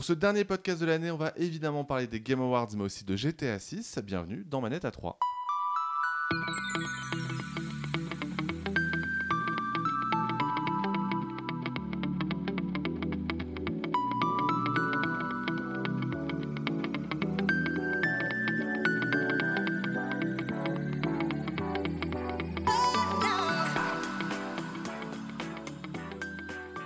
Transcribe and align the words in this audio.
Pour 0.00 0.06
ce 0.06 0.14
dernier 0.14 0.44
podcast 0.44 0.80
de 0.80 0.86
l'année, 0.86 1.10
on 1.10 1.18
va 1.18 1.34
évidemment 1.36 1.84
parler 1.84 2.06
des 2.06 2.22
Game 2.22 2.40
Awards, 2.40 2.70
mais 2.74 2.84
aussi 2.84 3.04
de 3.04 3.16
GTA 3.16 3.58
6. 3.58 3.98
Bienvenue 4.02 4.46
dans 4.48 4.62
Manette 4.62 4.86
à 4.86 4.90
3. 4.90 5.18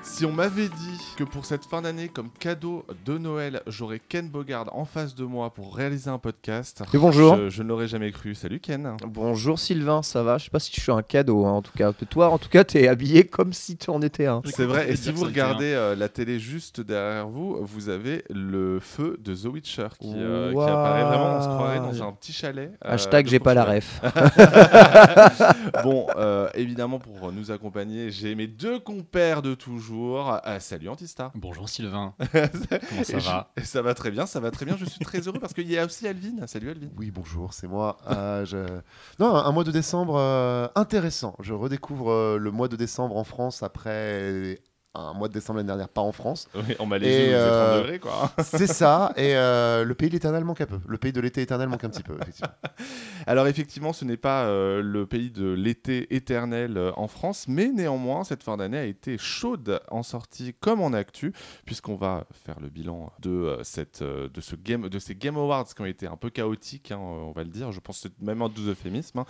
Si 0.03 0.25
on 0.25 0.33
m'avait 0.33 0.69
dit 0.69 0.94
que 1.17 1.23
pour 1.23 1.45
cette 1.45 1.65
fin 1.65 1.81
d'année, 1.83 2.09
comme 2.09 2.29
cadeau 2.41 2.85
de 3.05 3.19
Noël, 3.19 3.63
j'aurais 3.69 4.01
Ken 4.01 4.29
Bogard 4.29 4.67
en 4.77 4.85
face 4.85 5.15
de 5.15 5.23
moi 5.25 5.51
pour 5.55 5.77
réaliser 5.77 6.11
un 6.11 6.19
podcast, 6.19 6.83
Et 6.93 6.99
bonjour. 6.99 7.37
je, 7.37 7.49
je 7.51 7.63
ne 7.63 7.69
l'aurais 7.69 7.87
jamais 7.87 8.11
cru. 8.11 8.35
Salut 8.35 8.59
Ken. 8.59 8.97
Bonjour 9.07 9.61
Sylvain, 9.61 10.03
ça 10.03 10.25
va? 10.25 10.39
Je 10.39 10.45
sais 10.47 10.51
pas 10.51 10.59
si 10.59 10.73
je 10.75 10.81
suis 10.81 10.91
un 10.91 11.03
cadeau 11.03 11.45
hein, 11.47 11.53
en 11.53 11.63
tout 11.63 11.71
cas. 11.77 11.93
Toi 11.93 12.31
en 12.31 12.39
tout 12.39 12.49
cas 12.49 12.65
t'es 12.65 12.89
habillé 12.89 13.25
comme 13.29 13.53
si 13.53 13.77
tu 13.77 13.91
en 13.91 14.03
étais 14.03 14.27
un. 14.27 14.43
C'est 14.45 14.65
vrai, 14.65 14.91
et 14.91 14.97
si 14.97 15.13
vous 15.13 15.25
regardez 15.25 15.73
euh, 15.73 15.95
la 15.95 16.09
télé 16.09 16.41
juste 16.41 16.81
derrière 16.81 17.29
vous, 17.29 17.59
vous 17.63 17.89
avez 17.91 18.25
le 18.31 18.81
feu 18.81 19.17
de 19.23 19.37
The 19.37 19.45
Witcher 19.45 19.89
qui, 20.01 20.15
euh, 20.17 20.51
qui 20.53 20.59
apparaît 20.59 21.05
vraiment, 21.05 21.37
on 21.37 21.43
se 21.43 21.47
croirait 21.49 21.79
dans 21.79 22.09
un 22.09 22.13
petit 22.13 22.33
chalet. 22.33 22.73
euh, 22.85 22.91
Hashtag 22.91 23.29
j'ai 23.29 23.39
pas 23.39 23.55
la 23.55 23.65
ref. 23.65 24.01
Bon, 25.85 26.07
euh, 26.17 26.49
évidemment, 26.55 26.99
pour 26.99 27.31
nous 27.33 27.51
accompagner, 27.51 28.11
j'ai 28.11 28.35
mes 28.35 28.47
deux 28.47 28.79
compères 28.81 29.43
de 29.43 29.55
toujours. 29.55 30.39
Euh, 30.47 30.59
salut 30.61 30.89
Bonjour 31.35 31.69
Sylvain, 31.69 32.15
comment 32.33 33.05
ça 33.05 33.17
Et 33.17 33.21
je- 33.21 33.27
va 33.27 33.53
et 33.57 33.65
Ça 33.65 33.83
va 33.83 33.95
très 33.95 34.11
bien, 34.11 34.27
ça 34.27 34.41
va 34.41 34.51
très 34.51 34.65
bien. 34.65 34.77
Je 34.77 34.85
suis 34.85 35.01
très 35.05 35.21
heureux 35.21 35.39
parce 35.39 35.53
qu'il 35.55 35.71
y 35.71 35.79
a 35.79 35.85
aussi 35.85 36.07
Alvin. 36.09 36.47
Salut 36.47 36.71
Alvin. 36.71 36.89
Oui, 36.97 37.11
bonjour, 37.11 37.53
c'est 37.55 37.67
moi. 37.67 37.97
Euh, 38.11 38.45
je- 38.45 38.81
Non, 39.19 39.35
un, 39.35 39.45
un 39.45 39.53
mois 39.53 39.65
de 39.65 39.71
décembre 39.71 40.17
euh, 40.17 40.69
intéressant. 40.75 41.37
Je 41.41 41.53
redécouvre 41.55 42.11
euh, 42.11 42.39
le 42.39 42.51
mois 42.51 42.69
de 42.69 42.77
décembre 42.77 43.17
en 43.17 43.25
France 43.25 43.63
après 43.63 44.61
un 44.95 45.13
mois 45.13 45.29
de 45.29 45.33
décembre 45.33 45.59
l'année 45.59 45.67
dernière, 45.67 45.89
pas 45.89 46.01
en 46.01 46.13
France. 46.13 46.49
Oui, 46.55 46.77
en 46.79 46.87
Malaisie, 46.87 47.13
Et, 47.13 47.27
il 47.27 47.33
faisait 47.33 47.39
30 47.39 47.51
euh, 47.51 47.81
degrés, 47.81 47.99
quoi. 47.99 48.33
C'est 48.43 48.67
ça, 48.67 49.13
et 49.17 49.35
euh, 49.35 49.85
le 49.85 49.95
pays 49.95 50.09
de 50.09 50.15
l'éternel 50.15 50.45
manque 50.45 50.61
un 50.61 50.67
peu. 50.67 50.79
Le 50.87 50.99
pays 50.99 51.13
de 51.13 51.21
l'été 51.21 51.43
éternel 51.43 51.69
manque 51.69 51.83
un 51.85 51.91
petit 51.91 52.03
peu, 52.03 52.15
effectivement. 52.21 52.55
Alors 53.27 53.47
effectivement, 53.49 53.93
ce 53.93 54.05
n'est 54.05 54.17
pas 54.17 54.45
euh, 54.45 54.83
le 54.83 55.07
pays 55.07 55.31
de 55.31 55.51
l'été 55.51 56.15
éternel 56.15 56.93
en 56.97 57.09
France, 57.09 57.47
mais 57.49 57.69
néanmoins, 57.69 58.25
cette 58.25 58.43
fin 58.43 58.57
d'année 58.57 58.79
a 58.79 58.85
été 58.85 59.19
chaude 59.19 59.81
en 59.91 60.03
sortie 60.03 60.55
comme 60.61 60.81
en 60.81 60.93
actu, 60.93 61.33
puisqu'on 61.65 61.97
va 61.97 62.27
faire 62.45 62.61
le 62.61 62.69
bilan 62.69 63.13
de, 63.21 63.59
cette, 63.63 64.03
de, 64.03 64.41
ce 64.41 64.55
game, 64.55 64.89
de 64.89 64.99
ces 64.99 65.15
Game 65.15 65.37
Awards 65.37 65.67
qui 65.75 65.81
ont 65.81 65.87
été 65.87 66.07
un 66.07 66.17
peu 66.17 66.31
chaotiques, 66.31 66.93
hein, 66.93 66.99
on 66.99 67.33
va 67.33 67.43
le 67.43 67.51
dire, 67.51 67.73
je 67.73 67.81
pense 67.81 68.01
que 68.03 68.09
c'est 68.09 68.25
même 68.25 68.43
un 68.43 68.49
doux 68.49 68.69
euphémisme. 68.69 69.21
hein. 69.21 69.27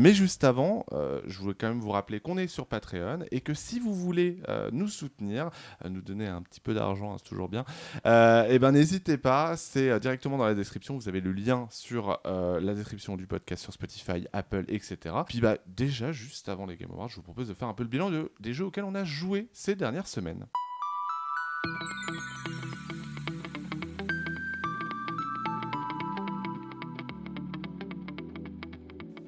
Mais 0.00 0.14
juste 0.14 0.44
avant, 0.44 0.86
je 1.26 1.38
voulais 1.38 1.54
quand 1.58 1.68
même 1.68 1.80
vous 1.80 1.90
rappeler 1.90 2.20
qu'on 2.20 2.38
est 2.38 2.48
sur 2.48 2.66
Patreon 2.66 3.20
et 3.30 3.40
que 3.40 3.54
si 3.54 3.78
vous 3.78 3.94
voulez 3.94 4.38
nous 4.72 4.88
soutenir, 4.88 5.01
euh, 5.04 5.88
nous 5.88 6.00
donner 6.02 6.26
un 6.26 6.42
petit 6.42 6.60
peu 6.60 6.74
d'argent, 6.74 7.12
hein, 7.12 7.16
c'est 7.18 7.28
toujours 7.28 7.48
bien, 7.48 7.64
euh, 8.06 8.46
eh 8.48 8.58
ben 8.58 8.72
n'hésitez 8.72 9.16
pas, 9.18 9.56
c'est 9.56 9.90
euh, 9.90 9.98
directement 9.98 10.38
dans 10.38 10.46
la 10.46 10.54
description, 10.54 10.96
vous 10.96 11.08
avez 11.08 11.20
le 11.20 11.32
lien 11.32 11.66
sur 11.70 12.20
la 12.24 12.74
description 12.74 13.16
du 13.16 13.26
podcast 13.26 13.62
sur 13.62 13.72
Spotify, 13.72 14.26
Apple, 14.32 14.64
etc. 14.68 15.14
Puis 15.26 15.40
bah 15.40 15.56
déjà, 15.66 16.12
juste 16.12 16.48
avant 16.48 16.66
les 16.66 16.76
Game 16.76 16.90
Awards, 16.92 17.08
je 17.08 17.16
vous 17.16 17.22
propose 17.22 17.48
de 17.48 17.54
faire 17.54 17.68
un 17.68 17.74
peu 17.74 17.82
le 17.82 17.88
bilan 17.88 18.10
de- 18.10 18.30
des 18.40 18.52
jeux 18.52 18.66
auxquels 18.66 18.84
on 18.84 18.94
a 18.94 19.04
joué 19.04 19.48
ces 19.52 19.74
dernières 19.74 20.06
semaines. 20.08 20.46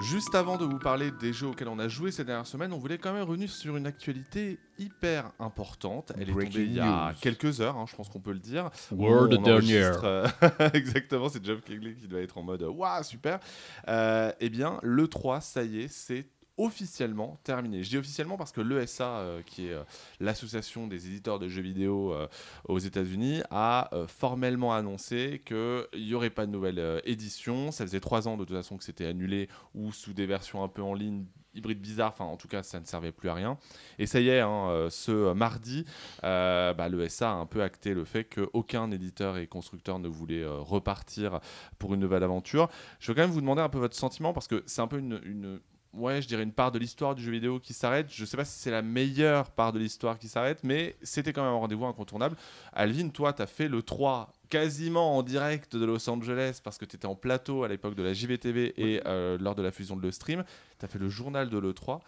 Juste 0.04 0.34
avant 0.34 0.56
de 0.58 0.64
vous 0.64 0.78
parler 0.78 1.10
des 1.10 1.32
jeux 1.32 1.46
auxquels 1.48 1.68
on 1.68 1.78
a 1.78 1.88
joué 1.88 2.12
ces 2.12 2.24
dernières 2.24 2.46
semaines, 2.46 2.72
on 2.72 2.78
voulait 2.78 2.98
quand 2.98 3.12
même 3.12 3.22
revenir 3.22 3.48
sur 3.50 3.76
une 3.76 3.86
actualité 3.86 4.58
hyper 4.78 5.30
importante. 5.38 6.12
Elle 6.16 6.28
est 6.28 6.32
Breaking 6.32 6.50
tombée 6.52 6.64
il 6.64 6.74
y 6.74 6.80
a 6.80 7.08
news. 7.08 7.14
quelques 7.20 7.60
heures, 7.60 7.76
hein, 7.76 7.86
je 7.88 7.96
pense 7.96 8.08
qu'on 8.08 8.20
peut 8.20 8.32
le 8.32 8.38
dire. 8.38 8.70
Word 8.92 9.28
On 9.32 9.42
dernier. 9.42 9.52
enregistre, 9.84 10.04
euh, 10.04 10.26
Exactement, 10.74 11.28
c'est 11.28 11.44
Jeff 11.44 11.62
Keighley 11.62 11.94
qui 11.94 12.06
doit 12.06 12.20
être 12.20 12.36
en 12.36 12.42
mode 12.42 12.62
Waouh, 12.62 13.02
super. 13.02 13.40
Euh, 13.88 14.30
eh 14.40 14.50
bien, 14.50 14.78
le 14.82 15.08
3, 15.08 15.40
ça 15.40 15.62
y 15.62 15.80
est, 15.82 15.88
c'est 15.88 16.26
officiellement 16.56 17.38
terminé. 17.42 17.82
Je 17.82 17.90
dis 17.90 17.98
officiellement 17.98 18.36
parce 18.36 18.52
que 18.52 18.60
l'ESA, 18.60 19.18
euh, 19.18 19.42
qui 19.42 19.66
est 19.66 19.72
euh, 19.72 19.82
l'association 20.20 20.86
des 20.86 21.06
éditeurs 21.08 21.38
de 21.38 21.48
jeux 21.48 21.62
vidéo 21.62 22.12
euh, 22.12 22.28
aux 22.68 22.78
États-Unis, 22.78 23.42
a 23.50 23.90
formellement 24.08 24.72
annoncé 24.74 25.42
qu'il 25.44 25.86
n'y 25.96 26.14
aurait 26.14 26.30
pas 26.30 26.46
de 26.46 26.50
nouvelle 26.52 27.02
édition. 27.04 27.70
Ça 27.70 27.84
faisait 27.84 28.00
trois 28.00 28.28
ans 28.28 28.36
de 28.36 28.44
toute 28.44 28.56
façon 28.56 28.76
que 28.76 28.84
c'était 28.84 29.06
annulé 29.06 29.48
ou 29.74 29.92
sous 29.92 30.12
des 30.12 30.26
versions 30.26 30.62
un 30.62 30.68
peu 30.68 30.82
en 30.82 30.94
ligne 30.94 31.24
hybrides 31.56 31.80
bizarres, 31.80 32.10
enfin 32.10 32.24
en 32.24 32.36
tout 32.36 32.48
cas 32.48 32.64
ça 32.64 32.80
ne 32.80 32.84
servait 32.84 33.12
plus 33.12 33.28
à 33.28 33.34
rien. 33.34 33.58
Et 33.98 34.06
ça 34.06 34.20
y 34.20 34.28
est, 34.28 34.40
hein, 34.40 34.88
ce 34.90 35.32
mardi, 35.34 35.84
bah, 36.22 36.88
l'ESA 36.88 37.30
a 37.30 37.34
un 37.34 37.46
peu 37.46 37.62
acté 37.62 37.94
le 37.94 38.04
fait 38.04 38.24
qu'aucun 38.24 38.90
éditeur 38.90 39.36
et 39.36 39.46
constructeur 39.46 39.98
ne 40.00 40.08
voulait 40.08 40.44
repartir 40.46 41.40
pour 41.78 41.94
une 41.94 42.00
nouvelle 42.00 42.24
aventure. 42.24 42.68
Je 42.98 43.10
veux 43.10 43.14
quand 43.14 43.22
même 43.22 43.30
vous 43.30 43.40
demander 43.40 43.62
un 43.62 43.68
peu 43.68 43.78
votre 43.78 43.96
sentiment 43.96 44.32
parce 44.32 44.48
que 44.48 44.62
c'est 44.66 44.80
un 44.80 44.88
peu 44.88 44.98
une- 44.98 45.60
ouais, 45.96 46.22
je 46.22 46.28
dirais 46.28 46.42
une 46.42 46.52
part 46.52 46.72
de 46.72 46.78
l'histoire 46.78 47.14
du 47.14 47.22
jeu 47.22 47.30
vidéo 47.30 47.60
qui 47.60 47.72
s'arrête. 47.72 48.06
Je 48.10 48.24
sais 48.24 48.36
pas 48.36 48.44
si 48.44 48.58
c'est 48.58 48.70
la 48.70 48.82
meilleure 48.82 49.50
part 49.50 49.72
de 49.72 49.78
l'histoire 49.78 50.18
qui 50.18 50.28
s'arrête, 50.28 50.60
mais 50.62 50.96
c'était 51.02 51.32
quand 51.32 51.42
même 51.42 51.52
un 51.52 51.56
rendez-vous 51.56 51.86
incontournable. 51.86 52.36
Alvin, 52.72 53.08
toi, 53.08 53.32
tu 53.32 53.42
as 53.42 53.46
fait 53.46 53.68
le 53.68 53.82
3 53.82 54.32
quasiment 54.50 55.16
en 55.16 55.22
direct 55.22 55.74
de 55.76 55.84
Los 55.84 56.08
Angeles 56.08 56.60
parce 56.62 56.78
que 56.78 56.84
tu 56.84 56.96
étais 56.96 57.06
en 57.06 57.14
plateau 57.14 57.64
à 57.64 57.68
l'époque 57.68 57.94
de 57.94 58.02
la 58.02 58.12
JVTV 58.12 58.74
et 58.76 59.00
euh, 59.06 59.36
lors 59.40 59.54
de 59.54 59.62
la 59.62 59.72
fusion 59.72 59.96
de 59.96 60.02
le 60.02 60.12
stream. 60.12 60.44
Tu 60.80 60.84
as 60.84 60.88
fait 60.88 60.98
le 60.98 61.08
journal 61.08 61.48
de 61.50 61.58
l'E3. 61.58 62.00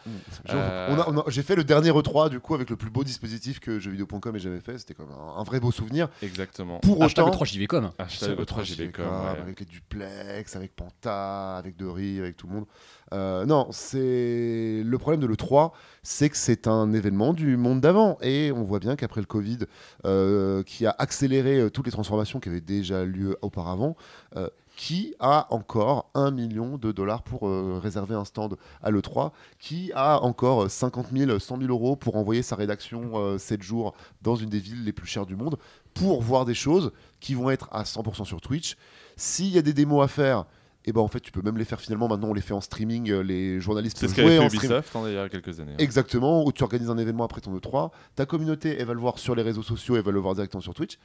Je- 0.45 0.53
Euh, 0.55 0.89
on 0.91 0.99
a- 1.01 1.09
on 1.09 1.19
a- 1.21 1.25
J'ai 1.31 1.43
fait 1.43 1.55
le 1.55 1.63
dernier 1.65 1.91
E3 1.91 2.29
du 2.31 2.41
coup 2.41 2.55
avec 2.55 2.69
le 2.69 2.77
plus 2.77 2.91
beau 2.91 3.05
dispositif 3.05 3.61
que 3.61 3.79
jeuxvideo.com 3.79 4.35
ait 4.35 4.39
jamais 4.41 4.61
fait. 4.61 4.77
C'était 4.79 4.95
comme 4.95 5.11
un, 5.13 5.41
un 5.41 5.45
vrai 5.45 5.61
beau 5.61 5.71
souvenir. 5.71 6.09
Exactement. 6.21 6.79
Pour 6.81 7.03
Hashtag 7.05 7.25
autant, 7.25 7.31
le 7.31 7.37
3 7.37 7.47
JVcom. 7.47 7.85
Hashtag 7.99 8.31
Hashtag 8.31 8.41
E3 8.41 8.65
JVcom, 8.65 9.05
ouais. 9.07 9.41
avec 9.41 9.61
les 9.61 9.67
duplex, 9.67 10.57
avec 10.57 10.75
Panta, 10.75 11.57
avec 11.57 11.77
Dory, 11.77 12.19
avec 12.19 12.37
tout 12.37 12.47
le 12.49 12.55
monde. 12.55 12.67
Euh, 13.13 13.47
non, 13.47 13.69
c'est 13.71 14.83
le 14.85 14.99
problème 14.99 15.21
de 15.21 15.27
l'E3, 15.29 15.73
c'est 16.03 16.29
que 16.29 16.37
c'est 16.37 16.67
un 16.67 16.93
événement 16.93 17.33
du 17.35 17.57
monde 17.57 17.81
d'avant. 17.81 18.19
Et 18.21 18.51
on 18.53 18.65
voit 18.65 18.81
bien 18.81 18.97
qu'après 18.97 19.21
le 19.21 19.27
Covid, 19.27 19.59
euh, 20.05 20.63
qui 20.65 20.87
a 20.87 20.95
accéléré 20.99 21.71
toutes 21.71 21.87
les 21.87 21.93
transformations 21.93 22.41
qui 22.41 22.49
avaient 22.49 22.61
déjà 22.61 23.05
lieu 23.05 23.37
auparavant, 23.43 23.97
euh, 24.37 24.49
qui 24.77 25.15
a 25.21 25.47
encore 25.53 26.11
un 26.15 26.31
million 26.31 26.77
de 26.77 26.93
dollars 26.93 27.23
pour 27.23 27.49
euh, 27.49 27.81
réserver 27.83 28.15
un 28.15 28.25
stand 28.27 28.57
à 28.83 28.91
l'E3 28.91 29.33
Qui 29.59 29.91
a 29.95 30.21
encore 30.23 30.65
euh, 30.65 30.69
50 30.69 31.07
000, 31.13 31.39
100 31.39 31.59
000 31.59 31.71
euros 31.71 31.97
pour 31.97 32.17
envoyer 32.17 32.43
sa 32.43 32.57
rédaction 32.57 33.13
euh, 33.15 33.39
7 33.39 33.63
jours 33.63 33.95
dans 34.23 34.37
une 34.37 34.51
des 34.51 34.59
villes 34.61 34.85
les 34.85 34.93
plus 34.93 35.07
chères 35.07 35.25
du 35.27 35.35
monde 35.35 35.57
pour 35.95 36.21
voir 36.23 36.45
des 36.45 36.55
choses 36.55 36.93
qui 37.21 37.35
vont 37.35 37.49
être 37.49 37.69
à 37.73 37.85
100% 37.85 38.25
sur 38.27 38.41
Twitch 38.43 38.77
S'il 39.17 39.49
y 39.49 39.57
a 39.59 39.63
des 39.63 39.73
démos 39.73 40.05
à 40.05 40.09
faire, 40.09 40.45
et 40.85 40.93
ben 40.93 41.01
en 41.01 41.09
fait 41.09 41.21
tu 41.21 41.33
peux 41.33 41.41
même 41.43 41.57
les 41.57 41.65
faire 41.65 41.81
finalement. 41.81 42.07
Maintenant 42.07 42.29
on 42.29 42.35
les 42.35 42.43
fait 42.43 42.53
en 42.53 42.61
streaming. 42.61 43.11
euh, 43.11 43.23
Les 43.23 43.59
journalistes 43.61 43.99
peuvent 44.01 44.15
jouer 44.15 44.39
en 44.39 44.49
stream. 44.51 44.63
Ubisoft 44.73 44.95
hein, 44.95 45.03
il 45.07 45.15
y 45.15 45.19
a 45.19 45.29
quelques 45.31 45.59
années. 45.59 45.73
hein. 45.73 45.77
Exactement, 45.79 46.45
où 46.45 46.53
tu 46.53 46.63
organises 46.63 46.91
un 46.91 46.99
événement 46.99 47.25
après 47.25 47.41
ton 47.41 47.57
E3, 47.57 47.91
ta 48.15 48.27
communauté, 48.27 48.77
elle 48.79 48.87
va 48.87 48.93
le 48.95 49.01
voir 49.01 49.19
sur 49.19 49.35
les 49.35 49.43
réseaux 49.43 49.63
sociaux, 49.63 49.97
elle 49.97 50.03
va 50.05 50.13
le 50.13 50.21
voir 50.21 50.35
directement 50.35 50.61
sur 50.61 50.75
Twitch. 50.75 50.99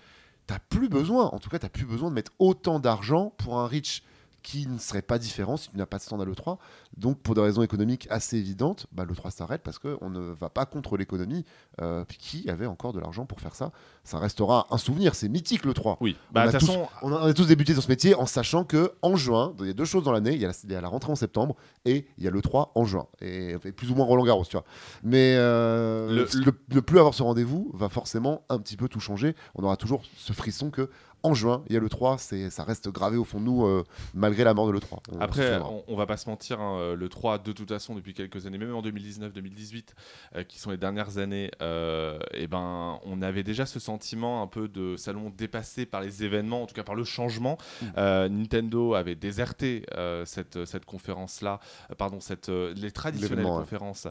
T'as 0.51 0.59
plus 0.59 0.89
besoin, 0.89 1.27
en 1.27 1.39
tout 1.39 1.49
cas, 1.49 1.59
t'as 1.59 1.69
plus 1.69 1.85
besoin 1.85 2.09
de 2.09 2.15
mettre 2.15 2.33
autant 2.37 2.81
d'argent 2.81 3.33
pour 3.37 3.57
un 3.57 3.67
reach 3.67 4.03
qui 4.43 4.67
ne 4.67 4.77
serait 4.79 5.01
pas 5.01 5.19
différent 5.19 5.55
si 5.57 5.69
tu 5.69 5.77
n'as 5.77 5.85
pas 5.85 5.97
de 5.97 6.01
stand 6.03 6.21
à 6.21 6.25
l'E3. 6.25 6.57
Donc, 6.97 7.19
pour 7.19 7.35
des 7.35 7.41
raisons 7.41 7.61
économiques 7.61 8.07
assez 8.09 8.37
évidentes, 8.37 8.87
bah, 8.91 9.05
l'E3 9.05 9.31
s'arrête 9.31 9.61
parce 9.63 9.77
qu'on 9.79 10.09
ne 10.09 10.19
va 10.19 10.49
pas 10.49 10.65
contre 10.65 10.97
l'économie. 10.97 11.45
Euh, 11.81 12.03
qui 12.19 12.49
avait 12.49 12.65
encore 12.65 12.93
de 12.93 12.99
l'argent 12.99 13.25
pour 13.25 13.39
faire 13.39 13.55
ça 13.55 13.71
Ça 14.03 14.19
restera 14.19 14.67
un 14.71 14.77
souvenir, 14.77 15.15
c'est 15.15 15.29
mythique 15.29 15.63
l'E3. 15.65 15.97
Oui, 16.01 16.17
bah 16.31 16.43
On 16.45 16.47
a 16.49 16.51
façon, 16.51 16.87
On 17.01 17.11
a, 17.13 17.21
on 17.21 17.25
a 17.27 17.33
tous 17.33 17.47
débuté 17.47 17.73
sur 17.73 17.81
ce 17.83 17.87
métier 17.87 18.13
en 18.15 18.25
sachant 18.25 18.63
que 18.65 18.91
en 19.01 19.15
juin, 19.15 19.53
il 19.59 19.67
y 19.67 19.69
a 19.69 19.73
deux 19.73 19.85
choses 19.85 20.03
dans 20.03 20.11
l'année, 20.11 20.33
il 20.33 20.41
y, 20.41 20.45
a 20.45 20.49
la- 20.49 20.53
il 20.63 20.71
y 20.71 20.75
a 20.75 20.81
la 20.81 20.87
rentrée 20.87 21.11
en 21.11 21.15
septembre 21.15 21.55
et 21.85 22.07
il 22.17 22.23
y 22.23 22.27
a 22.27 22.31
le 22.31 22.41
3 22.41 22.71
en 22.75 22.85
juin. 22.85 23.07
Et 23.21 23.51
et 23.63 23.71
plus 23.71 23.89
ou 23.91 23.95
moins 23.95 24.05
Roland 24.05 24.23
Garros, 24.25 24.45
tu 24.45 24.51
vois. 24.53 24.65
Mais 25.03 25.35
euh, 25.37 26.07
Le- 26.09 26.45
le, 26.45 26.53
ne 26.75 26.79
plus 26.79 26.99
avoir 26.99 27.13
ce 27.13 27.23
rendez-vous 27.23 27.71
va 27.73 27.89
forcément 27.89 28.43
un 28.49 28.59
petit 28.59 28.77
peu 28.77 28.87
tout 28.87 28.99
changer. 28.99 29.35
On 29.55 29.63
aura 29.63 29.77
toujours 29.77 30.03
ce 30.17 30.33
frisson 30.33 30.69
que 30.71 30.89
en 31.23 31.33
juin, 31.33 31.63
il 31.67 31.73
y 31.73 31.77
a 31.77 31.79
le 31.79 31.89
3, 31.89 32.17
c'est, 32.17 32.49
ça 32.49 32.63
reste 32.63 32.89
gravé 32.89 33.17
au 33.17 33.23
fond 33.23 33.39
de 33.39 33.45
nous, 33.45 33.65
euh, 33.65 33.83
malgré 34.13 34.43
la 34.43 34.53
mort 34.53 34.67
de 34.67 34.71
l'E3. 34.73 34.99
On 35.09 35.13
s'en 35.13 35.19
Après, 35.19 35.59
on, 35.59 35.83
on 35.87 35.95
va 35.95 36.05
pas 36.05 36.17
se 36.17 36.29
mentir, 36.29 36.59
hein, 36.59 36.77
euh, 36.79 36.95
le 36.95 37.09
3, 37.09 37.37
de 37.39 37.51
toute 37.51 37.69
façon, 37.69 37.95
depuis 37.95 38.13
quelques 38.13 38.45
années, 38.45 38.57
même 38.57 38.73
en 38.75 38.81
2019-2018, 38.81 39.89
euh, 40.35 40.43
qui 40.43 40.59
sont 40.59 40.71
les 40.71 40.77
dernières 40.77 41.17
années, 41.17 41.51
euh, 41.61 42.19
eh 42.33 42.47
ben, 42.47 42.99
on 43.05 43.21
avait 43.21 43.43
déjà 43.43 43.65
ce 43.65 43.79
sentiment 43.79 44.41
un 44.41 44.47
peu 44.47 44.67
de 44.67 44.95
salon 44.97 45.31
dépassé 45.35 45.85
par 45.85 46.01
les 46.01 46.23
événements, 46.23 46.63
en 46.63 46.65
tout 46.65 46.75
cas 46.75 46.83
par 46.83 46.95
le 46.95 47.03
changement. 47.03 47.57
Mm. 47.81 47.85
Euh, 47.97 48.29
Nintendo 48.29 48.93
avait 48.95 49.15
déserté 49.15 49.85
cette, 50.25 50.65
cette 50.65 50.85
conférence-là, 50.85 51.59
pardon, 51.97 52.19
cette, 52.19 52.49
les 52.49 52.91
traditionnelles 52.91 53.45
ouais. 53.45 53.51
conférences 53.59 54.07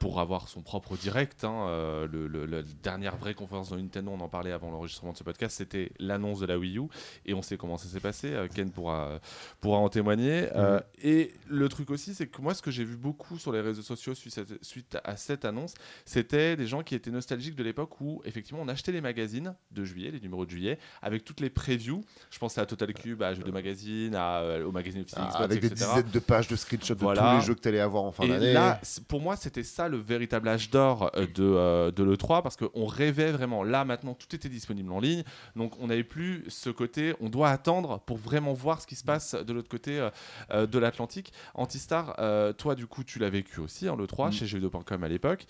pour 0.00 0.20
avoir 0.20 0.48
son 0.48 0.62
propre 0.62 0.96
direct. 0.96 1.44
hein, 1.44 2.06
le, 2.10 2.26
le- 2.26 2.46
la 2.46 2.62
dernière 2.82 3.16
vraie 3.16 3.34
conférence 3.34 3.70
de 3.70 3.76
Nintendo, 3.76 4.12
on 4.12 4.20
en 4.20 4.28
parlait 4.28 4.52
avant 4.52 4.70
l'enregistrement 4.70 5.12
de 5.12 5.16
ce 5.18 5.24
podcast, 5.24 5.56
c'était 5.56 5.90
l'annonce 5.98 6.40
de 6.40 6.45
la 6.46 6.58
Wii 6.58 6.78
U. 6.78 6.82
Et 7.24 7.34
on 7.34 7.42
sait 7.42 7.56
comment 7.56 7.76
ça 7.76 7.88
s'est 7.88 8.00
passé. 8.00 8.32
euh, 8.32 8.48
Ken 8.48 8.70
pourra, 8.70 9.20
pourra 9.60 9.78
en 9.78 9.88
témoigner. 9.88 10.48
Euh, 10.54 10.80
et 11.02 11.32
le 11.48 11.68
truc 11.68 11.90
aussi, 11.90 12.14
c'est 12.14 12.26
que 12.26 12.40
moi, 12.42 12.54
ce 12.54 12.62
que 12.62 12.70
j'ai 12.70 12.84
vu 12.84 12.96
beaucoup 12.96 13.38
sur 13.38 13.52
les 13.52 13.60
réseaux 13.60 13.82
sociaux 13.82 14.14
suite, 14.14 14.32
cette- 14.34 14.64
suite 14.64 14.96
à 15.04 15.16
cette 15.16 15.44
annonce, 15.44 15.74
c'était 16.04 16.56
des 16.56 16.66
gens 16.66 16.82
qui 16.82 16.94
étaient 16.94 17.10
nostalgiques 17.10 17.56
de 17.56 17.62
l'époque 17.64 18.00
où, 18.00 18.22
effectivement, 18.24 18.60
on 18.62 18.68
achetait 18.68 18.92
les 18.92 19.00
magazines 19.00 19.54
de 19.70 19.84
juillet, 19.84 20.10
les 20.10 20.20
numéros 20.20 20.44
de 20.44 20.50
juillet, 20.50 20.78
avec 21.02 21.24
toutes 21.24 21.40
les 21.40 21.50
previews. 21.50 22.02
Je 22.30 22.38
pense 22.38 22.58
à 22.58 22.66
Total 22.66 22.92
Cube, 22.94 23.22
à 23.22 23.34
Jeux 23.34 23.42
de 23.42 23.50
Magazine, 23.50 24.14
à, 24.14 24.40
euh, 24.40 24.64
au 24.66 24.72
magazine 24.72 25.02
officiel 25.02 25.22
Ah, 25.24 25.30
Xbox, 25.30 25.44
avec 25.44 25.60
des 25.60 25.66
etc. 25.68 25.90
dizaines 25.90 26.10
de 26.10 26.18
pages 26.18 26.48
de 26.48 26.56
screenshots 26.56 26.94
Voilà. 26.98 27.22
de 27.22 27.28
tous 27.36 27.40
les 27.40 27.46
jeux 27.46 27.54
que 27.54 27.60
tu 27.60 27.68
allais 27.68 27.80
avoir 27.80 28.04
en 28.04 28.12
fin 28.12 28.26
d'année. 28.26 28.52
là, 28.52 28.80
pour 29.08 29.20
moi, 29.20 29.36
c'était 29.36 29.62
ça 29.62 29.88
le 29.88 29.96
véritable 29.98 30.48
âge 30.48 30.70
d'or 30.70 31.10
euh, 31.16 31.26
de, 31.26 31.42
euh, 31.42 31.90
de 31.90 32.02
l'E3 32.04 32.42
parce 32.42 32.56
qu'on 32.56 32.86
rêvait 32.86 33.32
vraiment. 33.32 33.62
Là, 33.64 33.84
maintenant, 33.84 34.14
tout 34.14 34.34
était 34.34 34.48
disponible 34.48 34.92
en 34.92 35.00
ligne. 35.00 35.22
Donc, 35.54 35.78
on 35.80 35.86
n'avait 35.88 36.04
plus 36.04 36.35
ce 36.48 36.70
côté, 36.70 37.14
on 37.20 37.28
doit 37.28 37.50
attendre 37.50 38.00
pour 38.06 38.16
vraiment 38.16 38.52
voir 38.52 38.80
ce 38.80 38.86
qui 38.86 38.94
se 38.96 39.04
passe 39.04 39.34
de 39.34 39.52
l'autre 39.52 39.68
côté 39.68 39.98
euh, 39.98 40.10
euh, 40.50 40.66
de 40.66 40.78
l'Atlantique. 40.78 41.32
Antistar, 41.54 42.14
euh, 42.18 42.52
toi, 42.52 42.74
du 42.74 42.86
coup, 42.86 43.04
tu 43.04 43.18
l'as 43.18 43.30
vécu 43.30 43.60
aussi, 43.60 43.88
hein, 43.88 43.96
l'E3, 43.96 44.28
Mm. 44.28 44.32
chez 44.32 44.46
jeuxvideo.com 44.46 45.04
à 45.04 45.08
l'époque. 45.08 45.46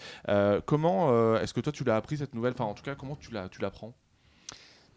Comment 0.66 1.36
est-ce 1.38 1.54
que 1.54 1.60
toi, 1.60 1.72
tu 1.72 1.84
l'as 1.84 1.96
appris 1.96 2.18
cette 2.18 2.34
nouvelle? 2.34 2.52
Enfin, 2.52 2.64
en 2.64 2.74
tout 2.74 2.82
cas, 2.82 2.94
comment 2.94 3.16
tu 3.16 3.30
la, 3.32 3.48
tu 3.48 3.60
l'apprends? 3.60 3.94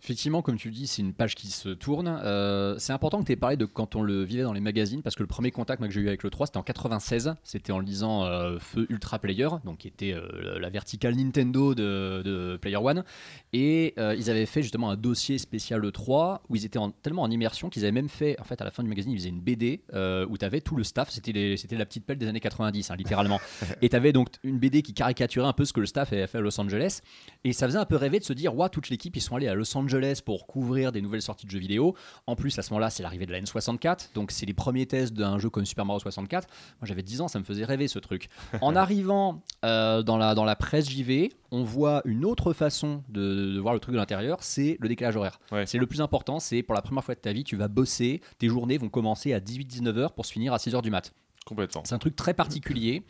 Effectivement, 0.02 0.42
comme 0.42 0.56
tu 0.58 0.72
dis, 0.72 0.88
c'est 0.88 1.02
une 1.02 1.14
page 1.14 1.36
qui 1.36 1.48
se 1.48 1.70
tourne. 1.70 2.08
Euh, 2.24 2.76
c'est 2.80 2.94
important 2.94 3.20
que 3.20 3.26
tu 3.26 3.34
aies 3.34 3.36
parlé 3.36 3.58
de 3.58 3.66
quand 3.66 3.96
on 3.98 4.02
le 4.02 4.24
vivait 4.24 4.44
dans 4.44 4.54
les 4.54 4.62
magazines, 4.62 5.02
parce 5.02 5.16
que 5.16 5.24
le 5.24 5.28
premier 5.28 5.52
contact 5.52 5.82
moi, 5.82 5.90
que 5.90 5.94
j'ai 5.94 6.00
eu 6.00 6.08
avec 6.08 6.24
le 6.24 6.30
3, 6.30 6.48
c'était 6.48 6.58
en 6.58 6.64
96. 6.64 7.36
C'était 7.44 7.74
en 7.74 7.80
lisant 7.80 8.24
euh, 8.24 8.60
Feu 8.60 8.88
Ultra 8.90 9.20
Player, 9.20 9.50
donc 9.66 9.80
qui 9.80 9.88
était 9.90 10.14
euh, 10.14 10.58
la 10.60 10.70
verticale 10.70 11.16
Nintendo 11.16 11.76
de, 11.76 12.22
de 12.24 12.58
Player 12.62 12.78
One. 12.78 13.04
Et 13.52 13.94
ils 14.18 14.30
avaient 14.30 14.46
fait 14.46 14.62
justement 14.62 14.90
un 14.90 14.96
dossier 14.96 15.38
spécial 15.38 15.82
le 15.82 15.92
3 15.92 16.44
où 16.50 16.56
ils 16.56 16.66
étaient 16.66 16.78
en- 16.80 16.92
tellement 16.92 17.24
en 17.24 17.32
immersion 17.32 17.70
qu'ils 17.70 17.84
avaient 17.84 17.92
même 17.92 18.10
fait, 18.10 18.40
en 18.40 18.44
fait, 18.46 18.62
à 18.62 18.64
la 18.66 18.72
fin 18.72 18.84
du 18.84 18.90
magazine, 18.90 19.12
ils 19.12 19.18
faisaient 19.18 19.30
une 19.30 19.42
BD 19.42 19.82
où 19.94 20.38
tu 20.38 20.46
avais 20.46 20.62
tout 20.62 20.76
le 20.78 20.84
staff. 20.86 21.10
C'était 21.10 21.34
la 21.72 21.86
petite 21.86 22.06
pelle 22.06 22.18
des 22.18 22.28
années 22.28 22.40
90, 22.40 22.90
hein, 22.92 22.96
littéralement. 22.96 23.40
et 23.82 23.90
tu 23.90 23.96
avais 23.96 24.14
donc 24.14 24.30
une 24.44 24.60
BD 24.60 24.82
qui 24.82 24.94
caricaturait 24.94 25.48
un 25.48 25.54
peu 25.54 25.66
ce 25.66 25.74
que 25.74 25.82
le 25.82 25.86
staff 25.88 26.14
avait 26.14 26.26
fait 26.28 26.38
à 26.38 26.42
Los 26.42 26.60
Angeles. 26.60 27.02
Et 27.44 27.52
ça 27.54 27.68
faisait 27.68 27.80
un 27.80 27.86
peu 27.86 27.96
rêver 27.98 28.20
de 28.20 28.24
se 28.24 28.34
dire, 28.34 28.56
ouais, 28.56 28.70
toute 28.70 28.90
l'équipe, 28.90 29.16
ils 29.18 29.22
sont 29.22 29.36
allés 29.36 29.48
à 29.50 29.56
Los 29.56 29.76
Angeles 29.76 29.89
pour 30.26 30.48
couvrir 30.48 30.92
des 30.92 31.02
nouvelles 31.02 31.22
sorties 31.22 31.46
de 31.46 31.52
jeux 31.52 31.60
vidéo. 31.60 31.96
En 32.28 32.36
plus, 32.36 32.58
à 32.60 32.62
ce 32.62 32.72
moment-là, 32.72 32.90
c'est 32.90 33.04
l'arrivée 33.04 33.26
de 33.26 33.32
la 33.32 33.42
N64, 33.42 34.14
donc 34.14 34.32
c'est 34.32 34.46
les 34.46 34.54
premiers 34.54 34.86
tests 34.86 35.14
d'un 35.14 35.40
jeu 35.40 35.50
comme 35.50 35.66
Super 35.66 35.86
Mario 35.86 36.00
64. 36.00 36.48
Moi, 36.48 36.88
j'avais 36.88 37.04
10 37.04 37.22
ans, 37.22 37.28
ça 37.28 37.40
me 37.40 37.44
faisait 37.44 37.66
rêver 37.66 37.88
ce 37.88 38.00
truc. 38.00 38.30
En 38.62 38.76
arrivant 38.76 39.42
euh, 39.66 40.04
dans, 40.04 40.18
la, 40.18 40.36
dans 40.36 40.44
la 40.44 40.56
presse 40.56 40.90
JV, 40.90 41.32
on 41.52 41.64
voit 41.64 42.02
une 42.06 42.26
autre 42.26 42.54
façon 42.54 43.04
de, 43.10 43.54
de 43.54 43.60
voir 43.60 43.74
le 43.74 43.80
truc 43.80 43.94
de 43.94 44.00
l'intérieur, 44.00 44.44
c'est 44.44 44.78
le 44.80 44.88
décalage 44.88 45.16
horaire. 45.16 45.40
Ouais. 45.52 45.66
C'est 45.66 45.78
le 45.78 45.88
plus 45.88 46.02
important, 46.02 46.40
c'est 46.40 46.62
pour 46.62 46.76
la 46.76 46.82
première 46.82 47.04
fois 47.04 47.16
de 47.16 47.20
ta 47.20 47.34
vie, 47.34 47.44
tu 47.44 47.56
vas 47.56 47.68
bosser, 47.68 48.22
tes 48.38 48.48
journées 48.48 48.78
vont 48.78 48.90
commencer 48.90 49.34
à 49.34 49.40
18-19 49.40 49.98
heures 49.98 50.14
pour 50.14 50.26
se 50.26 50.34
finir 50.34 50.54
à 50.54 50.60
6 50.60 50.76
heures 50.76 50.82
du 50.82 50.92
mat. 50.92 51.14
Complètement. 51.46 51.82
C'est 51.86 51.96
un 51.96 52.00
truc 52.00 52.16
très 52.16 52.34
particulier. 52.34 53.04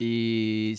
Et 0.00 0.74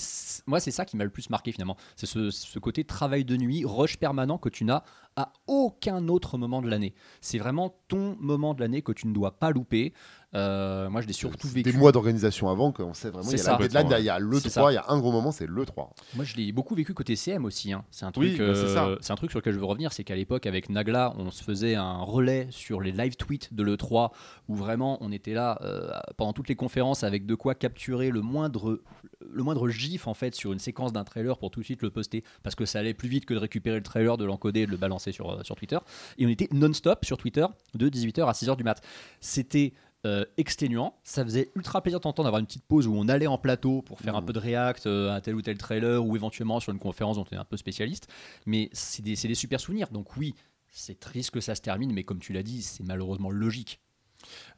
moi, 0.45 0.59
c'est 0.59 0.71
ça 0.71 0.85
qui 0.85 0.95
m'a 0.95 1.03
le 1.03 1.09
plus 1.09 1.29
marqué 1.29 1.51
finalement. 1.51 1.77
C'est 1.95 2.05
ce, 2.05 2.29
ce 2.29 2.59
côté 2.59 2.83
travail 2.83 3.25
de 3.25 3.35
nuit, 3.35 3.63
rush 3.65 3.97
permanent 3.97 4.37
que 4.37 4.49
tu 4.49 4.63
n'as 4.63 4.83
à 5.17 5.33
aucun 5.47 6.07
autre 6.07 6.37
moment 6.37 6.61
de 6.61 6.69
l'année. 6.69 6.93
C'est 7.19 7.39
vraiment 7.39 7.75
ton 7.89 8.15
moment 8.21 8.53
de 8.53 8.61
l'année 8.61 8.81
que 8.81 8.93
tu 8.93 9.07
ne 9.07 9.13
dois 9.13 9.37
pas 9.39 9.51
louper. 9.51 9.93
Euh, 10.35 10.89
moi, 10.89 11.01
je 11.01 11.07
l'ai 11.07 11.13
surtout 11.13 11.47
vécu. 11.47 11.71
Des 11.71 11.77
mois 11.77 11.91
d'organisation 11.91 12.49
avant, 12.49 12.71
qu'on 12.71 12.93
sait 12.93 13.09
vraiment, 13.09 13.29
il 13.29 13.31
y 13.31 13.35
a 13.35 13.37
C'est 13.37 13.49
la 13.49 13.57
ça. 13.57 13.57
deadline, 13.63 13.81
Complètement, 13.83 13.97
il 13.99 14.05
y 14.05 14.09
a 14.09 14.19
le 14.19 14.39
C'est 14.39 14.49
3, 14.49 14.63
ça. 14.65 14.71
il 14.71 14.75
y 14.75 14.77
a 14.77 14.85
un 14.89 14.99
gros 14.99 15.11
moment, 15.11 15.31
c'est 15.31 15.47
le 15.47 15.65
3. 15.65 15.89
Moi, 16.15 16.23
je 16.25 16.35
l'ai 16.35 16.51
beaucoup 16.51 16.75
vécu 16.75 16.93
côté 16.93 17.15
CM 17.15 17.45
aussi. 17.45 17.73
hein. 17.73 17.83
C'est 17.91 18.05
un 18.05 18.11
truc, 18.11 18.33
Oui, 18.33 18.37
bah, 18.37 18.53
ça. 18.53 18.87
euh, 18.87 18.97
c'est 19.01 19.11
un 19.13 19.15
truc 19.15 19.31
sur 19.31 19.39
lequel 19.39 19.53
je 19.53 19.59
veux 19.59 19.65
revenir, 19.65 19.91
c'est 19.93 20.03
qu'à 20.03 20.15
l'époque 20.15 20.45
avec 20.45 20.69
Nagla, 20.69 21.13
on 21.17 21.31
se 21.31 21.43
faisait 21.43 21.75
un 21.75 21.97
relais 21.99 22.47
sur 22.51 22.81
les 22.81 22.91
live 22.91 23.15
tweets 23.15 23.53
de 23.53 23.63
le 23.63 23.77
3 23.77 24.11
où 24.49 24.55
vraiment 24.55 24.97
on 25.01 25.11
était 25.11 25.33
là 25.33 25.57
euh, 25.61 25.89
pendant 26.17 26.33
toutes 26.33 26.49
les 26.49 26.55
conférences 26.55 27.03
avec 27.03 27.25
de 27.25 27.33
quoi 27.35 27.55
capturer 27.55 28.11
le 28.11 28.21
moindre 28.21 28.81
le 29.29 29.43
moindre 29.43 29.67
gif 29.67 30.07
en 30.07 30.13
fait 30.13 30.35
sur 30.35 30.53
une 30.53 30.59
séquence 30.59 30.93
d'un 30.93 31.03
trailer 31.03 31.37
pour 31.37 31.51
tout 31.51 31.59
de 31.59 31.65
suite 31.65 31.81
le 31.81 31.89
poster 31.89 32.23
parce 32.43 32.55
que 32.55 32.65
ça 32.65 32.79
allait 32.79 32.93
plus 32.93 33.09
vite 33.09 33.25
que 33.25 33.33
de 33.33 33.39
récupérer 33.39 33.75
le 33.77 33.83
trailer, 33.83 34.15
de 34.17 34.23
l'encoder 34.25 34.61
et 34.61 34.65
de 34.65 34.71
le 34.71 34.77
balancer 34.77 35.06
sur, 35.11 35.29
euh, 35.31 35.43
sur 35.43 35.55
Twitter. 35.55 35.77
Et 36.17 36.25
on 36.25 36.29
était 36.29 36.47
non-stop 36.51 37.05
sur 37.05 37.17
Twitter 37.17 37.45
de 37.75 37.89
18h 37.89 38.27
à 38.27 38.31
6h 38.33 38.55
du 38.57 38.63
mat. 38.63 38.81
C'était 39.21 39.73
euh, 40.05 40.23
exténuant. 40.37 40.95
Ça 41.03 41.23
faisait 41.23 41.51
ultra 41.55 41.81
plaisir 41.81 41.99
de 41.99 42.03
t'entendre 42.03 42.27
d'avoir 42.27 42.39
une 42.39 42.45
petite 42.45 42.63
pause 42.65 42.87
où 42.87 42.93
on 42.95 43.07
allait 43.09 43.27
en 43.27 43.37
plateau 43.39 43.81
pour 43.81 43.99
faire 43.99 44.15
un 44.15 44.21
Mhm. 44.21 44.27
peu 44.27 44.33
de 44.33 44.39
react 44.39 44.85
euh, 44.85 45.09
à 45.09 45.15
un 45.15 45.21
tel 45.21 45.35
ou 45.35 45.41
tel 45.41 45.57
trailer 45.57 46.05
ou 46.05 46.15
éventuellement 46.15 46.59
sur 46.59 46.71
une 46.71 46.79
conférence 46.79 47.17
dont 47.17 47.25
on 47.31 47.35
est 47.35 47.39
un 47.39 47.43
peu 47.45 47.57
spécialiste. 47.57 48.07
Mais 48.45 48.69
c'est 48.73 49.01
des, 49.01 49.15
c'est 49.15 49.27
des 49.27 49.35
super 49.35 49.59
souvenirs. 49.59 49.89
Donc 49.91 50.15
oui, 50.15 50.35
c'est 50.71 50.99
triste 50.99 51.31
que 51.31 51.41
ça 51.41 51.55
se 51.55 51.61
termine, 51.61 51.91
mais 51.93 52.03
comme 52.03 52.19
tu 52.19 52.31
l'as 52.31 52.43
dit, 52.43 52.61
c'est 52.61 52.83
malheureusement 52.83 53.31
logique. 53.31 53.81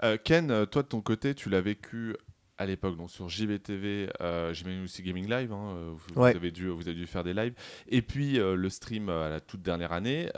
Euh, 0.04 0.18
Ken, 0.24 0.52
euh, 0.52 0.66
toi 0.66 0.84
de 0.84 0.88
ton 0.88 1.02
côté, 1.02 1.34
tu 1.34 1.50
l'as 1.50 1.62
vécu 1.62 2.16
à 2.60 2.66
l'époque 2.66 2.98
donc 2.98 3.10
sur 3.10 3.28
JVTV, 3.30 4.10
euh, 4.22 4.54
j'imagine 4.54 4.84
aussi 4.84 5.02
Gaming 5.02 5.28
Live. 5.30 5.52
hein, 5.52 5.74
euh, 5.76 5.92
vous, 5.96 6.22
Ouais. 6.22 6.32
vous 6.32 6.38
avez 6.38 6.52
dû, 6.52 6.68
vous 6.68 6.88
avez 6.88 6.94
dû 6.98 7.08
faire 7.08 7.24
des 7.24 7.34
lives. 7.34 7.54
Et 7.88 8.02
puis 8.02 8.38
euh, 8.40 8.56
le 8.56 8.70
stream 8.70 9.10
euh, 9.10 9.26
à 9.28 9.30
la 9.30 9.40
toute 9.40 9.62
dernière 9.62 9.94
année. 9.94 10.30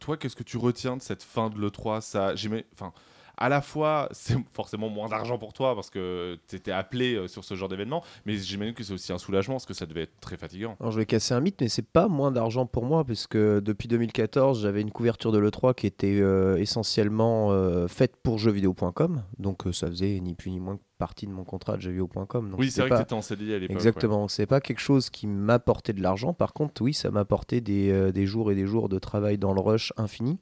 Toi, 0.00 0.16
qu'est-ce 0.16 0.34
que 0.36 0.42
tu 0.42 0.56
retiens 0.56 0.96
de 0.96 1.02
cette 1.02 1.22
fin 1.22 1.50
de 1.50 1.58
l'E3 1.60 2.00
Ça, 2.00 2.34
enfin. 2.72 2.92
À 3.40 3.48
la 3.48 3.60
fois, 3.62 4.08
c'est 4.12 4.36
forcément 4.52 4.88
moins 4.88 5.08
d'argent 5.08 5.38
pour 5.38 5.52
toi 5.52 5.76
parce 5.76 5.90
que 5.90 6.36
tu 6.48 6.56
étais 6.56 6.72
appelé 6.72 7.28
sur 7.28 7.44
ce 7.44 7.54
genre 7.54 7.68
d'événement, 7.68 8.02
mais 8.26 8.34
j'imagine 8.36 8.74
que 8.74 8.82
c'est 8.82 8.92
aussi 8.92 9.12
un 9.12 9.18
soulagement 9.18 9.54
parce 9.54 9.64
que 9.66 9.74
ça 9.74 9.86
devait 9.86 10.02
être 10.02 10.18
très 10.18 10.36
fatigant. 10.36 10.74
Alors 10.80 10.90
je 10.90 10.98
vais 10.98 11.06
casser 11.06 11.34
un 11.34 11.40
mythe, 11.40 11.60
mais 11.60 11.68
c'est 11.68 11.86
pas 11.86 12.08
moins 12.08 12.32
d'argent 12.32 12.66
pour 12.66 12.84
moi, 12.84 13.04
parce 13.04 13.28
que 13.28 13.60
depuis 13.60 13.86
2014, 13.86 14.60
j'avais 14.62 14.80
une 14.80 14.90
couverture 14.90 15.30
de 15.30 15.38
l'E3 15.38 15.76
qui 15.76 15.86
était 15.86 16.18
euh, 16.20 16.56
essentiellement 16.56 17.52
euh, 17.52 17.86
faite 17.86 18.16
pour 18.24 18.38
jeuxvideo.com, 18.38 19.22
donc 19.38 19.68
euh, 19.68 19.72
ça 19.72 19.86
faisait 19.86 20.18
ni 20.18 20.34
plus 20.34 20.50
ni 20.50 20.58
moins 20.58 20.76
que 20.76 20.82
partie 20.98 21.26
de 21.26 21.32
mon 21.32 21.44
contrat 21.44 21.76
de 21.76 21.82
jeuxvideo.com. 21.82 22.54
oui, 22.58 22.70
c'est 22.70 22.80
vrai 22.82 22.90
pas- 22.90 22.96
que 22.96 23.00
tu 23.02 23.04
étais 23.06 23.14
en 23.14 23.22
CDI 23.22 23.54
à 23.54 23.58
l'époque. 23.58 23.70
ouais. 23.70 23.74
Exactement, 23.76 24.28
c'est 24.28 24.46
pas 24.46 24.60
quelque 24.60 24.80
chose 24.80 25.10
qui 25.10 25.26
m'apportait 25.26 25.92
de 25.92 26.02
l'argent. 26.02 26.32
Par 26.34 26.52
contre, 26.52 26.82
oui, 26.82 26.92
ça 26.92 27.10
m'apportait 27.10 27.60
des, 27.60 27.90
euh, 27.90 28.10
des 28.12 28.26
jours 28.26 28.50
et 28.50 28.54
des 28.54 28.66
jours 28.66 28.88
de 28.88 28.98
travail 28.98 29.38
dans 29.38 29.52
le 29.54 29.60
rush 29.60 29.92
infini. 29.96 30.38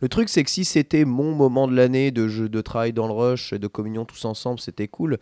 Le 0.00 0.08
truc, 0.08 0.28
c'est 0.30 0.42
que 0.44 0.50
si 0.50 0.64
c'était 0.64 1.04
mon 1.04 1.32
moment 1.34 1.68
de 1.68 1.74
l'année 1.76 2.10
de 2.10 2.26
jeu 2.26 2.48
de 2.48 2.60
travail 2.60 2.92
dans 2.92 3.06
le 3.06 3.12
rush, 3.12 3.52
de 3.52 3.66
communion 3.66 4.04
tous 4.04 4.24
ensemble, 4.24 4.58
c'était 4.60 4.88
cool. 4.88 5.18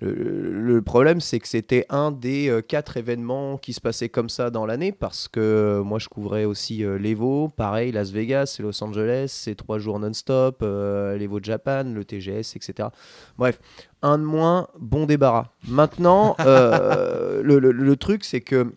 Le, 0.00 0.82
problème, 0.82 1.20
c'est 1.20 1.38
que 1.38 1.48
c'était 1.48 1.86
un 1.88 2.10
des 2.12 2.48
euh, 2.50 2.60
quatre 2.60 2.96
événements 2.98 3.56
qui 3.56 3.72
se 3.72 3.80
passaient 3.80 4.10
comme 4.10 4.28
ça 4.28 4.50
dans 4.50 4.66
l'année 4.66 4.92
parce 4.92 5.26
que 5.26 5.40
euh, 5.40 5.82
moi, 5.82 5.98
je 5.98 6.08
couvrais 6.08 6.44
aussi 6.44 6.84
euh, 6.84 6.98
l'Evo, 6.98 7.48
pareil, 7.48 7.92
Las 7.92 8.10
Vegas, 8.10 8.58
Los 8.60 8.82
Angeles, 8.84 9.28
c'est 9.30 9.54
trois 9.54 9.78
jours 9.78 9.98
non-stop, 9.98 10.60
l'Evo 10.62 11.40
Japan, 11.42 11.84
le 11.84 12.04
TGS, 12.04 12.56
etc. 12.56 12.88
Bref, 13.38 13.58
un 14.02 14.18
de 14.18 14.24
moins, 14.24 14.68
bon 14.78 15.06
débarras. 15.06 15.46
Maintenant, 15.66 16.36
le, 16.44 17.40
le- 17.58 17.72
le 17.72 17.96
truc, 17.96 18.24
c'est 18.24 18.42
que 18.42 18.72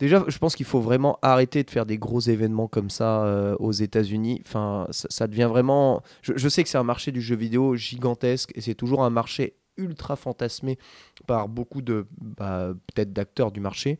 déjà, 0.00 0.24
je 0.26 0.38
pense 0.38 0.56
qu'il 0.56 0.66
faut 0.66 0.80
vraiment 0.80 1.18
arrêter 1.22 1.62
de 1.62 1.70
faire 1.70 1.86
des 1.86 1.98
gros 1.98 2.20
événements 2.20 2.66
comme 2.68 2.90
ça 2.90 3.24
euh, 3.24 3.54
aux 3.60 3.72
États-Unis. 3.72 4.42
Enfin, 4.44 4.86
ça, 4.90 5.06
ça 5.10 5.26
devient 5.28 5.48
vraiment. 5.48 6.02
Je, 6.22 6.32
je 6.36 6.48
sais 6.48 6.62
que 6.64 6.68
c'est 6.68 6.78
un 6.78 6.82
marché 6.82 7.12
du 7.12 7.20
jeu 7.22 7.36
vidéo 7.36 7.76
gigantesque 7.76 8.50
et 8.56 8.60
c'est 8.60 8.74
toujours 8.74 9.04
un 9.04 9.10
marché 9.10 9.54
ultra 9.76 10.16
fantasmé 10.16 10.78
par 11.26 11.48
beaucoup 11.48 11.82
de 11.82 12.06
bah, 12.20 12.72
peut-être 12.94 13.12
d'acteurs 13.12 13.52
du 13.52 13.60
marché. 13.60 13.98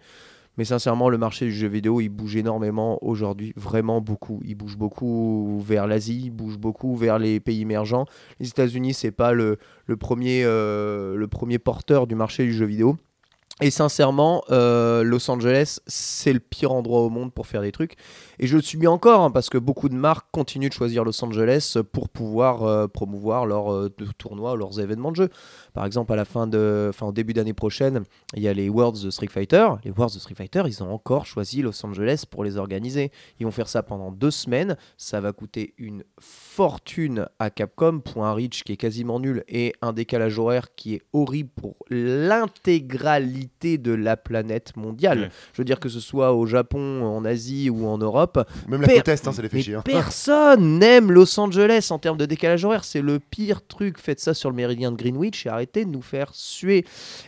Mais 0.59 0.65
sincèrement, 0.65 1.11
le 1.11 1.19
marché 1.19 1.47
du 1.47 1.53
jeu 1.53 1.69
vidéo, 1.69 2.01
il 2.01 2.09
bouge 2.09 2.37
énormément 2.37 2.99
aujourd'hui, 3.05 3.53
vraiment 3.57 4.01
beaucoup. 4.01 4.41
Il 4.45 4.55
bouge 4.55 4.77
beaucoup 4.77 5.61
vers 5.61 5.87
l'Asie, 5.87 6.23
il 6.25 6.31
bouge 6.31 6.57
beaucoup 6.57 6.97
vers 6.97 7.19
les 7.19 7.41
pays 7.41 7.61
émergents. 7.61 8.07
Les 8.41 8.49
États-Unis, 8.49 8.95
c'est 8.95 9.11
pas 9.11 9.33
le, 9.33 9.59
premier, 9.99 10.45
euh, 10.45 11.15
le 11.15 11.29
premier 11.29 11.59
porteur 11.59 12.07
du 12.07 12.15
marché 12.15 12.45
du 12.45 12.55
jeu 12.55 12.65
vidéo. 12.65 12.97
Et 13.63 13.71
sincèrement, 13.71 14.45
euh, 14.51 15.03
Los 15.03 15.31
Angeles, 15.31 15.79
c'est 15.87 16.35
le 16.35 16.41
pire 16.41 16.73
endroit 16.73 17.01
au 17.01 17.09
monde 17.09 17.33
pour 17.33 17.47
faire 17.47 17.63
des 17.63 17.73
trucs. 17.73 17.97
Et 18.39 18.47
je 18.47 18.57
le 18.57 18.63
subis 18.63 18.87
encore, 18.87 19.23
hein, 19.23 19.31
parce 19.31 19.49
que 19.51 19.59
beaucoup 19.59 19.89
de 19.89 19.95
marques 19.95 20.27
continuent 20.33 20.69
de 20.69 20.75
choisir 20.75 21.05
Los 21.05 21.25
Angeles 21.25 21.77
pour 21.93 22.09
pouvoir 22.09 22.63
euh, 22.65 22.87
promouvoir 22.87 23.47
leurs 23.47 23.73
euh, 23.73 23.95
tournois, 24.19 24.57
leurs 24.57 24.81
événements 24.81 25.11
de 25.11 25.17
jeu. 25.17 25.29
Par 25.73 25.85
exemple, 25.85 26.13
à 26.13 26.17
la 26.17 26.25
fin 26.25 26.47
de, 26.47 26.87
enfin, 26.91 27.07
au 27.07 27.13
début 27.13 27.33
d'année 27.33 27.53
prochaine, 27.53 28.05
il 28.35 28.43
y 28.43 28.49
a 28.49 28.55
les 28.55 28.69
Worlds 28.69 29.05
de 29.05 29.11
Street 29.11 29.29
Fighter. 29.29 29.69
Les 29.85 29.91
Worlds 29.91 30.15
de 30.15 30.21
Street 30.21 30.35
Fighter, 30.35 30.63
ils 30.67 30.83
ont 30.83 30.93
encore 30.93 31.27
choisi 31.27 31.63
Los 31.63 31.85
Angeles 31.85 32.25
pour 32.31 32.45
les 32.45 32.57
organiser. 32.57 33.13
Ils 33.39 33.47
vont 33.47 33.53
faire 33.53 33.69
ça 33.69 33.83
pendant 33.83 34.11
deux 34.11 34.31
semaines. 34.31 34.77
Ça 34.97 35.21
va 35.21 35.33
coûter 35.33 35.75
une 35.79 36.05
fortune 36.21 37.27
à 37.39 37.51
Capcom 37.51 38.01
pour 38.01 38.25
un 38.25 38.33
reach 38.33 38.65
qui 38.65 38.73
est 38.73 38.77
quasiment 38.77 39.21
nul 39.21 39.45
et 39.49 39.75
un 39.83 39.93
décalage 39.93 40.39
horaire 40.39 40.75
qui 40.75 40.95
est 40.95 41.03
horrible 41.13 41.51
pour 41.55 41.77
l'intégralité 41.91 43.79
de 43.79 43.93
la 43.93 44.17
planète 44.17 44.77
mondiale. 44.77 45.21
Ouais. 45.21 45.31
Je 45.53 45.61
veux 45.61 45.65
dire 45.65 45.81
que 45.81 45.89
ce 45.89 46.01
soit 46.01 46.33
au 46.33 46.47
Japon, 46.47 47.03
en 47.05 47.25
Asie 47.25 47.71
ou 47.71 47.87
en 47.87 47.99
Europe, 47.99 48.26
Même 48.69 48.81
la 48.83 48.87
Per- 48.89 48.97
côte 48.97 49.09
est, 49.09 49.27
hein, 49.29 49.33
ça 49.33 49.43
les 49.43 49.49
fait 49.49 49.63
chier. 49.63 49.75
hein. 49.75 49.83
personne 49.85 50.79
n'aime 50.79 51.13
Los 51.13 51.39
Angeles 51.39 51.89
en 51.91 51.99
termes 51.99 52.17
de 52.19 52.27
décalage 52.27 52.65
horaire. 52.65 52.85
C'est 52.85 53.01
le 53.03 53.19
pire 53.19 53.67
truc. 53.67 53.99
Faites 53.99 54.21
ça 54.21 54.35
sur 54.35 54.51
le 54.51 54.57
méridien 54.57 54.93
de 54.93 54.97
Greenwich 54.97 55.47
et 55.47 55.49
arrêtez 55.49 55.85
de 55.85 55.91
nous 55.91 56.03
faire 56.03 56.31
suer. 56.33 56.85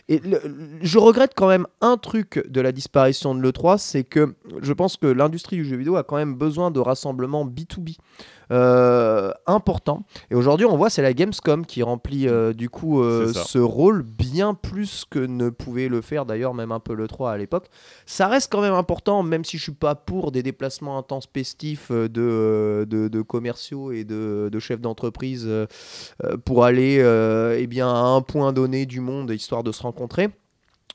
Et 0.07 0.19
le- 0.19 0.41
je 0.81 0.97
regrette 0.97 1.31
quand 1.35 1.47
même 1.47 1.67
un 1.81 1.97
truc 1.97 2.43
de 2.47 2.61
la 2.61 2.71
disparition 2.71 3.35
de 3.35 3.41
l'E3, 3.41 3.77
c'est 3.77 4.03
que 4.03 4.35
je 4.61 4.73
pense 4.73 4.97
que 4.97 5.07
l'industrie 5.07 5.57
du 5.57 5.65
jeu 5.65 5.75
vidéo 5.77 5.95
a 5.95 6.03
quand 6.03 6.17
même 6.17 6.35
besoin 6.35 6.71
de 6.71 6.79
rassemblements 6.79 7.45
B2B. 7.45 7.95
Euh, 8.51 9.31
important. 9.47 10.03
Et 10.31 10.35
aujourd'hui 10.35 10.65
on 10.65 10.77
voit 10.77 10.89
c'est 10.89 11.01
la 11.01 11.13
Gamescom 11.13 11.65
qui 11.65 11.83
remplit 11.83 12.27
euh, 12.27 12.53
du 12.53 12.69
coup 12.69 13.01
euh, 13.01 13.31
ce 13.33 13.59
rôle 13.59 14.03
bien 14.03 14.53
plus 14.53 15.05
que 15.09 15.19
ne 15.19 15.49
pouvait 15.49 15.87
le 15.87 16.01
faire 16.01 16.25
d'ailleurs 16.25 16.53
même 16.53 16.71
un 16.71 16.79
peu 16.79 16.93
le 16.93 17.07
3 17.07 17.31
à 17.31 17.37
l'époque. 17.37 17.67
Ça 18.05 18.27
reste 18.27 18.51
quand 18.51 18.61
même 18.61 18.73
important, 18.73 19.23
même 19.23 19.45
si 19.45 19.57
je 19.57 19.63
suis 19.63 19.71
pas 19.71 19.95
pour 19.95 20.31
des 20.31 20.43
déplacements 20.43 20.97
intempestifs 20.97 21.89
euh, 21.91 22.07
de, 22.07 22.85
de, 22.85 23.07
de 23.07 23.21
commerciaux 23.21 23.91
et 23.91 24.03
de, 24.03 24.49
de 24.51 24.59
chefs 24.59 24.81
d'entreprise 24.81 25.49
pour 26.45 26.65
aller 26.65 26.97
eh 27.57 27.67
bien, 27.67 27.87
à 27.87 27.91
un 27.91 28.21
point 28.21 28.53
donné 28.53 28.85
du 28.85 28.99
monde, 28.99 29.31
histoire 29.31 29.63
de 29.63 29.71
se 29.71 29.83
rencontrer. 29.83 30.29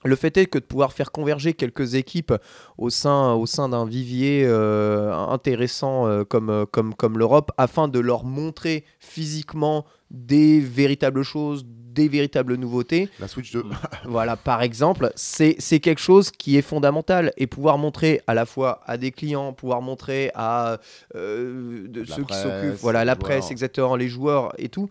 Le 0.04 0.16
fait 0.16 0.36
est 0.36 0.46
que 0.46 0.58
de 0.58 0.64
pouvoir 0.64 0.92
faire 0.92 1.10
converger 1.10 1.54
quelques 1.54 1.94
équipes 1.94 2.34
au 2.76 2.90
sein, 2.90 3.68
d'un 3.68 3.86
vivier 3.86 4.44
euh, 4.44 5.14
intéressant 5.14 6.06
euh, 6.06 6.24
euh, 6.34 6.66
comme 6.66 7.18
l'Europe, 7.18 7.52
afin 7.56 7.88
de 7.88 7.98
leur 8.00 8.24
montrer 8.24 8.84
physiquement 8.98 9.86
des 10.10 10.60
véritables 10.60 11.22
choses, 11.22 11.64
des 11.94 12.08
véritables 12.08 12.56
nouveautés, 12.56 13.08
La 13.20 13.28
Switch 13.28 13.52
2. 13.52 13.64
voilà, 14.04 14.36
par 14.36 14.62
exemple, 14.62 15.12
c'est 15.14 15.80
quelque 15.80 16.00
chose 16.00 16.30
qui 16.30 16.56
est 16.56 16.62
fondamental. 16.62 17.32
Et 17.36 17.46
pouvoir 17.46 17.78
montrer 17.78 18.20
à 18.26 18.34
la 18.34 18.46
fois 18.46 18.80
à 18.86 18.96
des 18.96 19.10
clients, 19.10 19.52
pouvoir 19.52 19.80
montrer 19.80 20.30
à 20.34 20.78
euh, 21.14 21.86
de 21.88 22.04
ceux 22.04 22.24
qui 22.24 22.34
s'occupent, 22.34 22.80
voilà, 22.80 23.04
la 23.04 23.16
presse, 23.16 23.50
exactement, 23.50 23.96
les 23.96 24.08
joueurs 24.08 24.52
et 24.58 24.68
tout, 24.68 24.88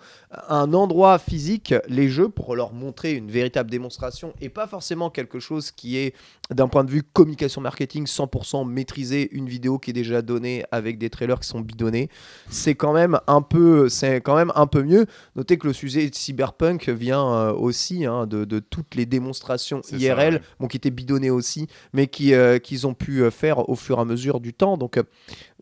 un 0.49 0.73
endroit 0.73 1.19
physique, 1.19 1.73
les 1.87 2.09
jeux, 2.09 2.29
pour 2.29 2.55
leur 2.55 2.73
montrer 2.73 3.13
une 3.13 3.29
véritable 3.29 3.69
démonstration 3.69 4.33
et 4.41 4.49
pas 4.49 4.67
forcément 4.67 5.09
quelque 5.09 5.39
chose 5.39 5.71
qui 5.71 5.97
est, 5.97 6.13
d'un 6.49 6.67
point 6.67 6.83
de 6.83 6.91
vue 6.91 7.03
communication 7.03 7.61
marketing, 7.61 8.05
100% 8.05 8.67
maîtrisé, 8.67 9.29
une 9.31 9.47
vidéo 9.47 9.79
qui 9.79 9.91
est 9.91 9.93
déjà 9.93 10.21
donnée 10.21 10.63
avec 10.71 10.97
des 10.97 11.09
trailers 11.09 11.39
qui 11.39 11.47
sont 11.47 11.61
bidonnés. 11.61 12.09
C'est 12.49 12.75
quand 12.75 12.93
même 12.93 13.19
un 13.27 13.41
peu, 13.41 13.89
c'est 13.89 14.21
quand 14.21 14.35
même 14.35 14.51
un 14.55 14.67
peu 14.67 14.83
mieux. 14.83 15.05
Notez 15.35 15.57
que 15.57 15.67
le 15.67 15.73
sujet 15.73 16.09
de 16.09 16.15
cyberpunk 16.15 16.89
vient 16.93 17.25
euh, 17.25 17.53
aussi 17.53 18.05
hein, 18.05 18.27
de, 18.27 18.45
de 18.45 18.59
toutes 18.59 18.95
les 18.95 19.05
démonstrations 19.05 19.81
IRL, 19.91 20.33
ça, 20.33 20.39
ouais. 20.39 20.41
bon, 20.59 20.67
qui 20.67 20.77
étaient 20.77 20.91
bidonnées 20.91 21.29
aussi, 21.29 21.67
mais 21.93 22.07
qui, 22.07 22.33
euh, 22.33 22.59
qu'ils 22.59 22.87
ont 22.87 22.93
pu 22.93 23.21
euh, 23.21 23.31
faire 23.31 23.69
au 23.69 23.75
fur 23.75 23.97
et 23.97 24.01
à 24.01 24.05
mesure 24.05 24.39
du 24.39 24.53
temps. 24.53 24.77
Donc 24.77 24.99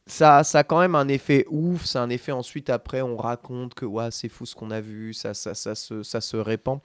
ça, 0.07 0.43
ça 0.43 0.59
a 0.59 0.63
quand 0.63 0.79
même 0.79 0.95
un 0.95 1.07
effet 1.07 1.45
ouf, 1.49 1.85
c'est 1.85 1.99
un 1.99 2.09
effet 2.09 2.31
ensuite 2.31 2.69
après 2.69 3.01
on 3.01 3.15
raconte 3.15 3.73
que 3.73 3.85
ouais, 3.85 4.09
c'est 4.11 4.29
fou 4.29 4.45
ce 4.45 4.55
qu'on 4.55 4.71
a 4.71 4.81
vu, 4.81 5.13
ça, 5.13 5.33
ça, 5.33 5.53
ça, 5.53 5.75
se, 5.75 6.03
ça 6.03 6.21
se 6.21 6.37
répand. 6.37 6.79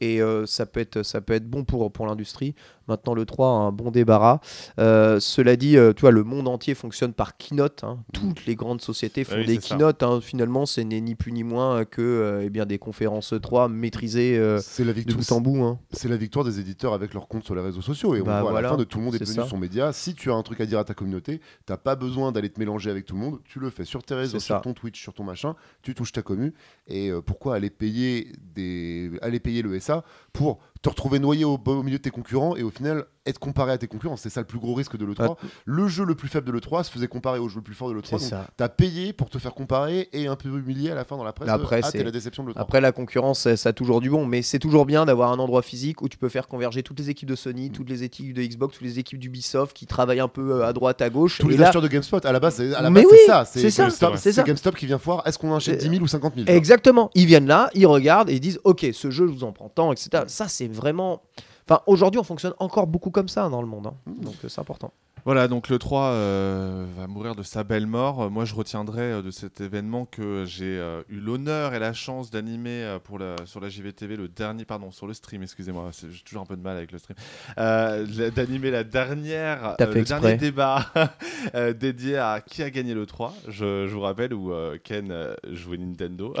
Et 0.00 0.20
euh, 0.20 0.44
ça, 0.46 0.66
peut 0.66 0.80
être, 0.80 1.02
ça 1.02 1.20
peut 1.20 1.32
être 1.34 1.48
bon 1.48 1.64
pour, 1.64 1.90
pour 1.92 2.06
l'industrie. 2.06 2.54
Maintenant, 2.88 3.14
le 3.14 3.24
3 3.24 3.46
a 3.48 3.50
un 3.50 3.72
bon 3.72 3.90
débarras. 3.90 4.40
Euh, 4.78 5.18
cela 5.18 5.56
dit, 5.56 5.78
euh, 5.78 5.92
tu 5.94 6.02
vois, 6.02 6.10
le 6.10 6.22
monde 6.24 6.48
entier 6.48 6.74
fonctionne 6.74 7.14
par 7.14 7.36
keynote. 7.38 7.82
hein. 7.84 8.00
Toutes 8.12 8.44
les 8.44 8.56
grandes 8.56 8.82
sociétés 8.82 9.24
font 9.24 9.36
Mm. 9.36 9.40
Oui, 9.40 9.46
des 9.46 9.58
keynotes. 9.58 10.02
hein. 10.02 10.20
Finalement, 10.20 10.66
ce 10.66 10.80
n'est 10.82 11.00
ni 11.00 11.14
plus 11.14 11.32
ni 11.32 11.42
moins 11.44 11.84
que 11.86 12.02
euh, 12.02 12.42
eh 12.44 12.50
bien, 12.50 12.66
des 12.66 12.78
conférences 12.78 13.32
3 13.40 13.68
maîtrisées 13.68 14.36
euh, 14.38 14.58
C'est 14.60 14.84
la 14.84 14.92
de 14.92 14.98
victoire. 14.98 15.18
bout 15.18 15.32
en 15.32 15.40
bout. 15.40 15.64
hein. 15.64 15.78
C'est 15.92 16.08
la 16.08 16.16
victoire 16.18 16.44
des 16.44 16.60
éditeurs 16.60 16.92
avec 16.92 17.14
leurs 17.14 17.26
comptes 17.28 17.44
sur 17.44 17.54
les 17.54 17.62
réseaux 17.62 17.80
sociaux. 17.80 18.14
Et 18.14 18.20
on 18.20 18.24
Bah 18.24 18.42
voit 18.42 18.58
à 18.58 18.60
la 18.60 18.68
fin 18.68 18.76
de 18.76 18.84
tout 18.84 18.98
le 18.98 19.04
monde 19.04 19.14
est, 19.14 19.18
devenu 19.20 19.36
ça. 19.36 19.46
son 19.46 19.56
média. 19.56 19.92
Si 19.92 20.14
tu 20.14 20.30
as 20.30 20.34
un 20.34 20.42
truc 20.42 20.60
à 20.60 20.66
dire 20.66 20.78
à 20.78 20.84
ta 20.84 20.92
communauté, 20.94 21.40
t'as 21.64 21.76
pas 21.78 21.96
besoin 21.96 22.32
d'aller 22.32 22.50
te 22.50 22.58
mélanger 22.60 22.90
avec 22.90 23.06
tout 23.06 23.14
le 23.14 23.20
monde. 23.20 23.38
Tu 23.44 23.60
le 23.60 23.70
fais 23.70 23.84
sur 23.86 24.02
tes 24.02 24.14
réseaux, 24.14 24.38
sur 24.40 24.56
ça. 24.56 24.60
ton 24.60 24.74
Twitch, 24.74 25.00
sur 25.00 25.14
ton 25.14 25.24
machin. 25.24 25.54
Tu 25.82 25.94
touches 25.94 26.12
ta 26.12 26.20
commu. 26.22 26.52
Et 26.86 27.08
euh, 27.10 27.22
pourquoi 27.22 27.54
aller 27.54 27.70
payer, 27.70 28.30
des... 28.54 29.10
aller 29.22 29.40
payer 29.40 29.62
le 29.62 29.74
SA 29.84 30.02
pour 30.32 30.60
te 30.84 30.88
retrouver 30.90 31.18
noyé 31.18 31.44
au, 31.44 31.58
au 31.64 31.82
milieu 31.82 31.96
de 31.98 32.02
tes 32.02 32.10
concurrents 32.10 32.56
et 32.56 32.62
au 32.62 32.70
final 32.70 33.04
être 33.26 33.38
comparé 33.38 33.72
à 33.72 33.78
tes 33.78 33.86
concurrents 33.86 34.18
C'est 34.18 34.28
ça 34.28 34.40
le 34.40 34.46
plus 34.46 34.58
gros 34.58 34.74
risque 34.74 34.98
de 34.98 35.04
l'E3. 35.06 35.36
Le 35.64 35.88
jeu 35.88 36.04
le 36.04 36.14
plus 36.14 36.28
faible 36.28 36.46
de 36.46 36.52
l'E3 36.52 36.84
se 36.84 36.90
faisait 36.90 37.08
comparer 37.08 37.38
au 37.38 37.48
jeu 37.48 37.56
le 37.56 37.62
plus 37.62 37.74
fort 37.74 37.88
de 37.88 37.94
l'E3. 37.94 38.04
C'est 38.04 38.10
Donc, 38.16 38.20
ça. 38.20 38.46
T'as 38.58 38.68
payé 38.68 39.14
pour 39.14 39.30
te 39.30 39.38
faire 39.38 39.54
comparer 39.54 40.10
et 40.12 40.26
un 40.26 40.36
peu 40.36 40.50
humilié 40.50 40.90
à 40.90 40.94
la 40.94 41.04
fin 41.04 41.16
dans 41.16 41.24
la 41.24 41.32
presse. 41.32 41.48
Après, 41.48 41.80
ah, 41.82 41.90
la 41.94 42.10
déception 42.10 42.44
de 42.44 42.50
l'E3. 42.50 42.58
Après, 42.58 42.82
la 42.82 42.92
concurrence, 42.92 43.54
ça 43.54 43.68
a 43.70 43.72
toujours 43.72 44.02
du 44.02 44.10
bon, 44.10 44.26
mais 44.26 44.42
c'est 44.42 44.58
toujours 44.58 44.84
bien 44.84 45.06
d'avoir 45.06 45.32
un 45.32 45.38
endroit 45.38 45.62
physique 45.62 46.02
où 46.02 46.08
tu 46.10 46.18
peux 46.18 46.28
faire 46.28 46.46
converger 46.46 46.82
toutes 46.82 46.98
les 46.98 47.08
équipes 47.08 47.30
de 47.30 47.34
Sony, 47.34 47.70
toutes 47.70 47.88
les 47.88 48.02
équipes 48.02 48.34
de 48.34 48.42
Xbox, 48.42 48.74
toutes 48.74 48.86
les 48.86 48.98
équipes 48.98 49.18
d'Ubisoft 49.18 49.74
qui 49.74 49.86
travaillent 49.86 50.20
un 50.20 50.28
peu 50.28 50.56
euh, 50.60 50.66
à 50.66 50.74
droite, 50.74 51.00
à 51.00 51.08
gauche. 51.08 51.38
Tous 51.38 51.48
Et 51.48 51.52
les 51.52 51.56
là, 51.56 51.68
acheteurs 51.68 51.80
de 51.80 51.88
GameSpot, 51.88 52.22
à 52.26 52.30
la 52.32 52.40
base, 52.40 52.56
c'est 52.56 52.64
oui, 52.68 53.16
ça. 53.26 53.46
c'est 53.46 53.70
ça, 53.70 53.84
GameStop, 53.84 54.44
GameStop 54.44 54.76
qui 54.76 54.84
vient 54.84 54.98
voir. 55.02 55.26
Est-ce 55.26 55.38
qu'on 55.38 55.54
achète 55.54 55.76
Euh, 55.80 55.88
10 55.88 55.90
000 55.90 56.02
ou 56.02 56.06
50 56.06 56.34
000 56.34 56.46
Exactement. 56.48 57.10
Ils 57.14 57.24
viennent 57.24 57.46
là, 57.46 57.70
ils 57.74 57.86
regardent 57.86 58.28
et 58.28 58.34
ils 58.34 58.40
disent 58.40 58.60
Ok, 58.64 58.86
ce 58.92 59.10
jeu, 59.10 59.26
je 59.26 59.32
vous 59.32 59.44
en 59.44 59.52
prends 59.52 59.70
tant, 59.70 59.92
etc. 59.92 60.24
Ça, 60.26 60.46
c'est 60.48 60.68
vraiment. 60.74 61.22
Enfin, 61.68 61.80
aujourd'hui, 61.86 62.20
on 62.20 62.24
fonctionne 62.24 62.54
encore 62.58 62.86
beaucoup 62.86 63.10
comme 63.10 63.28
ça 63.28 63.48
dans 63.48 63.62
le 63.62 63.68
monde. 63.68 63.86
hein. 63.86 63.94
Donc, 64.06 64.34
euh, 64.44 64.48
c'est 64.48 64.60
important. 64.60 64.92
Voilà, 65.24 65.48
donc 65.48 65.70
le 65.70 65.78
3 65.78 66.02
euh, 66.08 66.84
va 66.98 67.06
mourir 67.06 67.34
de 67.34 67.42
sa 67.42 67.64
belle 67.64 67.86
mort. 67.86 68.30
Moi, 68.30 68.44
je 68.44 68.54
retiendrai 68.54 69.00
euh, 69.04 69.22
de 69.22 69.30
cet 69.30 69.62
événement 69.62 70.04
que 70.04 70.44
j'ai 70.46 70.76
euh, 70.78 71.00
eu 71.08 71.18
l'honneur 71.18 71.72
et 71.72 71.78
la 71.78 71.94
chance 71.94 72.30
d'animer 72.30 72.82
euh, 72.84 72.98
pour 72.98 73.18
la, 73.18 73.36
sur 73.46 73.58
la 73.58 73.70
JVTV 73.70 74.16
le 74.16 74.28
dernier, 74.28 74.66
pardon, 74.66 74.90
sur 74.90 75.06
le 75.06 75.14
stream, 75.14 75.42
excusez-moi, 75.42 75.88
c'est- 75.92 76.10
j'ai 76.10 76.22
toujours 76.24 76.42
un 76.42 76.46
peu 76.46 76.56
de 76.56 76.62
mal 76.62 76.76
avec 76.76 76.92
le 76.92 76.98
stream, 76.98 77.16
euh, 77.56 78.04
d'animer 78.32 78.70
la 78.70 78.84
dernière, 78.84 79.76
euh, 79.80 79.94
le 79.94 80.02
dernier 80.04 80.36
débat 80.36 80.84
dédié 81.80 82.18
à 82.18 82.42
qui 82.46 82.62
a 82.62 82.68
gagné 82.68 82.92
le 82.92 83.06
3. 83.06 83.34
Je, 83.48 83.86
je 83.86 83.94
vous 83.94 84.00
rappelle 84.02 84.34
où 84.34 84.52
euh, 84.52 84.76
Ken 84.84 85.10
jouait 85.52 85.78
Nintendo. 85.78 86.34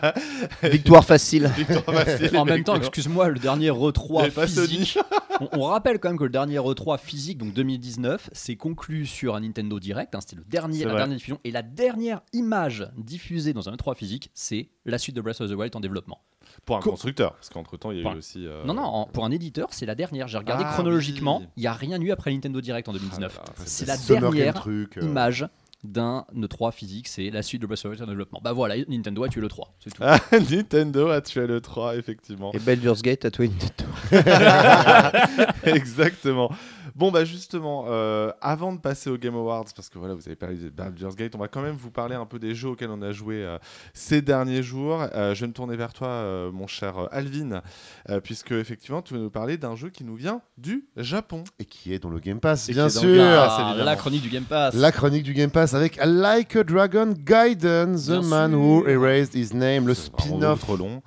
Victoire 0.62 1.04
facile. 1.04 1.50
Victoire 1.56 1.96
facile, 2.04 2.36
En 2.36 2.44
même 2.44 2.62
temps, 2.62 2.76
excuse-moi, 2.76 3.28
le 3.28 3.40
dernier 3.40 3.66
Il 3.66 3.72
y 3.74 3.88
E3 3.90 4.20
avait 4.20 4.30
pas 4.30 4.46
Sony. 4.46 4.68
physique. 4.68 4.98
on, 5.40 5.48
on 5.52 5.62
rappelle 5.64 5.98
quand 5.98 6.10
même 6.10 6.18
que 6.18 6.24
le 6.24 6.30
dernier 6.30 6.58
E3 6.58 6.96
physique, 6.98 7.38
donc 7.38 7.52
2019, 7.54 8.19
s'est 8.32 8.56
conclu 8.56 9.06
sur 9.06 9.34
un 9.34 9.40
Nintendo 9.40 9.78
Direct. 9.80 10.14
hein, 10.14 10.20
C'était 10.20 10.36
le 10.36 10.44
dernier, 10.44 10.78
C'est 10.78 10.84
la 10.84 10.90
vrai. 10.92 11.00
dernière 11.00 11.16
diffusion. 11.16 11.40
Et 11.44 11.50
la 11.50 11.62
dernière 11.62 12.20
image 12.32 12.88
diffusée 12.96 13.52
dans 13.52 13.68
un 13.68 13.72
E3 13.72 13.94
physique, 13.94 14.30
c'est 14.34 14.70
la 14.84 14.98
suite 14.98 15.16
de 15.16 15.20
Breath 15.20 15.40
of 15.40 15.50
the 15.50 15.54
Wild 15.54 15.74
en 15.76 15.80
développement. 15.80 16.20
Pour 16.64 16.76
un 16.76 16.80
Co- 16.80 16.90
constructeur, 16.90 17.34
parce 17.34 17.48
qu'entre 17.48 17.76
temps, 17.76 17.90
il 17.92 17.98
y 17.98 18.00
a 18.00 18.02
Pour 18.02 18.12
eu 18.12 18.14
un- 18.16 18.18
aussi. 18.18 18.46
euh, 18.46 18.64
Non, 18.64 18.74
non, 18.74 18.82
en- 18.82 19.04
pour 19.06 19.24
un 19.24 19.30
éditeur, 19.30 19.68
c'est 19.72 19.86
la 19.86 19.94
dernière. 19.94 20.26
J'ai 20.28 20.38
regardé 20.38 20.64
Ah, 20.66 20.72
chronologiquement, 20.72 21.38
oui. 21.40 21.46
il 21.56 21.60
n'y 21.60 21.66
a 21.68 21.72
rien 21.72 22.00
eu 22.00 22.10
après 22.10 22.32
Nintendo 22.32 22.60
Direct 22.60 22.88
en 22.88 22.92
2019. 22.92 23.38
Ah 23.40 23.52
c'est 23.64 23.86
la 23.86 23.96
dernière 23.96 24.54
truc, 24.54 24.98
euh, 24.98 25.02
image 25.02 25.46
d'un 25.84 26.26
E3 26.34 26.72
physique, 26.72 27.08
c'est 27.08 27.30
la 27.30 27.42
suite 27.42 27.62
de 27.62 27.66
Breath 27.66 27.78
of 27.78 27.84
the 27.84 27.90
Wild 27.92 28.02
en 28.02 28.06
développement. 28.08 28.40
Bah 28.42 28.52
voilà, 28.52 28.74
Nintendo 28.88 29.24
a 29.24 29.28
tué 29.28 29.40
le 29.40 29.48
3, 29.48 29.72
c'est 29.78 29.90
tout. 29.94 30.02
Ah, 30.04 30.18
Nintendo 30.32 31.08
a 31.08 31.20
tué 31.22 31.46
le 31.46 31.60
3, 31.60 31.96
effectivement. 31.96 32.52
Et 32.52 32.58
Baldur's 32.58 33.00
Gate 33.00 33.24
à 33.24 33.30
toi, 33.30 33.46
Nintendo. 33.46 33.90
Exactement. 35.64 36.50
Bon, 36.94 37.10
bah 37.10 37.24
justement, 37.24 37.84
euh, 37.88 38.30
avant 38.40 38.72
de 38.72 38.78
passer 38.78 39.10
aux 39.10 39.18
Game 39.18 39.34
Awards, 39.34 39.66
parce 39.76 39.88
que 39.88 39.98
voilà, 39.98 40.14
vous 40.14 40.26
avez 40.26 40.36
parlé 40.36 40.56
de 40.56 40.68
Baldur's 40.70 41.14
Gate, 41.16 41.34
on 41.34 41.38
va 41.38 41.48
quand 41.48 41.62
même 41.62 41.76
vous 41.76 41.90
parler 41.90 42.14
un 42.14 42.26
peu 42.26 42.38
des 42.38 42.54
jeux 42.54 42.68
auxquels 42.70 42.90
on 42.90 43.02
a 43.02 43.12
joué 43.12 43.36
euh, 43.44 43.58
ces 43.94 44.22
derniers 44.22 44.62
jours. 44.62 45.00
Euh, 45.14 45.34
je 45.34 45.40
vais 45.42 45.46
me 45.48 45.52
tourner 45.52 45.76
vers 45.76 45.92
toi, 45.92 46.08
euh, 46.08 46.50
mon 46.52 46.66
cher 46.66 47.08
Alvin, 47.12 47.62
euh, 48.08 48.20
puisque 48.20 48.52
effectivement, 48.52 49.02
tu 49.02 49.14
vas 49.14 49.20
nous 49.20 49.30
parler 49.30 49.56
d'un 49.56 49.76
jeu 49.76 49.90
qui 49.90 50.04
nous 50.04 50.14
vient 50.16 50.40
du 50.58 50.86
Japon. 50.96 51.44
Et 51.58 51.64
qui 51.64 51.92
est 51.92 51.98
dans 51.98 52.10
le 52.10 52.18
Game 52.18 52.40
Pass, 52.40 52.68
Et 52.68 52.72
bien 52.72 52.88
sûr. 52.88 53.02
Game 53.16 53.18
Pass, 53.18 53.52
Ah, 53.56 53.62
évidemment. 53.68 53.84
la 53.84 53.96
chronique 53.96 54.22
du 54.22 54.28
Game 54.30 54.44
Pass. 54.44 54.74
La 54.74 54.92
chronique 54.92 55.22
du 55.22 55.34
Game 55.34 55.50
Pass 55.50 55.74
avec 55.74 55.98
Like 56.04 56.56
a 56.56 56.64
Dragon 56.64 57.12
Gaiden, 57.16 57.96
The 57.96 58.06
Bien 58.08 58.22
Man 58.22 58.50
sûr. 58.52 58.60
Who 58.60 58.86
Erased 58.88 59.34
His 59.34 59.54
Name, 59.54 59.86
le 59.86 59.94
spin-off. 59.94 60.60
trop 60.60 60.76
long. 60.76 61.02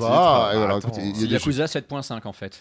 Ah, 0.00 0.50
et 0.54 0.56
alors, 0.56 0.78
attends, 0.78 0.88
écoute, 0.88 0.94
il 1.02 1.08
y 1.08 1.10
a 1.12 1.14
C'est 1.14 1.26
des 1.26 1.32
Yakuza 1.34 1.64
7.5 1.66 2.26
en 2.26 2.32
fait. 2.32 2.58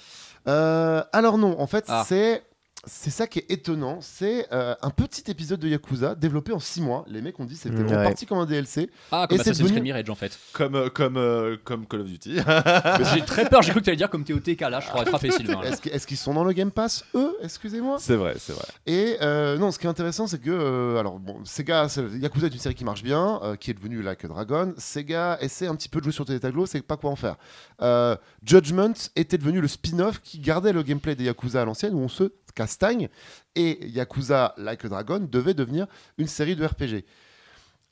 Euh, 0.48 1.04
alors 1.14 1.38
non, 1.38 1.60
en 1.60 1.68
fait, 1.68 1.86
Ah. 1.88 2.04
c'est 2.08 2.44
c'est 2.88 3.10
ça 3.12 3.28
qui 3.28 3.40
est 3.40 3.52
étonnant, 3.52 4.00
c'est 4.02 4.48
euh, 4.52 4.74
un 4.82 4.90
petit 4.90 5.30
épisode 5.30 5.60
de 5.60 5.68
Yakuza 5.68 6.16
développé 6.16 6.52
en 6.54 6.60
6 6.60 6.82
mois. 6.82 7.06
Les 7.08 7.22
mecs 7.22 7.40
ont 7.40 7.46
dit 7.46 7.56
c'était 7.56 7.76
Mm, 7.76 7.88
ouais. 7.88 8.04
parti 8.04 8.26
comme 8.26 8.40
un 8.40 8.46
DLC. 8.46 8.90
Ah, 9.12 9.28
comme 9.30 9.36
Et 9.40 9.44
c'est 9.44 9.50
Assassin's 9.52 9.68
Creed 9.70 9.80
devenu- 9.84 9.84
Mirage 9.84 10.10
en 10.10 10.16
fait. 10.16 10.38
Comme, 10.54 10.76
euh, 10.76 10.90
comme, 10.90 11.18
euh, 11.18 11.58
comme 11.64 11.86
Call 11.86 12.02
of 12.02 12.08
Duty. 12.08 12.38
J'ai 13.14 13.22
très 13.26 13.48
peur, 13.50 13.62
j'ai 13.62 13.72
cru 13.72 13.80
que 13.82 13.86
tu 13.86 13.90
allais 13.90 13.98
dire 13.98 14.10
comme 14.10 14.24
TOTK 14.24 14.62
là, 14.62 14.80
je 14.80 14.88
crois 14.88 15.02
attraper 15.02 15.32
Sylvain. 15.38 15.62
Est-ce 15.62 16.08
qu'ils 16.08 16.18
sont 16.18 16.34
dans 16.34 16.44
le 16.44 16.54
Game 16.54 16.72
Pass, 16.72 17.04
eux? 17.16 17.36
Excusez-moi. 17.44 17.98
c'est 18.00 18.16
vrai, 18.16 18.36
c'est 18.40 18.54
vrai. 18.54 18.66
Et 18.86 19.18
euh, 19.22 19.58
non, 19.58 19.72
ce 19.72 19.80
qui 19.80 19.86
est 19.86 19.90
intéressant, 19.90 20.28
c'est 20.28 20.40
que 20.40 20.50
euh, 20.50 21.00
alors 21.00 21.20
bon, 21.20 21.44
Sega, 21.46 21.88
Yakuza 22.20 22.48
est 22.48 22.54
une 22.54 22.60
série 22.60 22.76
qui 22.76 22.86
marche 22.86 23.04
bien, 23.04 23.40
euh, 23.44 23.56
qui 23.56 23.72
est 23.72 23.74
devenue 23.74 24.02
Like 24.02 24.24
a 24.26 24.28
Dragon. 24.28 24.74
Sega 24.78 25.38
essaie 25.42 25.68
un 25.68 25.76
petit 25.76 25.90
peu 25.90 26.00
de 26.00 26.04
jouer 26.06 26.14
sur 26.14 26.26
Télétaglo, 26.26 26.66
c'est 26.66 26.82
pas 26.82 26.98
quoi 26.98 27.12
en 27.12 27.16
faire. 27.16 27.36
Euh, 27.82 28.16
Judgment 28.44 28.94
était 29.16 29.38
devenu 29.38 29.62
le 29.62 29.68
spin-off 29.68 30.20
qui 30.22 30.40
gardait 30.40 30.74
le 30.74 30.84
gameplay 30.84 31.16
des 31.16 31.26
Yakuza 31.26 31.62
à 31.62 31.66
l'ancienne, 31.66 31.94
où 31.94 32.00
on 32.00 32.08
se 32.08 32.32
castagne, 32.58 33.08
et 33.56 33.88
Yakuza 33.88 34.56
Like 34.58 34.84
a 34.84 34.90
Dragon 34.90 35.20
devait 35.20 35.54
devenir 35.54 35.86
une 36.18 36.28
série 36.28 36.56
de 36.56 36.66
RPG. 36.66 37.06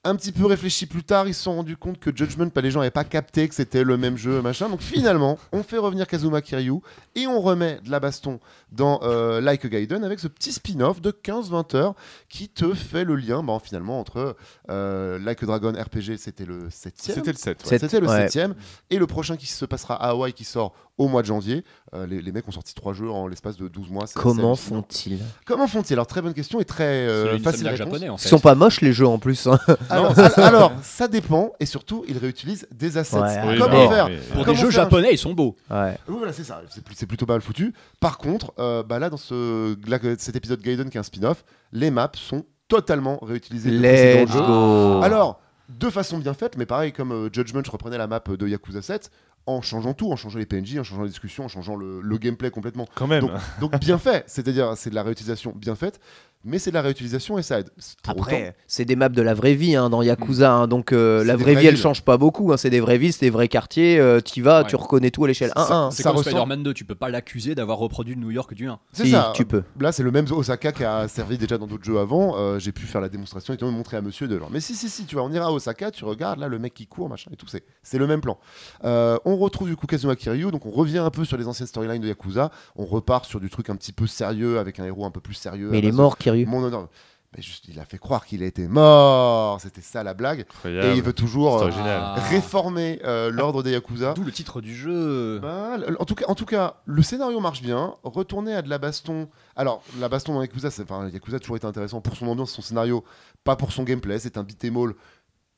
Un 0.06 0.16
petit 0.16 0.32
peu 0.32 0.46
réfléchi 0.46 0.86
plus 0.86 1.04
tard, 1.04 1.28
ils 1.28 1.34
se 1.34 1.42
sont 1.44 1.56
rendus 1.56 1.76
compte 1.78 2.00
que 2.00 2.16
Judgment, 2.16 2.50
bah, 2.54 2.62
les 2.62 2.70
gens 2.72 2.80
n'avaient 2.80 2.92
pas 2.92 3.04
capté 3.04 3.48
que 3.50 3.56
c'était 3.56 3.84
le 3.84 3.98
même 3.98 4.18
jeu, 4.18 4.42
machin. 4.42 4.70
Donc 4.70 4.82
finalement, 4.82 5.38
on 5.52 5.64
fait 5.64 5.80
revenir 5.80 6.06
Kazuma 6.08 6.42
Kiryu 6.42 6.76
et 7.16 7.26
on 7.28 7.42
remet 7.42 7.80
de 7.84 7.90
la 7.90 8.00
baston 8.00 8.40
dans 8.72 9.00
euh, 9.04 9.42
Like 9.42 9.66
a 9.66 9.68
Gaiden 9.70 10.04
avec 10.04 10.20
ce 10.20 10.28
petit 10.28 10.52
spin-off 10.52 11.02
de 11.02 11.10
15-20 11.12 11.76
heures 11.76 11.96
qui 12.30 12.50
te 12.50 12.74
fait 12.76 13.04
le 13.04 13.16
lien 13.16 13.42
bah, 13.44 13.58
finalement 13.64 14.00
entre 14.00 14.36
euh, 14.70 15.18
Like 15.20 15.42
a 15.42 15.46
Dragon 15.48 15.72
RPG, 15.74 16.18
c'était 16.18 16.46
le 16.46 16.70
7 16.70 16.94
C'était 16.98 17.32
le 17.32 17.38
7. 17.38 17.62
C'est- 17.64 17.80
C'était 17.80 18.00
le 18.00 18.08
ouais. 18.08 18.30
7 18.30 18.52
et 18.92 19.00
le 19.00 19.08
prochain 19.08 19.38
qui 19.38 19.48
se 19.48 19.66
passera 19.66 19.96
à 19.96 20.10
Hawaï 20.12 20.34
qui 20.34 20.44
sort 20.44 20.74
au 20.98 21.08
mois 21.10 21.22
de 21.24 21.28
janvier. 21.28 21.66
Euh, 21.94 22.06
les, 22.06 22.22
les 22.22 22.32
mecs 22.32 22.48
ont 22.48 22.52
sorti 22.52 22.74
trois 22.74 22.94
jeux 22.94 23.10
en 23.10 23.28
l'espace 23.28 23.58
de 23.58 23.68
12 23.68 23.90
mois. 23.90 24.06
Comment 24.16 24.56
font-ils? 24.56 25.20
Comment 25.46 25.68
font-ils? 25.68 25.94
Alors 25.94 26.08
très 26.08 26.22
bonne 26.22 26.34
question 26.34 26.62
et 26.62 26.66
très 26.66 26.84
euh, 27.08 27.38
facile 27.40 27.68
réponse. 27.68 27.78
japonais 27.80 28.10
en 28.10 28.16
Ils 28.16 28.20
sont 28.20 28.40
pas 28.40 28.56
moches 28.56 28.80
les 28.82 28.94
jeux 28.94 29.08
en 29.08 29.18
plus. 29.20 29.48
hein. 29.48 29.60
Alors, 29.96 30.20
al- 30.20 30.44
alors, 30.44 30.72
ça 30.82 31.08
dépend 31.08 31.52
et 31.60 31.66
surtout 31.66 32.04
ils 32.08 32.18
réutilisent 32.18 32.68
des 32.72 32.98
assets. 32.98 33.18
Ouais, 33.20 33.42
Oui, 33.48 33.58
Comment 33.60 33.88
mais- 33.90 33.96
faire 33.96 34.10
mais- 34.10 34.18
Pour 34.18 34.32
Comment 34.44 34.46
des 34.46 34.56
jeux 34.56 34.72
faire 34.72 34.84
japonais, 34.84 35.10
ils 35.12 35.18
sont 35.18 35.34
beaux. 35.34 35.56
Ouais. 35.70 35.98
Oui, 36.08 36.16
voilà, 36.18 36.34
c'est 36.34 36.44
ça. 36.44 36.62
C'est 36.70 36.84
plus- 36.84 36.96
c'est 36.96 37.06
plutôt 37.06 37.25
pas 37.25 37.34
mal 37.34 37.42
foutu. 37.42 37.74
Par 38.00 38.18
contre, 38.18 38.54
euh, 38.60 38.84
bah 38.84 39.00
là, 39.00 39.10
dans 39.10 39.18
ce, 39.18 39.75
là, 39.90 39.98
cet 40.18 40.36
épisode 40.36 40.62
Gaiden 40.62 40.90
qui 40.90 40.98
est 40.98 41.00
un 41.00 41.04
spin-off, 41.04 41.44
les 41.72 41.92
maps 41.92 42.12
sont 42.16 42.44
totalement 42.68 43.20
réutilisées. 43.22 43.72
Let's 43.72 44.32
go. 44.32 45.02
Alors, 45.04 45.40
de 45.70 45.90
façon 45.90 46.18
bien 46.20 46.34
faite, 46.34 46.58
mais 46.58 46.66
pareil, 46.66 46.92
comme 46.92 47.12
euh, 47.12 47.30
Judgment, 47.32 47.62
je 47.66 47.72
reprenais 47.72 47.98
la 47.98 48.08
map 48.08 48.22
de 48.28 48.48
Yakuza 48.48 48.82
7 48.82 49.10
en 49.48 49.62
changeant 49.62 49.94
tout, 49.94 50.12
en 50.12 50.16
changeant 50.16 50.40
les 50.40 50.46
PNJ, 50.46 50.80
en 50.80 50.84
changeant 50.84 51.04
les 51.04 51.10
discussions, 51.10 51.46
en 51.46 51.48
changeant 51.48 51.75
le, 51.75 52.02
le 52.02 52.18
gameplay 52.18 52.50
complètement. 52.50 52.88
Quand 52.96 53.08
même. 53.08 53.22
Donc, 53.22 53.32
donc 53.62 53.80
bien 53.80 53.98
fait, 53.98 54.24
c'est-à-dire 54.28 54.74
c'est 54.75 54.90
de 54.90 54.96
la 54.96 55.04
réutilisation 55.04 55.54
bien 55.56 55.75
faite, 55.75 56.00
mais 56.48 56.60
c'est 56.60 56.70
de 56.70 56.75
la 56.75 56.84
réutilisation 56.84 57.40
et 57.40 57.44
ça 57.44 57.60
aide. 57.60 57.70
Pour 58.04 58.14
autant- 58.14 58.22
Après, 58.24 58.56
c'est 58.68 58.86
des 58.86 58.96
maps 58.96 59.10
de 59.10 59.22
la 59.22 59.34
vraie 59.34 59.56
vie 59.56 59.75
hein, 59.75 59.90
dans 59.90 60.04
Yakuza, 60.04 60.52
hein, 60.54 60.68
donc 60.68 60.92
euh, 60.92 61.24
la 61.24 61.36
vraie 61.36 61.56
vie 61.56 61.66
elle 61.66 61.74
villes. 61.74 61.82
change 61.82 62.04
pas 62.04 62.18
beaucoup. 62.18 62.54
hein, 62.54 62.58
c'est 62.58 62.70
des 62.70 62.80
vraies 62.80 63.00
villes, 63.00 63.14
c'est 63.14 63.25
des 63.25 63.30
vrais 63.32 63.48
quartiers. 63.48 64.00
euh, 64.00 64.20
T'y 64.20 64.42
vas, 64.42 64.62
Ouais. 64.62 64.68
tu 64.68 64.75
reconnais 64.75 65.10
tout 65.10 65.25
à 65.25 65.28
l'échelle 65.28 65.52
Ça- 65.56 65.88
1-1. 65.88 65.92
C'est 65.92 66.04
Ça 66.04 66.12
comme 66.12 66.22
Spider-Man 66.22 66.62
2, 66.62 66.74
tu 66.75 66.86
peux 66.86 66.94
pas 66.96 67.10
l'accuser 67.10 67.56
d'avoir 67.56 67.80
reproduit 67.80 68.16
New 68.16 68.30
York 68.30 68.54
du 68.54 68.68
1. 68.68 68.80
c'est 68.92 69.06
Si, 69.06 69.12
ça. 69.12 69.32
tu 69.36 69.46
peux. 69.46 69.64
Là, 69.80 69.92
c'est 69.92 70.04
le 70.04 70.12
même 70.12 70.25
Osaka 70.32 70.72
qui 70.72 70.84
a 70.84 71.08
servi 71.08 71.38
déjà 71.40 71.58
dans 71.58 71.66
d'autres 71.68 71.84
jeux 71.84 71.98
avant. 72.00 72.36
Euh, 72.38 72.60
J'ai 72.60 72.72
pu 72.72 72.86
faire 72.86 73.02
la 73.02 73.10
démonstration 73.10 73.56
et 73.56 73.64
montrer 73.66 73.98
à 73.98 74.02
monsieur 74.02 74.28
de 74.28 74.38
genre. 74.38 74.50
Mais 74.52 74.60
si, 74.60 74.75
si, 74.75 74.88
si, 74.90 75.06
tu 75.06 75.16
vois, 75.16 75.24
on 75.24 75.32
ira 75.32 75.48
à 75.48 75.52
Osaka, 75.52 75.90
tu 75.90 76.06
regardes 76.06 76.40
là 76.40 76.48
le 76.48 76.60
mec 76.60 76.74
qui 76.75 76.86
court, 76.86 77.10
machin 77.10 77.32
et 77.34 77.36
tout. 77.38 77.48
C'est 77.48 77.64
c'est 77.82 77.98
le 77.98 78.06
même 78.06 78.22
plan. 78.22 78.38
Euh, 78.84 79.18
on 79.36 79.39
retrouve 79.39 79.68
du 79.68 79.75
coup 79.75 79.88
Kazuma 79.88 80.15
Kiryu, 80.15 80.51
donc 80.51 80.65
on 80.65 80.72
revient 80.72 81.00
un 81.00 81.10
peu 81.10 81.25
sur 81.25 81.38
les 81.38 81.48
anciennes 81.48 81.68
storylines 81.68 82.01
de 82.01 82.08
Yakuza. 82.08 82.51
On 82.75 82.86
repart 82.86 83.25
sur 83.25 83.39
du 83.39 83.50
truc 83.50 83.70
un 83.70 83.75
petit 83.75 83.92
peu 83.92 84.08
sérieux 84.08 84.60
avec 84.60 84.80
un 84.80 84.86
héros 84.86 85.06
un 85.06 85.12
peu 85.12 85.22
plus 85.22 85.34
sérieux. 85.34 85.70
Mais 85.70 85.80
il 85.80 85.86
est 85.86 85.92
mort, 85.92 86.18
Kiryu. 86.18 86.46
Mon 86.46 86.63
honneur. 86.63 86.88
Mais 87.36 87.44
juste, 87.44 87.65
il 87.68 87.80
a 87.80 87.86
fait 87.86 87.98
croire 87.98 88.25
qu'il 88.25 88.44
était 88.44 88.68
mort. 88.68 89.60
C'était 89.60 89.82
ça 89.82 90.04
la 90.04 90.13
blague. 90.13 90.42
Incroyable. 90.42 90.88
Et 90.88 90.96
il 90.96 91.04
veut 91.04 91.12
toujours 91.12 91.62
euh. 91.62 91.70
Ah. 91.84 92.15
réformer 92.30 93.01
euh, 93.04 93.30
l'ordre 93.30 93.62
des 93.62 93.72
Yakuza. 93.72 94.13
D'où 94.13 94.24
le 94.24 94.32
titre 94.32 94.62
du 94.62 94.74
jeu. 94.74 95.39
Bah, 95.39 95.77
en, 96.00 96.06
tout 96.06 96.15
cas, 96.15 96.25
en 96.30 96.36
tout 96.36 96.46
cas, 96.46 96.75
le 96.86 97.01
scénario 97.01 97.42
marche 97.42 97.62
bien. 97.62 97.94
Retourner 98.04 98.56
à 98.56 98.62
de 98.62 98.70
la 98.70 98.77
baston. 98.77 99.27
Alors, 99.58 99.84
la 100.00 100.08
baston 100.08 100.34
dans 100.36 100.42
Yakuza, 100.42 100.70
Yakuza 101.12 101.36
a 101.36 101.39
toujours 101.39 101.58
été 101.58 101.68
intéressant 101.68 102.00
pour 102.00 102.15
son 102.15 102.27
ambiance, 102.27 102.51
son 102.51 102.62
scénario, 102.62 103.04
pas 103.44 103.58
pour 103.58 103.74
son 103.74 103.84
gameplay. 103.84 104.18
C'est 104.18 104.38
un 104.38 104.44
beat'em 104.44 104.77
all 104.77 104.94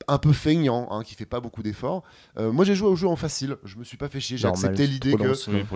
un 0.06 0.18
peu 0.18 0.32
feignant, 0.32 0.86
hein, 0.90 1.02
qui 1.02 1.14
fait 1.14 1.26
pas 1.26 1.40
beaucoup 1.40 1.62
d'efforts. 1.62 2.02
Euh, 2.38 2.52
moi, 2.52 2.64
j'ai 2.64 2.74
joué 2.74 2.88
au 2.88 2.96
jeu 2.96 3.08
en 3.08 3.16
facile. 3.16 3.56
Je 3.64 3.76
me 3.76 3.84
suis 3.84 3.96
pas 3.96 4.08
fait 4.08 4.20
chier. 4.20 4.36
J'ai 4.36 4.46
Normal, 4.46 4.64
accepté 4.70 4.86
l'idée 4.86 5.12
que 5.16 5.34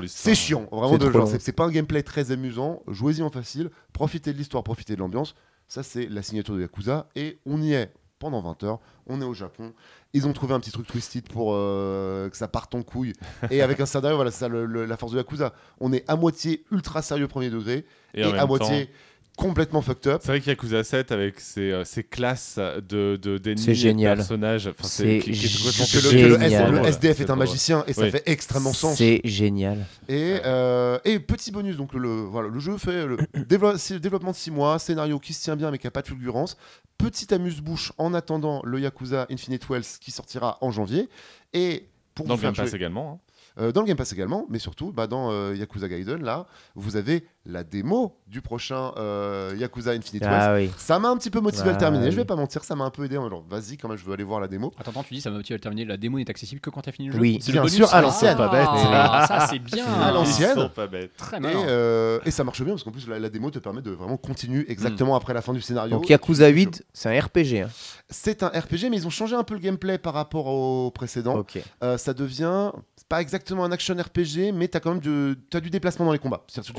c'est 0.09 0.35
chiant. 0.35 0.67
Vraiment 0.71 0.93
C'est 0.93 0.99
de 0.99 1.05
genre, 1.13 1.29
c'est 1.41 1.53
pas 1.53 1.65
un 1.65 1.71
gameplay 1.71 2.03
très 2.03 2.31
amusant. 2.31 2.83
Jouez-y 2.89 3.23
en 3.23 3.31
facile. 3.31 3.71
Profitez 3.93 4.33
de 4.33 4.39
l'histoire, 4.39 4.63
profitez 4.63 4.95
de 4.95 5.01
l'ambiance. 5.01 5.35
Ça, 5.69 5.83
c'est 5.83 6.07
la 6.07 6.23
signature 6.23 6.55
de 6.55 6.61
Yakuza. 6.61 7.09
Et 7.17 7.41
on 7.47 7.61
y 7.61 7.73
est 7.73 7.93
pendant 8.19 8.41
20 8.41 8.63
heures. 8.63 8.79
On 9.09 9.21
est 9.21 9.25
au 9.25 9.35
Japon. 9.35 9.73
Ils 10.13 10.27
ont 10.29 10.33
trouvé 10.33 10.55
un 10.55 10.61
petit 10.61 10.71
truc 10.71 10.87
twisted 10.87 11.29
pour 11.29 11.55
euh, 11.55 12.29
que 12.31 12.37
ça 12.37 12.47
parte 12.47 12.75
en 12.77 12.83
couille. 12.83 13.15
Et 13.51 13.63
avec 13.63 13.81
un 13.81 13.87
scénario, 13.87 14.15
voilà, 14.17 14.31
c'est 14.31 14.39
ça 14.41 14.49
le- 14.49 14.65
le- 14.67 14.85
la 14.85 14.97
force 14.97 15.13
de 15.13 15.17
Yakuza. 15.19 15.53
On 15.81 15.93
est 15.93 16.09
à 16.09 16.15
moitié 16.17 16.65
ultra 16.71 17.03
sérieux 17.03 17.27
premier 17.27 17.51
degré 17.51 17.85
et, 18.15 18.23
à 18.23 18.47
moitié 18.47 18.87
temps, 18.87 18.93
complètement 19.37 19.81
fucked 19.83 20.07
up. 20.13 20.21
C'est 20.23 20.29
vrai 20.29 20.41
qu'Yakuza 20.41 20.85
7 20.85 21.11
avec 21.13 21.41
ses, 21.41 21.73
euh, 21.73 21.85
ses 21.85 22.05
classes 22.05 22.59
de, 22.59 23.17
de 23.17 23.39
d'ennemis 23.39 23.61
C'est 23.63 23.71
et 23.71 23.75
de 23.75 23.79
génial. 23.79 24.17
personnages, 24.19 24.67
enfin, 24.69 24.85
C'est 24.87 25.19
qui- 25.21 25.33
qui 25.33 25.47
est 25.47 25.57
complètement 25.59 25.87
Que 25.87 25.97
le, 25.97 26.11
que 26.11 26.27
le 26.27 26.35
S- 26.35 26.41
Génial. 26.51 26.71
le 26.71 26.77
drôle. 26.79 26.89
SDF 26.89 27.17
C'est 27.17 27.23
est 27.25 27.31
un 27.31 27.37
magicien 27.37 27.85
et 27.87 27.93
ça 27.93 28.03
Oui. 28.03 28.11
fait 28.11 28.23
extrêmement 28.27 28.73
sens. 28.73 28.99
C'est 28.99 29.21
génial. 29.25 29.87
Et, 30.09 30.37
euh, 30.45 30.99
et 31.05 31.19
petit 31.19 31.51
bonus, 31.51 31.77
donc 31.77 31.95
le, 31.95 32.09
voilà, 32.23 32.49
le 32.49 32.61
jeu 32.61 32.77
fait 32.79 33.07
le 33.07 33.17
dévelop- 33.49 33.79
c'est 33.79 33.95
le 33.95 34.01
développement 34.01 34.31
de 34.33 34.37
6 34.37 34.51
mois, 34.51 34.79
scénario 34.79 35.19
qui 35.19 35.33
se 35.33 35.43
tient 35.43 35.57
bien 35.57 35.71
mais 35.71 35.79
qui 35.79 35.87
n'a 35.87 35.91
pas 35.91 36.03
de 36.03 36.09
fulgurance. 36.09 36.57
Petit 36.99 37.33
amuse-bouche 37.35 37.93
en 37.99 38.15
attendant 38.15 38.61
le 38.65 38.79
Yakuza 38.81 39.27
Infinite 39.31 39.69
Wells 39.69 39.85
qui 40.01 40.11
sortira 40.11 40.59
en 40.61 40.71
janvier. 40.71 41.09
Et 41.53 41.89
pour 42.15 42.27
Dans 42.27 42.37
le 42.37 42.43
Game 42.43 42.55
Pass 42.55 42.69
jouer- 42.69 42.77
également. 42.77 43.21
hein. 43.59 43.63
euh, 43.63 43.73
dans 43.73 43.81
le 43.83 43.87
Game 43.87 43.97
Pass 43.97 44.13
également, 44.13 44.47
mais 44.49 44.59
surtout 44.59 44.93
bah, 44.93 45.07
dans 45.07 45.31
euh, 45.33 45.55
Yakuza 45.57 45.89
Gaiden, 45.89 46.23
là, 46.23 46.47
vous 46.75 46.97
avez 46.97 47.25
la 47.45 47.65
démo 47.65 48.17
du 48.29 48.41
prochain 48.41 48.93
euh, 48.97 49.53
Yakuza 49.59 49.91
Infinite. 49.91 50.23
Ah 50.27 50.55
oui. 50.55 50.71
Ça 50.79 50.99
m'a 50.99 51.09
un 51.09 51.17
petit 51.17 51.29
peu 51.31 51.41
motivé 51.41 51.65
à 51.65 51.67
le 51.73 51.77
Ah 51.77 51.79
terminer, 51.79 52.05
je 52.07 52.11
oui. 52.11 52.17
vais 52.17 52.25
pas 52.25 52.37
mentir, 52.37 52.63
ça 52.63 52.77
m'a 52.77 52.85
un 52.85 52.91
peu 52.91 53.05
aidé. 53.05 53.19
en 53.19 53.29
genre, 53.29 53.45
vas-y, 53.49 53.77
quand 53.77 53.89
même, 53.89 53.99
je 53.99 54.05
veux 54.05 54.13
aller 54.13 54.23
voir 54.25 54.39
la 54.41 54.47
démo. 54.49 54.73
Attends, 54.79 54.93
attends, 54.93 55.03
tu 55.03 55.15
dis 55.15 55.21
ça 55.21 55.31
m'a 55.31 55.37
motivé 55.39 55.55
à 55.55 55.57
le 55.57 55.61
terminer. 55.61 55.85
La 55.85 55.97
démo 55.97 56.19
n'est 56.19 56.31
accessible 56.31 56.61
que 56.61 56.71
quand 56.71 56.83
t'as 56.83 56.93
fini 56.93 57.09
le 57.09 57.15
jeu. 57.15 57.21
Oui. 57.21 57.39
C'est 57.41 57.49
le 57.49 57.55
Bien 57.55 57.63
bonus, 57.63 57.75
sûr, 57.75 57.87
à 57.87 57.89
ça 57.91 58.01
l'ancienne. 58.01 58.37
Pas 58.37 58.49
bête. 58.49 58.69
Ah, 58.71 59.25
ça 59.27 59.47
c'est 59.51 59.59
bien. 59.59 59.85
À 59.87 60.13
l'ancienne. 60.13 60.69
Pas. 60.75 60.87
Très 61.17 61.37
Et, 61.39 61.41
malin. 61.41 61.67
euh, 61.67 62.21
et 62.25 62.31
ça 62.31 62.45
marche 62.45 62.63
bien 62.63 62.73
parce 62.75 62.85
qu'en 62.85 62.91
plus, 62.93 63.09
la, 63.09 63.19
la 63.19 63.29
démo 63.29 63.51
te 63.51 63.59
permet 63.59 63.83
de 63.83 63.91
vraiment 63.91 64.17
continuer 64.17 64.65
exactement 64.71 65.17
après 65.17 65.35
la 65.35 65.43
fin 65.43 65.53
du 65.53 65.61
scénario. 65.61 65.91
Donc 65.97 66.09
Yakuza 66.09 66.47
8, 66.49 66.85
c'est 66.93 67.17
un 67.17 67.21
RPG. 67.21 67.63
hein. 67.65 67.69
C'est 68.09 68.43
un 68.43 68.49
RPG, 68.49 68.89
mais 68.91 68.97
ils 68.99 69.07
ont 69.07 69.11
changé 69.11 69.35
un 69.35 69.43
peu 69.45 69.55
le 69.55 69.61
gameplay 69.61 69.99
par 69.99 70.15
rapport 70.15 70.47
au 70.47 70.91
précédent. 70.91 71.37
Ok. 71.39 71.59
Euh, 71.83 71.99
ça 71.99 72.15
devient 72.15 72.71
pas 73.09 73.21
exactement 73.21 73.65
un 73.65 73.73
action 73.73 73.95
RPG, 73.95 74.53
mais 74.55 74.69
t'as 74.69 74.81
quand 74.81 74.91
même 74.91 75.01
du, 75.01 75.37
du 75.61 75.71
déplacement 75.71 76.07
dans 76.07 76.13
les 76.13 76.19
combats. 76.19 76.45
C'est-à-dire 76.47 76.73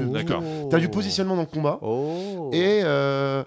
D'accord. 0.53 0.69
T'as 0.69 0.79
du 0.79 0.89
positionnement 0.89 1.35
dans 1.35 1.41
le 1.41 1.47
combat. 1.47 1.79
Oh. 1.81 2.49
Et 2.53 2.81
euh, 2.83 3.43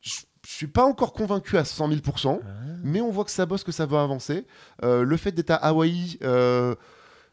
je 0.00 0.20
je 0.46 0.54
suis 0.54 0.66
pas 0.66 0.84
encore 0.84 1.12
convaincu 1.12 1.56
à 1.58 1.64
100 1.64 1.88
000 1.88 2.00
Ah. 2.06 2.36
mais 2.82 3.00
on 3.00 3.10
voit 3.10 3.24
que 3.24 3.30
ça 3.30 3.46
bosse, 3.46 3.62
que 3.64 3.72
ça 3.72 3.86
va 3.86 4.02
avancer. 4.02 4.46
Euh, 4.84 5.04
le 5.04 5.16
fait 5.16 5.32
d'être 5.32 5.50
à 5.52 5.56
Hawaï, 5.56 6.18
euh, 6.22 6.74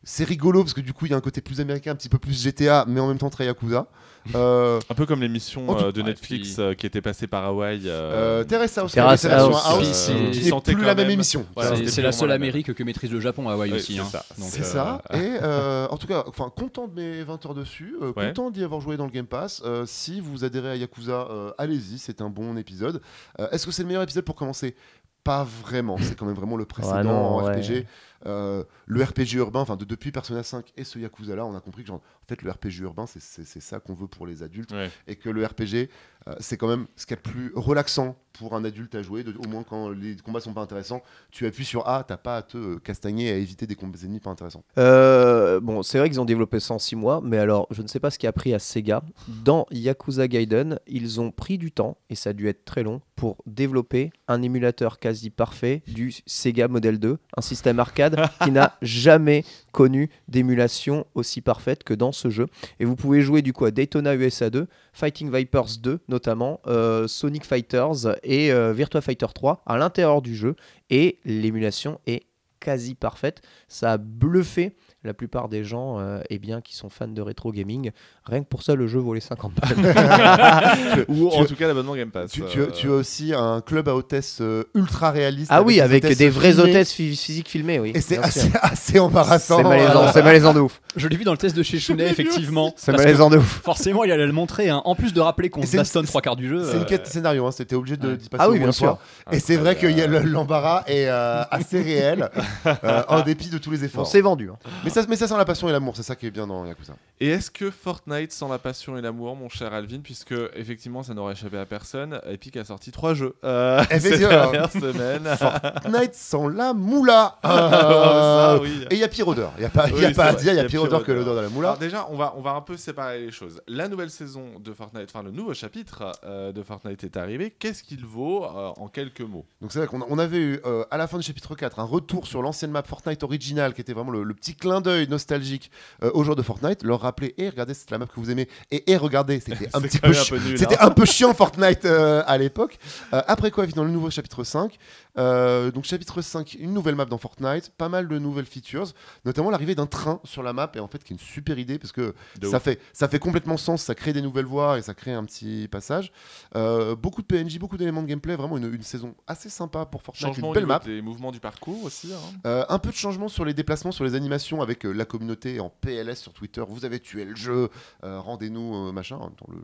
c'est 0.09 0.23
rigolo 0.23 0.61
parce 0.63 0.73
que 0.73 0.79
du 0.81 0.93
coup, 0.93 1.05
il 1.05 1.11
y 1.11 1.13
a 1.13 1.17
un 1.17 1.21
côté 1.21 1.41
plus 1.41 1.59
américain, 1.59 1.91
un 1.91 1.95
petit 1.95 2.07
peu 2.07 2.17
plus 2.17 2.41
GTA, 2.41 2.85
mais 2.87 3.01
en 3.01 3.07
même 3.09 3.17
temps 3.17 3.29
très 3.29 3.45
Yakuza. 3.45 3.87
Euh, 4.35 4.81
Un 4.89 4.93
peu 4.93 5.05
comme 5.05 5.21
l'émission 5.21 5.65
euh, 5.77 5.93
de 5.93 6.01
Ouais, 6.01 6.07
Netflix 6.07 6.55
puis- 6.55 6.61
euh, 6.61 6.73
qui 6.73 6.85
était 6.85 6.99
passée 7.01 7.27
par 7.27 7.45
Hawaii. 7.45 7.83
euh, 7.87 8.41
euh, 8.41 8.43
Terrace 8.43 8.77
House, 8.77 8.91
Terrace 8.91 9.21
qui 9.21 10.73
plus 10.73 10.81
quand 10.81 10.87
la 10.87 10.95
même 10.95 11.05
même- 11.07 11.11
émission. 11.11 11.45
Voilà, 11.55 11.77
C'est- 11.85 12.01
la 12.01 12.11
seule. 12.11 12.31
Amérique 12.31 12.73
que 12.73 12.83
maîtrise 12.83 13.09
le 13.09 13.21
Japon 13.21 13.47
à 13.47 13.53
Hawaï 13.53 13.71
Oui, 13.71 13.77
aussi. 13.77 13.93
c'est 13.95 14.01
hein. 14.01 14.05
ça. 14.11 14.25
Donc, 14.37 14.49
C'est 14.51 14.63
euh, 14.63 14.63
ça. 14.65 15.01
Et 15.13 15.15
euh, 15.41 15.87
en 15.89 15.95
tout 15.95 16.07
cas, 16.07 16.25
enfin, 16.27 16.51
content 16.53 16.89
de 16.89 16.95
mes 17.01 17.23
20 17.23 17.45
heures 17.45 17.53
dessus, 17.53 17.95
euh, 18.01 18.11
Ouais. 18.17 18.27
content 18.27 18.51
d'y 18.51 18.65
avoir 18.65 18.81
joué 18.81 18.97
dans 18.97 19.05
le 19.05 19.11
Game 19.11 19.27
Pass. 19.27 19.61
Euh, 19.63 19.85
si 19.85 20.19
vous 20.19 20.43
adhérez 20.43 20.71
à 20.71 20.75
Yakuza, 20.75 21.27
euh, 21.31 21.51
allez-y, 21.57 21.97
c'est 21.97 22.19
un 22.19 22.29
bon 22.29 22.57
épisode. 22.57 23.01
Euh, 23.39 23.47
Est-ce 23.51 23.65
que 23.65 23.71
c'est 23.71 23.83
le 23.83 23.87
meilleur 23.87 24.03
épisode 24.03 24.25
pour 24.25 24.35
commencer? 24.35 24.75
Pas 25.23 25.45
vraiment. 25.63 25.97
C'est 26.01 26.17
quand 26.17 26.25
même 26.25 26.35
vraiment 26.35 26.57
le 26.57 26.65
précédent 26.65 27.03
non, 27.03 27.11
en 27.11 27.45
ouais. 27.45 27.61
RPG. 27.61 27.85
Euh, 28.25 28.63
le 28.87 29.03
RPG 29.03 29.35
urbain, 29.35 29.59
enfin 29.59 29.75
de, 29.75 29.85
depuis 29.85 30.11
Persona 30.11 30.41
5 30.43 30.71
et 30.75 30.83
ce 30.83 30.97
Yakuza 30.97 31.35
là, 31.35 31.45
on 31.45 31.55
a 31.55 31.59
compris 31.59 31.83
que 31.83 31.89
genre, 31.89 31.97
en 32.23 32.25
fait 32.27 32.41
le 32.41 32.49
RPG 32.51 32.81
urbain 32.81 33.05
c'est- 33.05 33.21
c'est 33.21 33.45
c'est 33.45 33.59
ça 33.59 33.79
qu'on 33.79 33.93
veut 33.93 34.07
pour 34.07 34.25
les 34.25 34.41
adultes 34.43 34.71
Ouais. 34.71 34.89
et 35.07 35.15
que 35.15 35.29
le 35.29 35.45
RPG 35.45 35.89
euh, 36.27 36.35
c'est 36.39 36.57
quand 36.57 36.67
même 36.67 36.87
ce 36.95 37.05
qu'il 37.05 37.15
y 37.15 37.19
a 37.19 37.21
de 37.23 37.29
plus 37.29 37.51
relaxant 37.55 38.17
pour 38.33 38.53
un 38.55 38.63
adulte 38.65 38.93
à 38.95 39.01
jouer. 39.01 39.23
de- 39.23 39.33
au 39.43 39.47
moins, 39.47 39.63
quand 39.63 39.89
les 39.89 40.15
combats 40.17 40.39
sont 40.41 40.53
pas 40.53 40.61
intéressants, 40.61 41.01
tu 41.31 41.45
appuies 41.47 41.63
sur 41.65 41.87
A, 41.87 42.03
t'as 42.03 42.17
pas 42.17 42.37
à 42.37 42.41
te 42.43 42.57
euh, 42.57 42.79
castagner, 42.79 43.31
à 43.31 43.35
éviter 43.35 43.65
des 43.65 43.75
combats 43.75 43.97
ennemis 44.03 44.19
pas 44.19 44.29
intéressants. 44.29 44.63
Euh, 44.77 45.59
bon, 45.59 45.81
c'est 45.83 45.97
vrai 45.99 46.09
qu'ils 46.09 46.19
ont 46.21 46.25
développé 46.25 46.59
ça 46.59 46.73
en 46.73 46.79
6 46.79 46.95
mois, 46.95 47.21
mais 47.23 47.37
alors 47.37 47.67
je 47.71 47.81
ne 47.81 47.87
sais 47.87 47.99
pas 47.99 48.11
ce 48.11 48.19
qui 48.19 48.27
a 48.27 48.31
pris 48.31 48.53
à 48.53 48.59
Sega. 48.59 49.01
Dans 49.27 49.65
Yakuza 49.71 50.27
Gaiden, 50.27 50.79
ils 50.87 51.19
ont 51.21 51.31
pris 51.31 51.57
du 51.57 51.71
temps, 51.71 51.97
et 52.09 52.15
ça 52.15 52.31
a 52.31 52.33
dû 52.33 52.47
être 52.47 52.63
très 52.65 52.83
long, 52.83 53.01
pour 53.15 53.37
développer 53.47 54.11
un 54.27 54.41
émulateur 54.43 54.99
quasi 54.99 55.29
parfait 55.31 55.81
du 55.87 56.13
Sega 56.27 56.67
Model 56.67 56.99
2, 56.99 57.17
un 57.37 57.41
système 57.41 57.79
arcade 57.79 58.16
qui 58.43 58.51
n'a 58.51 58.75
jamais 58.81 59.43
connu 59.71 60.09
d'émulation 60.27 61.05
aussi 61.15 61.41
parfaite 61.41 61.83
que 61.83 61.93
dans 61.93 62.11
ce 62.11 62.29
jeu. 62.29 62.47
Et 62.79 62.85
vous 62.85 62.95
pouvez 62.95 63.21
jouer 63.21 63.41
du 63.41 63.53
coup 63.53 63.65
à 63.65 63.71
Daytona 63.71 64.15
USA 64.15 64.49
2, 64.49 64.67
Fighting 64.93 65.31
Vipers 65.33 65.77
2 65.81 65.99
notamment, 66.07 66.59
euh, 66.67 67.07
Sonic 67.07 67.45
Fighters 67.45 68.17
et 68.23 68.51
euh, 68.51 68.73
Virtua 68.73 69.01
Fighter 69.01 69.27
3 69.33 69.63
à 69.65 69.77
l'intérieur 69.77 70.21
du 70.21 70.35
jeu, 70.35 70.55
et 70.89 71.19
l'émulation 71.25 71.99
est 72.05 72.23
quasi 72.59 72.95
parfaite. 72.95 73.41
Ça 73.67 73.93
a 73.93 73.97
bluffé 73.97 74.75
la 75.07 75.13
plupart 75.15 75.49
des 75.49 75.63
gens 75.63 75.99
euh, 75.99 76.19
eh 76.29 76.37
bien, 76.37 76.61
qui 76.61 76.75
sont 76.75 76.89
fans 76.89 77.07
de 77.07 77.21
rétro 77.21 77.51
gaming. 77.51 77.89
Rien 78.25 78.41
que 78.43 78.47
pour 78.47 78.61
ça, 78.61 78.75
le 78.75 78.85
jeu 78.87 78.99
vaut 78.99 79.13
les 79.15 79.19
50 79.21 79.53
balles. 79.55 81.05
Ou 81.07 81.29
Tu- 81.31 81.37
en 81.37 81.45
tout 81.45 81.55
cas 81.55 81.67
l'abonnement 81.67 81.95
Game 81.95 82.11
Pass. 82.11 82.31
Tu, 82.31 82.43
euh, 82.43 82.45
tu 82.47 82.61
as- 82.61 82.67
tu 82.67 82.87
as 82.89 82.93
aussi 82.93 83.33
un 83.33 83.61
club 83.61 83.87
à 83.89 83.95
hôtesse 83.95 84.39
euh, 84.41 84.63
ultra 84.75 85.11
réaliste. 85.11 85.49
ah 85.53 85.61
oui, 85.63 85.81
avec 85.81 86.03
des 86.05 86.29
vraies 86.29 86.51
filmées, 86.53 86.69
hôtesses 86.69 86.93
phy- 86.93 87.15
physiques 87.15 87.49
filmées, 87.49 87.79
oui. 87.79 87.91
Et 87.95 88.01
c'est 88.01 88.17
assez, 88.17 88.51
assez 88.61 88.99
embarrassant. 88.99 89.57
C'est 89.57 89.63
malaisant, 89.63 90.11
c'est 90.11 90.23
malaisant 90.23 90.53
de 90.53 90.59
ouf. 90.59 90.81
Je 90.95 91.07
l'ai 91.07 91.15
vu 91.17 91.23
dans 91.23 91.31
le 91.31 91.37
test 91.37 91.55
de 91.55 91.63
chez 91.63 91.79
Chounet, 91.79 92.07
effectivement. 92.09 92.73
C'est 92.75 92.91
malaisant 92.91 93.29
de 93.29 93.37
ouf. 93.37 93.61
Forcément, 93.63 94.03
il 94.03 94.11
allait 94.11 94.25
le 94.25 94.31
montrer. 94.33 94.69
hein. 94.69 94.81
En 94.85 94.95
plus 94.95 95.13
de 95.13 95.21
rappeler 95.21 95.49
qu'on 95.49 95.61
se 95.61 95.67
c'est 95.67 95.77
bastonne 95.77 96.05
trois 96.05 96.21
quarts 96.21 96.35
du 96.35 96.47
jeu. 96.49 96.63
C'est 96.65 96.77
une 96.77 96.83
euh, 96.83 96.85
quête 96.85 97.07
scénario, 97.07 97.45
hein, 97.45 97.51
c'était 97.51 97.75
obligé 97.75 97.97
de 97.97 98.09
ouais. 98.09 98.17
d'y 98.17 98.29
passer 98.29 98.43
Ah 98.45 98.49
oui, 98.49 98.59
bien 98.59 98.71
sûr. 98.71 98.97
Et 99.31 99.39
c'est 99.39 99.57
vrai 99.57 99.75
que 99.75 99.87
y 99.87 100.01
a 100.01 100.07
le- 100.07 100.19
l'embarras 100.19 100.83
est 100.87 101.05
euh, 101.07 101.43
assez 101.51 101.81
réel, 101.81 102.29
euh, 102.83 103.03
en 103.07 103.21
dépit 103.21 103.49
de 103.49 103.57
tous 103.57 103.71
les 103.71 103.81
On 103.81 103.85
efforts. 103.85 104.07
s'est 104.07 104.21
vendu. 104.21 104.49
hein. 104.51 104.57
mais, 104.83 104.89
ça, 105.01 105.07
mais 105.09 105.15
ça 105.15 105.27
sent 105.27 105.37
la 105.37 105.45
passion 105.45 105.69
et 105.69 105.71
l'amour, 105.71 105.95
c'est 105.95 106.03
ça 106.03 106.15
qui 106.15 106.25
est 106.27 106.31
bien 106.31 106.47
dans 106.47 106.65
Yakuza. 106.65 106.93
Et 107.19 107.29
est-ce 107.29 107.49
que 107.51 107.71
Fortnite 107.71 108.31
sent 108.31 108.45
la 108.49 108.59
passion 108.59 108.97
et 108.97 109.01
l'amour, 109.01 109.35
mon 109.35 109.49
cher 109.49 109.73
Alvin, 109.73 109.99
puisque 110.03 110.35
effectivement 110.55 111.03
ça 111.03 111.13
n'aurait 111.13 111.33
échappé 111.33 111.57
à 111.57 111.65
personne, 111.65 112.19
Epic 112.27 112.57
a 112.57 112.63
sorti 112.65 112.91
trois 112.91 113.13
jeux 113.13 113.35
euh, 113.43 113.83
cette 113.89 114.05
Effectivement. 114.05 114.29
dernière 114.29 114.71
semaine. 114.71 115.23
Fortnite 115.37 116.13
sent 116.13 116.49
la 116.53 116.73
moula. 116.73 117.37
Ça, 117.43 118.59
oui. 118.61 118.85
Et 118.89 118.95
il 118.95 118.99
y 118.99 119.03
a 119.03 119.07
pire 119.07 119.27
odeur. 119.27 119.51
Il 119.57 119.61
n'y 119.61 119.65
a 119.65 119.69
pas, 119.69 119.89
y 119.89 120.05
a 120.05 120.11
pas 120.11 120.25
à 120.25 120.33
dire, 120.33 120.53
il 120.53 120.55
y 120.55 120.57
y 120.57 120.61
a 120.61 120.65
pire 120.65 120.83
odeur 120.83 121.03
que 121.03 121.11
odeur. 121.11 121.25
l'odeur 121.25 121.35
de 121.35 121.41
la 121.41 121.49
moula. 121.49 121.69
Alors 121.69 121.79
déjà, 121.79 122.07
on 122.09 122.15
va, 122.15 122.33
on 122.37 122.41
va 122.41 122.51
un 122.51 122.61
peu 122.61 122.77
séparer 122.77 123.19
les 123.19 123.31
choses. 123.31 123.61
La 123.67 123.87
nouvelle 123.87 124.09
saison 124.09 124.59
de 124.59 124.73
Fortnite, 124.73 125.09
enfin 125.13 125.23
le 125.23 125.31
nouveau 125.31 125.53
chapitre 125.53 126.11
euh, 126.23 126.51
de 126.51 126.61
Fortnite 126.63 127.03
est 127.03 127.17
arrivé. 127.17 127.51
Qu'est-ce 127.51 127.83
qu'il 127.83 128.05
vaut 128.05 128.45
euh, 128.45 128.71
en 128.77 128.87
quelques 128.87 129.21
mots? 129.21 129.45
Donc 129.61 129.71
c'est 129.71 129.79
vrai 129.79 129.87
qu'on 129.87 130.01
on 130.07 130.19
avait 130.19 130.37
eu 130.37 130.59
euh, 130.65 130.85
à 130.91 130.97
la 130.97 131.07
fin 131.07 131.17
du 131.17 131.23
chapitre 131.23 131.55
4 131.55 131.79
un 131.79 131.83
retour 131.83 132.27
sur 132.27 132.41
l'ancienne 132.41 132.71
map 132.71 132.83
Fortnite 132.83 133.23
originale 133.23 133.73
qui 133.73 133.81
était 133.81 133.93
vraiment 133.93 134.11
le, 134.11 134.23
le 134.23 134.33
petit 134.33 134.55
clin 134.55 134.81
d'œil 134.87 135.07
nostalgique 135.09 135.69
euh, 136.03 136.11
aux 136.13 136.23
joueurs 136.23 136.35
de 136.35 136.41
Fortnite, 136.41 136.83
leur 136.83 137.01
rappeler 137.01 137.33
et 137.37 137.49
regardez 137.49 137.73
c'est 137.73 137.91
la 137.91 137.97
map 137.97 138.05
que 138.05 138.19
vous 138.19 138.31
aimez 138.31 138.47
et, 138.71 138.91
et 138.91 138.97
regardez 138.97 139.39
c'était 139.39 139.69
un 139.73 139.81
petit 139.81 139.99
peu 139.99 140.13
c'était 140.13 140.75
hein. 140.75 140.87
un 140.87 140.91
peu 140.91 141.05
chiant 141.05 141.33
Fortnite 141.33 141.85
euh, 141.85 142.23
à 142.25 142.37
l'époque. 142.37 142.77
Euh, 143.13 143.21
après 143.27 143.51
quoi 143.51 143.67
dans 143.67 143.83
le 143.83 143.91
nouveau 143.91 144.09
chapitre 144.09 144.43
5 144.43 144.77
euh, 145.17 145.71
donc 145.71 145.85
chapitre 145.85 146.21
5 146.21 146.55
une 146.59 146.73
nouvelle 146.73 146.95
map 146.95 147.05
dans 147.05 147.17
Fortnite, 147.17 147.71
pas 147.77 147.89
mal 147.89 148.07
de 148.07 148.19
nouvelles 148.19 148.45
features, 148.45 148.93
notamment 149.25 149.49
l'arrivée 149.49 149.75
d'un 149.75 149.85
train 149.85 150.19
sur 150.23 150.43
la 150.43 150.53
map 150.53 150.71
et 150.75 150.79
en 150.79 150.87
fait 150.87 151.03
qui 151.03 151.13
est 151.13 151.15
une 151.15 151.19
super 151.21 151.57
idée 151.59 151.79
parce 151.79 151.91
que 151.91 152.13
De 152.39 152.47
ça 152.47 152.57
ouf. 152.57 152.63
fait, 152.63 152.79
ça 152.93 153.07
fait 153.07 153.19
complètement 153.19 153.57
sens, 153.57 153.81
ça 153.83 153.95
crée 153.95 154.13
des 154.13 154.21
nouvelles 154.21 154.45
voies 154.45 154.77
et 154.77 154.81
ça 154.81 154.93
crée 154.93 155.13
un 155.13 155.23
petit 155.25 155.67
passage. 155.69 156.11
Euh, 156.55 156.95
beaucoup 156.95 157.21
de 157.21 157.27
PNJ, 157.27 157.59
beaucoup 157.59 157.77
d'éléments 157.77 158.01
de 158.03 158.07
gameplay, 158.07 158.35
vraiment 158.35 158.57
une, 158.57 158.73
une 158.73 158.83
saison 158.83 159.15
assez 159.27 159.49
sympa 159.49 159.85
pour 159.85 160.01
Fortnite, 160.01 160.27
Changement 160.27 160.47
une 160.49 160.53
belle 160.53 160.65
map. 160.65 160.79
des 160.79 161.01
mouvements 161.01 161.31
du 161.31 161.39
parcours 161.39 161.83
aussi. 161.83 162.13
hein. 162.13 162.17
Euh, 162.45 162.65
un 162.69 162.79
peu 162.79 162.89
de 162.89 162.95
changement 162.95 163.27
sur 163.27 163.45
les 163.45 163.53
déplacements, 163.53 163.91
sur 163.91 164.03
les 164.03 164.15
animations 164.15 164.61
avec 164.61 164.83
la 164.83 165.05
communauté 165.05 165.59
en 165.59 165.69
PLS 165.69 166.15
sur 166.19 166.33
Twitter. 166.33 166.63
Vous 166.67 166.85
avez 166.85 166.99
tué 166.99 167.25
le 167.25 167.35
jeu, 167.35 167.69
rendez-nous, 168.03 168.91
machin. 168.91 169.17
Dans 169.17 169.47
le, 169.53 169.57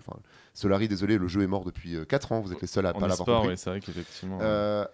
Solari, 0.56 0.88
désolé, 0.88 1.18
le 1.18 1.28
jeu 1.28 1.42
est 1.42 1.48
mort 1.48 1.64
depuis 1.66 1.96
4 2.08 2.32
ans, 2.32 2.40
vous 2.42 2.54
êtes 2.54 2.62
les 2.62 2.68
seuls 2.68 2.86
à 2.86 2.96
En 2.96 3.00
pas 3.00 3.08
l'avoir 3.08 3.42
compris. 3.42 3.58
c'est 3.58 3.70
vrai 3.72 3.80
qu'effectivement. 3.80 4.40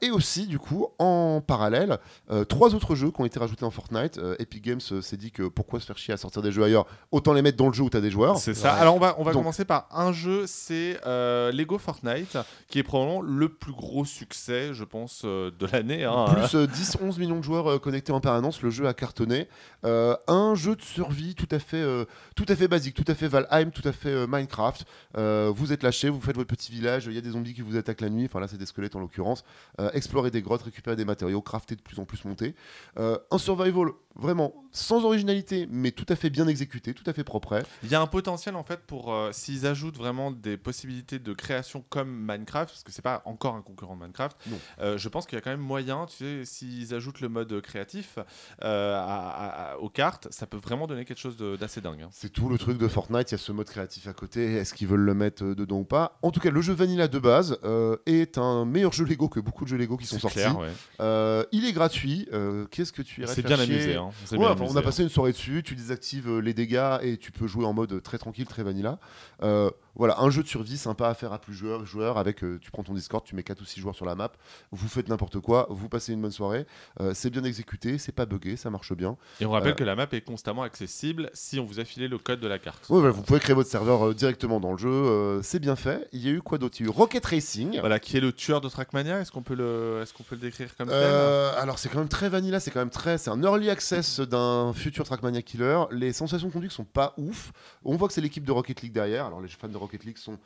Et 0.02 0.12
aussi, 0.12 0.49
du 0.50 0.60
coup, 0.60 0.88
en 1.00 1.42
parallèle, 1.46 2.00
euh, 2.32 2.44
trois 2.44 2.76
autres 2.76 2.96
jeux 2.96 3.12
qui 3.12 3.22
ont 3.22 3.26
été 3.26 3.40
rajoutés 3.40 3.64
en 3.64 3.72
Fortnite. 3.72 4.18
Euh, 4.18 4.36
Epic 4.40 4.64
Games 4.64 4.80
euh, 4.92 5.02
s'est 5.02 5.16
dit 5.16 5.32
que 5.32 5.44
pourquoi 5.44 5.80
se 5.80 5.86
faire 5.86 5.98
chier 5.98 6.14
à 6.14 6.18
sortir 6.18 6.42
des 6.42 6.52
jeux 6.52 6.64
ailleurs 6.64 6.86
Autant 7.12 7.32
les 7.34 7.42
mettre 7.42 7.58
dans 7.58 7.68
le 7.68 7.74
jeu 7.74 7.84
où 7.84 7.90
t'as 7.90 8.02
des 8.02 8.12
joueurs. 8.12 8.38
C'est 8.38 8.54
ça. 8.54 8.74
Ouais. 8.74 8.80
Alors 8.82 8.96
on 8.96 9.00
va, 9.00 9.16
on 9.20 9.24
va 9.24 9.32
Donc- 9.32 9.42
commencer 9.44 9.64
par 9.64 9.88
un 9.92 10.12
jeu, 10.12 10.46
c'est 10.48 11.00
euh, 11.06 11.52
Lego 11.54 11.78
Fortnite, 11.78 12.38
qui 12.68 12.80
est 12.80 12.84
probablement 12.84 13.22
le 13.22 13.48
plus 13.50 13.72
gros 13.72 14.04
succès, 14.06 14.74
je 14.74 14.84
pense, 14.84 15.22
euh, 15.24 15.52
de 15.58 15.66
l'année. 15.68 16.04
hein. 16.04 16.26
Plus 16.34 16.56
euh, 16.56 16.66
10-11 16.68 17.20
millions 17.20 17.38
de 17.38 17.44
joueurs 17.44 17.70
euh, 17.72 17.78
connectés 17.80 18.12
en 18.12 18.20
permanence, 18.20 18.62
le 18.62 18.70
jeu 18.72 18.88
a 18.88 18.94
cartonné. 18.94 19.48
Euh, 19.86 20.16
un 20.28 20.56
jeu 20.56 20.76
de 20.76 20.82
survie 20.82 21.36
tout 21.36 21.48
à 21.52 21.60
fait, 21.60 21.78
euh, 21.78 22.06
tout 22.36 22.46
à 22.50 22.56
fait 22.56 22.68
basique, 22.68 22.96
tout 22.96 23.06
à 23.08 23.16
fait 23.16 23.28
Valheim, 23.28 23.70
tout 23.72 23.88
à 23.88 23.92
fait 23.92 24.10
euh, 24.10 24.26
Minecraft. 24.28 24.86
Euh, 25.18 25.52
vous 25.56 25.72
êtes 25.72 25.84
lâché, 25.84 26.10
vous 26.10 26.20
faites 26.20 26.36
votre 26.36 26.48
petit 26.50 26.72
village, 26.72 27.06
il 27.06 27.14
y 27.14 27.18
a 27.18 27.22
des 27.22 27.32
zombies 27.32 27.54
qui 27.54 27.62
vous 27.62 27.78
attaquent 27.78 28.02
la 28.02 28.10
nuit, 28.10 28.26
enfin 28.26 28.40
là 28.40 28.48
c'est 28.48 28.58
des 28.58 28.66
squelettes 28.66 28.96
en 28.96 29.00
l'occurrence. 29.00 29.44
Euh, 29.80 29.90
explorer 29.94 30.32
des 30.32 30.39
grottes, 30.42 30.64
récupérer 30.64 30.96
des 30.96 31.06
matériaux, 31.06 31.42
crafter 31.42 31.76
de 31.76 31.82
plus 31.82 32.00
en 32.00 32.06
plus 32.06 32.24
monter. 32.26 32.56
Euh, 32.98 33.18
un 33.32 33.38
survival 33.38 33.88
vraiment 34.16 34.54
sans 34.72 35.06
originalité, 35.06 35.68
mais 35.72 35.92
tout 35.92 36.06
à 36.10 36.16
fait 36.16 36.30
bien 36.30 36.48
exécuté, 36.48 36.94
tout 36.94 37.04
à 37.08 37.14
fait 37.14 37.24
propre. 37.24 37.62
Il 37.84 37.90
y 37.90 37.96
a 37.96 38.02
un 38.02 38.08
potentiel 38.08 38.56
en 38.56 38.64
fait 38.64 38.82
pour 38.86 39.14
euh, 39.14 39.32
s'ils 39.32 39.66
ajoutent 39.66 39.98
vraiment 39.98 40.30
des 40.32 40.58
possibilités 40.58 41.18
de 41.20 41.34
création 41.34 41.84
comme 41.90 42.10
Minecraft, 42.10 42.70
parce 42.70 42.84
que 42.84 42.92
c'est 42.92 43.02
pas 43.02 43.22
encore 43.26 43.56
un 43.56 43.62
concurrent 43.62 43.96
de 43.96 44.02
Minecraft. 44.02 44.38
Euh, 44.80 44.98
je 44.98 45.10
pense 45.10 45.26
qu'il 45.26 45.36
y 45.36 45.40
a 45.40 45.42
quand 45.42 45.50
même 45.52 45.60
moyen, 45.62 46.06
tu 46.06 46.18
sais, 46.18 46.46
s'ils 46.46 46.94
ajoutent 46.94 47.22
le 47.22 47.30
mode 47.30 47.62
créatif 47.62 48.20
à- 48.62 48.66
à- 48.68 49.72
à- 49.74 49.78
aux 49.78 49.90
cartes, 49.90 50.28
ça 50.32 50.46
peut 50.48 50.58
vraiment 50.58 50.88
donner 50.88 51.06
quelque 51.06 51.20
chose 51.20 51.38
d'assez 51.60 51.82
dingue. 51.82 52.02
hein. 52.02 52.10
C'est 52.12 52.30
tout 52.32 52.50
le 52.50 52.58
truc 52.58 52.78
de 52.78 52.88
Fortnite, 52.88 53.32
il 53.32 53.34
y 53.34 53.36
a 53.36 53.38
ce 53.40 53.52
mode 53.52 53.68
créatif 53.68 54.08
à 54.08 54.14
côté, 54.14 54.56
est-ce 54.56 54.74
qu'ils 54.74 54.88
veulent 54.88 55.00
le 55.00 55.14
mettre 55.14 55.44
dedans 55.44 55.80
ou 55.80 55.86
pas? 55.86 56.20
En 56.22 56.32
tout 56.32 56.40
cas, 56.40 56.52
le 56.52 56.62
jeu 56.62 56.74
Vanilla 56.74 57.08
de 57.08 57.20
base 57.20 57.58
est 58.06 58.38
un 58.38 58.66
meilleur 58.66 58.92
jeu 58.94 59.06
Lego 59.06 59.30
que 59.30 59.40
beaucoup 59.40 59.64
de 59.64 59.70
jeux 59.70 59.78
Lego 59.78 59.98
qui 59.98 60.06
sont 60.06 60.16
C'est 60.18 60.22
sortis. 60.30 60.40
clair, 60.40 60.58
ouais. 60.60 60.68
Euh, 61.02 61.44
il 61.52 61.66
est 61.66 61.74
gratuit, 61.74 62.28
euh, 62.34 62.66
qu'est-ce 62.72 62.92
que 62.94 63.02
tu 63.02 63.22
irais 63.22 63.34
C'est 63.34 63.46
bien 63.46 63.60
amusé. 63.60 63.96
hein. 63.96 64.10
On 64.24 64.26
s'est 64.28 64.36
Ouais, 64.36 64.40
bien 64.40 64.50
enfin, 64.52 64.60
on 64.62 64.64
amusé, 64.66 64.78
a 64.78 64.80
hein. 64.80 64.84
passé 64.84 65.04
une 65.04 65.10
soirée 65.10 65.32
dessus, 65.32 65.64
tu 65.64 65.76
désactives 65.76 66.30
euh, 66.30 66.40
les 66.40 66.54
dégâts 66.54 66.98
et 67.02 67.18
tu 67.18 67.32
peux 67.32 67.48
jouer 67.48 67.66
en 67.66 67.74
mode 67.74 68.02
très 68.04 68.18
tranquille, 68.18 68.46
très 68.48 68.64
vanilla. 68.64 69.00
Voilà, 69.96 70.20
un 70.22 70.30
jeu 70.30 70.44
de 70.44 70.48
survie 70.48 70.78
sympa 70.78 71.08
à 71.08 71.14
faire 71.14 71.34
à 71.34 71.40
plus 71.40 71.54
joueurs, 71.54 71.86
joueurs 71.86 72.18
avec, 72.18 72.44
euh, 72.44 72.58
tu 72.62 72.72
prends 72.72 72.84
ton 72.84 72.94
Discord, 72.94 73.24
tu 73.26 73.36
mets 73.36 73.44
4 73.44 73.62
ou 73.62 73.66
6 73.66 73.80
joueurs 73.82 73.96
sur 73.96 74.06
la 74.06 74.16
map, 74.16 74.32
vous 74.72 74.88
faites 74.88 75.10
n'importe 75.10 75.40
quoi, 75.40 75.68
vous 75.70 75.90
passez 75.90 76.14
une 76.14 76.22
bonne 76.22 76.32
soirée, 76.32 76.66
Euh, 77.02 77.14
c'est 77.14 77.30
bien 77.30 77.44
exécuté, 77.44 77.98
c'est 77.98 78.12
pas 78.12 78.26
buggé, 78.26 78.56
ça 78.56 78.70
marche 78.70 78.94
bien. 78.94 79.18
Et 79.42 79.46
on 79.46 79.52
rappelle 79.52 79.72
Euh, 79.72 79.76
que 79.76 79.84
la 79.84 79.96
map 79.96 80.08
est 80.12 80.22
constamment 80.22 80.64
accessible 80.64 81.30
si 81.34 81.60
on 81.60 81.66
vous 81.66 81.80
a 81.80 81.86
filé 81.86 82.08
le 82.08 82.18
code 82.18 82.40
de 82.40 82.48
la 82.48 82.60
carte. 82.60 82.86
Voilà, 82.90 83.10
vous 83.12 83.22
pouvez 83.24 83.40
créer 83.40 83.56
votre 83.56 83.70
serveur 83.70 84.14
directement 84.16 84.60
dans 84.60 84.72
le 84.72 84.78
jeu, 84.78 85.40
c'est 85.44 85.60
bien 85.60 85.76
fait. 85.76 86.08
Il 86.12 86.22
y 86.22 86.30
a 86.30 86.32
eu 86.32 86.42
quoi 86.42 86.58
d'autre? 86.58 86.78
Il 86.80 86.86
y 86.86 86.90
a 86.90 86.92
eu 86.92 86.96
Rocket 86.96 87.26
Racing. 87.26 87.80
Voilà, 87.80 88.00
qui 88.00 88.18
est 88.18 88.22
le 88.22 88.32
tueur 88.32 88.62
de 88.62 88.70
Trackmania 88.70 89.20
Est-ce 89.20 89.32
qu'on 89.32 89.42
peut 89.44 89.56
le, 89.56 90.00
est-ce 90.02 90.14
qu'on 90.14 90.24
peut 90.24 90.36
le 90.36 90.42
décrire 90.42 90.76
comme 90.76 90.90
tel? 90.90 90.96
Alors 91.58 91.80
c'est 91.80 91.90
quand 91.90 92.00
même 92.00 92.08
très 92.10 92.30
vanilla, 92.30 92.60
c'est 92.60 92.72
quand 92.72 92.80
même 92.80 92.90
très, 92.90 93.18
c'est 93.18 93.30
un 93.30 93.42
early 93.44 93.70
access 93.70 94.20
d'un 94.20 94.74
futur 94.74 95.06
Trackmania 95.06 95.42
Killer. 95.42 95.84
Les 95.92 96.14
sensations 96.14 96.48
de 96.48 96.54
conduite 96.54 96.72
sont 96.72 96.86
pas 96.86 97.14
ouf. 97.18 97.52
On 97.84 97.96
voit 97.96 98.08
que 98.08 98.14
c'est 98.14 98.22
l'équipe 98.22 98.44
de 98.46 98.52
Rocket 98.52 98.82
League 98.82 98.94
derrière. 98.94 99.26
Alors 99.26 99.42
les 99.42 99.48
fans 99.50 99.68
de 99.68 99.78
Rocket 99.80 100.04
League 100.06 100.18
sont 100.18 100.38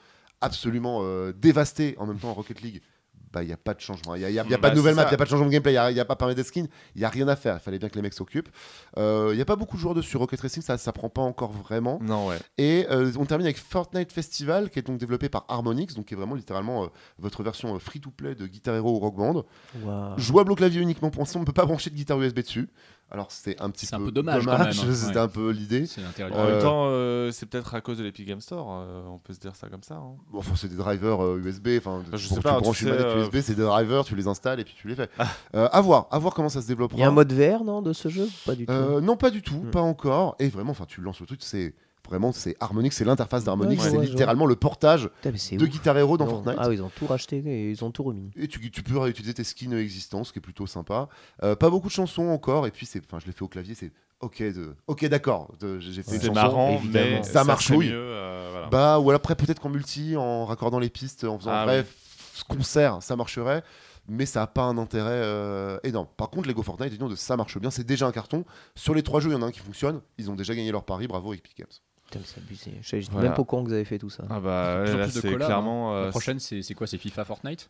absolument 0.41 1.00
euh, 1.04 1.34
dévastés. 1.34 1.96
En 1.98 2.06
même 2.06 2.19
temps, 2.19 2.34
Rocket 2.34 2.62
League, 2.62 2.82
bah 3.32 3.41
il 3.41 3.50
y 3.50 3.54
a 3.54 3.58
pas 3.58 3.74
de 3.74 3.80
changement. 3.80 4.13
Il 4.13 4.22
y 4.22 4.26
a, 4.26 4.30
y 4.30 4.38
a- 4.39 4.43
y 4.43 4.54
a 4.54 4.58
Bah, 4.58 4.58
pas 4.58 4.69
de 4.69 4.76
nouvelle 4.76 4.93
c'est 4.93 5.02
map, 5.02 5.08
il 5.08 5.12
y 5.12 5.15
a 5.15 5.17
pas 5.17 5.24
de 5.24 5.30
changement 5.30 5.48
de 5.48 5.52
gameplay, 5.52 5.72
il 5.72 5.96
y 5.96 6.00
a, 6.00 6.06
pas 6.06 6.15
permis 6.15 6.36
de 6.36 6.43
skin, 6.43 6.65
il 6.96 7.02
y 7.02 7.06
a 7.06 7.10
rien 7.10 7.28
à 7.28 7.36
faire. 7.36 7.56
Il 7.56 7.60
fallait 7.62 7.80
bien 7.80 7.89
que 7.89 7.96
les 7.96 8.04
mecs 8.04 8.13
s'occupent. 8.13 8.50
Euh, 8.98 9.30
Il 9.34 9.39
y 9.39 9.41
a 9.41 9.46
pas 9.46 9.56
beaucoup 9.56 9.76
de 9.76 9.82
joueurs 9.82 9.96
dessus. 9.96 10.17
Rocket 10.17 10.39
Racing, 10.39 10.62
ça, 10.62 10.78
ça 10.78 10.91
prend 10.91 11.10
pas 11.10 11.22
encore 11.24 11.52
vraiment. 11.52 11.98
Non, 12.02 12.28
ouais. 12.28 12.38
Et 12.60 12.86
euh, 12.91 13.12
on 13.17 13.26
termine 13.26 13.48
avec 13.48 13.58
Fortnite 13.58 14.12
Festival, 14.12 14.69
qui 14.69 14.78
est 14.78 14.84
donc 14.84 15.00
développé 15.00 15.30
par 15.30 15.46
Harmonix, 15.48 15.96
donc 15.96 16.06
qui 16.06 16.13
est 16.13 16.17
vraiment 16.17 16.36
littéralement 16.36 16.84
euh, 16.84 16.88
votre 17.17 17.41
version 17.41 17.80
free-to-play 17.80 18.36
de 18.36 18.46
Guitar 18.46 18.76
Hero 18.76 18.98
ou 18.98 19.00
Rock 19.00 19.15
Band. 19.15 19.46
Jouable 20.17 20.52
au 20.52 20.56
clavier 20.56 20.82
uniquement 20.82 21.10
pour 21.10 21.22
l'instant, 21.22 21.39
on 21.39 21.41
ne 21.41 21.48
peut 21.48 21.54
pas 21.54 21.65
brancher 21.65 21.89
de 21.89 21.96
guitare 21.96 22.22
USB 22.22 22.41
dessus. 22.41 22.69
Alors 23.11 23.31
c'est 23.31 23.61
un 23.61 23.69
petit 23.69 23.85
C'est 23.85 23.93
un 23.93 23.99
peu, 23.99 24.05
peu 24.05 24.11
dommage, 24.11 24.47
hein. 24.47 24.71
C'était 24.91 25.11
Ouais. 25.11 25.17
un 25.19 25.27
peu 25.27 25.51
l'idée. 25.51 25.85
C'est 25.85 26.01
l'intérieur. 26.01 26.35
En 26.35 26.45
Euh, 26.45 26.51
même 26.53 26.61
temps, 26.63 26.85
euh, 26.87 27.29
c'est 27.31 27.45
peut-être 27.45 27.75
à 27.75 27.81
cause 27.81 27.99
de 27.99 28.03
l'Epic 28.03 28.27
Game 28.27 28.41
Store. 28.41 28.67
euh, 28.71 29.03
on 29.07 29.19
peut 29.19 29.33
se 29.33 29.39
dire 29.39 29.55
ça 29.55 29.69
comme 29.69 29.83
ça. 29.83 29.95
hein. 29.95 30.15
Bon, 30.31 30.39
enfin, 30.39 30.53
c'est 30.55 30.67
des 30.67 30.75
drivers 30.77 31.23
euh, 31.23 31.37
USB. 31.39 31.69
Enfin, 31.77 32.01
Bah, 32.09 32.17
je 32.17 32.27
sais 32.27 32.39
pas, 32.41 32.53
tu 32.53 32.55
tu 32.57 32.61
branches 32.63 32.81
une 32.81 32.89
manette 32.89 33.05
euh, 33.05 33.21
USB, 33.25 33.37
c'est 33.41 33.53
des 33.53 33.61
drivers, 33.61 34.03
tu 34.03 34.15
les 34.15 34.27
installes 34.27 34.59
et 34.59 34.63
puis 34.63 34.73
tu 34.75 34.87
les 34.87 34.95
fais. 34.95 35.09
Euh, 35.55 35.69
à 35.71 35.81
voir, 35.81 36.07
à 36.09 36.17
voir 36.17 36.33
comment 36.33 36.49
ça 36.49 36.61
se 36.63 36.67
développera. 36.67 36.97
Il 36.97 37.01
y 37.01 37.03
a 37.03 37.07
un 37.07 37.11
mode 37.11 37.31
VR, 37.31 37.63
non, 37.63 37.83
de 37.83 37.93
ce 37.93 38.09
jeu? 38.09 38.27
Pas 38.47 38.55
du 38.55 38.65
tout. 38.65 38.71
Euh, 38.71 38.99
non, 38.99 39.15
pas 39.15 39.29
du 39.29 39.43
tout, 39.43 39.57
Hmm. 39.57 39.69
pas 39.69 39.81
encore. 39.81 40.35
Et 40.39 40.49
vraiment, 40.49 40.71
enfin, 40.71 40.85
tu 40.87 40.99
lances 41.01 41.19
le 41.19 41.27
truc, 41.27 41.41
c'est 41.43 41.75
vraiment 42.07 42.31
c'est 42.31 42.55
Harmonix, 42.59 42.91
c'est 42.95 43.05
l'interface 43.05 43.43
d'Harmonix, 43.43 43.81
Ouais, 43.83 43.89
c'est 43.89 43.97
littéralement 43.97 44.45
le 44.45 44.55
portage 44.55 45.09
Putain, 45.21 45.31
de 45.57 45.63
ouf. 45.63 45.69
Guitar 45.69 45.97
Hero 45.97 46.17
dans 46.17 46.27
Fortnite. 46.27 46.55
Ah 46.59 46.69
oui, 46.69 46.75
ils 46.75 46.81
ont 46.83 46.91
tout 46.95 47.07
racheté 47.07 47.37
et 47.45 47.71
ils 47.71 47.83
ont 47.83 47.91
tout 47.91 48.03
remis. 48.03 48.29
Et 48.35 48.47
tu, 48.47 48.71
tu 48.71 48.83
peux 48.83 48.97
réutiliser 48.97 49.33
tes 49.33 49.43
skins 49.43 49.73
existants, 49.73 50.23
ce 50.23 50.31
qui 50.33 50.39
est 50.39 50.41
plutôt 50.41 50.67
sympa. 50.67 51.07
Euh, 51.43 51.55
pas 51.55 51.69
beaucoup 51.69 51.87
de 51.87 51.93
chansons 51.93 52.27
encore, 52.27 52.67
et 52.67 52.71
puis 52.71 52.85
c'est, 52.85 53.01
enfin, 53.05 53.19
je 53.19 53.25
l'ai 53.25 53.31
fait 53.31 53.43
au 53.43 53.47
clavier, 53.47 53.75
c'est 53.75 53.91
ok, 54.19 54.41
de, 54.41 54.75
ok, 54.87 55.05
d'accord. 55.05 55.51
J'ai 55.79 56.03
fait 56.03 56.15
une 56.15 56.19
C'est 56.21 56.27
chanson. 56.27 56.33
marrant, 56.33 56.81
mais 56.91 57.23
Ça 57.23 57.31
ça 57.33 57.43
marche, 57.43 57.69
oui. 57.71 57.89
mieux, 57.89 57.93
euh, 57.95 58.49
voilà. 58.51 58.67
Bah, 58.67 58.99
ou 58.99 59.11
après 59.11 59.35
peut-être 59.35 59.59
qu'en 59.59 59.69
multi, 59.69 60.15
en 60.17 60.45
raccordant 60.45 60.79
les 60.79 60.89
pistes, 60.89 61.23
en 61.23 61.37
faisant 61.39 61.51
Ah 61.53 61.65
bref. 61.65 61.93
concert, 62.47 63.01
ça 63.01 63.15
marcherait. 63.15 63.63
Mais 64.09 64.25
ça 64.25 64.41
n'a 64.41 64.47
pas 64.47 64.63
un 64.63 64.77
intérêt 64.77 65.11
euh, 65.13 65.79
énorme. 65.83 66.07
Par 66.17 66.29
contre, 66.29 66.49
Lego 66.49 66.61
Fortnite, 66.61 66.89
disons 66.91 67.07
de 67.07 67.15
ça 67.15 67.37
marche 67.37 67.57
bien, 67.57 67.71
c'est 67.71 67.85
déjà 67.85 68.05
un 68.05 68.11
carton. 68.11 68.43
Sur 68.75 68.93
les 68.93 69.01
trois 69.01 69.21
jeux, 69.21 69.29
il 69.29 69.33
y 69.33 69.35
en 69.35 69.41
a 69.41 69.45
un 69.45 69.51
qui 69.51 69.61
fonctionne. 69.61 70.01
Ils 70.17 70.29
ont 70.29 70.35
déjà 70.35 70.53
gagné 70.53 70.73
leur 70.73 70.83
pari. 70.83 71.07
Bravo 71.07 71.33
Epic 71.33 71.57
Games. 71.57 71.67
Putain, 72.13 72.26
c'est 72.26 72.39
abusé. 72.39 72.71
Je 72.82 72.88
sais 72.88 72.99
Voilà. 73.12 73.30
même 73.30 73.36
pas 73.36 73.41
au 73.41 73.45
courant 73.45 73.63
que 73.63 73.67
vous 73.69 73.73
avez 73.73 73.86
fait 73.86 73.97
tout 73.99 74.10
ça. 74.10 74.23
Ah 74.30 74.39
bah 74.39 74.84
là 74.86 75.08
c'est 75.10 75.21
collabs, 75.21 75.47
clairement. 75.47 75.93
hein. 75.93 75.95
euh, 76.02 76.06
La 76.06 76.10
prochaine, 76.12 76.39
c'est 76.39 76.73
quoi? 76.73 76.88
C'est 76.88 76.97
FIFA 76.97 77.26
Fortnite? 77.26 77.69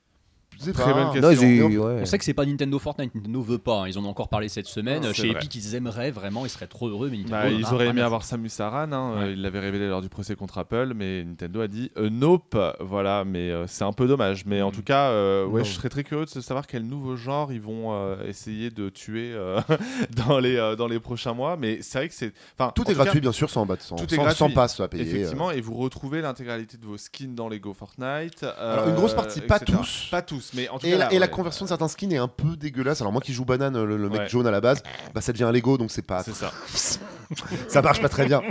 Sais 0.59 0.71
Très 0.73 0.93
bonne 0.93 1.05
Non, 1.21 1.29
question. 1.29 1.67
ouais. 1.67 1.99
On 2.01 2.05
sait 2.05 2.17
que 2.17 2.23
c'est 2.25 2.33
pas 2.33 2.45
Nintendo 2.45 2.79
Fortnite, 2.79 3.13
Nintendo 3.15 3.41
veut 3.41 3.57
pas. 3.57 3.81
hein. 3.81 3.87
Ils 3.87 3.97
en 3.97 4.05
ont 4.05 4.09
encore 4.09 4.29
parlé 4.29 4.47
cette 4.49 4.67
semaine. 4.67 5.01
Ah, 5.03 5.07
c'est 5.09 5.21
Chez 5.21 5.27
vrai. 5.29 5.37
Epic, 5.37 5.55
ils 5.55 5.75
aimeraient 5.75 6.11
vraiment, 6.11 6.45
ils 6.45 6.49
seraient 6.49 6.67
trop 6.67 6.87
heureux, 6.87 7.09
mais 7.09 7.17
Nintendo. 7.17 7.35
Bah, 7.35 7.49
ils 7.49 7.73
auraient 7.73 7.87
aimé 7.87 8.01
avoir 8.01 8.23
Samus 8.23 8.49
Aran, 8.59 8.91
hein, 8.91 9.19
Ouais. 9.19 9.33
ils 9.33 9.41
l'avaient 9.41 9.59
révélé 9.59 9.87
lors 9.87 10.01
du 10.01 10.09
procès 10.09 10.35
contre 10.35 10.57
Apple, 10.57 10.93
mais 10.95 11.23
Nintendo 11.23 11.61
a 11.61 11.67
dit 11.67 11.91
euh, 11.97 12.09
nope, 12.09 12.57
voilà, 12.79 13.23
mais 13.25 13.49
euh, 13.51 13.65
c'est 13.67 13.83
un 13.83 13.93
peu 13.93 14.07
dommage. 14.07 14.45
Mais 14.45 14.61
en 14.61 14.69
Mm. 14.69 14.73
tout 14.73 14.83
cas, 14.83 15.09
euh, 15.09 15.45
ouais, 15.45 15.63
je 15.63 15.71
serais 15.73 15.89
très 15.89 16.03
curieux 16.03 16.25
de 16.25 16.41
savoir 16.41 16.67
quel 16.67 16.83
nouveau 16.83 17.15
genre 17.15 17.51
ils 17.51 17.61
vont 17.61 17.93
euh, 17.93 18.15
essayer 18.27 18.69
de 18.69 18.89
tuer 18.89 19.31
euh, 19.33 19.59
dans, 20.27 20.39
les, 20.39 20.55
euh, 20.57 20.75
dans 20.75 20.87
les 20.87 20.99
prochains 20.99 21.33
mois. 21.33 21.57
Mais 21.57 21.79
c'est 21.81 21.97
vrai 21.99 22.09
que 22.09 22.15
c'est. 22.15 22.33
enfin, 22.57 22.71
Tout 22.75 22.83
est 22.83 22.85
tout 22.85 22.91
cas, 22.97 23.03
gratuit, 23.03 23.21
bien 23.21 23.31
sûr, 23.31 23.49
sans, 23.49 23.65
bat- 23.65 23.75
sans, 23.79 23.95
tout 23.95 24.05
est 24.11 24.15
sans, 24.15 24.23
gratuit. 24.23 24.37
sans 24.39 24.49
passe 24.49 24.79
à 24.79 24.87
payer. 24.87 25.03
Effectivement, 25.03 25.51
et 25.51 25.61
vous 25.61 25.73
retrouvez 25.75 26.21
l'intégralité 26.21 26.77
de 26.77 26.85
vos 26.85 26.97
skins 26.97 27.35
dans 27.35 27.49
Lego 27.49 27.73
Fortnite. 27.73 28.43
Alors, 28.59 28.87
une 28.89 28.95
grosse 28.95 29.13
partie, 29.13 29.41
pas 29.41 29.57
etc. 29.57 29.77
tous. 29.77 30.07
Pas 30.11 30.21
tous, 30.21 30.42
mais 30.53 30.67
en 30.69 30.79
tout 30.79 30.85
Et, 30.85 30.91
cas. 30.91 30.97
la, 30.97 31.05
là, 31.05 31.13
et 31.13 31.19
la 31.19 31.25
ouais. 31.25 31.31
conversion 31.31 31.65
de 31.65 31.69
certains 31.69 31.87
skins 31.87 32.11
est 32.11 32.17
un 32.17 32.27
peu 32.27 32.55
dégueulasse. 32.57 33.01
Alors 33.01 33.11
moi 33.13 33.21
qui 33.21 33.33
joue 33.33 33.45
banane, 33.45 33.83
le, 33.83 33.97
le 33.97 34.09
mec 34.09 34.21
Ouais. 34.21 34.27
jaune 34.29 34.47
à 34.47 34.51
la 34.51 34.61
base, 34.61 34.81
bah 35.13 35.21
ça 35.21 35.31
devient 35.31 35.43
un 35.45 35.51
Lego 35.51 35.77
donc 35.77 35.91
c'est 35.91 36.01
pas, 36.05 36.23
C'est 36.23 36.33
ça. 36.33 36.51
ça 37.67 37.81
marche 37.81 38.01
pas 38.01 38.09
très 38.09 38.25
bien. 38.25 38.41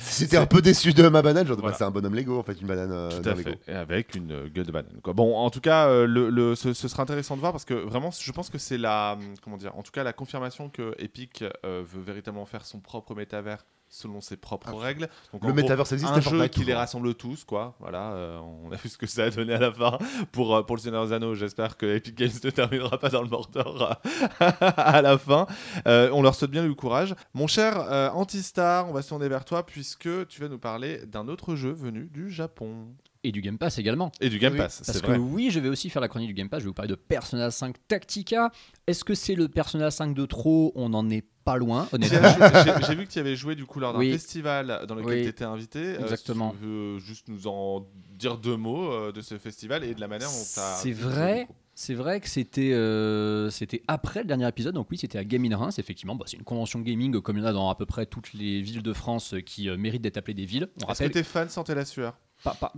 Si 0.00 0.24
j'étais 0.24 0.36
un 0.36 0.46
peu 0.46 0.60
déçu 0.62 0.92
de 0.92 1.08
ma 1.08 1.22
banane, 1.22 1.46
genre 1.46 1.56
Voilà. 1.56 1.72
bah, 1.72 1.76
c'est 1.78 1.84
un 1.84 1.90
bonhomme 1.90 2.14
Lego 2.14 2.38
en 2.38 2.42
fait, 2.42 2.60
une 2.60 2.66
banane 2.66 2.90
euh, 2.92 3.10
Tout 3.22 3.28
à 3.28 3.34
Lego. 3.34 3.50
fait. 3.66 3.72
Et 3.72 3.74
avec 3.74 4.14
une 4.14 4.32
euh, 4.32 4.48
gueule 4.48 4.66
de 4.66 4.72
banane. 4.72 5.00
Quoi. 5.02 5.12
Bon, 5.12 5.36
en 5.36 5.50
tout 5.50 5.60
cas, 5.60 5.88
euh, 5.88 6.06
le, 6.06 6.30
le- 6.30 6.54
ce, 6.54 6.72
ce 6.72 6.88
sera 6.88 7.02
intéressant 7.02 7.34
de 7.36 7.40
voir 7.40 7.52
parce 7.52 7.64
que 7.64 7.74
vraiment, 7.74 8.10
je 8.10 8.32
pense 8.32 8.50
que 8.50 8.58
c'est 8.58 8.78
la, 8.78 9.12
hum, 9.18 9.34
comment 9.42 9.56
dire, 9.56 9.76
en 9.76 9.82
tout 9.82 9.92
cas, 9.92 10.02
la 10.04 10.12
confirmation 10.12 10.68
que 10.68 10.94
Epic 10.98 11.44
veut 11.64 12.00
véritablement 12.04 12.46
faire 12.46 12.64
son 12.64 12.80
propre 12.80 13.14
métavers 13.14 13.64
selon 13.88 14.20
ses 14.20 14.36
propres 14.36 14.70
Ah. 14.72 14.78
règles. 14.84 15.08
Donc, 15.32 15.44
Le 15.44 15.52
métaverse 15.52 15.92
existe, 15.92 16.12
un 16.12 16.20
jeu 16.20 16.46
qui 16.48 16.64
les 16.64 16.74
rassemble 16.74 17.14
tous, 17.14 17.44
quoi. 17.44 17.74
Voilà, 17.80 18.12
euh, 18.12 18.38
on 18.38 18.70
a 18.72 18.76
vu 18.76 18.88
ce 18.88 18.98
que 18.98 19.06
ça 19.06 19.24
a 19.24 19.30
donné 19.30 19.54
à 19.54 19.58
la 19.58 19.72
fin 19.72 19.98
pour, 20.32 20.54
euh, 20.56 20.62
pour 20.62 20.76
le 20.76 20.82
Seigneur 20.82 21.06
des 21.06 21.12
Anneaux. 21.12 21.34
J'espère 21.34 21.76
que 21.76 21.86
Epic 21.86 22.14
Games 22.14 22.30
ne 22.44 22.50
terminera 22.50 22.98
pas 22.98 23.08
dans 23.08 23.22
le 23.22 23.28
Mordor 23.28 23.96
à 24.40 25.02
la 25.02 25.18
fin. 25.18 25.46
Euh, 25.86 26.10
on 26.12 26.22
leur 26.22 26.34
souhaite 26.34 26.50
bien 26.50 26.64
du 26.66 26.74
courage. 26.74 27.14
Mon 27.34 27.46
cher 27.46 27.78
euh, 27.80 28.10
Antistar, 28.10 28.88
on 28.88 28.92
va 28.92 29.02
se 29.02 29.08
tourner 29.08 29.28
vers 29.28 29.44
toi 29.44 29.64
puisque 29.64 30.08
tu 30.28 30.40
vas 30.40 30.48
nous 30.48 30.58
parler 30.58 30.98
d'un 31.06 31.28
autre 31.28 31.54
jeu 31.54 31.70
venu 31.72 32.06
du 32.12 32.30
Japon. 32.30 32.88
Et 33.24 33.32
du 33.32 33.40
Game 33.40 33.58
Pass 33.58 33.78
également. 33.78 34.12
Et 34.20 34.28
du 34.28 34.38
Game 34.38 34.52
Oui, 34.52 34.58
Pass, 34.58 34.82
Parce 34.86 34.98
c'est 34.98 35.02
que 35.04 35.08
vrai. 35.10 35.18
oui, 35.18 35.50
je 35.50 35.58
vais 35.58 35.68
aussi 35.68 35.90
faire 35.90 36.00
la 36.00 36.06
chronique 36.08 36.28
du 36.28 36.34
Game 36.34 36.48
Pass. 36.48 36.60
Je 36.60 36.64
vais 36.64 36.68
vous 36.68 36.74
parler 36.74 36.90
de 36.90 36.94
Persona 36.94 37.50
5 37.50 37.74
Tactica. 37.88 38.50
Est-ce 38.86 39.02
que 39.04 39.14
c'est 39.14 39.34
le 39.34 39.48
Persona 39.48 39.90
5 39.90 40.14
de 40.14 40.24
trop? 40.24 40.72
On 40.76 40.88
n'en 40.90 41.08
est 41.10 41.24
pas 41.44 41.56
loin, 41.56 41.88
J'ai 41.90 41.96
honnêtement. 41.96 42.28
j'ai- 42.80 42.86
j'ai 42.86 42.94
vu 42.94 43.06
que 43.06 43.10
tu 43.12 43.18
avais 43.18 43.34
joué 43.34 43.54
du 43.56 43.64
coup 43.66 43.80
lors 43.80 43.92
d'un 43.92 43.98
Oui. 43.98 44.12
festival 44.12 44.84
dans 44.86 44.94
lequel 44.94 45.10
Oui. 45.14 45.22
tu 45.22 45.28
étais 45.28 45.44
invité. 45.44 45.78
Euh, 45.80 46.00
Exactement. 46.02 46.52
si 46.52 46.58
tu 46.58 46.64
veux 46.66 46.98
juste 47.00 47.28
nous 47.28 47.46
en 47.48 47.86
dire 48.16 48.38
deux 48.38 48.56
mots 48.56 48.92
euh, 48.92 49.10
de 49.12 49.20
ce 49.20 49.36
festival 49.38 49.82
et 49.82 49.94
de 49.94 50.00
la 50.00 50.06
manière 50.08 50.28
dont 50.28 50.34
tu 50.54 50.60
as. 50.60 50.74
C'est 50.80 50.92
vrai. 50.92 51.48
C'est 51.74 51.94
vrai 51.94 52.20
que 52.20 52.28
c'était 52.28 52.72
euh, 52.72 53.50
c'était 53.50 53.82
après 53.86 54.20
le 54.20 54.26
dernier 54.26 54.48
épisode, 54.48 54.74
donc 54.74 54.88
oui, 54.90 54.98
c'était 54.98 55.16
à 55.18 55.22
Game 55.24 55.44
in 55.44 55.56
Reims, 55.56 55.78
effectivement. 55.78 56.16
Bah, 56.16 56.24
c'est 56.28 56.36
une 56.36 56.42
convention 56.44 56.80
gaming 56.80 57.20
comme 57.20 57.36
il 57.36 57.40
y 57.40 57.44
en 57.44 57.48
a 57.48 57.52
dans 57.52 57.70
à 57.70 57.74
peu 57.76 57.86
près 57.86 58.04
toutes 58.04 58.32
les 58.34 58.60
villes 58.62 58.82
de 58.82 58.92
France 58.92 59.34
euh, 59.34 59.40
qui 59.40 59.68
euh, 59.68 59.76
méritent 59.76 60.02
d'être 60.02 60.16
appelées 60.16 60.34
des 60.34 60.44
villes. 60.44 60.68
On 60.86 60.90
Est-ce 60.92 61.04
que 61.04 61.08
tes 61.08 61.22
fans 61.22 61.48
sentaient 61.48 61.76
la 61.76 61.84
sueur? 61.84 62.18
Pas, 62.44 62.54
pas, 62.54 62.72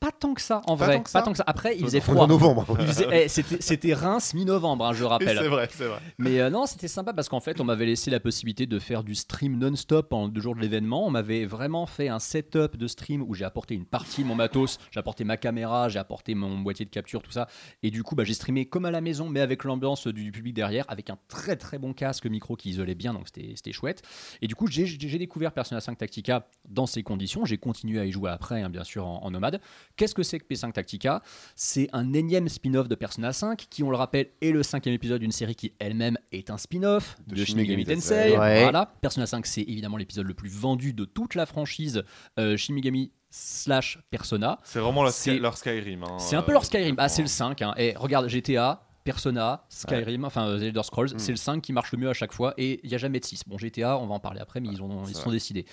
pas 0.00 0.12
tant 0.12 0.34
que 0.34 0.40
ça, 0.40 0.62
en 0.66 0.76
Pas 0.76 0.84
vrai. 0.86 0.96
tant 0.98 1.04
ça 1.06 1.18
Pas 1.20 1.24
tant 1.24 1.32
que 1.32 1.38
ça. 1.38 1.44
Après, 1.46 1.76
il 1.76 1.84
faisait 1.84 2.00
froid. 2.00 2.22
en 2.22 2.26
novembre. 2.26 2.76
Faisait- 2.86 3.24
eh, 3.24 3.28
c'était 3.28 3.94
Reims 3.94 4.32
mi-novembre, 4.34 4.86
hein, 4.86 4.92
je 4.92 5.04
rappelle. 5.04 5.36
C'est 5.38 5.48
vrai, 5.48 5.68
c'est 5.72 5.86
vrai. 5.86 5.98
Mais 6.18 6.40
euh, 6.40 6.50
non, 6.50 6.66
c'était 6.66 6.88
sympa 6.88 7.12
parce 7.12 7.28
qu'en 7.28 7.40
fait, 7.40 7.60
on 7.60 7.64
m'avait 7.64 7.86
laissé 7.86 8.10
la 8.10 8.20
possibilité 8.20 8.66
de 8.66 8.78
faire 8.78 9.02
du 9.04 9.14
stream 9.14 9.58
non-stop 9.58 10.12
en 10.12 10.28
deux 10.28 10.40
jours 10.40 10.54
de 10.54 10.60
l'événement. 10.60 11.06
On 11.06 11.10
m'avait 11.10 11.44
vraiment 11.46 11.86
fait 11.86 12.08
un 12.08 12.18
setup 12.18 12.76
de 12.76 12.86
stream 12.86 13.22
où 13.22 13.34
j'ai 13.34 13.44
apporté 13.44 13.74
une 13.74 13.84
partie 13.86 14.22
de 14.22 14.28
mon 14.28 14.34
matos, 14.34 14.78
j'ai 14.90 15.00
apporté 15.00 15.24
ma 15.24 15.36
caméra, 15.36 15.88
j'ai 15.88 15.98
apporté 15.98 16.34
mon 16.34 16.58
boîtier 16.60 16.84
de 16.84 16.90
capture, 16.90 17.22
tout 17.22 17.32
ça. 17.32 17.48
Et 17.82 17.90
du 17.90 18.02
coup, 18.02 18.14
bah, 18.14 18.24
j'ai 18.24 18.34
streamé 18.34 18.66
comme 18.66 18.84
à 18.84 18.90
la 18.90 19.00
maison, 19.00 19.28
mais 19.28 19.40
avec 19.40 19.64
l'ambiance 19.64 20.06
du 20.06 20.30
public 20.32 20.54
derrière, 20.54 20.84
avec 20.88 21.10
un 21.10 21.18
très 21.28 21.56
très 21.56 21.78
bon 21.78 21.92
casque 21.92 22.26
micro 22.26 22.56
qui 22.56 22.70
isolait 22.70 22.94
bien, 22.94 23.14
donc 23.14 23.26
c'était 23.34 23.72
chouette. 23.72 24.02
Et 24.42 24.46
du 24.46 24.54
coup, 24.54 24.66
j'ai- 24.68 24.86
j'ai 24.86 25.18
découvert 25.18 25.52
Persona 25.52 25.80
5 25.80 25.98
Tactica 25.98 26.48
dans 26.68 26.86
ces 26.86 27.02
conditions. 27.02 27.44
J'ai 27.44 27.58
continué 27.58 27.98
à 28.00 28.04
y 28.04 28.12
jouer 28.12 28.30
après, 28.30 28.62
hein, 28.62 28.70
bien 28.70 28.84
sûr, 28.84 29.06
en, 29.06 29.24
en 29.24 29.30
nomade. 29.30 29.60
Qu'est-ce 29.98 30.14
que 30.14 30.22
c'est 30.22 30.38
que 30.38 30.46
P5 30.46 30.72
Tactica? 30.72 31.22
C'est 31.56 31.88
un 31.92 32.12
énième 32.14 32.48
spin-off 32.48 32.88
de 32.88 32.94
Persona 32.94 33.32
5 33.34 33.66
qui, 33.68 33.82
on 33.82 33.90
le 33.90 33.96
rappelle, 33.96 34.28
est 34.40 34.52
le 34.52 34.62
cinquième 34.62 34.94
épisode 34.94 35.20
d'une 35.20 35.32
série 35.32 35.54
qui 35.56 35.74
elle-même 35.78 36.16
est 36.32 36.48
un 36.50 36.56
spin-off 36.56 37.16
De 37.26 37.34
de, 37.34 37.44
Shin 37.44 37.56
Megami 37.56 37.84
Tensei. 37.84 37.96
Tensei. 38.30 38.38
Ouais. 38.38 38.62
Voilà. 38.62 38.86
Persona 39.02 39.26
5, 39.26 39.44
c'est 39.44 39.62
évidemment 39.62 39.96
l'épisode 39.98 40.26
le 40.26 40.34
plus 40.34 40.48
vendu 40.50 40.92
de 40.94 41.04
toute 41.04 41.34
la 41.34 41.44
franchise 41.44 42.02
euh, 42.38 42.56
Shin 42.56 42.74
Megami 42.74 43.10
slash 43.30 43.98
Persona. 44.10 44.58
C'est 44.64 44.78
vraiment 44.78 45.02
leur, 45.02 45.12
C'est- 45.12 45.32
Sky- 45.32 45.40
leur 45.40 45.56
Skyrim. 45.58 46.02
hein, 46.04 46.16
C'est 46.18 46.36
un 46.36 46.42
peu 46.42 46.52
euh, 46.52 46.54
leur 46.54 46.64
Skyrim. 46.64 46.94
Ah, 46.96 47.08
c'est 47.08 47.22
le 47.22 47.28
complètement. 47.28 47.48
5. 47.58 47.62
Hein. 47.62 47.74
Et 47.76 47.94
regarde, 47.96 48.28
GTA, 48.28 48.87
Persona, 49.12 49.64
Skyrim, 49.70 50.24
enfin 50.26 50.46
euh, 50.48 50.58
The 50.58 50.64
Elder 50.64 50.82
Scrolls, 50.82 51.14
Mm. 51.14 51.18
c'est 51.18 51.32
le 51.32 51.36
5 51.38 51.62
qui 51.62 51.72
marche 51.72 51.92
le 51.92 51.98
mieux 51.98 52.10
à 52.10 52.12
chaque 52.12 52.32
fois. 52.34 52.52
Et 52.58 52.78
il 52.84 52.90
n'y 52.90 52.94
a 52.94 52.98
jamais 52.98 53.20
de 53.20 53.24
6. 53.24 53.44
Bon, 53.46 53.56
GTA, 53.56 53.96
on 53.98 54.06
va 54.06 54.14
en 54.14 54.20
parler 54.20 54.38
après, 54.40 54.60
mais 54.60 54.68
ils, 54.70 54.82
ont, 54.82 55.04
ils 55.06 55.14
vrai. 55.14 55.22
sont 55.22 55.30
décidés. 55.30 55.64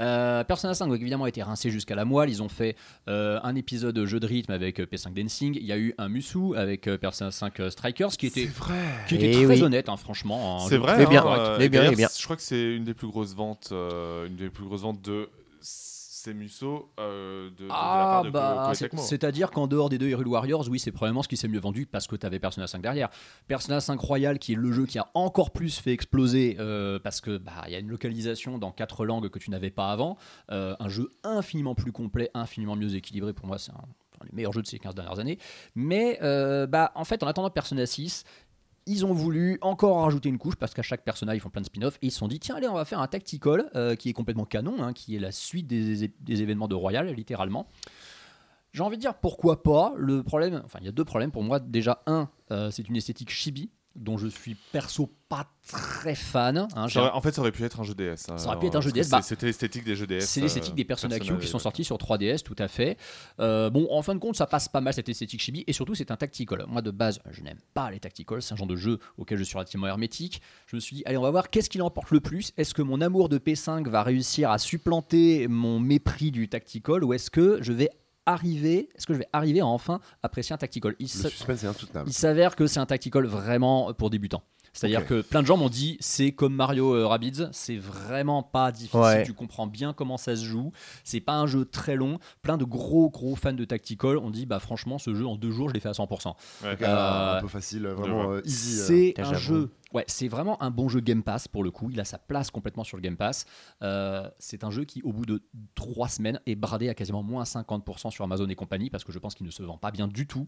Euh, 0.00 0.42
Persona 0.44 0.72
5, 0.72 0.86
donc, 0.88 0.98
évidemment, 1.00 1.24
a 1.24 1.28
été 1.28 1.42
rincé 1.42 1.70
jusqu'à 1.70 1.94
la 1.94 2.04
moelle. 2.06 2.30
Ils 2.30 2.42
ont 2.42 2.48
fait 2.48 2.76
euh, 3.08 3.38
un 3.42 3.54
épisode 3.56 3.94
de 3.94 4.06
jeu 4.06 4.20
de 4.20 4.26
rythme 4.26 4.52
avec 4.52 4.80
euh, 4.80 4.86
P5 4.86 5.12
Dancing. 5.12 5.54
Il 5.60 5.66
y 5.66 5.72
a 5.72 5.76
eu 5.78 5.94
un 5.98 6.08
Musu 6.08 6.56
avec 6.56 6.86
euh, 6.86 6.96
Persona 6.96 7.30
5 7.30 7.60
euh, 7.60 7.70
Strikers 7.70 8.10
qui 8.16 8.26
était, 8.26 8.42
C'est 8.46 8.46
vrai. 8.54 8.74
qui 9.06 9.16
était 9.16 9.28
Eh 9.30 9.44
très 9.44 9.46
oui. 9.56 9.62
honnête, 9.62 9.88
hein, 9.90 9.96
franchement. 9.98 10.60
C'est 10.60 10.78
vrai. 10.78 11.04
Bien, 11.06 11.26
euh, 11.26 11.56
mais 11.58 11.66
et 11.66 11.68
bien, 11.68 11.80
d'ailleurs, 11.80 11.92
mais 11.92 11.96
bien. 11.96 12.08
Je 12.16 12.24
crois 12.24 12.36
que 12.36 12.42
c'est 12.42 12.74
une 12.74 12.84
des 12.84 12.94
plus 12.94 13.08
grosses 13.08 13.34
ventes, 13.34 13.68
euh, 13.72 14.26
une 14.26 14.36
des 14.36 14.48
plus 14.48 14.64
grosses 14.64 14.80
ventes 14.82 15.02
de 15.02 15.28
ces 16.18 16.34
Musso 16.34 16.90
euh, 17.00 17.50
de, 17.50 17.54
de- 17.56 17.62
de 17.64 17.68
la 17.68 17.74
Ah 17.74 18.04
part 18.12 18.24
de 18.24 18.30
bah, 18.30 18.70
c'est- 18.74 18.96
c'est-à-dire 18.96 19.50
qu'en 19.50 19.66
dehors 19.66 19.88
des 19.88 19.98
deux 19.98 20.08
Hyrule 20.08 20.28
Warriors, 20.28 20.68
oui, 20.68 20.78
c'est 20.78 20.92
probablement 20.92 21.22
ce 21.22 21.28
qui 21.28 21.36
s'est 21.36 21.48
mieux 21.48 21.60
vendu 21.60 21.86
parce 21.86 22.06
que 22.06 22.16
tu 22.16 22.26
avais 22.26 22.38
Persona 22.38 22.66
5 22.66 22.80
derrière. 22.82 23.08
Persona 23.46 23.80
5 23.80 23.98
Royal, 24.00 24.38
qui 24.38 24.52
est 24.52 24.56
le 24.56 24.72
jeu 24.72 24.86
qui 24.86 24.98
a 24.98 25.06
encore 25.14 25.50
plus 25.52 25.78
fait 25.78 25.92
exploser 25.92 26.56
euh, 26.58 26.98
parce 26.98 27.20
que 27.20 27.38
bah 27.38 27.52
il 27.66 27.72
y 27.72 27.76
a 27.76 27.78
une 27.78 27.88
localisation 27.88 28.58
dans 28.58 28.70
quatre 28.72 29.04
langues 29.04 29.28
que 29.28 29.38
tu 29.38 29.50
n'avais 29.50 29.70
pas 29.70 29.90
avant, 29.90 30.16
Euh, 30.50 30.74
un 30.80 30.88
jeu 30.88 31.08
infiniment 31.24 31.74
plus 31.74 31.92
complet, 31.92 32.30
infiniment 32.34 32.76
mieux 32.76 32.94
équilibré. 32.94 33.32
Pour 33.32 33.46
moi, 33.46 33.58
c'est 33.58 33.72
un, 33.72 33.84
des 34.24 34.30
meilleurs 34.32 34.52
jeux 34.52 34.62
de 34.62 34.66
ces 34.66 34.78
15 34.78 34.94
dernières 34.94 35.18
années. 35.18 35.38
Mais 35.74 36.18
euh, 36.22 36.66
bah 36.66 36.90
en 36.94 37.04
fait, 37.04 37.22
en 37.22 37.26
attendant 37.26 37.50
Persona 37.50 37.86
6, 37.86 38.24
ils 38.88 39.04
ont 39.06 39.12
voulu 39.12 39.58
encore 39.60 40.02
rajouter 40.02 40.28
une 40.28 40.38
couche 40.38 40.56
parce 40.56 40.74
qu'à 40.74 40.82
chaque 40.82 41.04
personnage 41.04 41.36
ils 41.36 41.40
font 41.40 41.50
plein 41.50 41.60
de 41.60 41.66
spin-offs 41.66 41.98
et 42.02 42.06
ils 42.06 42.10
se 42.10 42.18
sont 42.18 42.26
dit 42.26 42.40
tiens 42.40 42.56
allez 42.56 42.68
on 42.68 42.74
va 42.74 42.84
faire 42.84 43.00
un 43.00 43.06
tactical 43.06 43.70
euh, 43.76 43.94
qui 43.94 44.08
est 44.08 44.12
complètement 44.12 44.46
canon 44.46 44.82
hein, 44.82 44.92
qui 44.92 45.14
est 45.14 45.20
la 45.20 45.30
suite 45.30 45.66
des, 45.66 46.08
des 46.08 46.42
événements 46.42 46.68
de 46.68 46.74
Royal 46.74 47.06
littéralement. 47.14 47.68
J'ai 48.72 48.82
envie 48.82 48.96
de 48.96 49.00
dire 49.00 49.14
pourquoi 49.14 49.62
pas. 49.62 49.92
Le 49.96 50.22
problème 50.22 50.62
enfin 50.64 50.78
il 50.80 50.86
y 50.86 50.88
a 50.88 50.92
deux 50.92 51.04
problèmes 51.04 51.30
pour 51.30 51.42
moi. 51.42 51.60
Déjà 51.60 52.02
un 52.06 52.28
euh, 52.50 52.70
c'est 52.70 52.88
une 52.88 52.96
esthétique 52.96 53.30
chibi 53.30 53.70
dont 53.98 54.18
je 54.18 54.26
suis 54.28 54.54
perso 54.72 55.12
pas 55.28 55.46
très 55.66 56.14
fan 56.14 56.66
hein. 56.74 56.88
Ça 56.88 57.14
en 57.14 57.20
fait, 57.20 57.32
ça 57.32 57.42
aurait 57.42 57.52
pu 57.52 57.62
être 57.64 57.80
un 57.80 57.82
jeu 57.82 57.94
DS. 57.94 58.30
hein, 58.30 58.38
Ça 58.38 58.46
aurait 58.48 58.58
pu 58.58 58.66
être 58.66 58.76
un 58.76 58.80
jeu 58.80 58.90
DS, 58.92 59.10
bah, 59.10 59.20
C'était 59.20 59.46
l'esthétique 59.46 59.84
des 59.84 59.94
jeux 59.94 60.06
DS. 60.06 60.20
c'est 60.22 60.40
l'esthétique 60.40 60.72
euh, 60.72 60.76
des 60.76 60.84
Persona 60.84 61.16
Q 61.16 61.18
personne 61.20 61.38
qui 61.40 61.46
sont 61.48 61.58
sortis 61.58 61.84
sur 61.84 61.96
3DS, 61.98 62.42
tout 62.42 62.56
à 62.58 62.66
fait. 62.68 62.96
Euh, 63.40 63.68
bon, 63.68 63.86
en 63.90 64.00
fin 64.02 64.14
de 64.14 64.20
compte, 64.20 64.36
ça 64.36 64.46
passe 64.46 64.68
pas 64.68 64.80
mal 64.80 64.94
cette 64.94 65.08
esthétique 65.08 65.40
chibi, 65.42 65.64
et 65.66 65.72
surtout, 65.74 65.94
c'est 65.94 66.10
un 66.10 66.16
tactical. 66.16 66.64
Moi, 66.66 66.80
de 66.80 66.90
base, 66.90 67.20
je 67.30 67.42
n'aime 67.42 67.58
pas 67.74 67.90
les 67.90 68.00
tacticals, 68.00 68.40
c'est 68.40 68.54
un 68.54 68.56
genre 68.56 68.66
de 68.66 68.76
jeu 68.76 68.98
auquel 69.18 69.36
je 69.38 69.44
suis 69.44 69.54
relativement 69.56 69.86
hermétique. 69.86 70.40
Je 70.66 70.76
me 70.76 70.80
suis 70.80 70.96
dit, 70.96 71.02
allez, 71.04 71.18
on 71.18 71.22
va 71.22 71.30
voir 71.30 71.50
qu'est-ce 71.50 71.68
qui 71.68 71.78
l'emporte 71.78 72.10
le 72.10 72.20
plus? 72.20 72.52
Est-ce 72.56 72.72
que 72.72 72.82
mon 72.82 73.00
amour 73.02 73.28
de 73.28 73.36
P5 73.38 73.86
va 73.88 74.02
réussir 74.02 74.50
à 74.50 74.58
supplanter 74.58 75.46
mon 75.48 75.78
mépris 75.80 76.30
du 76.30 76.48
tactical, 76.48 77.04
ou 77.04 77.12
est-ce 77.12 77.30
que 77.30 77.58
je 77.60 77.72
vais 77.72 77.90
arriver, 78.28 78.88
est-ce 78.94 79.06
que 79.06 79.14
je 79.14 79.18
vais 79.18 79.28
arriver 79.32 79.60
à 79.60 79.66
enfin 79.66 80.00
apprécier 80.22 80.54
un 80.54 80.58
tactical? 80.58 80.94
Il 80.98 81.04
Le 81.04 81.08
sa- 81.08 81.28
suspense 81.30 81.64
est 81.64 81.66
insoutenable. 81.66 82.08
il 82.08 82.12
s'avère 82.12 82.54
que 82.56 82.66
c'est 82.66 82.80
un 82.80 82.86
tactical 82.86 83.24
vraiment 83.26 83.92
pour 83.94 84.10
débutants. 84.10 84.42
C'est-à-dire 84.72 85.06
que 85.06 85.22
plein 85.22 85.42
de 85.42 85.46
gens 85.46 85.56
m'ont 85.56 85.68
dit 85.68 85.96
c'est 86.00 86.32
comme 86.32 86.54
Mario 86.54 86.94
euh, 86.94 87.06
Rabbids, 87.06 87.48
c'est 87.52 87.76
vraiment 87.76 88.42
pas 88.42 88.70
difficile, 88.72 88.98
Ouais. 89.00 89.22
tu 89.24 89.32
comprends 89.32 89.66
bien 89.66 89.92
comment 89.92 90.16
ça 90.16 90.36
se 90.36 90.44
joue, 90.44 90.72
c'est 91.04 91.20
pas 91.20 91.34
un 91.34 91.46
jeu 91.46 91.64
très 91.64 91.96
long. 91.96 92.18
Plein 92.42 92.56
de 92.56 92.64
gros 92.64 93.10
gros 93.10 93.34
fans 93.36 93.52
de 93.52 93.64
tactical 93.64 94.18
ont 94.18 94.30
dit 94.30 94.46
bah 94.46 94.58
franchement 94.60 94.98
ce 94.98 95.14
jeu 95.14 95.26
en 95.26 95.36
deux 95.36 95.50
jours 95.50 95.68
je 95.68 95.74
l'ai 95.74 95.80
fait 95.80 95.88
à 95.88 95.92
100%. 95.92 96.34
Ouais. 96.64 96.72
Ok, 96.72 96.82
Euh, 96.82 97.38
un 97.38 97.40
peu 97.40 97.48
facile, 97.48 97.86
vraiment 97.88 98.30
euh, 98.32 98.40
easy. 98.44 98.80
euh. 98.80 98.84
C'est 99.14 99.20
un 99.20 99.34
jeu, 99.34 99.70
ouais, 99.92 100.04
c'est 100.06 100.28
vraiment 100.28 100.62
un 100.62 100.70
bon 100.70 100.88
jeu 100.88 101.00
Game 101.00 101.22
Pass 101.22 101.48
pour 101.48 101.62
le 101.64 101.70
coup. 101.70 101.90
Il 101.90 102.00
a 102.00 102.04
sa 102.04 102.18
place 102.18 102.50
complètement 102.50 102.84
sur 102.84 102.96
le 102.96 103.02
Game 103.02 103.16
Pass. 103.16 103.44
Euh, 103.82 104.28
c'est 104.38 104.64
un 104.64 104.70
jeu 104.70 104.84
qui, 104.84 105.02
au 105.02 105.12
bout 105.12 105.26
de 105.26 105.42
trois 105.74 106.08
semaines, 106.08 106.40
est 106.46 106.54
bradé 106.54 106.88
à 106.88 106.94
quasiment 106.94 107.22
moins 107.22 107.44
50% 107.44 108.10
sur 108.10 108.24
Amazon 108.24 108.48
et 108.48 108.54
compagnie 108.54 108.90
parce 108.90 109.04
que 109.04 109.12
je 109.12 109.18
pense 109.18 109.34
qu'il 109.34 109.46
ne 109.46 109.50
se 109.50 109.62
vend 109.62 109.76
pas 109.78 109.90
bien 109.90 110.08
du 110.08 110.26
tout. 110.26 110.46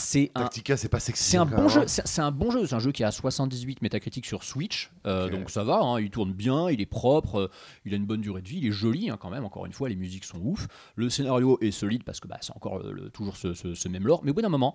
C'est 0.00 0.30
un, 0.36 0.42
Tactica, 0.42 0.76
c'est 0.76 0.88
pas 0.88 1.00
sexy. 1.00 1.24
c'est 1.24 1.36
un 1.38 1.42
hein, 1.42 1.46
bon 1.46 1.56
même, 1.62 1.68
jeu. 1.68 1.80
hein. 1.80 1.84
C'est 1.86 2.20
un 2.22 2.30
bon 2.30 2.50
jeu. 2.52 2.66
C'est 2.66 2.74
un 2.76 2.78
jeu 2.78 2.92
qui 2.92 3.02
a 3.02 3.10
78 3.10 3.82
métacritiques 3.82 4.26
sur 4.26 4.44
Switch, 4.44 4.90
euh, 5.06 5.28
donc 5.28 5.50
ça 5.50 5.64
va. 5.64 5.80
hein, 5.80 5.98
il 6.00 6.10
tourne 6.10 6.32
bien, 6.32 6.70
il 6.70 6.80
est 6.80 6.86
propre, 6.86 7.36
euh, 7.40 7.50
il 7.84 7.92
a 7.94 7.96
une 7.96 8.06
bonne 8.06 8.20
durée 8.20 8.40
de 8.42 8.48
vie, 8.48 8.58
il 8.58 8.66
est 8.66 8.70
joli 8.70 9.10
hein, 9.10 9.18
quand 9.20 9.30
même. 9.30 9.44
Encore 9.44 9.66
une 9.66 9.72
fois, 9.72 9.88
les 9.88 9.96
musiques 9.96 10.24
sont 10.24 10.38
ouf. 10.40 10.68
Le 10.94 11.10
scénario 11.10 11.58
est 11.60 11.72
solide 11.72 12.04
parce 12.04 12.20
que 12.20 12.28
bah, 12.28 12.38
c'est 12.40 12.54
encore 12.54 12.78
le- 12.78 12.92
le- 12.92 13.10
toujours 13.10 13.36
ce, 13.36 13.54
ce- 13.54 13.74
ce 13.74 13.88
même 13.88 14.06
lore. 14.06 14.20
Mais 14.24 14.30
au 14.30 14.34
bout 14.34 14.42
d'un 14.42 14.48
moment. 14.48 14.74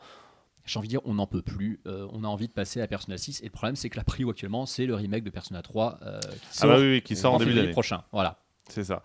J'ai 0.65 0.79
envie 0.79 0.87
de 0.87 0.91
dire, 0.93 1.01
on 1.03 1.15
n'en 1.15 1.27
peut 1.27 1.41
plus. 1.41 1.81
euh, 1.87 2.07
on 2.13 2.23
a 2.23 2.27
envie 2.27 2.47
de 2.47 2.53
passer 2.53 2.79
à 2.79 2.87
Persona 2.87 3.17
6. 3.17 3.41
Et 3.41 3.45
le 3.45 3.49
problème, 3.51 3.75
c'est 3.75 3.89
que 3.89 3.97
la 3.97 4.05
prio 4.05 4.29
actuellement, 4.29 4.65
c'est 4.65 4.85
le 4.85 4.95
remake 4.95 5.25
de 5.25 5.29
Persona 5.29 5.61
3 5.61 5.99
euh, 6.03 6.19
qui 6.21 6.27
Ah 6.31 6.53
sort 6.53 6.69
bah 6.69 6.77
oui, 6.79 6.85
oui, 6.93 7.01
qui 7.01 7.17
sort 7.17 7.33
en 7.33 7.37
début 7.37 7.49
février 7.49 7.63
d'année. 7.63 7.73
prochain. 7.73 8.03
Voilà. 8.13 8.39
C'est 8.69 8.85
ça. 8.85 9.03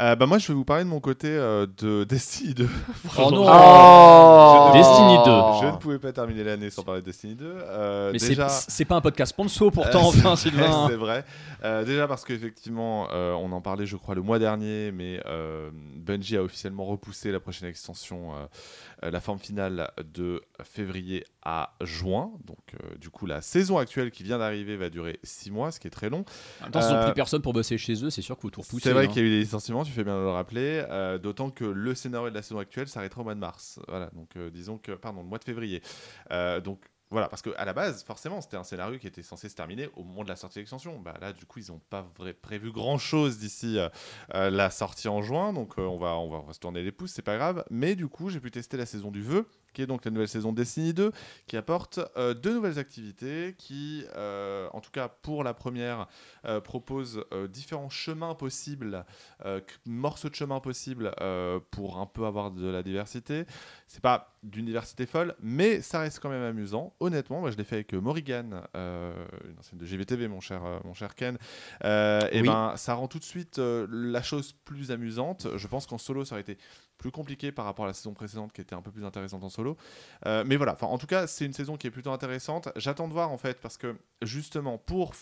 Euh, 0.00 0.16
bah 0.16 0.26
moi, 0.26 0.38
je 0.38 0.48
vais 0.48 0.54
vous 0.54 0.64
parler 0.64 0.82
de 0.82 0.88
mon 0.88 0.98
côté 0.98 1.28
euh, 1.28 1.66
de 1.78 2.02
Destiny 2.08 2.52
2. 2.54 2.68
Oh 3.16 3.30
non 3.30 3.44
Oh 3.48 4.70
Destiny 4.72 5.18
2. 5.24 5.30
Je 5.68 5.72
ne 5.72 5.76
pouvais 5.78 5.98
pas 6.00 6.12
terminer 6.12 6.42
l'année 6.42 6.68
sans 6.70 6.82
parler 6.82 7.00
de 7.00 7.06
Destiny 7.06 7.36
2. 7.36 7.44
Euh, 7.46 8.10
Mais 8.12 8.18
c'est 8.18 8.30
déjà... 8.30 8.48
c'est 8.48 8.84
pas 8.84 8.96
un 8.96 9.00
podcast 9.00 9.30
sponsor 9.30 9.70
pourtant, 9.72 10.06
Euh, 10.06 10.08
enfin, 10.08 10.34
c'est- 10.36 10.50
Sylvain. 10.50 10.88
C'est 10.88 10.96
vrai. 10.96 11.24
Euh, 11.62 11.84
déjà 11.84 12.08
parce 12.08 12.24
qu'effectivement, 12.24 13.08
euh, 13.12 13.32
on 13.34 13.52
en 13.52 13.60
parlait, 13.60 13.86
je 13.86 13.96
crois, 13.96 14.14
le 14.16 14.22
mois 14.22 14.38
dernier, 14.40 14.90
mais 14.92 15.20
euh, 15.26 15.70
Bungie 15.72 16.36
a 16.36 16.42
officiellement 16.42 16.84
repoussé 16.84 17.30
la 17.30 17.38
prochaine 17.40 17.68
extension, 17.68 18.32
euh, 18.34 18.44
euh, 19.04 19.10
la 19.12 19.20
forme 19.20 19.38
finale 19.38 19.90
de 20.12 20.42
février 20.64 21.24
à 21.44 21.72
juin. 21.82 22.32
Donc, 22.44 22.58
euh, 22.74 22.96
du 23.00 23.10
coup, 23.10 23.26
la 23.26 23.42
saison 23.42 23.78
actuelle 23.78 24.10
qui 24.10 24.24
vient 24.24 24.38
d'arriver 24.38 24.76
va 24.76 24.90
durer 24.90 25.20
6 25.22 25.52
mois, 25.52 25.70
ce 25.70 25.78
qui 25.78 25.86
est 25.86 25.90
très 25.90 26.10
long. 26.10 26.24
En 26.60 26.64
même 26.64 26.72
temps, 26.72 26.80
n'ont 26.80 26.96
Euh, 26.96 27.04
plus 27.06 27.14
personne 27.14 27.42
pour 27.42 27.52
bosser 27.52 27.78
chez 27.78 28.04
eux, 28.04 28.10
c'est 28.10 28.22
sûr 28.22 28.34
qu'il 28.36 28.50
faut 28.50 28.62
tout. 28.62 28.78
C'est 28.82 28.92
vrai 28.92 29.04
hein. 29.04 29.06
qu'il 29.08 29.22
y 29.22 29.24
a 29.24 29.28
eu 29.28 29.30
des 29.30 29.40
licenciements, 29.40 29.83
tu 29.84 29.92
fais 29.92 30.04
bien 30.04 30.16
de 30.16 30.22
le 30.22 30.30
rappeler, 30.30 30.84
euh, 30.90 31.18
d'autant 31.18 31.50
que 31.50 31.64
le 31.64 31.94
scénario 31.94 32.30
de 32.30 32.34
la 32.34 32.42
saison 32.42 32.58
actuelle 32.58 32.88
s'arrêtera 32.88 33.20
au 33.20 33.24
mois 33.24 33.34
de 33.34 33.40
mars. 33.40 33.78
Voilà, 33.88 34.10
donc 34.12 34.36
euh, 34.36 34.50
disons 34.50 34.78
que, 34.78 34.92
pardon, 34.92 35.22
le 35.22 35.28
mois 35.28 35.38
de 35.38 35.44
février. 35.44 35.82
Euh, 36.30 36.60
donc 36.60 36.80
voilà, 37.10 37.28
parce 37.28 37.42
qu'à 37.42 37.64
la 37.64 37.72
base, 37.72 38.02
forcément, 38.02 38.40
c'était 38.40 38.56
un 38.56 38.64
scénario 38.64 38.98
qui 38.98 39.06
était 39.06 39.22
censé 39.22 39.48
se 39.48 39.54
terminer 39.54 39.88
au 39.94 40.02
moment 40.02 40.24
de 40.24 40.28
la 40.28 40.36
sortie 40.36 40.56
de 40.56 40.60
l'extension. 40.60 40.98
Bah, 40.98 41.14
là, 41.20 41.32
du 41.32 41.46
coup, 41.46 41.60
ils 41.60 41.70
n'ont 41.70 41.80
pas 41.90 42.10
prévu 42.42 42.72
grand-chose 42.72 43.38
d'ici 43.38 43.78
la 44.32 44.70
sortie 44.70 45.06
en 45.06 45.22
juin, 45.22 45.52
donc 45.52 45.74
on, 45.78 45.98
va, 45.98 46.16
on, 46.16 46.28
va, 46.28 46.38
on 46.38 46.46
va 46.46 46.52
se 46.52 46.58
tourner 46.58 46.82
les 46.82 46.90
pouces, 46.90 47.12
c'est 47.12 47.22
pas 47.22 47.36
grave. 47.36 47.64
Mais 47.70 47.94
du 47.94 48.08
coup, 48.08 48.30
j'ai 48.30 48.40
pu 48.40 48.50
tester 48.50 48.76
la 48.76 48.86
saison 48.86 49.12
du 49.12 49.22
vœu, 49.22 49.48
qui 49.74 49.82
est 49.82 49.86
donc 49.86 50.04
la 50.06 50.10
nouvelle 50.10 50.28
saison 50.28 50.52
de 50.52 50.56
Destiny 50.56 50.94
2, 50.94 51.12
qui 51.46 51.56
apporte 51.58 52.00
euh, 52.16 52.32
deux 52.32 52.54
nouvelles 52.54 52.78
activités, 52.78 53.54
qui, 53.58 54.04
euh, 54.16 54.68
en 54.72 54.80
tout 54.80 54.90
cas 54.90 55.08
pour 55.08 55.44
la 55.44 55.52
première, 55.52 56.06
euh, 56.46 56.60
propose 56.60 57.24
euh, 57.32 57.48
différents 57.48 57.90
chemins 57.90 58.34
possibles, 58.34 59.04
morceaux 59.84 60.28
de 60.30 60.34
chemin 60.34 60.60
possibles 60.60 61.12
pour 61.70 61.98
un 61.98 62.06
peu 62.06 62.24
avoir 62.24 62.50
de 62.50 62.66
la 62.68 62.82
diversité. 62.82 63.44
C'est 63.88 64.00
pas 64.00 64.34
d'une 64.42 64.66
diversité 64.66 65.06
folle, 65.06 65.34
mais 65.40 65.80
ça 65.80 66.00
reste 66.00 66.20
quand 66.20 66.28
même 66.30 66.42
amusant. 66.42 66.94
Honnêtement, 67.00 67.40
moi 67.40 67.50
je 67.50 67.56
l'ai 67.56 67.64
fait 67.64 67.76
avec 67.76 67.92
Morrigan, 67.94 68.62
une 68.74 69.58
ancienne 69.58 69.78
de 69.78 69.84
GVTV, 69.84 70.28
mon 70.28 70.40
cher, 70.40 70.62
mon 70.84 70.94
cher 70.94 71.14
Ken. 71.14 71.36
Et 71.82 72.40
Oui. 72.40 72.46
ben, 72.46 72.74
ça 72.76 72.94
rend 72.94 73.08
tout 73.08 73.18
de 73.18 73.24
suite 73.24 73.58
la 73.58 74.22
chose 74.22 74.52
plus 74.64 74.90
amusante. 74.90 75.48
Je 75.56 75.66
pense 75.66 75.86
qu'en 75.86 75.98
solo, 75.98 76.24
ça 76.24 76.34
aurait 76.34 76.42
été 76.42 76.58
plus 77.04 77.12
compliqué 77.12 77.52
par 77.52 77.66
rapport 77.66 77.84
à 77.84 77.88
la 77.88 77.92
saison 77.92 78.14
précédente 78.14 78.54
qui 78.54 78.62
était 78.62 78.74
un 78.74 78.80
peu 78.80 78.90
plus 78.90 79.04
intéressante 79.04 79.44
en 79.44 79.50
solo. 79.50 79.76
Euh, 80.24 80.42
mais 80.46 80.56
voilà, 80.56 80.74
en 80.80 80.96
tout 80.96 81.06
cas, 81.06 81.26
c'est 81.26 81.44
une 81.44 81.52
saison 81.52 81.76
qui 81.76 81.86
est 81.86 81.90
plutôt 81.90 82.12
intéressante. 82.12 82.70
J'attends 82.76 83.08
de 83.08 83.12
voir 83.12 83.30
en 83.30 83.36
fait, 83.36 83.60
parce 83.60 83.76
que 83.76 83.94
justement, 84.22 84.78
pour 84.78 85.12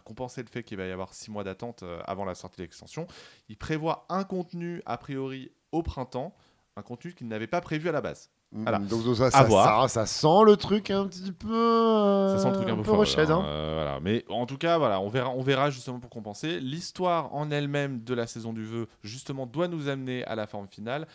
compenser 0.00 0.42
le 0.42 0.48
fait 0.48 0.62
qu'il 0.62 0.78
va 0.78 0.86
y 0.86 0.90
avoir 0.90 1.12
6 1.12 1.30
mois 1.30 1.44
d'attente 1.44 1.82
euh, 1.82 2.00
avant 2.06 2.24
la 2.24 2.34
sortie 2.34 2.56
de 2.56 2.62
l'extension, 2.62 3.06
il 3.50 3.58
prévoit 3.58 4.06
un 4.08 4.24
contenu 4.24 4.80
a 4.86 4.96
priori 4.96 5.52
au 5.70 5.82
printemps, 5.82 6.34
un 6.76 6.82
contenu 6.82 7.12
qu'il 7.12 7.28
n'avait 7.28 7.46
pas 7.46 7.60
prévu 7.60 7.90
à 7.90 7.92
la 7.92 8.00
base. 8.00 8.30
Voilà. 8.54 8.78
Mm, 8.80 8.86
Donc, 8.88 9.16
ça, 9.16 9.30
ça, 9.30 9.44
voir. 9.44 9.88
ça- 9.88 10.04
ça 10.04 10.06
sent 10.06 10.44
le 10.44 10.56
truc 10.56 10.90
un 10.90 11.06
petit 11.06 11.32
peu. 11.32 11.48
euh, 11.52 12.36
Ça 12.36 12.42
sent 12.42 12.50
le 12.50 12.54
truc 12.56 12.68
un 12.68 12.76
peu, 12.76 12.82
voilà, 12.82 13.00
hein. 13.30 13.44
euh, 13.46 13.72
voilà. 13.82 14.00
Mais 14.00 14.24
en 14.28 14.44
tout 14.46 14.58
cas, 14.58 14.76
voilà, 14.78 15.00
on 15.00 15.08
verra, 15.08 15.30
on 15.30 15.40
verra 15.42 15.70
justement 15.70 15.98
pour 16.00 16.10
compenser. 16.10 16.60
L'histoire 16.60 17.34
en 17.34 17.50
elle-même 17.50 18.02
de 18.04 18.12
la 18.14 18.26
saison 18.26 18.52
du 18.52 18.64
vœu, 18.64 18.88
justement, 19.02 19.46
doit 19.46 19.68
nous 19.68 19.88
amener 19.88 20.24
à 20.24 20.34
la 20.34 20.46
forme 20.46 20.68
finale 20.68 21.06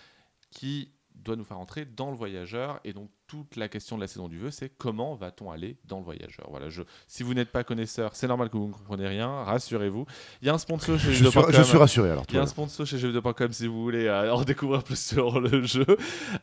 qui 0.51 0.91
doit 1.15 1.35
nous 1.35 1.43
faire 1.43 1.59
entrer 1.59 1.85
dans 1.85 2.09
le 2.11 2.17
voyageur. 2.17 2.79
Et 2.83 2.93
donc, 2.93 3.09
toute 3.27 3.55
la 3.55 3.67
question 3.67 3.97
de 3.97 4.01
la 4.01 4.07
saison 4.07 4.27
du 4.27 4.37
vœu, 4.39 4.51
c'est 4.51 4.69
comment 4.69 5.15
va-t-on 5.15 5.51
aller 5.51 5.77
dans 5.85 5.99
le 5.99 6.03
voyageur? 6.03 6.47
Voilà, 6.49 6.69
je, 6.69 6.81
si 7.07 7.23
vous 7.23 7.33
n'êtes 7.33 7.51
pas 7.51 7.63
connaisseur, 7.63 8.15
c'est 8.15 8.27
normal 8.27 8.49
que 8.49 8.57
vous 8.57 8.67
ne 8.67 8.73
compreniez 8.73 9.07
rien, 9.07 9.43
rassurez-vous. 9.43 10.05
Il 10.41 10.47
y 10.47 10.49
a 10.49 10.53
un 10.53 10.57
sponsor 10.57 10.97
chez 10.97 11.09
Je 11.09 11.15
suis, 11.15 11.23
jeuxvideo.com. 11.25 11.53
je 11.53 11.61
suis 11.63 11.77
rassuré 11.77 12.11
alors. 12.11 12.23
Il 12.29 12.35
y 12.35 12.37
a 12.37 12.41
un 12.41 12.47
sponsor 12.47 12.85
chez 12.85 12.97
jeuxvideo.com 12.97 13.51
si 13.51 13.67
vous 13.67 13.81
voulez 13.81 14.05
euh, 14.05 14.33
en 14.33 14.43
découvrir 14.43 14.83
plus 14.83 14.99
sur 14.99 15.39
le 15.39 15.63
jeu. 15.63 15.85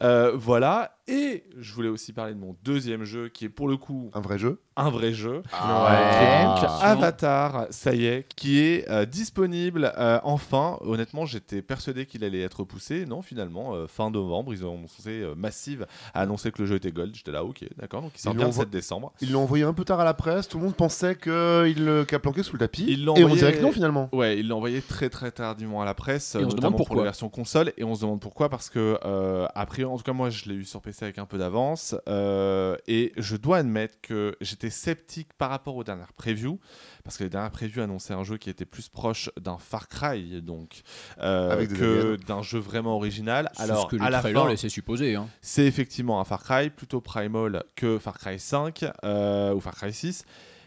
Euh, 0.03 0.33
voilà. 0.37 0.99
Et 1.07 1.45
je 1.59 1.73
voulais 1.75 1.89
aussi 1.89 2.13
parler 2.13 2.35
de 2.35 2.39
mon 2.39 2.57
deuxième 2.63 3.05
jeu 3.05 3.29
qui 3.29 3.47
est 3.47 3.51
pour 3.51 3.69
le 3.69 3.77
coup 3.77 4.11
Un 4.15 4.21
vrai 4.21 4.39
jeu 4.39 4.61
un 4.77 4.91
vrai 4.91 5.13
jeu. 5.13 5.43
Ah. 5.53 6.57
Donc, 6.61 6.71
Avatar, 6.83 7.67
ça 7.71 7.95
y 7.95 8.07
est, 8.07 8.27
qui 8.35 8.61
est 8.61 8.89
euh, 8.91 9.07
disponible 9.07 9.93
euh, 9.97 10.19
enfin. 10.25 10.79
Honnêtement, 10.81 11.27
j'étais 11.27 11.63
persuadé 11.63 12.07
qu'il 12.07 12.25
allait 12.25 12.41
être 12.41 12.61
repoussé. 12.61 13.07
Non, 13.07 13.23
finalement, 13.23 13.75
euh, 13.75 13.87
fin 13.87 14.11
novembre, 14.11 14.53
ils 14.53 14.65
ont 14.65 14.75
annoncé 14.75 15.21
euh, 15.23 15.35
Massive 15.35 15.87
a 16.13 16.23
annoncé 16.23 16.51
que 16.51 16.63
le 16.63 16.67
jeu 16.67 16.74
était 16.77 16.93
gold. 16.93 17.15
J'étais 17.15 17.33
là, 17.33 17.45
ok, 17.45 17.65
d'accord. 17.79 18.03
Donc 18.03 18.13
il 18.15 18.21
sort 18.21 18.33
Ils 18.33 18.37
bien 18.37 18.45
l'ont 18.47 18.51
le 18.51 18.55
vo- 18.57 18.61
7 18.63 18.71
décembre. 18.71 19.13
Ils 19.21 19.33
l'ont 19.33 19.43
envoyé 19.43 19.65
un 19.65 19.73
peu 19.75 19.85
tard 19.85 20.01
à 20.01 20.05
la 20.05 20.15
presse. 20.15 20.49
Tout 20.49 20.59
le 20.59 20.65
monde 20.65 20.75
pensait 20.77 21.17
qu'il 21.17 21.31
le 21.33 22.05
qu'a 22.07 22.19
planqué 22.19 22.43
sous 22.43 22.53
le 22.55 22.59
tapis. 22.59 22.85
Ils 22.89 23.05
l'ont 23.05 23.15
Et 23.17 23.25
on 23.25 23.35
dirait 23.35 23.53
que 23.55 23.63
non 23.63 23.73
finalement. 23.73 24.09
Ouais, 24.13 24.39
il 24.39 24.49
l'a 24.49 24.57
envoyé 24.57 24.81
très 24.83 25.09
très 25.11 25.31
tardivement 25.31 25.83
à 25.83 25.85
la 25.85 25.95
presse, 25.95 26.35
Et 26.35 26.39
on 26.39 26.41
se 26.41 26.45
notamment 26.45 26.57
demande 26.57 26.73
pour 26.77 26.87
pourquoi. 26.87 26.97
la 27.05 27.11
version 27.11 27.29
console. 27.29 27.73
Et 27.77 27.85
on 27.85 27.95
se 27.95 28.01
demande 28.03 28.21
pourquoi 28.21 28.49
parce 28.49 28.71
que 28.71 28.99
euh, 29.05 29.47
après, 29.55 29.85
en 29.85 29.97
tout 29.97 30.03
cas 30.05 30.13
moi, 30.13 30.31
je 30.31 30.49
l'ai 30.49 30.55
eu 30.55 30.65
sur 30.65 30.81
PC 30.83 31.05
avec 31.05 31.19
un 31.19 31.27
peu 31.27 31.39
d'avance. 31.39 31.95
euh, 32.09 32.77
et 32.87 33.13
je 33.17 33.37
dois 33.37 33.59
admettre 33.59 33.97
que 34.03 34.37
j'étais 34.41 34.71
sceptique 34.71 35.29
par 35.39 35.51
rapport 35.51 35.77
aux 35.77 35.85
dernières 35.85 36.13
previews 36.13 36.59
parce 37.05 37.19
que 37.19 37.25
les 37.25 37.31
dernières 37.31 37.51
previews 37.51 37.83
annonçaient 37.83 38.15
un 38.15 38.25
jeu 38.25 38.39
qui 38.39 38.49
était 38.49 38.65
plus 38.65 38.89
proche 38.89 39.31
d'un 39.39 39.59
Far 39.59 39.89
Cry, 39.89 40.41
donc 40.43 40.83
euh, 41.21 41.67
que 41.67 42.17
d'un 42.27 42.43
jeu 42.43 42.59
vraiment 42.59 42.97
original. 42.97 43.51
Alors 43.59 43.91
ce 43.91 43.97
que 43.97 44.03
à 44.03 44.09
la 44.11 44.23
fin, 44.23 44.49
laissaient 44.49 44.71
supposer. 44.71 45.15
hein. 45.15 45.29
c'est 45.43 45.67
effectivement 45.67 46.19
un 46.21 46.25
Far 46.25 46.43
Cry, 46.43 46.71
plutôt 46.71 47.03
primal 47.03 47.63
que 47.77 47.99
Far 47.99 48.19
Cry 48.19 48.39
5 48.41 48.87
euh, 49.05 49.55
ou 49.55 49.61
Far 49.61 49.75
Cry 49.75 49.93
6. 49.93 50.25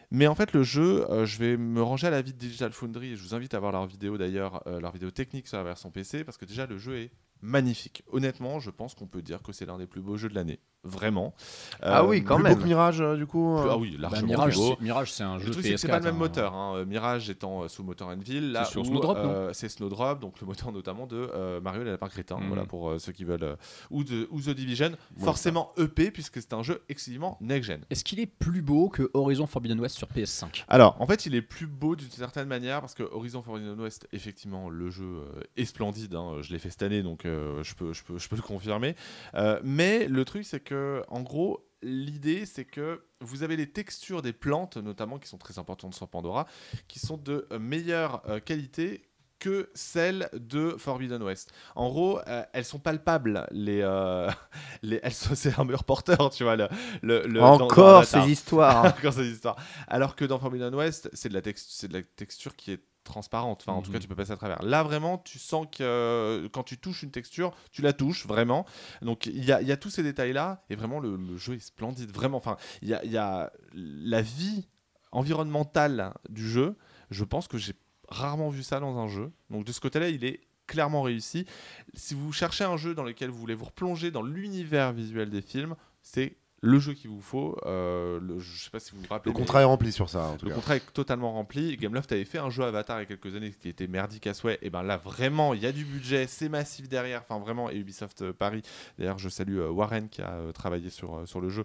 Mais 0.10 0.28
en 0.28 0.36
fait, 0.36 0.54
le 0.54 0.64
jeu, 0.64 1.10
euh, 1.12 1.26
je 1.26 1.38
vais 1.38 1.58
me 1.58 1.82
ranger 1.82 2.08
à 2.08 2.12
la 2.12 2.22
vie 2.22 2.32
de 2.32 2.38
Digital 2.38 2.72
Foundry. 2.72 3.12
et 3.12 3.16
Je 3.18 3.24
vous 3.24 3.36
invite 3.36 3.54
à 3.54 3.60
voir 3.60 3.72
leur 3.74 3.86
vidéo 3.88 4.18
d'ailleurs, 4.18 4.64
euh, 4.68 4.80
leur 4.80 4.94
vidéo 4.94 5.12
technique 5.12 5.48
sur 5.48 5.58
la 5.58 5.64
version 5.64 5.92
PC, 5.92 6.24
parce 6.24 6.38
que 6.38 6.46
déjà 6.46 6.66
le 6.66 6.78
jeu 6.78 6.98
est 6.98 7.12
magnifique. 7.42 8.04
Honnêtement, 8.12 8.60
je 8.60 8.70
pense 8.70 8.96
qu'on 8.96 9.08
peut 9.08 9.22
dire 9.22 9.42
que 9.44 9.52
c'est 9.52 9.66
l'un 9.66 9.78
des 9.78 9.86
plus 9.88 10.02
beaux 10.02 10.16
jeux 10.18 10.30
de 10.30 10.36
l'année. 10.36 10.60
Vraiment. 10.88 11.34
Ah 11.82 12.06
oui, 12.06 12.24
quand 12.24 12.36
Plus 12.36 12.44
même. 12.44 12.54
beau 12.56 12.60
que 12.62 12.66
Mirage 12.66 13.02
euh, 13.02 13.16
du 13.16 13.26
coup. 13.26 13.56
plus- 13.58 13.68
euh. 13.68 13.72
Ah 13.72 13.78
oui, 13.78 13.92
Bah, 13.96 14.10
largement 14.10 14.28
Mirage, 14.28 14.54
plus 14.54 14.60
beau. 14.60 14.76
c'est- 14.78 14.84
Mirage, 14.84 15.12
c'est 15.14 15.24
un 15.24 15.40
jeu 15.40 15.46
Le 15.48 15.52
truc, 15.52 15.64
c'est 15.66 15.70
que 15.72 15.76
PS4. 15.76 15.80
c'est 15.82 15.88
pas 15.88 16.00
le 16.00 16.06
même 16.06 16.16
hein. 16.16 16.20
moteur. 16.20 16.54
hein. 16.54 16.74
Euh, 16.78 16.86
Mirage 16.86 17.30
étant 17.30 17.64
euh, 17.64 17.68
sous 17.68 17.84
moteur 17.84 18.08
Envil, 18.10 18.52
là 18.52 18.64
C'est 18.66 18.72
sur 18.72 18.82
où, 18.82 18.86
Snowdrop, 18.86 19.18
non 19.18 19.24
euh, 19.30 19.50
c'est 19.54 19.70
Snowdrop, 19.70 20.20
donc 20.20 20.40
le 20.42 20.48
moteur 20.48 20.72
notamment 20.72 21.08
de 21.08 21.30
euh, 21.34 21.60
Mario 21.62 21.82
et 21.82 21.86
les 21.86 21.92
lapins 21.92 22.10
crétins. 22.10 22.38
Mhm. 22.40 22.48
Voilà 22.48 22.66
pour 22.66 22.90
euh, 22.90 23.00
ceux 23.00 23.12
qui 23.12 23.24
veulent. 23.24 23.44
euh, 23.44 23.56
ou, 23.92 24.04
de, 24.04 24.28
ou 24.32 24.42
The 24.42 24.50
Division, 24.52 24.90
Ouais, 24.90 25.24
forcément 25.24 25.72
EP 25.78 26.12
puisque 26.12 26.42
c'est 26.42 26.54
un 26.54 26.64
jeu 26.64 26.82
exclusivement 26.90 27.38
next-gen. 27.42 27.82
Est-ce 27.90 28.04
qu'il 28.04 28.20
est 28.20 28.26
plus 28.26 28.62
beau 28.62 28.90
que 28.90 29.10
Horizon 29.14 29.48
Forbidden 29.48 29.80
West 29.80 29.96
sur 29.98 30.08
PS5 30.08 30.64
Alors, 30.68 30.96
en 31.00 31.06
fait, 31.06 31.26
il 31.26 31.36
est 31.36 31.42
plus 31.42 31.68
beau 31.68 31.96
d'une 31.96 32.10
certaine 32.10 32.48
manière 32.48 32.80
parce 32.82 32.94
que 32.94 33.04
Horizon 33.04 33.42
Forbidden 33.42 33.80
West, 33.80 34.08
effectivement, 34.14 34.70
le 34.70 34.90
jeu 34.90 35.04
euh, 35.06 35.42
est 35.58 35.66
splendide. 35.66 36.16
hein. 36.16 36.38
Je 36.42 36.52
l'ai 36.54 36.60
fait 36.60 36.70
cette 36.70 36.84
année, 36.84 37.04
donc 37.04 37.26
euh, 37.26 37.62
je, 37.64 37.74
peux, 37.76 37.94
je, 37.94 38.04
peux, 38.04 38.18
je 38.18 38.28
peux 38.30 38.36
le 38.36 38.42
confirmer. 38.42 38.96
Euh, 39.36 39.60
mais 39.64 40.08
le 40.08 40.26
truc, 40.26 40.46
c'est 40.46 40.60
que, 40.60 40.76
en 41.10 41.22
gros, 41.22 41.68
l'idée, 41.82 42.46
c'est 42.46 42.66
que 42.66 43.04
vous 43.22 43.44
avez 43.44 43.56
les 43.56 43.72
textures 43.72 44.22
des 44.22 44.34
plantes, 44.34 44.78
notamment, 44.78 45.20
qui 45.20 45.28
sont 45.28 45.38
très 45.38 45.60
importantes 45.60 45.94
sur 45.96 46.08
Pandora, 46.08 46.46
qui 46.88 47.00
sont 47.00 47.18
de 47.18 47.48
euh, 47.52 47.60
meilleure 47.60 48.22
euh, 48.30 48.40
qualité 48.40 49.04
que 49.40 49.70
celles 49.76 50.30
de 50.34 50.72
Forbidden 50.80 51.22
West. 51.22 51.52
En 51.76 51.90
gros, 51.90 52.20
euh, 52.28 52.44
elles 52.54 52.66
sont 52.66 52.80
palpables. 52.80 53.46
Les, 53.52 53.82
euh, 53.84 54.28
les, 54.82 55.00
elles 55.04 55.14
sont, 55.14 55.36
c'est 55.36 55.60
un 55.60 55.64
mur 55.64 55.84
porteur, 55.84 56.32
tu 56.32 56.44
vois. 56.44 56.56
Le, 56.56 56.68
le, 57.04 57.22
le- 57.28 57.40
dans- 57.40 57.58
dans 57.60 57.66
Encore 57.66 58.04
ces 58.06 58.32
histoires. 58.32 58.86
Encore 58.86 59.14
cette 59.14 59.26
histoire. 59.28 59.56
Alors 59.88 60.16
que 60.16 60.26
dans 60.26 60.40
Forbidden 60.40 60.74
West, 60.74 61.10
c'est 61.14 61.30
de, 61.30 61.36
la 61.36 61.44
tex- 61.44 61.68
c'est 61.70 61.88
de 61.88 61.94
la 61.94 62.02
texture 62.04 62.56
qui 62.56 62.72
est 62.72 62.84
transparente. 63.08 63.62
Enfin, 63.64 63.74
en 63.78 63.82
tout 63.82 63.90
Mhm. 63.90 63.96
cas, 63.98 64.02
tu 64.02 64.08
peux 64.08 64.16
passer 64.16 64.32
à 64.32 64.38
travers. 64.38 64.62
Là, 64.62 64.84
vraiment, 64.84 65.18
tu 65.18 65.40
sens 65.40 65.66
que 65.72 65.82
euh, 65.84 66.48
quand 66.50 66.64
tu 66.64 66.78
touches 66.78 67.04
une 67.04 67.12
texture, 67.12 67.56
tu 67.72 67.82
la 67.82 67.94
touches 67.94 68.28
vraiment. 68.28 68.66
Donc, 69.02 69.26
il 69.26 69.44
y 69.44 69.52
a, 69.52 69.62
il 69.62 69.68
y 69.68 69.72
a 69.72 69.78
tous 69.78 69.90
ces 69.90 70.04
détails-là. 70.04 70.64
Et 70.70 70.76
vraiment, 70.76 71.00
le, 71.00 71.16
le 71.16 71.38
jeu 71.38 71.56
est 71.56 71.60
splendide. 71.60 72.12
Vraiment, 72.12 72.38
enfin, 72.38 72.58
il 72.82 72.88
y 72.90 72.94
a, 72.94 73.04
y 73.06 73.18
a 73.18 73.52
la 73.74 74.22
vie 74.22 74.68
environnementale 75.12 76.14
du 76.30 76.48
jeu. 76.50 76.76
Je 77.10 77.24
pense 77.24 77.48
que 77.48 77.58
j'ai 77.58 77.74
rarement 78.10 78.50
vu 78.50 78.64
ça 78.64 78.80
dans 78.80 78.98
un 78.98 79.08
jeu. 79.08 79.32
Donc, 79.50 79.66
de 79.66 79.72
ce 79.72 79.80
côté-là, 79.80 80.10
il 80.10 80.24
est 80.24 80.42
clairement 80.66 81.02
réussi. 81.02 81.46
Si 81.94 82.14
vous 82.14 82.32
cherchez 82.34 82.64
un 82.66 82.78
jeu 82.78 82.94
dans 82.94 83.04
lequel 83.04 83.30
vous 83.30 83.38
voulez 83.40 83.56
vous 83.56 83.66
replonger 83.66 84.12
dans 84.12 84.22
l'univers 84.22 84.92
visuel 84.94 85.30
des 85.30 85.42
films, 85.42 85.76
c'est 86.02 86.38
le 86.62 86.80
jeu 86.80 86.94
qu'il 86.94 87.10
vous 87.12 87.22
faut. 87.22 87.56
Euh, 87.66 88.20
le, 88.20 88.40
je 88.40 88.64
sais 88.64 88.70
pas 88.70 88.80
si 88.80 88.92
vous 88.94 89.02
vous 89.02 89.08
rappelez. 89.10 89.32
Le 89.32 89.38
contrat 89.38 89.62
est 89.62 89.66
rempli 89.66 89.92
sur 89.92 90.10
ça, 90.10 90.24
en 90.24 90.38
tout 90.38 90.46
le 90.46 90.50
cas. 90.52 90.56
contrat 90.56 90.76
est 90.78 90.94
totalement 90.94 91.32
rempli. 91.32 91.78
Gameloft 91.78 92.12
avait 92.12 92.26
fait 92.26 92.40
un 92.40 92.50
jeu 92.50 92.64
Avatar 92.64 92.98
il 92.98 93.02
y 93.02 93.04
a 93.04 93.06
quelques 93.06 93.36
années 93.36 93.52
qui 93.52 93.70
était 93.70 93.88
merdique 93.88 94.26
à 94.28 94.34
souhait. 94.34 94.58
Et 94.64 94.70
ben 94.70 94.82
là, 94.82 94.98
vraiment, 94.98 95.54
il 95.54 95.62
y 95.62 95.68
a 95.68 95.72
du 95.72 95.86
budget, 95.86 96.26
c'est 96.28 96.50
massif 96.50 96.90
derrière. 96.90 97.22
Enfin, 97.22 97.40
vraiment, 97.40 97.70
et 97.70 97.78
Ubisoft 97.78 98.24
euh, 98.24 98.34
Paris. 98.34 98.64
D'ailleurs, 98.98 99.20
je 99.20 99.30
salue 99.30 99.60
euh, 99.60 99.70
Warren 99.70 100.10
qui 100.10 100.22
a 100.22 100.32
euh, 100.32 100.52
travaillé 100.52 100.90
sur, 100.90 101.28
sur 101.28 101.42
le 101.42 101.50
jeu. 101.50 101.64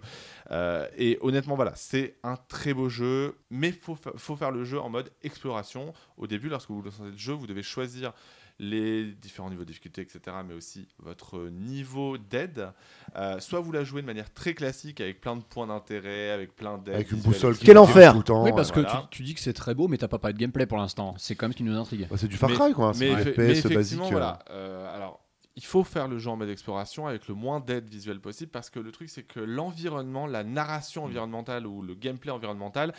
Euh, 0.51 0.87
et 0.97 1.17
honnêtement, 1.21 1.55
voilà, 1.55 1.73
c'est 1.75 2.15
un 2.23 2.35
très 2.35 2.73
beau 2.75 2.87
jeu, 2.89 3.35
mais 3.49 3.71
faut, 3.71 3.95
fa- 3.95 4.13
faut 4.15 4.35
faire 4.35 4.51
le 4.51 4.63
jeu 4.63 4.79
en 4.79 4.89
mode 4.89 5.09
exploration. 5.23 5.93
Au 6.17 6.27
début, 6.27 6.49
lorsque 6.49 6.69
vous 6.69 6.81
lancez 6.83 7.01
le 7.03 7.17
jeu, 7.17 7.33
vous 7.33 7.47
devez 7.47 7.63
choisir 7.63 8.13
les 8.59 9.11
différents 9.13 9.49
niveaux 9.49 9.63
de 9.63 9.67
difficulté, 9.67 10.01
etc., 10.01 10.19
mais 10.47 10.53
aussi 10.53 10.87
votre 10.99 11.49
niveau 11.49 12.17
d'aide. 12.17 12.71
Euh, 13.15 13.39
soit 13.39 13.59
vous 13.59 13.71
la 13.71 13.83
jouez 13.83 14.01
de 14.01 14.05
manière 14.07 14.31
très 14.33 14.53
classique, 14.53 15.01
avec 15.01 15.19
plein 15.21 15.35
de 15.35 15.41
points 15.43 15.67
d'intérêt, 15.67 16.29
avec 16.31 16.55
plein 16.55 16.77
d'aides. 16.77 16.95
Avec 16.95 17.11
une 17.11 17.19
boussole 17.19 17.57
qui 17.57 17.65
Quel 17.65 17.77
enfer 17.77 18.11
tout 18.13 18.19
le 18.19 18.23
temps. 18.23 18.43
Oui, 18.43 18.51
parce 18.55 18.71
que 18.71 18.79
voilà. 18.81 19.07
tu, 19.11 19.17
tu 19.17 19.23
dis 19.23 19.33
que 19.33 19.39
c'est 19.41 19.53
très 19.53 19.73
beau, 19.73 19.87
mais 19.87 19.97
t'as 19.97 20.07
pas 20.07 20.19
parlé 20.19 20.33
de 20.33 20.39
gameplay 20.39 20.65
pour 20.65 20.77
l'instant. 20.77 21.15
C'est 21.17 21.35
quand 21.35 21.45
même 21.47 21.53
ce 21.53 21.57
qui 21.57 21.63
nous 21.63 21.75
intrigue. 21.75 22.07
Bah, 22.09 22.15
c'est 22.17 22.27
du 22.27 22.37
Far 22.37 22.51
Cry, 22.51 22.73
quoi. 22.73 22.89
hein, 22.89 22.93
C'est 22.93 23.35
mais 23.37 23.55
FPS 23.55 23.67
basique. 23.73 23.99
euh. 24.01 24.07
voilà. 24.11 24.39
euh, 24.51 24.95
alors, 24.95 25.19
il 25.55 25.63
faut 25.65 25.83
faire 25.83 26.07
le 26.07 26.17
jeu 26.17 26.29
en 26.31 26.35
mode 26.35 26.49
exploration 26.49 27.05
avec 27.07 27.27
le 27.27 27.35
moins 27.35 27.59
d'aide 27.59 27.87
visuelle 27.87 28.19
possible 28.19 28.49
parce 28.51 28.69
que 28.69 28.79
le 28.79 28.91
truc, 28.91 29.09
c'est 29.09 29.23
que 29.23 29.39
l'environnement, 29.39 30.25
la 30.25 30.43
Mm. 30.43 30.53
narration 30.53 31.03
environnementale 31.05 31.67
ou 31.67 31.81
le 31.81 31.93
gameplay 31.95 32.31
environnemental 32.31 32.93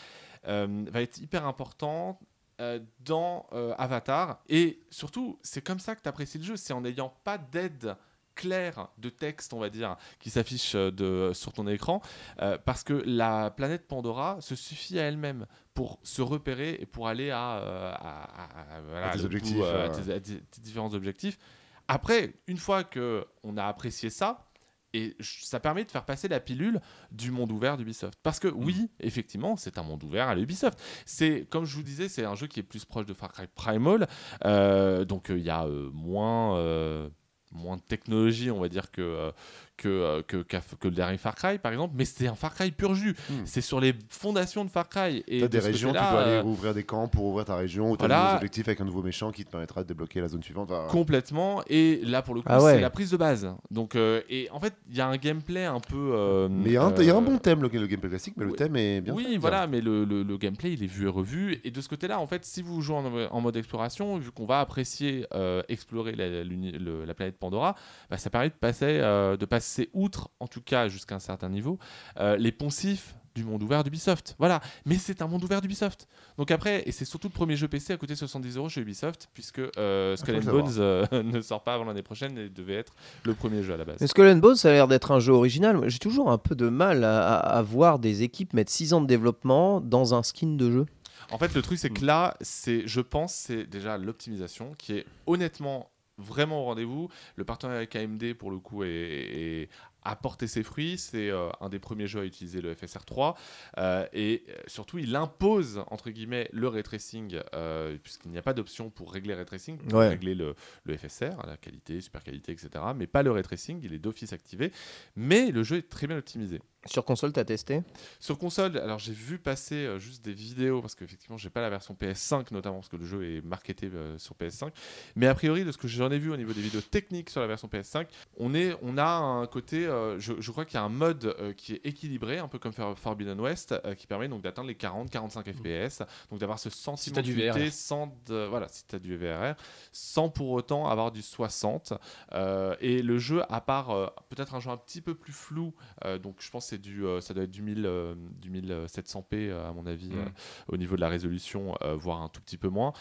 euh, 0.46 0.84
va 0.90 1.00
être 1.00 1.18
hyper 1.18 1.46
important 1.46 2.18
euh, 2.60 2.78
dans 3.00 3.46
euh, 3.52 3.74
Avatar. 3.78 4.40
Et 4.48 4.80
surtout, 4.90 5.38
c'est 5.42 5.62
comme 5.62 5.78
ça 5.80 5.94
que 5.96 6.02
tu 6.02 6.08
apprécies 6.08 6.38
le 6.38 6.44
jeu. 6.44 6.56
C'est 6.56 6.72
en 6.72 6.80
n'ayant 6.82 7.14
pas 7.24 7.38
d'aide 7.38 7.96
claire 8.36 8.88
de 8.98 9.10
texte, 9.10 9.52
on 9.52 9.60
va 9.60 9.70
dire, 9.70 9.96
qui 10.18 10.28
s'affiche 10.28 10.74
euh, 10.74 10.90
de, 10.90 11.30
sur 11.34 11.52
ton 11.52 11.68
écran, 11.68 12.02
euh, 12.42 12.58
parce 12.64 12.82
que 12.82 12.94
la 13.06 13.50
planète 13.52 13.86
Pandora 13.86 14.38
se 14.40 14.56
suffit 14.56 14.98
à 14.98 15.04
elle-même 15.04 15.46
pour 15.72 16.00
se 16.02 16.20
repérer 16.20 16.76
et 16.80 16.86
pour 16.86 17.06
aller 17.06 17.30
à, 17.30 17.52
à- 17.52 17.94
à- 17.94 18.76
à- 18.76 18.80
voilà, 18.88 19.10
À 19.10 19.12
tes 19.12 19.18
le 19.18 19.22
bout, 19.22 19.26
objectifs, 19.36 19.62
à 19.62 19.88
tes- 19.88 20.12
à 20.12 20.20
tes- 20.20 20.40
tes 20.40 20.60
différents 20.60 20.92
objectifs. 20.94 21.38
Après, 21.86 22.34
une 22.48 22.56
fois 22.56 22.82
que 22.82 23.24
on 23.44 23.56
a 23.56 23.64
apprécié 23.66 24.10
ça, 24.10 24.46
et 24.94 25.16
ça 25.20 25.58
permet 25.58 25.84
de 25.84 25.90
faire 25.90 26.04
passer 26.04 26.28
la 26.28 26.38
pilule 26.38 26.80
du 27.10 27.32
monde 27.32 27.50
ouvert 27.50 27.76
d'Ubisoft. 27.76 28.18
Parce 28.22 28.38
que 28.38 28.46
oui, 28.48 28.88
effectivement, 29.00 29.56
c'est 29.56 29.76
un 29.76 29.82
monde 29.82 30.02
ouvert 30.04 30.28
à 30.28 30.36
l'Ubisoft. 30.36 30.80
C'est, 31.04 31.46
comme 31.50 31.64
je 31.64 31.74
vous 31.74 31.82
disais, 31.82 32.08
c'est 32.08 32.24
un 32.24 32.36
jeu 32.36 32.46
qui 32.46 32.60
est 32.60 32.64
plus 32.64 32.84
proche 32.84 33.04
de 33.04 33.12
Far 33.12 33.32
Cry 33.32 33.48
Primal. 33.52 34.06
Euh, 34.44 35.04
donc 35.04 35.30
euh, 35.30 35.38
il 35.38 35.44
y 35.44 35.50
a 35.50 35.64
euh, 35.64 35.90
moins, 35.92 37.10
moins 37.50 37.76
de 37.76 37.82
technologie, 37.82 38.52
on 38.52 38.60
va 38.60 38.68
dire, 38.68 38.92
que, 38.92 39.32
que, 39.76 39.88
euh, 39.88 40.22
que, 40.22 40.36
que 40.38 40.88
le 40.88 40.94
dernier 40.94 41.18
Far 41.18 41.34
Cry, 41.34 41.58
par 41.58 41.72
exemple. 41.72 41.94
Mais 41.96 42.04
c'est 42.04 42.26
un 42.26 42.34
Far 42.34 42.54
Cry 42.54 42.70
pur 42.70 42.94
jus. 42.94 43.14
Hmm. 43.30 43.42
C'est 43.44 43.60
sur 43.60 43.80
les 43.80 43.94
fondations 44.08 44.64
de 44.64 44.70
Far 44.70 44.88
Cry. 44.88 45.22
T'as 45.26 45.40
de 45.40 45.46
des 45.46 45.58
régions, 45.58 45.88
tu 45.90 45.94
dois 45.98 46.02
aller 46.22 46.30
euh, 46.32 46.42
ouvrir 46.44 46.74
des 46.74 46.84
camps 46.84 47.08
pour 47.08 47.24
ouvrir 47.26 47.44
ta 47.44 47.56
région, 47.56 47.90
ou 47.90 47.96
t'as 47.96 48.06
voilà. 48.06 48.16
des 48.16 48.22
nouveaux 48.26 48.36
objectifs 48.36 48.68
avec 48.68 48.80
un 48.80 48.84
nouveau 48.84 49.02
méchant 49.02 49.32
qui 49.32 49.44
te 49.44 49.50
permettra 49.50 49.82
de 49.82 49.88
débloquer 49.88 50.20
la 50.20 50.28
zone 50.28 50.42
suivante. 50.42 50.70
Enfin, 50.70 50.86
Complètement. 50.90 51.62
Et 51.68 52.00
là, 52.04 52.22
pour 52.22 52.34
le 52.34 52.40
coup, 52.40 52.46
Ah 52.50 52.62
ouais. 52.62 52.74
c'est 52.74 52.80
la 52.80 52.90
prise 52.90 53.10
de 53.10 53.16
base. 53.16 53.52
Donc, 53.70 53.94
euh, 53.96 54.20
et 54.28 54.48
en 54.50 54.60
fait, 54.60 54.74
il 54.90 54.96
y 54.96 55.00
a 55.00 55.06
un 55.08 55.16
gameplay 55.16 55.64
un 55.64 55.80
peu. 55.80 56.12
euh, 56.14 56.48
Mais 56.50 56.70
il 56.70 56.72
y, 56.72 56.76
a 56.76 56.84
un- 56.84 56.94
il 56.94 57.04
y 57.04 57.10
a 57.10 57.16
un 57.16 57.20
bon 57.22 57.38
thème, 57.38 57.62
le, 57.62 57.68
le 57.68 57.86
gameplay 57.86 58.08
classique, 58.10 58.34
mais 58.36 58.44
le 58.44 58.52
thème 58.52 58.76
est 58.76 59.00
bien 59.00 59.14
oui, 59.14 59.24
fait, 59.32 59.36
voilà, 59.38 59.66
mais 59.66 59.80
le, 59.80 60.04
le- 60.04 60.22
le 60.22 60.36
gameplay, 60.38 60.72
il 60.72 60.82
est 60.82 60.86
vu 60.86 61.06
et 61.06 61.08
revu. 61.10 61.60
Et 61.64 61.70
de 61.70 61.80
ce 61.80 61.88
côté-là, 61.88 62.20
en 62.20 62.26
fait, 62.26 62.44
si 62.44 62.62
vous 62.62 62.80
jouez 62.80 62.96
en, 62.96 63.04
en 63.30 63.40
mode 63.40 63.56
exploration, 63.56 64.16
vu 64.18 64.30
qu'on 64.30 64.46
va 64.46 64.60
apprécier 64.60 65.26
euh, 65.34 65.62
explorer 65.68 66.12
la, 66.12 66.44
l'uni- 66.44 66.72
le- 66.72 67.04
la 67.04 67.14
planète 67.14 67.38
Pandora, 67.38 67.74
bah, 68.10 68.18
ça 68.18 68.30
permet 68.30 68.48
de 68.50 68.54
passer, 68.54 68.98
euh, 69.00 69.36
de 69.36 69.44
passer 69.44 69.63
outre, 69.92 70.30
en 70.40 70.46
tout 70.46 70.62
cas 70.62 70.88
jusqu'à 70.88 71.14
un 71.14 71.20
certain 71.20 71.48
niveau, 71.48 71.78
euh, 72.18 72.36
les 72.36 72.52
poncifs 72.52 73.14
du 73.34 73.42
monde 73.42 73.62
ouvert 73.64 73.82
d'Ubisoft. 73.82 74.36
Voilà, 74.38 74.60
mais 74.86 74.94
c'est 74.94 75.20
un 75.20 75.26
monde 75.26 75.42
ouvert 75.42 75.60
d'Ubisoft. 75.60 76.06
Donc 76.38 76.52
après, 76.52 76.84
et 76.86 76.92
c'est 76.92 77.04
surtout 77.04 77.26
le 77.26 77.32
premier 77.32 77.56
jeu 77.56 77.66
PC 77.66 77.92
à 77.92 77.96
coûter 77.96 78.14
70 78.14 78.56
euros 78.56 78.68
chez 78.68 78.80
Ubisoft, 78.80 79.28
puisque 79.34 79.60
euh, 79.76 80.14
Skull 80.14 80.36
and 80.36 80.38
le 80.38 80.52
Bones 80.52 80.74
euh, 80.78 81.04
ne 81.24 81.40
sort 81.40 81.64
pas 81.64 81.74
avant 81.74 81.84
l'année 81.84 82.02
prochaine 82.02 82.38
et 82.38 82.48
devait 82.48 82.74
être 82.74 82.94
le 83.24 83.34
premier 83.34 83.64
jeu 83.64 83.74
à 83.74 83.76
la 83.76 83.84
base. 83.84 83.96
Mais 84.00 84.06
Skull 84.06 84.28
and 84.28 84.36
Bones, 84.36 84.54
ça 84.54 84.70
a 84.70 84.72
l'air 84.72 84.86
d'être 84.86 85.10
un 85.10 85.18
jeu 85.18 85.32
original. 85.32 85.88
J'ai 85.88 85.98
toujours 85.98 86.30
un 86.30 86.38
peu 86.38 86.54
de 86.54 86.68
mal 86.68 87.02
à 87.02 87.60
voir 87.62 87.98
des 87.98 88.22
équipes 88.22 88.52
mettre 88.52 88.70
6 88.70 88.92
ans 88.92 89.00
de 89.00 89.06
développement 89.08 89.80
dans 89.80 90.14
un 90.14 90.22
skin 90.22 90.54
de 90.54 90.70
jeu. 90.70 90.86
En 91.30 91.38
fait, 91.38 91.54
le 91.54 91.62
truc, 91.62 91.78
c'est 91.78 91.90
que 91.90 92.04
là, 92.04 92.36
c'est, 92.40 92.86
je 92.86 93.00
pense, 93.00 93.34
c'est 93.34 93.64
déjà 93.64 93.98
l'optimisation 93.98 94.72
qui 94.78 94.98
est 94.98 95.06
honnêtement 95.26 95.90
vraiment 96.18 96.62
au 96.62 96.64
rendez-vous. 96.64 97.08
Le 97.36 97.44
partenariat 97.44 97.78
avec 97.78 97.96
AMD, 97.96 98.34
pour 98.34 98.50
le 98.50 98.58
coup, 98.58 98.84
est, 98.84 98.88
est- 98.90 99.68
a 100.06 100.16
porté 100.16 100.46
ses 100.46 100.62
fruits. 100.62 100.98
C'est 100.98 101.30
euh, 101.30 101.48
un 101.62 101.70
des 101.70 101.78
premiers 101.78 102.06
jeux 102.06 102.20
à 102.20 102.24
utiliser 102.24 102.60
le 102.60 102.74
FSR3. 102.74 103.34
euh, 103.78 104.06
et 104.12 104.44
euh, 104.50 104.52
surtout, 104.66 104.98
il 104.98 105.16
impose, 105.16 105.82
entre 105.90 106.10
guillemets, 106.10 106.48
le 106.52 106.68
ray 106.68 106.82
tracing, 106.82 107.40
euh, 107.54 107.96
puisqu'il 108.02 108.30
n'y 108.30 108.36
a 108.36 108.42
pas 108.42 108.52
d'option 108.52 108.90
pour 108.90 109.10
régler 109.12 109.32
ray 109.32 109.46
tracing, 109.46 109.78
pour 109.78 109.98
Ouais. 110.00 110.08
régler 110.10 110.34
le, 110.34 110.54
le 110.84 110.96
FSR, 110.98 111.46
la 111.46 111.56
qualité, 111.56 112.02
super 112.02 112.22
qualité, 112.22 112.52
etc. 112.52 112.84
Mais 112.94 113.06
pas 113.06 113.22
le 113.22 113.30
ray 113.30 113.42
tracing, 113.42 113.80
il 113.82 113.94
est 113.94 113.98
d'office 113.98 114.34
activé. 114.34 114.72
Mais 115.16 115.50
le 115.50 115.62
jeu 115.62 115.76
est 115.78 115.88
très 115.88 116.06
bien 116.06 116.18
optimisé. 116.18 116.60
Sur 116.86 117.04
console, 117.04 117.32
t'as 117.32 117.44
testé? 117.44 117.82
Sur 118.20 118.38
console, 118.38 118.76
alors 118.78 118.98
j'ai 118.98 119.12
vu 119.14 119.38
passer 119.38 119.74
euh, 119.86 119.98
juste 119.98 120.22
des 120.24 120.34
vidéos 120.34 120.82
parce 120.82 120.94
qu'effectivement 120.94 121.38
j'ai 121.38 121.48
pas 121.48 121.62
la 121.62 121.70
version 121.70 121.94
PS5 121.98 122.52
notamment 122.52 122.76
parce 122.76 122.88
que 122.88 122.96
le 122.96 123.06
jeu 123.06 123.24
est 123.36 123.40
marketé 123.44 123.90
euh, 123.94 124.18
sur 124.18 124.34
PS5. 124.34 124.70
Mais 125.16 125.26
a 125.26 125.34
priori 125.34 125.64
de 125.64 125.72
ce 125.72 125.78
que 125.78 125.88
j'en 125.88 126.10
ai 126.10 126.18
vu 126.18 126.30
au 126.30 126.36
niveau 126.36 126.52
des 126.52 126.60
vidéos 126.60 126.82
techniques 126.82 127.30
sur 127.30 127.40
la 127.40 127.46
version 127.46 127.68
PS5, 127.68 128.06
on, 128.36 128.54
est, 128.54 128.76
on 128.82 128.98
a 128.98 129.06
un 129.06 129.46
côté, 129.46 129.86
euh, 129.86 130.18
je, 130.18 130.34
je 130.38 130.50
crois 130.50 130.64
qu'il 130.66 130.74
y 130.74 130.78
a 130.78 130.82
un 130.82 130.88
mode 130.90 131.24
euh, 131.40 131.52
qui 131.54 131.72
est 131.74 131.80
équilibré, 131.86 132.38
un 132.38 132.48
peu 132.48 132.58
comme 132.58 132.72
For- 132.74 132.98
Forbidden 132.98 133.40
West, 133.40 133.74
euh, 133.84 133.94
qui 133.94 134.06
permet 134.06 134.28
donc 134.28 134.42
d'atteindre 134.42 134.68
les 134.68 134.74
40-45 134.74 135.52
FPS, 135.54 136.02
donc 136.30 136.38
d'avoir 136.40 136.58
ce 136.58 136.68
sentiment 136.70 137.14
t'as 137.16 137.22
du 137.22 137.32
VRR. 137.34 137.72
sans 137.72 138.14
de- 138.26 138.44
voilà 138.46 138.68
si 138.68 138.84
tu 138.86 138.96
as 138.96 138.98
du 138.98 139.16
VRR, 139.16 139.54
sans 139.92 140.28
pour 140.28 140.50
autant 140.50 140.86
avoir 140.88 141.10
du 141.12 141.22
60. 141.22 141.94
Euh, 142.32 142.76
et 142.80 143.00
le 143.02 143.18
jeu, 143.18 143.42
à 143.50 143.60
part 143.62 143.90
euh, 143.90 144.06
peut-être 144.28 144.54
un 144.54 144.60
jeu 144.60 144.70
un 144.70 144.76
petit 144.76 145.00
peu 145.00 145.14
plus 145.14 145.32
flou, 145.32 145.72
euh, 146.04 146.18
donc 146.18 146.36
je 146.40 146.50
pense 146.50 146.70
que 146.70 146.73
c'est 146.74 146.80
du, 146.80 147.06
euh, 147.06 147.20
ça 147.20 147.34
doit 147.34 147.44
être 147.44 147.50
du, 147.50 147.62
1000, 147.62 147.86
euh, 147.86 148.14
du 148.40 148.50
1700p 148.50 149.34
euh, 149.34 149.68
à 149.68 149.72
mon 149.72 149.86
avis 149.86 150.08
Mm. 150.08 150.32
au 150.68 150.76
niveau 150.76 150.96
de 150.96 151.00
la 151.00 151.08
résolution, 151.08 151.74
voire 151.94 152.22
un 152.22 152.28
tout 152.28 152.40
petit 152.40 152.56
peu 152.56 152.68
moins. 152.68 152.92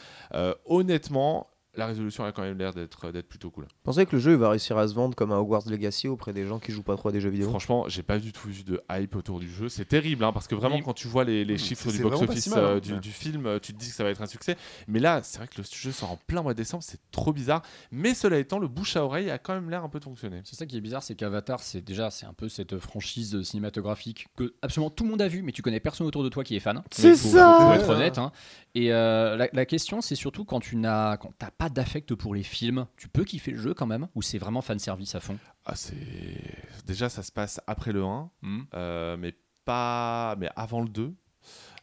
Honnêtement, 0.65 1.47
la 1.75 1.87
résolution 1.87 2.23
a 2.23 2.31
quand 2.31 2.41
même 2.43 2.57
l'air 2.57 2.73
d'être 2.73 3.11
d'être 3.11 3.27
plutôt 3.27 3.49
cool. 3.51 3.67
Pensez 3.83 4.05
que 4.05 4.15
le 4.15 4.21
jeu 4.21 4.35
va 4.35 4.49
réussir 4.49 4.77
à 4.77 4.87
se 4.87 4.93
vendre 4.93 5.15
comme 5.15 5.31
un 5.31 5.37
Hogwarts 5.37 5.67
Legacy 5.69 6.07
auprès 6.07 6.31
des 6.33 6.45
gens 6.45 6.59
qui 6.59 6.71
jouent 6.71 6.83
pas 6.83 6.95
trop 6.95 7.09
à 7.09 7.11
des 7.11 7.19
jeux 7.21 7.29
vidéo? 7.29 7.49
Franchement, 7.49 7.85
j'ai 7.87 8.03
pas 8.03 8.19
du 8.19 8.31
tout 8.31 8.47
vu 8.49 8.63
de 8.63 8.81
hype 8.91 9.15
autour 9.15 9.39
du 9.39 9.49
jeu. 9.49 9.69
C'est 9.69 9.85
terrible, 9.85 10.23
hein, 10.23 10.31
parce 10.33 10.47
que 10.47 10.55
vraiment, 10.55 10.75
Mais- 10.77 10.83
quand 10.83 10.93
tu 10.93 11.07
vois 11.07 11.23
les, 11.23 11.43
les 11.45 11.55
Mm, 11.55 11.57
chiffres 11.57 11.91
du 11.91 11.99
box-office 12.03 12.43
si 12.43 12.49
mal, 12.49 12.59
hein. 12.59 12.67
euh, 12.67 12.79
du, 12.79 12.93
Ouais. 12.93 12.99
du 12.99 13.11
film, 13.11 13.45
euh, 13.45 13.59
tu 13.59 13.73
te 13.73 13.79
dis 13.79 13.89
que 13.89 13.95
ça 13.95 14.03
va 14.03 14.09
être 14.11 14.21
un 14.21 14.27
succès. 14.27 14.55
Mais 14.87 14.99
là, 14.99 15.21
c'est 15.23 15.37
vrai 15.39 15.47
que 15.47 15.57
le 15.57 15.63
jeu 15.71 15.91
sort 15.91 16.11
en 16.11 16.17
plein 16.27 16.41
mois 16.41 16.53
de 16.53 16.57
décembre, 16.57 16.83
c'est 16.83 16.99
trop 17.11 17.33
bizarre. 17.33 17.61
Mais 17.91 18.13
cela 18.13 18.37
étant, 18.37 18.59
le 18.59 18.67
bouche 18.67 18.95
à 18.95 19.03
oreille 19.03 19.31
a 19.31 19.37
quand 19.37 19.53
même 19.55 19.69
l'air 19.69 19.83
un 19.83 19.89
peu 19.89 19.99
de 19.99 20.03
fonctionner. 20.05 20.41
C'est 20.43 20.55
ça 20.55 20.65
qui 20.65 20.77
est 20.77 20.81
bizarre, 20.81 21.01
c'est 21.03 21.15
qu'Avatar, 21.15 21.59
c'est 21.61 21.81
déjà 21.81 22.11
c'est 22.11 22.25
un 22.25 22.33
peu 22.33 22.49
cette 22.49 22.77
franchise 22.77 23.41
cinématographique 23.43 24.27
que 24.37 24.53
absolument 24.61 24.89
tout 24.89 25.03
le 25.03 25.09
monde 25.09 25.21
a 25.21 25.27
vu, 25.27 25.41
mais 25.41 25.51
tu 25.51 25.61
connais 25.61 25.79
personne 25.79 26.05
autour 26.07 26.23
de 26.23 26.29
toi 26.29 26.43
qui 26.43 26.55
est 26.55 26.59
fan. 26.59 26.83
C'est 26.91 27.15
ça 27.15 27.57
faut 27.59 27.73
être 27.73 27.89
honnête. 27.89 28.17
hein. 28.17 28.31
Et 28.75 28.91
euh, 28.91 29.35
la, 29.37 29.47
la 29.53 29.65
question, 29.65 30.01
c'est 30.01 30.15
surtout 30.15 30.45
quand 30.45 30.59
tu 30.59 30.75
n'as 30.75 31.17
quand 31.17 31.31
t'as 31.37 31.51
pas 31.51 31.62
d'affect 31.69 32.15
pour 32.15 32.33
les 32.35 32.43
films, 32.43 32.85
tu 32.97 33.07
peux 33.07 33.23
kiffer 33.23 33.51
le 33.51 33.57
jeu 33.57 33.73
quand 33.73 33.87
même, 33.87 34.07
ou 34.15 34.21
c'est 34.21 34.37
vraiment 34.37 34.61
fan 34.61 34.79
service 34.79 35.15
à 35.15 35.19
fond? 35.19 35.37
Ah, 35.65 35.75
c'est 35.75 35.95
déjà 36.85 37.09
ça 37.09 37.23
se 37.23 37.31
passe 37.31 37.59
après 37.67 37.91
le 37.91 38.03
1, 38.03 38.29
Hmm. 38.41 38.61
euh, 38.73 39.17
mais 39.17 39.33
pas, 39.65 40.35
mais 40.39 40.49
avant 40.55 40.81
le 40.81 40.89
2. 40.89 41.13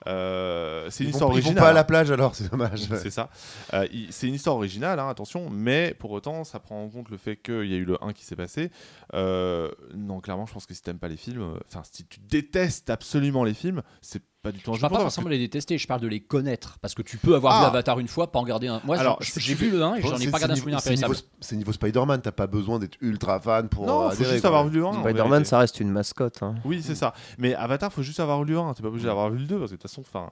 Euh, 0.06 0.88
c'est 0.90 1.04
une 1.04 1.10
Ils 1.10 1.12
vont, 1.12 1.16
histoire 1.16 1.30
ils 1.30 1.32
vont 1.32 1.38
originale. 1.40 1.62
pas 1.62 1.66
à 1.68 1.70
hein. 1.70 1.74
la 1.74 1.84
plage 1.84 2.10
alors, 2.10 2.34
c'est 2.34 2.50
dommage. 2.50 2.80
C'est 2.96 3.10
ça. 3.10 3.28
Euh, 3.74 3.86
c'est 4.10 4.28
une 4.28 4.34
histoire 4.34 4.56
originale, 4.56 4.98
hein, 4.98 5.08
attention, 5.08 5.50
mais 5.50 5.94
pour 5.98 6.10
autant, 6.12 6.44
ça 6.44 6.58
prend 6.60 6.82
en 6.82 6.88
compte 6.88 7.10
le 7.10 7.18
fait 7.18 7.36
qu'il 7.36 7.66
y 7.66 7.74
a 7.74 7.76
eu 7.76 7.84
le 7.84 8.02
1 8.02 8.12
qui 8.14 8.24
s'est 8.24 8.36
passé. 8.36 8.70
Euh, 9.14 9.70
non, 9.94 10.20
clairement, 10.20 10.46
je 10.46 10.54
pense 10.54 10.64
que 10.66 10.72
si 10.72 10.82
t'aimes 10.82 10.98
pas 10.98 11.08
les 11.08 11.18
films, 11.18 11.42
euh, 11.42 11.58
enfin, 11.66 11.82
si 11.90 12.06
tu 12.06 12.20
détestes 12.20 12.88
absolument 12.88 13.44
les 13.44 13.52
films, 13.54 13.82
c'est 14.00 14.22
pas 14.42 14.52
du 14.52 14.58
tout 14.60 14.72
Je 14.72 14.76
jeu 14.76 14.80
parle 14.80 14.90
pour 14.90 14.98
pas 14.98 15.02
forcément 15.04 15.26
de 15.26 15.30
les 15.30 15.38
détester, 15.38 15.76
je 15.78 15.86
parle 15.86 16.00
de 16.00 16.08
les 16.08 16.20
connaître, 16.20 16.78
parce 16.80 16.94
que 16.94 17.02
tu 17.02 17.16
peux 17.18 17.34
avoir 17.34 17.56
Ah. 17.56 17.60
vu 17.60 17.66
Avatar 17.66 17.98
une 17.98 18.08
fois, 18.08 18.32
pas 18.32 18.38
en 18.38 18.44
garder 18.44 18.68
un. 18.68 18.80
Moi, 18.84 18.96
Alors, 18.98 19.18
j'ai- 19.20 19.54
vu 19.54 19.70
le 19.70 19.82
1 19.82 19.96
et 19.96 20.02
j'en 20.02 20.16
ai 20.18 20.28
pas 20.30 20.38
gardé 20.38 20.52
un 20.52 20.56
c'est 20.56 20.60
souvenir 20.60 20.76
niveau- 20.76 20.80
c'est 20.80 20.90
niveau, 20.94 21.04
impérissable. 21.06 21.16
c'est 21.40 21.56
niveau 21.56 21.72
Spider-Man, 21.72 22.22
t'as 22.22 22.32
pas 22.32 22.46
besoin 22.46 22.78
d'être 22.78 22.96
ultra 23.00 23.38
fan 23.40 23.68
pour 23.68 23.84
que- 23.84 23.88
Non, 23.90 24.00
euh, 24.00 24.06
faut 24.08 24.12
adhérer, 24.14 24.30
juste 24.30 24.40
quoi. 24.42 24.48
avoir 24.48 24.66
vu 24.68 24.78
le 24.78 24.84
1. 24.84 24.88
en 24.88 25.02
Spider-Man, 25.02 25.44
ça 25.44 25.58
reste 25.58 25.80
une 25.80 25.90
mascotte. 25.90 26.42
hein. 26.42 26.54
Oui, 26.64 26.82
c'est 26.82 26.94
ça. 26.94 27.12
Mais 27.38 27.54
Avatar, 27.54 27.92
faut 27.92 28.02
juste 28.02 28.20
avoir 28.20 28.42
lu 28.44 28.52
le 28.54 28.58
1. 28.60 28.72
T'es 28.74 28.82
pas 28.82 28.88
obligé 28.88 29.06
d'avoir 29.06 29.30
vu 29.30 29.38
le 29.38 29.44
2 29.46 29.58
parce 29.58 29.70
que 29.72 29.76
de 29.76 29.80
toute 29.82 29.90
façon, 29.90 30.02
enfin. 30.02 30.28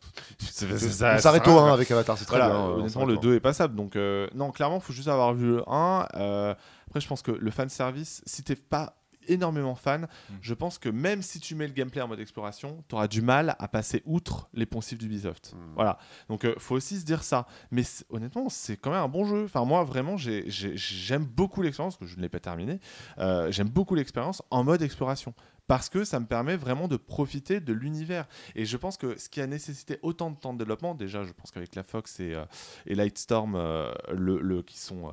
On 0.40 0.78
ça 0.78 1.18
s'arrête 1.18 1.46
au 1.48 1.56
rien. 1.56 1.66
1 1.70 1.72
avec 1.74 1.90
Avatar, 1.90 2.16
c'est 2.18 2.24
très 2.24 2.36
bien. 2.38 2.50
euh, 2.50 2.52
on 2.76 2.78
honnêtement, 2.80 3.04
le 3.04 3.14
au 3.14 3.20
2 3.20 3.34
est 3.34 3.40
passable. 3.40 3.74
Donc, 3.74 3.96
euh, 3.96 4.28
non, 4.34 4.50
clairement, 4.50 4.80
faut 4.80 4.92
juste 4.92 5.08
avoir 5.08 5.34
vu 5.34 5.46
le 5.56 5.62
1. 5.68 6.06
Euh, 6.14 6.54
après, 6.88 7.00
je 7.00 7.08
pense 7.08 7.22
que 7.22 7.30
le 7.32 7.50
fan 7.50 7.68
service, 7.68 8.22
si 8.26 8.42
t'es 8.42 8.56
pas 8.56 8.94
énormément 9.28 9.74
fan, 9.74 10.02
Mm. 10.30 10.34
je 10.40 10.54
pense 10.54 10.78
que 10.78 10.88
même 10.88 11.22
si 11.22 11.38
tu 11.40 11.54
mets 11.54 11.66
le 11.66 11.72
gameplay 11.72 12.00
en 12.02 12.08
mode 12.08 12.20
exploration, 12.20 12.82
tu 12.88 12.94
auras 12.94 13.08
du 13.08 13.22
mal 13.22 13.56
à 13.58 13.68
passer 13.68 14.02
outre 14.06 14.48
les 14.54 14.66
poncifs 14.66 14.98
d'Ubisoft. 14.98 15.54
Mm. 15.54 15.74
Voilà. 15.74 15.98
Donc, 16.28 16.44
euh, 16.44 16.54
faut 16.58 16.74
aussi 16.74 16.98
se 16.98 17.04
dire 17.04 17.22
ça. 17.22 17.46
Mais 17.70 17.82
honnêtement, 18.10 18.48
c'est 18.48 18.76
quand 18.76 18.90
même 18.90 19.00
un 19.02 19.08
bon 19.08 19.24
jeu. 19.24 19.44
Enfin, 19.44 19.64
moi, 19.64 19.84
vraiment, 19.84 20.16
j'ai- 20.16 20.48
j'ai- 20.50 20.76
j'aime 20.76 21.24
beaucoup 21.24 21.62
l'expérience, 21.62 21.96
que 21.96 22.06
je 22.06 22.16
ne 22.16 22.22
l'ai 22.22 22.28
pas 22.28 22.40
terminé. 22.40 22.80
Euh, 23.18 23.50
J'aime 23.50 23.68
beaucoup 23.68 23.94
l'expérience 23.94 24.42
en 24.50 24.64
mode 24.64 24.82
exploration. 24.82 25.32
Parce 25.68 25.88
que 25.90 26.02
ça 26.02 26.18
me 26.18 26.26
permet 26.26 26.56
vraiment 26.56 26.88
de 26.88 26.96
profiter 26.96 27.60
de 27.60 27.72
l'univers. 27.74 28.26
Et 28.56 28.64
je 28.64 28.76
pense 28.76 28.96
que 28.96 29.16
ce 29.18 29.28
qui 29.28 29.40
a 29.40 29.46
nécessité 29.46 29.98
autant 30.02 30.30
de 30.30 30.36
temps 30.36 30.54
de 30.54 30.58
développement, 30.58 30.94
déjà, 30.94 31.22
je 31.24 31.32
pense 31.32 31.50
qu'avec 31.52 31.74
la 31.76 31.84
Fox 31.84 32.18
et, 32.20 32.34
euh, 32.34 32.44
et 32.86 32.94
Lightstorm, 32.94 33.54
euh, 33.54 33.92
le, 34.12 34.40
le- 34.40 34.62
qui 34.62 34.78
sont 34.78 35.08
euh, 35.08 35.12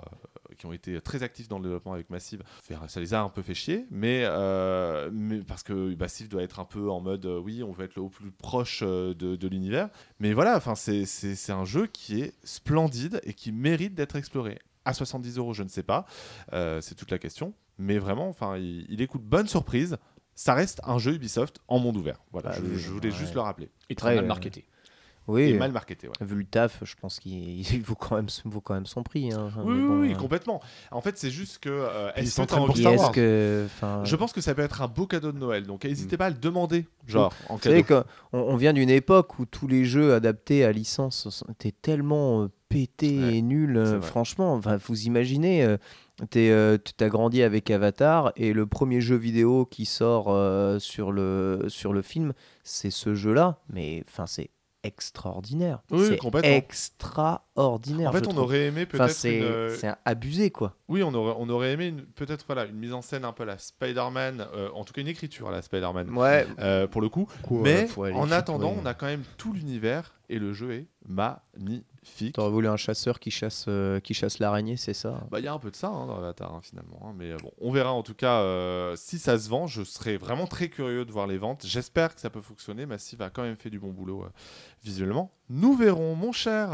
qui 0.57 0.65
ont 0.65 0.71
été 0.71 0.99
très 1.01 1.21
actifs 1.23 1.49
dans 1.49 1.57
le 1.57 1.63
développement 1.63 1.91
avec 1.91 2.09
Massive, 2.09 2.41
ça 2.87 2.99
les 3.01 3.13
a 3.13 3.21
un 3.21 3.27
peu 3.29 3.41
fait 3.41 3.53
chier, 3.53 3.85
mais, 3.91 4.23
mais 5.11 5.39
parce 5.41 5.63
que 5.63 5.93
Massive 5.95 6.29
doit 6.29 6.43
être 6.43 6.61
un 6.61 6.65
peu 6.65 6.89
en 6.89 7.01
mode 7.01 7.25
oui, 7.25 7.61
on 7.61 7.71
veut 7.73 7.83
être 7.83 7.97
le 7.97 8.07
plus 8.07 8.31
proche 8.31 8.81
de, 8.81 9.13
de 9.13 9.47
l'univers. 9.49 9.89
Mais 10.19 10.31
voilà, 10.31 10.61
c'est 11.05 11.51
un 11.51 11.65
jeu 11.65 11.87
qui 11.87 12.21
est 12.21 12.33
splendide 12.45 13.19
et 13.23 13.33
qui 13.33 13.51
mérite 13.51 13.95
d'être 13.95 14.15
exploré. 14.15 14.59
À 14.85 14.93
70 14.93 15.37
euros, 15.39 15.53
je 15.53 15.63
ne 15.63 15.67
sais 15.67 15.83
pas, 15.83 16.05
c'est 16.53 16.95
toute 16.95 17.11
la 17.11 17.19
question. 17.19 17.53
Mais 17.77 17.97
vraiment, 17.97 18.29
enfin, 18.29 18.55
il, 18.57 18.85
il 18.89 19.07
bonne 19.19 19.47
surprise. 19.47 19.97
Ça 20.35 20.53
reste 20.53 20.81
un 20.83 20.97
jeu 20.97 21.13
Ubisoft 21.13 21.59
en 21.67 21.79
monde 21.79 21.97
ouvert. 21.97 22.19
Voilà, 22.33 22.49
Bah 22.49 22.55
je, 22.75 22.89
voulais 22.89 23.09
ouais. 23.09 23.15
juste 23.15 23.33
le 23.33 23.41
rappeler. 23.41 23.69
Et 23.89 23.95
très 23.95 24.15
mal 24.15 24.25
euh, 24.25 24.27
marketé. 24.27 24.65
Oui, 25.27 25.41
Et 25.43 25.53
mal 25.57 25.71
marketé, 25.71 26.07
ouais. 26.07 26.13
vu 26.21 26.35
le 26.35 26.43
taf, 26.45 26.81
je 26.83 26.93
pense 27.01 27.19
qu'il 27.19 27.33
il 27.73 27.81
vaut 27.81 27.95
quand 27.95 28.15
même, 28.15 28.27
vaut 28.43 28.61
quand 28.61 28.75
même 28.75 28.85
son 28.85 29.01
prix. 29.01 29.31
hein. 29.33 29.49
Oui, 29.57 29.73
Mais 29.73 29.79
oui, 29.81 29.87
bon, 29.87 30.01
oui, 30.01 30.13
euh, 30.13 30.17
complètement. 30.17 30.61
En 30.91 31.01
fait, 31.01 31.17
c'est 31.17 31.31
juste 31.31 31.57
que. 31.59 31.69
euh, 31.71 32.11
est-ce 32.15 32.31
sont 32.31 32.43
que 32.45 32.77
Star 32.79 32.95
Wars. 32.95 33.11
que, 33.11 33.65
Je 34.03 34.15
pense 34.15 34.33
que 34.33 34.41
ça 34.41 34.53
peut 34.53 34.61
être 34.61 34.83
un 34.83 34.87
beau 34.87 35.07
cadeau 35.07 35.31
de 35.31 35.39
Noël. 35.39 35.65
Donc, 35.65 35.83
n'hésitez 35.83 36.15
Mm. 36.15 36.19
pas 36.19 36.25
à 36.27 36.29
le 36.29 36.35
demander. 36.37 36.85
Genre, 37.07 37.33
en 37.49 37.55
Vous 37.55 37.61
savez 37.63 37.81
cadeau. 37.83 38.03
qu'on 38.31 38.37
on 38.39 38.55
vient 38.55 38.73
d'une 38.73 38.91
époque 38.91 39.39
où 39.39 39.45
tous 39.47 39.67
les 39.67 39.83
jeux 39.85 40.13
adaptés 40.13 40.63
à 40.63 40.71
licence 40.71 41.43
étaient 41.49 41.71
tellement 41.81 42.43
euh, 42.43 42.47
pétés 42.69 43.19
Ouais, 43.19 43.37
et 43.37 43.41
nuls. 43.41 43.77
euh, 43.77 44.01
franchement, 44.01 44.59
vous 44.59 45.03
imaginez, 45.05 45.75
t'es, 46.29 46.49
euh, 46.51 46.77
tu 46.83 46.93
t'as 46.93 47.09
grandi 47.09 47.43
avec 47.43 47.69
Avatar 47.71 48.31
et 48.35 48.53
le 48.53 48.65
premier 48.65 49.01
jeu 49.01 49.15
vidéo 49.15 49.65
qui 49.65 49.85
sort 49.85 50.25
euh, 50.29 50.79
sur, 50.79 51.11
le, 51.11 51.65
sur 51.67 51.93
le 51.93 52.01
film, 52.01 52.33
c'est 52.63 52.91
ce 52.91 53.15
jeu-là. 53.15 53.59
Mais 53.69 54.03
enfin, 54.07 54.25
c'est 54.25 54.49
extraordinaire. 54.83 55.79
Oui, 55.89 56.05
c'est 56.07 56.17
complètement. 56.17 56.51
extraordinaire. 56.51 58.09
En 58.09 58.13
fait, 58.13 58.27
on 58.27 58.31
trouve. 58.31 58.43
aurait 58.43 58.65
aimé 58.67 58.85
Enfin, 58.87 59.05
peut-être 59.05 59.15
c'est 59.15 59.37
une. 59.39 59.43
euh, 59.43 59.75
abusé, 60.05 60.51
quoi. 60.51 60.75
Oui, 60.87 61.01
on 61.03 61.11
aurait, 61.13 61.33
on 61.39 61.49
aurait 61.49 61.71
aimé 61.71 61.93
peut-être 62.15 62.45
voilà, 62.45 62.65
une 62.65 62.75
mise 62.77 62.93
en 62.93 63.01
scène 63.01 63.25
un 63.25 63.31
peu 63.33 63.43
à 63.43 63.47
la 63.47 63.57
Spider-Man, 63.57 64.45
euh, 64.55 64.69
en 64.75 64.83
tout 64.83 64.93
cas 64.93 65.01
une 65.01 65.07
écriture 65.07 65.49
à 65.49 65.51
la 65.51 65.61
Spider-Man, 65.63 66.11
Ouais, 66.15 66.45
euh, 66.59 66.85
pour 66.87 67.01
le 67.01 67.09
coup. 67.09 67.27
Mais 67.49 67.87
en 68.13 68.31
attendant, 68.31 68.75
on 68.79 68.85
a 68.85 68.93
quand 68.93 69.07
même 69.07 69.23
tout 69.37 69.53
l'univers 69.53 70.13
et 70.29 70.37
le 70.39 70.53
jeu 70.53 70.71
est 70.73 70.85
magnifique. 71.07 71.85
T'aurais 72.33 72.49
voulu 72.51 72.67
un 72.67 72.77
chasseur 72.77 73.19
qui 73.19 73.31
chasse, 73.31 73.65
euh, 73.67 73.99
qui 73.99 74.13
chasse 74.13 74.39
l'araignée, 74.39 74.77
c'est 74.77 74.93
ça 74.93 75.23
Bah, 75.31 75.39
il 75.39 75.45
y 75.45 75.47
a 75.47 75.53
un 75.53 75.59
peu 75.59 75.71
de 75.71 75.75
ça 75.75 75.87
hein, 75.87 76.05
dans 76.05 76.17
Avatar 76.17 76.53
hein, 76.53 76.59
finalement. 76.61 76.99
hein, 77.03 77.13
mais 77.17 77.31
euh, 77.31 77.37
bon, 77.41 77.51
on 77.59 77.71
verra 77.71 77.91
en 77.91 78.03
tout 78.03 78.13
cas 78.13 78.41
euh, 78.41 78.95
si 78.95 79.19
ça 79.19 79.37
se 79.39 79.49
vend. 79.49 79.67
Je 79.67 79.83
serais 79.83 80.17
vraiment 80.17 80.47
très 80.47 80.69
curieux 80.69 81.05
de 81.05 81.11
voir 81.11 81.27
les 81.27 81.37
ventes. 81.37 81.65
J'espère 81.65 82.15
que 82.15 82.21
ça 82.21 82.29
peut 82.29 82.41
fonctionner. 82.41 82.85
Massive 82.85 83.21
a 83.21 83.29
quand 83.29 83.43
même 83.43 83.55
fait 83.57 83.69
du 83.69 83.79
bon 83.79 83.91
boulot 83.91 84.23
euh, 84.23 84.29
visuellement. 84.83 85.31
Nous 85.49 85.75
verrons, 85.75 86.15
mon 86.15 86.31
cher 86.31 86.69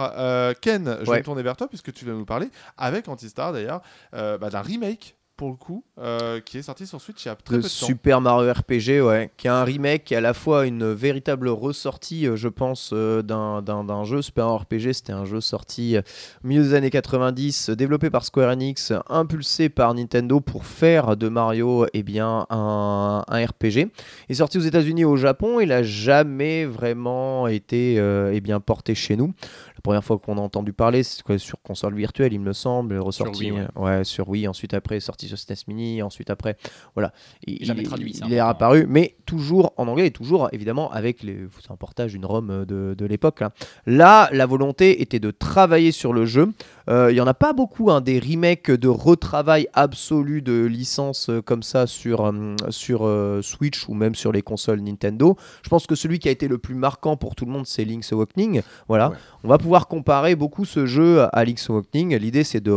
Ken. 0.62 0.98
Je 1.02 1.12
vais 1.12 1.20
me 1.20 1.24
tourner 1.24 1.44
vers 1.44 1.58
toi 1.58 1.68
puisque 1.68 1.92
tu 1.94 2.06
vas 2.06 2.14
nous 2.14 2.26
parler 2.26 2.50
avec 2.78 3.08
Antistar 3.08 3.52
d'ailleurs 3.54 3.82
bah, 4.12 4.50
d'un 4.50 4.62
remake 4.62 5.16
pour 5.42 5.50
le 5.50 5.56
coup 5.56 5.84
euh, 5.98 6.40
qui 6.40 6.60
est 6.60 6.62
sorti 6.62 6.86
sur 6.86 7.02
Switch 7.02 7.26
il 7.26 7.30
y 7.30 7.32
a 7.32 7.36
très 7.36 7.56
de 7.56 7.62
peu 7.62 7.68
de 7.68 7.74
temps. 7.80 7.88
Super 7.88 8.22
Mario 8.22 8.54
RPG, 8.54 9.02
ouais, 9.02 9.32
qui 9.38 9.48
est 9.48 9.50
un 9.50 9.64
remake, 9.64 10.04
qui 10.04 10.14
est 10.14 10.18
à 10.18 10.22
la 10.22 10.36
fois 10.36 10.68
une 10.68 10.94
véritable 10.94 11.50
ressortie, 11.50 12.28
euh, 12.28 12.36
je 12.36 12.48
pense, 12.48 12.92
euh, 12.94 13.24
d'un 13.24 14.04
jeu. 14.04 14.22
Super 14.22 14.46
Mario 14.46 14.60
RPG, 14.60 14.94
c'était 14.94 15.14
un 15.14 15.26
jeu 15.26 15.42
sorti 15.42 15.98
au 15.98 16.48
milieu 16.48 16.62
des 16.62 16.76
années 16.76 16.92
90, 16.92 17.70
euh, 17.70 17.76
développé 17.76 18.12
par 18.12 18.24
Square 18.24 18.52
Enix, 18.52 18.94
impulsé 19.10 19.70
par 19.70 19.96
Nintendo 19.96 20.42
pour 20.42 20.64
faire 20.64 21.18
de 21.18 21.28
Mario 21.28 21.88
eh 21.94 22.04
bien, 22.04 22.46
un, 22.52 23.24
un 23.28 23.46
RPG. 23.46 23.78
Il 23.78 23.90
est 24.30 24.36
sorti 24.36 24.60
aux 24.60 24.62
États-Unis 24.62 25.02
et 25.02 25.06
au 25.06 25.18
Japon, 25.18 25.60
il 25.60 25.72
a 25.72 25.82
jamais 25.82 26.66
vraiment 26.66 27.48
été 27.48 27.96
euh, 27.98 28.32
eh 28.32 28.42
bien, 28.42 28.60
porté 28.60 28.94
chez 28.94 29.16
nous. 29.16 29.34
La 29.82 29.84
première 29.84 30.04
fois 30.04 30.20
qu'on 30.20 30.38
a 30.38 30.42
entendu 30.42 30.74
parler, 30.74 31.02
c'est 31.02 31.40
sur 31.40 31.60
console 31.64 31.96
virtuelle, 31.96 32.34
il 32.34 32.40
me 32.40 32.54
semble, 32.54 33.00
ressorti 33.00 33.46
Wii, 33.46 33.52
ouais. 33.54 33.66
euh, 33.78 33.82
ouais, 33.98 34.04
sur 34.04 34.30
Wii, 34.30 34.48
ensuite 34.48 34.76
après 34.76 35.00
sorti 35.00 35.28
sur 35.28 35.40
SNES 35.40 35.56
Mini, 35.68 36.04
ensuite 36.04 36.30
après, 36.30 36.56
voilà. 36.94 37.12
Il, 37.48 37.66
Jamais 37.66 37.82
il- 37.82 37.88
traduit, 37.88 38.14
c'est 38.14 38.20
il 38.28 38.32
est 38.32 38.38
important. 38.40 38.66
apparu, 38.68 38.86
mais 38.88 39.16
toujours 39.26 39.74
en 39.78 39.88
anglais 39.88 40.06
et 40.06 40.12
toujours 40.12 40.50
évidemment 40.52 40.92
avec 40.92 41.24
les, 41.24 41.48
un 41.72 41.76
portage 41.78 42.12
d'une 42.12 42.26
ROM 42.28 42.52
euh, 42.52 42.64
de, 42.66 42.94
de 42.96 43.06
l'époque. 43.08 43.42
hein. 43.42 43.50
Là, 43.88 44.30
la 44.32 44.46
volonté 44.46 45.02
était 45.02 45.20
de 45.20 45.32
travailler 45.32 45.92
sur 45.92 46.14
le 46.14 46.28
jeu. 46.28 46.54
Euh, 46.88 47.12
Il 47.12 47.18
y 47.18 47.22
en 47.22 47.26
a 47.28 47.34
pas 47.34 47.54
beaucoup, 47.54 47.90
hein, 47.90 48.02
des 48.02 48.20
remakes 48.20 48.70
de 48.70 48.88
retravail 48.88 49.68
absolu 49.74 50.44
de 50.44 50.64
licences 50.64 51.30
euh, 51.30 51.42
comme 51.42 51.64
ça 51.64 51.88
sur, 51.88 52.24
euh, 52.24 52.56
sur 52.70 53.08
euh, 53.08 53.42
Switch 53.42 53.90
ou 53.90 53.96
même 53.96 54.14
sur 54.14 54.32
les 54.32 54.44
consoles 54.44 54.82
Nintendo. 54.82 55.36
Je 55.64 55.70
pense 55.70 55.88
que 55.88 55.96
celui 55.96 56.20
qui 56.20 56.28
a 56.30 56.32
été 56.32 56.48
le 56.48 56.60
plus 56.60 56.76
marquant 56.76 57.18
pour 57.18 57.34
tout 57.34 57.46
le 57.46 57.52
monde, 57.52 57.66
c'est 57.66 57.84
Link's 57.84 58.14
Awakening. 58.14 58.62
Voilà. 58.88 59.10
Ouais. 59.10 59.16
On 59.44 59.48
va 59.48 59.58
pouvoir 59.58 59.71
comparer 59.80 60.36
beaucoup 60.36 60.66
ce 60.66 60.86
jeu 60.86 61.22
à 61.32 61.44
Link's 61.46 61.70
Awakening. 61.70 62.16
L'idée, 62.18 62.44
c'est 62.44 62.62
de 62.62 62.72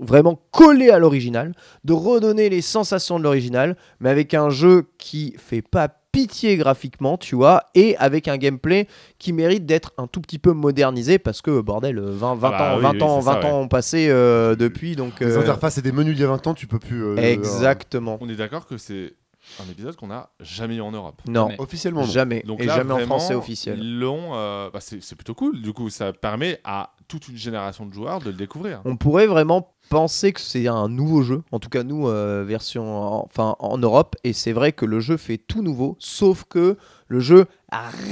vraiment 0.00 0.40
coller 0.50 0.90
à 0.90 0.98
l'original, 0.98 1.54
de 1.84 1.92
redonner 1.92 2.48
les 2.48 2.62
sensations 2.62 3.18
de 3.18 3.24
l'original, 3.24 3.76
mais 4.00 4.10
avec 4.10 4.34
un 4.34 4.50
jeu 4.50 4.84
qui 4.98 5.34
fait 5.38 5.62
pas 5.62 5.88
pitié 6.12 6.56
graphiquement, 6.58 7.16
tu 7.16 7.34
vois, 7.36 7.62
et 7.74 7.96
avec 7.96 8.28
un 8.28 8.36
gameplay 8.36 8.86
qui 9.18 9.32
mérite 9.32 9.64
d'être 9.64 9.92
un 9.96 10.06
tout 10.06 10.20
petit 10.20 10.38
peu 10.38 10.52
modernisé 10.52 11.18
parce 11.18 11.40
que 11.40 11.60
bordel, 11.62 11.98
euh, 11.98 12.10
20, 12.14 12.34
20 12.34 12.48
Ah 12.52 12.58
bah 12.58 12.72
ans, 12.74 12.76
oui, 12.76 12.82
20 12.82 12.90
oui, 12.92 13.02
ans, 13.02 13.20
c'est 13.22 13.26
ça, 13.28 13.40
20 13.40 13.44
ans 13.48 13.60
ont 13.60 13.68
passé 13.68 14.08
euh, 14.10 14.54
depuis, 14.54 14.94
donc 14.94 15.20
Les 15.20 15.26
euh, 15.38 15.40
interfaces 15.40 15.78
et 15.78 15.82
des 15.82 15.90
menus 15.92 16.14
d'il 16.14 16.20
y 16.22 16.24
a 16.24 16.28
20 16.28 16.46
ans, 16.48 16.54
tu 16.54 16.66
peux 16.66 16.78
plus. 16.78 17.02
euh, 17.02 17.16
exactement. 17.16 18.18
On 18.20 18.28
est 18.28 18.36
d'accord 18.36 18.66
que 18.66 18.76
c'est 18.76 19.14
un 19.60 19.70
épisode 19.70 19.96
qu'on 19.96 20.06
n'a 20.08 20.30
jamais 20.40 20.76
eu 20.76 20.80
en 20.80 20.92
Europe. 20.92 21.20
Non, 21.26 21.48
Mais- 21.48 21.60
officiellement, 21.60 22.02
non. 22.02 22.06
jamais, 22.06 22.42
Donc 22.46 22.60
et 22.60 22.66
là, 22.66 22.76
jamais 22.76 22.92
en 22.92 22.96
vraiment, 22.96 23.18
français 23.18 23.34
officiel. 23.34 23.78
Ils 23.78 23.98
l'ont. 23.98 24.34
euh, 24.34 24.70
bah, 24.70 24.80
c'est 24.80 25.02
c'est 25.02 25.16
plutôt 25.16 25.34
cool. 25.34 25.60
Du 25.60 25.72
coup, 25.72 25.90
ça 25.90 26.12
permet 26.12 26.60
à 26.64 26.94
toute 27.08 27.28
une 27.28 27.36
génération 27.36 27.84
de 27.86 27.92
joueurs 27.92 28.20
de 28.20 28.26
le 28.30 28.36
découvrir. 28.36 28.80
On 28.84 28.96
pourrait 28.96 29.26
vraiment 29.26 29.74
penser 29.90 30.32
que 30.32 30.40
c'est 30.40 30.66
un 30.68 30.88
nouveau 30.88 31.22
jeu, 31.22 31.42
en 31.52 31.58
tout 31.58 31.68
cas 31.68 31.82
nous, 31.82 32.08
euh, 32.08 32.44
version 32.46 32.84
en- 32.96 33.24
enfin, 33.26 33.56
en 33.58 33.76
Europe, 33.78 34.16
et 34.24 34.32
c'est 34.32 34.52
vrai 34.52 34.72
que 34.72 34.86
le 34.86 35.00
jeu 35.00 35.16
fait 35.18 35.36
tout 35.36 35.62
nouveau, 35.62 35.96
sauf 35.98 36.44
que 36.44 36.78
le 37.08 37.20
jeu 37.20 37.44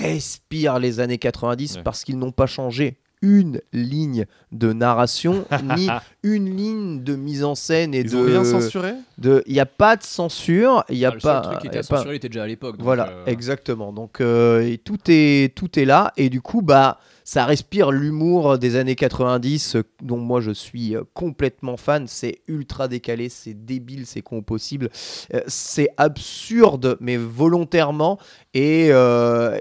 respire 0.03 0.78
les 0.78 1.01
années 1.01 1.18
90 1.18 1.76
Ouais. 1.76 1.82
parce 1.82 2.05
qu'ils 2.05 2.18
n'ont 2.18 2.32
pas 2.32 2.47
changé 2.47 2.99
une 3.22 3.60
ligne 3.72 4.24
de 4.52 4.72
narration 4.72 5.44
ni 5.76 5.88
une 6.22 6.56
ligne 6.56 7.04
de 7.04 7.16
mise 7.16 7.44
en 7.44 7.54
scène 7.54 7.94
et 7.94 8.00
Ils 8.00 8.10
de 8.10 8.16
ont 8.16 8.24
rien 8.24 8.44
censuré 8.44 8.94
de 9.18 9.42
il 9.46 9.52
n'y 9.52 9.60
a 9.60 9.66
pas 9.66 9.96
de 9.96 10.02
censure 10.02 10.84
il 10.88 10.96
y 10.98 11.04
a 11.04 11.10
Ah, 11.10 11.14
le 11.14 11.20
pas 11.20 11.42
seul 11.42 11.50
truc 11.52 11.60
qui 11.60 11.66
était 11.68 11.78
pas- 11.88 11.96
censuré, 11.98 12.16
était 12.16 12.28
déjà 12.28 12.44
à 12.44 12.46
l'époque. 12.46 12.76
voilà, 12.78 13.08
euh, 13.10 13.24
exactement. 13.26 13.92
Donc 13.92 14.20
euh, 14.20 14.60
et 14.62 14.78
tout 14.78 14.98
est 15.08 15.54
tout 15.54 15.78
est 15.78 15.84
là 15.84 16.12
et 16.16 16.30
du 16.30 16.40
coup 16.40 16.62
bah 16.62 16.98
ça 17.31 17.45
respire 17.45 17.93
l'humour 17.93 18.59
des 18.59 18.74
années 18.74 18.97
90 18.97 19.76
euh, 19.76 19.85
dont 20.03 20.16
moi 20.16 20.41
je 20.41 20.51
suis 20.51 20.97
euh, 20.97 21.05
complètement 21.14 21.76
fan. 21.76 22.09
C'est 22.09 22.41
ultra 22.49 22.89
décalé, 22.89 23.28
c'est 23.28 23.55
débile, 23.55 24.05
c'est 24.05 24.20
con 24.20 24.39
au 24.39 24.43
possible, 24.43 24.91
Euh, 25.33 25.41
c'est 25.47 25.91
absurde 25.97 26.97
mais 26.99 27.16
volontairement 27.16 28.18
et, 28.53 28.91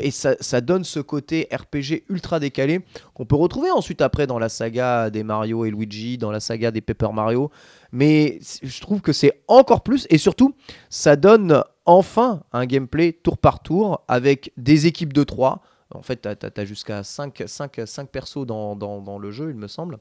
ça, 0.10 0.62
donne 0.62 0.84
ce 0.84 1.00
côté 1.00 1.48
RPG 1.54 2.06
ultra 2.10 2.40
décalé 2.40 2.80
qu'on 3.14 3.28
peut 3.28 3.36
retrouver 3.36 3.70
ensuite 3.70 4.02
après 4.02 4.26
dans 4.26 4.40
la 4.40 4.50
saga 4.50 5.12
des 5.12 5.24
Mario 5.24 5.64
et 5.64 5.70
Luigi, 5.70 6.18
dans 6.18 6.32
la 6.32 6.40
saga 6.40 6.72
des 6.72 6.82
Paper 6.82 7.14
Mario. 7.14 7.52
Mais 7.92 8.40
je 8.64 8.82
trouve 8.82 9.02
que 9.02 9.14
c'est 9.14 9.44
encore 9.48 9.84
plus 9.84 10.08
et 10.10 10.18
surtout 10.18 10.56
ça 10.90 11.16
donne 11.16 11.64
enfin 11.86 12.42
un 12.52 12.66
gameplay 12.66 13.14
tour 13.14 13.38
par 13.38 13.62
tour 13.62 14.04
avec 14.08 14.52
des 14.58 14.88
équipes 14.88 15.14
de 15.14 15.24
3. 15.24 15.62
En 15.92 16.02
fait, 16.02 16.22
tu 16.22 16.62
as, 16.62 16.66
jusqu'à 16.66 17.04
5, 17.04 17.44
5, 17.46 17.82
5 17.86 18.10
persos 18.10 18.46
dans, 18.46 18.76
dans, 18.76 19.02
dans 19.02 19.18
le 19.18 19.32
jeu, 19.32 19.50
il 19.50 19.56
me 19.56 19.68
semble. 19.68 20.00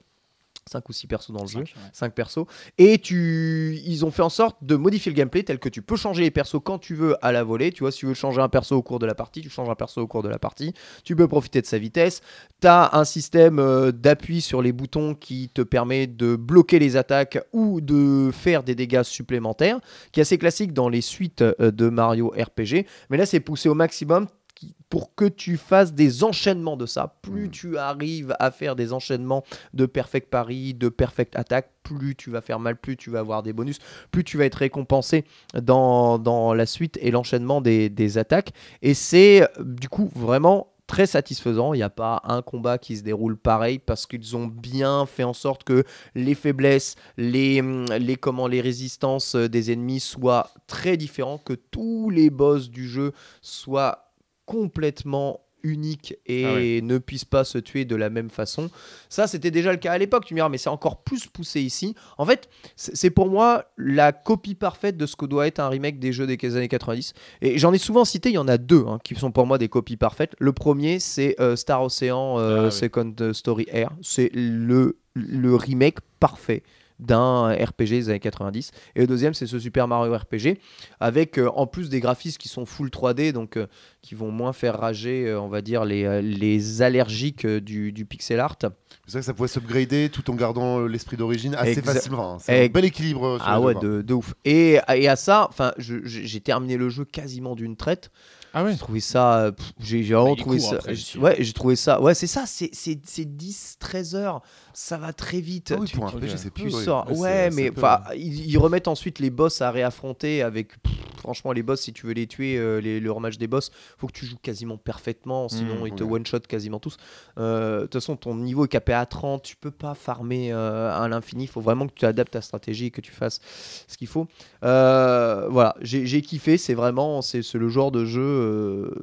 5 0.69 0.89
ou 0.89 0.93
6 0.93 1.07
persos 1.07 1.31
dans 1.33 1.43
le 1.43 1.49
jeu. 1.49 1.65
cinq, 1.65 1.77
ouais. 1.77 1.91
5 1.93 2.15
persos. 2.15 2.45
Et 2.77 2.99
tu, 2.99 3.81
ils 3.85 4.05
ont 4.05 4.11
fait 4.11 4.23
en 4.23 4.29
sorte 4.29 4.59
de 4.63 4.77
modifier 4.77 5.11
le 5.11 5.17
gameplay 5.17 5.43
tel 5.43 5.59
que 5.59 5.69
tu 5.69 5.83
peux 5.83 5.97
changer 5.97 6.23
les 6.23 6.31
persos 6.31 6.61
quand 6.63 6.79
tu 6.79 6.95
veux 6.95 7.17
à 7.25 7.33
la 7.33 7.43
volée. 7.43 7.73
Tu 7.73 7.81
vois, 7.81 7.91
si 7.91 8.01
tu 8.01 8.07
veux 8.07 8.15
changer 8.15 8.41
un 8.41 8.49
perso 8.49 8.77
au 8.77 8.83
cours 8.83 8.99
de 8.99 9.07
la 9.07 9.15
partie, 9.15 9.41
tu 9.41 9.51
changes 9.51 9.69
un 9.69 9.75
perso 9.75 10.01
au 10.01 10.07
cours 10.07 10.23
de 10.23 10.29
la 10.29 10.39
partie. 10.39 10.75
Tu 11.05 11.17
peux 11.17 11.27
profiter 11.27 11.61
de 11.61 11.67
sa 11.67 11.79
vitesse. 11.79 12.21
Tu 12.61 12.67
as 12.67 12.91
un 12.97 13.05
système 13.05 13.59
euh, 13.59 13.93
d'appui 13.93 14.41
sur 14.41 14.63
les 14.63 14.73
boutons 14.73 15.15
qui 15.15 15.49
te 15.49 15.63
permet 15.63 16.07
de 16.07 16.37
bloquer 16.37 16.79
les 16.79 16.97
attaques 16.97 17.39
ou 17.53 17.81
de 17.81 18.31
faire 18.33 18.63
des 18.63 18.75
dégâts 18.75 19.03
supplémentaires, 19.03 19.81
qui 20.13 20.21
est 20.21 20.23
assez 20.23 20.39
classique 20.39 20.73
dans 20.73 20.89
les 20.89 21.01
suites 21.01 21.43
euh, 21.43 21.71
de 21.71 21.89
Mario 21.89 22.29
RPG. 22.37 22.87
Mais 23.11 23.17
là, 23.17 23.27
c'est 23.27 23.41
poussé 23.41 23.69
au 23.69 23.75
maximum 23.75 24.27
qui- 24.59 24.75
pour 24.89 25.15
que 25.15 25.27
tu 25.27 25.57
fasses 25.57 25.93
des 25.93 26.25
enchaînements 26.25 26.77
de 26.77 26.87
ça. 26.87 27.19
Plus 27.23 27.47
Mm. 27.47 27.51
tu 27.51 27.79
arrives 27.79 28.35
à 28.41 28.51
faire 28.51 28.75
des 28.75 28.93
enchaînements 28.93 29.45
de 29.75 29.87
perfect 29.87 30.31
parry, 30.31 30.75
de 30.75 30.89
perfect 30.89 31.37
attack, 31.37 31.71
plus 31.83 32.15
tu 32.17 32.31
vas 32.31 32.41
faire 32.41 32.59
mal, 32.59 32.77
plus 32.77 32.97
tu 32.97 33.11
vas 33.11 33.21
avoir 33.21 33.43
des 33.43 33.53
bonus, 33.53 33.79
plus 34.11 34.25
tu 34.25 34.37
vas 34.39 34.45
être 34.47 34.57
récompensé 34.57 35.25
dans, 35.55 36.19
dans 36.19 36.55
la 36.55 36.67
suite 36.67 36.99
et 37.01 37.11
l'enchaînement 37.11 37.61
des, 37.61 37.89
des 37.89 38.19
attaques. 38.19 38.53
Et 38.83 38.95
c'est 38.95 39.43
euh, 39.43 39.47
du 39.65 39.89
coup 39.89 40.11
vraiment 40.15 40.73
très 40.87 41.07
satisfaisant. 41.07 41.75
Il 41.75 41.77
n'y 41.77 41.83
a 41.83 41.91
pas 41.91 42.23
un 42.25 42.41
combat 42.41 42.79
qui 42.79 42.97
se 42.97 43.03
déroule 43.03 43.37
pareil 43.37 43.79
parce 43.79 44.07
qu'ils 44.07 44.37
ont 44.37 44.47
bien 44.47 45.05
fait 45.05 45.23
en 45.25 45.35
sorte 45.35 45.63
que 45.65 45.85
les 46.15 46.35
faiblesses, 46.35 46.95
les, 47.19 47.61
hum, 47.61 47.85
les, 47.99 48.17
comment, 48.17 48.47
les 48.47 48.63
résistances 48.63 49.35
euh, 49.35 49.49
des 49.51 49.71
ennemis 49.71 50.01
soient 50.01 50.51
très 50.67 50.97
différents, 50.97 51.37
que 51.37 51.53
tous 51.53 52.09
les 52.09 52.31
boss 52.31 52.71
du 52.71 52.89
jeu 52.89 53.13
soient 53.43 54.08
complètement 54.49 55.41
uniques 55.65 56.15
et 56.25 56.45
Ah 56.47 56.55
ouais. 56.55 56.81
ne 56.83 56.99
puissent 56.99 57.25
pas 57.25 57.43
se 57.45 57.59
tuer 57.59 57.85
de 57.85 57.97
la 57.97 58.11
même 58.11 58.31
façon. 58.31 58.71
Ça, 59.09 59.27
c'était 59.27 59.51
déjà 59.51 59.73
le 59.73 59.77
cas 59.79 59.93
à 59.93 59.99
l'époque, 59.99 60.25
tu 60.25 60.33
me 60.35 60.39
diras, 60.39 60.49
mais 60.49 60.57
c'est 60.57 60.69
encore 60.71 61.03
plus 61.03 61.27
poussé 61.27 61.61
ici. 61.61 61.97
En 62.17 62.25
fait, 62.25 62.49
c'est 62.77 63.11
pour 63.11 63.29
moi 63.29 63.65
la 63.77 64.13
copie 64.13 64.55
parfaite 64.55 64.97
de 64.97 65.05
ce 65.05 65.17
que 65.17 65.27
doit 65.27 65.49
être 65.49 65.59
un 65.59 65.69
remake 65.69 65.99
des 65.99 66.13
jeux 66.13 66.27
des 66.29 66.57
années 66.57 66.69
90. 66.69 67.13
Et 67.43 67.59
j'en 67.59 67.73
ai 67.73 67.79
souvent 67.79 68.05
cité, 68.05 68.29
il 68.31 68.37
y 68.37 68.39
en 68.39 68.47
a 68.49 68.57
deux 68.57 68.85
hein, 68.87 68.99
qui 69.03 69.17
sont 69.17 69.33
pour 69.33 69.47
moi 69.47 69.59
des 69.59 69.69
copies 69.69 69.97
parfaites. 69.97 70.35
Le 70.39 70.53
premier, 70.53 71.01
c'est 71.01 71.35
euh, 71.41 71.57
Star 71.57 71.83
Ocean 71.83 72.39
euh, 72.39 72.61
Ah 72.61 72.65
oui. 72.67 72.73
Second 72.73 73.15
Story 73.33 73.67
Air. 73.71 73.91
C'est 74.01 74.31
le, 74.33 74.97
le 75.15 75.57
remake 75.57 75.99
parfait 76.21 76.63
d'un 76.99 77.49
RPG 77.53 77.85
des 77.91 78.09
années 78.11 78.19
90 78.21 78.71
et 78.97 79.01
le 79.01 79.07
deuxième 79.07 79.35
c'est 79.35 79.47
ce 79.47 79.59
Super 79.59 79.87
Mario 79.89 80.13
RPG 80.17 80.59
avec 81.01 81.39
euh, 81.39 81.49
en 81.55 81.67
plus 81.67 81.89
des 81.89 82.01
graphismes 82.01 82.39
qui 82.39 82.49
sont 82.49 82.67
full 82.67 82.89
3D 82.89 83.33
donc 83.33 83.57
euh, 83.57 83.67
qui 84.03 84.15
vont 84.15 84.31
moins 84.31 84.53
faire 84.53 84.79
rager 84.79 85.27
euh, 85.29 85.41
on 85.41 85.49
va 85.49 85.61
dire 85.63 85.85
les, 85.85 86.21
les 86.23 86.83
allergiques 86.83 87.45
euh, 87.45 87.61
du, 87.61 87.93
du 87.93 88.05
pixel 88.05 88.41
art 88.41 88.57
C'est 88.61 88.69
vrai 89.13 89.21
que 89.21 89.27
ça 89.27 89.35
pouvait 89.35 89.49
s'upgrader 89.49 90.09
tout 90.13 90.29
en 90.31 90.35
gardant 90.35 90.81
l'esprit 90.81 91.17
d'origine 91.17 91.55
assez 91.55 91.81
Exa- 91.81 91.85
facilement. 91.85 92.33
Enfin, 92.35 92.45
c'est 92.47 92.65
un 92.65 92.69
bel 92.69 92.85
équilibre. 92.85 93.37
sur 93.39 93.47
ah 93.49 93.61
ouais 93.61 93.75
de, 93.75 94.03
de 94.03 94.15
ouf 94.15 94.35
et, 94.45 94.79
et 94.95 95.09
à 95.09 95.17
ça 95.17 95.51
j'ai 95.79 96.41
terminé 96.41 96.77
le 96.77 96.89
jeu 96.89 97.05
quasiment 97.05 97.55
d'une 97.55 97.77
traite 97.77 98.11
Ah 98.55 98.65
ouais 98.65 98.73
J'ai 98.73 98.79
trouvé 98.79 99.01
ça. 99.01 99.53
J'ai 99.79 100.03
j'ai 100.03 100.15
vraiment 100.15 100.35
est 100.35 100.39
trouvé 100.39 100.59
ça. 100.59 100.77
après. 100.77 100.95
Ouais, 101.19 101.37
j'ai 101.39 101.53
trouvé 101.53 101.77
ça. 101.77 102.01
Ouais, 102.01 102.15
c'est 102.15 102.27
ça. 102.27 102.45
C'est 102.47 102.71
c'est- 102.73 102.99
c'est 103.05 103.25
10, 103.37 103.77
13 103.79 104.15
heures. 104.15 104.43
Ça 104.81 104.97
va 104.97 105.13
très 105.13 105.41
vite. 105.41 105.73
Ah 105.75 105.81
oui, 105.81 105.89
Tu- 105.89 105.97
pour 105.97 106.07
un 106.07 106.11
tu- 106.11 106.17
RPG, 106.19 106.37
c'est 106.37 106.55
tu 106.55 106.63
plus. 106.63 106.73
ouais. 106.77 106.85
sors. 106.85 107.19
Ouais, 107.19 107.51
mais 107.51 107.73
ils, 108.15 108.49
ils 108.49 108.59
remettent 108.59 108.87
ensuite 108.87 109.19
les 109.19 109.29
boss 109.31 109.61
à 109.61 109.73
réaffronter 109.73 110.41
avec. 110.41 110.81
pff, 110.81 110.93
franchement, 111.17 111.51
les 111.51 111.65
boss, 111.65 111.81
si 111.81 111.93
tu 111.93 112.07
veux 112.07 112.13
les 112.13 112.29
tuer, 112.29 112.57
euh, 112.57 112.81
les, 112.81 113.01
le 113.01 113.11
rematch 113.11 113.39
des 113.39 113.49
boss, 113.49 113.73
faut 113.99 114.07
que 114.07 114.13
tu 114.13 114.25
joues 114.25 114.37
quasiment 114.41 114.77
parfaitement, 114.77 115.49
sinon 115.49 115.83
Mmh, 115.83 115.87
ils 115.89 115.95
te 115.97 116.05
ouais. 116.05 116.13
one-shot 116.21 116.39
quasiment 116.47 116.79
tous. 116.79 116.97
Euh, 117.41 117.79
De 117.79 117.83
toute 117.87 117.95
façon, 117.95 118.15
ton 118.17 118.37
niveau 118.37 118.67
est 118.67 118.69
capé 118.69 118.93
à 118.93 119.05
30, 119.05 119.43
tu 119.43 119.57
peux 119.57 119.73
pas 119.73 119.95
farmer 119.95 120.53
euh, 120.53 120.93
à 120.97 121.09
l'infini. 121.09 121.45
Il 121.45 121.49
faut 121.49 121.61
vraiment 121.61 121.89
que 121.89 121.95
tu 121.97 122.05
adaptes 122.07 122.35
ta 122.35 122.41
stratégie 122.41 122.87
et 122.87 122.91
que 122.93 123.01
tu 123.01 123.11
fasses 123.11 123.41
ce 123.89 123.97
qu'il 123.99 124.07
faut. 124.07 124.29
Euh, 124.63 125.49
voilà, 125.51 125.75
j'ai 125.83 126.23
kiffé. 126.23 126.57
C'est 126.57 126.75
vraiment, 126.75 127.21
c'est 127.21 127.43
le 127.55 127.69
genre 127.69 127.91
de 127.91 128.05
jeu, 128.05 128.95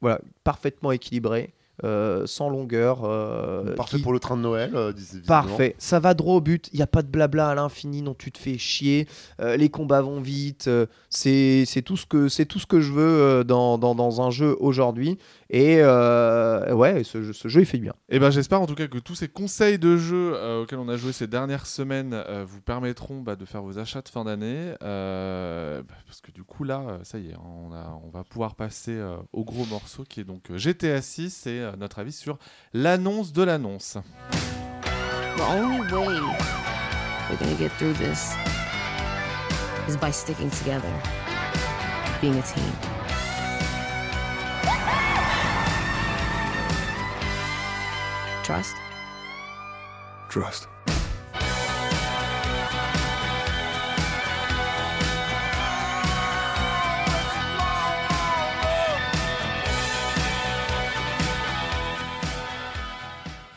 voilà, 0.00 0.20
parfaitement 0.42 0.90
équilibré, 0.90 1.54
euh, 1.84 2.26
sans 2.26 2.48
longueur. 2.48 3.00
euh, 3.04 3.74
Parfait 3.74 3.96
qui- 3.98 4.02
pour 4.02 4.12
le 4.12 4.18
train 4.18 4.36
de 4.36 4.42
Noël. 4.42 4.72
euh. 4.74 4.92
Parfait, 5.26 5.74
ça 5.78 6.00
va 6.00 6.14
droit 6.14 6.34
au 6.36 6.40
but, 6.40 6.68
il 6.72 6.76
n'y 6.76 6.82
a 6.82 6.86
pas 6.86 7.02
de 7.02 7.08
blabla 7.08 7.48
à 7.50 7.54
l'infini 7.54 8.02
dont 8.02 8.14
tu 8.14 8.32
te 8.32 8.38
fais 8.38 8.58
chier, 8.58 9.06
les 9.40 9.68
combats 9.68 10.00
vont 10.00 10.20
vite, 10.20 10.70
c'est 11.10 11.82
tout, 11.84 11.96
ce 11.96 12.06
que- 12.06 12.28
c'est 12.28 12.46
tout 12.46 12.58
ce 12.58 12.66
que 12.66 12.80
je 12.80 12.92
veux 12.92 13.44
dans, 13.44 13.78
dans- 13.78 13.94
dans 13.94 14.20
un 14.22 14.30
jeu 14.30 14.56
aujourd'hui. 14.60 15.18
Et 15.48 15.78
euh, 15.80 16.72
ouais, 16.74 17.04
ce, 17.04 17.22
jeu- 17.22 17.32
ce 17.32 17.46
jeu 17.48 17.60
il 17.60 17.66
fait 17.66 17.76
du 17.78 17.84
bien. 17.84 17.94
Et 18.08 18.18
ben 18.18 18.30
j'espère 18.30 18.60
en 18.60 18.66
tout 18.66 18.74
cas 18.74 18.88
que 18.88 18.98
tous 18.98 19.14
ces 19.14 19.28
conseils 19.28 19.78
de 19.78 19.96
jeux 19.96 20.32
euh, 20.34 20.62
auxquels 20.62 20.78
on 20.80 20.88
a 20.88 20.96
joué 20.96 21.12
ces 21.12 21.26
dernières 21.28 21.66
semaines 21.66 22.14
euh, 22.14 22.44
vous 22.46 22.60
permettront 22.60 23.20
bah, 23.20 23.36
de 23.36 23.44
faire 23.44 23.62
vos 23.62 23.78
achats 23.78 24.02
de 24.02 24.08
fin 24.08 24.24
d'année. 24.24 24.74
euh, 24.82 25.82
bah, 25.82 25.94
parce 26.06 26.20
que 26.20 26.32
du 26.32 26.42
coup 26.42 26.64
là, 26.64 26.98
ça 27.04 27.18
y 27.18 27.30
est, 27.30 27.34
on, 27.36 27.72
a, 27.72 28.00
on 28.04 28.10
va 28.10 28.24
pouvoir 28.24 28.56
passer 28.56 28.92
euh, 28.96 29.16
au 29.32 29.44
gros 29.44 29.64
morceau 29.66 30.02
qui 30.08 30.20
est 30.20 30.24
donc 30.24 30.50
GTA 30.54 31.00
6 31.00 31.46
et 31.46 31.60
euh, 31.60 31.72
notre 31.78 32.00
avis 32.00 32.12
sur 32.12 32.38
l'annonce 32.74 33.32
de 33.32 33.42
l'annonce. 33.44 33.98
The 35.36 35.42
only 35.42 35.80
way 35.92 36.20
we're 37.30 37.38
gonna 37.38 37.56
get 37.58 37.70
through 37.78 37.92
this 37.98 38.34
is 39.88 39.96
by 39.96 40.10
sticking 40.10 40.50
together, 40.50 40.90
being 42.20 42.34
a 42.38 42.42
team. 42.42 42.95
Trust? 48.46 48.76
Trust. 50.30 50.68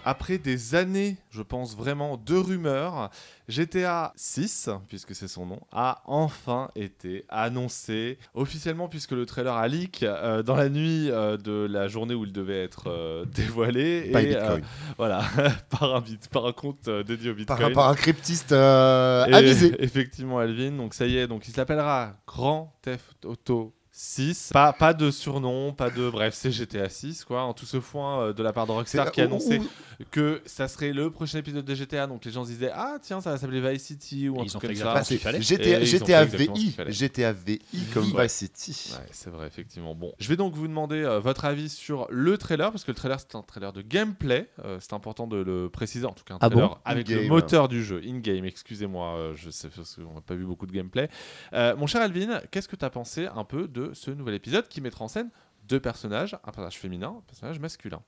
Après 0.03 0.39
des 0.39 0.73
années, 0.73 1.17
je 1.29 1.43
pense 1.43 1.75
vraiment, 1.75 2.17
de 2.17 2.33
rumeurs, 2.33 3.11
GTA 3.49 4.13
6, 4.15 4.69
puisque 4.87 5.15
c'est 5.15 5.27
son 5.27 5.47
nom, 5.47 5.59
a 5.71 6.03
enfin 6.05 6.69
été 6.75 7.25
annoncé 7.29 8.19
officiellement, 8.35 8.87
puisque 8.87 9.11
le 9.11 9.25
trailer 9.25 9.55
a 9.55 9.67
leak 9.67 10.03
euh, 10.03 10.43
dans 10.43 10.55
la 10.55 10.69
nuit 10.69 11.09
euh, 11.09 11.35
de 11.35 11.67
la 11.69 11.87
journée 11.87 12.13
où 12.13 12.25
il 12.25 12.31
devait 12.31 12.63
être 12.63 12.87
euh, 12.87 13.25
dévoilé. 13.35 14.11
By 14.13 14.19
et, 14.19 14.27
Bitcoin. 14.27 14.61
voilà, 14.97 15.23
par, 15.69 15.95
un 15.95 16.01
bit, 16.01 16.27
par 16.29 16.45
un 16.45 16.53
compte 16.53 16.87
dédié 16.87 17.31
au 17.31 17.33
Bitcoin. 17.33 17.59
Par, 17.59 17.67
un- 17.67 17.73
par 17.73 17.89
un 17.89 17.95
cryptiste 17.95 18.51
avisé. 18.51 19.75
Effectivement, 19.79 20.37
Alvin. 20.37 20.71
Donc 20.71 20.93
ça 20.93 21.07
y 21.07 21.17
est, 21.17 21.27
donc 21.27 21.47
il 21.47 21.53
s'appellera 21.53 22.13
Grand 22.27 22.71
Theft 22.83 23.25
Auto 23.25 23.73
6. 24.03 24.51
Pas, 24.53 24.71
pas 24.71 24.93
de 24.93 25.11
surnom, 25.11 25.73
pas 25.73 25.89
de. 25.89 26.09
Bref, 26.09 26.33
c'est 26.33 26.51
GTA 26.51 26.87
6, 26.87 27.25
quoi. 27.25 27.41
En 27.43 27.53
tout 27.53 27.65
ce 27.65 27.81
foin 27.81 28.21
euh, 28.21 28.33
de 28.33 28.41
la 28.41 28.53
part 28.53 28.65
de 28.65 28.71
Rockstar 28.71 29.11
qui 29.11 29.19
a 29.19 29.25
ou- 29.25 29.27
annoncé 29.27 29.57
ou- 29.59 29.67
que 30.09 30.41
ça 30.45 30.69
serait 30.69 30.93
le 30.93 31.11
prochain 31.11 31.39
épisode 31.39 31.65
de 31.65 31.75
GTA. 31.75 32.07
Donc 32.07 32.23
les 32.23 32.31
gens 32.31 32.45
se 32.45 32.49
disaient 32.51 32.71
Ah, 32.73 32.97
tiens, 33.01 33.19
ça 33.19 33.31
va 33.31 33.37
s'appeler 33.37 33.59
Vice 33.59 33.83
City 33.83 34.29
ou 34.29 34.39
un 34.39 34.45
ils 34.45 34.49
truc 34.49 34.61
comme 34.61 34.75
ça. 34.75 35.03
fallait. 35.03 35.41
GTA, 35.41 35.63
Et 35.79 35.83
ils 35.83 35.95
ont 35.95 35.99
GTA 35.99 36.23
VI. 36.23 36.75
GTA 36.87 37.33
VI 37.33 37.59
comme 37.93 38.09
Ouais. 38.13 38.23
Vice 38.23 38.31
City. 38.35 38.93
Ouais, 38.93 39.05
c'est 39.11 39.29
vrai, 39.31 39.47
effectivement. 39.47 39.93
Bon, 39.95 40.13
je 40.17 40.29
vais 40.29 40.37
donc 40.37 40.53
vous 40.53 40.69
demander 40.69 41.03
euh, 41.03 41.19
votre 41.19 41.43
avis 41.43 41.67
sur 41.67 42.07
le 42.09 42.37
trailer, 42.37 42.71
parce 42.71 42.85
que 42.85 42.91
le 42.91 42.95
trailer, 42.95 43.19
c'est 43.19 43.35
un 43.35 43.41
trailer 43.41 43.73
de 43.73 43.81
gameplay. 43.81 44.49
Euh, 44.63 44.77
c'est 44.79 44.93
important 44.93 45.27
de 45.27 45.35
le 45.35 45.69
préciser, 45.69 46.05
en 46.05 46.13
tout 46.13 46.23
cas, 46.23 46.35
un 46.35 46.37
Ah 46.39 46.49
trailer 46.49 46.69
bon 46.69 46.77
avec 46.85 47.09
le 47.09 47.27
moteur 47.27 47.67
du 47.67 47.83
jeu, 47.83 47.99
in-game, 48.05 48.45
excusez-moi, 48.45 49.15
euh, 49.17 49.33
je 49.35 49.49
sais 49.49 49.67
parce 49.67 49.95
qu'on 49.95 50.13
n'a 50.13 50.21
pas 50.21 50.35
vu 50.35 50.45
beaucoup 50.45 50.67
de 50.67 50.71
gameplay. 50.71 51.09
Euh, 51.51 51.75
mon 51.75 51.85
cher 51.85 52.01
Alvin, 52.01 52.39
qu'est-ce 52.49 52.69
que 52.69 52.77
tu 52.77 52.85
as 52.85 52.89
pensé 52.89 53.27
un 53.35 53.43
peu 53.43 53.67
de 53.67 53.88
ce 53.93 54.11
nouvel 54.11 54.35
épisode 54.35 54.67
qui 54.67 54.81
mettra 54.81 55.05
en 55.05 55.07
scène 55.07 55.29
deux 55.69 55.79
personnages, 55.79 56.33
un 56.33 56.51
personnage 56.51 56.79
féminin, 56.79 57.15
un 57.17 57.21
personnage 57.27 57.59
masculin 57.59 58.01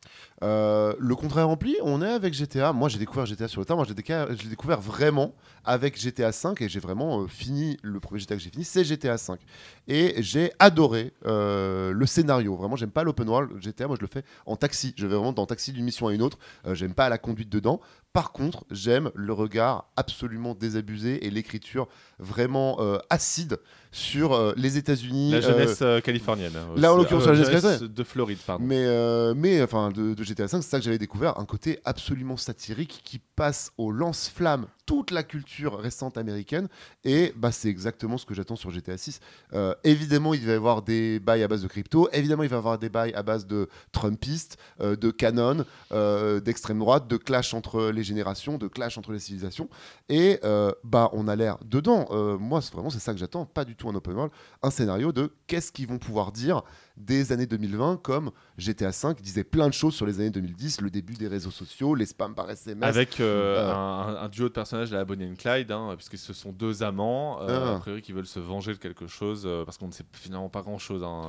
Euh, 0.44 0.96
le 0.98 1.16
contrat 1.16 1.42
est 1.42 1.46
rempli, 1.46 1.76
on 1.84 2.02
est 2.02 2.10
avec 2.10 2.34
GTA. 2.34 2.74
Moi 2.74 2.90
j'ai 2.90 2.98
découvert 2.98 3.26
GTA 3.28 3.48
sur 3.48 3.62
le 3.62 3.66
temps, 3.66 3.76
moi 3.76 3.86
je 3.86 3.94
découvert 3.94 4.82
vraiment 4.82 5.34
avec 5.64 6.00
GTA 6.00 6.32
5 6.32 6.60
et 6.62 6.70
j'ai 6.70 6.80
vraiment 6.80 7.22
euh, 7.22 7.28
fini, 7.28 7.78
le 7.84 8.00
premier 8.00 8.20
GTA 8.20 8.36
que 8.36 8.42
j'ai 8.42 8.50
fini 8.50 8.66
c'est 8.66 8.84
GTA 8.84 9.18
5. 9.18 9.40
Et 9.88 10.16
j'ai 10.24 10.52
adoré 10.58 11.14
euh, 11.26 11.92
le 11.92 12.06
scénario, 12.08 12.56
vraiment 12.56 12.76
j'aime 12.76 12.92
pas 12.92 13.04
l'open 13.04 13.30
world, 13.30 13.62
GTA 13.62 13.88
moi 13.88 13.96
je 13.96 14.02
le 14.02 14.08
fais 14.08 14.24
en 14.48 14.56
taxi, 14.56 14.94
je 14.98 15.06
vais 15.06 15.16
vraiment 15.16 15.34
dans 15.34 15.46
taxi 15.46 15.72
d'une 15.72 15.86
mission 15.86 16.08
à 16.08 16.14
une 16.14 16.24
autre, 16.24 16.40
j'aime 16.74 16.96
pas 16.96 17.10
la 17.10 17.20
conduite 17.20 17.50
dedans. 17.50 17.80
Par 18.14 18.32
contre 18.32 18.66
j'aime 18.72 19.12
le 19.16 19.34
regard 19.34 19.86
absolument 19.96 20.54
désabusé 20.54 21.26
et 21.26 21.30
l'écriture 21.30 21.88
vraiment 22.20 22.78
euh, 22.80 22.98
acide 23.10 23.58
sur 23.92 24.34
euh, 24.34 24.54
les 24.56 24.78
États-Unis. 24.78 25.32
La 25.32 25.38
euh, 25.38 25.42
jeunesse 25.42 25.80
euh, 25.82 26.00
californienne. 26.00 26.54
là, 26.78 26.94
en 26.94 26.98
l'occurrence, 26.98 27.26
la 27.26 27.36
jeunesse 27.36 27.82
de 27.84 28.04
Floride, 28.04 28.40
pardon. 28.46 28.64
Mais, 28.64 29.34
mais 29.36 29.62
enfin, 29.62 29.90
de, 29.90 30.14
de 30.14 30.24
GTA 30.24 30.48
5, 30.48 30.62
c'est 30.62 30.70
ça 30.70 30.80
que 30.80 30.86
j'avais 30.86 30.98
découvert, 30.98 31.40
un 31.40 31.46
côté 31.46 31.80
absolument 31.86 32.38
satirique 32.38 33.02
qui 33.04 33.20
passe 33.20 33.72
au 33.78 33.92
lance-flamme 33.92 34.68
toute 34.92 35.12
la 35.12 35.24
culture 35.24 35.80
récente 35.80 36.18
américaine. 36.18 36.68
Et 37.06 37.32
bah, 37.38 37.54
c'est 37.54 37.70
exactement 37.70 38.18
ce 38.18 38.26
que 38.26 38.34
j'attends 38.34 38.58
sur 38.58 38.72
GTA 38.72 38.98
6. 38.98 39.22
Euh, 39.54 39.74
évidemment, 39.86 40.34
il 40.34 40.46
va 40.46 40.52
y 40.52 40.56
avoir 40.56 40.82
des 40.82 41.22
bails 41.22 41.44
à 41.44 41.48
base 41.48 41.62
de 41.62 41.70
crypto. 41.70 42.10
Évidemment, 42.12 42.44
il 42.44 42.50
va 42.50 42.58
y 42.58 42.60
avoir 42.60 42.78
des 42.78 42.90
bails 42.90 43.14
à 43.14 43.24
base 43.24 43.48
de 43.48 43.70
Trumpistes, 43.94 44.58
euh, 44.82 44.98
de 44.98 45.10
canon, 45.10 45.64
euh, 45.94 46.42
d'extrême 46.42 46.80
droite, 46.80 47.08
de 47.08 47.16
clash 47.16 47.54
entre 47.54 47.90
les 47.90 48.04
générations, 48.04 48.58
de 48.58 48.68
clash 48.68 48.98
entre 48.98 49.14
les 49.14 49.20
civilisations. 49.20 49.70
Et 50.10 50.42
bah, 50.84 51.10
on 51.14 51.30
a 51.30 51.38
l'air 51.38 51.58
dedans. 51.64 52.08
Moi, 52.38 52.60
vraiment, 52.74 52.90
c'est 52.90 53.00
ça 53.00 53.14
que 53.14 53.20
j'attends. 53.20 53.46
Pas 53.46 53.64
du 53.64 53.78
tout 53.78 53.88
un 53.88 53.96
open 53.96 54.14
world. 54.14 54.34
Un 54.62 54.72
scénario 54.72 55.14
de 55.14 55.32
qu'est-ce 55.48 55.72
qu'ils 55.72 55.88
vont 55.88 56.00
pouvoir 56.00 56.34
dire 56.34 56.64
des 56.98 57.32
années 57.32 57.46
2020, 57.46 57.98
comme 58.02 58.32
GTA 58.58 58.92
5 58.92 59.22
disait 59.22 59.44
plein 59.44 59.68
de 59.68 59.74
choses 59.74 59.94
sur 59.96 60.06
les 60.06 60.20
années 60.20 60.30
2010, 60.30 60.82
le 60.82 60.90
début 60.90 61.14
des 61.14 61.28
réseaux 61.28 61.52
sociaux, 61.52 61.96
les 61.96 62.06
spams 62.06 62.36
par 62.36 62.50
SMS. 62.50 62.84
Avec 62.84 63.20
euh, 63.20 63.58
Euh. 63.58 63.74
un, 63.74 64.16
un 64.24 64.30
duo 64.30 64.48
de 64.50 64.54
personnages, 64.54 64.92
la 64.92 65.04
Bonnie 65.06 65.26
and 65.26 65.36
Clyde, 65.38 65.72
hein, 65.72 65.94
puisque 65.96 66.18
ce 66.18 66.34
sont 66.34 66.52
deux 66.52 66.84
amants, 66.84 67.40
euh, 67.42 67.74
Ah. 67.74 67.76
a 67.76 67.80
priori 67.80 68.02
qui 68.02 68.12
veulent 68.12 68.26
se 68.28 68.40
venger 68.40 68.74
de 68.74 68.78
quelque 68.78 69.08
chose, 69.08 69.48
parce 69.66 69.78
qu'on 69.78 69.88
ne 69.88 69.92
sait 69.94 70.04
finalement 70.14 70.50
pas 70.50 70.62
grand-chose 70.62 71.04
hein, 71.04 71.24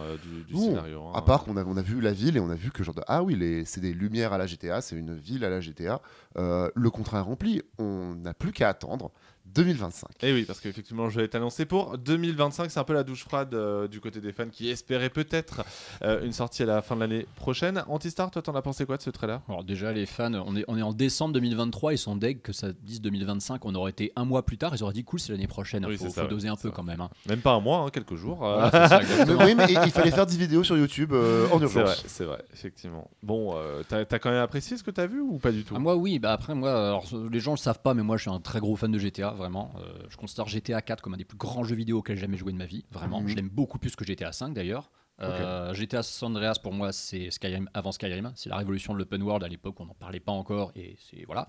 du, 0.48 0.56
scénario. 0.56 1.02
hein. 1.06 1.12
À 1.14 1.22
part 1.22 1.44
qu'on 1.44 1.56
a, 1.56 1.64
on 1.64 1.76
a 1.76 1.82
vu 1.82 2.00
la 2.00 2.12
ville 2.12 2.36
et 2.36 2.40
on 2.40 2.50
a 2.50 2.54
vu 2.54 2.70
que 2.70 2.82
genre 2.84 2.94
de, 2.94 3.02
ah 3.06 3.22
oui, 3.22 3.62
c'est 3.66 3.80
des 3.80 3.92
lumières 3.94 4.32
à 4.32 4.38
la 4.38 4.46
GTA, 4.46 4.80
c'est 4.80 4.96
une 4.96 5.14
ville 5.14 5.44
à 5.44 5.50
la 5.50 5.60
GTA. 5.60 6.00
Le 6.36 6.88
contrat 6.90 7.18
est 7.18 7.22
rempli, 7.22 7.62
on 7.78 8.14
n'a 8.16 8.34
plus 8.34 8.52
qu'à 8.52 8.68
attendre. 8.68 9.10
2025. 9.46 10.08
Et 10.22 10.28
Eh 10.30 10.32
oui, 10.32 10.44
parce 10.44 10.60
qu'effectivement, 10.60 11.10
je 11.10 11.18
vais 11.18 11.24
être 11.26 11.34
annoncé 11.34 11.66
pour 11.66 11.98
2025. 11.98 12.70
C'est 12.70 12.80
un 12.80 12.84
peu 12.84 12.94
la 12.94 13.02
douche 13.04 13.24
froide 13.24 13.52
euh, 13.54 13.88
du 13.88 14.00
côté 14.00 14.20
des 14.20 14.32
fans 14.32 14.48
qui 14.50 14.70
espéraient 14.70 15.10
peut-être 15.10 15.62
euh, 16.02 16.24
une 16.24 16.32
sortie 16.32 16.62
à 16.62 16.66
la 16.66 16.80
fin 16.82 16.94
de 16.94 17.00
l'année 17.00 17.26
prochaine. 17.36 17.82
Antistar, 17.88 18.30
toi, 18.30 18.40
t'en 18.40 18.54
as 18.54 18.62
pensé 18.62 18.86
quoi 18.86 18.96
de 18.96 19.02
ce 19.02 19.10
trailer? 19.10 19.40
Alors 19.48 19.64
déjà 19.64 19.92
les 19.92 20.06
fans, 20.06 20.32
on 20.46 20.56
est, 20.56 20.64
on 20.68 20.78
est 20.78 20.82
en 20.82 20.92
décembre 20.92 21.34
2023, 21.34 21.92
ils 21.92 21.98
sont 21.98 22.16
deg 22.16 22.40
que 22.40 22.52
ça 22.52 22.68
dise 22.82 23.00
2025, 23.02 23.64
on 23.64 23.74
aurait 23.74 23.90
été 23.90 24.12
un 24.16 24.24
mois 24.24 24.44
plus 24.44 24.56
tard, 24.58 24.74
ils 24.74 24.82
auraient 24.82 24.92
dit 24.94 25.04
cool 25.04 25.20
c'est 25.20 25.32
l'année 25.32 25.46
prochaine, 25.46 25.84
Oui, 25.86 25.96
faut, 25.98 26.08
ça, 26.08 26.22
faut 26.22 26.28
doser 26.28 26.48
un 26.48 26.56
peu 26.56 26.68
ça. 26.68 26.74
quand 26.74 26.82
même. 26.84 27.00
hein. 27.00 27.10
Même 27.26 27.40
pas 27.40 27.52
un 27.52 27.60
mois, 27.60 27.78
hein, 27.78 27.90
quelques 27.90 28.14
jours. 28.16 28.46
euh, 28.46 28.68
Voilà, 28.70 28.88
c'est 28.88 29.16
ça, 29.16 29.24
Mais 29.26 29.34
oui, 29.44 29.54
mais 29.54 29.66
il 29.84 29.90
fallait 29.90 30.10
faire 30.12 30.26
10 30.26 30.38
vidéos 30.38 30.64
sur 30.64 30.78
YouTube 30.78 31.12
euh, 31.12 31.46
en 31.50 31.58
c'est 31.58 31.66
vrai, 31.66 31.80
urgence. 31.82 32.04
c'est 32.06 32.24
vrai, 32.24 32.42
effectivement. 32.54 33.10
Bon, 33.22 33.54
euh, 33.56 33.82
t'as 33.88 34.04
quand 34.18 34.30
même 34.30 34.42
apprécié 34.42 34.76
ce 34.76 34.82
que 34.82 34.90
t'as 34.90 35.06
vu 35.06 35.20
ou 35.20 35.38
pas 35.38 35.50
du 35.52 35.64
tout? 35.64 35.74
Ah, 35.76 35.80
moi 35.80 35.96
oui, 35.96 36.18
bah 36.18 36.32
après 36.32 36.54
moi, 36.54 36.70
alors, 36.72 37.04
les 37.30 37.40
gens 37.40 37.52
le 37.52 37.56
savent 37.58 37.80
pas, 37.82 37.92
mais 37.94 38.02
moi 38.02 38.16
je 38.16 38.22
suis 38.22 38.30
un 38.30 38.40
très 38.40 38.60
gros 38.60 38.76
fan 38.76 38.90
de 38.90 38.98
GTA, 38.98 39.31
vraiment. 39.32 39.72
Euh, 39.78 40.04
je 40.08 40.16
considère 40.16 40.46
GTA 40.46 40.82
4 40.82 41.02
comme 41.02 41.14
un 41.14 41.18
des 41.18 41.24
plus 41.24 41.38
grands 41.38 41.64
jeux 41.64 41.76
vidéo 41.76 41.98
auxquels 41.98 42.16
j'ai 42.16 42.22
jamais 42.22 42.36
joué 42.36 42.52
de 42.52 42.58
ma 42.58 42.66
vie, 42.66 42.84
vraiment. 42.90 43.20
Mhm. 43.20 43.28
Je 43.28 43.36
l'aime 43.36 43.48
beaucoup 43.48 43.78
plus 43.78 43.96
que 43.96 44.04
GTA 44.04 44.32
5 44.32 44.54
d'ailleurs. 44.54 44.90
Euh, 45.20 45.72
GTA 45.74 46.02
San 46.02 46.30
Andreas 46.30 46.58
pour 46.60 46.72
moi 46.72 46.90
c'est 46.90 47.30
Skyrim 47.30 47.68
avant 47.74 47.92
Skyrim, 47.92 48.32
c'est 48.34 48.48
la 48.48 48.56
révolution 48.56 48.92
de 48.92 48.98
l'open 48.98 49.22
world 49.22 49.44
à 49.44 49.48
l'époque 49.48 49.78
on 49.78 49.86
n'en 49.86 49.94
parlait 49.94 50.20
pas 50.20 50.32
encore 50.32 50.72
et 50.74 50.96
c'est 50.98 51.24
voilà. 51.26 51.46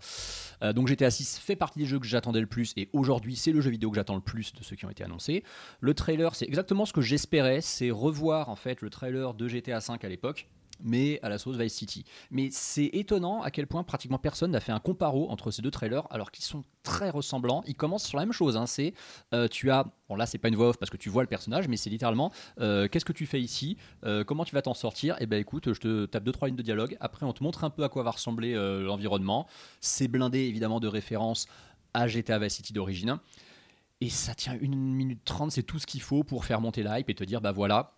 Euh, 0.62 0.74
donc 0.74 0.88
GTA 0.88 1.10
6 1.10 1.40
fait 1.40 1.56
partie 1.56 1.80
des 1.80 1.86
jeux 1.86 1.98
que 1.98 2.06
j'attendais 2.06 2.42
le 2.42 2.46
plus 2.46 2.74
et 2.76 2.90
aujourd'hui 2.94 3.36
c'est 3.36 3.52
le 3.52 3.62
jeu 3.62 3.72
vidéo 3.72 3.90
que 3.90 3.96
j'attends 3.96 4.16
le 4.16 4.22
plus 4.22 4.54
de 4.54 4.64
ceux 4.64 4.76
qui 4.76 4.86
ont 4.86 4.90
été 4.90 5.04
annoncés. 5.04 5.44
Le 5.80 5.94
trailer 5.94 6.36
c'est 6.36 6.46
exactement 6.46 6.86
ce 6.86 6.94
que 6.94 7.02
j'espérais, 7.02 7.62
c'est 7.62 7.90
revoir 7.90 8.50
en 8.50 8.56
fait 8.56 8.82
le 8.82 8.90
trailer 8.90 9.34
de 9.34 9.48
GTA 9.48 9.82
5 9.82 10.04
à 10.04 10.10
l'époque 10.10 10.50
mais 10.82 11.20
à 11.22 11.30
la 11.30 11.38
sauce 11.38 11.58
Vice 11.58 11.74
City. 11.74 12.04
Mais 12.32 12.50
c'est 12.52 12.90
étonnant 12.94 13.42
à 13.42 13.52
quel 13.52 13.68
point 13.68 13.84
pratiquement 13.84 14.18
personne 14.18 14.52
n'a 14.52 14.60
fait 14.60 14.72
un 14.72 14.80
comparo 14.80 15.30
entre 15.30 15.52
ces 15.52 15.62
deux 15.62 15.72
trailers 15.72 16.06
alors 16.12 16.32
qu'ils 16.32 16.44
sont 16.46 16.64
très 16.84 17.10
ressemblants. 17.10 17.64
Ils 17.68 17.76
commencent 17.76 18.06
sur 18.06 18.18
la 18.18 18.26
même 18.26 18.34
chose. 18.34 18.58
hein, 18.58 18.66
c'est 18.66 18.94
euh, 19.34 19.48
tu 19.48 19.72
as 19.72 19.86
bon 20.10 20.16
là 20.16 20.26
c'est 20.26 20.38
pas 20.38 20.50
une 20.50 20.56
voix 20.56 20.70
off 20.70 20.78
parce 20.78 20.90
que 20.90 20.98
tu 20.98 21.10
vois 21.10 21.24
le 21.24 21.28
personnage, 21.30 21.68
mais 21.68 21.78
c'est 21.78 21.90
littéralement 21.90 22.32
euh, 22.60 22.88
qu'est-ce 22.88 23.06
que 23.06 23.14
tu 23.14 23.26
fais 23.26 23.42
ici, 23.42 23.78
Euh, 24.04 24.24
comment 24.24 24.46
tu 24.46 24.54
vas 24.56 24.62
t'en 24.62 24.74
sortir? 24.74 25.16
Et 25.22 25.26
ben 25.26 25.40
écoute, 25.40 25.74
je 25.74 25.80
te 25.80 26.06
tape 26.06 26.24
deux 26.24 26.32
trois 26.32 26.48
lignes 26.48 26.58
de 26.58 26.64
dialogue. 26.64 26.98
Après 27.00 27.26
on 27.26 27.34
te 27.34 27.44
montre 27.44 27.64
un 27.64 27.70
peu 27.70 27.84
à 27.84 27.90
quoi 27.90 28.04
va 28.04 28.12
ressembler 28.12 28.54
l'environnement. 28.84 29.48
C'est 29.80 30.08
blindé 30.08 30.40
évidemment 30.40 30.80
de 30.80 30.88
références 30.88 31.48
à 31.94 32.08
GTA 32.08 32.40
Vice 32.40 32.56
City 32.56 32.74
d'origine. 32.74 33.18
Et 34.02 34.10
ça 34.10 34.36
tient 34.36 34.58
une 34.60 34.76
minute 34.76 35.24
trente, 35.24 35.52
c'est 35.52 35.64
tout 35.64 35.80
ce 35.80 35.86
qu'il 35.86 36.02
faut 36.02 36.24
pour 36.26 36.44
faire 36.44 36.60
monter 36.60 36.84
la 36.84 37.00
hype 37.00 37.10
et 37.10 37.16
te 37.16 37.24
dire 37.24 37.40
bah 37.40 37.54
voilà, 37.54 37.96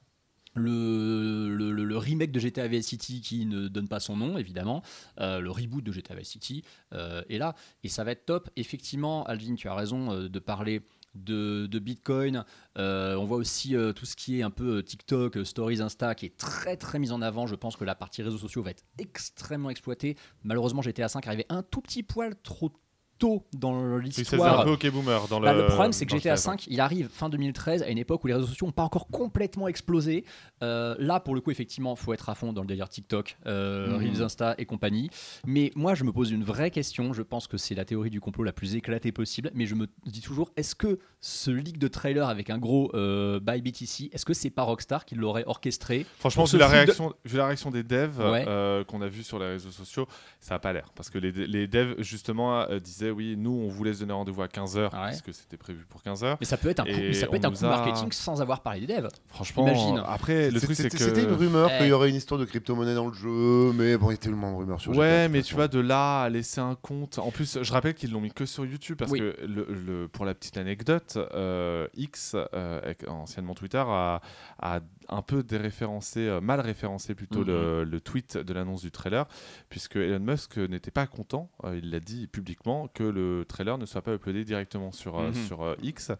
le, 0.55 1.97
remake 1.97 2.31
de 2.31 2.39
GTA 2.39 2.67
Vice 2.67 2.87
City 2.87 3.21
qui 3.21 3.45
ne 3.45 3.67
donne 3.67 3.87
pas 3.87 3.99
son 3.99 4.17
nom, 4.17 4.37
évidemment, 4.37 4.81
euh, 5.19 5.39
le 5.39 5.51
reboot 5.51 5.83
de 5.83 5.91
GTA 5.91 6.15
Vice 6.15 6.29
City 6.29 6.63
euh, 6.93 7.23
est 7.29 7.37
là 7.37 7.55
et 7.83 7.89
ça 7.89 8.03
va 8.03 8.11
être 8.11 8.25
top. 8.25 8.49
Effectivement, 8.55 9.23
Alvin, 9.25 9.55
tu 9.55 9.67
as 9.67 9.75
raison 9.75 10.11
euh, 10.11 10.29
de 10.29 10.39
parler 10.39 10.81
de, 11.15 11.67
Bitcoin. 11.79 12.43
On 12.75 13.25
voit 13.25 13.37
aussi 13.37 13.73
tout 13.95 14.05
ce 14.05 14.17
qui 14.17 14.39
est 14.39 14.43
un 14.43 14.49
peu 14.49 14.83
TikTok, 14.83 15.45
Stories, 15.45 15.81
Insta 15.81 16.13
qui 16.13 16.25
est 16.25 16.37
très 16.37 16.75
très 16.75 16.99
mis 16.99 17.11
en 17.11 17.21
avant. 17.21 17.47
Je 17.47 17.55
pense 17.55 17.77
que 17.77 17.85
la 17.85 17.95
partie 17.95 18.21
réseaux 18.21 18.37
sociaux 18.37 18.61
va 18.61 18.71
être 18.71 18.83
extrêmement 18.97 19.69
exploitée. 19.69 20.17
Malheureusement, 20.43 20.81
GTA 20.81 21.07
5 21.07 21.25
arrivait 21.27 21.45
un 21.47 21.63
tout 21.63 21.79
petit 21.79 22.03
poil 22.03 22.35
trop 22.43 22.69
tôt 23.17 23.43
dans 23.53 23.95
Oui, 23.95 24.03
l'histoire. 24.05 24.61
un 24.61 24.63
peu 24.63 24.71
OK 24.71 24.89
Boomer 24.91 25.27
dans 25.29 25.39
Bah, 25.39 25.53
le. 25.53 25.67
problème, 25.67 25.91
c'est 25.93 26.05
que 26.05 26.15
GTA 26.15 26.35
5, 26.37 26.67
il 26.67 26.79
arrive 26.79 27.07
fin 27.09 27.29
2013 27.29 27.83
à 27.83 27.89
une 27.89 27.97
époque 27.97 28.23
où 28.23 28.27
les 28.27 28.33
réseaux 28.33 28.47
sociaux 28.47 28.67
n'ont 28.67 28.73
pas 28.73 28.83
encore 28.83 29.07
complètement 29.07 29.67
explosé. 29.67 30.25
Euh, 30.63 30.95
là, 30.99 31.19
pour 31.19 31.35
le 31.35 31.41
coup, 31.41 31.51
effectivement, 31.51 31.95
faut 31.95 32.13
être 32.13 32.29
à 32.29 32.35
fond 32.35 32.53
dans 32.53 32.61
le 32.61 32.67
délire 32.67 32.89
TikTok, 32.89 33.37
euh, 33.45 33.87
Mhm. 33.87 33.95
Reels, 33.97 34.21
Insta 34.23 34.55
et 34.57 34.65
compagnie. 34.65 35.09
Mais 35.45 35.71
moi, 35.75 35.95
je 35.95 36.03
me 36.03 36.11
pose 36.11 36.31
une 36.31 36.43
vraie 36.43 36.71
question. 36.71 37.13
Je 37.13 37.21
pense 37.21 37.47
que 37.47 37.57
c'est 37.57 37.75
la 37.75 37.85
théorie 37.85 38.09
du 38.09 38.19
complot 38.21 38.43
la 38.43 38.53
plus 38.53 38.75
éclatée 38.75 39.11
possible. 39.11 39.51
Mais 39.53 39.65
je 39.65 39.75
me 39.75 39.87
dis 40.05 40.21
toujours, 40.21 40.51
est-ce 40.57 40.75
que 40.75 40.99
ce 41.21 41.51
leak 41.51 41.77
de 41.79 41.87
trailer 41.87 42.27
avec 42.29 42.49
un 42.49 42.57
gros 42.57 42.91
euh, 42.95 43.39
by 43.39 43.61
BTC, 43.61 44.09
est-ce 44.13 44.25
que 44.25 44.33
c'est 44.33 44.49
pas 44.49 44.63
Rockstar 44.63 45.05
qui 45.05 45.15
l'aurait 45.15 45.43
orchestré 45.47 46.05
Franchement, 46.19 46.43
vu 46.45 46.57
la, 46.57 46.67
de- 46.67 46.71
réaction, 46.73 47.13
vu 47.25 47.37
la 47.37 47.47
réaction 47.47 47.71
des 47.71 47.83
devs 47.83 48.19
Ouais. 48.19 48.45
euh, 48.47 48.83
qu'on 48.83 49.01
a 49.01 49.07
vu 49.07 49.23
sur 49.23 49.39
les 49.39 49.47
réseaux 49.47 49.71
sociaux, 49.71 50.07
ça 50.39 50.55
n'a 50.55 50.59
pas 50.59 50.73
l'air. 50.73 50.91
Parce 50.95 51.09
que 51.09 51.17
les, 51.17 51.31
les 51.31 51.67
devs, 51.67 51.95
justement, 51.99 52.61
euh, 52.61 52.79
oui, 53.11 53.35
nous, 53.37 53.51
on 53.51 53.67
voulait 53.69 53.93
se 53.93 53.99
donner 54.01 54.13
rendez-vous 54.13 54.41
à 54.41 54.47
15h, 54.47 54.91
Ouais. 54.93 55.07
puisque 55.09 55.33
c'était 55.33 55.57
prévu 55.57 55.85
pour 55.89 56.01
15h. 56.01 56.37
Mais 56.39 56.45
ça 56.45 56.57
peut 56.57 56.69
être 56.69 56.79
un 56.81 56.83
coup, 56.85 56.89
mais 56.91 57.13
ça 57.13 57.27
peut 57.27 57.35
être 57.35 57.45
un 57.45 57.51
coup 57.51 57.65
a- 57.65 57.69
marketing 57.69 58.11
sans 58.11 58.41
avoir 58.41 58.61
parlé 58.61 58.85
des 58.85 58.95
devs. 58.95 59.09
Franchement, 59.27 59.67
Imagine. 59.67 60.01
après, 60.05 60.51
le 60.51 60.59
truc, 60.59 60.75
c'est 60.75 60.83
C'était 60.83 60.97
que. 60.97 61.03
c'était 61.03 61.23
une 61.23 61.33
rumeur 61.33 61.69
Eh. 61.73 61.77
qu'il 61.79 61.87
y 61.87 61.91
aurait 61.91 62.09
une 62.09 62.15
histoire 62.15 62.39
de 62.39 62.45
crypto-monnaie 62.45 62.95
dans 62.95 63.07
le 63.07 63.13
jeu, 63.13 63.71
mais 63.73 63.97
bon, 63.97 64.09
il 64.09 64.13
y 64.13 64.15
a 64.15 64.17
tellement 64.17 64.51
de 64.51 64.57
rumeurs 64.57 64.79
sur 64.81 64.95
Ouais, 64.95 65.27
mais 65.29 65.41
tu 65.41 65.55
vois, 65.55 65.67
de 65.67 65.79
là 65.79 66.23
à 66.23 66.29
laisser 66.29 66.61
un 66.61 66.75
compte. 66.75 67.19
En 67.19 67.31
plus, 67.31 67.59
je 67.61 67.71
rappelle 67.73 67.93
qu'ils 67.93 68.11
l'ont 68.11 68.21
mis 68.21 68.31
que 68.31 68.45
sur 68.45 68.65
YouTube 68.65 68.97
parce 68.97 69.11
Oui. 69.11 69.19
que, 69.19 69.35
le, 69.45 69.67
le- 69.69 70.07
pour 70.07 70.25
la 70.25 70.33
petite 70.33 70.57
anecdote, 70.57 71.17
euh, 71.33 71.87
X, 71.95 72.35
euh, 72.53 72.93
anciennement 73.07 73.53
Twitter, 73.55 73.83
a, 73.85 74.21
a 74.61 74.79
un 75.09 75.21
peu 75.21 75.43
déréférencé, 75.43 76.27
euh, 76.27 76.41
mal 76.41 76.59
référencé 76.59 77.15
plutôt 77.15 77.41
Mhm. 77.41 77.47
le, 77.47 77.83
le 77.83 78.01
tweet 78.01 78.37
de 78.37 78.53
l'annonce 78.53 78.81
du 78.81 78.91
trailer, 78.91 79.27
puisque 79.69 79.95
Elon 79.97 80.19
Musk 80.19 80.57
n'était 80.57 80.91
pas 80.91 81.07
content, 81.07 81.51
euh, 81.63 81.77
il 81.77 81.91
l'a 81.91 81.99
dit 81.99 82.27
publiquement, 82.27 82.87
que 82.87 83.03
le 83.03 83.45
trailer 83.47 83.77
ne 83.77 83.85
soit 83.85 84.01
pas 84.01 84.13
uploadé 84.13 84.43
directement 84.45 84.91
sur, 84.91 85.19
euh, 85.19 85.27
Mhm. 85.29 85.33
sur 85.33 85.61
euh, 85.63 85.75
X. 85.81 86.11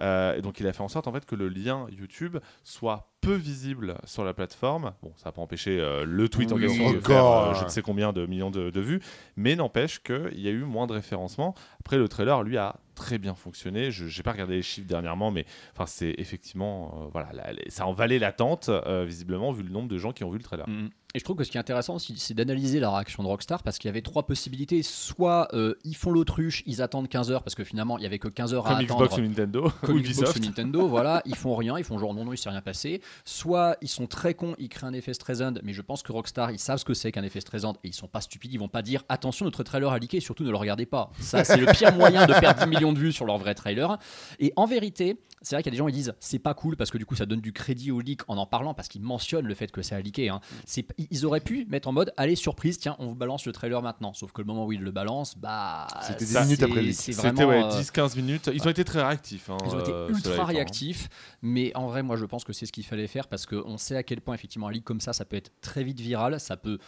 Euh, 0.00 0.34
et 0.36 0.42
donc, 0.42 0.58
il 0.60 0.66
a 0.66 0.72
fait 0.72 0.82
en 0.82 0.88
sorte 0.88 1.06
en 1.08 1.12
fait, 1.12 1.24
que 1.26 1.34
le 1.36 1.48
lien 1.48 1.86
YouTube 1.90 2.38
soit 2.64 3.11
peu 3.22 3.32
visible 3.34 3.96
sur 4.04 4.24
la 4.24 4.34
plateforme. 4.34 4.92
Bon, 5.02 5.12
ça 5.16 5.28
n'a 5.30 5.32
pas 5.32 5.40
empêché 5.40 5.80
euh, 5.80 6.04
le 6.04 6.28
tweet 6.28 6.52
en 6.52 6.56
Oui, 6.56 6.62
question 6.62 6.92
de 6.92 6.98
encore. 6.98 7.06
faire 7.06 7.26
euh, 7.26 7.54
je 7.54 7.64
ne 7.64 7.68
sais 7.70 7.80
combien 7.80 8.12
de 8.12 8.26
millions 8.26 8.50
de, 8.50 8.68
de 8.68 8.80
vues, 8.80 9.00
mais 9.36 9.56
n'empêche 9.56 10.02
qu'il 10.02 10.38
y 10.40 10.48
a 10.48 10.50
eu 10.50 10.64
moins 10.64 10.86
de 10.86 10.92
référencement. 10.92 11.54
Après, 11.80 11.96
le 11.96 12.08
trailer, 12.08 12.42
lui, 12.42 12.58
a 12.58 12.76
très 12.94 13.16
bien 13.18 13.34
fonctionné. 13.34 13.90
Je 13.90 14.04
n'ai 14.04 14.22
pas 14.22 14.32
regardé 14.32 14.56
les 14.56 14.62
chiffres 14.62 14.86
dernièrement, 14.88 15.30
mais 15.30 15.46
enfin, 15.72 15.86
c'est 15.86 16.14
effectivement, 16.18 17.04
euh, 17.04 17.08
voilà, 17.12 17.30
la- 17.32 17.52
ça 17.68 17.86
en 17.86 17.92
valait 17.92 18.18
l'attente, 18.18 18.68
euh, 18.68 19.04
visiblement, 19.06 19.50
vu 19.52 19.62
le 19.62 19.70
nombre 19.70 19.88
de 19.88 19.96
gens 19.98 20.12
qui 20.12 20.24
ont 20.24 20.30
vu 20.30 20.38
le 20.38 20.44
trailer. 20.44 20.68
Mhm. 20.68 20.90
Et 21.14 21.18
je 21.18 21.24
trouve 21.24 21.36
que 21.36 21.44
ce 21.44 21.50
qui 21.50 21.58
est 21.58 21.60
intéressant 21.60 21.96
aussi, 21.96 22.14
c'est 22.16 22.32
d'analyser 22.34 22.80
la 22.80 22.90
réaction 22.90 23.22
de 23.22 23.28
Rockstar 23.28 23.62
parce 23.62 23.78
qu'il 23.78 23.88
y 23.88 23.90
avait 23.90 24.00
trois 24.00 24.26
possibilités. 24.26 24.82
Soit 24.82 25.48
euh, 25.54 25.74
ils 25.84 25.94
font 25.96 26.10
l'autruche, 26.10 26.62
ils 26.66 26.80
attendent 26.80 27.08
15 27.08 27.30
heures 27.30 27.42
parce 27.42 27.54
que 27.54 27.64
finalement 27.64 27.98
il 27.98 28.02
y 28.02 28.06
avait 28.06 28.18
que 28.18 28.28
15 28.28 28.54
heures 28.54 28.66
à 28.66 28.70
Comme 28.76 28.84
attendre. 28.84 29.04
Xbox 29.06 29.18
ou 29.18 29.20
Nintendo, 29.22 29.72
comme 29.82 29.96
ou 29.96 30.00
Xbox 30.00 30.36
ou 30.36 30.38
Nintendo, 30.40 30.86
voilà, 30.88 31.20
ils 31.26 31.36
font 31.36 31.54
rien, 31.54 31.76
ils 31.76 31.84
font 31.84 31.98
genre 31.98 32.14
non, 32.14 32.24
non, 32.24 32.32
il 32.32 32.38
s'est 32.38 32.48
rien 32.48 32.62
passé. 32.62 33.02
Soit 33.26 33.76
ils 33.82 33.88
sont 33.88 34.06
très 34.06 34.32
cons, 34.34 34.54
ils 34.58 34.68
créent 34.70 34.86
un 34.86 34.92
effet 34.94 35.12
Streisand, 35.12 35.54
mais 35.62 35.74
je 35.74 35.82
pense 35.82 36.02
que 36.02 36.12
Rockstar, 36.12 36.50
ils 36.50 36.58
savent 36.58 36.78
ce 36.78 36.84
que 36.84 36.94
c'est 36.94 37.12
qu'un 37.12 37.22
effet 37.24 37.40
Streisand 37.40 37.74
et 37.84 37.88
ils 37.88 37.94
sont 37.94 38.08
pas 38.08 38.20
stupides, 38.22 38.52
ils 38.54 38.58
vont 38.58 38.68
pas 38.68 38.82
dire 38.82 39.02
attention, 39.10 39.44
notre 39.44 39.62
trailer 39.64 39.90
a 39.92 39.98
leaké, 39.98 40.20
surtout 40.20 40.44
ne 40.44 40.50
le 40.50 40.56
regardez 40.56 40.86
pas. 40.86 41.10
Ça, 41.20 41.44
c'est 41.44 41.58
le 41.58 41.66
pire 41.66 41.94
moyen 41.94 42.26
de 42.26 42.32
perdre 42.32 42.60
10 42.64 42.68
millions 42.70 42.92
de 42.94 42.98
vues 42.98 43.12
sur 43.12 43.26
leur 43.26 43.36
vrai 43.38 43.54
trailer. 43.54 43.98
Et 44.38 44.52
en 44.56 44.64
vérité, 44.66 45.18
c'est 45.42 45.56
vrai 45.56 45.62
qu'il 45.62 45.70
y 45.70 45.72
a 45.72 45.76
des 45.76 45.78
gens 45.78 45.86
qui 45.86 45.92
disent 45.92 46.14
c'est 46.20 46.38
pas 46.38 46.54
cool 46.54 46.76
parce 46.76 46.90
que 46.90 46.98
du 46.98 47.04
coup 47.04 47.16
ça 47.16 47.26
donne 47.26 47.40
du 47.40 47.52
crédit 47.52 47.90
au 47.90 48.00
leak 48.00 48.20
en 48.28 48.36
en 48.38 48.46
parlant 48.46 48.74
parce 48.74 48.86
qu'ils 48.88 49.02
mentionnent 49.02 49.46
le 49.46 49.54
fait 49.54 49.70
que 49.72 49.82
ça 49.82 49.96
a 49.96 50.00
leaké. 50.00 50.28
hein. 50.28 50.40
C'est- 50.64 50.86
Ils 51.10 51.26
auraient 51.26 51.40
pu 51.40 51.66
mettre 51.68 51.88
en 51.88 51.92
mode 51.92 52.12
allez, 52.16 52.36
surprise, 52.36 52.78
tiens, 52.78 52.96
on 52.98 53.08
vous 53.08 53.14
balance 53.14 53.46
le 53.46 53.52
trailer 53.52 53.82
maintenant. 53.82 54.12
Sauf 54.14 54.32
que 54.32 54.40
le 54.40 54.46
moment 54.46 54.66
où 54.66 54.72
ils 54.72 54.80
le 54.80 54.90
balancent, 54.90 55.36
bah. 55.36 55.86
C'était 56.06 56.26
des 56.26 56.40
minutes 56.40 56.62
après 56.62 56.82
le 56.82 56.92
C'était 56.92 57.12
vraiment, 57.12 57.46
ouais, 57.46 57.62
euh, 57.62 57.80
10-15 57.80 58.16
minutes. 58.16 58.50
Ils 58.52 58.62
ont 58.66 58.70
été 58.70 58.84
très 58.84 59.02
réactifs. 59.02 59.50
hein, 59.50 59.56
ils 59.66 59.74
ont 59.74 59.80
été 59.80 59.92
euh, 59.92 60.08
ultra 60.08 60.42
hein. 60.42 60.44
réactifs, 60.44 61.08
mais 61.42 61.74
en 61.76 61.86
vrai, 61.86 62.02
moi 62.02 62.16
je 62.16 62.24
pense 62.24 62.44
que 62.44 62.52
c'est 62.52 62.66
ce 62.66 62.72
qu'il 62.72 62.84
fallait 62.84 63.06
faire 63.06 63.28
parce 63.28 63.46
qu'on 63.46 63.76
sait 63.78 63.96
à 63.96 64.02
quel 64.02 64.20
point, 64.20 64.34
effectivement, 64.34 64.68
un 64.68 64.72
leak 64.72 64.84
comme 64.84 65.00
ça, 65.00 65.12
ça 65.12 65.24
peut 65.24 65.36
être 65.36 65.52
très 65.60 65.84
vite 65.84 66.00
viral. 66.00 66.38
Ça 66.40 66.56
peut. 66.56 66.78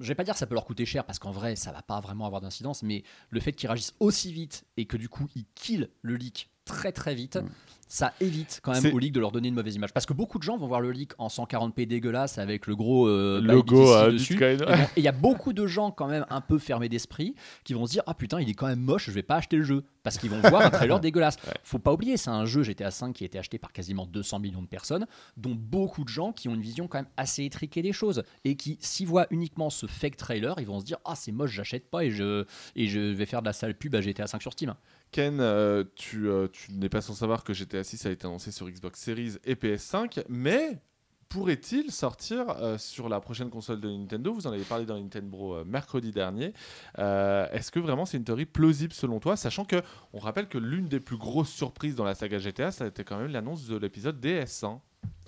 Je 0.00 0.08
vais 0.08 0.14
pas 0.14 0.24
dire 0.24 0.34
que 0.34 0.40
ça 0.40 0.46
peut 0.46 0.54
leur 0.54 0.64
coûter 0.64 0.86
cher 0.86 1.04
parce 1.04 1.18
qu'en 1.18 1.32
vrai, 1.32 1.54
ça 1.56 1.70
va 1.70 1.82
pas 1.82 2.00
vraiment 2.00 2.24
avoir 2.24 2.40
d'incidence, 2.40 2.82
mais 2.82 3.02
le 3.30 3.40
fait 3.40 3.52
qu'ils 3.52 3.68
réagissent 3.68 3.94
aussi 4.00 4.32
vite 4.32 4.64
et 4.78 4.86
que 4.86 4.96
du 4.96 5.08
coup 5.08 5.28
ils 5.34 5.44
killent 5.54 5.88
le 6.00 6.16
leak 6.16 6.51
très 6.64 6.92
très 6.92 7.14
vite, 7.14 7.36
Mm. 7.36 7.48
ça 7.88 8.14
évite 8.20 8.60
quand 8.62 8.72
même 8.72 8.94
au 8.94 8.98
leak 8.98 9.12
de 9.12 9.20
leur 9.20 9.32
donner 9.32 9.48
une 9.48 9.54
mauvaise 9.54 9.74
image. 9.74 9.92
Parce 9.92 10.06
que 10.06 10.14
beaucoup 10.14 10.38
de 10.38 10.42
gens 10.42 10.56
vont 10.56 10.66
voir 10.66 10.80
le 10.80 10.92
leak 10.92 11.12
en 11.18 11.28
140p 11.28 11.86
dégueulasse 11.86 12.38
avec 12.38 12.66
le 12.66 12.74
gros 12.74 13.06
euh, 13.06 13.38
logo 13.42 13.92
euh, 13.92 14.12
dessus. 14.12 14.32
Bitcoin. 14.32 14.62
Et 14.62 14.64
bon, 14.64 14.88
il 14.96 15.02
y 15.02 15.08
a 15.08 15.12
beaucoup 15.12 15.52
de 15.52 15.66
gens 15.66 15.90
quand 15.90 16.06
même 16.06 16.24
un 16.30 16.40
peu 16.40 16.58
fermés 16.58 16.88
d'esprit 16.88 17.34
qui 17.64 17.74
vont 17.74 17.84
se 17.84 17.92
dire 17.92 18.02
ah 18.06 18.14
putain 18.14 18.40
il 18.40 18.48
est 18.48 18.54
quand 18.54 18.66
même 18.66 18.80
moche 18.80 19.06
je 19.06 19.10
vais 19.10 19.22
pas 19.22 19.36
acheter 19.36 19.56
le 19.56 19.64
jeu 19.64 19.84
parce 20.02 20.16
qu'ils 20.16 20.30
vont 20.30 20.40
voir 20.40 20.62
un 20.62 20.70
trailer 20.70 21.00
dégueulasse. 21.00 21.36
Faut 21.64 21.78
pas 21.78 21.92
oublier 21.92 22.16
c'est 22.16 22.30
un 22.30 22.46
jeu 22.46 22.62
GTA 22.62 22.90
5 22.90 23.12
qui 23.12 23.24
a 23.24 23.26
été 23.26 23.38
acheté 23.38 23.58
par 23.58 23.72
quasiment 23.72 24.06
200 24.06 24.40
millions 24.40 24.62
de 24.62 24.68
personnes 24.68 25.06
dont 25.36 25.54
beaucoup 25.54 26.04
de 26.04 26.08
gens 26.08 26.32
qui 26.32 26.48
ont 26.48 26.54
une 26.54 26.62
vision 26.62 26.88
quand 26.88 26.98
même 26.98 27.10
assez 27.18 27.44
étriquée 27.44 27.82
des 27.82 27.92
choses 27.92 28.22
et 28.44 28.56
qui 28.56 28.78
s'y 28.80 29.04
voient 29.04 29.26
uniquement 29.30 29.68
ce 29.68 29.86
fake 29.86 30.16
trailer 30.16 30.54
ils 30.58 30.66
vont 30.66 30.80
se 30.80 30.84
dire 30.86 30.96
ah 31.04 31.14
c'est 31.14 31.32
moche 31.32 31.50
j'achète 31.52 31.90
pas 31.90 32.04
et 32.04 32.10
je 32.10 32.46
et 32.74 32.88
je 32.88 33.00
vais 33.00 33.26
faire 33.26 33.42
de 33.42 33.46
la 33.46 33.52
sale 33.52 33.74
pub 33.74 33.94
à 33.94 34.00
GTA 34.00 34.26
5 34.26 34.40
sur 34.40 34.52
Steam. 34.52 34.74
Ken, 35.12 35.40
euh, 35.40 35.84
tu, 35.94 36.26
euh, 36.28 36.48
tu 36.50 36.72
n'es 36.72 36.88
pas 36.88 37.02
sans 37.02 37.12
savoir 37.12 37.44
que 37.44 37.52
GTA 37.52 37.84
6 37.84 38.06
a 38.06 38.10
été 38.10 38.26
annoncé 38.26 38.50
sur 38.50 38.66
Xbox 38.68 38.98
Series 38.98 39.34
et 39.44 39.54
PS5, 39.56 40.24
mais 40.30 40.80
pourrait-il 41.28 41.90
sortir 41.92 42.48
euh, 42.48 42.78
sur 42.78 43.10
la 43.10 43.20
prochaine 43.20 43.50
console 43.50 43.78
de 43.80 43.90
Nintendo? 43.90 44.32
Vous 44.32 44.46
en 44.46 44.52
avez 44.52 44.64
parlé 44.64 44.86
dans 44.86 44.98
Nintendo 44.98 45.56
euh, 45.56 45.64
mercredi 45.64 46.12
dernier. 46.12 46.54
Est-ce 46.96 47.70
que 47.70 47.78
vraiment 47.78 48.06
c'est 48.06 48.16
une 48.16 48.24
théorie 48.24 48.46
plausible 48.46 48.94
selon 48.94 49.20
toi? 49.20 49.36
Sachant 49.36 49.66
que 49.66 49.82
on 50.14 50.18
rappelle 50.18 50.48
que 50.48 50.56
l'une 50.58 50.88
des 50.88 51.00
plus 51.00 51.18
grosses 51.18 51.50
surprises 51.50 51.94
dans 51.94 52.04
la 52.04 52.14
saga 52.14 52.38
GTA, 52.38 52.72
ça 52.72 52.84
a 52.84 52.86
été 52.86 53.04
quand 53.04 53.18
même 53.18 53.30
l'annonce 53.30 53.66
de 53.66 53.76
l'épisode 53.76 54.18
DS. 54.18 54.64
hein. 54.64 54.80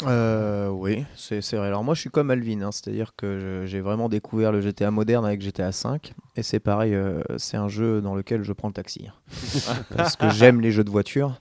Euh, 0.06 0.68
oui, 0.68 1.04
c'est 1.16 1.40
vrai. 1.54 1.66
Alors 1.68 1.84
moi, 1.84 1.94
je 1.94 2.00
suis 2.00 2.10
comme 2.10 2.30
Alvin, 2.30 2.62
hein, 2.62 2.72
c'est-à-dire 2.72 3.12
que 3.16 3.64
j'ai 3.66 3.80
vraiment 3.80 4.08
découvert 4.08 4.52
le 4.52 4.60
GTA 4.60 4.90
moderne 4.90 5.24
avec 5.24 5.40
GTA 5.42 5.72
5. 5.72 6.14
Et 6.36 6.42
c'est 6.42 6.58
pareil, 6.58 6.94
euh, 6.94 7.22
c'est 7.36 7.56
un 7.56 7.68
jeu 7.68 8.00
dans 8.00 8.14
lequel 8.16 8.42
je 8.42 8.52
prends 8.52 8.66
le 8.68 8.74
taxi. 8.74 9.06
hein. 9.08 9.74
Parce 9.96 10.16
que 10.16 10.28
j'aime 10.30 10.60
les 10.60 10.72
jeux 10.72 10.82
de 10.82 10.90
voiture. 10.90 11.40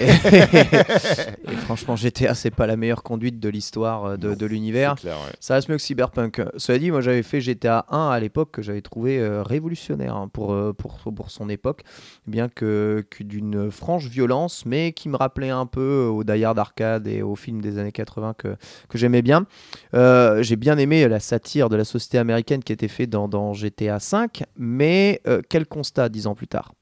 Et, 0.00 0.06
et 0.06 1.56
franchement, 1.56 1.94
GTA, 1.96 2.34
c'est 2.34 2.50
pas 2.50 2.66
la 2.66 2.76
meilleure 2.76 3.02
conduite 3.02 3.38
de 3.38 3.48
l'histoire 3.50 4.04
euh, 4.04 4.16
de, 4.16 4.34
de 4.34 4.46
l'univers. 4.46 4.94
Ouais. 5.04 5.10
Ça 5.40 5.54
reste 5.54 5.68
mieux 5.68 5.76
que 5.76 5.82
Cyberpunk. 5.82 6.42
Cela 6.56 6.78
dit, 6.78 6.90
moi 6.90 7.02
j'avais 7.02 7.22
fait 7.22 7.40
GTA 7.42 7.84
1 7.90 8.08
à 8.10 8.18
l'époque 8.18 8.50
que 8.52 8.62
j'avais 8.62 8.80
trouvé 8.80 9.18
euh, 9.18 9.42
révolutionnaire 9.42 10.16
hein, 10.16 10.28
pour, 10.32 10.56
pour, 10.74 10.98
pour 11.14 11.30
son 11.30 11.48
époque, 11.50 11.82
bien 12.26 12.48
que, 12.48 13.04
que 13.10 13.22
d'une 13.22 13.70
franche 13.70 14.06
violence, 14.06 14.64
mais 14.64 14.92
qui 14.92 15.10
me 15.10 15.16
rappelait 15.16 15.50
un 15.50 15.66
peu 15.66 16.04
au 16.10 16.24
Die 16.24 16.44
Hard 16.44 16.58
arcade 16.58 17.06
et 17.06 17.20
aux 17.22 17.36
films 17.36 17.60
des 17.60 17.76
années 17.78 17.92
80 18.00 18.34
que, 18.36 18.56
que 18.88 18.98
j'aimais 18.98 19.22
bien. 19.22 19.46
Euh, 19.94 20.42
J'ai 20.42 20.56
bien 20.56 20.76
aimé 20.78 21.06
la 21.08 21.20
satire 21.20 21.68
de 21.68 21.76
la 21.76 21.84
société 21.84 22.18
américaine 22.18 22.62
qui 22.62 22.72
était 22.72 22.88
faite 22.88 23.10
dans, 23.10 23.28
dans 23.28 23.52
GTA 23.54 23.98
5, 24.00 24.42
mais 24.56 25.20
euh, 25.26 25.40
quel 25.48 25.66
constat 25.66 26.08
dix 26.08 26.26
ans 26.26 26.34
plus 26.34 26.48
tard? 26.48 26.72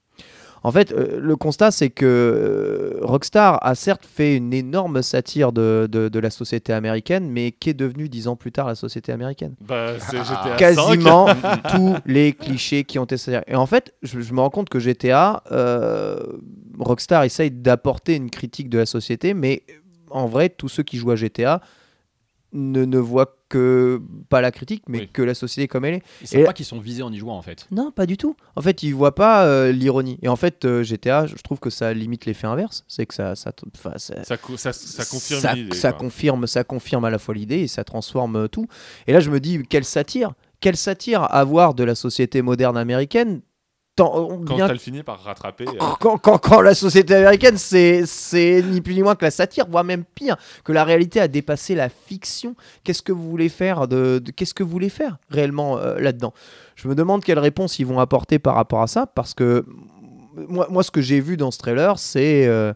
En 0.64 0.72
fait, 0.72 0.90
euh, 0.90 1.20
le 1.20 1.36
constat, 1.36 1.70
c'est 1.70 1.88
que 1.88 2.98
Rockstar 3.02 3.60
a 3.64 3.76
certes 3.76 4.04
fait 4.04 4.34
une 4.36 4.52
énorme 4.52 5.02
satire 5.02 5.52
de, 5.52 5.88
de- 5.90 6.08
de 6.08 6.18
la 6.18 6.30
société 6.30 6.72
américaine, 6.72 7.30
mais 7.30 7.52
qu'est 7.52 7.74
devenue 7.74 8.08
dix 8.08 8.26
ans 8.26 8.34
plus 8.34 8.50
tard 8.50 8.66
la 8.66 8.74
société 8.74 9.12
américaine? 9.12 9.54
Bah, 9.60 9.92
c'est 10.00 10.18
GTA 10.18 10.56
Quasiment 10.56 11.28
tous 11.70 11.96
les 12.06 12.32
clichés 12.32 12.82
qui 12.82 12.98
ont 12.98 13.04
été 13.04 13.16
satirés. 13.16 13.44
Et 13.46 13.54
en 13.54 13.66
fait, 13.66 13.94
je, 14.02 14.18
je 14.20 14.32
me 14.34 14.40
rends 14.40 14.50
compte 14.50 14.68
que 14.68 14.80
GTA, 14.80 15.44
euh, 15.52 16.18
Rockstar 16.80 17.22
essaye 17.22 17.52
d'apporter 17.52 18.16
une 18.16 18.28
critique 18.28 18.68
de 18.68 18.78
la 18.78 18.86
société, 18.86 19.34
mais 19.34 19.62
en 20.10 20.26
vrai, 20.26 20.48
tous 20.48 20.68
ceux 20.68 20.82
qui 20.82 20.96
jouent 20.96 21.10
à 21.10 21.16
GTA 21.16 21.60
ne, 22.52 22.84
ne 22.86 22.98
voient 22.98 23.36
que 23.50 24.00
pas 24.30 24.40
la 24.40 24.50
critique, 24.50 24.82
mais 24.88 25.00
Oui. 25.00 25.08
que 25.12 25.20
la 25.22 25.34
société 25.34 25.68
comme 25.68 25.84
elle 25.84 25.94
est. 25.94 26.02
Ils 26.22 26.26
savent 26.28 26.40
Et- 26.40 26.44
pas 26.44 26.52
qu'ils 26.54 26.64
sont 26.64 26.80
visés 26.80 27.02
en 27.02 27.12
y 27.12 27.18
jouant 27.18 27.36
en 27.36 27.42
fait. 27.42 27.66
Non, 27.70 27.90
pas 27.90 28.06
du 28.06 28.16
tout. 28.16 28.36
En 28.56 28.62
fait, 28.62 28.82
ils 28.82 28.92
voient 28.94 29.14
pas 29.14 29.44
euh, 29.46 29.70
l'ironie. 29.72 30.18
Et 30.22 30.28
en 30.28 30.36
fait, 30.36 30.64
euh, 30.64 30.82
GTA, 30.82 31.26
je 31.26 31.34
trouve 31.36 31.58
que 31.60 31.68
ça 31.70 31.92
limite 31.92 32.24
l'effet 32.26 32.46
inverse. 32.46 32.84
C'est 32.88 33.04
que 33.06 33.14
ça, 33.14 33.36
ça, 33.36 33.52
enfin, 33.76 33.92
ça, 33.96 34.24
Ça, 34.24 34.36
co- 34.38 34.56
ça, 34.56 34.72
ça 34.72 35.04
confirme 35.04 35.72
ça, 35.72 35.92
confirme, 35.92 36.46
ça 36.46 36.64
confirme 36.64 37.04
à 37.04 37.10
la 37.10 37.18
fois 37.18 37.34
l'idée 37.34 37.60
et 37.60 37.68
ça 37.68 37.84
transforme 37.84 38.36
euh, 38.36 38.48
tout. 38.48 38.66
Et 39.06 39.12
là, 39.12 39.20
je 39.20 39.30
me 39.30 39.40
dis, 39.40 39.62
quelle 39.68 39.84
satire, 39.84 40.32
quelle 40.60 40.76
satire 40.76 41.22
avoir 41.34 41.74
de 41.74 41.84
la 41.84 41.94
société 41.94 42.40
moderne 42.42 42.76
américaine. 42.78 43.40
Tant- 43.98 44.28
Quand 44.46 44.54
bien 44.56 44.68
elle 44.68 44.78
finit 44.78 45.02
par 45.02 45.20
rattraper. 45.22 45.66
euh, 45.68 45.72
quand, 46.00 46.16
quand- 46.18 46.38
quand- 46.38 46.60
la 46.62 46.74
société 46.74 47.14
américaine, 47.14 47.56
c'est 47.58 48.04
ni 48.62 48.80
plus 48.80 48.94
ni 48.94 49.02
moins 49.02 49.14
que 49.14 49.24
la 49.24 49.30
satire, 49.30 49.66
voire 49.68 49.84
même 49.84 50.04
pire, 50.14 50.36
que 50.64 50.72
la 50.72 50.84
réalité 50.84 51.20
a 51.20 51.28
dépassé 51.28 51.74
la 51.74 51.88
fiction. 51.88 52.54
Qu'est-ce 52.84 53.02
que 53.02 53.12
vous 53.12 53.28
voulez 53.28 53.48
faire 53.50 53.86
de, 53.88 54.18
de- 54.24 54.30
Qu'est-ce 54.30 54.54
que 54.54 54.62
vous 54.62 54.70
voulez 54.70 54.88
faire 54.88 55.18
réellement 55.30 55.78
euh, 55.78 55.98
là-dedans? 56.00 56.32
Je 56.76 56.88
me 56.88 56.94
demande 56.94 57.22
quelle 57.22 57.38
réponse 57.38 57.78
ils 57.78 57.86
vont 57.86 57.98
apporter 58.00 58.38
par 58.38 58.54
rapport 58.54 58.82
à 58.82 58.86
ça, 58.86 59.06
parce 59.06 59.34
que 59.34 59.66
moi, 60.48 60.66
moi 60.70 60.82
ce 60.82 60.90
que 60.90 61.00
j'ai 61.00 61.20
vu 61.20 61.36
dans 61.36 61.50
ce 61.50 61.58
trailer, 61.58 61.98
c'est 61.98 62.46
euh, 62.46 62.72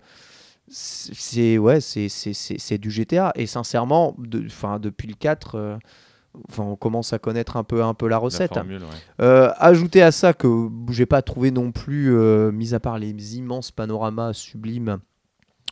c'est 0.68 1.58
ouais, 1.58 1.80
c'est 1.80 2.78
du 2.78 2.90
GTA. 2.90 3.32
Et 3.36 3.46
sincèrement, 3.46 4.14
de, 4.18 4.48
'fin, 4.48 4.78
depuis 4.78 5.08
le 5.08 5.14
4. 5.14 5.78
Enfin, 6.48 6.62
on 6.62 6.76
commence 6.76 7.12
à 7.12 7.18
connaître 7.18 7.56
un 7.56 7.64
peu, 7.64 7.82
un 7.82 7.94
peu 7.94 8.06
la 8.06 8.12
la 8.12 8.18
recette. 8.18 8.54
formule, 8.54 8.82
ouais. 8.82 8.88
Euh, 9.20 9.50
ajoutez 9.58 10.02
à 10.02 10.12
ça 10.12 10.32
que 10.32 10.68
j'ai 10.90 11.06
pas 11.06 11.20
trouvé 11.20 11.50
non 11.50 11.72
plus, 11.72 12.14
euh, 12.14 12.50
mis 12.52 12.74
à 12.74 12.80
part 12.80 12.98
les 12.98 13.36
immenses 13.36 13.70
panoramas 13.70 14.32
sublimes, 14.32 14.98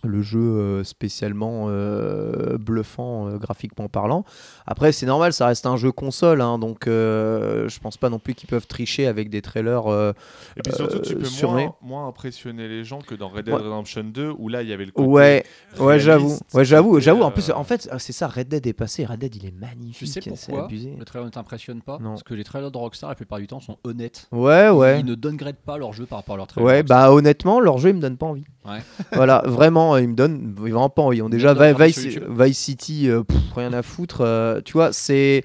le 0.03 0.23
jeu 0.23 0.39
euh, 0.41 0.85
spécialement 0.85 1.67
euh, 1.69 2.57
bluffant 2.59 3.29
euh, 3.29 3.37
graphiquement 3.39 3.89
parlant. 3.89 4.25
Après, 4.67 4.93
c'est 4.93 5.07
normal, 5.07 5.33
ça 5.33 5.47
reste 5.47 5.67
un 5.67 5.77
jeu 5.77 5.93
console, 5.93 6.41
hein, 6.41 6.59
donc 6.59 6.87
euh, 6.87 7.69
je 7.69 7.79
pense 7.81 7.97
pas 7.97 8.09
non 8.09 8.19
plus 8.19 8.35
qu'ils 8.35 8.49
peuvent 8.49 8.67
tricher 8.67 9.07
avec 9.07 9.31
des 9.31 9.43
trailers. 9.43 9.87
euh, 9.91 10.13
Et 10.57 10.61
puis 10.63 10.73
surtout, 10.73 10.99
tu 11.01 11.17
peux 11.17 11.25
sur 11.25 11.53
moins, 11.83 12.07
impressionner 12.09 12.69
les 12.69 12.85
gens 12.85 13.01
que 13.01 13.15
dans 13.15 13.29
Red 13.29 13.45
Dead 13.45 13.55
Ouais. 13.55 13.61
Redemption 13.61 14.05
2 14.05 14.33
où 14.39 14.49
là 14.49 14.63
il 14.63 14.69
y 14.69 14.73
avait 14.73 14.85
le 14.87 14.93
côté 14.93 15.09
Ouais, 15.09 15.45
ouais, 15.79 15.99
j'avoue, 16.01 16.39
ouais, 16.55 16.65
j'avoue, 16.65 17.01
j'avoue. 17.01 17.23
En 17.23 17.31
plus, 17.31 17.51
en 17.51 17.65
fait, 17.65 17.89
ah, 17.93 17.99
c'est 17.99 18.13
ça. 18.13 18.29
Red 18.29 18.49
Dead 18.49 18.67
est 18.67 18.73
passé. 18.73 19.05
Red 19.05 19.19
Dead, 19.21 19.35
il 19.37 19.47
est 19.47 19.51
magnifique. 19.59 19.99
Tu 19.99 20.07
sais 20.07 20.21
pourquoi 20.21 20.65
abusé. 20.65 20.95
le 20.99 21.05
trailer 21.05 21.27
ne 21.27 21.31
t'impressionne 21.31 21.83
pas? 21.83 21.99
Non. 22.01 22.11
Parce 22.11 22.23
que 22.23 22.35
les 22.35 22.45
trailers 22.45 22.71
de 22.71 22.79
Rockstar, 22.79 23.11
la 23.11 23.17
plupart 23.17 23.39
du 23.39 23.47
temps, 23.47 23.61
sont 23.61 23.77
honnêtes. 23.85 24.29
Ouais, 24.33 24.69
ouais. 24.71 25.01
Ils 25.01 25.07
ne 25.07 25.15
downgradent 25.15 25.57
pas 25.57 25.77
leur 25.79 25.93
jeu 25.93 26.07
par 26.07 26.19
rapport 26.21 26.35
à 26.35 26.39
leur 26.39 26.47
trailer. 26.47 26.67
Ouais, 26.67 26.77
Rockstar. 26.79 27.09
bah 27.09 27.13
honnêtement, 27.13 27.61
leur 27.61 27.79
jeu 27.79 27.91
il 27.91 27.97
me 27.97 28.01
donne 28.01 28.17
pas 28.17 28.27
envie. 28.27 28.45
Ouais. 28.67 28.81
voilà, 29.15 29.43
vraiment, 29.47 29.95
euh, 29.95 30.03
il 30.03 30.09
me 30.09 30.15
donne 30.15 30.53
vraiment 30.55 30.91
pas 30.91 31.01
envie. 31.03 31.23
On 31.23 31.29
déjà 31.31 31.55
Vice, 31.73 32.59
City, 32.59 33.09
euh, 33.09 33.23
pff, 33.23 33.39
rien 33.57 33.73
à 33.73 33.83
foutre. 33.83 34.21
euh, 34.21 34.61
tu 34.63 34.75
vois, 34.75 34.93
c'est 34.93 35.43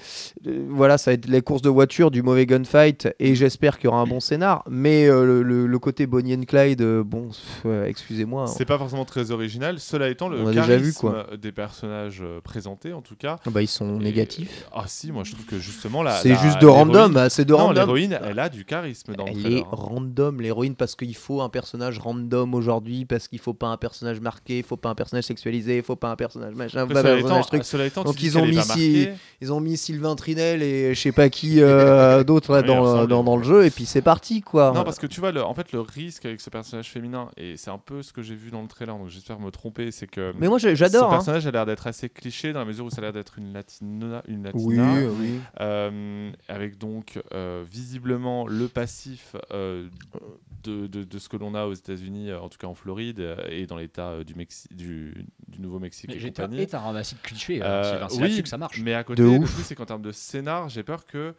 euh, 0.47 0.65
voilà, 0.69 0.97
ça 0.97 1.11
va 1.11 1.15
être 1.15 1.27
les 1.27 1.41
courses 1.41 1.61
de 1.61 1.69
voiture, 1.69 2.11
du 2.11 2.21
mauvais 2.23 2.45
gunfight, 2.45 3.07
et 3.19 3.33
j'espère 3.35 3.77
qu'il 3.77 3.85
y 3.85 3.87
aura 3.87 3.99
un 4.01 4.05
bon 4.05 4.19
scénar. 4.19 4.63
Mais 4.69 5.07
euh, 5.07 5.25
le, 5.25 5.43
le- 5.43 5.65
le 5.65 5.79
côté 5.79 6.07
Bonnie 6.07 6.35
and 6.35 6.43
Clyde, 6.45 6.81
euh, 6.81 7.03
bon, 7.05 7.29
euh, 7.65 7.85
excusez-moi. 7.85 8.43
hein. 8.43 8.47
C'est 8.47 8.65
pas 8.65 8.77
forcément 8.77 9.05
très 9.05 9.31
original. 9.31 9.79
Cela 9.79 10.09
étant, 10.09 10.27
le 10.27 10.43
déjà 10.43 10.61
charisme 10.67 10.83
vu, 10.83 10.93
quoi. 10.93 11.27
des 11.41 11.51
personnages 11.53 12.23
présentés, 12.43 12.91
en 12.93 13.01
tout 13.01 13.15
cas. 13.15 13.37
Bah, 13.49 13.61
ils 13.61 13.67
sont 13.67 13.97
négatifs. 13.97 14.65
Ah 14.73 14.83
si, 14.87 15.11
moi 15.13 15.23
je 15.23 15.31
trouve 15.31 15.45
que 15.45 15.57
justement 15.59 16.03
la. 16.03 16.11
C'est 16.17 16.29
la- 16.29 16.35
juste 16.35 16.59
de 16.61 16.67
random, 16.67 17.15
ah, 17.17 17.29
c'est 17.29 17.45
de 17.45 17.51
Non, 17.53 17.67
random. 17.67 17.75
l'héroïne, 17.85 18.19
elle 18.23 18.39
a 18.39 18.49
du 18.49 18.65
charisme 18.65 19.15
dans 19.15 19.25
le 19.25 19.31
Elle 19.31 19.53
est 19.53 19.61
hein. 19.61 19.67
random, 19.71 20.41
l'héroïne, 20.41 20.75
parce 20.75 20.95
qu'il 20.95 21.15
faut 21.15 21.41
un 21.41 21.49
personnage 21.49 21.99
random 21.99 22.53
aujourd'hui, 22.53 23.04
parce 23.07 23.27
qu'il 23.27 23.39
faut 23.39 23.53
pas 23.53 23.67
un 23.67 23.77
personnage 23.77 24.19
marqué, 24.19 24.57
il 24.59 24.63
faut 24.63 24.77
pas 24.77 24.89
un 24.89 24.95
personnage 24.95 25.25
sexualisé, 25.25 25.77
il 25.77 25.83
faut 25.83 25.95
pas 25.95 26.09
un 26.11 26.15
personnage 26.15 26.55
machin, 26.55 26.81
Après, 26.81 26.93
pas 26.93 26.99
un 26.99 27.21
personnage 27.21 27.47
truc. 27.93 28.05
Donc, 28.05 28.21
ils 28.21 28.37
ont 28.37 28.45
mis 28.45 28.55
pas 28.55 28.61
si- 28.63 28.67
marquée. 28.69 29.13
Ils 29.41 29.53
ont 29.53 29.59
mis 29.59 29.77
Sylvain 29.77 30.15
Trinel 30.15 30.63
et 30.63 30.93
je 30.93 30.99
sais 30.99 31.11
pas 31.11 31.29
qui 31.29 31.55
euh, 31.61 32.23
d'autre 32.23 32.53
là, 32.53 32.61
dans, 32.61 33.37
le 33.37 33.43
jeu, 33.43 33.65
et 33.65 33.69
puis 33.69 33.85
c'est 33.85 34.01
parti 34.01 34.41
quoi. 34.41 34.71
Non, 34.73 34.83
parce 34.83 34.97
que 34.99 35.07
tu 35.07 35.19
vois, 35.19 35.31
le, 35.31 35.43
en 35.43 35.53
fait, 35.53 35.71
le 35.71 35.81
risque 35.81 36.25
avec 36.25 36.41
ce 36.41 36.49
personnage 36.49 36.89
féminin, 36.89 37.29
et 37.37 37.57
c'est 37.57 37.71
un 37.71 37.77
peu 37.77 38.01
ce 38.01 38.13
que 38.13 38.21
j'ai 38.21 38.35
vu 38.35 38.51
dans 38.51 38.61
le 38.61 38.67
trailer, 38.67 38.97
donc 38.97 39.09
j'espère 39.09 39.39
me 39.39 39.51
tromper, 39.51 39.91
c'est 39.91 40.07
que. 40.07 40.33
Mais 40.39 40.47
moi 40.47 40.57
j'adore. 40.57 40.77
Ce 40.89 40.97
hein. 41.05 41.09
personnage 41.09 41.47
a 41.47 41.51
l'air 41.51 41.65
d'être 41.65 41.87
assez 41.87 42.09
cliché 42.09 42.53
dans 42.53 42.59
la 42.59 42.65
mesure 42.65 42.85
où 42.85 42.89
ça 42.89 42.97
a 42.99 43.01
l'air 43.01 43.13
d'être 43.13 43.37
une 43.37 43.53
latina, 43.53 44.23
une 44.27 44.43
latina 44.43 44.93
Oui, 44.93 45.07
oui. 45.19 45.39
euh, 45.61 46.31
avec 46.47 46.77
donc 46.77 47.19
euh, 47.33 47.63
visiblement 47.69 48.47
le 48.47 48.67
passif 48.67 49.35
de, 49.51 50.87
de- 50.87 51.03
de 51.03 51.19
ce 51.19 51.29
que 51.29 51.37
l'on 51.37 51.53
a 51.55 51.65
aux 51.65 51.73
États-Unis, 51.73 52.33
en 52.33 52.49
tout 52.49 52.57
cas 52.57 52.67
en 52.67 52.73
Floride 52.75 52.94
euh, 53.19 53.35
et 53.49 53.65
dans 53.65 53.77
l'État 53.77 54.09
euh, 54.09 54.23
du, 54.23 54.33
Mexi- 54.35 54.67
du, 54.73 55.25
du 55.47 55.59
Nouveau-Mexique 55.61 56.09
Mais 56.09 56.17
et 56.21 56.27
compagnie. 56.27 56.61
est 56.61 56.73
un 56.73 56.79
ramassis 56.79 57.15
de 57.15 57.19
clichés. 57.21 57.61
Euh, 57.61 58.07
c'est 58.09 58.15
oui, 58.15 58.21
là-dessus 58.23 58.43
que 58.43 58.49
ça 58.49 58.57
marche. 58.57 58.79
Mais 58.81 58.93
à 58.93 59.03
côté, 59.03 59.21
De 59.21 59.27
le 59.27 59.33
ouf. 59.39 59.51
truc, 59.53 59.65
c'est 59.65 59.75
qu'en 59.75 59.85
termes 59.85 60.01
de 60.01 60.11
scénar, 60.11 60.69
j'ai 60.69 60.83
peur 60.83 61.05
que 61.05 61.33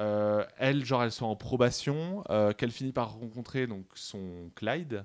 euh, 0.00 0.44
elle, 0.56 0.84
genre, 0.84 1.02
elle 1.02 1.12
soit 1.12 1.28
en 1.28 1.36
probation, 1.36 2.24
euh, 2.30 2.52
qu'elle 2.52 2.70
finit 2.70 2.92
par 2.92 3.12
rencontrer 3.14 3.66
donc 3.66 3.84
son 3.94 4.50
Clyde, 4.54 5.04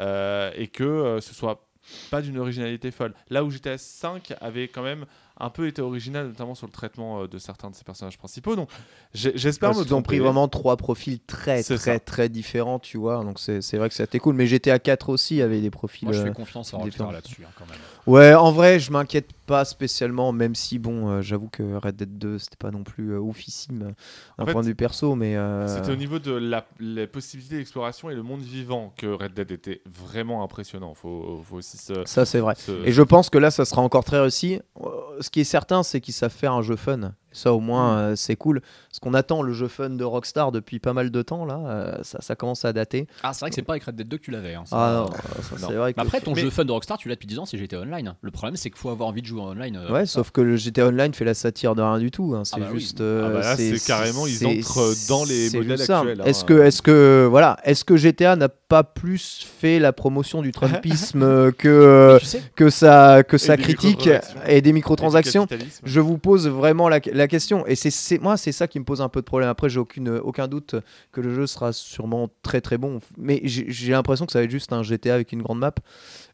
euh, 0.00 0.50
et 0.54 0.68
que 0.68 0.84
euh, 0.84 1.20
ce 1.20 1.34
soit 1.34 1.66
pas 2.10 2.20
d'une 2.22 2.38
originalité 2.38 2.90
folle. 2.90 3.14
Là 3.30 3.44
où 3.44 3.50
GTA 3.50 3.78
5 3.78 4.34
avait 4.40 4.68
quand 4.68 4.82
même 4.82 5.06
un 5.38 5.50
peu 5.50 5.66
été 5.66 5.82
original, 5.82 6.28
notamment 6.28 6.54
sur 6.54 6.66
le 6.66 6.72
traitement 6.72 7.22
euh, 7.22 7.28
de 7.28 7.38
certains 7.38 7.70
de 7.70 7.74
ses 7.74 7.82
personnages 7.82 8.18
principaux. 8.18 8.54
Donc, 8.54 8.68
j'espère 9.14 9.72
qu'ils 9.72 9.94
ont 9.94 10.02
pris 10.02 10.18
vraiment 10.20 10.46
trois 10.46 10.76
profils 10.76 11.18
très 11.20 11.62
très 11.62 11.76
ça. 11.76 11.98
très 11.98 12.28
différents, 12.28 12.78
tu 12.78 12.98
vois. 12.98 13.24
Donc 13.24 13.40
c'est 13.40 13.60
c'est 13.60 13.76
vrai 13.76 13.88
que 13.88 13.94
c'était 13.94 14.20
cool. 14.20 14.36
Mais 14.36 14.46
GTA 14.46 14.78
4 14.78 15.08
aussi 15.08 15.42
avait 15.42 15.60
des 15.60 15.70
profils. 15.70 16.06
Moi, 16.06 16.14
je 16.14 16.20
euh, 16.20 16.26
fais 16.26 16.32
confiance 16.32 16.72
à 16.72 16.78
là-dessus, 16.78 17.44
hein, 17.44 17.50
quand 17.58 17.66
même. 17.66 17.78
Ouais, 18.06 18.34
en 18.34 18.52
vrai, 18.52 18.78
je 18.78 18.92
m'inquiète 18.92 19.28
pas 19.46 19.64
spécialement, 19.64 20.32
même 20.32 20.54
si 20.54 20.78
bon, 20.78 21.08
euh, 21.08 21.20
j'avoue 21.22 21.48
que 21.48 21.62
Red 21.76 21.96
Dead 21.96 22.18
2 22.18 22.38
c'était 22.38 22.56
pas 22.56 22.70
non 22.70 22.82
plus 22.84 23.12
euh, 23.12 23.18
oufissime 23.18 23.94
d'un 24.38 24.44
point 24.52 24.62
de 24.62 24.66
vue 24.66 24.74
perso, 24.74 25.14
mais. 25.14 25.36
euh, 25.36 25.66
C'était 25.76 25.92
au 25.92 25.96
niveau 25.96 26.18
de 26.18 26.32
la, 26.32 26.66
les 26.80 27.06
possibilités 27.06 27.56
d'exploration 27.56 28.10
et 28.10 28.14
le 28.14 28.22
monde 28.22 28.40
vivant 28.42 28.92
que 28.96 29.06
Red 29.06 29.34
Dead 29.34 29.50
était 29.50 29.82
vraiment 29.86 30.42
impressionnant. 30.42 30.94
Faut, 30.94 31.42
faut 31.48 31.56
aussi 31.56 31.76
se. 31.76 31.92
Ça 32.06 32.24
c'est 32.24 32.40
vrai. 32.40 32.54
se- 32.56 32.84
Et 32.86 32.92
je 32.92 33.02
pense 33.02 33.30
que 33.30 33.38
là, 33.38 33.50
ça 33.50 33.64
sera 33.64 33.82
encore 33.82 34.04
très 34.04 34.20
réussi. 34.20 34.60
Euh, 34.80 34.88
Ce 35.20 35.30
qui 35.30 35.40
est 35.40 35.44
certain, 35.44 35.82
c'est 35.82 36.00
qu'ils 36.00 36.14
savent 36.14 36.32
faire 36.32 36.52
un 36.52 36.62
jeu 36.62 36.76
fun. 36.76 37.12
Ça, 37.34 37.52
au 37.52 37.60
moins, 37.60 37.98
euh, 37.98 38.16
c'est 38.16 38.36
cool. 38.36 38.62
Ce 38.92 39.00
qu'on 39.00 39.12
attend, 39.12 39.42
le 39.42 39.52
jeu 39.52 39.68
fun 39.68 39.90
de 39.90 40.04
Rockstar 40.04 40.52
depuis 40.52 40.78
pas 40.78 40.92
mal 40.92 41.10
de 41.10 41.20
temps, 41.22 41.44
là, 41.44 41.58
euh, 41.66 41.94
ça, 42.02 42.18
ça 42.22 42.36
commence 42.36 42.64
à 42.64 42.72
dater. 42.72 43.08
Ah, 43.24 43.32
c'est 43.32 43.40
vrai 43.40 43.50
que 43.50 43.56
c'est 43.56 43.62
pas 43.62 43.72
avec 43.72 43.82
Red 43.84 43.96
Dead 43.96 44.08
2 44.08 44.16
que 44.18 44.22
tu 44.22 44.30
l'avais. 44.30 44.54
hein. 44.54 44.62
Ah 44.70 45.04
non, 45.04 45.10
ça, 45.10 45.56
Non. 45.60 45.68
c'est 45.68 45.74
vrai 45.74 45.92
que. 45.92 46.00
Mais 46.00 46.06
après, 46.06 46.20
ton 46.20 46.32
Mais- 46.34 46.40
jeu 46.42 46.50
fun 46.50 46.64
de 46.64 46.70
Rockstar, 46.72 46.96
tu 46.96 47.08
l'as 47.08 47.16
depuis 47.16 47.26
10 47.26 47.38
ans, 47.40 47.44
c'est 47.44 47.58
GTA 47.58 47.80
Online. 47.80 48.14
Le 48.22 48.30
problème, 48.30 48.56
c'est 48.56 48.70
qu'il 48.70 48.78
faut 48.78 48.90
avoir 48.90 49.08
envie 49.08 49.20
de 49.20 49.26
jouer 49.26 49.40
en 49.40 49.48
online. 49.50 49.76
euh, 49.76 49.92
Ouais, 49.92 50.06
ça. 50.06 50.14
sauf 50.14 50.30
que 50.30 50.40
le 50.40 50.56
GTA 50.56 50.86
Online 50.86 51.12
fait 51.12 51.24
la 51.24 51.34
satire 51.34 51.74
de 51.74 51.82
rien 51.82 51.98
du 51.98 52.10
tout. 52.12 52.34
hein. 52.36 52.42
C'est 52.44 52.54
Ah 52.56 52.60
bah 52.60 52.66
oui. 52.72 52.78
juste. 52.80 53.00
euh, 53.00 53.24
Ah 53.26 53.30
bah 53.32 53.40
là, 53.40 53.56
c'est 53.56 53.84
carrément, 53.84 54.26
ils 54.28 54.34
c'est- 54.36 54.46
entrent 54.46 54.92
dans 55.08 55.24
les 55.24 55.48
c'est 55.50 55.58
modèles 55.58 55.80
actuels, 55.82 56.20
hein. 56.20 56.24
Est-ce 56.24 56.44
que, 56.44 56.54
est-ce 56.62 56.82
que, 56.82 57.26
voilà, 57.28 57.58
est-ce 57.64 57.84
que 57.84 57.96
GTA 57.96 58.36
n'a 58.36 58.48
pas 58.48 58.84
plus 58.84 59.44
fait 59.58 59.78
la 59.80 59.92
promotion 59.92 60.40
du 60.40 60.52
Trumpisme 60.52 61.22
euh, 61.22 61.50
que 61.58 61.68
euh, 61.68 62.12
Mais 62.14 62.20
tu 62.20 62.26
sais, 62.26 62.42
que 62.54 62.70
sa 62.70 63.22
que 63.24 63.38
sa 63.38 63.56
critique 63.56 63.98
microtransactions. 64.06 64.40
et 64.46 64.60
des 64.62 64.72
microtransactions? 64.72 65.46
Je 65.84 66.00
vous 66.00 66.18
pose 66.18 66.48
vraiment 66.48 66.88
la, 66.88 67.00
la 67.12 67.23
la 67.24 67.28
question. 67.28 67.66
Et 67.66 67.74
c'est- 67.74 67.90
c'est 67.90 68.18
moi, 68.18 68.36
c'est 68.36 68.52
ça 68.52 68.68
qui 68.68 68.78
me 68.78 68.84
pose 68.84 69.00
un 69.00 69.08
peu 69.08 69.20
de 69.20 69.24
problème. 69.26 69.48
Après, 69.48 69.68
j'ai 69.68 69.80
aucune, 69.80 70.08
aucun 70.10 70.46
doute 70.48 70.74
que 71.12 71.20
le 71.20 71.34
jeu 71.34 71.46
sera 71.46 71.72
sûrement 71.72 72.28
très 72.42 72.60
très 72.60 72.78
bon. 72.78 73.00
Mais 73.18 73.40
j'ai 73.44 73.92
l'impression 73.92 74.26
que 74.26 74.32
ça 74.32 74.38
va 74.40 74.44
être 74.44 74.50
juste 74.50 74.72
un 74.72 74.82
GTA 74.82 75.14
avec 75.14 75.32
une 75.32 75.42
grande 75.42 75.58
map. 75.58 75.74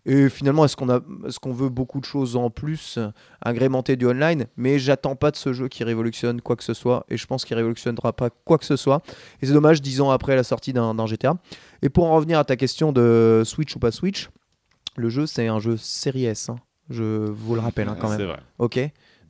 Et 0.06 0.28
finalement, 0.28 0.64
est-ce 0.64 0.76
qu'on 0.76 0.88
a, 0.88 1.00
est-ce 1.26 1.38
qu'on 1.38 1.52
veut 1.52 1.68
beaucoup 1.68 2.00
de 2.00 2.04
choses 2.04 2.34
en 2.36 2.50
plus, 2.50 2.98
agrémenter 3.40 3.96
du 3.96 4.06
online? 4.06 4.46
Mais 4.56 4.78
j'attends 4.78 5.14
pas 5.16 5.30
de 5.30 5.36
ce 5.36 5.52
jeu 5.52 5.68
qui 5.68 5.84
révolutionne 5.84 6.40
quoi 6.40 6.56
que 6.56 6.64
ce 6.64 6.74
soit. 6.74 7.04
Et 7.08 7.16
je 7.16 7.26
pense 7.26 7.44
qu'il 7.44 7.56
révolutionnera 7.56 8.12
pas 8.12 8.30
quoi 8.30 8.58
que 8.58 8.64
ce 8.64 8.76
soit. 8.76 9.02
Et 9.42 9.46
c'est 9.46 9.52
dommage, 9.52 9.80
dix 9.82 10.00
ans 10.00 10.10
après 10.10 10.36
la 10.36 10.42
sortie 10.44 10.72
d'un 10.72 11.06
GTA. 11.06 11.34
Et 11.82 11.88
pour 11.88 12.04
en 12.06 12.14
revenir 12.14 12.38
à 12.38 12.44
ta 12.44 12.56
question 12.56 12.92
de 12.92 13.42
Switch 13.44 13.74
ou 13.76 13.78
pas 13.78 13.90
Switch, 13.90 14.28
le 14.96 15.08
jeu 15.08 15.26
c'est 15.26 15.46
un 15.46 15.60
jeu 15.60 15.76
série 15.76 16.24
S. 16.24 16.48
hein. 16.48 16.56
Je 16.88 17.04
vous 17.30 17.54
le 17.54 17.60
rappelle 17.60 17.88
hein, 17.88 17.96
quand 18.00 18.08
C'est 18.08 18.18
même. 18.18 18.26
vrai. 18.26 18.40
Ok. 18.58 18.80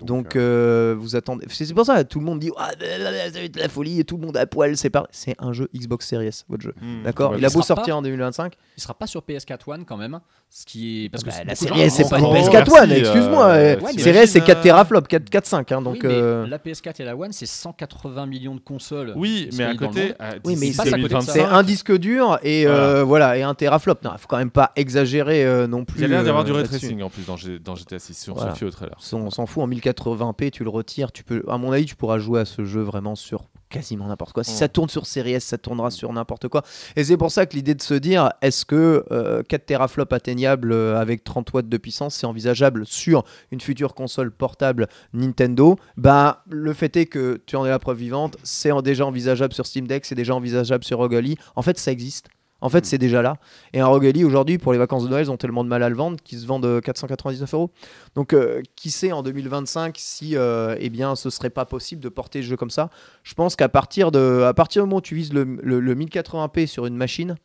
Donc, 0.04 0.36
euh, 0.36 0.92
euh, 0.92 0.96
vous 0.98 1.16
attendez. 1.16 1.46
C'est 1.50 1.72
pour 1.74 1.84
ça 1.86 2.02
tout 2.04 2.18
le 2.18 2.24
monde 2.24 2.38
dit 2.40 2.50
ah, 2.56 2.70
ça 2.78 2.98
va 3.30 3.40
être 3.40 3.56
la 3.56 3.68
folie 3.68 4.00
et 4.00 4.04
tout 4.04 4.16
le 4.16 4.26
monde 4.26 4.36
à 4.36 4.46
poil. 4.46 4.76
C'est 4.76 4.90
pas. 4.90 5.06
C'est 5.10 5.34
un 5.38 5.52
jeu 5.52 5.68
Xbox 5.74 6.06
Series 6.06 6.26
S, 6.28 6.44
votre 6.48 6.62
jeu. 6.62 6.74
Hmm. 6.80 7.02
D'accord? 7.02 7.32
Ouais, 7.32 7.38
Il 7.38 7.44
a 7.44 7.50
beau 7.50 7.62
sortir 7.62 7.94
pas- 7.94 7.98
en 7.98 8.02
2025. 8.02 8.54
Il 8.76 8.82
sera 8.82 8.94
pas 8.94 9.06
sur 9.06 9.22
PS4 9.22 9.68
One 9.68 9.84
quand 9.84 9.96
même, 9.96 10.20
ce 10.52 10.66
qui 10.66 11.04
est 11.04 11.08
parce 11.10 11.22
que 11.22 11.28
Bah, 11.30 11.36
la 11.46 11.54
gens 11.54 11.74
S, 11.76 11.94
c'est 11.94 12.10
pas 12.10 12.18
une 12.18 12.24
bon, 12.24 12.32
pas- 12.32 12.40
PS4 12.40 12.70
One. 12.82 12.88
merci, 12.88 13.00
Excuse-moi. 13.02 13.44
euh, 13.46 13.54
euh, 13.76 13.80
ouais, 13.80 13.92
mais 13.94 14.02
Series 14.02 14.18
S, 14.18 14.30
c'est 14.32 14.40
4 14.40 14.58
euh, 14.58 14.62
teraflops, 14.62 15.06
4 15.08 15.30
4-5. 15.30 15.72
hein, 15.74 15.80
donc. 15.80 15.94
Oui, 15.94 16.00
mais 16.02 16.08
euh, 16.12 16.46
la 16.48 16.58
PS4 16.58 17.00
et 17.00 17.04
la 17.04 17.16
One, 17.16 17.30
c'est 17.32 17.46
180 17.46 18.26
millions 18.26 18.56
de 18.56 18.60
consoles. 18.60 19.12
Oui, 19.16 19.48
mais 19.56 19.62
à 19.62 19.76
côté, 19.76 20.12
à 20.18 20.30
Oui, 20.44 20.56
mais 20.58 20.66
d'ici 20.66 20.76
passe 20.76 20.88
à 20.88 20.90
côté 20.98 21.02
de 21.02 21.08
ça. 21.08 21.18
2025, 21.20 21.32
C'est 21.32 21.44
un 21.44 21.62
disque 21.62 21.96
dur 21.96 22.38
et 22.42 22.66
euh, 22.66 23.04
voilà 23.04 23.38
et 23.38 23.42
un 23.42 23.54
teraflop. 23.54 23.94
Non, 24.02 24.10
faut 24.18 24.26
quand 24.26 24.38
même 24.38 24.50
pas 24.50 24.72
exagérer 24.74 25.44
euh, 25.44 25.68
non 25.68 25.84
plus. 25.84 26.00
Il 26.00 26.02
y 26.02 26.04
a 26.06 26.08
l'air 26.08 26.22
d'y 26.24 26.28
avoir 26.30 26.42
euh, 26.42 26.46
du 26.46 26.52
ray 26.52 26.64
tracing 26.64 27.00
en 27.02 27.10
plus 27.10 27.24
dans, 27.24 27.36
G- 27.36 27.60
dans 27.64 27.76
GTA 27.76 28.00
6, 28.00 28.14
si 28.14 28.30
on 28.30 28.34
Voilà. 28.34 28.50
se 28.52 28.58
fie 28.58 28.64
au 28.64 28.70
trailer. 28.70 28.96
On 29.12 29.16
on 29.18 29.30
s'en 29.30 29.46
fout 29.46 29.62
en 29.62 29.68
1080p, 29.68 30.50
tu 30.50 30.64
le 30.64 30.70
retires, 30.70 31.12
tu 31.12 31.22
peux 31.22 31.44
à 31.48 31.58
mon 31.58 31.70
avis 31.70 31.84
tu 31.86 31.94
pourras 31.94 32.18
jouer 32.18 32.40
à 32.40 32.44
ce 32.44 32.64
jeu 32.64 32.80
vraiment 32.80 33.14
sur 33.14 33.44
quasiment 33.70 34.06
n'importe 34.08 34.32
quoi. 34.34 34.44
Si 34.44 34.50
Ouais. 34.52 34.56
ça 34.58 34.68
tourne 34.68 34.88
sur 34.90 35.06
Series 35.06 35.32
S, 35.34 35.44
ça 35.44 35.56
tournera 35.56 35.90
sur 35.90 36.12
n'importe 36.12 36.48
quoi. 36.48 36.62
Et 36.96 37.04
c'est 37.04 37.16
pour 37.16 37.30
ça 37.30 37.46
que 37.46 37.54
l'idée 37.56 37.74
de 37.74 37.80
se 37.82 37.94
dire 37.94 38.30
est-ce 38.42 38.64
que 38.66 39.04
euh, 39.10 39.42
4 39.44 39.64
teraflops 39.64 40.12
atteignables 40.12 40.72
euh, 40.72 41.00
avec 41.00 41.24
30 41.24 41.52
watts 41.54 41.68
de 41.68 41.76
puissance, 41.78 42.14
c'est 42.16 42.26
envisageable 42.26 42.84
sur 42.84 43.24
une 43.50 43.60
future 43.60 43.94
console 43.94 44.30
portable 44.32 44.88
Nintendo? 45.14 45.76
Bah 45.96 46.42
le 46.50 46.72
fait 46.72 46.96
est 46.96 47.06
que 47.06 47.40
tu 47.46 47.56
en 47.56 47.64
es 47.64 47.70
la 47.70 47.78
preuve 47.78 47.98
vivante, 47.98 48.36
c'est 48.42 48.70
déjà 48.82 49.06
envisageable 49.06 49.54
sur 49.54 49.66
Steam 49.66 49.86
Deck, 49.86 50.04
c'est 50.04 50.14
déjà 50.14 50.34
envisageable 50.34 50.84
sur 50.84 51.02
Ally. 51.02 51.36
En 51.56 51.62
fait, 51.62 51.78
ça 51.78 51.92
existe. 51.92 52.28
En 52.60 52.68
fait, 52.68 52.84
c'est 52.86 52.98
déjà 52.98 53.22
là. 53.22 53.36
Et 53.72 53.80
un 53.80 53.86
ROG 53.86 54.06
Ally, 54.06 54.24
aujourd'hui, 54.24 54.58
pour 54.58 54.72
les 54.72 54.78
vacances 54.78 55.04
de 55.04 55.08
Noël, 55.08 55.24
ils 55.26 55.30
ont 55.30 55.36
tellement 55.36 55.64
de 55.64 55.68
mal 55.68 55.82
à 55.82 55.88
le 55.88 55.94
vendre 55.96 56.18
qu'ils 56.22 56.38
se 56.40 56.46
vendent 56.46 56.64
euh, 56.66 56.80
499 56.80 57.54
euros. 57.54 57.70
Donc, 58.14 58.32
euh, 58.32 58.60
qui 58.76 58.90
sait 58.90 59.12
en 59.12 59.22
2025 59.22 59.96
si 59.98 60.36
euh, 60.36 60.76
eh 60.78 60.90
bien, 60.90 61.16
ce 61.16 61.30
serait 61.30 61.50
pas 61.50 61.64
possible 61.64 62.02
de 62.02 62.08
porter 62.08 62.40
le 62.40 62.44
jeu 62.46 62.56
comme 62.56 62.70
ça 62.70 62.90
Je 63.22 63.34
pense 63.34 63.56
qu'à 63.56 63.68
partir, 63.68 64.10
de, 64.10 64.42
à 64.46 64.52
partir 64.54 64.82
du 64.82 64.88
moment 64.88 64.98
où 64.98 65.02
tu 65.02 65.14
vises 65.14 65.32
le, 65.32 65.44
le- 65.62 65.80
le 65.80 65.94
1080p 65.94 66.66
sur 66.66 66.86
une 66.86 66.96
machine 66.96 67.36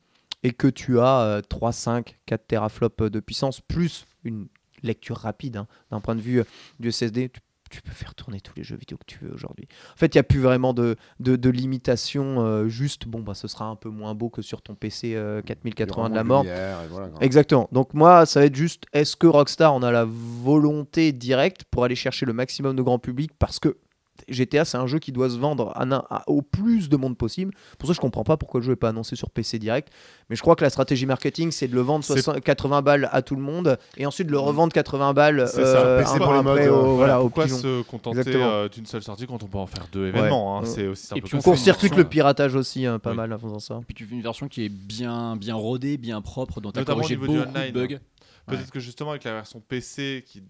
et 0.44 0.52
que 0.52 0.68
tu 0.68 1.00
as 1.00 1.22
euh, 1.22 1.42
3, 1.42 1.72
5, 1.72 2.18
4 2.26 2.48
teraflops 2.48 3.10
de 3.10 3.20
puissance 3.20 3.62
plus 3.62 4.06
une 4.24 4.48
lecture 4.84 5.18
rapide 5.18 5.58
hein, 5.58 5.68
d'un 5.92 6.00
point 6.02 6.16
de 6.16 6.22
vue 6.22 6.42
euh, 6.42 6.44
du 6.80 6.92
SSD, 6.92 7.30
tu, 7.30 7.40
tu 7.76 7.82
peux 7.82 7.92
faire 7.92 8.16
tourner 8.16 8.40
tous 8.40 8.54
les 8.56 8.64
jeux 8.64 8.78
vidéo 8.78 8.98
que 8.98 9.06
tu 9.06 9.20
veux 9.22 9.34
aujourd'hui. 9.34 9.68
En 9.94 9.98
fait, 9.98 10.16
il 10.16 10.18
n'y 10.18 10.22
a 10.22 10.24
plus 10.24 10.40
vraiment 10.40 10.74
de, 10.74 10.96
de, 11.20 11.36
de 11.36 11.50
limitation. 11.50 12.40
euh, 12.40 12.68
juste, 12.70 13.08
bon, 13.08 13.20
bah, 13.20 13.34
ce 13.34 13.48
sera 13.48 13.66
un 13.66 13.76
peu 13.76 13.90
moins 13.90 14.16
beau 14.16 14.30
que 14.30 14.42
sur 14.42 14.62
ton 14.62 14.76
PC 14.76 15.14
euh, 15.16 15.42
il 15.46 15.52
y 15.68 15.74
4080 15.74 16.00
aura 16.02 16.10
de 16.10 16.16
la 16.16 16.24
mort. 16.24 16.46
voilà. 16.90 17.10
Exactement. 17.20 17.68
Donc 17.72 17.94
moi, 17.94 18.26
ça 18.26 18.40
va 18.40 18.46
être 18.46 18.56
juste, 18.56 18.84
est-ce 18.94 19.16
que 19.18 19.28
Rockstar 19.28 19.74
en 19.74 19.84
a 19.84 19.92
la 19.92 20.06
volonté 20.08 21.12
directe 21.12 21.66
pour 21.66 21.84
aller 21.84 21.96
chercher 21.96 22.26
le 22.26 22.34
maximum 22.34 22.76
de 22.76 22.82
grand 22.82 23.00
public 23.00 23.32
Parce 23.38 23.60
que 23.60 23.78
GTA, 24.30 24.66
c'est 24.66 24.78
un 24.78 24.88
jeu 24.88 25.00
qui 25.00 25.12
doit 25.12 25.30
se 25.30 25.38
vendre 25.38 25.72
à 25.76 25.86
n'im- 25.86 26.04
à- 26.10 26.24
au 26.30 26.42
plus 26.42 26.90
de 26.90 26.98
monde 26.98 27.18
possible. 27.18 27.54
Pour 27.78 27.88
ça, 27.88 27.94
je 27.94 28.00
comprends 28.00 28.24
pas 28.24 28.38
pourquoi 28.38 28.60
le 28.62 28.66
jeu 28.66 28.72
n'est 28.72 28.76
pas 28.78 28.90
annoncé 28.90 29.16
sur 29.16 29.30
PC 29.30 29.60
direct. 29.60 29.90
Mais 30.30 30.36
je 30.36 30.42
crois 30.42 30.56
que 30.56 30.64
la 30.64 30.70
stratégie 30.70 31.06
marketing, 31.06 31.52
c'est 31.52 31.68
de 31.68 31.76
le 31.76 31.82
vendre 31.82 32.04
C'est- 32.04 32.14
60 32.14 32.42
80 32.42 32.82
balles 32.82 33.10
à 33.12 33.22
tout 33.22 33.36
le 33.36 33.42
monde 33.42 33.78
et 33.98 34.06
ensuite 34.06 34.28
de 34.28 34.32
le 34.32 34.40
revendre 34.40 34.74
80 34.74 35.14
balles 35.14 35.46
C'est 35.48 35.64
ça. 35.64 35.86
euh, 35.86 36.00
PC 36.00 36.16
un 36.16 36.18
pour 36.18 36.28
après 36.34 36.44
modes, 36.44 36.60
au- 36.60 36.62
euh, 36.62 36.68
voilà, 36.70 36.94
Voilà, 36.96 37.20
au 37.20 37.24
pourquoi 37.26 37.44
pigeon. 37.46 37.58
se 37.58 37.82
contenter 37.84 38.36
euh, 38.36 38.70
d'une 38.70 38.86
seule 38.86 39.04
sortie 39.04 39.28
quand 39.28 39.44
on 39.44 39.48
peut 39.48 39.58
en 39.58 39.68
faire 39.68 39.88
deux 39.92 40.08
événements 40.08 40.60
hein. 40.60 40.66
C'est 40.66 40.88
aussi 40.88 41.14
un 41.14 41.18
Et 41.18 41.22
peu 41.22 41.28
puis 41.28 41.38
on 41.38 41.42
Court-circuite 41.42 41.96
le 41.96 42.06
piratage 42.06 42.56
aussi, 42.56 42.86
hein, 42.86 43.00
pas 43.00 43.12
Oui. 43.12 43.18
mal 43.18 43.34
en 43.34 43.38
faisant 43.40 43.60
ça. 43.60 43.80
Et 43.82 43.86
puis 43.86 43.96
tu 43.96 44.06
fais 44.06 44.16
une 44.16 44.22
version 44.22 44.48
qui 44.48 44.66
est 44.66 44.70
bien, 44.70 45.36
bien 45.36 45.56
rodée, 45.56 45.98
bien 45.98 46.22
propre, 46.22 46.62
dont 46.62 46.72
tu 46.72 46.78
as 46.80 46.82
Notamment 46.82 46.98
au 46.98 47.02
corrigé 47.02 47.16
niveau 47.20 47.28
beaucoup 47.34 47.46
du 47.46 47.52
de 47.54 47.58
online, 47.60 47.72
bugs. 47.74 48.00
Peut-être 48.48 48.62
Ouais. 48.62 48.66
que 48.74 48.80
justement 48.80 49.10
avec 49.12 49.24
la 49.24 49.34
version 49.34 49.60
PC 49.60 50.24
qui, 50.28 50.44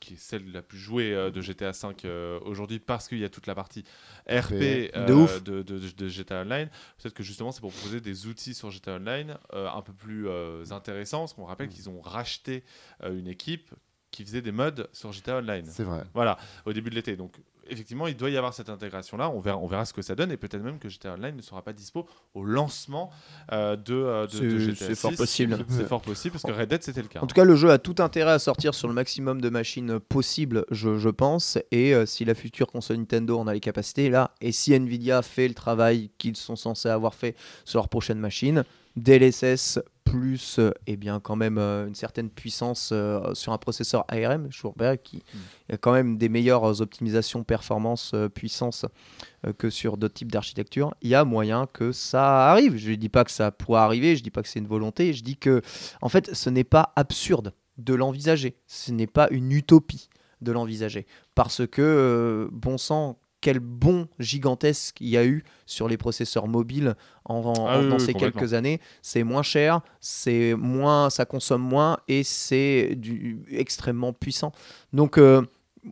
qui 0.00 0.14
est 0.14 0.16
celle 0.16 0.50
la 0.50 0.62
plus 0.62 0.78
jouée 0.78 1.14
euh, 1.14 1.30
de 1.30 1.40
GTA 1.42 1.70
V 1.72 1.78
euh, 2.06 2.40
aujourd'hui 2.42 2.78
parce 2.78 3.06
qu'il 3.06 3.18
y 3.18 3.24
a 3.24 3.28
toute 3.28 3.46
la 3.46 3.54
partie 3.54 3.84
RP 4.28 4.52
euh, 4.96 5.06
De 5.06 5.12
ouf. 5.12 5.42
de, 5.42 5.62
de- 5.62 5.78
de 5.78 6.08
GTA 6.08 6.42
Online, 6.42 6.68
peut-être 6.98 7.14
que 7.14 7.22
justement 7.22 7.52
c'est 7.52 7.60
pour 7.60 7.70
proposer 7.72 8.00
des 8.00 8.26
outils 8.26 8.54
sur 8.54 8.70
GTA 8.70 8.96
Online 8.96 9.36
euh, 9.52 9.68
un 9.68 9.82
peu 9.82 9.92
plus 9.92 10.26
euh, 10.28 10.64
intéressants 10.70 11.20
parce 11.20 11.34
qu'on 11.34 11.44
rappelle 11.44 11.68
Mm. 11.68 11.72
qu'ils 11.72 11.88
ont 11.90 12.00
racheté 12.00 12.64
euh, 13.02 13.16
une 13.18 13.28
équipe 13.28 13.70
qui 14.10 14.24
faisait 14.24 14.42
des 14.42 14.50
mods 14.52 14.88
sur 14.92 15.12
GTA 15.12 15.36
Online. 15.38 15.66
C'est 15.66 15.84
vrai. 15.84 16.02
Voilà, 16.14 16.36
au 16.66 16.72
début 16.72 16.90
de 16.90 16.96
l'été. 16.96 17.14
Donc, 17.16 17.36
effectivement, 17.70 18.06
il 18.06 18.16
doit 18.16 18.30
y 18.30 18.36
avoir 18.36 18.52
cette 18.54 18.68
intégration-là. 18.68 19.30
On 19.30 19.40
verra, 19.40 19.58
on 19.58 19.66
verra 19.66 19.84
ce 19.84 19.92
que 19.92 20.02
ça 20.02 20.14
donne 20.14 20.30
et 20.32 20.36
peut-être 20.36 20.62
même 20.62 20.78
que 20.78 20.88
GTA 20.88 21.14
Online 21.14 21.36
ne 21.36 21.42
sera 21.42 21.62
pas 21.62 21.72
dispo 21.72 22.06
au 22.34 22.44
lancement 22.44 23.10
euh, 23.52 23.76
de, 23.76 23.94
euh, 23.94 24.26
de, 24.26 24.38
de 24.38 24.58
C'est- 24.58 24.60
GTA 24.60 24.86
c'est 24.86 24.94
fort 24.94 25.10
6. 25.12 25.16
possible. 25.16 25.64
C'est 25.68 25.86
fort 25.88 26.02
possible 26.02 26.32
parce 26.32 26.44
que 26.44 26.58
Red 26.58 26.68
Dead, 26.68 26.82
c'était 26.82 27.02
le 27.02 27.08
cas. 27.08 27.20
En 27.20 27.26
tout 27.26 27.34
cas, 27.34 27.44
le 27.44 27.56
jeu 27.56 27.70
a 27.70 27.78
tout 27.78 27.96
intérêt 27.98 28.32
à 28.32 28.38
sortir 28.38 28.74
sur 28.74 28.88
le 28.88 28.94
maximum 28.94 29.40
de 29.40 29.48
machines 29.48 29.98
possible, 30.00 30.64
je, 30.70 30.98
je 30.98 31.08
pense. 31.08 31.58
Et 31.70 31.94
euh, 31.94 32.06
si 32.06 32.24
la 32.24 32.34
future 32.34 32.66
console 32.66 32.98
Nintendo 32.98 33.38
en 33.38 33.46
a 33.46 33.54
les 33.54 33.60
capacités, 33.60 34.10
là, 34.10 34.32
et 34.40 34.52
si 34.52 34.72
Nvidia 34.74 35.22
fait 35.22 35.48
le 35.48 35.54
travail 35.54 36.10
qu'ils 36.18 36.36
sont 36.36 36.56
censés 36.56 36.88
avoir 36.88 37.14
fait 37.14 37.36
sur 37.64 37.78
leur 37.78 37.88
prochaine 37.88 38.18
machine, 38.18 38.64
DLSS 38.96 39.78
plus, 40.10 40.58
euh, 40.58 40.72
eh 40.86 40.96
bien, 40.96 41.20
quand 41.20 41.36
même 41.36 41.58
euh, 41.58 41.86
une 41.86 41.94
certaine 41.94 42.30
puissance 42.30 42.90
euh, 42.92 43.32
sur 43.34 43.52
un 43.52 43.58
processeur 43.58 44.04
ARM, 44.08 44.48
je 44.50 44.60
vous 44.60 44.70
rappelle 44.70 44.98
qu'il 44.98 45.20
y 45.68 45.72
a 45.72 45.76
quand 45.76 45.92
même 45.92 46.18
des 46.18 46.28
meilleures 46.28 46.80
optimisations 46.80 47.44
performance 47.44 48.12
euh, 48.14 48.28
puissance 48.28 48.86
que 49.56 49.70
sur 49.70 49.96
d'autres 49.96 50.14
types 50.14 50.32
d'architecture. 50.32 50.94
Il 51.00 51.08
y 51.08 51.14
a 51.14 51.24
moyen 51.24 51.66
que 51.72 51.92
ça 51.92 52.50
arrive. 52.50 52.76
Je 52.76 52.90
ne 52.90 52.96
dis 52.96 53.08
pas 53.08 53.24
que 53.24 53.30
ça 53.30 53.50
pourra 53.50 53.84
arriver, 53.84 54.16
je 54.16 54.22
dis 54.22 54.30
pas 54.30 54.42
que 54.42 54.48
c'est 54.48 54.58
une 54.58 54.66
volonté, 54.66 55.14
je 55.14 55.22
dis 55.22 55.36
que 55.36 55.62
en 56.02 56.10
fait, 56.10 56.34
ce 56.34 56.50
n'est 56.50 56.64
pas 56.64 56.92
absurde 56.96 57.54
de 57.78 57.94
l'envisager. 57.94 58.56
Ce 58.66 58.92
n'est 58.92 59.06
pas 59.06 59.28
une 59.30 59.52
utopie 59.52 60.10
de 60.42 60.52
l'envisager. 60.52 61.06
Parce 61.34 61.66
que, 61.66 62.50
bon 62.52 62.76
sang, 62.76 63.18
quel 63.40 63.58
bond 63.60 64.06
gigantesque 64.18 65.00
il 65.00 65.08
y 65.08 65.16
a 65.16 65.24
eu 65.24 65.44
sur 65.66 65.88
les 65.88 65.96
processeurs 65.96 66.46
mobiles 66.48 66.94
en, 67.24 67.36
en- 67.36 67.66
Ah 67.66 67.80
oui, 67.80 67.88
dans 67.88 67.96
oui, 67.96 68.04
ces 68.04 68.12
quelques 68.14 68.52
années. 68.54 68.80
C'est 69.02 69.22
moins 69.24 69.42
cher, 69.42 69.80
c'est 70.00 70.54
moins, 70.54 71.10
ça 71.10 71.24
consomme 71.24 71.62
moins 71.62 71.98
et 72.08 72.22
c'est 72.22 72.94
du 72.96 73.42
extrêmement 73.50 74.12
puissant. 74.12 74.52
Donc, 74.92 75.16
euh, 75.18 75.42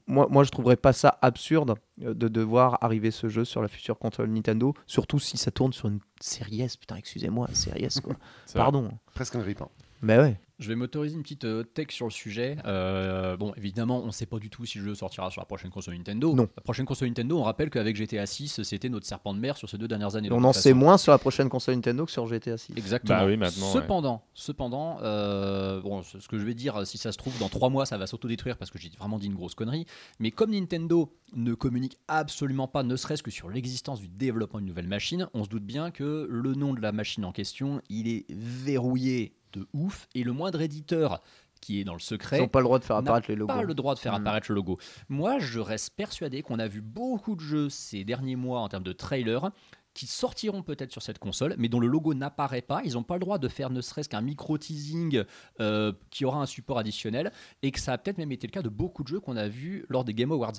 moi, 0.07 0.27
moi, 0.31 0.45
je 0.45 0.51
trouverais 0.51 0.77
pas 0.77 0.93
ça 0.93 1.19
absurde 1.23 1.75
euh, 2.03 2.13
de 2.13 2.29
devoir 2.29 2.77
arriver 2.85 3.11
ce 3.11 3.29
jeu 3.31 3.47
sur 3.47 3.63
la 3.63 3.69
future 3.69 3.99
console 3.99 4.29
Nintendo, 4.29 4.75
surtout 4.87 5.19
si 5.19 5.39
ça 5.39 5.51
tourne 5.51 5.73
sur 5.73 5.89
une 5.89 6.01
série 6.21 6.61
S. 6.61 6.77
Putain, 6.77 6.97
excusez-moi, 6.97 7.49
série 7.55 7.85
S, 7.85 7.99
quoi. 8.01 8.15
Pardon. 8.55 8.91
Presque 9.15 9.37
un 9.37 9.41
grip. 9.41 9.63
Mais 10.03 10.19
ouais. 10.19 10.41
Je 10.59 10.67
vais 10.67 10.75
m'autoriser 10.75 11.15
une 11.15 11.23
petite 11.23 11.45
euh, 11.45 11.63
tech 11.63 11.87
sur 11.91 12.07
le 12.07 12.11
sujet. 12.11 12.57
Euh, 12.67 13.37
bon, 13.37 13.55
évidemment, 13.57 14.03
on 14.03 14.07
ne 14.07 14.11
sait 14.11 14.27
pas 14.27 14.41
du 14.41 14.51
tout 14.51 14.67
si 14.67 14.79
le 14.79 14.85
jeu 14.87 14.95
sortira 14.97 15.31
sur 15.31 15.41
la 15.41 15.45
prochaine 15.45 15.71
console 15.71 15.95
Nintendo. 15.95 16.35
Non. 16.35 16.49
La 16.57 16.63
prochaine 16.65 16.85
console 16.85 17.09
Nintendo, 17.09 17.39
on 17.39 17.45
rappelle 17.45 17.71
qu'avec 17.71 17.95
GTA 17.95 18.27
6, 18.27 18.65
c'était 18.65 18.89
notre 18.89 19.07
serpent 19.07 19.33
de 19.35 19.39
mer 19.39 19.57
sur 19.57 19.71
ces 19.71 19.79
deux 19.79 19.87
dernières 19.87 20.17
années. 20.17 20.31
On 20.33 20.43
en 20.43 20.53
sait 20.53 20.73
moins 20.73 20.99
sur 20.99 21.13
la 21.13 21.19
prochaine 21.19 21.49
console 21.49 21.77
Nintendo 21.77 22.05
que 22.07 22.11
sur 22.11 22.27
GTA 22.27 22.59
6. 22.59 22.73
Exactement. 22.77 23.19
Bah 23.21 23.27
oui, 23.27 23.37
maintenant, 23.37 23.67
ouais. 23.67 23.73
Cependant, 23.73 24.25
cependant, 24.35 24.99
euh, 25.03 25.81
bon, 25.81 26.03
ce 26.03 26.19
ce 26.19 26.27
que 26.27 26.39
je 26.39 26.45
vais 26.45 26.55
dire, 26.55 26.85
si 26.85 26.99
ça 26.99 27.13
se 27.13 27.19
trouve, 27.19 27.39
dans 27.39 27.49
trois 27.49 27.71
mois, 27.71 27.87
ça 27.87 27.97
va 27.97 28.09
s'autodétruire 28.09 28.59
parce 28.59 28.73
que 28.73 28.79
j'ai 28.79 28.91
vraiment 28.99 29.21
dit 29.21 29.27
une 29.27 29.37
grosse 29.37 29.55
connerie. 29.55 29.87
Mais 30.19 30.33
comme 30.33 30.51
Nintendo 30.51 31.15
ne 31.35 31.55
communique 31.55 31.99
absolument 32.09 32.67
pas, 32.67 32.83
ne 32.83 32.97
serait-ce 32.97 33.23
que 33.23 33.31
sur 33.31 33.49
l'existence 33.49 34.01
du 34.01 34.09
développement 34.09 34.59
d'une 34.59 34.69
nouvelle 34.69 34.89
machine, 34.89 35.29
on 35.35 35.45
se 35.45 35.49
doute 35.49 35.65
bien 35.65 35.93
que 35.93 36.27
le 36.29 36.55
nom 36.55 36.75
de 36.75 36.81
la 36.81 36.91
machine 36.91 37.25
en 37.25 37.33
question, 37.33 37.81
il 37.89 38.09
est 38.09 38.27
verrouillé 38.29 39.38
de 39.53 39.67
ouf 39.73 40.09
et 40.15 40.25
le 40.25 40.33
moindre 40.33 40.61
éditeur 40.61 41.21
qui 41.61 41.81
est 41.81 41.85
dans 41.85 41.95
le 41.95 42.01
Ils 42.01 42.05
secret 42.05 42.39
n'ont 42.39 42.47
pas 42.49 42.61
le 42.61 42.65
droit 42.67 42.79
de 42.79 42.85
faire 42.85 42.97
apparaître 42.97 43.29
les 43.29 43.35
logos. 43.37 43.53
pas 43.53 43.63
le 43.63 43.75
droit 43.75 43.95
de 43.95 43.99
faire 43.99 44.13
Mm. 44.13 44.23
apparaître 44.23 44.47
le 44.51 44.55
logo. 44.55 44.79
Moi, 45.09 45.39
je 45.41 45.59
reste 45.59 45.91
persuadé 45.97 46.43
qu'on 46.43 46.59
a 46.61 46.69
vu 46.69 46.81
beaucoup 46.81 47.35
de 47.35 47.41
jeux 47.41 47.69
ces 47.69 48.05
derniers 48.05 48.37
mois 48.37 48.61
en 48.61 48.69
termes 48.69 48.85
de 48.85 48.93
trailers 48.93 49.51
qui 49.93 50.07
sortiront 50.07 50.63
peut-être 50.63 50.93
sur 50.93 51.03
cette 51.03 51.19
console, 51.19 51.57
mais 51.59 51.69
dont 51.69 51.81
le 51.81 51.89
logo 51.89 52.15
n'apparaît 52.15 52.63
pas. 52.63 52.81
Ils 52.85 52.93
n'ont 52.93 53.03
pas 53.03 53.15
le 53.15 53.21
droit 53.21 53.39
de 53.39 53.49
faire 53.49 53.71
ne 53.71 53.81
serait-ce 53.81 54.09
qu'un 54.09 54.21
micro-teasing 54.21 55.25
euh, 55.61 55.93
qui 56.11 56.25
aura 56.25 56.41
un 56.41 56.47
support 56.47 56.79
additionnel, 56.79 57.33
et 57.63 57.73
que 57.73 57.81
ça 57.81 57.93
a 57.95 57.99
peut-être 57.99 58.19
même 58.19 58.31
été 58.31 58.47
le 58.47 58.53
cas 58.53 58.63
de 58.63 58.69
beaucoup 58.69 59.03
de 59.03 59.09
jeux 59.09 59.19
qu'on 59.21 59.37
a 59.37 59.49
vus 59.49 59.85
lors 59.89 60.05
des 60.05 60.15
Game 60.15 60.31
Awards. 60.31 60.53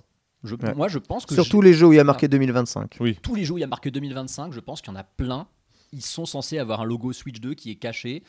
Je- 0.43 0.55
Ouais. 0.55 0.73
Moi, 0.75 0.87
je 0.89 0.99
pense 0.99 1.25
que 1.25 1.33
Surtout 1.35 1.61
les 1.61 1.73
jeux 1.73 1.87
où 1.87 1.93
il 1.93 1.97
y 1.97 1.99
a 1.99 2.03
marqué 2.03 2.27
2025. 2.27 2.97
tous 3.21 3.35
les 3.35 3.45
jeux 3.45 3.53
où 3.53 3.57
il 3.57 3.61
y 3.61 3.63
a 3.63 3.67
marqué 3.67 3.91
2025, 3.91 4.51
je 4.51 4.59
pense 4.59 4.81
qu'il 4.81 4.91
y 4.91 4.95
en 4.95 4.99
a 4.99 5.03
plein. 5.03 5.47
Ils 5.91 6.03
sont 6.05 6.25
censés 6.25 6.59
avoir 6.59 6.81
un 6.81 6.85
logo 6.85 7.13
Switch 7.13 7.39
2 7.39 7.55
qui 7.55 7.71
est 7.71 7.75
caché. 7.75 8.23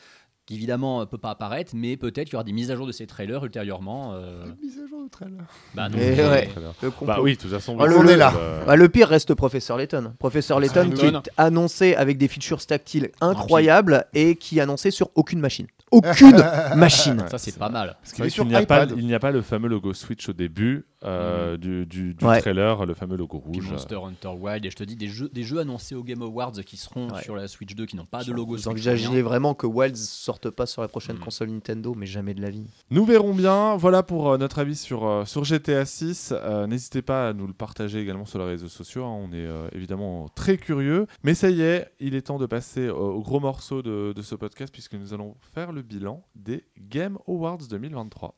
Qui 0.45 0.55
évidemment 0.55 1.01
euh, 1.01 1.05
peut 1.05 1.17
pas 1.17 1.29
apparaître, 1.31 1.71
mais 1.75 1.97
peut-être 1.97 2.25
qu'il 2.25 2.33
y 2.33 2.35
aura 2.35 2.43
des 2.43 2.51
mises 2.51 2.71
à 2.71 2.75
jour 2.75 2.87
de 2.87 2.91
ces 2.91 3.05
trailers 3.07 3.43
ultérieurement. 3.45 4.13
euh, 4.15 4.45
Mise 4.61 4.79
à 4.83 4.87
jour 4.87 5.03
de 5.03 5.09
trailer. 5.09 5.37
bah 5.75 5.87
non, 5.89 5.97
Et 5.97 6.15
mais- 6.15 6.29
ouais. 6.29 6.49
Le 6.81 6.91
Bah 7.05 7.17
oui, 7.21 7.35
de 7.35 7.41
toute 7.41 7.51
façon. 7.51 7.77
Oh, 7.79 7.85
le- 7.85 7.97
on 7.97 8.07
est 8.07 8.17
là. 8.17 8.33
euh, 8.35 8.63
Ah, 8.67 8.75
le 8.75 8.89
pire 8.89 9.07
reste 9.07 9.33
Professeur 9.35 9.77
Layton. 9.77 10.13
Professeur 10.19 10.59
Layton 10.59 10.89
qui 10.91 11.05
est 11.05 11.13
annoncé 11.37 11.95
avec 11.95 12.17
des 12.17 12.27
features 12.27 12.65
tactiles 12.65 13.11
incroyables 13.21 14.05
et 14.13 14.35
qui 14.35 14.57
est 14.57 14.61
annoncé 14.61 14.91
sur 14.91 15.09
aucune 15.15 15.39
machine. 15.39 15.67
Aucune 15.91 16.41
machine. 16.75 17.23
Ça, 17.29 17.37
c'est 17.37 17.57
pas 17.57 17.69
mal. 17.69 17.97
Parce 18.01 18.13
n'y 18.17 18.55
a, 18.55 18.87
il 18.97 19.05
n'y 19.05 19.13
a 19.13 19.19
pas 19.19 19.31
le 19.31 19.41
fameux 19.41 19.67
logo 19.69 19.93
Switch 19.93 20.27
au 20.29 20.33
début 20.33 20.85
euh, 21.03 21.57
du, 21.57 21.85
du- 21.85 22.13
du 22.13 22.25
Ouais. 22.25 22.39
trailer, 22.39 22.85
le 22.85 22.93
fameux 22.93 23.17
logo 23.17 23.37
rouge. 23.39 23.69
Monster 23.71 23.95
Hunter 24.03 24.29
Wild, 24.37 24.65
et 24.65 24.69
je 24.69 24.75
te 24.75 24.83
dis 24.83 24.95
des 24.95 25.07
jeux, 25.07 25.29
des 25.29 25.43
jeux 25.43 25.59
annoncés 25.59 25.95
au 25.95 26.03
Game 26.03 26.21
Awards 26.21 26.51
qui 26.65 26.77
seront 26.77 27.09
Ouais. 27.09 27.21
sur 27.23 27.35
la 27.35 27.47
Switch 27.47 27.75
2 27.75 27.85
qui 27.85 27.95
n'ont 27.95 28.05
pas 28.05 28.23
de 28.23 28.31
logo 28.31 28.51
Vous 28.51 28.57
Switch. 28.59 28.67
envisagez 28.71 29.21
vraiment 29.21 29.53
que 29.53 29.65
Wilds 29.67 29.95
sorte 29.97 30.49
pas 30.49 30.65
sur 30.65 30.81
la 30.81 30.87
prochaine 30.87 31.15
Mm. 31.17 31.19
console 31.19 31.49
Nintendo, 31.49 31.93
mais 31.95 32.05
jamais 32.05 32.33
de 32.33 32.41
la 32.41 32.49
vie. 32.49 32.65
Nous 32.89 33.05
verrons 33.05 33.33
bien. 33.33 33.75
Voilà 33.77 34.03
pour 34.03 34.31
euh, 34.31 34.37
notre 34.37 34.59
avis 34.59 34.75
sur, 34.75 35.05
euh, 35.05 35.25
sur 35.25 35.43
GTA 35.43 35.85
6. 35.85 36.33
Euh, 36.35 36.67
N'hésitez 36.67 37.01
pas 37.01 37.29
à 37.29 37.33
nous 37.33 37.47
le 37.47 37.53
partager 37.53 37.99
également 37.99 38.25
sur 38.25 38.39
les 38.39 38.45
réseaux 38.45 38.67
sociaux. 38.67 39.03
hein. 39.05 39.17
On 39.29 39.31
est 39.33 39.45
euh, 39.45 39.67
évidemment 39.73 40.27
très 40.35 40.57
curieux. 40.57 41.07
Mais 41.23 41.33
ça 41.33 41.49
y 41.49 41.61
est, 41.61 41.91
il 41.99 42.15
est 42.15 42.21
temps 42.21 42.37
de 42.37 42.45
passer 42.45 42.89
au, 42.89 42.95
au 43.15 43.21
gros 43.21 43.39
morceau 43.39 43.81
de, 43.81 44.13
de 44.15 44.21
ce 44.21 44.35
podcast 44.35 44.71
puisque 44.71 44.93
nous 44.93 45.13
allons 45.13 45.35
faire 45.53 45.71
le 45.71 45.81
bilan 45.81 46.23
des 46.35 46.63
Game 46.79 47.17
Awards 47.27 47.57
2023. 47.69 48.35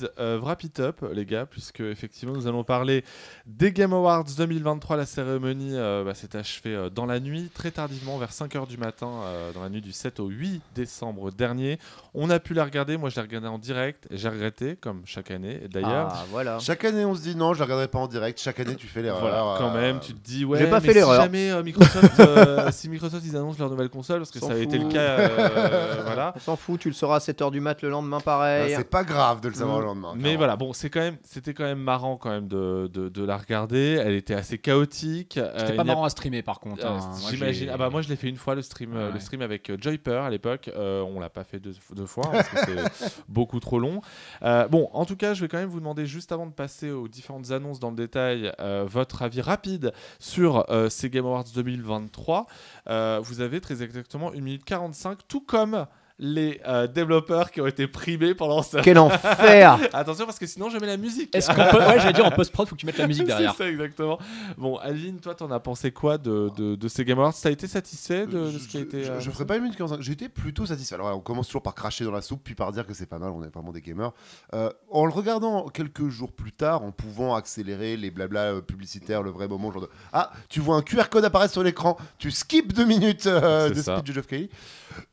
Please, 0.00 0.10
euh, 0.18 0.38
wrap 0.42 0.62
it 0.64 0.80
up, 0.80 1.04
les 1.12 1.24
gars, 1.26 1.46
puisque 1.46 1.80
effectivement 1.80 2.34
nous 2.34 2.46
allons 2.46 2.64
parler 2.64 3.04
des 3.46 3.72
Game 3.72 3.92
Awards 3.92 4.24
2023. 4.36 4.96
La 4.96 5.06
cérémonie 5.06 5.72
euh, 5.74 6.04
bah, 6.04 6.14
s'est 6.14 6.36
achevée 6.36 6.74
euh, 6.74 6.90
dans 6.90 7.06
la 7.06 7.20
nuit, 7.20 7.50
très 7.54 7.70
tardivement, 7.70 8.18
vers 8.18 8.30
5h 8.30 8.66
du 8.66 8.76
matin, 8.78 9.08
euh, 9.24 9.52
dans 9.52 9.62
la 9.62 9.68
nuit 9.68 9.80
du 9.80 9.92
7 9.92 10.20
au 10.20 10.28
8 10.28 10.62
décembre 10.74 11.30
dernier. 11.30 11.78
On 12.14 12.30
a 12.30 12.38
pu 12.38 12.54
la 12.54 12.64
regarder, 12.64 12.96
moi 12.96 13.08
je 13.10 13.16
l'ai 13.16 13.22
regardée 13.22 13.48
en 13.48 13.58
direct, 13.58 14.06
et 14.10 14.16
j'ai 14.16 14.28
regretté, 14.28 14.76
comme 14.76 15.02
chaque 15.04 15.30
année. 15.30 15.60
Et 15.64 15.68
D'ailleurs, 15.68 16.08
Ah, 16.12 16.24
voilà. 16.30 16.58
Chaque 16.58 16.84
année, 16.84 17.04
on 17.04 17.14
se 17.14 17.22
dit 17.22 17.36
non, 17.36 17.54
je 17.54 17.58
la 17.60 17.64
regarderai 17.66 17.88
pas 17.88 17.98
en 17.98 18.08
direct. 18.08 18.40
Chaque 18.40 18.60
année, 18.60 18.76
tu 18.76 18.86
fais 18.86 19.02
l'erreur. 19.02 19.20
voilà, 19.20 19.54
quand 19.58 19.74
euh, 19.76 19.80
même, 19.80 20.00
tu 20.00 20.14
te 20.14 20.18
dis, 20.24 20.44
ouais, 20.44 20.58
J'ai 20.58 20.66
pas 20.66 20.80
mais 20.80 20.86
fait 20.86 20.92
si 20.92 20.98
l'erreur. 20.98 21.20
jamais 21.22 21.50
euh, 21.50 21.62
Microsoft, 21.62 22.20
euh, 22.20 22.68
si 22.72 22.88
Microsoft 22.88 23.24
ils 23.24 23.36
annoncent 23.36 23.58
leur 23.58 23.70
nouvelle 23.70 23.88
console, 23.90 24.18
parce 24.20 24.30
que 24.30 24.40
ça 24.40 24.52
a 24.52 24.56
été 24.56 24.78
le 24.78 24.88
cas, 24.88 24.98
euh, 25.00 26.02
voilà. 26.04 26.32
On 26.36 26.40
s'en 26.40 26.56
fout, 26.56 26.80
tu 26.80 26.88
le 26.88 26.94
sauras 26.94 27.16
à 27.16 27.18
7h 27.18 27.50
du 27.50 27.60
mat 27.60 27.80
le 27.82 27.90
lendemain 27.90 28.20
pareil. 28.20 28.74
C'est 28.76 28.84
pas 28.88 29.04
grave 29.04 29.40
de 29.40 29.48
le 29.48 29.54
savoir 29.54 29.78
Mm. 29.78 29.82
le 29.82 29.86
lendemain. 29.90 30.12
Mais 30.14 30.20
clairement. 30.22 30.38
voilà, 30.38 30.56
bon, 30.56 30.72
c'est 30.72 30.90
quand 30.90 31.00
même, 31.00 31.16
c'était 31.22 31.54
quand 31.54 31.64
même 31.64 31.80
marrant 31.80 32.16
quand 32.16 32.30
même 32.30 32.48
de, 32.48 32.90
de, 32.92 33.08
de 33.08 33.24
la 33.24 33.36
regarder. 33.36 34.00
Elle 34.04 34.14
était 34.14 34.34
assez 34.34 34.58
chaotique. 34.58 35.36
Euh, 35.36 35.52
C'était 35.58 35.72
il 35.72 35.76
pas 35.76 35.82
a- 35.82 35.84
marrant 35.84 36.04
à 36.04 36.10
streamer 36.10 36.42
par 36.42 36.60
contre. 36.60 36.84
Euh, 36.84 36.88
hein. 36.88 37.12
J'imagine. 37.30 37.68
Ah 37.72 37.76
bah 37.76 37.90
moi 37.90 38.02
je 38.02 38.08
l'ai 38.08 38.16
fait 38.16 38.28
une 38.28 38.36
fois 38.36 38.54
le 38.54 38.62
stream, 38.62 38.94
euh, 38.94 39.08
Ouais. 39.08 39.12
le 39.14 39.20
stream 39.20 39.42
avec 39.42 39.70
euh, 39.70 39.76
Joyper 39.80 40.22
à 40.24 40.30
l'époque. 40.30 40.70
Euh, 40.76 41.02
on 41.02 41.20
l'a 41.20 41.30
pas 41.30 41.44
fait 41.44 41.58
deux, 41.60 41.74
deux 41.94 42.06
fois 42.06 42.26
hein, 42.28 42.30
parce 42.32 42.48
que 42.48 42.56
c'est 42.94 43.22
beaucoup 43.28 43.60
trop 43.60 43.78
long. 43.78 44.00
Euh, 44.42 44.68
bon, 44.68 44.88
en 44.92 45.04
tout 45.04 45.16
cas, 45.16 45.34
je 45.34 45.40
vais 45.42 45.48
quand 45.48 45.58
même 45.58 45.68
vous 45.68 45.80
demander 45.80 46.06
juste 46.06 46.32
avant 46.32 46.46
de 46.46 46.52
passer 46.52 46.90
aux 46.90 47.08
différentes 47.08 47.50
annonces 47.50 47.80
dans 47.80 47.90
le 47.90 47.96
détail, 47.96 48.52
euh, 48.60 48.84
votre 48.88 49.22
avis 49.22 49.40
rapide 49.40 49.92
sur 50.18 50.70
euh, 50.70 50.88
ces 50.88 51.10
Game 51.10 51.26
Awards 51.26 51.44
2023. 51.54 52.46
Euh, 52.88 53.20
vous 53.22 53.40
avez 53.40 53.60
très 53.60 53.82
exactement 53.82 54.30
1 54.32 54.40
minute 54.40 54.64
45, 54.64 55.18
tout 55.28 55.40
comme 55.40 55.86
les 56.22 56.60
euh, 56.68 56.86
développeurs 56.86 57.50
qui 57.50 57.62
ont 57.62 57.66
été 57.66 57.86
primés 57.88 58.34
pendant 58.34 58.62
ça. 58.62 58.82
Quel 58.82 58.98
enfer 58.98 59.78
Attention 59.94 60.26
parce 60.26 60.38
que 60.38 60.46
sinon 60.46 60.68
je 60.68 60.76
mets 60.78 60.86
la 60.86 60.98
musique. 60.98 61.34
Est-ce 61.34 61.48
qu'on 61.48 61.54
peut. 61.70 61.78
Ouais, 61.78 61.98
j'allais 61.98 62.12
dire 62.12 62.26
en 62.26 62.30
post-prod, 62.30 62.68
faut 62.68 62.74
que 62.74 62.80
tu 62.80 62.86
mettes 62.86 62.98
la 62.98 63.06
musique 63.06 63.24
derrière. 63.26 63.52
C'est 63.56 63.64
ça, 63.64 63.70
exactement. 63.70 64.18
Bon, 64.58 64.76
Aline, 64.76 65.18
toi, 65.18 65.34
t'en 65.34 65.50
as 65.50 65.60
pensé 65.60 65.92
quoi 65.92 66.18
de, 66.18 66.50
de, 66.56 66.74
de 66.74 66.88
ces 66.88 67.06
Game 67.06 67.18
Awards? 67.18 67.32
T'as 67.42 67.50
été 67.50 67.66
satisfait 67.66 68.26
de, 68.26 68.50
de 68.52 68.58
ce 68.58 68.68
qui 68.68 68.76
a 68.76 68.80
été. 68.80 69.02
Je, 69.02 69.12
euh, 69.12 69.20
je 69.20 69.30
ferai 69.30 69.46
pas 69.46 69.56
une 69.56 69.62
minute 69.62 69.78
45. 69.78 70.02
J'ai 70.02 70.12
été 70.12 70.28
plutôt 70.28 70.66
satisfait. 70.66 70.94
Alors, 70.94 71.16
on 71.16 71.20
commence 71.20 71.46
toujours 71.46 71.62
par 71.62 71.74
cracher 71.74 72.04
dans 72.04 72.12
la 72.12 72.20
soupe, 72.20 72.42
puis 72.44 72.54
par 72.54 72.70
dire 72.70 72.86
que 72.86 72.92
c'est 72.92 73.06
pas 73.06 73.18
mal, 73.18 73.30
on 73.30 73.42
est 73.42 73.52
vraiment 73.52 73.72
des 73.72 73.80
gamers. 73.80 74.12
Euh, 74.54 74.70
en 74.90 75.06
le 75.06 75.12
regardant 75.12 75.68
quelques 75.68 76.08
jours 76.10 76.32
plus 76.32 76.52
tard, 76.52 76.82
en 76.82 76.92
pouvant 76.92 77.34
accélérer 77.34 77.96
les 77.96 78.10
blabla 78.10 78.40
euh, 78.52 78.60
publicitaires, 78.60 79.22
le 79.22 79.30
vrai 79.30 79.48
moment, 79.48 79.72
genre 79.72 79.82
de 79.82 79.88
Ah, 80.12 80.30
tu 80.50 80.60
vois 80.60 80.76
un 80.76 80.82
QR 80.82 81.08
code 81.10 81.24
apparaître 81.24 81.52
sur 81.52 81.62
l'écran, 81.62 81.96
tu 82.18 82.30
skips 82.30 82.74
deux 82.74 82.84
minutes 82.84 83.26
euh, 83.26 83.70
de 83.70 83.74
ça. 83.80 83.96
speech 83.96 84.08
de 84.08 84.12
Geoff 84.12 84.26
Kelly. 84.26 84.50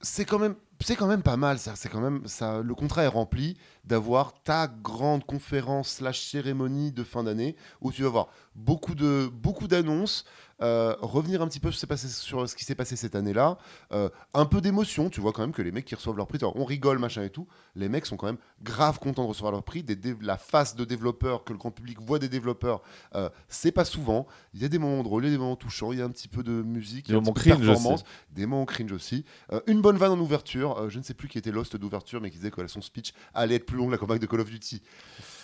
C'est 0.02 0.26
quand 0.26 0.40
même. 0.40 0.56
C'est 0.80 0.96
quand 0.96 1.08
même 1.08 1.24
pas 1.24 1.38
mal, 1.38 1.58
ça. 1.58 1.76
C'est 1.76 1.90
quand 1.90 2.02
même 2.02 2.22
ça. 2.28 2.62
Le 2.62 2.76
contrat 2.76 3.04
est 3.04 3.08
rempli 3.08 3.58
d'avoir 3.84 4.34
ta 4.44 4.68
grande 4.68 5.26
conférence 5.26 5.90
slash 5.90 6.22
cérémonie 6.22 6.92
de 6.92 7.04
fin 7.04 7.24
d'année 7.24 7.56
où 7.82 7.92
tu 7.92 8.04
vas 8.04 8.10
voir 8.10 8.28
beaucoup 8.56 8.96
de 8.96 9.30
beaucoup 9.32 9.68
d'annonces, 9.68 10.24
euh, 10.62 10.96
revenir 11.02 11.42
un 11.42 11.48
petit 11.48 11.60
peu 11.60 11.72
sur, 11.72 11.80
ce 11.80 11.80
qui 11.80 11.82
s'est 11.82 11.88
passé- 11.88 12.08
sur 12.08 12.50
ce 12.50 12.56
qui 12.56 12.66
s'est 12.66 12.76
passé 12.76 12.96
cette 12.96 13.16
année-là, 13.16 13.58
euh, 13.92 14.10
un 14.34 14.46
peu 14.46 14.60
d'émotion. 14.62 15.10
Tu 15.10 15.22
vois 15.22 15.32
quand 15.34 15.42
même 15.42 15.52
que 15.52 15.62
les 15.62 15.72
mecs 15.72 15.86
qui 15.86 15.96
reçoivent 15.96 16.18
leur 16.18 16.28
prix, 16.28 16.40
on 16.44 16.66
rigole 16.66 17.00
machin 17.00 17.24
et 17.24 17.30
tout, 17.30 17.48
les 17.76 17.90
mecs 17.90 18.06
sont 18.06 18.18
quand 18.18 18.26
même 18.28 18.38
grave 18.64 19.00
contents 19.00 19.24
de 19.24 19.30
recevoir 19.30 19.52
leur 19.52 19.64
prix. 19.64 19.84
Des 19.84 19.98
la 20.22 20.38
face 20.38 20.76
de 20.76 20.86
développeurs 20.86 21.44
que 21.44 21.54
le 21.54 21.60
grand 21.60 21.72
public 21.72 22.00
voit 22.02 22.20
des 22.20 22.30
développeurs, 22.30 22.82
euh, 23.16 23.30
c'est 23.50 23.72
pas 23.72 23.86
souvent. 23.86 24.26
Il 24.54 24.62
y 24.62 24.66
a 24.66 24.70
des 24.70 24.80
moments 24.80 25.04
drôles, 25.04 25.24
il 25.26 25.28
y 25.28 25.30
a 25.30 25.34
des 25.34 25.38
moments 25.38 25.56
touchants, 25.56 25.92
il 25.92 26.00
y 26.00 26.02
a 26.02 26.06
un 26.06 26.10
petit 26.10 26.28
peu 26.28 26.44
de 26.44 26.52
musique, 26.52 27.08
il 27.10 27.12
y 27.12 27.16
a 27.16 27.20
Des 27.20 27.26
moments 27.26 27.34
cringe 27.34 27.66
performance, 27.68 28.04
des 28.32 28.46
moments 28.46 28.66
cringe 28.66 28.92
aussi. 28.92 29.26
Une 29.68 29.82
bonne 29.82 29.98
vanne 29.98 30.12
en 30.12 30.20
ouverture, 30.20 30.90
je 30.90 30.98
ne 30.98 31.04
sais 31.04 31.14
plus 31.14 31.28
qui 31.28 31.38
était 31.38 31.52
l'host 31.52 31.76
d'ouverture, 31.76 32.20
mais 32.22 32.30
qui 32.32 32.38
disait 32.38 32.52
que 32.52 32.66
son 32.68 32.82
speech 32.82 33.14
allait 33.34 33.56
être 33.56 33.66
plus 33.66 33.78
long 33.78 33.86
que 33.88 33.92
la 33.92 33.98
campagne 33.98 34.20
de 34.20 34.26
Call 34.26 34.40
of 34.42 34.50
Duty. 34.50 34.82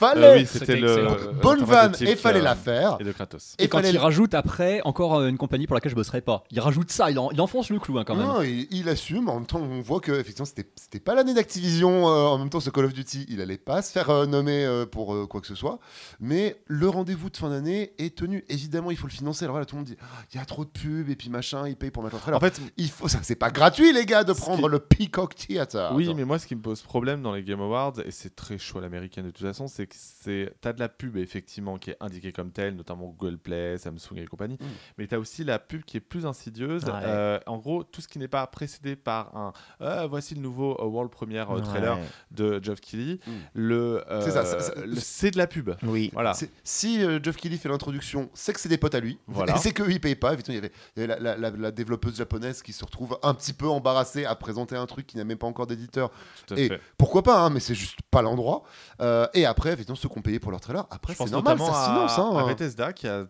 Fallait 0.09 0.27
Euh, 0.27 0.35
oui, 0.37 0.45
C'était 0.45 0.75
le. 0.75 0.89
euh, 0.89 1.31
Bonne 1.41 1.63
vanne 1.63 1.93
et 2.01 2.15
fallait 2.15 2.39
euh, 2.39 2.43
la 2.43 2.55
faire. 2.55 2.97
Et 2.99 3.03
de 3.03 3.11
Kratos. 3.11 3.55
Et, 3.59 3.63
Et 3.63 3.67
quand 3.67 3.79
fallait 3.79 3.91
il 3.91 3.97
rajoute 3.97 4.33
après 4.33 4.81
encore 4.83 5.15
euh, 5.15 5.27
une 5.29 5.37
compagnie 5.37 5.67
pour 5.67 5.75
laquelle 5.75 5.91
je 5.91 5.95
bosserai 5.95 6.21
pas. 6.21 6.43
Il 6.51 6.59
rajoute 6.59 6.91
ça, 6.91 7.09
il, 7.11 7.19
en- 7.19 7.31
il 7.31 7.39
enfonce 7.41 7.69
le 7.69 7.79
clou 7.79 7.97
hein, 7.97 8.03
quand 8.05 8.15
même. 8.15 8.25
Non, 8.27 8.41
il, 8.41 8.67
il 8.71 8.89
assume. 8.89 9.29
En 9.29 9.35
même 9.35 9.45
temps, 9.45 9.59
on 9.61 9.81
voit 9.81 9.99
que 9.99 10.11
effectivement, 10.11 10.45
c'était 10.45 10.67
c'était 10.75 10.99
pas 10.99 11.15
l'année 11.15 11.33
d'Activision. 11.33 12.07
euh, 12.09 12.25
en 12.27 12.37
même 12.37 12.49
temps, 12.49 12.59
ce 12.59 12.69
Call 12.69 12.85
of 12.85 12.93
Duty, 12.93 13.25
il 13.29 13.41
allait 13.41 13.57
pas 13.57 13.81
se 13.81 13.91
faire 13.91 14.09
euh, 14.09 14.25
nommer 14.25 14.65
euh, 14.65 14.85
pour 14.85 15.13
euh, 15.13 15.25
quoi 15.27 15.41
que 15.41 15.47
ce 15.47 15.55
soit. 15.55 15.79
Mais 16.19 16.57
le 16.67 16.89
rendez-vous 16.89 17.29
de 17.29 17.37
fin 17.37 17.49
d'année 17.49 17.93
est 17.97 18.15
tenu. 18.15 18.43
Évidemment, 18.49 18.91
il 18.91 18.97
faut 18.97 19.07
le 19.07 19.13
financer. 19.13 19.45
Alors 19.45 19.53
voilà, 19.53 19.65
tout 19.65 19.75
le 19.75 19.79
monde 19.81 19.87
dit, 19.87 19.97
Ah, 20.01 20.05
il 20.33 20.37
y 20.37 20.41
a 20.41 20.45
trop 20.45 20.65
de 20.65 20.69
pubs 20.69 21.09
et 21.09 21.15
puis 21.15 21.29
machin, 21.29 21.67
ils 21.67 21.75
payent 21.75 21.91
pour 21.91 22.03
mettre 22.03 22.15
un 22.15 22.19
trailer. 22.19 22.37
En 22.37 22.41
fait, 22.41 22.59
il 22.77 22.89
faut 22.89 23.07
ça. 23.07 23.19
C'est 23.23 23.35
pas 23.35 23.51
gratuit, 23.51 23.93
les 23.93 24.05
gars, 24.05 24.23
de 24.23 24.33
Ce 24.33 24.39
prendre 24.41 24.63
qui- 24.67 24.71
le 24.71 24.79
Peacock 24.79 25.35
Theater. 25.35 25.91
oui, 25.95 26.05
Attends. 26.05 26.15
mais 26.15 26.25
moi, 26.25 26.39
ce 26.39 26.47
qui 26.47 26.55
me 26.55 26.61
pose 26.61 26.81
problème 26.81 27.21
dans 27.21 27.33
les 27.33 27.43
Game 27.43 27.61
Awards, 27.61 27.93
et 28.05 28.11
c'est 28.11 28.35
très 28.35 28.57
chaud 28.57 28.79
à 28.79 28.81
l'américaine 28.81 29.25
de 29.25 29.31
toute 29.31 29.45
façon, 29.45 29.67
c'est 29.67 29.87
que 29.87 29.92
c'est 29.97 30.53
t'as 30.61 30.73
de 30.73 30.79
la 30.79 30.89
pub 30.89 31.17
effectivement 31.17 31.77
qui 31.77 31.91
est 31.91 31.97
indiquée 31.99 32.31
comme 32.31 32.51
telle, 32.51 32.75
notamment 32.75 33.07
Google 33.17 33.37
Play, 33.37 33.77
Samsung 33.77 34.15
et 34.17 34.25
compagnie, 34.25 34.55
Mm. 34.59 34.65
mais 34.97 35.07
t'as 35.07 35.17
aussi 35.17 35.43
la 35.43 35.59
pub 35.59 35.83
qui 35.83 35.97
est 35.97 36.01
plus 36.01 36.25
insidieuse. 36.25 36.85
Ouais. 36.85 36.91
Euh, 37.03 37.39
en 37.45 37.57
gros, 37.57 37.83
tout 37.83 38.01
ce 38.01 38.07
qui 38.07 38.19
n'est 38.19 38.27
pas 38.27 38.45
précédé 38.47 38.95
par 38.95 39.35
un 39.35 39.53
Ah, 39.79 40.07
voici 40.07 40.35
le 40.35 40.41
nouveau 40.41 40.77
euh, 40.81 40.85
world 40.85 41.11
premiere 41.11 41.51
euh, 41.51 41.59
trailer 41.59 41.97
Ouais. 41.97 42.03
de 42.31 42.59
Geoff 42.63 42.79
Keighley, 42.81 43.19
Mm. 43.25 43.31
le 43.53 44.03
euh, 44.09 44.95
C'est 44.97 45.31
de 45.31 45.37
la 45.37 45.47
pub. 45.47 45.71
Oui. 45.83 46.09
Voilà. 46.13 46.33
Si 46.63 47.03
euh, 47.03 47.19
Geoff 47.21 47.35
Keighley 47.37 47.57
fait 47.57 47.69
l'introduction, 47.69 48.29
c'est 48.33 48.53
que 48.53 48.59
c'est 48.59 48.69
des 48.69 48.77
potes 48.77 48.95
à 48.95 48.99
lui. 48.99 49.19
Voilà. 49.27 49.55
Et 49.55 49.57
c'est 49.59 49.73
qu'eux, 49.73 49.91
ils 49.91 49.99
payent 50.01 50.15
pas. 50.15 50.33
Il 50.47 50.53
y 50.53 50.57
avait, 50.57 50.71
il 50.95 51.01
y 51.01 51.03
avait 51.05 51.07
la, 51.19 51.35
la- 51.35 51.37
la- 51.51 51.57
la 51.57 51.71
développeuse 51.71 52.15
japonaise 52.17 52.61
qui 52.61 52.73
se 52.73 52.83
retrouve 52.85 53.17
un 53.23 53.33
petit 53.33 53.53
peu 53.53 53.67
embarrassée 53.67 54.25
à 54.25 54.35
présenter 54.35 54.75
un 54.75 54.85
truc 54.85 55.05
qui 55.07 55.17
n'a 55.17 55.23
même 55.23 55.37
pas 55.37 55.47
encore 55.47 55.67
d'éditeur. 55.67 56.11
Et 56.55 56.69
fait. 56.69 56.81
pourquoi 56.97 57.23
pas, 57.23 57.39
hein, 57.39 57.49
mais 57.49 57.59
c'est 57.59 57.75
juste 57.75 57.99
pas 58.09 58.21
l'endroit. 58.21 58.63
Euh, 59.01 59.27
et 59.33 59.45
après, 59.45 59.72
effectivement, 59.73 59.95
ceux 59.95 60.09
qui 60.09 60.17
ont 60.17 60.21
payé 60.21 60.39
pour 60.39 60.51
leur 60.51 60.61
trailer, 60.61 60.85
après, 60.89 61.13
Je 61.13 61.17
c'est 61.17 61.23
pense 61.25 61.31
normal, 61.31 61.57
notamment 61.57 61.73
ça 61.73 61.91
à, 61.91 62.21
hein. 62.21 62.37
à 62.37 62.47
Bethesda 62.47 62.93
qui 62.93 63.07
a, 63.07 63.25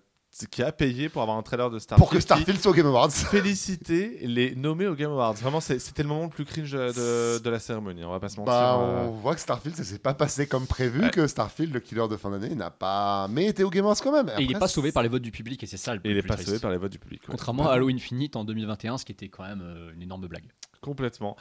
qui 0.50 0.64
a 0.64 0.72
payé 0.72 1.10
pour 1.10 1.22
avoir 1.22 1.38
un 1.38 1.44
trailer 1.44 1.70
de 1.70 1.78
Starfield. 1.78 2.04
pour 2.08 2.12
que 2.12 2.20
Starfield 2.20 2.60
soit 2.60 2.72
au 2.72 2.74
Game 2.74 2.88
Awards. 2.88 3.12
féliciter 3.48 4.20
les 4.24 4.56
nommés 4.56 4.88
au 4.88 4.96
Game 4.96 5.12
Awards. 5.12 5.34
Vraiment, 5.36 5.60
c'était 5.62 6.02
le 6.04 6.10
moment 6.10 6.24
le 6.24 6.30
plus 6.30 6.44
cringe 6.46 6.72
de, 6.72 7.38
de 7.40 7.50
la 7.52 7.60
cérémonie, 7.60 8.04
on 8.04 8.10
va 8.10 8.20
pas 8.20 8.30
se 8.30 8.38
mentir. 8.38 8.52
Bah, 8.52 8.78
euh. 8.80 9.06
on 9.08 9.12
voit 9.12 9.36
que 9.36 9.42
Starfield, 9.42 9.76
ça 9.78 9.84
s'est 9.84 10.00
pas 10.00 10.14
passé 10.16 10.48
comme 10.48 10.66
prévu, 10.66 11.02
Ouais. 11.04 11.12
que 11.12 11.28
Starfield, 11.28 11.72
le 11.74 11.80
killer 11.80 12.08
de 12.10 12.18
fin 12.18 12.32
d'année, 12.32 12.56
n'a 12.56 12.72
pas. 12.72 13.28
Mais 13.30 13.46
était 13.46 13.64
au 13.64 13.70
Game 13.70 13.86
Awards 13.86 13.98
quand 14.02 14.12
même. 14.12 14.32
Et 14.40 14.44
il 14.44 14.48
n'est 14.52 14.60
pas 14.60 14.68
sauvé 14.68 14.92
par 14.92 15.04
les 15.04 15.10
votes 15.10 15.22
du 15.22 15.32
public 15.32 15.62
et 15.64 15.68
c'est 15.68 15.78
ça 15.78 15.94
le 15.94 16.02
Et 16.04 16.10
il 16.12 16.18
est 16.18 16.22
plus 16.22 16.28
pas 16.30 16.34
triste. 16.36 16.50
sauvé 16.50 16.60
par 16.60 16.72
les 16.72 16.78
votes 16.78 16.92
du 16.92 17.00
public. 17.00 17.22
ouais. 17.22 17.28
Contrairement 17.30 17.70
à 17.70 17.74
Halo 17.74 17.90
Infinite 17.90 18.36
en 18.36 18.44
2021, 18.44 18.98
ce 18.98 19.06
qui 19.06 19.12
était 19.12 19.30
quand 19.30 19.44
même 19.44 19.62
euh, 19.64 19.94
une 19.94 20.02
énorme 20.02 20.26
blague. 20.28 20.46
Complètement. 20.84 21.36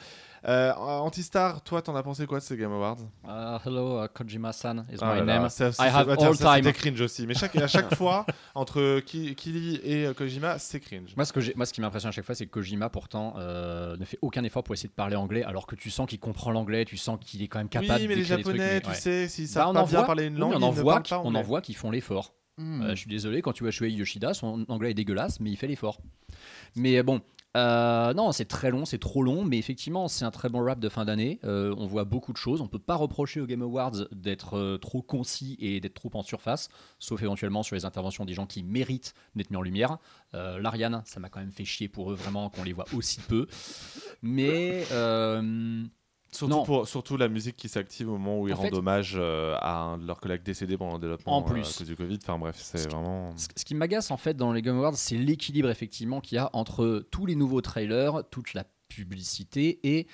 Euh, 0.47 0.73
Antistar, 0.73 1.61
toi, 1.63 1.81
t'en 1.81 1.95
as 1.95 2.03
pensé 2.03 2.25
quoi 2.25 2.39
de 2.39 2.43
ces 2.43 2.57
Game 2.57 2.71
Awards? 2.71 2.97
Uh, 3.25 3.57
hello, 3.65 4.03
uh, 4.03 4.07
Kojima-san 4.13 4.85
is 4.91 4.97
Ah 5.01 5.13
my 5.13 5.19
là 5.19 5.39
name. 5.39 5.49
ça- 5.49 5.71
ça- 5.71 5.85
I 5.85 5.89
have 5.89 6.07
bah, 6.07 6.15
all 6.19 6.35
ça, 6.35 6.55
time. 6.55 6.63
C'était 6.65 6.73
cringe 6.77 7.01
aussi. 7.01 7.27
Mais 7.27 7.33
chaque, 7.33 7.55
à 7.55 7.67
chaque 7.67 7.93
fois, 7.95 8.25
entre 8.55 8.99
Ki- 9.01 9.35
Kili 9.35 9.79
et 9.83 10.05
euh, 10.07 10.13
Kojima, 10.13 10.59
c'est 10.59 10.79
cringe. 10.79 11.13
Moi, 11.15 11.25
ce, 11.25 11.31
que 11.33 11.39
moi, 11.55 11.65
ce 11.65 11.73
qui 11.73 11.81
m'impressionne 11.81 12.09
à 12.09 12.11
chaque 12.11 12.25
fois, 12.25 12.35
c'est 12.35 12.45
que 12.45 12.51
Kojima, 12.51 12.89
pourtant, 12.89 13.35
euh, 13.37 13.95
ne 13.97 14.05
fait 14.05 14.17
aucun 14.21 14.43
effort 14.43 14.63
pour 14.63 14.73
essayer 14.73 14.89
de 14.89 14.93
parler 14.93 15.15
anglais, 15.15 15.43
alors 15.43 15.67
que 15.67 15.75
tu 15.75 15.89
sens 15.89 16.07
qu'il 16.09 16.19
comprend 16.19 16.51
l'anglais, 16.51 16.83
tu 16.85 16.97
sens 16.97 17.17
qu'il 17.21 17.41
est 17.41 17.47
quand 17.47 17.59
même 17.59 17.69
capable 17.69 17.99
oui, 18.01 18.07
mais 18.07 18.15
de 18.15 18.19
les 18.19 18.25
Japonais, 18.25 18.81
tu 18.81 18.89
ouais. 18.89 18.95
sais, 18.95 19.27
s'ils 19.29 19.45
Bah, 19.47 19.51
savent 19.53 19.67
on 19.69 19.73
pas 19.73 19.81
en 19.81 19.85
bien 19.87 19.97
voit- 19.99 20.05
parler 20.07 20.25
une 20.25 20.33
oui, 20.35 20.39
langue, 20.39 20.53
ils 20.57 20.63
on 20.63 20.67
en 20.67 20.71
voit, 20.71 21.01
pas 21.01 21.21
on 21.23 21.35
en 21.35 21.41
voit 21.41 21.61
qui 21.61 21.73
font 21.73 21.91
l'effort. 21.91 22.33
Hmm. 22.57 22.83
Euh, 22.83 22.89
je 22.91 22.95
suis 22.95 23.09
désolé, 23.09 23.41
quand 23.41 23.51
tu 23.53 23.63
vois 23.63 23.71
Shuei 23.71 23.91
Yoshida, 23.91 24.33
son 24.35 24.65
anglais 24.69 24.91
est 24.91 24.93
dégueulasse, 24.93 25.39
mais 25.39 25.49
il 25.49 25.57
fait 25.57 25.65
l'effort. 25.67 25.99
Mais 26.75 27.01
bon, 27.01 27.21
Euh, 27.55 28.13
non, 28.13 28.31
c'est 28.31 28.45
très 28.45 28.71
long, 28.71 28.85
c'est 28.85 28.97
trop 28.97 29.21
long, 29.21 29.43
mais 29.43 29.57
effectivement, 29.57 30.07
c'est 30.07 30.25
un 30.25 30.31
très 30.31 30.49
bon 30.49 30.63
rap 30.63 30.79
de 30.79 30.89
fin 30.89 31.05
d'année. 31.05 31.39
Euh, 31.43 31.75
on 31.77 31.85
voit 31.85 32.03
beaucoup 32.03 32.33
de 32.33 32.37
choses. 32.37 32.61
On 32.61 32.67
peut 32.67 32.79
pas 32.79 32.95
reprocher 32.95 33.41
aux 33.41 33.45
Game 33.45 33.61
Awards 33.61 34.07
d'être 34.11 34.57
euh, 34.57 34.77
trop 34.77 35.01
concis 35.01 35.55
et 35.59 35.79
d'être 35.79 35.93
trop 35.93 36.09
en 36.13 36.23
surface, 36.23 36.69
sauf 36.99 37.21
éventuellement 37.21 37.63
sur 37.63 37.75
les 37.75 37.85
interventions 37.85 38.25
des 38.25 38.33
gens 38.33 38.47
qui 38.47 38.63
méritent 38.63 39.13
d'être 39.35 39.51
mis 39.51 39.57
en 39.57 39.61
lumière. 39.61 39.97
L'Ariane, 40.33 41.03
ça 41.05 41.19
m'a 41.19 41.29
quand 41.29 41.41
même 41.41 41.51
fait 41.51 41.65
chier 41.65 41.87
pour 41.87 42.11
eux, 42.11 42.15
vraiment, 42.15 42.49
qu'on 42.49 42.63
les 42.63 42.73
voit 42.73 42.85
aussi 42.93 43.19
peu. 43.19 43.47
Mais. 44.23 44.83
Surtout, 46.35 46.63
pour, 46.63 46.87
surtout 46.87 47.17
la 47.17 47.27
musique 47.29 47.55
qui 47.55 47.69
s'active 47.69 48.09
au 48.09 48.17
moment 48.17 48.39
où 48.39 48.47
ils 48.47 48.53
En 48.53 48.57
rendent 48.57 48.69
fait- 48.69 48.75
hommage 48.75 49.13
euh, 49.17 49.55
à 49.59 49.77
un 49.79 49.97
de 49.97 50.05
leurs 50.07 50.19
collègues 50.19 50.43
décédés 50.43 50.77
pendant 50.77 50.93
le 50.93 50.99
développement 50.99 51.37
En 51.37 51.41
euh, 51.41 51.45
plus. 51.51 51.61
à 51.61 51.77
cause 51.77 51.87
du 51.87 51.95
Covid. 51.95 52.19
Enfin 52.21 52.37
bref, 52.37 52.55
c'est 52.59 52.77
Ce 52.77 52.87
qui- 52.87 52.93
vraiment. 52.93 53.35
Ce 53.37 53.47
ce 53.55 53.65
qui 53.65 53.75
m'agace 53.75 54.11
en 54.11 54.17
fait 54.17 54.35
dans 54.35 54.51
les 54.53 54.61
Game 54.61 54.77
Awards, 54.77 54.95
c'est 54.95 55.17
l'équilibre 55.17 55.69
effectivement 55.69 56.21
qu'il 56.21 56.35
y 56.35 56.39
a 56.39 56.49
entre 56.53 57.05
tous 57.11 57.25
les 57.25 57.35
nouveaux 57.35 57.61
trailers, 57.61 58.23
toute 58.31 58.53
la 58.53 58.63
publicité 58.89 59.79
et 59.83 60.07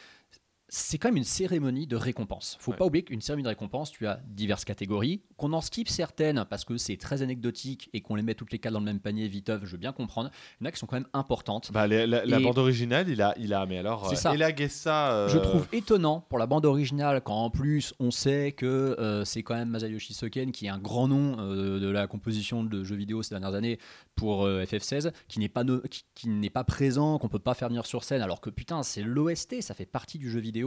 c'est 0.70 0.98
quand 0.98 1.10
même 1.10 1.18
une 1.18 1.24
cérémonie 1.24 1.88
de 1.88 1.96
récompense. 1.96 2.58
Faut 2.60 2.72
Ouais. 2.72 2.78
pas 2.78 2.86
oublier 2.86 3.04
qu'une 3.04 3.22
cérémonie 3.22 3.44
de 3.44 3.50
récompense, 3.50 3.92
tu 3.92 4.06
as 4.08 4.20
diverses 4.28 4.66
catégories, 4.66 5.22
qu'on 5.38 5.52
en 5.54 5.62
skip 5.62 5.90
certaines 5.90 6.46
parce 6.50 6.64
que 6.66 6.78
c'est 6.78 6.98
très 6.98 7.22
anecdotique 7.22 7.90
et 7.94 8.02
qu'on 8.02 8.16
les 8.16 8.24
met 8.24 8.36
toutes 8.36 8.52
les 8.52 8.60
quatre 8.60 8.74
dans 8.74 8.80
le 8.80 8.86
même 8.86 9.00
panier 9.00 9.28
viteuf, 9.28 9.62
je 9.66 9.72
veux 9.72 9.78
bien 9.78 9.92
comprendre. 9.92 10.30
Il 10.60 10.64
y 10.64 10.68
en 10.68 10.70
a 10.70 10.72
qui 10.72 10.80
sont 10.80 10.86
quand 10.86 10.96
même 10.98 11.08
importantes. 11.14 11.72
Bah, 11.74 11.88
les- 11.88 12.06
la, 12.08 12.40
bande 12.40 12.58
originale, 12.58 13.10
il 13.10 13.22
a, 13.22 13.34
il 13.40 13.54
a 13.54 13.66
mais 13.66 13.78
alors, 13.80 14.08
C'est 14.08 14.14
euh, 14.16 14.20
ça. 14.20 14.34
élagué 14.36 14.68
ça. 14.70 15.12
euh, 15.12 15.28
Je 15.30 15.38
trouve 15.40 15.68
étonnant 15.74 16.22
pour 16.30 16.38
la 16.38 16.46
bande 16.46 16.66
originale 16.66 17.22
quand 17.22 17.36
en 17.44 17.50
plus 17.50 17.94
on 18.00 18.12
sait 18.12 18.52
que 18.52 18.66
euh, 19.00 19.26
c'est 19.26 19.44
quand 19.44 19.56
même 19.56 19.70
Masayoshi 19.70 20.14
Soken 20.14 20.52
qui 20.52 20.68
est 20.68 20.70
un 20.70 20.78
grand 20.78 21.08
nom 21.08 21.38
euh, 21.40 21.80
de 21.80 21.88
la 21.90 22.08
composition 22.08 22.64
de 22.64 22.84
jeux 22.84 22.96
vidéo 22.96 23.24
ces 23.24 23.32
dernières 23.32 23.56
années 23.56 23.80
pour 24.16 24.46
euh, 24.46 24.64
FF16 24.66 25.12
qui 25.28 25.40
n'est 25.40 25.50
pas 25.50 25.64
no- 25.64 25.82
qui, 25.90 26.04
qui 26.14 26.30
n'est 26.30 26.50
pas 26.50 26.64
présent 26.64 27.18
qu'on 27.18 27.30
peut 27.30 27.40
pas 27.40 27.54
faire 27.54 27.70
venir 27.70 27.86
sur 27.86 28.04
scène 28.04 28.22
alors 28.22 28.42
que 28.42 28.50
putain 28.50 28.84
c'est 28.84 29.02
l'OST 29.02 29.62
ça 29.62 29.74
fait 29.74 29.86
partie 29.86 30.18
du 30.20 30.30
jeu 30.30 30.40
vidéo 30.40 30.59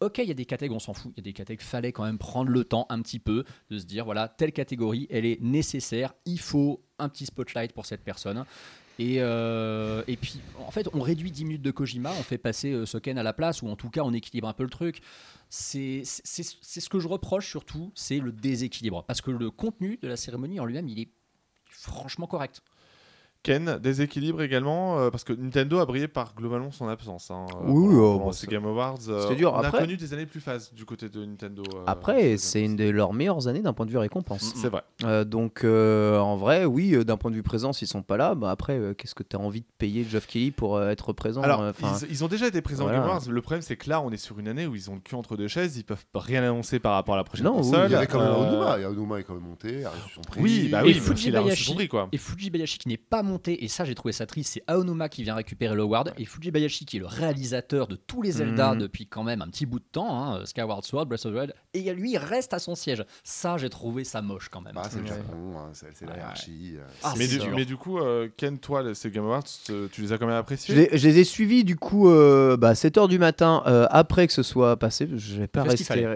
Ok, 0.00 0.18
il 0.18 0.28
y 0.28 0.30
a 0.30 0.34
des 0.34 0.44
catégories, 0.44 0.76
on 0.76 0.80
s'en 0.80 0.92
fout. 0.92 1.12
Il 1.16 1.18
y 1.18 1.20
a 1.20 1.22
des 1.22 1.32
catégories, 1.32 1.64
fallait 1.64 1.92
quand 1.92 2.04
même 2.04 2.18
prendre 2.18 2.50
le 2.50 2.64
temps 2.64 2.86
un 2.90 3.00
petit 3.00 3.18
peu 3.18 3.44
de 3.70 3.78
se 3.78 3.86
dire 3.86 4.04
voilà, 4.04 4.28
telle 4.28 4.52
catégorie, 4.52 5.06
elle 5.10 5.24
est 5.24 5.40
nécessaire. 5.40 6.12
Il 6.26 6.38
faut 6.38 6.82
un 6.98 7.08
petit 7.08 7.26
spotlight 7.26 7.72
pour 7.72 7.86
cette 7.86 8.02
personne. 8.02 8.44
Et, 8.98 9.16
euh, 9.20 10.02
et 10.06 10.16
puis, 10.16 10.40
en 10.58 10.70
fait, 10.70 10.88
on 10.94 11.00
réduit 11.00 11.30
10 11.30 11.44
minutes 11.44 11.62
de 11.62 11.70
Kojima, 11.70 12.12
on 12.18 12.22
fait 12.22 12.38
passer 12.38 12.72
euh, 12.72 12.86
Soken 12.86 13.18
à 13.18 13.22
la 13.22 13.34
place, 13.34 13.60
ou 13.60 13.68
en 13.68 13.76
tout 13.76 13.90
cas, 13.90 14.02
on 14.02 14.12
équilibre 14.12 14.48
un 14.48 14.54
peu 14.54 14.62
le 14.62 14.70
truc. 14.70 15.00
C'est 15.48 16.02
ce 16.04 16.88
que 16.88 16.98
je 16.98 17.08
reproche 17.08 17.48
surtout, 17.48 17.92
c'est 17.94 18.18
le 18.18 18.32
déséquilibre. 18.32 19.04
Parce 19.04 19.20
que 19.20 19.30
le 19.30 19.50
contenu 19.50 19.98
de 20.00 20.08
la 20.08 20.16
cérémonie 20.16 20.60
en 20.60 20.64
lui-même, 20.64 20.88
il 20.88 21.00
est 21.00 21.10
franchement 21.70 22.26
correct. 22.26 22.62
Ken, 23.46 23.78
déséquilibre 23.80 24.42
également, 24.42 24.98
euh, 24.98 25.10
parce 25.10 25.22
que 25.22 25.32
Nintendo 25.32 25.78
a 25.78 25.86
brillé 25.86 26.08
par 26.08 26.34
globalement 26.34 26.72
son 26.72 26.88
absence. 26.88 27.30
hein, 27.30 27.46
Oui, 27.64 27.86
pendant- 27.94 28.02
oh, 28.02 28.18
pendant 28.18 28.32
ces 28.32 28.40
c'est- 28.40 28.46
Game 28.50 28.66
Awards. 28.66 28.98
euh, 29.08 29.34
dur. 29.36 29.52
On 29.54 29.58
a 29.60 29.68
Après- 29.68 29.78
connu 29.82 29.96
des 29.96 30.12
années 30.14 30.26
plus 30.26 30.40
phases 30.40 30.72
du 30.74 30.84
côté 30.84 31.08
de 31.08 31.24
Nintendo. 31.24 31.62
euh, 31.74 31.78
Après, 31.86 32.36
c'est 32.38 32.62
une 32.64 32.74
de 32.74 32.88
leurs 32.90 33.12
meilleures 33.12 33.46
années 33.46 33.62
d'un 33.62 33.72
point 33.72 33.86
de 33.86 33.90
vue 33.92 33.98
récompense. 33.98 34.52
C'est 34.56 34.68
vrai. 34.68 34.82
Euh, 35.04 35.24
donc, 35.24 35.62
euh, 35.62 36.18
en 36.18 36.36
vrai, 36.36 36.64
oui, 36.64 37.04
d'un 37.04 37.16
point 37.16 37.30
de 37.30 37.36
vue 37.36 37.44
présence, 37.44 37.82
ils 37.82 37.86
sont 37.86 38.02
pas 38.02 38.16
là. 38.16 38.34
Bah, 38.34 38.50
après, 38.50 38.78
euh, 38.78 38.94
qu'est-ce 38.94 39.14
que 39.14 39.22
tu 39.22 39.36
as 39.36 39.38
envie 39.38 39.60
de 39.60 39.66
payer 39.78 40.02
Geoff 40.02 40.26
Kelly 40.26 40.50
pour 40.50 40.76
euh, 40.76 40.88
être 40.90 41.12
présent 41.12 41.42
Alors, 41.42 41.60
euh, 41.62 41.72
ils, 42.02 42.10
ils 42.10 42.24
ont 42.24 42.28
déjà 42.28 42.48
été 42.48 42.60
présents 42.62 42.84
voilà. 42.84 42.98
au 42.98 43.00
Game 43.02 43.10
Awards. 43.10 43.22
Le 43.30 43.42
problème, 43.42 43.62
c'est 43.62 43.76
que 43.76 43.88
là, 43.88 44.00
on 44.00 44.10
est 44.10 44.16
sur 44.16 44.38
une 44.40 44.48
année 44.48 44.66
où 44.66 44.74
ils 44.74 44.90
ont 44.90 44.94
le 44.94 45.00
cul 45.00 45.14
entre 45.14 45.36
deux 45.36 45.46
chaises. 45.48 45.76
Ils 45.76 45.84
peuvent 45.84 46.04
rien 46.14 46.42
annoncer 46.42 46.80
par 46.80 46.94
rapport 46.94 47.14
à 47.14 47.18
la 47.18 47.24
prochaine 47.24 47.44
Non, 47.46 47.52
oui, 47.60 47.62
console. 47.62 47.86
Il 47.90 47.92
y 47.92 47.94
avait 47.94 48.06
quand 48.08 48.18
même 48.18 48.28
Euh, 48.28 48.34
Aonuma, 48.34 48.78
et 48.80 48.84
Aonuma 48.84 49.20
est 49.20 49.22
quand 49.22 49.34
même 49.34 49.44
monté. 49.44 49.84
Oui, 50.38 50.68
bah 50.70 50.80
Et 50.82 50.88
oui, 50.88 50.94
mais 50.94 51.00
Fuji 51.00 51.28
il 51.28 51.36
a 51.36 51.40
reçu 51.40 51.54
Bayashi- 51.62 51.66
son 51.66 51.74
prix, 51.74 51.88
quoi. 51.88 52.08
Et 52.12 52.18
Fuji 52.18 52.50
Bayashi 52.50 52.78
qui 52.78 52.88
n'est 52.88 52.96
pas 52.96 53.22
monté, 53.22 53.35
et 53.46 53.68
ça 53.68 53.84
j'ai 53.84 53.94
trouvé 53.94 54.12
ça 54.12 54.26
triste, 54.26 54.52
c'est 54.54 54.62
Aonuma 54.66 55.08
qui 55.08 55.22
vient 55.22 55.34
récupérer 55.34 55.74
l'award, 55.76 56.12
et 56.18 56.24
Fuji 56.24 56.50
Bayashi 56.50 56.84
qui 56.84 56.96
est 56.96 57.00
le 57.00 57.06
réalisateur 57.06 57.86
de 57.88 57.96
tous 57.96 58.22
les 58.22 58.32
Zelda 58.32 58.72
Mhm. 58.74 58.78
depuis 58.80 59.06
quand 59.06 59.22
même 59.22 59.42
un 59.42 59.48
petit 59.48 59.66
bout 59.66 59.78
de 59.78 59.84
temps, 59.90 60.08
hein, 60.34 60.44
Skyward 60.44 60.84
Sword, 60.84 61.06
Breath 61.06 61.26
of 61.26 61.32
the 61.32 61.36
Wild, 61.36 61.54
et 61.74 61.92
lui 61.94 62.12
il 62.12 62.18
reste 62.18 62.54
à 62.54 62.58
son 62.58 62.74
siège. 62.74 63.04
Ça 63.24 63.56
j'ai 63.58 63.68
trouvé 63.70 64.04
ça 64.04 64.22
moche 64.22 64.48
quand 64.48 64.60
même. 64.60 64.74
Bah, 64.74 64.82
c'est 64.90 64.96
le 64.98 65.02
Ouais. 65.04 65.08
Japon, 65.08 65.58
hein, 65.58 65.70
c'est 65.72 66.00
la 66.02 66.12
Ouais. 66.12 66.16
hiérarchie. 66.18 66.74
euh, 66.76 66.84
Ah, 67.02 67.14
mais, 67.18 67.26
du, 67.28 67.38
dur. 67.38 67.52
mais 67.54 67.64
du 67.64 67.76
coup, 67.76 67.98
euh, 67.98 68.28
Ken, 68.36 68.58
toi, 68.58 68.82
le- 68.82 68.94
ces 68.94 69.10
Game 69.10 69.24
Awards, 69.24 69.44
euh, 69.70 69.88
tu 69.92 70.02
les 70.02 70.12
as 70.12 70.18
quand 70.18 70.26
même 70.26 70.34
Je 70.36 70.40
appréciés 70.40 70.74
les, 70.74 70.88
je 70.98 71.08
les 71.08 71.18
ai 71.18 71.24
suivis 71.24 71.64
du 71.64 71.76
coup 71.76 72.08
euh, 72.08 72.56
bah, 72.56 72.74
7h 72.74 73.08
du 73.08 73.18
matin 73.18 73.62
euh, 73.66 73.86
après 73.90 74.26
que 74.26 74.32
ce 74.32 74.42
soit 74.42 74.76
passé. 74.76 75.08
Je 75.14 75.34
n'avais 75.34 75.46
pas, 75.48 75.64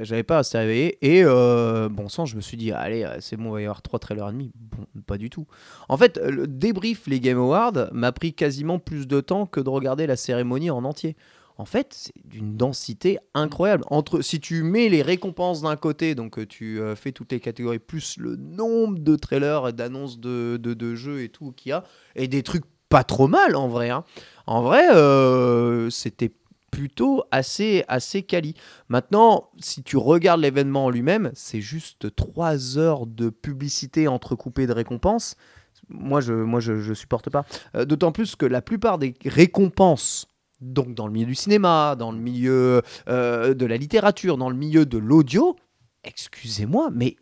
j'avais 0.02 0.22
pas 0.22 0.38
resté 0.38 0.58
réveillé. 0.58 0.98
Et 1.02 1.22
euh, 1.24 1.88
bon 1.88 2.08
sang, 2.08 2.24
je 2.26 2.36
me 2.36 2.40
suis 2.40 2.56
dit, 2.56 2.72
allez, 2.72 3.04
euh, 3.04 3.16
c'est 3.20 3.36
bon, 3.36 3.50
il 3.50 3.52
va 3.52 3.60
y 3.60 3.64
avoir 3.64 3.82
3 3.82 3.98
trailers 3.98 4.28
et 4.28 4.32
demi. 4.32 4.52
Bon, 4.54 4.84
pas 5.06 5.18
du 5.18 5.30
tout. 5.30 5.46
En 5.88 5.96
fait, 5.96 6.18
euh, 6.18 6.30
le 6.30 6.46
débrief 6.46 7.06
les 7.10 7.20
Game 7.20 7.38
Awards 7.38 7.90
m'a 7.92 8.12
pris 8.12 8.32
quasiment 8.32 8.78
plus 8.78 9.06
de 9.06 9.20
temps 9.20 9.46
que 9.46 9.60
de 9.60 9.68
regarder 9.68 10.06
la 10.06 10.16
cérémonie 10.16 10.70
en 10.70 10.84
entier. 10.84 11.16
En 11.58 11.66
fait, 11.66 11.88
c'est 11.92 12.14
d'une 12.24 12.56
densité 12.56 13.18
incroyable. 13.34 13.84
Entre, 13.90 14.22
si 14.22 14.40
tu 14.40 14.62
mets 14.62 14.88
les 14.88 15.02
récompenses 15.02 15.60
d'un 15.60 15.76
côté, 15.76 16.14
donc 16.14 16.38
euh, 16.38 16.46
tu 16.46 16.80
euh, 16.80 16.96
fais 16.96 17.12
toutes 17.12 17.32
les 17.32 17.40
catégories, 17.40 17.78
plus 17.78 18.16
le 18.16 18.36
nombre 18.36 18.98
de 18.98 19.14
trailers 19.14 19.68
et 19.68 19.74
d'annonces 19.74 20.18
de, 20.18 20.56
de, 20.56 20.94
jeux 20.94 21.20
et 21.22 21.28
tout 21.28 21.52
qu'il 21.52 21.68
y 21.68 21.72
a, 21.72 21.84
et 22.16 22.28
des 22.28 22.42
trucs 22.42 22.64
pas 22.88 23.04
trop 23.04 23.28
mal 23.28 23.56
en 23.56 23.68
vrai. 23.68 23.90
hein. 23.90 24.04
En 24.46 24.62
vrai, 24.62 24.88
euh, 24.94 25.90
c'était 25.90 26.32
plutôt 26.70 27.24
assez, 27.30 27.84
assez 27.88 28.22
quali. 28.22 28.54
Maintenant, 28.88 29.50
si 29.58 29.82
tu 29.82 29.98
regardes 29.98 30.40
l'événement 30.40 30.86
en 30.86 30.90
lui-même, 30.90 31.30
c'est 31.34 31.60
juste 31.60 32.14
3 32.16 32.78
heures 32.78 33.06
de 33.06 33.28
publicité 33.28 34.08
entrecoupée 34.08 34.66
de 34.66 34.72
récompenses. 34.72 35.36
Moi, 35.90 36.20
je 36.20 36.32
moi, 36.32 36.60
supporte 36.94 37.30
pas. 37.30 37.44
Euh, 37.74 37.84
D'autant 37.84 38.12
plus 38.12 38.36
que 38.36 38.46
la 38.46 38.62
plupart 38.62 38.98
des 38.98 39.14
récompenses, 39.24 40.26
donc 40.60 40.94
dans 40.94 41.06
le 41.06 41.12
milieu 41.12 41.26
du 41.26 41.34
cinéma, 41.34 41.96
dans 41.96 42.12
le 42.12 42.18
milieu 42.18 42.82
euh, 43.08 43.54
de 43.54 43.66
la 43.66 43.76
littérature, 43.76 44.36
dans 44.36 44.50
le 44.50 44.56
milieu 44.56 44.86
de 44.86 44.98
l'audio, 44.98 45.56
excusez-moi, 46.04 46.90
mais 46.92 47.16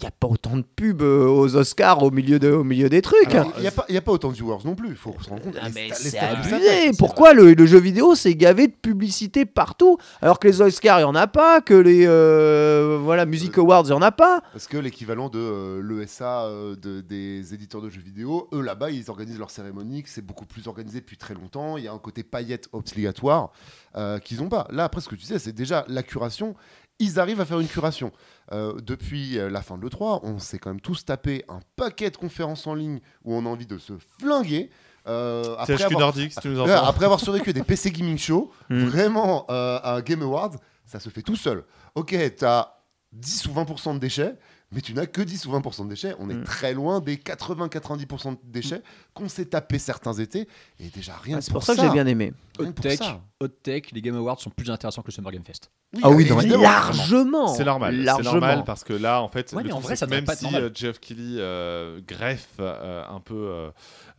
il 0.00 0.02
n'y 0.02 0.06
a 0.06 0.12
pas 0.12 0.28
autant 0.28 0.56
de 0.56 0.62
pubs 0.62 1.02
euh, 1.02 1.26
aux 1.26 1.56
Oscars 1.56 2.04
au 2.04 2.12
milieu, 2.12 2.38
de, 2.38 2.52
au 2.52 2.62
milieu 2.62 2.88
des 2.88 3.02
trucs. 3.02 3.34
Il 3.56 3.60
n'y 3.62 3.66
a, 3.66 3.72
pas- 3.72 3.84
il 3.88 3.94
y 3.96 3.98
a 3.98 4.00
pas 4.00 4.12
autant 4.12 4.28
de 4.28 4.34
viewers 4.34 4.58
non 4.64 4.76
plus, 4.76 4.90
il 4.90 4.94
faut 4.94 5.12
se 5.20 5.28
rendre 5.28 5.42
compte. 5.42 5.56
Ah, 5.60 5.68
mais 5.74 5.88
c'est 5.92 6.16
abusé. 6.18 6.92
Pourquoi 6.98 7.32
le, 7.34 7.52
le 7.54 7.66
jeu 7.66 7.80
vidéo 7.80 8.14
c'est 8.14 8.34
gavé 8.36 8.68
de 8.68 8.72
publicité 8.72 9.44
partout 9.44 9.98
alors 10.22 10.38
que 10.38 10.46
les 10.46 10.60
Oscars 10.60 11.00
il 11.00 11.02
y 11.02 11.04
en 11.04 11.14
a 11.16 11.26
pas, 11.26 11.60
que 11.60 11.74
les 11.74 12.04
euh, 12.06 12.98
voilà 13.02 13.26
Music 13.26 13.58
Awards 13.58 13.84
il 13.86 13.90
y 13.90 13.92
en 13.92 14.02
a 14.02 14.12
pas. 14.12 14.40
Parce 14.52 14.68
que 14.68 14.76
l'équivalent 14.76 15.28
de 15.28 15.38
euh, 15.40 15.82
l'ESA 15.82 16.44
euh, 16.44 16.76
de- 16.76 17.00
des 17.00 17.52
éditeurs 17.52 17.82
de 17.82 17.90
jeux 17.90 18.00
vidéo, 18.00 18.48
eux 18.52 18.60
là-bas, 18.62 18.90
ils 18.90 19.10
organisent 19.10 19.38
leur 19.38 19.50
cérémonie, 19.50 20.04
que 20.04 20.08
c'est 20.10 20.24
beaucoup 20.24 20.46
plus 20.46 20.68
organisé 20.68 21.00
depuis 21.00 21.16
très 21.16 21.34
longtemps. 21.34 21.76
Il 21.76 21.84
y 21.84 21.88
a 21.88 21.92
un 21.92 21.98
côté 21.98 22.22
paillette 22.22 22.68
obligatoire 22.72 23.50
euh, 23.96 24.18
qu'ils 24.20 24.38
n'ont 24.40 24.48
pas. 24.48 24.68
Là, 24.70 24.84
après, 24.84 25.00
ce 25.00 25.08
que 25.08 25.14
tu 25.16 25.22
disais, 25.22 25.38
c'est 25.38 25.52
déjà 25.52 25.84
la 25.88 26.02
curation. 26.02 26.54
Ils 27.00 27.20
arrivent 27.20 27.40
à 27.40 27.44
faire 27.44 27.60
une 27.60 27.68
curation. 27.68 28.12
Euh, 28.52 28.74
depuis 28.80 29.38
euh, 29.38 29.48
la 29.50 29.62
fin 29.62 29.78
de 29.78 29.82
l'E3, 29.82 30.20
on 30.22 30.38
s'est 30.38 30.58
quand 30.58 30.70
même 30.70 30.80
tous 30.80 31.04
tapé 31.04 31.44
un 31.48 31.60
paquet 31.76 32.10
de 32.10 32.16
conférences 32.16 32.66
en 32.66 32.74
ligne 32.74 33.00
où 33.24 33.34
on 33.34 33.46
a 33.46 33.48
envie 33.48 33.66
de 33.66 33.78
se 33.78 33.92
flinguer. 34.18 34.70
Euh, 35.06 35.54
après, 35.58 35.82
avoir, 35.82 36.00
Nordic, 36.00 36.32
si 36.32 36.40
tu 36.40 36.48
nous 36.48 36.60
après 36.60 37.04
avoir 37.04 37.20
survécu 37.20 37.50
à 37.50 37.52
des 37.52 37.62
PC 37.62 37.90
Gaming 37.90 38.18
Show, 38.18 38.50
Hmm. 38.68 38.84
vraiment, 38.86 39.46
un 39.48 40.00
Game 40.00 40.22
Awards, 40.22 40.56
ça 40.84 41.00
se 41.00 41.08
fait 41.08 41.22
tout 41.22 41.36
seul. 41.36 41.64
Ok, 41.94 42.14
tu 42.36 42.44
as 42.44 42.74
10 43.12 43.46
ou 43.46 43.52
20% 43.52 43.94
de 43.94 43.98
déchets, 43.98 44.34
mais 44.72 44.80
tu 44.80 44.92
n'as 44.94 45.06
que 45.06 45.22
10 45.22 45.46
ou 45.46 45.52
20% 45.52 45.84
de 45.84 45.88
déchets. 45.90 46.14
On 46.18 46.28
est 46.30 46.34
Mm. 46.34 46.44
très 46.44 46.74
loin 46.74 47.00
des 47.00 47.16
80-90% 47.16 48.32
de 48.32 48.38
déchets 48.44 48.82
qu'on 49.14 49.28
s'est 49.28 49.46
tapé 49.46 49.78
certains 49.78 50.12
étés. 50.14 50.46
Et 50.78 50.88
déjà, 50.88 51.16
rien 51.16 51.38
Ah, 51.38 51.40
c'est 51.40 51.52
pour 51.52 51.62
ça 51.62 51.74
que 51.74 51.80
j'ai 51.80 51.90
bien 51.90 52.06
aimé. 52.06 52.32
Hot 52.58 52.72
tech, 52.72 52.98
hot 53.40 53.48
tech, 53.48 53.84
les 53.92 54.02
Game 54.02 54.16
Awards 54.16 54.40
sont 54.40 54.50
plus 54.50 54.70
intéressants 54.70 55.02
que 55.02 55.08
le 55.08 55.12
Summer 55.12 55.32
Game 55.32 55.44
Fest. 55.44 55.70
Ah 56.02 56.10
oui, 56.10 56.28
non, 56.28 56.36
largement. 56.60 57.48
C'est 57.48 57.64
normal, 57.64 57.94
c'est 58.16 58.22
normal 58.22 58.62
parce 58.64 58.84
que 58.84 58.92
là, 58.92 59.22
en 59.22 59.28
fait, 59.28 59.52
Ouais, 59.54 59.62
le 59.62 59.72
en 59.72 59.78
vrai, 59.80 59.96
ça 59.96 60.06
même 60.06 60.26
si 60.26 60.44
normal. 60.44 60.64
euh, 60.64 60.70
Jeff 60.74 60.98
Kelly 61.00 61.36
euh, 61.38 62.00
greffe 62.06 62.56
euh, 62.60 63.02
un 63.08 63.20
peu 63.20 63.70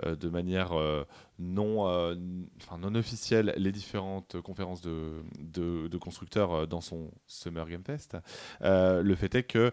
de 0.05 0.30
manière 0.30 0.71
euh, 0.73 1.03
non, 1.38 1.88
euh, 1.88 2.15
enfin, 2.61 2.77
non 2.80 2.95
officielle 2.95 3.53
les 3.57 3.71
différentes 3.71 4.41
conférences 4.41 4.81
de, 4.81 5.21
de, 5.39 5.88
de 5.88 5.97
constructeurs 5.97 6.51
euh, 6.53 6.65
dans 6.65 6.81
son 6.81 7.11
Summer 7.27 7.67
Game 7.67 7.84
Fest, 7.85 8.17
euh, 8.61 9.03
le 9.03 9.15
fait 9.15 9.35
est 9.35 9.43
que 9.43 9.71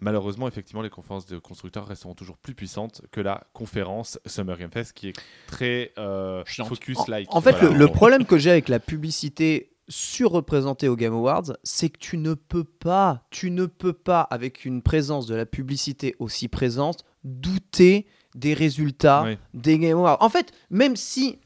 malheureusement, 0.00 0.48
effectivement, 0.48 0.82
les 0.82 0.90
conférences 0.90 1.26
de 1.26 1.38
constructeurs 1.38 1.86
resteront 1.86 2.14
toujours 2.14 2.36
plus 2.36 2.54
puissantes 2.54 3.02
que 3.10 3.20
la 3.20 3.44
conférence 3.52 4.18
Summer 4.26 4.56
Game 4.58 4.70
Fest 4.70 4.92
qui 4.92 5.08
est 5.08 5.16
très 5.46 5.92
euh, 5.98 6.44
focus-like. 6.44 7.28
En 7.34 7.40
fait, 7.40 7.52
Voilà, 7.52 7.76
le, 7.76 7.88
problème 7.88 8.24
que 8.24 8.38
j'ai 8.38 8.50
avec 8.50 8.68
la 8.68 8.80
publicité 8.80 9.72
surreprésentée 9.88 10.88
aux 10.88 10.96
Game 10.96 11.14
Awards, 11.14 11.52
c'est 11.62 11.88
que 11.88 11.98
tu 11.98 12.18
ne 12.18 12.34
peux 12.34 12.64
pas, 12.64 13.26
tu 13.30 13.50
ne 13.50 13.66
peux 13.66 13.92
pas, 13.92 14.20
avec 14.20 14.64
une 14.64 14.82
présence 14.82 15.26
de 15.26 15.34
la 15.34 15.46
publicité 15.46 16.16
aussi 16.18 16.48
présente, 16.48 17.04
douter 17.24 18.06
des 18.34 18.54
résultats 18.54 19.22
Oui. 19.24 19.38
des 19.54 19.78
Game 19.78 19.98
Awards. 19.98 20.18
En 20.20 20.28
fait, 20.28 20.52
même 20.70 20.96
si 20.96 21.38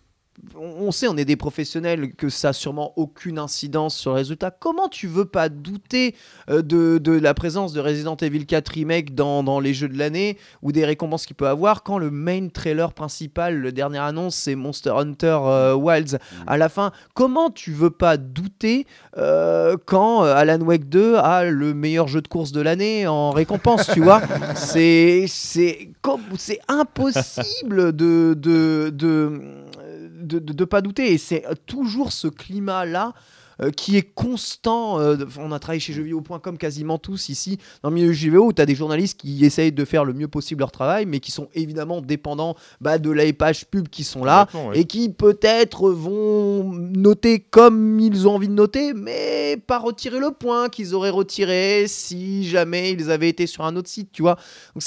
on 0.56 0.90
sait, 0.92 1.08
on 1.08 1.16
est 1.16 1.24
des 1.24 1.36
professionnels, 1.36 2.14
que 2.14 2.28
ça 2.28 2.50
a 2.50 2.52
sûrement 2.52 2.92
aucune 2.96 3.38
incidence 3.38 3.96
sur 3.96 4.12
le 4.12 4.16
résultat. 4.16 4.50
Comment 4.50 4.88
tu 4.88 5.06
veux 5.06 5.24
pas 5.24 5.48
douter 5.48 6.14
euh, 6.48 6.62
de, 6.62 6.98
de 6.98 7.12
la 7.12 7.34
présence 7.34 7.72
de 7.72 7.80
Resident 7.80 8.16
Evil 8.16 8.46
4 8.46 8.68
Remake 8.68 9.14
dans, 9.14 9.42
dans 9.42 9.60
les 9.60 9.74
jeux 9.74 9.88
de 9.88 9.98
l'année 9.98 10.38
ou 10.62 10.72
des 10.72 10.84
récompenses 10.84 11.26
qu'il 11.26 11.36
peut 11.36 11.48
avoir 11.48 11.82
quand 11.82 11.98
le 11.98 12.10
main 12.10 12.48
trailer 12.48 12.92
principal, 12.92 13.56
le 13.56 13.72
dernier 13.72 13.98
annonce, 13.98 14.36
c'est 14.36 14.54
Monster 14.54 14.90
Hunter 14.90 15.38
euh, 15.42 15.74
Wilds 15.74 16.18
à 16.46 16.56
la 16.56 16.68
fin? 16.68 16.92
Comment 17.14 17.50
tu 17.50 17.72
veux 17.72 17.90
pas 17.90 18.16
douter 18.16 18.86
euh, 19.16 19.76
quand 19.86 20.22
Alan 20.22 20.60
Wake 20.60 20.88
2 20.88 21.16
a 21.16 21.44
le 21.44 21.74
meilleur 21.74 22.08
jeu 22.08 22.20
de 22.20 22.28
course 22.28 22.52
de 22.52 22.60
l'année 22.60 23.06
en 23.06 23.30
récompense, 23.30 23.88
tu 23.92 24.00
vois? 24.00 24.20
C'est 24.54 25.26
impossible 26.68 27.94
de 27.94 28.34
de, 28.34 28.90
de, 28.90 29.40
de, 30.20 30.38
de- 30.38 30.52
de 30.52 30.64
pas 30.64 30.80
douter 30.82 31.12
et 31.12 31.18
c'est 31.18 31.44
toujours 31.66 32.12
ce 32.12 32.28
climat 32.28 32.84
là 32.84 33.12
qui 33.76 33.98
est 33.98 34.14
constant. 34.14 34.98
euh, 35.00 35.18
on 35.38 35.52
a 35.52 35.58
travaillé 35.58 35.80
chez 35.80 35.92
jeuxvideo.com 35.92 36.56
quasiment 36.56 36.96
tous 36.96 37.28
ici 37.28 37.58
dans 37.82 37.90
le 37.90 37.94
milieu 37.96 38.08
du 38.08 38.14
jeu 38.14 38.24
vidéo 38.30 38.46
où 38.46 38.52
tu 38.54 38.62
as 38.62 38.64
des 38.64 38.74
journalistes 38.74 39.20
qui 39.20 39.44
essayent 39.44 39.70
de 39.70 39.84
faire 39.84 40.06
le 40.06 40.14
mieux 40.14 40.28
possible 40.28 40.60
leur 40.60 40.72
travail 40.72 41.04
mais 41.04 41.20
qui 41.20 41.30
sont 41.30 41.48
évidemment 41.52 42.00
dépendants 42.00 42.54
bah, 42.80 42.96
de 42.96 43.10
la 43.10 43.30
page 43.34 43.66
pub 43.66 43.88
qui 43.88 44.02
sont 44.02 44.24
là 44.24 44.48
ouais. 44.54 44.80
et 44.80 44.84
qui 44.86 45.10
peut-être 45.10 45.90
vont 45.90 46.72
noter 46.72 47.40
comme 47.40 48.00
ils 48.00 48.26
ont 48.26 48.36
envie 48.36 48.48
de 48.48 48.54
noter, 48.54 48.94
mais 48.94 49.58
pas 49.66 49.78
retirer 49.78 50.20
le 50.20 50.30
point 50.30 50.70
qu'ils 50.70 50.94
auraient 50.94 51.10
retiré 51.10 51.84
si 51.86 52.48
jamais 52.48 52.92
ils 52.92 53.10
avaient 53.10 53.28
été 53.28 53.46
sur 53.46 53.66
un 53.66 53.76
autre 53.76 53.90
site, 53.90 54.10
tu 54.10 54.22
vois. 54.22 54.36
Donc 54.74 54.82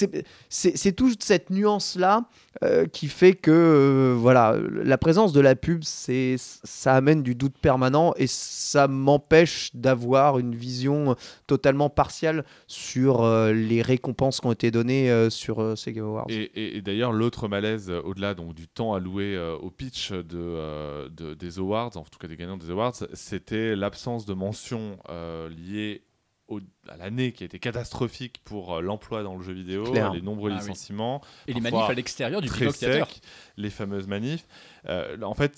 c'est 0.49 0.91
toute 0.93 1.21
cette 1.23 1.51
nuance-là 1.51 2.25
euh, 2.63 2.85
qui 2.85 3.07
fait 3.07 3.33
que 3.33 3.51
euh, 3.51 4.15
voilà, 4.17 4.55
la 4.71 4.97
présence 4.97 5.33
de 5.33 5.39
la 5.41 5.55
pub, 5.55 5.83
c'est 5.83 6.35
ça 6.37 6.93
amène 6.95 7.23
du 7.23 7.33
doute 7.35 7.57
permanent 7.59 8.13
et 8.17 8.27
ça 8.27 8.87
m'empêche 8.87 9.71
d'avoir 9.73 10.37
une 10.39 10.53
vision 10.53 11.15
totalement 11.47 11.89
partiale 11.89 12.45
sur 12.67 13.23
euh, 13.23 13.51
les 13.53 13.81
récompenses 13.81 14.39
qui 14.39 14.47
ont 14.47 14.51
été 14.51 14.69
données 14.69 15.29
sur 15.29 15.77
ces 15.77 15.93
Game 15.93 16.05
Awards. 16.05 16.27
Et, 16.29 16.81
d'ailleurs, 16.81 17.11
l'autre 17.11 17.47
malaise, 17.47 17.89
au-delà 17.89 18.33
donc 18.35 18.53
du 18.53 18.67
temps 18.67 18.93
alloué 18.93 19.37
au 19.61 19.69
pitch 19.71 20.11
de, 20.11 21.07
de- 21.09 21.33
des 21.33 21.59
awards, 21.59 21.95
en 21.97 22.03
tout 22.03 22.19
cas 22.19 22.27
des 22.27 22.37
gagnants 22.37 22.57
des 22.57 22.69
awards, 22.69 22.93
c'était 23.13 23.75
l'absence 23.75 24.25
de 24.25 24.33
mention 24.33 24.97
euh, 25.09 25.49
liée 25.49 26.03
au- 26.47 26.59
à 26.89 26.97
l'année 26.97 27.31
qui 27.31 27.43
a 27.43 27.45
été 27.45 27.59
catastrophique 27.59 28.41
pour 28.43 28.75
euh, 28.75 28.81
l'emploi 28.81 29.23
dans 29.23 29.35
le 29.35 29.43
jeu 29.43 29.53
vidéo, 29.53 29.83
Clair. 29.85 30.13
les 30.13 30.21
nombreux 30.21 30.51
Ah 30.51 30.55
oui. 30.55 30.59
licenciements, 30.61 31.21
Et 31.47 31.53
les 31.53 31.61
manifs 31.61 31.89
à 31.89 31.93
l'extérieur 31.93 32.41
du 32.41 32.47
très 32.49 32.69
sec, 32.71 33.21
les 33.57 33.69
fameuses 33.69 34.07
manifs. 34.07 34.45
Euh, 34.89 35.15
en 35.21 35.33
fait, 35.33 35.55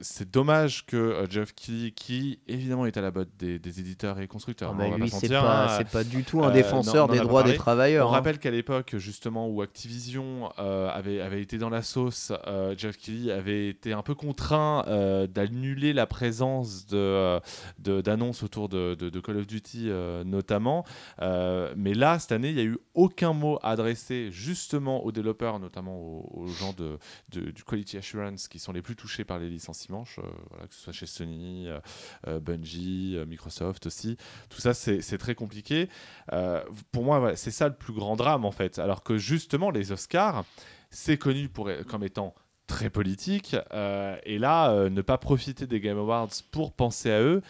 c'est 0.00 0.28
dommage 0.30 0.84
que 0.86 0.96
euh, 0.96 1.26
Jeff 1.30 1.54
Keighley, 1.54 1.92
qui 1.92 2.40
évidemment 2.48 2.84
est 2.86 2.96
à 2.96 3.00
la 3.00 3.12
botte 3.12 3.28
des, 3.38 3.60
des 3.60 3.78
éditeurs 3.78 4.18
et 4.18 4.26
constructeurs, 4.26 4.74
Ah, 4.76 4.82
hein, 4.82 4.98
lui, 4.98 5.08
c'est 5.08 5.28
pas, 5.28 5.66
hein, 5.66 5.78
c'est 5.78 5.88
pas 5.88 6.02
du 6.02 6.24
tout 6.24 6.42
un 6.42 6.48
euh, 6.50 6.52
défenseur 6.52 7.06
non, 7.06 7.12
des 7.14 7.20
droits 7.20 7.44
des 7.44 7.54
travailleurs. 7.54 8.08
On 8.08 8.10
hein. 8.10 8.14
rappelle 8.14 8.38
qu'à 8.40 8.50
l'époque, 8.50 8.96
justement, 8.96 9.46
où 9.48 9.62
Activision 9.62 10.50
euh, 10.58 10.88
avait, 10.88 11.20
avait 11.20 11.40
été 11.42 11.58
dans 11.58 11.70
la 11.70 11.82
sauce, 11.82 12.32
euh, 12.48 12.74
Jeff 12.76 12.96
Keighley 12.96 13.30
avait 13.30 13.68
été 13.68 13.92
un 13.92 14.02
peu 14.02 14.16
contraint 14.16 14.84
euh, 14.88 15.28
d'annuler 15.28 15.92
la 15.92 16.06
présence 16.08 16.86
de, 16.86 17.38
de- 17.78 18.00
d'annonces 18.00 18.42
autour 18.42 18.68
de, 18.68 18.96
de- 18.96 19.10
de 19.10 19.20
Call 19.20 19.36
of 19.36 19.46
Duty, 19.46 19.84
euh, 19.90 20.24
notamment. 20.40 20.84
Euh, 21.20 21.74
mais 21.76 21.92
là, 21.92 22.18
cette 22.18 22.32
année, 22.32 22.48
il 22.48 22.54
n'y 22.54 22.62
a 22.62 22.64
eu 22.64 22.78
aucun 22.94 23.34
mot 23.34 23.58
adressé 23.62 24.30
justement 24.30 25.04
aux 25.04 25.12
développeurs, 25.12 25.58
notamment 25.58 25.96
aux, 26.34 26.46
gens 26.46 26.74
du 27.28 27.64
Quality 27.64 27.98
Assurance 27.98 28.48
qui 28.48 28.58
sont 28.58 28.72
les 28.72 28.80
plus 28.80 28.96
touchés 28.96 29.24
par 29.24 29.38
les 29.38 29.50
licenciements, 29.50 30.04
voilà, 30.50 30.66
que 30.66 30.74
ce 30.74 30.80
soit 30.80 30.92
chez 30.92 31.06
Sony, 31.06 31.68
euh, 31.68 31.78
euh, 32.26 32.40
Bungie, 32.40 33.18
Microsoft 33.26 33.86
aussi. 33.86 34.16
Tout 34.48 34.60
ça, 34.60 34.72
c'est 34.72 35.18
très 35.18 35.34
compliqué. 35.34 35.88
Pour 36.92 37.04
moi, 37.04 37.36
c'est 37.36 37.50
ça 37.50 37.68
le 37.68 37.74
plus 37.74 37.92
grand 37.92 38.16
drame 38.16 38.44
en 38.44 38.52
fait. 38.52 38.78
Alors 38.78 39.02
que 39.02 39.18
justement, 39.18 39.70
les 39.70 39.92
Oscars, 39.92 40.44
c'est 40.90 41.18
connu 41.18 41.50
comme 41.86 42.04
étant 42.04 42.34
très 42.66 42.88
politique. 42.88 43.54
et 44.24 44.38
là, 44.38 44.88
ne 44.88 45.02
pas 45.02 45.18
profiter 45.18 45.66
des 45.66 45.80
Game 45.80 45.98
Awards 45.98 46.30
pour 46.50 46.72
penser 46.72 47.10
à 47.10 47.20
eux, 47.20 47.42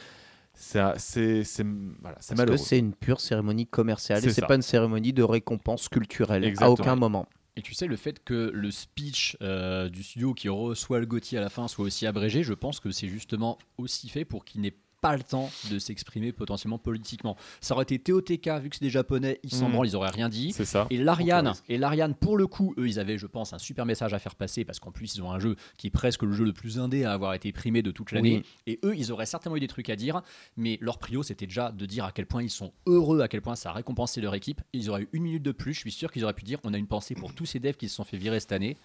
c'est 0.61 0.93
voilà, 0.93 0.99
c'est 0.99 1.63
Parce 2.03 2.27
que 2.29 2.35
malheureux. 2.37 2.57
c'est 2.59 2.79
une 2.79 2.95
pure 2.95 3.21
cérémonie 3.21 3.67
commerciale 3.67 4.25
et 4.25 4.31
C'est 4.31 4.47
pas 4.47 4.57
une 4.57 4.63
cérémonie 4.63 5.13
de 5.13 5.23
récompense 5.23 5.89
culturelle 5.89 6.45
Exactement. 6.45 6.77
à 6.77 6.81
aucun 6.81 6.97
moment. 6.97 7.27
Et 7.57 7.63
tu 7.63 7.75
sais, 7.75 7.87
le 7.87 7.97
fait 7.97 8.23
que 8.23 8.51
le 8.55 8.71
speech 8.71 9.37
euh, 9.43 9.89
du 9.89 10.03
studio 10.03 10.35
qui 10.35 10.49
reçoit 10.49 11.01
le 11.01 11.07
Gauthier 11.07 11.39
à 11.39 11.41
la 11.41 11.49
fin 11.49 11.67
soit 11.67 11.85
aussi 11.85 12.07
abrégé, 12.07 12.43
je 12.43 12.55
pense 12.55 12.79
que 12.79 12.91
c'est 12.91 13.09
justement 13.09 13.59
aussi 13.77 14.09
fait 14.09 14.25
pour 14.25 14.45
qu'il 14.45 14.61
n'ait 14.61 14.77
pas 15.01 15.17
le 15.17 15.23
temps 15.23 15.51
de 15.71 15.79
s'exprimer 15.79 16.33
potentiellement 16.33 16.79
politiquement. 16.79 17.37
Ça 17.61 17.75
aurait 17.75 17.85
été 17.85 17.99
TOTK, 17.99 18.49
vu 18.63 18.71
que 18.71 18.77
c'est 18.77 18.85
des 18.85 18.91
japonais, 18.91 19.41
ils 19.43 19.51
s'en 19.53 19.67
Mhm. 19.67 19.73
branlent, 19.73 19.87
ils 19.89 19.97
auraient 19.97 20.11
rien 20.11 20.29
dit. 20.29 20.53
C'est 20.53 20.65
ça. 20.65 20.87
Et 20.91 20.97
l'Ariane, 20.99 21.53
et 21.69 21.79
l'Ariane, 21.79 22.15
pour 22.15 22.37
le 22.37 22.47
coup, 22.47 22.75
eux, 22.79 22.87
ils 22.89 22.99
avaient, 23.01 23.19
je 23.19 23.27
pense, 23.27 23.53
un 23.53 23.59
super 23.59 23.87
message 23.87 24.13
à 24.15 24.19
faire 24.19 24.35
passer 24.35 24.65
parce 24.65 24.79
qu'en 24.81 24.91
plus, 24.93 25.15
ils 25.15 25.23
ont 25.23 25.31
un 25.33 25.39
jeu 25.39 25.57
qui 25.77 25.87
est 25.87 25.91
presque 25.91 26.23
le 26.23 26.33
jeu 26.33 26.45
le 26.45 26.53
plus 26.53 26.79
indé 26.79 27.05
à 27.05 27.13
avoir 27.13 27.35
été 27.35 27.53
primé 27.53 27.83
de 27.83 27.91
toute 27.91 28.13
l'année. 28.13 28.43
Et 28.67 28.79
eux, 28.85 28.95
ils 28.97 29.11
auraient 29.13 29.27
certainement 29.27 29.57
eu 29.57 29.61
des 29.61 29.69
trucs 29.69 29.89
à 29.91 29.97
dire, 29.97 30.23
mais 30.57 30.79
leur 30.81 30.99
prio, 30.99 31.23
c'était 31.23 31.47
déjà 31.47 31.73
de 31.73 31.87
dire 31.87 32.05
à 32.05 32.13
quel 32.13 32.27
point 32.27 32.43
ils 32.43 32.51
sont 32.51 32.73
heureux, 32.87 33.21
à 33.21 33.29
quel 33.29 33.41
point 33.43 33.57
ça 33.57 33.71
a 33.71 33.73
récompensé 33.73 34.21
leur 34.21 34.35
équipe. 34.35 34.61
Ils 34.73 34.91
auraient 34.91 35.03
eu 35.03 35.09
une 35.13 35.23
minute 35.23 35.43
de 35.43 35.53
plus. 35.53 35.75
Je 35.75 35.81
suis 35.81 35.91
sûr 35.93 36.13
qu'ils 36.13 36.25
auraient 36.25 36.35
pu 36.35 36.45
dire 36.45 36.59
on 36.65 36.75
a 36.75 36.79
une 36.79 36.87
pensée 36.87 37.15
pour 37.15 37.35
tous 37.35 37.47
ces 37.47 37.59
devs 37.59 37.77
qui 37.77 37.89
se 37.89 37.95
sont 37.95 38.05
fait 38.05 38.17
virer 38.17 38.41
cette 38.41 38.53
année. 38.53 38.77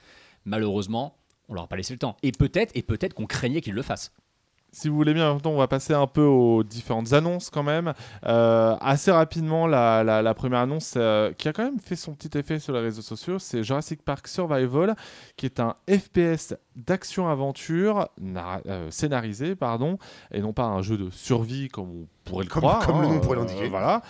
Malheureusement, 0.45 1.17
on 1.49 1.53
leur 1.53 1.63
a 1.63 1.67
pas 1.67 1.75
laissé 1.75 1.93
le 1.93 1.99
temps. 1.99 2.17
Et 2.23 2.31
peut-être, 2.31 2.71
et 2.75 2.81
peut-être 2.83 3.13
qu'on 3.13 3.25
craignait 3.25 3.61
qu'ils 3.61 3.73
le 3.73 3.81
fassent. 3.81 4.11
Si 4.77 4.89
vous 4.89 4.95
voulez 4.97 5.13
bien, 5.13 5.37
on 5.45 5.55
va 5.55 5.67
passer 5.69 5.93
un 5.93 6.05
peu 6.05 6.21
aux 6.25 6.61
différentes 6.61 7.13
annonces 7.13 7.49
quand 7.49 7.63
même. 7.63 7.93
Euh, 8.25 8.75
assez 8.81 9.09
rapidement, 9.09 9.67
la, 9.67 10.03
la- 10.03 10.21
la 10.21 10.33
première 10.33 10.59
annonce 10.59 10.95
euh, 10.97 11.31
qui 11.31 11.47
a 11.47 11.53
quand 11.53 11.63
même 11.63 11.79
fait 11.79 11.95
son 11.95 12.13
petit 12.13 12.37
effet 12.37 12.59
sur 12.59 12.73
les 12.73 12.81
réseaux 12.81 13.01
sociaux, 13.01 13.39
c'est 13.39 13.63
Jurassic 13.63 14.01
Park 14.03 14.27
Survival, 14.27 14.97
qui 15.37 15.45
est 15.45 15.61
un 15.61 15.75
FPS 15.89 16.55
d'action-aventure 16.75 18.09
euh, 18.67 18.91
scénarisé, 18.91 19.55
pardon, 19.55 19.97
et 20.33 20.41
non 20.41 20.51
pas 20.51 20.65
un 20.65 20.81
jeu 20.81 20.97
de 20.97 21.09
survie 21.09 21.69
comme 21.69 21.89
on 21.89 22.07
pourrait 22.25 22.43
le 22.43 22.49
Comme- 22.49 22.61
croire. 22.63 22.85
comme 22.85 23.01
le 23.01 23.07
hein, 23.07 23.13
nom 23.13 23.19
pourrait 23.21 23.37
euh, 23.37 23.41
l'indiquer. 23.45 23.69
voilà. 23.69 24.01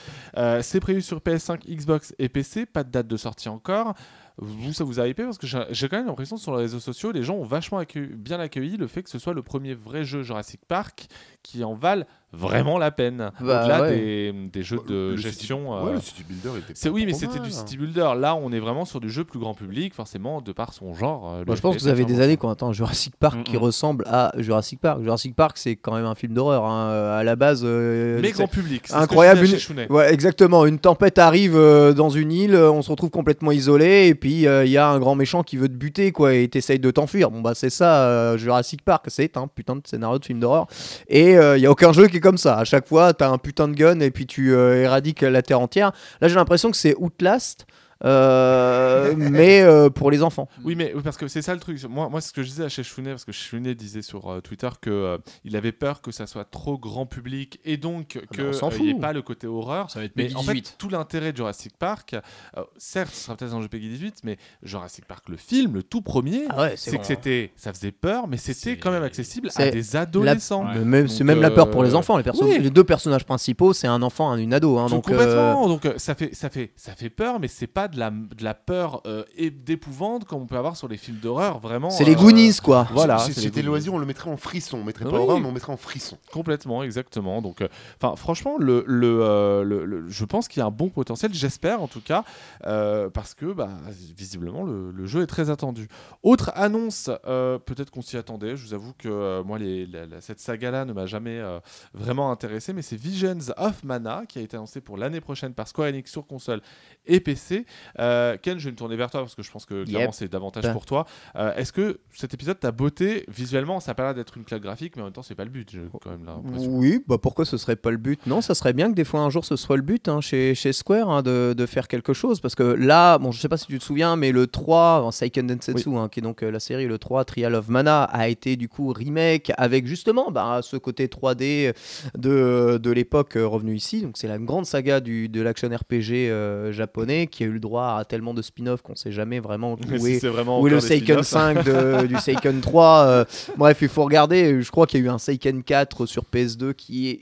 C'est 0.64 0.80
prévu 0.80 1.04
sur 1.04 1.20
PS5, 1.20 1.60
Xbox 1.70 2.16
et 2.18 2.28
PC, 2.28 2.66
pas 2.66 2.84
de 2.84 2.90
date 2.90 3.08
de 3.08 3.18
sortie 3.18 3.50
encore. 3.50 3.94
Vous, 4.38 4.74
ça 4.74 4.84
vous 4.84 5.00
a 5.00 5.08
hypé 5.08 5.24
parce 5.24 5.38
que 5.38 5.48
j'ai 5.48 5.88
quand 5.88 5.98
même 5.98 6.08
l'impression 6.08 6.36
sur 6.36 6.52
les 6.56 6.64
réseaux 6.64 6.82
sociaux, 6.82 7.12
les 7.12 7.24
gens 7.24 7.36
ont 7.36 7.46
vachement 7.46 7.82
bien 7.96 8.40
accueilli 8.40 8.76
le 8.76 8.88
fait 8.88 9.02
que 9.02 9.10
ce 9.10 9.18
soit 9.18 9.34
le 9.34 9.42
premier 9.42 9.74
vrai 9.74 10.04
jeu 10.04 10.24
Jurassic 10.24 10.60
Park 10.68 11.08
qui 11.42 11.64
en 11.64 11.74
valent 11.74 12.06
vraiment 12.38 12.78
la 12.78 12.92
peine. 12.92 13.32
Bah 13.40 13.62
Au-delà 13.62 13.82
ouais. 13.82 13.96
des, 13.96 14.34
des 14.54 14.64
jeux 14.64 14.80
de 14.88 15.12
Le 15.12 15.18
gestion. 15.18 15.58
City- 15.60 15.70
euh, 15.72 15.86
Ouais, 15.86 15.94
le 15.94 16.02
City 16.02 16.24
Builder 16.28 16.50
était 16.60 16.74
c'est 16.76 16.90
oui, 16.90 17.06
mais 17.06 17.14
c'était 17.14 17.40
du 17.40 17.52
city 17.52 17.78
builder. 17.78 18.10
Là, 18.18 18.36
on 18.36 18.52
est 18.52 18.60
vraiment 18.60 18.86
sur 18.86 19.00
du 19.00 19.10
jeu 19.10 19.24
plus 19.24 19.40
grand 19.40 19.54
public, 19.54 19.94
forcément, 19.94 20.42
de 20.42 20.52
par 20.52 20.74
son 20.74 20.94
genre. 20.94 21.32
euh, 21.34 21.44
Moi, 21.46 21.56
je 21.56 21.62
pense 21.62 21.76
que 21.76 21.82
vous 21.82 21.88
avez 21.88 22.06
des 22.06 22.22
années 22.22 22.38
qu'on 22.38 22.50
attend 22.50 22.72
Jurassic 22.74 23.16
Park 23.18 23.44
qui 23.44 23.58
ressemble 23.58 24.06
à 24.08 24.32
Jurassic 24.38 24.80
Park. 24.80 25.02
Jurassic 25.02 25.36
Park, 25.36 25.58
c'est 25.58 25.76
quand 25.76 25.94
même 25.94 26.06
un 26.06 26.16
film 26.16 26.34
d'horreur. 26.34 26.66
hein. 26.66 27.16
À 27.16 27.24
la 27.24 27.36
base, 27.36 27.62
euh, 27.64 28.20
Mais 28.22 28.32
grand 28.32 28.48
public. 28.48 28.84
c'est 28.86 28.94
ce 28.94 28.98
que 28.98 29.04
incroyable, 29.04 29.46
une-. 29.46 29.86
Ouais, 29.90 30.14
exactement. 30.14 30.66
Une 30.66 30.80
tempête 30.80 31.18
arrive 31.20 31.56
euh, 31.56 31.94
dans 31.94 32.10
une 32.10 32.32
île, 32.32 32.56
euh, 32.56 32.72
on 32.72 32.82
se 32.82 32.90
retrouve 32.92 33.10
complètement 33.10 33.52
isolé, 33.52 34.08
et 34.08 34.16
puis 34.16 34.48
euh, 34.48 34.66
il 34.66 34.72
y 34.72 34.78
a 34.78 34.88
un 34.90 35.00
grand 35.00 35.16
méchant 35.16 35.44
qui 35.44 35.58
veut 35.58 35.68
te 35.70 35.74
buter, 35.74 36.12
quoi, 36.12 36.34
et 36.34 36.48
t'essayes 36.48 36.80
de 36.80 36.92
t'enfuir. 36.92 37.32
Bon, 37.32 37.42
bah, 37.42 37.54
c'est 37.56 37.70
ça, 37.70 38.04
euh, 38.08 38.38
Jurassic 38.38 38.84
Park, 38.84 39.06
c'est 39.08 39.38
un 39.38 39.48
putain 39.48 39.76
de 39.76 39.82
scénario 39.86 40.20
de 40.20 40.26
film 40.26 40.40
d'horreur. 40.40 40.68
Et 41.08 41.32
il 41.34 41.60
y 41.62 41.66
a 41.66 41.72
aucun 41.72 41.94
jeu 41.94 42.08
qui 42.08 42.18
est 42.18 42.20
comme 42.26 42.40
ça. 42.40 42.58
À 42.58 42.64
chaque 42.64 42.88
fois, 42.88 43.14
t'as 43.14 43.30
un 43.30 43.38
putain 43.38 43.68
de 43.68 43.76
gun, 43.76 44.00
et 44.00 44.10
puis 44.10 44.26
tu 44.26 44.52
euh, 44.52 44.82
éradiques 44.82 45.22
la 45.22 45.44
terre 45.44 45.60
entière. 45.60 45.92
Là, 46.22 46.28
j'ai 46.28 46.34
l'impression 46.34 46.72
que 46.72 46.78
c'est 46.78 46.96
Outlast. 46.98 47.68
Euh, 48.04 49.14
mais 49.18 49.62
euh, 49.62 49.90
pour 49.90 50.12
les 50.12 50.22
enfants. 50.24 50.48
Oui, 50.64 50.76
mais 50.76 50.94
parce 51.04 51.18
que 51.18 51.28
c'est 51.28 51.42
ça 51.42 51.54
le 51.54 51.60
truc. 51.60 51.82
Moi, 51.86 52.10
moi, 52.10 52.22
c'est 52.22 52.30
ce 52.30 52.34
que 52.34 52.44
je 52.44 52.48
disais 52.50 52.64
à 52.66 52.70
Chechounet, 52.70 53.12
parce 53.12 53.26
que 53.26 53.32
Chechounet 53.32 53.76
disait 53.76 54.02
sur 54.02 54.30
euh, 54.32 54.42
Twitter 54.42 54.70
que 54.82 54.90
euh, 54.90 55.18
il 55.44 55.56
avait 55.56 55.72
peur 55.72 56.02
que 56.02 56.12
ça 56.12 56.28
soit 56.28 56.46
trop 56.46 56.78
grand 56.78 57.06
public 57.06 57.60
et 57.66 57.78
donc 57.78 58.20
mais 58.32 58.38
que 58.38 58.42
euh, 58.44 58.80
n'y 58.80 58.90
ait 58.92 58.94
pas 59.00 59.14
le 59.14 59.22
côté 59.22 59.48
horreur. 59.48 59.90
Ça 59.92 60.00
va 60.00 60.06
être 60.06 60.16
Mais 60.16 60.24
Peggy 60.24 60.36
en 60.36 60.42
fait, 60.44 60.54
18. 60.54 60.76
tout 60.78 60.90
l'intérêt 60.90 61.32
de 61.32 61.38
Jurassic 61.38 61.78
Park, 61.78 62.16
euh, 62.58 62.64
certes, 62.78 63.14
ce 63.14 63.24
sera 63.26 63.36
peut-être 63.38 63.54
un 63.54 63.62
jeu 63.62 63.68
Peggy 63.68 63.90
18, 63.90 64.22
mais 64.24 64.38
Jurassic 64.64 65.06
Park, 65.06 65.30
le 65.30 65.38
film, 65.38 65.76
le 65.76 65.84
tout 65.84 66.02
premier, 66.02 66.46
Ah 66.50 66.62
ouais, 66.64 66.74
c'est 66.78 66.98
que 66.98 67.06
c'était, 67.06 67.52
ça 67.56 67.74
faisait 67.74 67.92
peur, 67.92 68.28
mais 68.28 68.38
c'était 68.38 68.78
quand 68.78 68.92
même 68.92 69.04
accessible 69.04 69.50
à 69.56 69.70
des 69.70 69.96
adolescents. 69.96 70.66
Ouais. 70.66 71.08
C'est 71.08 71.24
même 71.24 71.42
la 71.42 71.52
peur 71.52 71.70
pour 71.72 71.84
les 71.84 71.96
enfants. 71.96 72.18
Les, 72.18 72.24
personnes- 72.24 72.48
oui. 72.48 72.60
les 72.60 72.70
deux 72.70 72.84
personnages 72.84 73.26
principaux, 73.26 73.74
c'est 73.74 73.88
un 73.88 74.02
enfant 74.02 74.36
et 74.38 74.42
une 74.42 74.54
ado. 74.54 74.78
hein, 74.78 74.88
donc, 74.88 75.08
euh, 75.10 75.12
complètement. 75.12 75.68
Donc 75.68 75.88
ça 75.98 76.16
fait 76.16 76.34
ça 76.34 76.50
fait 76.50 76.72
ça 76.76 76.94
fait 76.96 77.10
peur, 77.10 77.40
mais 77.40 77.48
c'est 77.48 77.68
pas 77.68 77.85
pas 77.86 77.94
de 77.94 78.00
la, 78.00 78.10
de 78.10 78.44
la 78.44 78.54
peur 78.56 79.02
euh, 79.06 79.24
et 79.36 79.50
d'épouvante 79.52 80.26
comme 80.26 80.42
on 80.42 80.46
peut 80.48 80.58
avoir 80.58 80.76
sur 80.76 80.88
les 80.88 80.98
films 80.98 81.18
d'horreur, 81.18 81.60
vraiment. 81.60 81.90
C'est 81.92 82.04
les 82.04 82.14
euh, 82.16 82.20
Goonies, 82.20 82.56
quoi. 82.64 82.88
Voilà, 82.92 83.20
Si 83.20 83.34
c'était 83.34 83.62
loisir, 83.62 83.94
on 83.94 83.98
le 84.00 84.06
mettrait 84.06 84.30
en 84.32 84.38
frisson. 84.38 84.78
On 84.80 84.84
mettrait 84.84 85.06
pas 85.06 85.12
Oui. 85.12 85.18
horreur, 85.18 85.40
mais 85.40 85.48
on 85.48 85.52
mettrait 85.52 85.74
en 85.74 85.78
frisson. 85.78 86.18
Complètement, 86.32 86.82
exactement. 86.84 87.42
Donc, 87.42 87.62
euh, 87.62 87.68
enfin, 88.02 88.16
franchement, 88.16 88.58
le, 88.58 88.84
le, 88.88 89.20
euh, 89.22 89.64
le- 89.64 89.86
le- 89.86 90.10
je 90.10 90.26
pense 90.26 90.48
qu'il 90.48 90.60
y 90.62 90.64
a 90.64 90.66
un 90.66 90.72
bon 90.72 90.90
potentiel. 90.90 91.34
J'espère, 91.34 91.82
en 91.82 91.88
tout 91.88 92.02
cas, 92.02 92.24
euh, 92.66 93.10
parce 93.10 93.34
que, 93.34 93.54
bah, 93.54 93.70
visiblement, 94.18 94.64
le, 94.64 94.92
le 94.92 95.06
jeu 95.06 95.22
est 95.22 95.28
très 95.28 95.50
attendu. 95.50 95.88
Autre 96.24 96.52
annonce, 96.56 97.10
euh, 97.28 97.60
peut-être 97.60 97.92
qu'on 97.92 98.02
s'y 98.02 98.18
attendait. 98.18 98.56
Je 98.58 98.66
vous 98.66 98.74
avoue 98.74 98.94
que 98.98 99.10
euh, 99.10 99.44
moi, 99.44 99.60
les, 99.60 99.86
la- 99.86 100.06
la- 100.06 100.22
cette 100.22 100.40
saga-là 100.40 100.86
ne 100.86 100.94
m'a 100.94 101.06
jamais 101.06 101.38
euh, 101.40 101.60
vraiment 101.94 102.32
intéressé, 102.32 102.74
mais 102.74 102.82
c'est 102.82 102.96
Visions 102.96 103.38
of 103.58 103.84
Mana 103.84 104.24
qui 104.28 104.40
a 104.40 104.42
été 104.42 104.58
annoncé 104.58 104.82
pour 104.82 104.98
l'année 104.98 105.22
prochaine 105.22 105.54
par 105.54 105.68
Square 105.68 105.90
Enix 105.90 106.10
sur 106.12 106.26
console 106.26 106.62
et 107.06 107.20
PC. 107.20 107.66
Euh, 108.00 108.38
Ken, 108.42 108.60
je 108.60 108.66
vais 108.66 108.72
me 108.72 108.78
tourner 108.78 108.96
vers 108.96 109.10
toi 109.10 109.22
parce 109.22 109.36
que 109.36 109.44
je 109.44 109.52
pense 109.52 109.66
que 109.66 109.84
clairement 109.86 110.06
Yep. 110.08 110.14
c'est 110.14 110.32
davantage 110.32 110.72
pour 110.74 110.86
toi. 110.86 111.06
Euh, 111.36 111.54
Est-ce 111.56 111.72
que 111.74 112.00
cet 112.14 112.34
épisode 112.34 112.60
t'a 112.60 112.72
beauté 112.72 113.26
visuellement? 113.28 113.80
Ça 113.80 113.92
a 113.92 113.94
pas 113.94 114.04
l'air 114.04 114.14
d'être 114.16 114.38
une 114.38 114.44
claque 114.44 114.62
graphique, 114.62 114.96
mais 114.96 115.02
en 115.02 115.06
même 115.06 115.14
temps, 115.14 115.24
c'est 115.24 115.36
pas 115.36 115.44
le 115.46 115.50
but. 115.50 115.76
Quand 116.04 116.10
même. 116.12 116.30
Oui, 116.68 117.04
bah 117.08 117.18
pourquoi 117.22 117.46
ce 117.46 117.58
serait 117.58 117.76
pas 117.76 117.92
le 117.92 117.98
but? 117.98 118.20
Non, 118.28 118.42
ça 118.42 118.56
serait 118.56 118.74
bien 118.74 118.90
que 118.90 118.96
des 118.96 119.04
fois 119.06 119.22
un 119.22 119.30
jour 119.30 119.46
ce 119.46 119.56
soit 119.56 119.76
le 119.78 119.82
but 119.82 120.08
hein, 120.08 120.22
chez, 120.22 120.56
chez 120.56 120.74
Square 120.74 121.10
hein, 121.10 121.22
de, 121.22 121.54
de 121.58 121.66
faire 121.66 121.88
quelque 121.88 122.14
chose. 122.14 122.40
Parce 122.40 122.56
que 122.56 122.64
là, 122.64 123.18
bon, 123.18 123.32
je 123.32 123.40
sais 123.40 123.50
pas 123.50 123.58
si 123.58 123.68
tu 123.68 123.80
te 123.80 123.84
souviens, 123.84 124.16
mais 124.16 124.32
le 124.32 124.48
3, 124.48 125.02
en 125.04 125.12
Seiken 125.12 125.48
Densetsu, 125.48 125.96
hein, 125.98 126.10
qui 126.10 126.20
est 126.20 126.24
donc 126.24 126.44
euh, 126.44 126.52
la 126.52 126.60
série, 126.60 126.86
le 126.88 126.98
3, 126.98 127.26
Trial 127.26 127.56
of 127.56 127.68
Mana, 127.70 128.04
a 128.04 128.28
été 128.28 128.56
du 128.58 128.68
coup 128.70 128.92
remake 128.94 129.52
avec 129.58 129.88
justement 129.88 130.32
bah, 130.32 130.60
ce 130.62 130.78
côté 130.78 131.08
3D 131.08 131.74
de, 132.18 132.80
de 132.82 132.92
l'époque 132.92 133.34
revenu 133.36 133.76
ici. 133.76 134.02
Donc 134.02 134.18
c'est 134.18 134.28
la 134.28 134.38
grande 134.38 134.66
saga 134.66 135.00
du, 135.00 135.30
de 135.30 135.42
l'action 135.42 135.70
RPG 135.70 136.12
euh, 136.30 136.72
japonais 136.72 137.28
qui 137.28 137.44
a 137.44 137.48
eu 137.48 137.52
le 137.52 137.60
droit 137.66 137.98
à 138.00 138.06
tellement 138.06 138.34
de 138.34 138.42
spin-off 138.42 138.82
qu'on 138.82 138.96
sait 138.96 139.12
jamais 139.12 139.40
vraiment 139.40 139.74
où 139.74 139.78
si 140.00 140.08
est, 140.14 140.20
c'est 140.20 140.28
vraiment 140.30 140.62
où 140.62 140.68
est 140.68 140.72
le 140.72 140.80
Seiken 140.80 141.22
spin-offs. 141.24 141.64
5 141.64 141.64
de- 141.66 142.08
du 142.08 142.16
Seiken 142.18 142.62
3. 142.62 143.06
euh, 143.06 143.26
bref, 143.58 143.80
il 143.82 143.90
faut 143.90 144.04
regarder. 144.04 144.62
Je 144.62 144.72
crois 144.72 144.88
qu'il 144.88 145.00
y 145.00 145.04
a 145.04 145.06
eu 145.08 145.10
un 145.10 145.18
Seiken 145.18 145.64
4 145.64 146.06
sur 146.06 146.24
PS2 146.34 146.74
qui 146.74 147.10
est 147.10 147.20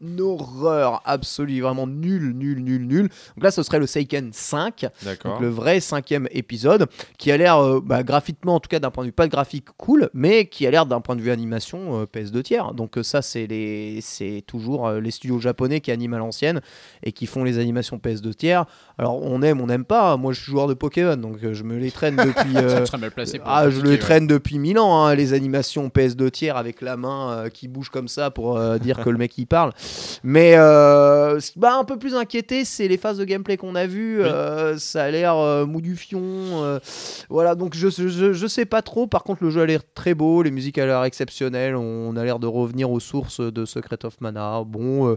une 0.00 0.20
horreur 0.20 1.00
absolue, 1.04 1.60
vraiment 1.60 1.86
nul, 1.86 2.32
nul, 2.36 2.62
nul, 2.62 2.86
nul. 2.86 3.02
Donc 3.36 3.44
là, 3.44 3.50
ce 3.50 3.62
serait 3.62 3.78
le 3.78 3.86
Seiken 3.86 4.30
5, 4.32 4.86
D'accord. 5.02 5.32
donc 5.32 5.40
le 5.40 5.48
vrai 5.48 5.80
cinquième 5.80 6.28
épisode, 6.30 6.86
qui 7.18 7.30
a 7.32 7.36
l'air 7.36 7.58
euh, 7.58 7.80
bah, 7.82 8.02
graphiquement, 8.02 8.56
en 8.56 8.60
tout 8.60 8.68
cas 8.68 8.78
d'un 8.78 8.90
point 8.90 9.04
de 9.04 9.08
vue 9.08 9.12
pas 9.12 9.26
de 9.26 9.30
graphique 9.32 9.66
cool, 9.76 10.10
mais 10.14 10.46
qui 10.46 10.66
a 10.66 10.70
l'air 10.70 10.86
d'un 10.86 11.00
point 11.00 11.16
de 11.16 11.22
vue 11.22 11.30
animation 11.30 12.00
euh, 12.00 12.04
PS2 12.04 12.42
tiers. 12.42 12.74
Donc 12.74 12.98
ça, 13.02 13.22
c'est 13.22 13.46
les, 13.46 14.00
c'est 14.02 14.42
toujours 14.46 14.90
les 14.90 15.10
studios 15.10 15.38
japonais 15.38 15.80
qui 15.80 15.90
animent 15.90 16.14
à 16.14 16.18
l'ancienne 16.18 16.60
et 17.02 17.12
qui 17.12 17.26
font 17.26 17.44
les 17.44 17.58
animations 17.58 17.98
PS2 17.98 18.34
tiers. 18.34 18.64
Alors 18.98 19.22
on 19.22 19.42
aime, 19.42 19.60
on 19.60 19.68
pas. 19.84 20.16
Moi, 20.16 20.32
je 20.32 20.40
suis 20.40 20.50
joueur 20.50 20.66
de 20.66 20.74
Pokémon, 20.74 21.16
donc 21.16 21.36
euh, 21.42 21.54
je 21.54 21.62
me 21.62 21.76
les 21.76 21.90
traîne 21.90 22.16
depuis. 22.16 22.56
euh, 22.56 22.84
mal 22.98 23.10
placé 23.10 23.38
pour 23.38 23.48
ah, 23.50 23.64
je 23.64 23.68
critiquer, 23.70 23.84
le 23.84 23.90
ouais. 23.92 23.98
traîne 23.98 24.26
depuis 24.26 24.58
mille 24.58 24.78
ans, 24.78 25.04
hein, 25.04 25.14
les 25.14 25.32
animations 25.32 25.88
PS2 25.88 26.30
tiers 26.30 26.56
avec 26.56 26.80
la 26.80 26.96
main 26.96 27.30
euh, 27.30 27.48
qui 27.48 27.68
bouge 27.68 27.90
comme 27.90 28.08
ça 28.08 28.30
pour 28.30 28.56
euh, 28.56 28.78
dire 28.78 29.02
que 29.02 29.10
le 29.10 29.18
mec 29.18 29.36
il 29.38 29.46
parle. 29.46 29.72
Mais 30.22 30.52
ce 30.52 31.50
qui 31.50 31.58
m'a 31.58 31.76
un 31.76 31.84
peu 31.84 31.98
plus 31.98 32.14
inquiété, 32.14 32.64
c'est 32.64 32.88
les 32.88 32.96
phases 32.96 33.18
de 33.18 33.24
gameplay 33.24 33.56
qu'on 33.56 33.74
a 33.74 33.86
vues. 33.86 34.22
euh, 34.22 34.78
ça 34.78 35.04
a 35.04 35.10
l'air 35.10 35.36
mou 35.66 35.80
du 35.80 35.96
fion. 35.96 36.80
voilà, 37.28 37.54
donc 37.54 37.74
je, 37.74 37.88
je, 37.88 38.32
je 38.32 38.46
sais 38.46 38.64
pas 38.64 38.82
trop. 38.82 39.06
Par 39.06 39.22
contre, 39.24 39.44
le 39.44 39.50
jeu 39.50 39.62
a 39.62 39.66
l'air 39.66 39.80
très 39.94 40.14
beau, 40.14 40.42
les 40.42 40.50
musiques 40.50 40.78
a 40.78 40.86
l'air 40.86 41.04
exceptionnelles. 41.04 41.76
On 41.76 42.16
a 42.16 42.24
l'air 42.24 42.38
de 42.38 42.46
revenir 42.46 42.90
aux 42.90 43.00
sources 43.00 43.40
de 43.40 43.64
Secret 43.64 44.04
of 44.04 44.20
Mana. 44.20 44.62
Bon. 44.64 45.16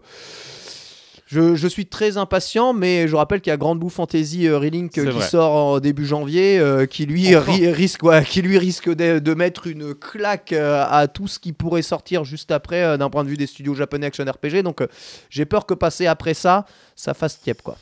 Je, 1.31 1.53
je 1.53 1.67
suis 1.67 1.85
très 1.85 2.17
impatient, 2.17 2.73
mais 2.73 3.07
je 3.07 3.15
rappelle 3.15 3.39
qu'il 3.39 3.51
y 3.51 3.53
a 3.53 3.57
Grand 3.57 3.75
Blue 3.75 3.91
Fantasy 3.91 4.47
euh, 4.47 4.57
Relink 4.57 4.97
euh, 4.97 5.05
qui 5.05 5.11
vrai. 5.17 5.27
sort 5.27 5.51
en 5.51 5.79
début 5.79 6.05
janvier, 6.07 6.57
euh, 6.57 6.87
qui 6.87 7.05
lui 7.05 7.35
ri- 7.35 7.71
risque, 7.71 8.01
ouais, 8.01 8.23
qui 8.25 8.41
lui 8.41 8.57
risque 8.57 8.89
de, 8.89 9.19
de 9.19 9.33
mettre 9.35 9.67
une 9.67 9.93
claque 9.93 10.53
euh, 10.53 10.83
à 10.89 11.07
tout 11.07 11.27
ce 11.27 11.37
qui 11.37 11.53
pourrait 11.53 11.83
sortir 11.83 12.23
juste 12.23 12.49
après 12.49 12.97
d'un 12.97 13.11
point 13.11 13.23
de 13.23 13.29
vue 13.29 13.37
des 13.37 13.45
studios 13.47 13.75
japonais 13.75 14.07
action 14.07 14.25
RPG. 14.25 14.63
Donc 14.63 14.81
j'ai 15.29 15.45
peur 15.45 15.67
que 15.67 15.75
passer 15.75 16.07
après 16.07 16.33
ça, 16.33 16.65
ça 16.95 17.13
fasse 17.13 17.39
tiep 17.39 17.61
quoi. 17.61 17.77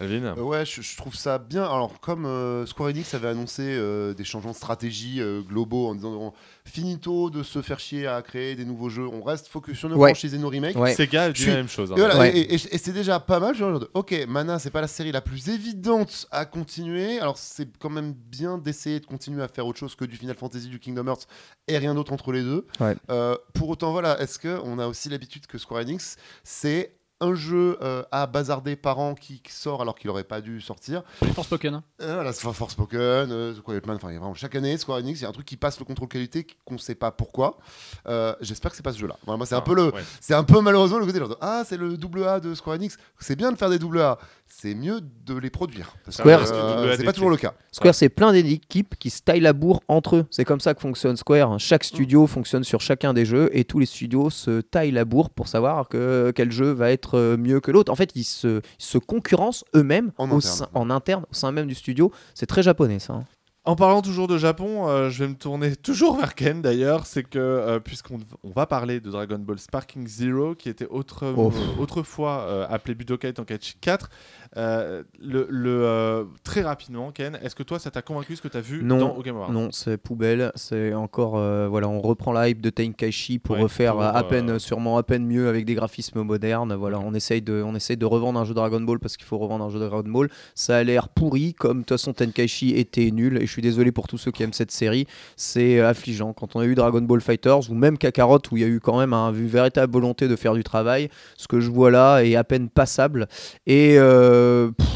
Alvin 0.00 0.34
Euh, 0.36 0.40
ouais, 0.42 0.64
je, 0.64 0.80
je 0.82 0.96
trouve 0.96 1.14
ça 1.14 1.38
bien. 1.38 1.64
Alors, 1.64 1.98
comme 2.00 2.24
euh, 2.26 2.64
Square 2.66 2.90
Enix 2.90 3.12
avait 3.14 3.28
annoncé 3.28 3.62
euh, 3.62 4.14
des 4.14 4.24
changements 4.24 4.52
de 4.52 4.56
stratégie 4.56 5.20
euh, 5.20 5.42
globaux 5.42 5.88
en 5.88 5.94
disant 5.94 6.32
finito 6.64 7.30
de 7.30 7.42
se 7.42 7.62
faire 7.62 7.80
chier 7.80 8.06
à 8.06 8.20
créer 8.22 8.54
des 8.54 8.64
nouveaux 8.64 8.88
jeux, 8.90 9.06
on 9.06 9.22
reste 9.22 9.48
focus 9.48 9.78
sur 9.78 9.88
nos 9.88 9.96
Ouais. 9.96 10.10
franchises 10.10 10.34
et 10.34 10.38
nos 10.38 10.50
remakes. 10.50 10.76
Ouais. 10.76 10.94
Sega 10.94 11.24
a 11.24 11.32
dit 11.32 11.40
suis- 11.42 11.50
la 11.50 11.56
même 11.56 11.68
chose. 11.68 11.90
hein. 11.92 11.96
Et, 11.96 12.00
voilà, 12.00 12.18
Ouais. 12.18 12.36
et, 12.36 12.54
et- 12.54 12.74
et 12.74 12.78
c'est 12.78 12.92
déjà 12.92 13.18
pas 13.20 13.40
mal. 13.40 13.54
Genre, 13.54 13.80
de, 13.80 13.90
ok, 13.94 14.14
Mana, 14.28 14.58
c'est 14.58 14.70
pas 14.70 14.80
la 14.80 14.86
série 14.88 15.12
la 15.12 15.20
plus 15.20 15.48
évidente 15.48 16.26
à 16.30 16.44
continuer. 16.44 17.18
Alors, 17.20 17.38
c'est 17.38 17.68
quand 17.78 17.90
même 17.90 18.12
bien 18.12 18.58
d'essayer 18.58 19.00
de 19.00 19.06
continuer 19.06 19.42
à 19.42 19.48
faire 19.48 19.66
autre 19.66 19.78
chose 19.78 19.94
que 19.94 20.04
du 20.04 20.16
Final 20.16 20.36
Fantasy, 20.36 20.68
du 20.68 20.78
Kingdom 20.78 21.06
Hearts 21.06 21.26
et 21.66 21.78
rien 21.78 21.94
d'autre 21.94 22.12
entre 22.12 22.32
les 22.32 22.42
deux. 22.42 22.66
Ouais. 22.80 22.94
Euh, 23.10 23.36
pour 23.54 23.68
autant, 23.70 23.92
voilà, 23.92 24.20
est-ce 24.20 24.38
qu'on 24.38 24.78
a 24.78 24.86
aussi 24.86 25.08
l'habitude 25.08 25.46
que 25.46 25.58
Square 25.58 25.80
Enix, 25.82 26.16
c'est 26.44 26.97
un 27.20 27.34
jeu 27.34 27.76
euh, 27.82 28.04
à 28.12 28.26
bazarder 28.26 28.76
par 28.76 28.98
an 29.00 29.14
qui 29.14 29.42
sort 29.48 29.82
alors 29.82 29.96
qu'il 29.96 30.08
aurait 30.10 30.24
pas 30.24 30.40
dû 30.40 30.60
sortir. 30.60 31.02
Les 31.22 31.32
Forspoken. 31.32 31.74
hein. 31.74 31.82
Euh, 32.00 32.14
voilà, 32.14 32.32
c'est 32.32 32.42
Force 32.52 32.72
Spoken, 32.72 32.98
euh, 33.00 33.54
The 33.54 33.60
Quiet 33.60 33.80
Man, 33.86 33.96
enfin, 33.96 34.10
il 34.10 34.14
y 34.14 34.16
a 34.16 34.20
vraiment 34.20 34.34
chaque 34.34 34.54
année, 34.54 34.76
Square 34.78 34.98
Enix, 34.98 35.18
il 35.20 35.22
y 35.24 35.26
a 35.26 35.28
un 35.28 35.32
truc 35.32 35.46
qui 35.46 35.56
passe 35.56 35.78
le 35.80 35.84
contrôle 35.84 36.08
qualité 36.08 36.46
qu'on 36.64 36.74
ne 36.74 36.78
sait 36.78 36.94
pas 36.94 37.10
pourquoi. 37.10 37.58
Euh, 38.06 38.34
J'espère 38.40 38.70
que 38.70 38.76
c'est 38.76 38.82
pas 38.84 38.92
ce 38.92 38.98
jeu-là. 38.98 39.16
Voilà, 39.24 39.36
moi, 39.36 39.46
c'est 39.46 39.54
un 39.56 39.58
Ah, 39.58 39.62
peu 39.62 39.74
le, 39.74 39.92
ouais. 39.92 40.02
c'est 40.20 40.34
un 40.34 40.44
peu 40.44 40.60
malheureusement 40.60 40.98
le 40.98 41.06
côté 41.06 41.18
genre 41.18 41.28
de, 41.28 41.36
ah 41.40 41.64
c'est 41.66 41.76
le 41.76 41.96
double 41.96 42.24
A 42.24 42.38
de 42.40 42.54
Square 42.54 42.76
Enix. 42.76 42.96
C'est 43.18 43.36
bien 43.36 43.50
de 43.50 43.56
faire 43.56 43.70
des 43.70 43.78
double 43.80 44.00
A, 44.00 44.18
c'est 44.48 44.74
mieux 44.74 45.00
de 45.00 45.36
les 45.38 45.50
produire. 45.50 45.94
Parce 46.04 46.16
que, 46.16 46.22
Square- 46.22 46.42
euh, 46.52 46.94
c'est 46.96 47.04
pas 47.04 47.12
toujours 47.12 47.30
le 47.30 47.36
cas. 47.36 47.54
Square, 47.72 47.94
c'est 47.94 48.08
plein 48.08 48.32
d'équipes 48.32 48.94
qui 48.98 49.10
se 49.10 49.22
taillent 49.22 49.40
la 49.40 49.52
bourre 49.52 49.80
entre 49.88 50.16
eux. 50.16 50.26
C'est 50.30 50.44
comme 50.44 50.60
ça 50.60 50.74
que 50.74 50.80
fonctionne 50.80 51.16
Square. 51.16 51.58
Chaque 51.60 51.84
studio 51.84 52.26
fonctionne 52.26 52.64
sur 52.64 52.80
chacun 52.80 53.12
des 53.14 53.24
jeux 53.24 53.50
et 53.52 53.64
tous 53.64 53.78
les 53.78 53.86
studios 53.86 54.30
se 54.30 54.60
taillent 54.60 54.90
la 54.90 55.04
bourre 55.04 55.30
pour 55.30 55.48
savoir 55.48 55.88
que, 55.88 56.32
quel 56.34 56.50
jeu 56.50 56.70
va 56.72 56.90
être 56.90 57.16
euh, 57.18 57.36
mieux 57.36 57.60
que 57.60 57.70
l'autre. 57.70 57.92
En 57.92 57.96
fait, 57.96 58.10
ils 58.14 58.24
se, 58.24 58.60
ils 58.80 58.84
se 58.84 58.98
concurrencent 58.98 59.64
eux-mêmes 59.76 60.12
En 60.18 60.24
au 60.30 60.36
interne. 60.36 60.40
sein- 60.42 60.68
en 60.74 60.90
interne, 60.90 61.24
au 61.30 61.34
sein 61.34 61.52
même 61.52 61.66
du 61.66 61.74
studio. 61.74 62.10
C'est 62.34 62.46
très 62.46 62.62
japonais, 62.62 62.98
ça. 62.98 63.12
hein. 63.14 63.24
En 63.68 63.76
parlant 63.76 64.00
toujours 64.00 64.28
de 64.28 64.38
Japon, 64.38 64.88
euh, 64.88 65.10
je 65.10 65.22
vais 65.22 65.28
me 65.28 65.34
tourner 65.34 65.76
toujours 65.82 66.16
vers 66.16 66.34
Ken 66.34 66.62
d'ailleurs. 66.62 67.04
C'est 67.04 67.22
que, 67.22 67.38
euh, 67.38 67.78
puisqu'on 67.80 68.18
on 68.42 68.48
va 68.48 68.64
parler 68.64 68.98
de 68.98 69.10
Dragon 69.10 69.38
Ball 69.38 69.58
Sparking 69.58 70.06
Zero, 70.06 70.54
qui 70.54 70.70
était 70.70 70.86
autre, 70.86 71.34
Oh. 71.36 71.52
euh, 71.54 71.82
autrefois 71.82 72.66
appelé 72.70 72.94
Budokai 72.94 73.34
Tenkaichi 73.34 73.74
4, 73.78 74.08
euh, 74.56 75.02
le, 75.20 75.46
le, 75.50 75.80
euh, 75.84 76.24
très 76.42 76.62
rapidement, 76.62 77.12
Ken, 77.12 77.38
est-ce 77.42 77.54
que 77.54 77.62
toi 77.62 77.78
ça 77.78 77.90
t'a 77.90 78.02
convaincu 78.02 78.34
ce 78.36 78.42
que 78.42 78.48
tu 78.48 78.56
as 78.56 78.60
vu 78.60 78.82
Non, 78.82 78.98
dans 78.98 79.16
Award 79.20 79.52
Non, 79.52 79.68
c'est 79.72 79.96
poubelle. 79.98 80.52
C'est 80.54 80.94
encore, 80.94 81.36
euh, 81.36 81.68
voilà, 81.68 81.88
on 81.88 82.00
reprend 82.00 82.32
la 82.32 82.48
hype 82.48 82.60
de 82.60 82.70
Tenkaichi 82.70 83.38
pour 83.38 83.56
Ouais, 83.56 83.62
refaire 83.62 83.92
pour, 83.92 84.02
à 84.02 84.22
peine, 84.26 84.58
sûrement 84.58 84.96
à 84.98 85.02
peine 85.02 85.26
mieux 85.26 85.48
avec 85.48 85.64
des 85.64 85.74
graphismes 85.74 86.22
modernes. 86.22 86.74
Voilà, 86.74 86.98
on 86.98 87.12
essaye 87.14 87.42
de, 87.42 87.62
on 87.64 87.74
essaye 87.74 87.96
de 87.96 88.06
revendre 88.06 88.38
un 88.40 88.44
jeu 88.44 88.54
Dragon 88.54 88.80
Ball 88.80 88.98
parce 88.98 89.16
qu'il 89.16 89.26
faut 89.26 89.38
revendre 89.38 89.64
un 89.64 89.70
jeu 89.70 89.78
Dragon 89.78 90.02
Ball. 90.08 90.28
Ça 90.54 90.76
a 90.78 90.82
l'air 90.84 91.08
pourri, 91.08 91.54
comme 91.54 91.78
de 91.78 91.82
toute 91.82 91.90
façon 91.98 92.12
Tenkaichi 92.12 92.70
était 92.76 93.10
nul. 93.10 93.36
Et 93.38 93.46
je 93.46 93.52
suis 93.52 93.62
désolé 93.62 93.92
pour 93.92 94.06
tous 94.08 94.18
ceux 94.18 94.30
qui 94.30 94.42
aiment 94.42 94.52
cette 94.52 94.70
série. 94.72 95.06
C'est 95.36 95.80
affligeant. 95.80 96.32
Quand 96.32 96.56
on 96.56 96.60
a 96.60 96.64
eu 96.64 96.74
Dragon 96.74 97.00
Ball 97.02 97.20
Fighters 97.20 97.70
ou 97.70 97.74
même 97.74 97.98
Kakarot 97.98 98.38
où 98.52 98.56
il 98.56 98.60
y 98.62 98.64
a 98.64 98.68
eu 98.68 98.80
quand 98.80 98.98
même 98.98 99.12
un- 99.12 99.32
une 99.32 99.46
véritable 99.46 99.92
volonté 99.92 100.28
de 100.28 100.36
faire 100.36 100.54
du 100.54 100.64
travail, 100.64 101.08
ce 101.36 101.48
que 101.48 101.60
je 101.60 101.70
vois 101.70 101.90
là 101.90 102.20
est 102.20 102.34
à 102.36 102.44
peine 102.44 102.68
passable. 102.68 103.26
Et 103.66 103.96
euh, 103.98 104.37
pff, 104.76 104.86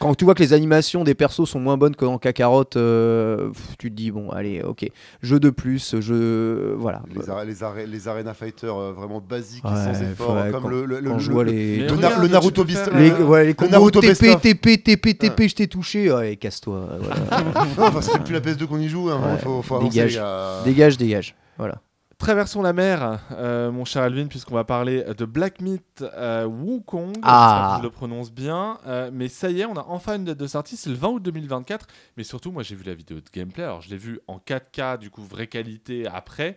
quand 0.00 0.14
tu 0.16 0.24
vois 0.24 0.34
que 0.34 0.42
les 0.42 0.52
animations 0.52 1.04
des 1.04 1.14
persos 1.14 1.44
sont 1.48 1.60
moins 1.60 1.76
bonnes 1.76 1.94
que 1.94 2.04
dans 2.04 2.18
Kakarot, 2.18 2.64
euh, 2.76 3.50
pff, 3.50 3.76
tu 3.78 3.88
te 3.90 3.94
dis 3.94 4.10
bon, 4.10 4.30
allez, 4.30 4.60
ok, 4.62 4.84
jeu 5.22 5.38
de 5.38 5.48
plus, 5.50 6.00
jeu, 6.00 6.74
voilà. 6.76 7.02
Les, 7.14 7.30
ar- 7.30 7.44
les, 7.44 7.62
ar- 7.62 7.74
les 7.86 8.08
Arena 8.08 8.34
Fighters 8.34 8.76
euh, 8.76 8.92
vraiment 8.92 9.20
basiques 9.20 9.64
et 9.64 9.68
Ouais, 9.68 9.74
sans 9.94 10.02
effort, 10.02 10.34
ouais, 10.34 10.50
comme 10.50 10.62
quand- 10.64 10.68
le, 10.68 10.86
le, 10.86 10.98
le- 11.00 11.10
Quand 11.10 11.18
je 11.20 11.28
le- 11.28 11.34
vois 11.34 11.44
le- 11.44 11.52
les, 11.52 11.76
le, 11.88 11.96
Na- 11.96 12.18
le 12.18 12.26
Naruto 12.28 12.64
Beast. 12.64 12.90
les, 12.94 13.10
euh, 13.12 13.24
ouais, 13.24 13.46
les 13.46 13.54
combos 13.54 13.70
Naruto 13.70 14.00
TP, 14.00 14.28
of. 14.34 14.40
TP, 14.42 14.82
TP, 14.82 15.14
TP, 15.18 15.48
je 15.48 15.54
t'ai 15.54 15.68
touché, 15.68 16.12
ouais, 16.12 16.34
casse-toi. 16.36 16.88
voilà. 17.00 17.16
Non, 17.78 17.84
enfin, 17.84 18.00
fait 18.00 18.18
plus 18.24 18.34
la 18.34 18.40
PS2 18.40 18.66
qu'on 18.66 18.78
y 18.80 18.88
joue, 18.88 19.08
hein, 19.10 19.20
Ouais, 19.22 19.38
faut, 19.38 19.62
faut 19.62 19.76
avancer, 19.76 19.90
dégage. 20.04 20.20
dégage, 20.64 20.96
dégage. 20.98 21.34
Voilà. 21.58 21.76
Traversons 22.18 22.62
la 22.62 22.72
mer, 22.72 23.20
euh, 23.32 23.70
mon 23.70 23.84
cher 23.84 24.02
Alvin, 24.02 24.26
puisqu'on 24.26 24.54
va 24.54 24.64
parler 24.64 25.04
de 25.04 25.24
Black 25.26 25.60
Myth 25.60 26.02
euh, 26.02 26.46
Wukong. 26.46 27.12
Ah. 27.22 27.74
Que 27.74 27.82
je 27.82 27.82
le 27.86 27.90
prononce 27.90 28.32
bien. 28.32 28.78
Euh, 28.86 29.10
mais 29.12 29.28
ça 29.28 29.50
y 29.50 29.60
est, 29.60 29.66
on 29.66 29.76
a 29.76 29.84
enfin 29.86 30.16
une 30.16 30.24
date 30.24 30.38
de 30.38 30.46
sortie, 30.46 30.78
c'est 30.78 30.88
le 30.88 30.96
20 30.96 31.08
août 31.08 31.22
2024. 31.22 31.86
Mais 32.16 32.24
surtout, 32.24 32.50
moi 32.52 32.62
j'ai 32.62 32.74
vu 32.74 32.84
la 32.84 32.94
vidéo 32.94 33.18
de 33.18 33.30
gameplay. 33.30 33.64
Alors 33.64 33.82
je 33.82 33.90
l'ai 33.90 33.98
vu 33.98 34.18
en 34.28 34.38
4K, 34.38 34.98
du 34.98 35.10
coup, 35.10 35.22
vraie 35.22 35.46
qualité 35.46 36.06
après. 36.06 36.56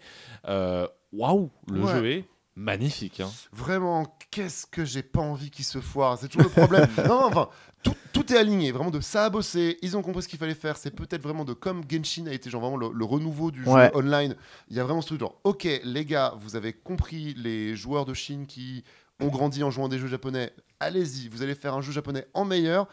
Waouh, 1.12 1.50
le 1.70 1.82
Ouais. 1.82 1.92
jeu 1.92 2.06
est 2.08 2.26
magnifique. 2.60 3.20
hein. 3.20 3.30
Vraiment, 3.52 4.18
qu'est-ce 4.32 4.66
que 4.66 4.86
j'ai 4.86 5.02
pas 5.04 5.22
envie 5.22 5.50
qu'ils 5.50 5.66
se 5.66 5.80
foirent 5.80 6.18
C'est 6.20 6.28
toujours 6.28 6.52
le 6.56 6.62
problème. 6.62 6.90
non, 7.08 7.24
enfin, 7.26 7.50
tout, 7.84 7.96
tout 8.14 8.32
est 8.34 8.38
aligné. 8.38 8.72
Vraiment, 8.72 8.92
de 8.92 9.00
ça 9.02 9.26
à 9.26 9.30
bosser. 9.30 9.78
Ils 9.82 9.96
ont 9.98 10.02
compris 10.02 10.24
ce 10.24 10.28
qu'il 10.28 10.38
fallait 10.40 10.54
faire. 10.54 10.78
C'est 10.78 10.92
peut-être 10.92 11.22
vraiment 11.22 11.46
de 11.46 11.54
comme 11.54 11.84
Genshin 11.90 12.28
a 12.28 12.34
été 12.34 12.50
genre 12.50 12.62
vraiment 12.62 12.78
le, 12.78 12.90
le 12.94 13.06
renouveau 13.06 13.52
du 13.52 13.64
Ouais. 13.66 13.86
jeu 13.94 13.98
online. 13.98 14.36
Il 14.70 14.78
y 14.78 14.80
a 14.80 14.84
vraiment 14.84 15.02
ce 15.02 15.08
truc 15.08 15.20
genre, 15.22 15.40
ok, 15.44 15.68
les 15.84 16.06
gars, 16.06 16.34
vous 16.40 16.56
avez 16.56 16.74
compris 16.74 17.34
les 17.36 17.76
joueurs 17.76 18.06
de 18.06 18.14
Chine 18.14 18.46
qui 18.46 18.84
ont 19.22 19.28
grandi 19.28 19.64
en 19.64 19.72
jouant 19.72 19.88
des 19.90 19.98
jeux 20.00 20.08
japonais. 20.08 20.54
Allez-y, 20.80 21.28
vous 21.30 21.42
allez 21.44 21.56
faire 21.56 21.74
un 21.74 21.82
jeu 21.82 21.92
japonais 21.92 22.26
en 22.34 22.46
meilleur. 22.46 22.88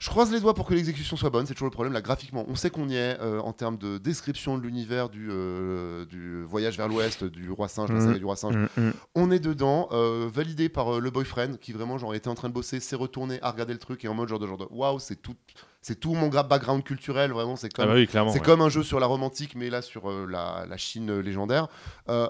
Je 0.00 0.08
croise 0.08 0.32
les 0.32 0.40
doigts 0.40 0.54
pour 0.54 0.66
que 0.66 0.72
l'exécution 0.72 1.14
soit 1.18 1.28
bonne, 1.28 1.44
c'est 1.46 1.52
toujours 1.52 1.66
le 1.68 1.72
problème. 1.74 1.92
Là, 1.92 2.00
graphiquement, 2.00 2.46
on 2.48 2.54
sait 2.54 2.70
qu'on 2.70 2.88
y 2.88 2.96
est 2.96 3.20
euh, 3.20 3.38
en 3.40 3.52
termes 3.52 3.76
de 3.76 3.98
description 3.98 4.56
de 4.56 4.62
l'univers 4.62 5.10
du, 5.10 5.28
euh, 5.30 6.06
du 6.06 6.42
voyage 6.44 6.78
vers 6.78 6.88
l'ouest, 6.88 7.22
du 7.22 7.50
roi 7.50 7.68
singe, 7.68 7.90
la 7.90 7.96
Mhm. 7.96 8.06
série 8.06 8.18
du 8.18 8.24
roi 8.24 8.34
singe. 8.34 8.54
Mm, 8.56 8.68
mm. 8.80 8.92
On 9.14 9.30
est 9.30 9.40
dedans, 9.40 9.88
euh, 9.92 10.26
validé 10.32 10.70
par 10.70 11.00
le 11.00 11.10
boyfriend 11.10 11.56
qui 11.60 11.72
vraiment 11.74 11.98
genre 11.98 12.14
était 12.14 12.28
en 12.28 12.34
train 12.34 12.48
de 12.48 12.54
bosser, 12.54 12.80
s'est 12.80 12.96
retourné 12.96 13.38
à 13.42 13.50
regarder 13.50 13.74
le 13.74 13.78
truc 13.78 14.02
et 14.06 14.08
en 14.08 14.14
mode 14.14 14.30
genre 14.30 14.38
de 14.38 14.46
genre 14.46 14.56
de 14.56 14.66
waouh, 14.70 14.98
c'est 14.98 15.16
tout, 15.20 15.36
c'est 15.82 16.00
tout 16.00 16.14
mon 16.14 16.28
background 16.28 16.82
culturel, 16.82 17.30
vraiment, 17.32 17.56
c'est 17.56 17.68
Ah 17.74 17.76
comme 17.76 17.88
bah 17.88 17.94
oui, 17.96 18.06
clairement. 18.06 18.32
c'est 18.32 18.38
ouais. 18.38 18.44
comme 18.46 18.62
un 18.62 18.70
jeu 18.70 18.82
sur 18.82 19.00
la 19.00 19.06
romantique, 19.06 19.54
mais 19.54 19.68
là 19.68 19.82
sur 19.82 20.10
la, 20.10 20.64
la 20.66 20.76
Chine 20.78 21.20
légendaire. 21.20 21.68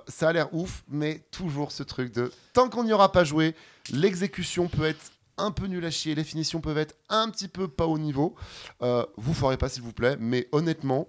Ça 0.09 0.29
a 0.29 0.33
l'air 0.33 0.53
ouf, 0.53 0.83
mais 0.89 1.23
toujours 1.31 1.71
ce 1.71 1.85
truc 1.85 2.13
de 2.13 2.33
tant 2.53 2.69
qu'on 2.69 2.83
n'y 2.83 2.93
aura 2.93 3.13
pas 3.13 3.23
joué, 3.23 3.55
l'exécution 3.93 4.67
peut 4.67 4.87
être 4.87 5.13
un 5.41 5.51
peu 5.51 5.67
nulle 5.67 5.85
à 5.85 5.91
chier, 5.91 6.15
les 6.15 6.25
finitions 6.25 6.61
peuvent 6.61 6.79
être 6.79 6.95
un 7.09 7.29
petit 7.31 7.49
peu 7.49 7.69
pas 7.69 7.87
au 7.87 7.99
niveau. 7.99 8.35
Euh, 8.83 9.05
vous 9.17 9.35
ferez 9.35 9.57
pas 9.57 9.69
s'il 9.69 9.83
vous 9.83 9.93
plaît, 9.93 10.17
mais 10.21 10.49
honnêtement, 10.53 11.09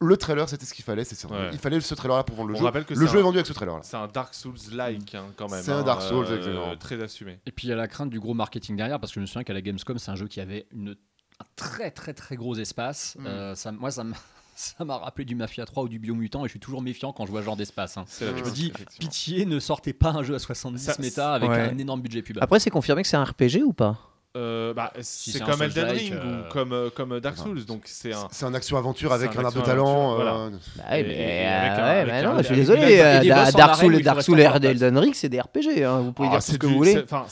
le 0.00 0.16
trailer 0.16 0.48
c'était 0.48 0.64
ce 0.64 0.72
qu'il 0.72 0.84
fallait. 0.84 1.04
c'est 1.04 1.14
sûr. 1.14 1.30
Ouais. 1.30 1.50
Il 1.52 1.58
fallait 1.58 1.80
ce 1.80 1.94
trailer 1.94 2.16
là 2.16 2.24
pour 2.24 2.36
vendre 2.36 2.48
le 2.48 2.54
On 2.54 2.58
jeu. 2.58 2.64
rappelle 2.64 2.84
que 2.84 2.94
Le 2.94 3.06
jeu 3.06 3.18
est 3.18 3.22
vendu 3.22 3.36
avec 3.36 3.46
ce 3.46 3.52
trailer 3.52 3.76
là. 3.76 3.82
C'est 3.82 3.96
un 3.96 4.08
Dark 4.08 4.34
Souls-like 4.34 5.14
hein, 5.14 5.26
quand 5.36 5.50
même. 5.50 5.62
C'est 5.62 5.72
un 5.72 5.80
hein, 5.80 5.82
Dark 5.82 6.02
Souls, 6.02 6.24
exactement. 6.24 6.76
Très 6.76 7.02
assumé. 7.02 7.38
Et 7.46 7.52
puis 7.52 7.66
il 7.66 7.70
y 7.70 7.72
a 7.72 7.76
la 7.76 7.88
crainte 7.88 8.10
du 8.10 8.18
gros 8.18 8.34
marketing 8.34 8.76
derrière, 8.76 8.98
parce 8.98 9.12
que 9.12 9.16
je 9.16 9.20
me 9.20 9.26
souviens 9.26 9.44
qu'à 9.44 9.52
la 9.52 9.60
Gamescom, 9.60 9.98
c'est 9.98 10.10
un 10.10 10.16
jeu 10.16 10.26
qui 10.26 10.40
avait 10.40 10.66
une, 10.72 10.96
un 11.38 11.44
très 11.56 11.90
très 11.90 12.14
très 12.14 12.36
gros 12.36 12.54
espace. 12.56 13.16
Mm. 13.18 13.26
Euh, 13.26 13.54
ça, 13.54 13.72
moi, 13.72 13.90
ça 13.90 14.04
ça 14.60 14.84
m'a 14.84 14.98
rappelé 14.98 15.24
du 15.24 15.34
Mafia 15.34 15.64
3 15.64 15.84
ou 15.84 15.88
du 15.88 15.98
Biomutant, 15.98 16.44
et 16.44 16.48
je 16.48 16.50
suis 16.50 16.60
toujours 16.60 16.82
méfiant 16.82 17.12
quand 17.12 17.24
je 17.26 17.30
vois 17.30 17.40
ce 17.40 17.46
genre 17.46 17.56
d'espace. 17.56 17.96
hein. 17.96 18.04
Je 18.20 18.26
me 18.26 18.50
dis, 18.50 18.72
pitié, 18.98 19.46
ne 19.46 19.58
sortez 19.58 19.92
pas 19.92 20.10
un 20.10 20.22
jeu 20.22 20.34
à 20.34 20.38
70 20.38 20.82
Ça- 20.84 20.96
méta 21.00 21.32
avec 21.34 21.48
Ouais. 21.50 21.70
un 21.70 21.78
énorme 21.78 22.02
budget 22.02 22.22
pub. 22.22 22.38
Après, 22.40 22.60
c'est 22.60 22.70
confirmé 22.70 23.02
que 23.02 23.08
c'est 23.08 23.16
un 23.16 23.24
RPG 23.24 23.62
ou 23.64 23.72
pas? 23.72 23.98
Euh, 24.36 24.72
bah, 24.74 24.92
Si 25.00 25.32
c'est 25.32 25.40
comme 25.40 25.60
Elden 25.60 25.86
Ring 25.90 26.12
euh, 26.14 26.42
ou 26.46 26.48
comme, 26.52 26.72
euh, 26.72 26.88
comme 26.88 27.18
Dark 27.18 27.34
Enfin, 27.36 27.48
Souls, 27.48 27.64
donc 27.64 27.82
c'est 27.86 28.12
un. 28.12 28.28
C'est 28.30 28.44
un 28.46 28.54
action-aventure 28.54 29.12
avec 29.12 29.34
un 29.34 29.40
un 29.40 29.44
arbre 29.46 29.60
de 29.60 29.66
talent. 29.66 30.14
voilà. 30.14 30.34
euh, 30.36 30.50
Bah 30.76 30.84
Et- 30.98 31.02
ouais, 31.02 31.08
mais, 31.08 31.14
et 31.14 31.46
euh, 31.46 31.58
avec 31.58 31.72
un- 31.72 31.82
ouais, 31.82 31.98
avec 31.98 32.06
bah 32.06 32.18
un- 32.30 32.32
non, 32.34 32.38
je 32.38 32.42
suis 32.44 32.54
désolé. 32.54 33.00
euh, 33.00 33.50
Dark 33.52 33.74
Souls, 33.76 34.00
Dark 34.02 34.22
Souls 34.22 34.38
et. 34.40 34.44
Elden 34.44 34.98
Ring, 34.98 35.14
c'est 35.14 35.28
des 35.28 35.40
RPG. 35.40 35.82
hein, 35.84 35.98
Vous 36.02 36.12
pouvez 36.12 36.28
Ah, 36.28 36.32
dire 36.34 36.42
ce 36.44 36.56
que 36.56 36.66
vous 36.68 36.76
voulez. 36.76 36.92
c'est- 36.92 37.02
Enfin, 37.02 37.26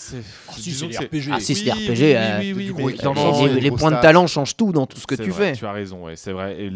des 0.89 0.97
RPG. 0.99 1.31
Ah, 1.33 1.39
si, 1.39 1.55
c'est 1.55 1.65
des 1.67 1.71
RPG. 1.71 2.17
euh, 2.17 2.41
les, 3.61 3.71
points 3.71 3.93
de 3.93 4.01
talent 4.01 4.27
changent 4.27 4.57
tout 4.57 4.73
dans 4.73 4.87
tout 4.87 4.99
ce 4.99 5.07
que 5.07 5.15
tu 5.15 5.31
fais. 5.31 5.53
Tu 5.53 5.67
as 5.67 5.73
raison, 5.73 6.07
c'est 6.17 6.33
vrai. 6.33 6.61
Et 6.61 6.73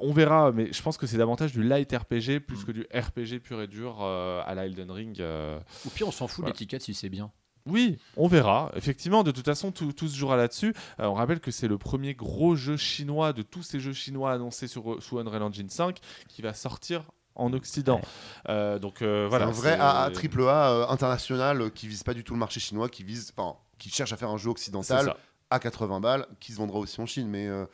on 0.00 0.12
verra, 0.12 0.52
mais 0.52 0.68
je 0.72 0.80
pense 0.80 0.96
que 0.96 1.08
c'est 1.08 1.16
davantage 1.16 1.52
du 1.52 1.64
light 1.64 1.92
RPG 1.92 2.38
plus 2.38 2.64
que 2.64 2.70
du 2.70 2.86
RPG 2.94 3.40
pur 3.40 3.60
et 3.60 3.66
dur 3.66 3.98
euh, 4.02 4.40
à 4.46 4.54
la 4.54 4.66
Elden 4.66 4.90
Ring. 4.92 5.20
euh. 5.20 5.58
Ou 5.84 5.88
pire, 5.90 6.06
on 6.06 6.12
s'en 6.12 6.28
fout 6.28 6.44
de 6.44 6.50
l'étiquette 6.50 6.82
si 6.82 6.94
c'est 6.94 7.08
bien. 7.08 7.30
Oui, 7.66 7.98
on 8.16 8.28
verra. 8.28 8.70
Effectivement, 8.76 9.22
de 9.24 9.30
toute 9.32 9.44
façon, 9.44 9.72
tout, 9.72 9.92
tout 9.92 10.08
se 10.08 10.16
jouera 10.16 10.36
là-dessus. 10.36 10.72
Euh, 11.00 11.06
on 11.06 11.14
rappelle 11.14 11.40
que 11.40 11.50
c'est 11.50 11.68
le 11.68 11.78
premier 11.78 12.14
gros 12.14 12.54
jeu 12.56 12.76
chinois 12.76 13.32
de 13.32 13.42
tous 13.42 13.62
ces 13.62 13.80
jeux 13.80 13.92
chinois 13.92 14.32
annoncés 14.32 14.68
sur, 14.68 15.02
sous 15.02 15.18
Unreal 15.18 15.42
Engine 15.42 15.68
5 15.68 15.98
qui 16.28 16.42
va 16.42 16.54
sortir 16.54 17.02
en 17.34 17.52
Occident. 17.52 17.96
Ouais. 17.96 18.02
Euh, 18.48 18.78
donc 18.78 19.02
euh, 19.02 19.24
C'est 19.26 19.28
voilà. 19.30 19.46
un 19.46 19.50
vrai 19.50 19.74
c'est- 19.74 19.80
AA, 19.80 20.10
triple 20.12 20.42
A 20.48 20.70
euh, 20.70 20.86
international 20.88 21.70
qui 21.72 21.86
vise 21.88 22.02
pas 22.02 22.14
du 22.14 22.24
tout 22.24 22.32
le 22.34 22.38
marché 22.38 22.60
chinois, 22.60 22.88
qui 22.88 23.04
vise, 23.04 23.32
enfin, 23.36 23.56
qui 23.78 23.90
cherche 23.90 24.12
à 24.12 24.16
faire 24.16 24.30
un 24.30 24.38
jeu 24.38 24.48
occidental 24.50 25.14
à 25.50 25.58
80 25.58 26.00
balles, 26.00 26.26
qui 26.40 26.52
se 26.52 26.56
vendra 26.58 26.78
aussi 26.78 27.00
en 27.00 27.06
Chine. 27.06 27.28
Mais 27.28 27.46
euh, 27.46 27.66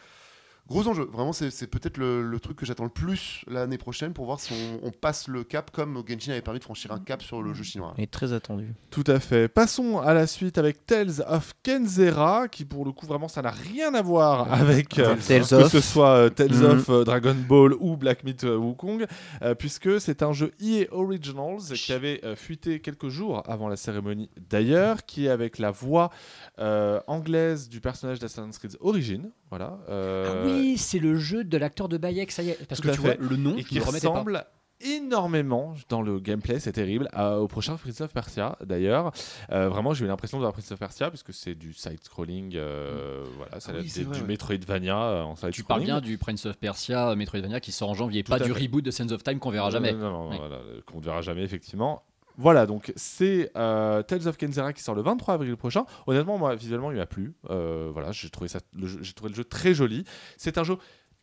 gros 0.68 0.86
enjeu, 0.89 1.05
vraiment, 1.05 1.32
c'est 1.32 1.66
peut-être 1.66 1.98
le, 1.98 2.22
le 2.22 2.40
truc 2.40 2.56
que 2.56 2.64
j'attends 2.64 2.84
le 2.84 2.90
plus 2.90 3.44
l'année 3.47 3.78
prochaine 3.78 4.12
pour 4.14 4.24
voir 4.24 4.40
si 4.40 4.52
on, 4.52 4.86
on 4.86 4.90
passe 4.90 5.28
le 5.28 5.44
cap 5.44 5.70
comme 5.70 6.02
Genshin 6.09 6.32
avait 6.32 6.40
permis 6.40 6.60
de 6.60 6.64
franchir 6.64 6.93
un 6.93 6.98
cap 6.98 7.22
sur 7.22 7.43
le 7.43 7.52
jeu 7.52 7.62
chinois. 7.64 7.94
Et 7.98 8.06
très 8.06 8.32
attendu. 8.32 8.72
Tout 8.90 9.05
à 9.06 9.20
fait. 9.20 9.48
Passons 9.48 9.98
à 9.98 10.14
la 10.14 10.26
suite 10.26 10.56
avec 10.59 10.86
Tales 10.86 11.22
of 11.28 11.52
Kenzera, 11.62 12.48
qui 12.48 12.64
pour 12.64 12.84
le 12.84 12.93
coup 12.93 13.06
vraiment 13.06 13.28
ça 13.28 13.43
n'a 13.43 13.51
rien 13.51 13.94
à 13.94 14.02
voir 14.02 14.52
avec 14.52 14.98
euh, 14.98 15.16
Tales 15.26 15.43
que 15.47 15.55
of. 15.56 15.72
ce 15.72 15.80
soit 15.80 16.16
euh, 16.16 16.28
Tales 16.30 16.52
Mhm. 16.55 16.64
of 16.64 16.89
euh, 16.90 17.05
Dragon 17.05 17.34
Ball 17.48 17.74
ou 17.80 17.97
Black 17.97 18.24
Myth 18.24 18.44
euh, 18.44 18.56
Wukong, 18.56 19.06
euh, 19.43 19.55
puisque 19.55 20.01
c'est 20.01 20.22
un 20.22 20.32
jeu 20.32 20.52
EA 20.60 20.86
Originals 20.93 21.60
qui 21.74 21.93
avait 21.93 22.20
euh, 22.24 22.36
fuité 22.36 22.80
quelques 22.80 23.09
jours 23.09 23.43
avant 23.47 23.68
la 23.68 23.76
cérémonie 23.76 24.30
d'ailleurs, 24.51 25.05
qui 25.05 25.26
est 25.26 25.30
avec 25.30 25.59
la 25.59 25.70
voix 25.70 26.10
euh, 26.59 27.01
anglaise 27.06 27.68
du 27.68 27.80
personnage 27.80 28.18
d'Assassin's 28.18 28.59
Creed 28.59 28.76
Origin, 28.80 29.30
voilà. 29.53 29.79
euh, 29.91 30.43
Ah 30.45 30.47
oui, 30.47 30.79
c'est 30.79 30.99
le 30.99 31.16
jeu 31.16 31.45
de 31.45 31.57
l'acteur 31.59 31.89
de 31.89 31.99
Bayek, 31.99 32.33
ça 32.33 32.43
y 32.43 32.49
est. 32.49 32.66
Parce 32.66 32.81
Tout 32.81 32.89
que 32.89 32.95
tu 32.95 33.01
fait. 33.03 33.16
vois, 33.19 33.29
le 33.29 33.37
nom, 33.37 33.55
et 33.57 33.65
qui 33.65 33.79
pas. 33.79 33.85
ressemble 33.91 34.45
énormément 34.85 35.74
dans 35.89 36.03
le 36.03 36.19
gameplay, 36.19 36.59
c'est 36.59 36.73
terrible, 36.73 37.09
au 37.16 37.47
prochain 37.47 37.77
Prince 37.77 38.01
of 38.01 38.12
Persia 38.12 38.57
d'ailleurs. 38.65 39.12
Euh, 39.53 39.69
vraiment, 39.69 39.95
j'ai 39.95 40.05
eu 40.05 40.09
l'impression 40.09 40.39
de 40.39 40.43
voir 40.43 40.53
Prince 40.53 40.73
of 40.73 40.79
Persia 40.79 41.09
puisque 41.09 41.33
c'est 41.33 41.55
du 41.55 41.73
side-scrolling, 41.73 42.55
euh, 42.57 43.24
voilà, 43.37 43.61
ça 43.61 43.73
Ah 43.74 43.79
oui, 43.81 43.87
vrai, 43.89 44.15
du 44.16 44.20
ouais. 44.23 44.27
Metroidvania 44.27 44.97
euh, 45.01 45.23
en 45.23 45.37
side-scrolling. 45.37 45.53
Tu 45.55 45.62
parles 45.65 45.85
bien 45.85 46.01
du 46.01 46.19
Prince 46.19 46.47
of 46.47 46.59
Persia, 46.59 47.11
euh, 47.11 47.16
Metroidvania 47.16 47.61
qui 47.61 47.70
sort 47.73 47.91
en 47.91 47.95
janvier, 47.95 48.24
Tout 48.24 48.33
pas 48.33 48.39
du 48.41 48.53
fait. 48.53 48.61
reboot 48.62 48.85
de 48.85 48.91
Sands 48.91 49.12
of 49.12 49.23
Time 49.23 49.39
qu'on 49.39 49.51
verra 49.51 49.70
jamais. 49.70 49.93
Euh, 49.93 49.99
non, 49.99 50.11
non, 50.11 50.37
voilà, 50.37 50.55
euh, 50.57 50.81
qu'on 50.87 50.99
ne 50.99 51.05
verra 51.05 51.20
jamais, 51.20 51.43
effectivement. 51.43 52.03
Voilà, 52.39 52.67
donc 52.67 52.93
c'est 52.97 53.51
euh, 53.57 54.03
Tales 54.03 54.27
of 54.29 54.37
Kenzera 54.37 54.73
qui 54.73 54.83
sort 54.83 54.95
le 54.95 55.03
23 55.03 55.35
avril 55.35 55.57
prochain. 55.57 55.85
Honnêtement, 56.07 56.39
moi, 56.39 56.55
visuellement, 56.55 56.91
il 56.91 56.97
m'a 56.97 57.07
plu. 57.07 57.35
Euh, 57.51 57.91
voilà, 57.93 58.11
j'ai 58.13 58.31
trouvé, 58.31 58.49
ça, 58.49 58.61
le 58.75 58.87
jeu- 58.87 58.99
j'ai 59.03 59.13
trouvé 59.13 59.31
le 59.31 59.35
jeu 59.37 59.45
très 59.45 59.75
joli. 59.75 60.05
C'est 60.37 60.59
un 60.59 60.65
jeu 60.65 60.77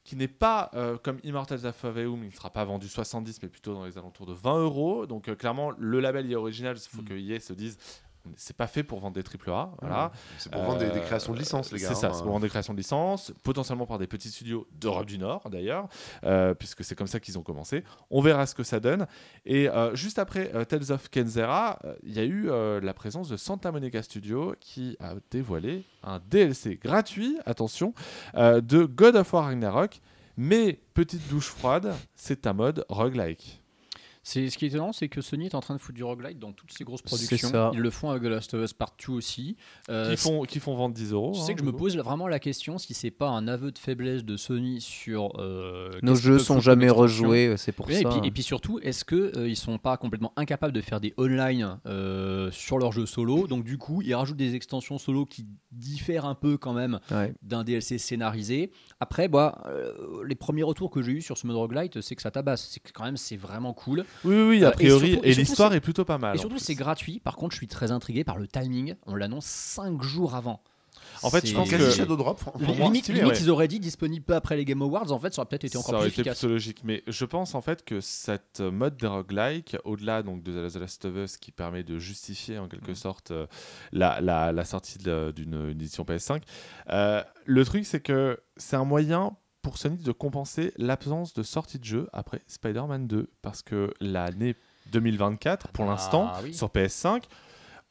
qui 0.04 0.16
n'est 0.16 0.28
pas 0.28 0.72
euh, 0.76 0.98
comme 0.98 1.20
Immortals 1.24 1.66
of 1.66 1.86
Aveum, 1.86 2.24
il 2.24 2.28
ne 2.30 2.34
sera 2.34 2.50
pas 2.50 2.64
vendu 2.64 2.88
70, 2.88 3.42
mais 3.44 3.50
plutôt 3.50 3.74
dans 3.74 3.86
les 3.86 3.98
alentours 3.98 4.26
de 4.26 4.34
20 4.34 4.60
euros. 4.60 5.06
Donc 5.06 5.28
euh, 5.28 5.36
clairement, 5.36 5.72
le 5.78 6.00
label 6.00 6.32
est 6.32 6.36
original, 6.36 6.78
il 6.78 6.90
faut 6.96 7.02
Mm. 7.02 7.06
que 7.06 7.14
EA 7.14 7.40
se 7.40 7.54
dise, 7.54 7.78
c'est 8.36 8.56
pas 8.56 8.68
fait 8.68 8.84
pour 8.84 9.00
vendre 9.00 9.16
des 9.16 9.24
triple 9.24 9.50
A. 9.50 9.72
Voilà. 9.82 10.12
C'est 10.38 10.52
pour 10.52 10.62
vendre 10.62 10.80
des, 10.80 10.90
des 10.90 11.00
Euh, 11.00 11.06
créations 11.06 11.34
de 11.34 11.40
licences, 11.40 11.72
les 11.72 11.80
gars. 11.80 11.88
C'est 11.88 11.96
ça, 11.96 12.08
hein. 12.08 12.12
c'est 12.14 12.22
pour 12.22 12.32
vendre 12.32 12.44
des 12.44 12.50
créations 12.50 12.74
de 12.74 12.78
licences, 12.78 13.34
potentiellement 13.44 13.86
par 13.86 13.98
des 13.98 14.08
petits 14.08 14.30
studios 14.30 14.68
d'Europe 14.74 15.06
du 15.06 15.18
Nord 15.18 15.50
d'ailleurs, 15.50 15.88
euh, 16.24 16.54
puisque 16.54 16.84
c'est 16.84 16.96
comme 16.96 17.08
ça 17.08 17.20
qu'ils 17.20 17.38
ont 17.40 17.44
commencé. 17.44 17.84
On 18.12 18.22
verra 18.22 18.46
ce 18.46 18.54
que 18.56 18.64
ça 18.64 18.80
donne. 18.80 19.08
Et 19.46 19.70
euh, 19.70 19.96
juste 19.96 20.20
après 20.20 20.52
euh, 20.54 20.66
Tales 20.66 20.92
of 20.92 21.10
Kenzera, 21.10 21.80
euh, 21.86 21.96
il 22.04 22.14
y 22.14 22.20
a 22.20 22.24
eu 22.26 22.50
euh, 22.50 22.80
la 22.82 22.94
présence 22.94 23.30
de 23.30 23.38
Santa 23.38 23.72
Monica 23.72 24.04
Studio 24.04 24.56
qui 24.60 24.96
a 25.00 25.14
dévoilé 25.32 25.84
un 26.04 26.20
DLC 26.20 26.76
gratuit, 26.82 27.38
attention, 27.46 27.94
euh, 28.36 28.62
de 28.62 28.84
God 28.86 29.16
of 29.16 29.34
War 29.34 29.46
Ragnarok. 29.46 30.00
Mais 30.38 30.80
petite 30.94 31.28
douche 31.30 31.48
froide, 31.50 31.94
c'est 32.16 32.48
un 32.48 32.54
mode 32.54 32.86
roguelike. 32.88 33.62
C'est 34.32 34.48
ce 34.52 34.60
qui 34.60 34.66
est 34.66 34.68
étonnant, 34.68 34.94
c'est 34.94 35.10
que 35.10 35.22
Sony 35.22 35.48
est 35.48 35.56
en 35.56 35.60
train 35.60 35.74
de 35.74 35.80
foutre 35.80 35.96
du 35.96 36.04
roguelite 36.04 36.38
dans 36.38 36.52
toutes 36.52 36.72
ses 36.72 36.84
grosses 36.84 37.00
C'est 37.04 37.10
productions. 37.26 37.50
ça. 37.50 37.72
Ils 37.74 37.80
le 37.80 37.90
font 37.90 38.12
avec 38.12 38.22
The 38.22 38.28
Last 38.28 38.54
of 38.54 38.64
Us 38.64 38.74
Part 38.74 38.94
2 39.08 39.14
aussi. 39.14 39.58
Euh, 39.90 40.12
Qui 40.12 40.18
font, 40.18 40.44
qui 40.44 40.60
font 40.60 40.76
vendre 40.76 40.94
10 40.94 41.14
euros. 41.14 41.32
Tu 41.34 41.40
hein, 41.40 41.44
sais 41.46 41.54
que 41.56 41.62
je 41.62 41.66
me 41.66 41.72
pose 41.72 41.98
vraiment 41.98 42.28
la 42.28 42.38
question 42.38 42.78
si 42.78 42.94
c'est 42.94 43.10
pas 43.10 43.30
un 43.30 43.48
aveu 43.48 43.72
de 43.72 43.80
faiblesse 43.80 44.24
de 44.24 44.38
Sony 44.38 44.82
sur 44.82 45.32
euh, 45.40 45.90
Nos 46.04 46.14
qu'ils 46.14 46.22
jeux 46.22 46.38
sont 46.38 46.60
jamais 46.60 46.92
rejoués, 46.92 47.56
c'est 47.58 47.72
pour 47.72 47.88
Ouais, 47.88 47.96
ça. 47.96 48.02
et, 48.02 48.06
puis, 48.20 48.28
et 48.28 48.30
puis 48.32 48.44
surtout, 48.44 48.78
est-ce 48.84 49.04
que 49.04 49.36
euh, 49.36 49.50
ils 49.50 49.56
sont 49.56 49.80
pas 49.80 49.98
complètement 49.98 50.32
incapables 50.36 50.74
de 50.74 50.82
faire 50.82 51.00
des 51.02 51.16
online 51.18 51.80
euh, 51.88 52.52
sur 52.52 52.78
leurs 52.78 52.92
jeux 52.92 53.08
solo? 53.08 53.48
Donc 53.48 53.64
du 53.64 53.80
coup, 53.80 54.04
ils 54.04 54.14
rajoutent 54.14 54.38
des 54.38 54.54
extensions 54.54 55.00
solo 55.00 55.26
qui 55.26 55.48
diffèrent 55.72 56.26
un 56.26 56.36
peu 56.36 56.56
quand 56.58 56.74
même 56.74 57.00
Ouais. 57.10 57.34
d'un 57.42 57.64
DLC 57.64 57.98
scénarisé. 57.98 58.72
Après, 59.00 59.28
bah, 59.28 59.64
euh, 59.66 59.92
les 60.28 60.36
premiers 60.36 60.62
retours 60.64 60.92
que 60.92 61.02
j'ai 61.02 61.14
eu 61.14 61.22
sur 61.22 61.36
ce 61.38 61.48
mode 61.48 61.56
roguelite, 61.56 62.02
c'est 62.02 62.16
que 62.16 62.22
ça 62.22 62.30
tabasse. 62.30 62.68
C'est 62.70 62.80
que 62.80 62.92
quand 62.94 63.06
même, 63.06 63.18
c'est 63.18 63.38
vraiment 63.38 63.74
cool. 63.74 64.06
Oui, 64.26 64.36
oui, 64.36 64.42
oui, 64.50 64.64
Euh, 64.64 64.68
a 64.68 64.72
et 64.72 64.74
priori. 64.74 65.12
surtout- 65.12 65.26
Et, 65.28 65.34
l'histoire 65.34 65.74
est 65.74 65.80
plutôt 65.82 66.06
pas 66.06 66.18
mal. 66.18 66.36
et 66.36 66.40
surtout, 66.40 66.60
c'est 66.60 66.76
gratuit. 66.76 67.20
Par 67.20 67.36
contre, 67.36 67.52
je 67.54 67.58
suis 67.58 67.68
très 67.68 67.92
intrigué 67.92 68.24
par 68.24 68.38
le 68.38 68.48
timing. 68.48 68.96
On 69.06 69.16
l'annonce 69.16 69.46
5 69.46 70.02
jours 70.02 70.36
avant. 70.36 70.62
En 71.22 71.30
fait, 71.30 71.42
je 71.42 71.48
C'est- 71.48 71.54
pense 71.54 71.70
Quasi 71.70 71.84
que- 71.84 71.92
Shadow 71.92 72.16
Drop. 72.16 72.40
Limite, 72.60 73.04
stylé, 73.04 73.20
limite, 73.20 73.34
ouais. 73.34 73.42
ils 73.42 73.50
auraient 73.50 73.68
dit 73.68 73.80
disponible 73.82 74.24
peu 74.24 74.36
après 74.36 74.56
les 74.56 74.64
Game 74.64 74.82
Awards. 74.82 75.12
En 75.12 75.20
fait, 75.20 75.34
ça 75.34 75.42
aurait 75.42 75.50
peut-être 75.50 75.66
été 75.66 75.78
encore 75.78 75.90
ça 75.90 75.96
aurait 75.98 76.06
plus 76.06 76.12
été 76.14 76.22
efficace. 76.22 76.40
plutôt 76.40 76.54
logique. 76.54 76.82
Mais 76.86 77.04
je 77.08 77.26
pense 77.26 77.56
en 77.56 77.62
fait 77.62 77.84
que 77.84 78.00
cette 78.00 78.62
mode 78.62 78.96
des 78.96 79.08
roguelike, 79.08 79.76
au-delà 79.84 80.24
donc 80.24 80.44
de 80.44 80.52
The 80.70 80.76
Last 80.80 81.04
of 81.06 81.16
Us 81.18 81.36
qui 81.38 81.52
permet 81.52 81.84
de 81.84 82.00
justifier 82.00 82.58
en 82.58 82.66
Mm. 82.66 82.70
quelque 82.70 82.94
sorte 82.94 83.32
euh, 83.32 83.48
la, 83.92 84.22
la- 84.22 84.54
la 84.54 84.66
sortie 84.66 84.98
d'une 84.98 85.70
édition 85.72 86.06
PS5, 86.06 86.44
euh, 86.90 87.22
le 87.46 87.66
truc 87.66 87.86
c'est 87.86 88.00
que 88.02 88.40
c'est 88.56 88.78
un 88.78 88.86
moyen 88.86 89.36
pour 89.62 89.78
Sony 89.78 89.98
de 89.98 90.12
compenser 90.12 90.74
l'absence 90.78 91.34
de 91.34 91.44
sortie 91.44 91.80
de 91.80 91.86
jeu 91.86 92.08
après 92.14 92.42
Spider-Man 92.48 93.08
2. 93.08 93.30
Parce 93.42 93.62
que 93.62 93.94
l'année 94.00 94.56
2024, 94.92 95.70
pour 95.70 95.86
Ah, 95.86 95.90
l'instant, 95.90 96.32
oui. 96.44 96.54
sur 96.54 96.70
PS5, 96.70 97.24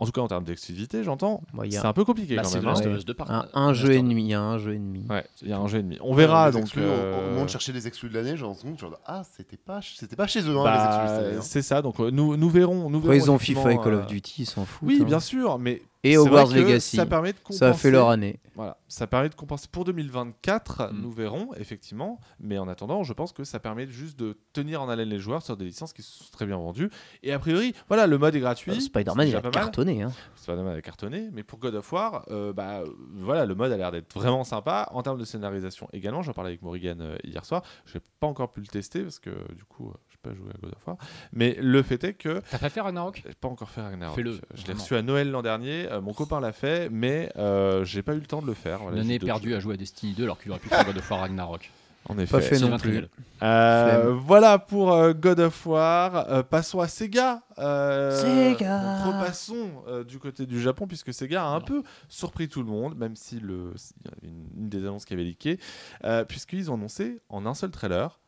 en 0.00 0.06
tout 0.06 0.12
cas 0.12 0.20
en 0.20 0.28
termes 0.28 0.44
d'exclusivité, 0.44 1.02
j'entends, 1.02 1.42
a 1.58 1.70
c'est 1.70 1.78
un 1.78 1.92
peu 1.92 2.04
compliqué 2.04 2.36
Bah, 2.36 2.42
quand 2.44 2.54
même. 2.54 2.68
Hein. 2.68 2.72
of 2.72 2.98
Us 2.98 3.04
2 3.04 3.14
par 3.14 3.48
un, 3.52 3.72
jeu 3.72 3.92
et 3.92 4.00
demi, 4.00 4.22
il 4.22 4.28
y 4.28 4.34
a 4.34 4.40
un 4.40 4.56
jeu 4.56 4.74
et 4.74 4.78
demi. 4.78 5.04
Ouais, 5.10 5.26
il 5.42 5.48
y 5.48 5.52
a 5.52 5.58
un 5.58 5.66
jeu 5.66 5.80
et 5.80 5.82
demi. 5.82 5.98
On 6.00 6.14
verra 6.14 6.52
donc. 6.52 6.62
exclus, 6.62 6.82
euh, 6.84 7.18
Au 7.18 7.30
moment 7.32 7.44
de 7.44 7.50
chercher 7.50 7.72
les 7.72 7.88
exclus 7.88 8.08
de 8.08 8.14
l'année, 8.14 8.36
j'ai 8.36 8.44
l'impression 8.44 8.76
genre, 8.78 8.98
ah, 9.06 9.22
c'était 9.36 9.56
pas, 9.56 9.80
c'était 9.82 10.14
pas 10.14 10.28
chez 10.28 10.42
eux, 10.42 10.56
hein, 10.56 10.62
Bah, 10.62 10.72
les 10.76 11.22
exclus 11.24 11.38
hein. 11.38 11.42
c'est 11.42 11.62
ça, 11.62 11.82
donc 11.82 11.98
euh, 11.98 12.10
nous, 12.10 12.36
nous 12.36 12.48
verrons. 12.48 12.88
Nous 12.90 13.00
verrons 13.00 13.14
ils 13.14 13.30
ont 13.30 13.38
FIFA 13.38 13.72
et 13.72 13.76
Call 13.78 13.94
euh, 13.94 13.98
of 14.00 14.06
Duty, 14.06 14.42
ils 14.42 14.46
s'en 14.46 14.64
foutent. 14.64 14.88
Oui, 14.88 15.00
hein. 15.02 15.04
bien 15.04 15.20
sûr, 15.20 15.58
mais 15.58 15.82
et 16.04 16.16
Hogwarts 16.16 16.48
Legacy. 16.48 16.96
Ça 16.96 17.06
permet 17.06 17.32
de 17.32 17.38
compenser. 17.38 17.58
Ça 17.58 17.68
a 17.70 17.72
fait 17.74 17.90
leur 17.90 18.08
année. 18.08 18.38
Voilà, 18.54 18.76
ça 18.88 19.06
permet 19.06 19.28
de 19.28 19.34
compenser 19.34 19.66
pour 19.70 19.84
2024, 19.84 20.92
Mm. 20.92 21.00
nous 21.02 21.10
verrons 21.10 21.48
effectivement, 21.56 22.18
mais 22.40 22.58
en 22.58 22.68
attendant, 22.68 23.02
je 23.04 23.12
pense 23.12 23.32
que 23.32 23.44
ça 23.44 23.58
permet 23.60 23.86
juste 23.86 24.18
de 24.18 24.38
tenir 24.52 24.82
en 24.82 24.88
haleine 24.88 25.08
les 25.08 25.18
joueurs 25.18 25.42
sur 25.42 25.56
des 25.56 25.64
licences 25.64 25.92
qui 25.92 26.02
sont 26.02 26.24
très 26.32 26.46
bien 26.46 26.56
vendues. 26.56 26.90
Et 27.22 27.32
a 27.32 27.38
priori, 27.38 27.74
voilà, 27.88 28.06
le 28.06 28.18
mode 28.18 28.34
est 28.34 28.40
gratuit. 28.40 28.72
Euh, 28.72 28.80
Spider-Man, 28.80 29.28
il 29.28 29.36
a 29.36 29.40
cartonné. 29.42 30.02
hein. 30.02 30.12
Spider-Man 30.36 30.76
a 30.76 30.82
cartonné, 30.82 31.28
mais 31.32 31.42
pour 31.42 31.58
God 31.58 31.74
of 31.76 31.92
War, 31.92 32.24
euh, 32.30 32.52
bah, 32.52 32.82
voilà, 33.14 33.46
le 33.46 33.54
mode 33.54 33.72
a 33.72 33.76
l'air 33.76 33.92
d'être 33.92 34.12
vraiment 34.14 34.44
sympa. 34.44 34.88
En 34.92 35.02
termes 35.02 35.18
de 35.18 35.24
scénarisation 35.24 35.88
également, 35.92 36.22
j'en 36.22 36.32
parlais 36.32 36.50
avec 36.50 36.62
Morrigan 36.62 36.96
euh, 37.00 37.16
hier 37.24 37.44
soir, 37.44 37.62
je 37.86 37.98
n'ai 37.98 38.02
pas 38.20 38.26
encore 38.26 38.52
pu 38.52 38.60
le 38.60 38.66
tester 38.66 39.02
parce 39.02 39.18
que 39.18 39.30
du 39.54 39.64
coup, 39.64 39.92
pas 40.22 40.34
joué 40.34 40.48
à 40.54 40.58
God 40.60 40.72
of 40.76 40.86
War. 40.86 40.96
Mais 41.32 41.56
le 41.60 41.82
fait 41.82 42.02
est 42.04 42.14
que 42.14 42.40
T'as 42.50 42.58
pas 42.58 42.68
fait 42.68 42.80
Ragnarok? 42.80 43.22
J'ai 43.26 43.34
pas 43.34 43.48
encore 43.48 43.70
fait 43.70 43.80
Ragnarok. 43.82 44.16
Fais-le, 44.16 44.38
Je 44.54 44.66
l'ai 44.66 44.72
reçu 44.74 44.94
à 44.96 45.02
Noël 45.02 45.30
l'an 45.30 45.42
dernier, 45.42 45.90
euh, 45.90 46.00
mon 46.00 46.12
copain 46.12 46.40
l'a 46.40 46.52
fait, 46.52 46.88
mais 46.90 47.30
euh, 47.36 47.84
j'ai 47.84 48.02
pas 48.02 48.14
eu 48.14 48.20
le 48.20 48.26
temps 48.26 48.42
de 48.42 48.46
le 48.46 48.54
faire. 48.54 48.78
Voilà, 48.80 48.96
Une 48.96 49.02
j'ai 49.02 49.08
année 49.08 49.18
d'autres 49.18 49.32
perdue 49.32 49.54
à 49.54 49.60
jouer 49.60 49.74
à 49.74 49.76
Destiny 49.76 50.12
2 50.14 50.24
alors 50.24 50.38
qu'il 50.40 50.50
aurait 50.50 50.60
pu 50.60 50.68
faire 50.68 50.84
God 50.84 50.96
of 50.98 51.10
War 51.10 51.20
Ragnarok. 51.20 51.70
En 52.08 52.16
effet. 52.16 52.30
Pas 52.32 52.40
fait 52.40 52.58
non 52.60 52.78
plus. 52.78 53.04
Euh, 53.42 54.14
voilà 54.24 54.58
pour 54.58 54.92
euh, 54.92 55.12
God 55.12 55.40
of 55.40 55.66
War. 55.66 56.30
Euh, 56.30 56.42
passons 56.42 56.80
à 56.80 56.88
Sega. 56.88 57.42
Euh, 57.58 58.16
Sega. 58.54 59.04
Repassons 59.04 59.68
euh, 59.88 60.04
du 60.04 60.18
côté 60.18 60.46
du 60.46 60.58
Japon 60.60 60.86
puisque 60.86 61.12
Sega 61.12 61.44
a 61.44 61.48
un 61.48 61.60
peu 61.60 61.82
surpris 62.08 62.48
tout 62.48 62.62
le 62.62 62.68
monde, 62.70 62.96
même 62.96 63.14
si 63.14 63.40
le, 63.40 63.74
il 64.00 64.06
y 64.06 64.08
avait 64.08 64.26
une, 64.34 64.46
une 64.62 64.68
des 64.70 64.78
annonces 64.86 65.04
qui 65.04 65.12
avait 65.12 65.24
leaké, 65.24 65.60
euh, 66.04 66.24
puisqu'ils 66.24 66.70
ont 66.70 66.74
annoncé 66.74 67.20
en 67.28 67.44
un 67.44 67.52
seul 67.54 67.70
trailer 67.70 68.18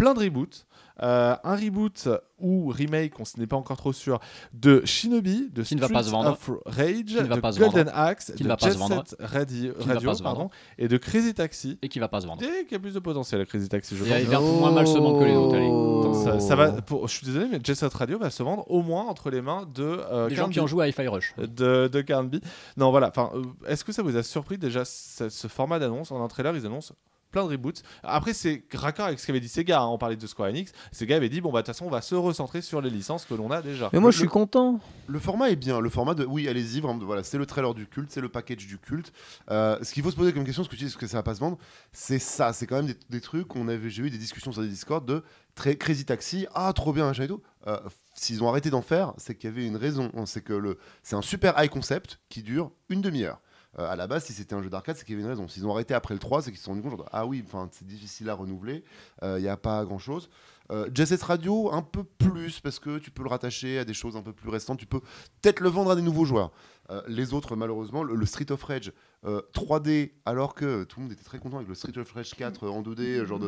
plein 0.00 0.14
de 0.14 0.20
reboots. 0.20 0.66
Euh, 1.02 1.34
un 1.44 1.56
reboot 1.56 2.08
ou 2.38 2.68
remake, 2.68 3.18
on 3.18 3.22
n'est 3.38 3.46
pas 3.46 3.56
encore 3.56 3.78
trop 3.78 3.92
sûr, 3.92 4.20
de 4.52 4.82
Shinobi, 4.84 5.48
de 5.50 5.62
ne 5.74 5.80
va 5.80 6.02
vendre. 6.02 6.32
of 6.32 6.50
Rage, 6.66 7.14
va 7.14 7.36
de 7.36 7.58
Golden 7.58 7.86
vendre. 7.86 7.98
Axe, 7.98 8.34
de 8.36 8.46
va 8.46 8.56
Jet. 8.60 8.72
Set 8.72 9.16
Radio, 9.18 9.72
va 9.78 10.14
pardon, 10.22 10.50
et 10.76 10.88
de 10.88 10.98
Crazy 10.98 11.32
Taxi. 11.32 11.78
Et 11.80 11.88
qui 11.88 12.00
va 12.00 12.08
pas 12.08 12.20
se 12.20 12.26
vendre. 12.26 12.42
Et 12.42 12.66
qui 12.66 12.74
a 12.74 12.78
plus 12.78 12.92
de 12.92 12.98
potentiel, 12.98 13.40
la 13.40 13.46
Crazy 13.46 13.70
Taxi, 13.70 13.96
je 13.96 14.04
pense. 14.04 14.12
il 14.20 14.26
va 14.26 14.40
moins 14.40 14.72
mal 14.72 14.86
se 14.86 14.98
vendre 14.98 15.20
que 15.20 15.24
les 15.24 15.34
autres. 15.34 15.56
Oh. 15.58 16.12
Ça, 16.22 16.38
ça 16.38 16.54
va, 16.54 16.70
pour, 16.82 17.08
je 17.08 17.14
suis 17.14 17.24
désolé, 17.24 17.46
mais 17.50 17.60
Jet 17.64 17.76
Set 17.76 17.94
Radio 17.94 18.18
va 18.18 18.28
se 18.28 18.42
vendre 18.42 18.70
au 18.70 18.82
moins 18.82 19.04
entre 19.06 19.30
les 19.30 19.40
mains 19.40 19.66
de 19.74 19.82
euh, 19.84 20.28
Des 20.28 20.34
gens 20.34 20.50
qui 20.50 20.60
ont 20.60 20.66
joué 20.66 20.84
à 20.84 20.88
Hi-Fi 20.88 21.08
Rush. 21.08 21.34
de, 21.38 21.88
de 21.88 22.00
Carnby. 22.02 22.42
Non, 22.76 22.90
voilà. 22.90 23.10
Euh, 23.16 23.42
est-ce 23.66 23.84
que 23.84 23.92
ça 23.92 24.02
vous 24.02 24.18
a 24.18 24.22
surpris 24.22 24.58
déjà 24.58 24.84
ce, 24.84 25.30
ce 25.30 25.48
format 25.48 25.78
d'annonce? 25.78 26.12
En 26.12 26.22
un 26.22 26.28
trailer, 26.28 26.54
ils 26.56 26.66
annoncent 26.66 26.94
plein 27.30 27.44
de 27.44 27.50
reboots. 27.50 27.82
Après, 28.02 28.32
c'est 28.32 28.64
raccord 28.74 29.06
avec 29.06 29.18
ce 29.20 29.26
qu'avait 29.26 29.40
dit 29.40 29.48
Sega. 29.48 29.80
hein, 29.82 29.86
on 29.86 29.98
parlait 29.98 30.16
de 30.16 30.26
Square 30.26 30.48
Enix. 30.50 30.72
Sega 30.92 31.16
avait 31.16 31.28
dit 31.28 31.40
bon, 31.40 31.50
bah, 31.52 31.60
de 31.62 31.66
toute 31.66 31.74
façon, 31.74 31.86
on 31.86 31.90
va 31.90 32.00
se 32.02 32.14
recentrer 32.14 32.62
sur 32.62 32.80
les 32.80 32.90
licences 32.90 33.24
que 33.24 33.34
l'on 33.34 33.50
a 33.50 33.62
déjà. 33.62 33.90
Mais 33.92 33.98
moi, 34.00 34.08
Le- 34.08 34.12
je 34.12 34.18
suis 34.18 34.28
content. 34.28 34.80
Le 35.06 35.18
format 35.18 35.50
est 35.50 35.56
bien. 35.56 35.80
Le 35.80 35.90
format 35.90 36.14
de. 36.14 36.24
Oui, 36.24 36.48
allez-y, 36.48 36.80
vraiment. 36.80 37.04
Voilà, 37.04 37.22
c'est 37.22 37.38
le 37.38 37.46
trailer 37.46 37.74
du 37.74 37.86
culte, 37.86 38.10
c'est 38.10 38.20
le 38.20 38.28
package 38.28 38.66
du 38.66 38.78
culte. 38.78 39.12
Euh, 39.50 39.78
ce 39.82 39.92
qu'il 39.92 40.02
faut 40.02 40.10
se 40.10 40.16
poser 40.16 40.32
comme 40.32 40.44
question, 40.44 40.64
ce 40.64 40.68
que 40.68 40.74
tu 40.74 40.80
dis, 40.80 40.86
est-ce 40.86 40.96
que 40.96 41.06
ça 41.06 41.16
va 41.18 41.22
pas 41.22 41.34
se 41.34 41.40
vendre 41.40 41.58
C'est 41.92 42.18
ça. 42.18 42.52
C'est 42.52 42.66
quand 42.66 42.76
même 42.76 42.86
des, 42.86 42.96
des 43.08 43.20
trucs. 43.20 43.54
On 43.56 43.68
avait, 43.68 43.90
j'ai 43.90 44.02
eu 44.02 44.10
des 44.10 44.18
discussions 44.18 44.52
sur 44.52 44.62
des 44.62 44.68
Discord 44.68 45.04
de 45.06 45.22
très 45.54 45.76
Crazy 45.76 46.04
Taxi. 46.04 46.46
Ah, 46.54 46.72
trop 46.72 46.92
bien, 46.92 47.06
machin 47.06 47.24
et 47.24 47.28
tout. 47.28 47.42
Euh, 47.66 47.78
S'ils 48.14 48.42
ont 48.42 48.48
arrêté 48.48 48.70
d'en 48.70 48.82
faire, 48.82 49.14
c'est 49.16 49.34
qu'il 49.34 49.48
y 49.48 49.52
avait 49.52 49.66
une 49.66 49.76
raison. 49.76 50.10
C'est 50.26 50.42
que 50.42 50.52
le, 50.52 50.78
c'est 51.02 51.16
un 51.16 51.22
super 51.22 51.54
high 51.62 51.70
concept 51.70 52.20
qui 52.28 52.42
dure 52.42 52.70
une 52.88 53.00
demi-heure. 53.00 53.40
Euh, 53.78 53.88
à 53.88 53.96
la 53.96 54.06
base, 54.06 54.24
si 54.24 54.32
c'était 54.32 54.54
un 54.54 54.62
jeu 54.62 54.70
d'arcade, 54.70 54.96
c'est 54.96 55.04
qu'il 55.04 55.14
y 55.14 55.16
avait 55.16 55.24
une 55.24 55.30
raison. 55.30 55.48
S'ils 55.48 55.66
ont 55.66 55.72
arrêté 55.72 55.94
après 55.94 56.14
le 56.14 56.20
3, 56.20 56.42
c'est 56.42 56.50
qu'ils 56.50 56.58
se 56.58 56.64
sont 56.64 56.72
rendus 56.72 56.82
compte, 56.82 56.98
genre, 56.98 57.08
ah 57.12 57.26
oui, 57.26 57.44
c'est 57.70 57.86
difficile 57.86 58.28
à 58.28 58.34
renouveler, 58.34 58.84
il 59.22 59.42
n'y 59.42 59.48
a 59.48 59.56
pas 59.56 59.84
grand-chose. 59.84 60.28
Euh, 60.70 60.88
Radio, 61.22 61.72
un 61.72 61.82
peu 61.82 62.04
plus, 62.04 62.60
parce 62.60 62.78
que 62.78 62.98
tu 62.98 63.10
peux 63.10 63.22
le 63.22 63.28
rattacher 63.28 63.78
à 63.78 63.84
des 63.84 63.94
choses 63.94 64.16
un 64.16 64.22
peu 64.22 64.32
plus 64.32 64.48
récentes, 64.48 64.78
tu 64.78 64.86
peux 64.86 65.00
peut-être 65.00 65.60
le 65.60 65.68
vendre 65.68 65.90
à 65.90 65.96
des 65.96 66.02
nouveaux 66.02 66.24
joueurs. 66.24 66.52
Euh, 66.90 67.02
les 67.08 67.34
autres, 67.34 67.56
malheureusement, 67.56 68.02
le, 68.02 68.26
Street 68.26 68.50
of 68.50 68.62
Rage 68.62 68.92
euh, 69.24 69.42
3D, 69.54 70.12
alors 70.26 70.54
que 70.54 70.84
tout 70.84 70.98
le 70.98 71.04
monde 71.04 71.12
était 71.12 71.24
très 71.24 71.38
content 71.38 71.56
avec 71.56 71.68
le 71.68 71.74
Street 71.74 71.96
of 71.96 72.10
Rage 72.12 72.34
4 72.34 72.64
euh, 72.64 72.70
en 72.70 72.82
2D, 72.82 73.00
euh, 73.00 73.26
genre. 73.26 73.40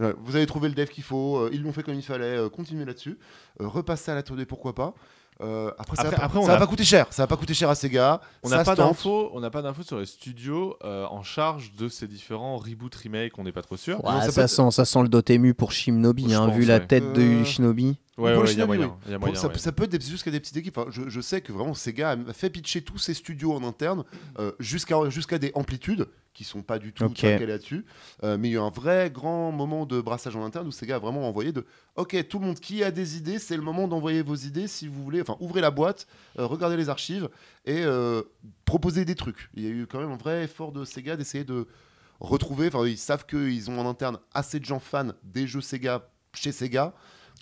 Euh, 0.00 0.14
vous 0.20 0.36
avez 0.36 0.46
trouvé 0.46 0.68
le 0.68 0.74
dev 0.74 0.86
qu'il 0.86 1.02
faut, 1.02 1.38
euh, 1.38 1.50
ils 1.52 1.62
l'ont 1.62 1.72
fait 1.72 1.82
comme 1.82 1.94
il 1.94 2.02
fallait, 2.02 2.38
euh, 2.38 2.48
continuez 2.48 2.84
là-dessus. 2.84 3.18
Euh, 3.60 3.66
repasser 3.66 4.12
à 4.12 4.14
la 4.14 4.22
2D, 4.22 4.44
pourquoi 4.46 4.74
pas. 4.74 4.94
Euh, 5.40 5.70
après, 5.78 5.96
ça, 5.96 6.02
Après- 6.02 6.16
va, 6.16 6.24
après, 6.24 6.38
on 6.38 6.42
ça 6.42 6.48
va 6.48 6.54
a- 6.56 6.58
pas 6.58 6.66
coûter 6.66 6.82
cher, 6.84 7.06
ça 7.10 7.22
va 7.22 7.26
pas 7.28 7.36
coûter 7.36 7.54
cher 7.54 7.70
à 7.70 7.74
Sega. 7.76 8.20
On 8.42 8.48
ça 8.48 8.56
n'a 8.56 8.64
pas 8.64 8.74
d'infos, 8.74 9.30
on 9.32 9.38
n'a 9.40 9.50
pas 9.50 9.62
d'infos 9.62 9.84
sur 9.84 9.98
les 10.00 10.06
studios 10.06 10.76
euh, 10.84 11.06
en 11.06 11.22
charge 11.22 11.72
de 11.78 11.88
ces 11.88 12.08
différents 12.08 12.56
reboots 12.56 12.94
remake. 13.00 13.38
On 13.38 13.44
n'est 13.44 13.52
pas 13.52 13.62
trop 13.62 13.76
sûr. 13.76 14.04
Ouais, 14.04 14.12
Non, 14.12 14.20
ça 14.30 14.48
sent, 14.48 14.70
ça 14.72 14.84
sent 14.84 15.02
le 15.02 15.08
Dotemu 15.08 15.54
pour 15.54 15.70
Shinobi, 15.70 16.34
hein, 16.34 16.46
pense, 16.46 16.56
vu 16.56 16.64
la 16.64 16.78
ouais. 16.78 16.86
tête 16.86 17.12
de 17.12 17.22
Euh, 17.22 17.44
Shinobi. 17.44 17.96
Ouais, 18.18 18.34
Pour 18.34 18.42
le 18.42 18.66
moyen. 18.66 18.96
oui. 19.06 19.16
moyen, 19.18 19.34
ça, 19.36 19.46
ouais. 19.48 19.56
ça 19.58 19.70
peut 19.72 19.84
être 19.84 20.02
jusqu'à 20.04 20.30
des 20.32 20.40
petites 20.40 20.56
équipes. 20.56 20.76
Enfin, 20.76 20.90
je, 20.90 21.08
je 21.08 21.20
sais 21.20 21.40
que 21.40 21.52
vraiment 21.52 21.72
Sega 21.74 22.10
a 22.10 22.32
fait 22.32 22.50
pitcher 22.50 22.82
tous 22.82 22.98
ses 22.98 23.14
studios 23.14 23.52
en 23.52 23.62
interne 23.62 24.04
euh, 24.40 24.52
jusqu'à 24.58 24.96
jusqu'à 25.08 25.38
des 25.38 25.52
amplitudes 25.54 26.08
qui 26.34 26.42
sont 26.44 26.62
pas 26.62 26.78
du 26.78 26.92
tout 26.92 27.04
Ok. 27.04 27.14
très 27.14 27.32
calées 27.34 27.46
là-dessus. 27.46 27.84
Euh, 28.24 28.36
mais 28.38 28.48
il 28.48 28.52
y 28.52 28.54
a 28.56 28.60
eu 28.60 28.62
un 28.62 28.70
vrai 28.70 29.10
grand 29.10 29.50
moment 29.52 29.86
de 29.86 30.00
brassage 30.00 30.34
en 30.36 30.44
interne 30.44 30.66
où 30.66 30.72
Sega 30.72 30.96
a 30.96 30.98
vraiment 30.98 31.28
envoyé 31.28 31.52
de 31.52 31.64
OK, 31.96 32.16
tout 32.28 32.38
le 32.40 32.46
monde 32.46 32.58
qui 32.60 32.82
a 32.84 32.90
des 32.90 33.16
idées, 33.16 33.38
c'est 33.38 33.56
le 33.56 33.62
moment 33.62 33.86
d'envoyer 33.88 34.22
vos 34.22 34.34
idées 34.36 34.66
si 34.68 34.88
vous 34.88 35.02
voulez. 35.04 35.20
Enfin, 35.20 35.36
ouvrez 35.40 35.60
la 35.60 35.70
boîte, 35.70 36.06
euh, 36.38 36.46
regardez 36.46 36.76
les 36.76 36.88
archives 36.88 37.28
et 37.66 37.84
proposez 38.64 39.04
des 39.04 39.14
trucs. 39.14 39.48
Il 39.54 39.62
y 39.62 39.66
a 39.66 39.70
eu 39.70 39.86
quand 39.86 40.00
même 40.00 40.10
un 40.12 40.16
vrai 40.16 40.44
effort 40.44 40.72
de 40.72 40.84
Sega 40.84 41.16
d'essayer 41.16 41.44
de 41.44 41.66
retrouver. 42.20 42.68
Enfin, 42.68 42.86
ils 42.86 42.98
savent 42.98 43.26
qu'ils 43.26 43.70
ont 43.70 43.78
en 43.78 43.88
interne 43.88 44.18
assez 44.34 44.58
de 44.60 44.64
gens 44.64 44.80
fans 44.80 45.12
des 45.22 45.46
jeux 45.46 45.60
Sega 45.60 46.08
chez 46.34 46.52
Sega 46.52 46.94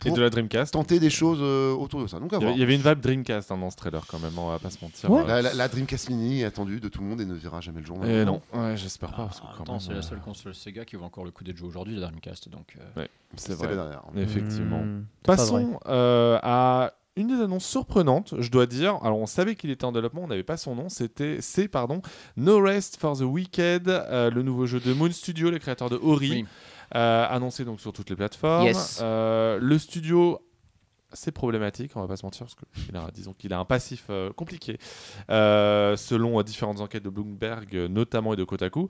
Et 0.04 0.10
de 0.10 0.20
la 0.20 0.30
Dreamcast. 0.30 0.72
tenter 0.74 1.00
des 1.00 1.10
choses 1.10 1.38
euh, 1.40 1.72
autour 1.74 2.02
de 2.02 2.06
ça. 2.06 2.20
Donc 2.20 2.32
à 2.32 2.36
Il 2.36 2.40
y 2.40 2.42
avait- 2.42 2.44
voir. 2.46 2.56
il 2.56 2.60
y 2.60 2.62
avait 2.62 2.74
une 2.76 2.82
vibe 2.82 3.00
Dreamcast 3.00 3.50
hein, 3.50 3.58
dans 3.58 3.70
ce 3.70 3.76
trailer 3.76 4.04
quand 4.06 4.18
même, 4.20 4.38
on 4.38 4.48
va 4.48 4.58
pas 4.58 4.70
se 4.70 4.78
mentir. 4.82 5.10
Ouais. 5.10 5.22
Euh, 5.22 5.26
La, 5.26 5.42
la- 5.42 5.54
la 5.54 5.68
Dreamcast 5.68 6.10
Mini 6.10 6.42
est 6.42 6.44
attendue 6.44 6.80
de 6.80 6.88
tout 6.88 7.00
le 7.00 7.06
monde 7.06 7.20
et 7.20 7.24
ne 7.24 7.34
verra 7.34 7.60
jamais 7.60 7.80
le 7.80 7.86
jour. 7.86 8.04
Et 8.04 8.24
non, 8.24 8.40
ouais, 8.52 8.76
j'espère 8.76 9.10
pas. 9.10 9.24
Parce 9.24 9.40
que 9.40 9.46
Ah, 9.48 9.54
quand 9.56 9.62
attends, 9.64 9.72
même, 9.72 9.80
c'est 9.80 9.92
la 9.92 9.98
euh, 9.98 10.02
seule 10.02 10.20
console 10.20 10.54
Sega 10.54 10.84
qui 10.84 10.96
vaut 10.96 11.04
encore 11.04 11.24
le 11.24 11.30
coup 11.30 11.44
d'être 11.44 11.56
jouée 11.56 11.68
aujourd'hui, 11.68 11.94
la 11.96 12.06
Dreamcast. 12.08 12.48
Donc, 12.48 12.76
euh, 12.96 13.06
C'est 13.36 13.52
C'est 13.52 13.54
vrai. 13.54 13.68
la 13.68 13.74
dernière. 13.74 14.02
Effectivement. 14.16 14.82
Hmm. 14.82 15.04
Passons 15.22 15.80
euh, 15.86 16.38
à 16.42 16.92
une 17.16 17.28
des 17.28 17.42
annonces 17.42 17.64
surprenantes, 17.64 18.34
je 18.38 18.50
dois 18.50 18.66
dire. 18.66 18.98
Alors, 19.02 19.18
on 19.18 19.24
savait 19.26 19.54
qu'il 19.54 19.70
était 19.70 19.86
en 19.86 19.92
développement, 19.92 20.22
on 20.24 20.26
n'avait 20.28 20.42
pas 20.42 20.58
son 20.58 20.74
nom. 20.74 20.90
C'était, 20.90 21.38
c'est 21.40 21.66
pardon, 21.66 22.02
No 22.36 22.60
Rest 22.60 22.98
for 23.00 23.16
the 23.16 23.22
Wicked, 23.22 23.88
euh, 23.88 24.30
le 24.30 24.42
nouveau 24.42 24.66
jeu 24.66 24.80
de 24.80 24.92
Moon 24.92 25.10
Studio, 25.10 25.50
les 25.50 25.58
créateurs 25.58 25.88
de 25.88 25.96
Ori, 25.96 26.30
Oui. 26.30 26.44
Euh, 26.94 27.26
annoncé 27.28 27.64
donc 27.64 27.80
sur 27.80 27.92
toutes 27.92 28.10
les 28.10 28.16
plateformes. 28.16 28.66
Yes. 28.66 29.00
Euh, 29.02 29.58
le 29.60 29.78
studio. 29.78 30.40
C'est 31.12 31.30
problématique, 31.32 31.92
on 31.94 32.00
va 32.00 32.08
pas 32.08 32.16
se 32.16 32.26
mentir, 32.26 32.40
parce 32.46 32.56
que 32.56 32.64
il 32.90 32.96
a, 32.96 33.08
disons 33.14 33.32
qu'il 33.32 33.52
a 33.52 33.58
un 33.60 33.64
passif 33.64 34.06
euh, 34.10 34.32
compliqué, 34.32 34.76
euh, 35.30 35.96
selon 35.96 36.38
euh, 36.38 36.42
différentes 36.42 36.80
enquêtes 36.80 37.04
de 37.04 37.08
Bloomberg, 37.08 37.74
euh, 37.74 37.88
notamment 37.88 38.34
et 38.34 38.36
de 38.36 38.42
Kotaku. 38.44 38.88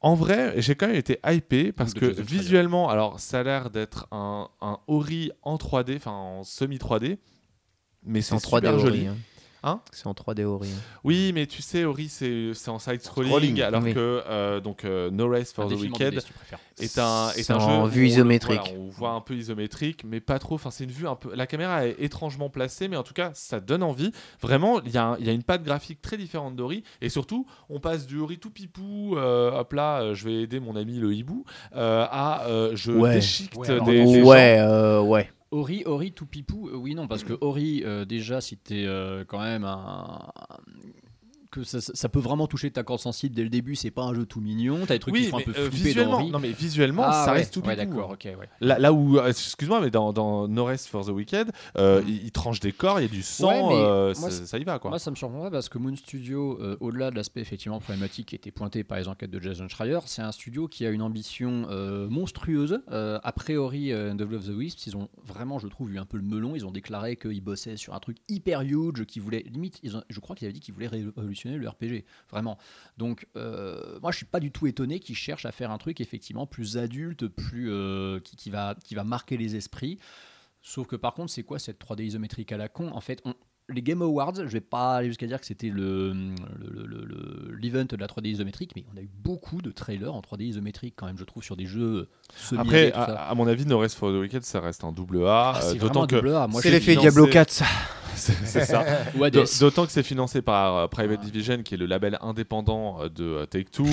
En 0.00 0.14
vrai, 0.14 0.54
j'ai 0.62 0.76
quand 0.76 0.86
même 0.86 0.94
été 0.96 1.18
hypé 1.26 1.72
parce 1.72 1.94
de 1.94 2.00
que 2.00 2.06
visuellement, 2.22 2.88
alors 2.88 3.18
ça 3.18 3.40
a 3.40 3.42
l'air 3.42 3.70
d'être 3.70 4.06
un, 4.12 4.48
un 4.60 4.78
Ori 4.86 5.32
en 5.42 5.56
3D, 5.56 5.96
enfin 5.96 6.12
en 6.12 6.44
semi 6.44 6.76
3D, 6.78 7.18
mais 8.04 8.22
C'est 8.22 8.36
3D 8.36 8.40
super 8.56 8.74
Ori. 8.74 8.82
joli. 8.82 9.06
hein. 9.08 9.16
Hein 9.66 9.80
C'est 9.90 10.06
en 10.06 10.12
3D 10.12 10.44
Ori. 10.44 10.68
Oui, 11.02 11.32
mais 11.34 11.46
tu 11.46 11.60
sais, 11.60 11.84
Ori 11.84 12.08
c'est 12.08 12.52
c'est 12.54 12.70
en 12.70 12.78
side 12.78 13.02
scrolling, 13.02 13.28
Scrolling, 13.30 13.62
alors 13.62 13.82
oui. 13.82 13.92
que 13.94 14.22
euh, 14.28 14.60
donc 14.60 14.84
euh, 14.84 15.10
No 15.10 15.28
Race 15.28 15.52
for 15.52 15.64
un 15.64 15.68
the 15.68 15.72
Wicked 15.72 16.20
si 16.76 16.84
est 16.84 16.98
un, 16.98 17.30
est 17.36 17.50
un 17.50 17.56
en 17.56 17.84
jeu 17.86 17.90
vue 17.90 18.06
isométrique. 18.06 18.60
voilà, 18.62 18.78
on 18.78 18.88
voit 18.90 19.10
un 19.10 19.20
peu 19.20 19.34
isométrique, 19.34 20.04
mais 20.06 20.20
pas 20.20 20.38
trop. 20.38 20.54
Enfin, 20.54 20.70
c'est 20.70 20.84
une 20.84 20.90
vue 20.92 21.08
un 21.08 21.16
peu. 21.16 21.34
La 21.34 21.46
caméra 21.48 21.84
est 21.86 21.96
étrangement 21.98 22.48
placée, 22.48 22.86
mais 22.86 22.96
en 22.96 23.02
tout 23.02 23.14
cas, 23.14 23.30
ça 23.34 23.58
donne 23.60 23.82
envie. 23.82 24.12
Vraiment, 24.40 24.80
il 24.84 24.92
y, 24.92 24.98
a 24.98 25.04
un- 25.04 25.16
il 25.18 25.26
y 25.26 25.30
a 25.30 25.32
une 25.32 25.42
patte 25.42 25.64
graphique 25.64 26.00
très 26.00 26.16
différente 26.16 26.54
d'Ori, 26.54 26.84
et 27.00 27.08
surtout, 27.08 27.44
on 27.68 27.80
passe 27.80 28.06
du 28.06 28.20
Ori 28.20 28.38
tout 28.38 28.50
pipou, 28.50 29.16
euh, 29.16 29.50
hop 29.58 29.72
là, 29.72 30.00
euh, 30.02 30.14
je 30.14 30.26
vais 30.26 30.42
aider 30.42 30.60
mon 30.60 30.76
ami 30.76 30.98
le 30.98 31.12
hibou, 31.12 31.44
euh, 31.74 32.06
à 32.08 32.46
euh, 32.46 32.72
je 32.76 32.92
Ouais. 32.92 33.14
déchiquete 33.14 33.56
Ouais, 33.56 33.80
des, 33.80 34.22
ouais, 34.22 34.56
euh, 34.60 35.00
ouais. 35.00 35.28
Ori, 35.50 35.84
Ori, 35.86 36.12
tout 36.12 36.26
pipou, 36.26 36.68
euh, 36.68 36.76
oui, 36.76 36.94
non, 36.94 37.06
parce 37.06 37.22
que 37.24 37.36
Ori, 37.40 37.82
euh, 37.84 38.04
déjà, 38.04 38.40
t'es 38.56 38.84
euh, 38.86 39.24
quand 39.24 39.40
même 39.40 39.64
un. 39.64 40.18
Que 41.62 41.64
ça, 41.80 42.08
peut 42.08 42.18
vraiment 42.20 42.46
toucher 42.46 42.70
ta 42.70 42.82
corde 42.82 43.00
sensible 43.00 43.34
dès 43.34 43.42
le 43.42 43.48
début, 43.48 43.74
c'est 43.76 43.90
pas 43.90 44.02
un 44.04 44.14
jeu 44.14 44.26
tout 44.26 44.40
mignon, 44.40 44.80
t'as 44.86 44.94
des 44.94 44.98
trucs 45.00 45.14
qui 45.14 45.24
font 45.24 45.38
un 45.38 45.42
peu 45.42 45.52
euh, 45.56 45.64
dans 45.64 45.70
visuellement, 45.70 46.16
Ori. 46.16 46.30
non 46.30 46.38
mais 46.38 46.52
visuellement, 46.52 47.02
Ah, 47.06 47.24
ça 47.24 47.32
ouais, 47.32 47.38
reste 47.38 47.54
tout 47.54 47.60
ouais, 47.62 47.76
d'accord, 47.76 48.10
ok, 48.10 48.24
ouais. 48.24 48.48
Là, 48.60 48.78
là 48.78 48.92
où, 48.92 49.18
euh, 49.18 49.28
excuse-moi, 49.28 49.80
mais 49.80 49.90
dans, 49.90 50.12
dans 50.12 50.48
No 50.48 50.64
Rest 50.64 50.88
for 50.88 51.04
the 51.04 51.10
Wicked, 51.10 51.50
euh, 51.78 52.02
il, 52.06 52.24
il 52.24 52.32
tranche 52.32 52.60
des 52.60 52.72
corps, 52.72 52.98
il 53.00 53.02
y 53.02 53.06
a 53.06 53.08
du 53.08 53.22
sang, 53.22 53.70
euh, 53.72 54.14
moi, 54.18 54.30
ça, 54.30 54.46
ça 54.46 54.58
y 54.58 54.64
va 54.64 54.78
quoi. 54.78 54.90
Moi, 54.90 54.98
ça 54.98 55.10
me 55.10 55.16
surprend 55.16 55.42
pas 55.42 55.50
parce 55.50 55.68
que 55.68 55.78
Moon 55.78 55.94
Studio, 55.96 56.58
euh, 56.60 56.76
au-delà 56.80 57.10
de 57.10 57.16
l'aspect 57.16 57.40
effectivement 57.40 57.78
problématique 57.80 58.26
qui 58.28 58.36
était 58.36 58.50
pointé 58.50 58.84
par 58.84 58.98
les 58.98 59.08
enquêtes 59.08 59.30
de 59.30 59.40
Jason 59.40 59.68
Schreier, 59.68 59.98
c'est 60.06 60.22
un 60.22 60.32
studio 60.32 60.68
qui 60.68 60.84
a 60.86 60.90
une 60.90 61.02
ambition 61.02 61.66
euh, 61.70 62.08
monstrueuse. 62.08 62.80
Euh, 62.90 63.18
a 63.22 63.32
priori, 63.32 63.92
euh, 63.92 64.14
Devil 64.14 64.36
of 64.36 64.46
the 64.46 64.50
Wisps, 64.56 64.86
ils 64.86 64.96
ont 64.96 65.08
vraiment, 65.24 65.58
je 65.58 65.68
trouve, 65.68 65.92
eu 65.92 65.98
un 65.98 66.04
peu 66.04 66.16
le 66.16 66.22
melon. 66.22 66.54
Ils 66.56 66.66
ont 66.66 66.70
déclaré 66.70 67.16
qu'ils 67.16 67.40
bossaient 67.42 67.76
sur 67.76 67.94
un 67.94 68.00
truc 68.00 68.16
hyper 68.28 68.62
huge, 68.62 69.04
qui 69.06 69.20
voulait, 69.20 69.44
limite, 69.50 69.78
ils 69.82 69.96
ont- 69.96 70.02
je 70.08 70.18
crois 70.20 70.34
qu'ils 70.34 70.46
avaient 70.46 70.52
dit 70.52 70.60
qu'ils 70.60 70.74
voulaient 70.74 70.88
révolutionner 70.88 71.45
le 71.56 71.68
RPG, 71.68 72.04
vraiment. 72.30 72.58
Donc, 72.98 73.26
euh, 73.36 73.98
moi, 74.02 74.10
je 74.12 74.16
suis 74.16 74.26
pas 74.26 74.40
du 74.40 74.50
tout 74.50 74.66
étonné 74.66 74.98
qu'ils 75.00 75.16
cherchent 75.16 75.46
à 75.46 75.52
faire 75.52 75.70
un 75.70 75.78
truc 75.78 76.00
effectivement 76.00 76.46
plus 76.46 76.76
adulte, 76.76 77.28
plus 77.28 77.70
euh, 77.70 78.18
qui, 78.20 78.36
qui 78.36 78.50
va, 78.50 78.74
qui 78.84 78.94
va 78.94 79.04
marquer 79.04 79.36
les 79.36 79.56
esprits. 79.56 79.98
Sauf 80.62 80.86
que 80.88 80.96
par 80.96 81.14
contre, 81.14 81.30
c'est 81.30 81.44
quoi 81.44 81.58
cette 81.58 81.80
3D 81.80 82.02
isométrique 82.04 82.50
à 82.52 82.56
la 82.56 82.68
con? 82.68 82.90
En 82.92 83.00
fait, 83.00 83.22
on, 83.24 83.34
les 83.68 83.82
Game 83.82 84.00
Awards, 84.02 84.34
je 84.36 84.42
vais 84.44 84.60
pas 84.60 84.96
aller 84.96 85.08
jusqu'à 85.08 85.26
dire 85.26 85.40
que 85.40 85.46
c'était 85.46 85.68
le 85.70 86.12
le- 86.12 86.86
le- 86.86 87.04
le- 87.04 87.54
l'event 87.60 87.84
de 87.84 87.96
la 87.96 88.06
3D 88.06 88.28
isométrique, 88.28 88.72
mais 88.76 88.84
on 88.92 88.96
a 88.96 89.00
eu 89.00 89.08
beaucoup 89.12 89.60
de 89.60 89.70
trailers 89.72 90.14
en 90.14 90.20
3D 90.20 90.42
isométrique 90.44 90.94
quand 90.96 91.06
même, 91.06 91.18
je 91.18 91.24
trouve, 91.24 91.42
sur 91.42 91.56
des 91.56 91.66
jeux 91.66 92.08
semi 92.36 92.60
Après, 92.60 92.92
tout 92.92 92.98
à, 93.00 93.06
ça. 93.06 93.14
à 93.24 93.34
mon 93.34 93.46
avis, 93.48 93.66
No 93.66 93.78
Rest 93.78 93.96
for 93.96 94.10
the 94.10 94.16
Wicked, 94.20 94.44
ça 94.44 94.60
reste 94.60 94.84
un 94.84 94.92
double 94.92 95.26
A. 95.26 95.52
Ah, 95.56 95.60
euh, 95.64 95.74
D'autant 95.74 96.06
que 96.06 96.16
C'est 96.60 96.70
l'effet 96.70 96.94
Diablo 96.96 97.26
4, 97.26 97.50
ça. 97.50 97.64
c'est 98.44 98.64
ça. 98.64 98.84
D'autant 99.60 99.86
que 99.86 99.92
c'est 99.92 100.02
financé 100.02 100.42
par 100.42 100.76
euh, 100.76 100.86
Private 100.88 101.20
Division, 101.20 101.62
qui 101.62 101.74
est 101.74 101.78
le 101.78 101.86
label 101.86 102.18
indépendant 102.22 102.98
euh, 103.02 103.08
de 103.08 103.24
euh, 103.24 103.46
Take 103.46 103.70
Two. 103.70 103.86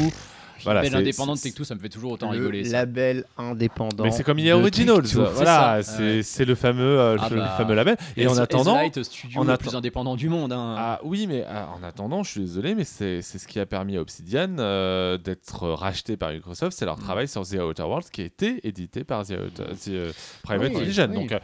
Voilà, 0.64 0.82
Label 0.84 1.00
indépendant 1.02 1.34
de 1.34 1.40
Take-Two, 1.40 1.66
ça 1.66 1.76
me 1.76 1.80
fait 1.82 1.90
toujours 1.90 2.14
autant 2.14 2.32
Le 2.32 2.38
rigoler. 2.38 2.64
ça. 2.64 2.72
label 2.72 3.26
indépendant. 3.38 4.06
Mais 4.06 4.12
c'est 4.12 4.24
comme 4.24 4.40
EA 4.40 4.54
Originals, 4.56 5.02
Take-Two. 5.02 5.26
voilà, 5.34 5.84
C'est 5.84 6.24
c'est 6.24 6.45
le 6.45 6.56
fameux, 6.56 7.00
euh, 7.00 7.18
Ah 7.20 7.28
le 7.30 7.36
bah, 7.38 7.54
fameux 7.58 7.74
label. 7.76 7.98
Et 8.16 8.28
en 8.28 8.38
attendant, 8.38 8.80
studio 9.02 9.41
en 9.41 9.44
le 9.44 9.58
plus 9.58 9.76
indépendant 9.76 10.16
du 10.16 10.30
monde. 10.30 10.54
hein. 10.54 10.76
ah 10.78 11.00
oui, 11.04 11.28
mais 11.28 11.44
ah, 11.50 11.68
en 11.78 11.84
attendant, 11.84 12.24
je 12.24 12.30
suis 12.30 12.40
désolé, 12.41 12.76
mais 12.76 12.86
c'est 12.86 13.22
ce 13.22 13.45
qui 13.45 13.60
a 13.60 13.66
permis 13.66 13.98
à 13.98 14.02
Obsidian 14.02 14.56
euh, 14.60 15.18
d'être 15.18 15.68
racheté 15.68 16.16
par 16.16 16.32
Microsoft, 16.32 16.78
c'est 16.78 16.86
leur 16.86 16.98
Mm. 16.98 17.04
travail 17.04 17.28
sur 17.28 17.41
The 17.45 17.56
Outer 17.56 17.84
Worlds 17.84 18.10
qui 18.10 18.22
a 18.22 18.26
été 18.26 18.66
édité 18.66 19.04
par 19.04 19.26
The, 19.26 19.32
Outer- 19.32 19.76
The, 19.84 20.16
Private 20.44 20.72
Oui, 20.76 20.80
Division. 20.80 21.08
oui. 21.10 21.16
Donc 21.16 21.32
euh, 21.34 21.40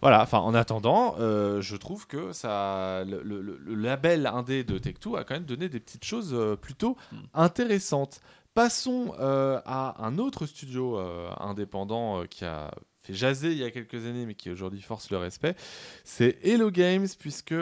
voilà, 0.00 0.22
enfin 0.22 0.38
en 0.38 0.54
attendant, 0.54 1.16
euh, 1.18 1.60
je 1.60 1.76
trouve 1.76 2.06
que 2.06 2.32
ça, 2.32 3.04
le, 3.04 3.22
le- 3.22 3.40
le- 3.42 3.58
le 3.58 3.74
label 3.74 4.26
indé 4.26 4.64
de 4.64 4.78
Take-Two 4.78 5.16
a 5.16 5.24
quand 5.24 5.34
même 5.34 5.44
donné 5.44 5.68
des 5.68 5.80
petites 5.80 6.04
choses 6.04 6.32
euh, 6.34 6.56
plutôt 6.56 6.96
Mm. 7.12 7.16
intéressantes. 7.34 8.20
Passons 8.54 9.14
euh, 9.20 9.60
à 9.66 10.04
un 10.04 10.18
autre 10.18 10.46
studio 10.46 10.98
euh, 10.98 11.28
indépendant 11.38 12.24
qui 12.26 12.44
a 12.44 12.70
fait 13.02 13.14
jaser 13.14 13.52
il 13.52 13.58
y 13.58 13.64
a 13.64 13.70
quelques 13.70 14.04
années, 14.06 14.26
mais 14.26 14.34
qui 14.34 14.50
aujourd'hui 14.50 14.82
force 14.82 15.10
le 15.10 15.18
respect. 15.18 15.54
C'est 16.04 16.38
Hello 16.42 16.70
Games, 16.70 17.06
puisque 17.18 17.54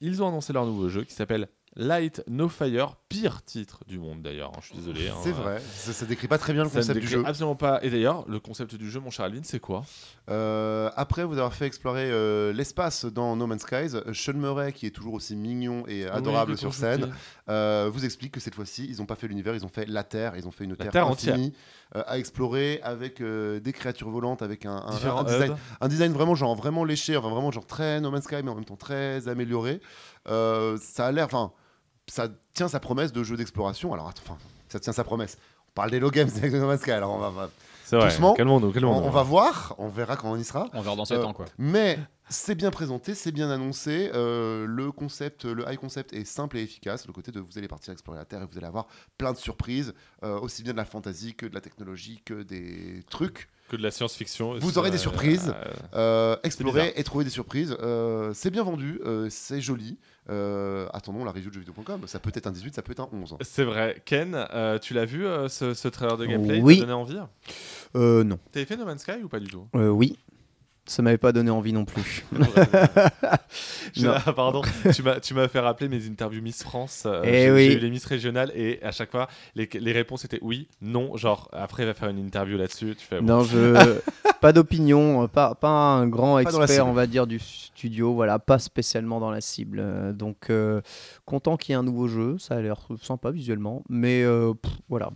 ils 0.00 0.22
ont 0.22 0.28
annoncé 0.28 0.52
leur 0.52 0.64
nouveau 0.64 0.88
jeu 0.88 1.02
qui 1.04 1.12
s'appelle 1.14 1.48
Light 1.80 2.24
No 2.26 2.48
Fire, 2.48 2.96
pire 3.08 3.42
titre 3.44 3.84
du 3.86 3.98
monde 4.00 4.20
d'ailleurs. 4.20 4.50
hein, 4.54 4.58
je 4.60 4.66
suis 4.66 4.74
désolé. 4.76 5.08
hein, 5.08 5.14
C'est 5.22 5.30
euh, 5.30 5.32
vrai, 5.34 5.62
ça, 5.74 5.92
ça 5.92 6.06
décrit 6.06 6.26
pas 6.26 6.36
très 6.36 6.52
bien 6.52 6.64
le 6.64 6.68
Ça 6.68 6.80
concept 6.80 6.98
du 7.00 7.06
jeu. 7.06 7.22
absolument 7.24 7.54
pas. 7.54 7.78
Et 7.84 7.90
d'ailleurs, 7.90 8.24
le 8.28 8.40
concept 8.40 8.74
du 8.74 8.90
jeu, 8.90 8.98
mon 8.98 9.10
cher 9.10 9.26
Alvin, 9.26 9.42
c'est 9.44 9.60
quoi? 9.60 9.84
Euh, 10.28 10.90
après 10.96 11.24
vous 11.24 11.34
avoir 11.34 11.54
fait 11.54 11.66
explorer 11.66 12.10
euh, 12.10 12.52
l'espace 12.52 13.04
dans 13.04 13.36
No 13.36 13.46
Man's 13.46 13.62
Skies, 13.62 13.96
Sean 14.12 14.34
Murray, 14.34 14.72
qui 14.72 14.86
est 14.86 14.90
toujours 14.90 15.14
aussi 15.14 15.36
mignon 15.36 15.84
et 15.86 16.06
adorable 16.06 16.52
Oui, 16.52 16.58
sur 16.58 16.74
scène, 16.74 17.12
vous 17.46 18.04
explique 18.04 18.32
que 18.32 18.40
cette 18.40 18.56
fois-ci, 18.56 18.86
ils 18.90 18.96
n'ont 18.98 19.06
pas 19.06 19.14
fait 19.14 19.28
l'univers, 19.28 19.54
ils 19.54 19.64
ont 19.64 19.68
fait 19.68 19.86
la 19.86 20.02
Terre, 20.02 20.34
ils 20.36 20.48
ont 20.48 20.50
fait 20.50 20.64
une 20.64 20.76
Terre, 20.76 20.90
Terre 20.90 21.06
infinie 21.06 21.52
à 21.94 22.18
explorer 22.18 22.80
avec 22.82 23.22
des 23.22 23.72
créatures 23.72 24.10
volantes, 24.10 24.42
avec 24.42 24.66
un, 24.66 24.76
un- 24.76 24.90
Différents 24.90 25.24
un 25.80 25.88
design, 25.88 26.12
vraiment 26.12 26.34
genre 26.34 26.54
vraiment 26.56 26.82
léché, 26.84 27.16
enfin 27.16 27.30
vraiment 27.30 27.52
genre 27.52 27.66
très 27.66 28.00
No 28.00 28.10
Man's 28.10 28.24
Sky, 28.24 28.42
mais 28.42 28.50
en 28.50 28.56
même 28.56 28.64
temps 28.64 28.76
très 28.76 29.28
amélioré. 29.28 29.80
Ça 30.26 31.06
a 31.06 31.12
l'air, 31.12 31.24
enfin, 31.26 31.52
ça 32.08 32.28
tient 32.54 32.68
sa 32.68 32.80
promesse 32.80 33.12
de 33.12 33.22
jeu 33.22 33.36
d'exploration. 33.36 33.92
Alors, 33.94 34.08
attends, 34.08 34.22
enfin, 34.24 34.38
ça 34.68 34.80
tient 34.80 34.92
sa 34.92 35.04
promesse. 35.04 35.38
On 35.70 35.72
parle 35.74 35.90
des 35.90 36.00
low 36.00 36.10
games 36.10 36.28
avec 36.36 36.52
No 36.52 36.66
Man's 36.66 36.80
Sky, 36.80 36.90
alors 36.92 37.12
on 37.12 37.18
va, 37.18 37.30
va- 37.30 37.50
C'est 37.84 37.96
vrai. 37.96 38.08
doucement, 38.08 38.34
Calmons-nous, 38.34 38.68
on, 38.68 38.72
calmons-nous. 38.72 39.06
on 39.06 39.10
va 39.10 39.22
voir, 39.22 39.74
on 39.78 39.88
verra 39.88 40.16
quand 40.16 40.30
on 40.32 40.36
y 40.36 40.44
sera. 40.44 40.66
On 40.74 40.80
verra 40.82 40.96
dans 40.96 41.04
7 41.04 41.18
Euh, 41.18 41.24
ans, 41.24 41.32
quoi. 41.32 41.46
Mais 41.58 41.98
c'est 42.28 42.54
bien 42.56 42.70
présenté, 42.70 43.14
c'est 43.14 43.30
bien 43.32 43.48
annoncé. 43.50 44.10
euh, 44.14 44.66
le 44.66 44.90
concept, 44.90 45.44
le 45.44 45.64
high 45.70 45.78
concept 45.78 46.12
est 46.12 46.24
simple 46.24 46.56
et 46.58 46.62
efficace. 46.62 47.06
Le 47.06 47.12
côté 47.12 47.30
de 47.30 47.40
vous 47.40 47.56
allez 47.58 47.68
partir 47.68 47.92
explorer 47.92 48.18
la 48.18 48.24
Terre 48.24 48.42
et 48.42 48.46
vous 48.50 48.58
allez 48.58 48.66
avoir 48.66 48.86
plein 49.16 49.32
de 49.32 49.38
surprises, 49.38 49.94
euh, 50.24 50.38
aussi 50.40 50.62
bien 50.62 50.72
de 50.72 50.78
la 50.78 50.84
fantasy 50.84 51.34
que 51.34 51.46
de 51.46 51.54
la 51.54 51.60
technologie, 51.60 52.20
que 52.24 52.42
des 52.42 53.02
trucs. 53.08 53.48
Que 53.68 53.76
de 53.76 53.82
la 53.82 53.90
science-fiction. 53.90 54.58
Vous 54.58 54.78
aurez 54.78 54.90
des 54.90 54.96
Euh, 54.96 55.00
surprises. 55.00 55.54
euh, 55.94 56.34
Euh, 56.34 56.36
explorer 56.42 56.92
et 56.96 57.04
trouver 57.04 57.24
des 57.24 57.30
surprises. 57.30 57.76
Euh, 57.80 58.32
c'est 58.34 58.50
bien 58.50 58.62
vendu, 58.64 59.00
euh, 59.04 59.28
c'est 59.30 59.60
joli. 59.60 59.98
Euh, 60.30 60.86
attendons 60.92 61.24
la 61.24 61.30
review 61.30 61.48
de 61.50 61.54
jeuxvideo.com. 61.54 62.02
Ça 62.06 62.18
peut 62.18 62.30
être 62.34 62.46
un 62.46 62.52
18, 62.52 62.74
ça 62.74 62.82
peut 62.82 62.92
être 62.92 63.00
un 63.00 63.08
11. 63.12 63.36
C'est 63.40 63.64
vrai. 63.64 64.02
Ken, 64.04 64.46
euh, 64.52 64.78
tu 64.78 64.94
l'as 64.94 65.04
vu 65.04 65.24
ce, 65.48 65.74
ce 65.74 65.88
trailer 65.88 66.16
de 66.16 66.26
gameplay? 66.26 66.60
Oui. 66.60 66.74
Il 66.74 66.80
t'a 66.80 66.86
donné 66.86 66.92
envie? 66.94 67.18
Euh, 67.96 68.24
non. 68.24 68.38
T'avais 68.52 68.66
fait 68.66 68.76
No 68.76 68.84
Man's 68.84 69.00
Sky 69.02 69.22
ou 69.24 69.28
pas 69.28 69.40
du 69.40 69.48
tout? 69.48 69.66
Euh, 69.74 69.88
oui. 69.88 70.18
Ça 70.88 71.02
m'avait 71.02 71.18
pas 71.18 71.32
donné 71.32 71.50
envie 71.50 71.72
non 71.72 71.84
plus. 71.84 72.24
Je- 73.94 74.06
Non. 74.06 74.14
ah, 74.24 74.32
pardon, 74.32 74.62
tu 74.92 75.34
m'as, 75.34 75.48
fait 75.48 75.60
rappeler 75.60 75.88
mes 75.88 76.06
interviews 76.06 76.42
Miss 76.42 76.62
France. 76.62 77.04
euh, 77.06 77.22
Eh 77.24 77.32
j'ai, 77.42 77.50
oui. 77.50 77.66
eu 77.74 77.78
les 77.78 77.90
Miss 77.90 78.04
régionales 78.06 78.50
et 78.54 78.82
à 78.82 78.90
chaque 78.90 79.10
fois, 79.10 79.28
les, 79.54 79.68
les 79.72 79.92
réponses 79.92 80.24
étaient 80.24 80.38
oui, 80.42 80.66
non. 80.80 81.16
Genre, 81.16 81.48
après, 81.52 81.82
il 81.82 81.86
va 81.86 81.94
faire 81.94 82.08
une 82.08 82.18
interview 82.18 82.56
là-dessus. 82.56 82.96
Tu 82.98 83.06
fais, 83.06 83.20
bon, 83.20 83.26
Non, 83.26 83.42
je 83.44 83.98
pas 84.40 84.52
d'opinion, 84.52 85.28
pas, 85.28 85.54
pas 85.54 85.68
un 85.68 86.06
grand 86.08 86.38
expert, 86.38 86.86
on 86.86 86.92
va 86.92 87.06
dire, 87.06 87.26
du 87.26 87.38
studio, 87.38 88.14
voilà, 88.14 88.38
pas 88.38 88.58
spécialement 88.58 89.20
dans 89.20 89.30
la 89.30 89.40
cible. 89.40 89.84
Donc, 90.14 90.48
euh, 90.50 90.80
content 91.26 91.56
qu'il 91.56 91.72
y 91.72 91.74
ait 91.74 91.78
un 91.78 91.82
nouveau 91.82 92.08
jeu, 92.08 92.36
ça 92.38 92.54
a 92.56 92.60
l'air 92.60 92.78
sympa 93.02 93.30
visuellement, 93.30 93.84
mais 93.88 94.22
euh, 94.22 94.54
pff, 94.54 94.72
voilà. 94.88 95.10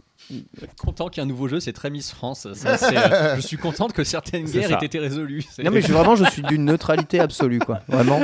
Content 0.79 1.09
qu'il 1.09 1.21
y 1.23 1.25
ait 1.25 1.27
un 1.27 1.29
nouveau 1.29 1.49
jeu, 1.49 1.61
c'est 1.61 1.73
très 1.73 1.91
Miss 1.91 2.11
France. 2.11 2.47
Ça, 2.55 2.77
euh, 2.91 3.37
je 3.37 3.41
suis 3.41 3.57
contente 3.57 3.93
que 3.93 4.05
certaines 4.05 4.45
guerres 4.45 4.71
ça. 4.71 4.79
aient 4.81 4.87
été 4.87 4.99
résolues. 4.99 5.45
Non, 5.63 5.71
mais 5.71 5.83
je, 5.83 5.93
vraiment, 5.93 6.17
je 6.17 6.25
suis 6.31 6.43
d'une 6.43 6.65
neutralité 6.65 7.21
absolue, 7.21 7.59
quoi. 7.59 7.81
Vraiment. 7.89 8.21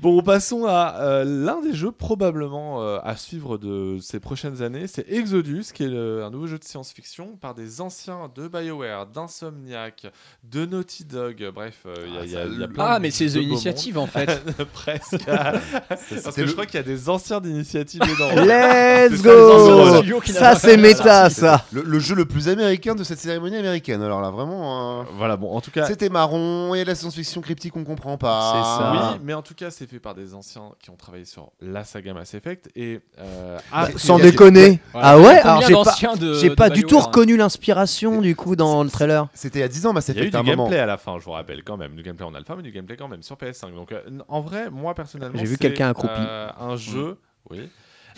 Bon, 0.00 0.20
passons 0.22 0.64
à 0.66 0.96
euh, 1.00 1.24
l'un 1.24 1.60
des 1.60 1.74
jeux 1.74 1.92
probablement 1.92 2.82
euh, 2.82 2.98
à 3.04 3.14
suivre 3.14 3.58
de 3.58 3.98
ces 4.00 4.18
prochaines 4.20 4.62
années. 4.62 4.86
C'est 4.86 5.06
Exodus, 5.08 5.66
qui 5.72 5.84
est 5.84 5.88
le- 5.88 6.24
un 6.24 6.30
nouveau 6.30 6.46
jeu 6.46 6.58
de 6.58 6.64
science-fiction 6.64 7.36
par 7.40 7.54
des 7.54 7.80
anciens 7.82 8.30
de 8.34 8.48
BioWare, 8.48 9.06
d'Insomniac, 9.06 10.06
de 10.44 10.64
Naughty 10.66 11.04
Dog. 11.04 11.46
Bref, 11.54 11.80
euh, 11.86 11.94
il 12.08 12.14
y 12.14 12.18
a- 12.18 12.24
il 12.24 12.30
y, 12.32 12.36
a- 12.36 12.44
il 12.46 12.60
y 12.60 12.64
a 12.64 12.68
plein 12.68 12.84
Ah, 12.88 12.96
de- 12.96 13.02
mais 13.02 13.10
c'est 13.10 13.26
The 13.26 13.34
Initiative 13.36 13.98
en 13.98 14.06
fait. 14.06 14.42
Presque. 14.72 15.24
Parce 15.26 16.34
que 16.36 16.40
le- 16.40 16.46
je 16.46 16.52
crois 16.52 16.64
qu'il 16.66 16.76
y 16.76 16.78
a 16.78 16.82
des 16.82 17.08
anciens 17.10 17.40
d'initiative 17.40 18.00
dedans. 18.00 18.42
Let's 18.44 19.22
go 19.22 20.02
Ça, 20.24 20.54
c'est 20.56 20.78
méta, 20.78 21.28
ça 21.30 21.64
Le, 21.70 21.82
le 21.82 21.98
jeu 22.00 22.14
le 22.14 22.24
plus 22.24 22.48
américain 22.48 22.94
de 22.94 23.04
cette 23.04 23.18
cérémonie 23.20 23.56
américaine. 23.56 24.02
Alors 24.02 24.20
là, 24.22 24.30
vraiment. 24.30 25.02
euh, 25.02 25.04
Voilà, 25.18 25.36
bon, 25.36 25.52
en 25.54 25.60
tout 25.60 25.70
cas. 25.70 25.84
C'était 25.86 26.08
marron, 26.08 26.74
il 26.74 26.78
y 26.78 26.80
a 26.80 26.84
de 26.84 26.88
la 26.88 26.94
science-fiction 26.96 27.40
cryptique 27.42 27.72
qu'on 27.74 27.84
comprend 27.84 28.16
pas. 28.16 28.52
C'est 28.54 28.82
ça. 28.82 29.12
Oui, 29.12 29.20
mais 29.22 29.34
en 29.34 29.42
tout 29.42 29.54
cas, 29.54 29.70
c'est 29.70 29.81
fait 29.86 30.00
par 30.00 30.14
des 30.14 30.34
anciens 30.34 30.70
qui 30.80 30.90
ont 30.90 30.96
travaillé 30.96 31.24
sur 31.24 31.52
la 31.60 31.84
saga 31.84 32.14
Mass 32.14 32.34
Effect 32.34 32.70
et 32.76 33.00
euh, 33.18 33.58
ah, 33.72 33.88
Mais- 33.92 33.98
Sans 33.98 34.18
déconner 34.18 34.80
Voilà. 34.92 35.08
Ah 35.08 35.18
ouais 35.18 35.38
Alors, 35.40 35.62
j'ai 35.62 35.72
pas, 35.74 35.84
d'anciens 35.84 36.16
de- 36.16 36.34
j'ai 36.34 36.48
de 36.50 36.54
pas 36.54 36.70
du 36.70 36.84
tout 36.84 36.98
hein 36.98 37.02
reconnu 37.02 37.36
l'inspiration, 37.36 38.20
du 38.20 38.34
coup, 38.36 38.56
dans 38.56 38.82
le 38.84 38.90
trailer. 38.90 39.28
C'était 39.34 39.58
il 39.60 39.62
y 39.62 39.64
a 39.64 39.68
10 39.68 39.86
ans, 39.86 39.92
Mass 39.92 40.08
Il 40.08 40.14
y 40.16 40.18
a 40.18 40.22
eu 40.22 40.26
Effect 40.28 40.42
du 40.44 40.50
moment. 40.50 40.64
gameplay 40.64 40.78
à 40.80 40.86
la 40.86 40.96
fin, 40.98 41.18
je 41.18 41.24
vous 41.24 41.30
rappelle 41.32 41.62
quand 41.64 41.76
même. 41.76 41.94
Du 41.94 42.02
gameplay 42.02 42.24
en 42.26 42.34
alpha, 42.34 42.54
mais 42.56 42.62
du 42.62 42.72
gameplay 42.72 42.96
quand 42.96 43.08
même 43.08 43.22
sur 43.22 43.36
PS5. 43.36 43.74
Donc, 43.74 43.92
euh, 43.92 44.00
en 44.28 44.40
vrai, 44.40 44.70
moi 44.70 44.94
personnellement, 44.94 45.38
J'ai 45.38 45.44
vu 45.46 45.52
c'est, 45.52 45.58
quelqu'un 45.58 45.88
accroupi. 45.90 46.12
euh, 46.18 46.48
un 46.60 46.76
jeu, 46.76 47.18
oui. 47.50 47.68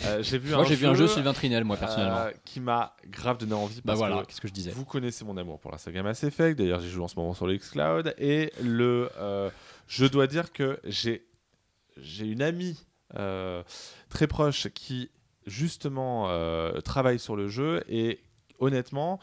Euh, 0.05 0.21
j'ai 0.21 0.37
vu 0.37 0.51
Moi, 0.51 0.59
un 0.63 0.65
j'ai 0.65 0.75
vu 0.75 0.85
un 0.87 0.93
jeu 0.93 1.07
Sylvain 1.07 1.31
Trinel, 1.31 1.63
moi, 1.63 1.77
personnellement. 1.77 2.17
euh, 2.17 2.31
qui 2.43 2.59
m'a 2.59 2.93
grave 3.09 3.37
donné 3.37 3.53
envie. 3.53 3.75
bah 3.77 3.81
Parce 3.85 3.99
voilà, 3.99 4.17
que 4.23 4.25
qu'est-ce 4.27 4.41
que 4.41 4.47
je 4.49 4.53
disais. 4.53 4.71
vous 4.71 4.83
connaissez 4.83 5.23
mon 5.23 5.37
amour 5.37 5.57
pour 5.57 5.71
la 5.71 5.77
saga 5.77 6.03
Mass 6.03 6.21
Effect. 6.25 6.57
D'ailleurs, 6.57 6.81
j'y 6.81 6.89
joue 6.89 7.01
en 7.01 7.07
ce 7.07 7.15
moment 7.15 7.33
sur 7.33 7.47
le 7.47 7.55
Xcloud. 7.55 8.13
Et 8.17 8.51
le, 8.61 9.09
euh, 9.17 9.49
je 9.87 10.05
dois 10.05 10.27
dire 10.27 10.51
que 10.51 10.79
j'ai, 10.83 11.25
j'ai 11.97 12.25
une 12.25 12.41
amie 12.41 12.85
euh, 13.17 13.63
très 14.09 14.27
proche 14.27 14.67
qui 14.73 15.09
justement 15.45 16.25
euh, 16.29 16.79
travaille 16.81 17.19
sur 17.19 17.35
le 17.35 17.47
jeu 17.47 17.83
et 17.89 18.19
honnêtement. 18.59 19.19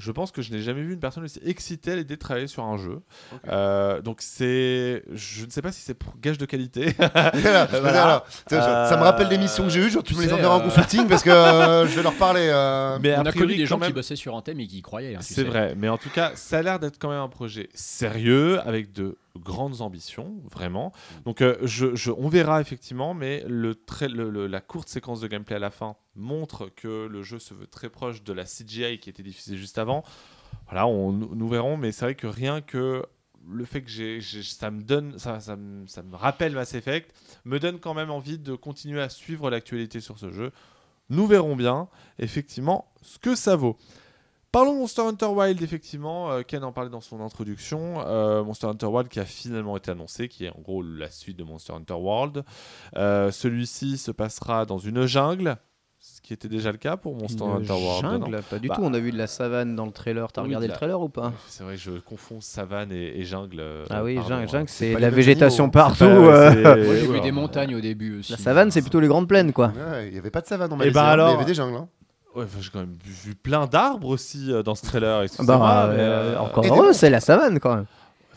Je 0.00 0.12
pense 0.12 0.30
que 0.30 0.42
je 0.42 0.52
n'ai 0.52 0.60
jamais 0.62 0.82
vu 0.82 0.92
une 0.92 1.00
personne 1.00 1.24
aussi 1.24 1.40
excitée 1.44 1.90
à 1.90 1.96
l'idée 1.96 2.14
de 2.14 2.20
travailler 2.20 2.46
sur 2.46 2.62
un 2.62 2.76
jeu. 2.76 3.00
Euh, 3.48 4.00
donc 4.00 4.18
c'est, 4.20 5.02
je 5.12 5.44
ne 5.44 5.50
sais 5.50 5.60
pas 5.60 5.72
si 5.72 5.80
c'est 5.80 5.94
pour 5.94 6.16
gage 6.20 6.38
de 6.38 6.46
qualité. 6.46 6.94
Voilà, 6.98 7.32
Voilà. 7.32 7.66
voilà. 7.80 8.24
Tiens, 8.46 8.60
ça- 8.62 8.96
me 8.96 9.02
rappelle 9.02 9.28
des 9.28 9.38
missions 9.38 9.64
que 9.64 9.70
j'ai 9.70 9.80
eues, 9.80 9.90
genre 9.90 10.04
tu 10.04 10.14
me 10.14 10.20
les 10.20 10.26
tu 10.26 10.30
sais, 10.30 10.38
enverras 10.38 10.54
en 10.54 10.60
consulting 10.60 11.08
parce 11.08 11.24
que 11.24 11.30
euh, 11.30 11.84
je 11.88 11.96
vais 11.96 12.04
leur 12.04 12.14
parler. 12.14 12.48
euh. 12.48 12.96
Mais 13.02 13.16
On 13.18 13.26
a 13.26 13.32
connu 13.32 13.56
des 13.56 13.66
gens 13.66 13.80
qui 13.80 13.92
bossaient 13.92 14.14
sur 14.14 14.36
Anthem 14.36 14.60
et 14.60 14.68
qui 14.68 14.78
y 14.78 14.82
croyaient. 14.82 15.16
hein, 15.16 15.20
tu 15.20 15.34
C'est 15.34 15.42
vrai, 15.42 15.74
mais 15.76 15.88
en 15.88 15.98
tout 15.98 16.10
cas, 16.10 16.30
ça 16.36 16.58
a 16.58 16.62
l'air 16.62 16.78
d'être 16.78 16.98
quand 17.00 17.10
même 17.10 17.18
un 17.18 17.28
projet 17.28 17.68
sérieux, 17.74 18.60
avec 18.60 18.92
de 18.92 19.16
grandes 19.38 19.80
ambitions, 19.80 20.34
vraiment. 20.50 20.92
Donc, 21.24 21.40
euh, 21.42 21.56
je, 21.62 21.94
je- 21.94 22.10
on 22.10 22.28
verra 22.28 22.60
effectivement, 22.60 23.14
mais 23.14 23.44
le 23.48 23.74
trai- 23.74 24.08
le- 24.08 24.30
le- 24.30 24.46
la 24.46 24.60
courte 24.60 24.88
séquence 24.88 25.20
de 25.20 25.26
gameplay 25.28 25.56
à 25.56 25.58
la 25.60 25.70
fin 25.70 25.96
montre 26.16 26.68
que 26.74 27.06
le 27.06 27.22
jeu 27.22 27.38
se 27.38 27.54
veut 27.54 27.66
très 27.66 27.88
proche 27.88 28.22
de 28.22 28.32
la 28.32 28.44
CGI 28.44 28.98
qui 28.98 29.08
était 29.10 29.22
diffusée 29.22 29.56
juste 29.56 29.78
avant. 29.78 30.02
Voilà, 30.66 30.86
on, 30.86 31.12
nous 31.12 31.48
verrons, 31.48 31.76
mais 31.76 31.92
c'est 31.92 32.04
vrai 32.04 32.14
que 32.14 32.26
rien 32.26 32.60
que 32.60 33.04
le 33.50 33.64
fait 33.64 33.80
que 33.82 33.88
j'ai- 33.88 34.20
ça 34.20 34.70
me 34.70 34.82
donne, 34.82 35.18
ça, 35.18 35.40
ça, 35.40 35.56
me, 35.56 35.86
ça 35.86 36.02
me 36.02 36.14
rappelle 36.16 36.52
Mass 36.52 36.74
Effect, 36.74 37.14
me 37.44 37.58
donne 37.58 37.78
quand 37.80 37.94
même 37.94 38.10
envie 38.10 38.38
de 38.38 38.54
continuer 38.54 39.00
à 39.00 39.08
suivre 39.08 39.48
l'actualité 39.50 40.00
sur 40.00 40.18
ce 40.18 40.30
jeu. 40.30 40.52
Nous 41.08 41.26
verrons 41.26 41.56
bien, 41.56 41.88
effectivement, 42.18 42.92
ce 43.00 43.18
que 43.18 43.34
ça 43.34 43.56
vaut. 43.56 43.78
Parlons 44.50 44.72
de 44.74 44.78
Monster 44.78 45.02
Hunter 45.02 45.26
Wild, 45.26 45.60
effectivement. 45.62 46.30
euh, 46.30 46.42
Ken 46.42 46.64
en 46.64 46.72
parlait 46.72 46.88
dans 46.90 47.02
son 47.02 47.20
introduction. 47.20 47.96
Euh, 48.06 48.42
Monster 48.42 48.66
Hunter 48.68 48.86
Wild 48.86 49.08
qui 49.08 49.20
a 49.20 49.26
finalement 49.26 49.76
été 49.76 49.90
annoncé, 49.90 50.28
qui 50.28 50.46
est 50.46 50.50
en 50.50 50.60
gros 50.62 50.82
la 50.82 51.10
suite 51.10 51.38
de 51.38 51.44
Monster 51.44 51.74
Hunter 51.74 51.94
World. 51.94 52.44
Euh, 52.96 53.30
Celui-ci 53.30 53.98
se 53.98 54.10
passera 54.10 54.64
dans 54.64 54.78
une 54.78 55.04
jungle. 55.04 55.56
Ce 56.00 56.20
qui 56.22 56.32
était 56.32 56.48
déjà 56.48 56.70
le 56.72 56.78
cas 56.78 56.96
pour 56.96 57.14
Monster 57.14 57.44
Une 57.44 57.50
Hunter 57.62 57.72
World. 57.72 58.04
non 58.04 58.10
jungle, 58.26 58.40
pas 58.48 58.58
du 58.60 58.68
Bah. 58.68 58.76
tout. 58.76 58.82
On 58.84 58.94
a 58.94 58.98
vu 59.00 59.10
de 59.12 59.18
la 59.18 59.26
savane 59.26 59.74
dans 59.76 59.84
le 59.84 59.90
trailer. 59.92 60.30
T'as 60.32 60.40
Oui, 60.42 60.46
regardé 60.46 60.68
le 60.68 60.72
trailer 60.72 60.98
ou 61.00 61.08
pas? 61.08 61.32
C'est 61.48 61.64
vrai, 61.64 61.76
je 61.76 61.90
confonds 61.98 62.40
savane 62.40 62.90
et, 62.92 63.18
et 63.18 63.24
jungle. 63.24 63.58
euh, 63.60 63.84
Ah 63.90 64.02
oui, 64.04 64.14
pardon, 64.14 64.28
jungle, 64.30 64.44
hein. 64.44 64.46
jungle, 64.50 64.68
c'est 64.68 64.94
la 64.98 65.10
végétation 65.10 65.68
partout. 65.68 66.04
Pas- 66.04 66.06
euh. 66.06 66.54
Moi, 66.62 66.74
j'ai 66.74 66.90
ouais, 66.90 67.00
vu 67.00 67.08
ouais. 67.14 67.20
des 67.20 67.32
montagnes 67.32 67.74
au 67.74 67.80
début 67.80 68.20
aussi. 68.20 68.32
La 68.32 68.38
savane, 68.38 68.70
c'est 68.70 68.80
plutôt 68.80 69.00
les 69.00 69.08
grandes 69.08 69.28
plaines, 69.28 69.52
quoi. 69.52 69.72
Ouais, 69.76 70.06
il 70.06 70.12
n'y 70.12 70.18
avait 70.18 70.30
pas 70.30 70.40
de 70.40 70.46
savane 70.46 70.72
en 70.72 70.76
Malaisie, 70.76 70.94
ben 70.94 71.00
hein, 71.00 71.04
mais 71.06 71.12
alors- 71.12 71.28
il 71.30 71.32
y 71.32 71.36
avait 71.36 71.44
des 71.44 71.54
jungles. 71.54 71.76
hein. 71.76 71.88
Ouais, 72.34 72.44
enfin, 72.44 72.58
j'ai 72.60 72.70
quand 72.70 72.80
même 72.80 72.96
vu 73.04 73.34
plein 73.34 73.66
d'arbres 73.66 74.08
aussi 74.08 74.52
euh, 74.52 74.62
dans 74.62 74.74
ce 74.74 74.84
trailer. 74.86 75.22
excusez-moi, 75.22 75.56
Bah, 75.58 75.90
mais, 75.92 76.00
euh, 76.00 76.34
euh, 76.34 76.38
encore 76.38 76.64
et 76.64 76.70
des 76.70 76.76
heureux, 76.76 76.92
c'est 76.92 77.10
la 77.10 77.20
savane 77.20 77.58
quand 77.58 77.74
même. 77.74 77.86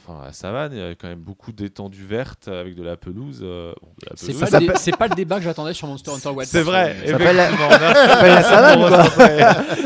Enfin, 0.08 0.26
la 0.26 0.34
savane, 0.34 0.72
il 0.74 0.80
y 0.80 0.82
a 0.82 0.96
quand 0.96 1.08
même 1.08 1.20
beaucoup 1.20 1.52
d'étendues 1.52 2.04
vertes 2.06 2.48
avec 2.48 2.74
de 2.76 2.82
la 2.82 2.98
pelouse. 2.98 3.42
euh, 3.44 3.72
bon, 3.82 3.90
de 4.02 4.06
la 4.10 4.14
C'est 4.16 4.28
pelouse. 4.34 4.40
pas, 4.40 4.46
le 4.46 4.52
dé- 4.52 4.66
s'appelle- 4.66 4.80
c'est 4.82 4.98
pas 4.98 5.08
le 5.08 5.16
débat 5.16 5.36
que 5.38 5.44
j'attendais 5.44 5.74
sur 5.74 5.88
Monster 5.88 6.12
Hunter 6.12 6.30
Wilds. 6.30 6.50
C'est 6.50 6.64
vrai. 6.64 6.96
Mais- 7.00 7.06
Ça 7.06 7.12
s'appelle 7.12 7.36
la- 7.36 7.44
effectivement. 7.52 7.70
Merci 7.70 7.94
Ça 8.02 8.08
s'appelle 8.08 8.34
la 8.34 8.38
de 8.42 8.44
savane, 8.44 8.80
nous 8.80 8.88
quoi. 8.88 8.98
recentrer. 9.04 9.38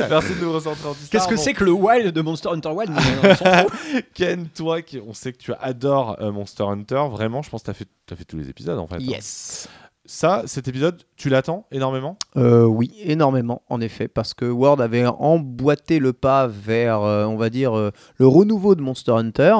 Merci 0.09 0.35
de 0.35 0.39
nous 0.45 0.53
recentrer 0.53 0.87
en 0.87 0.93
Qu'est-ce 1.11 1.27
que 1.27 1.35
Bon, 1.35 1.41
c'est 1.41 1.53
que 1.53 1.63
le 1.65 1.71
wild 1.73 2.07
de 2.13 2.21
Monster 2.21 2.49
Hunter 2.49 2.69
Wild 2.69 2.91
Mais, 2.93 3.27
euh, 3.29 3.31
on 3.31 3.35
s'en 3.35 3.45
fout. 3.63 4.05
Ken, 4.13 4.47
toi, 4.55 4.81
qui, 4.81 5.01
on 5.05 5.13
sait 5.13 5.33
que 5.33 5.37
tu 5.39 5.51
adores 5.59 6.15
euh, 6.21 6.31
Monster 6.31 6.63
Hunter, 6.63 7.03
vraiment, 7.11 7.41
je 7.41 7.49
pense 7.49 7.61
que 7.61 7.65
tu 7.65 7.71
as 7.71 7.73
fait, 7.73 7.87
t'as 8.05 8.15
fait 8.15 8.23
tous 8.25 8.37
les 8.37 8.49
épisodes 8.49 8.79
en 8.79 8.87
fait. 8.87 8.95
hein. 8.95 8.99
Yes. 9.01 9.67
Ça, 10.07 10.43
cet 10.45 10.67
épisode, 10.67 11.01
tu 11.15 11.29
l'attends 11.29 11.65
énormément? 11.71 12.17
Euh, 12.37 12.65
oui, 12.65 12.91
énormément, 13.03 13.63
en 13.69 13.81
effet, 13.81 14.07
parce 14.07 14.35
que 14.35 14.45
Word 14.45 14.79
avait 14.79 15.07
emboîté 15.07 15.97
le 15.97 16.13
pas 16.13 16.45
vers, 16.45 17.01
euh, 17.01 17.25
on 17.25 17.37
va 17.37 17.49
dire, 17.49 17.75
euh, 17.75 17.89
le 18.17 18.27
renouveau 18.27 18.75
de 18.75 18.81
Monster 18.81 19.13
Hunter. 19.13 19.55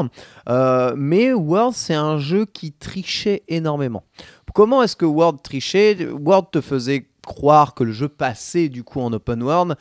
Mais 0.95 1.33
Word, 1.33 1.73
c'est 1.73 1.95
un 1.95 2.19
jeu 2.19 2.45
qui 2.45 2.73
trichait 2.73 3.43
énormément. 3.47 4.03
Comment 4.53 4.83
est-ce 4.83 4.95
que 4.95 5.05
Word 5.05 5.37
trichait? 5.43 6.07
Word 6.11 6.51
te 6.51 6.61
faisait 6.61 7.07
croire 7.25 7.73
que 7.73 7.83
le 7.83 7.91
jeu 7.91 8.07
passait 8.07 8.69
du 8.69 8.83
coup 8.83 9.01
en 9.01 9.11
open 9.13 9.41
world. 9.41 9.75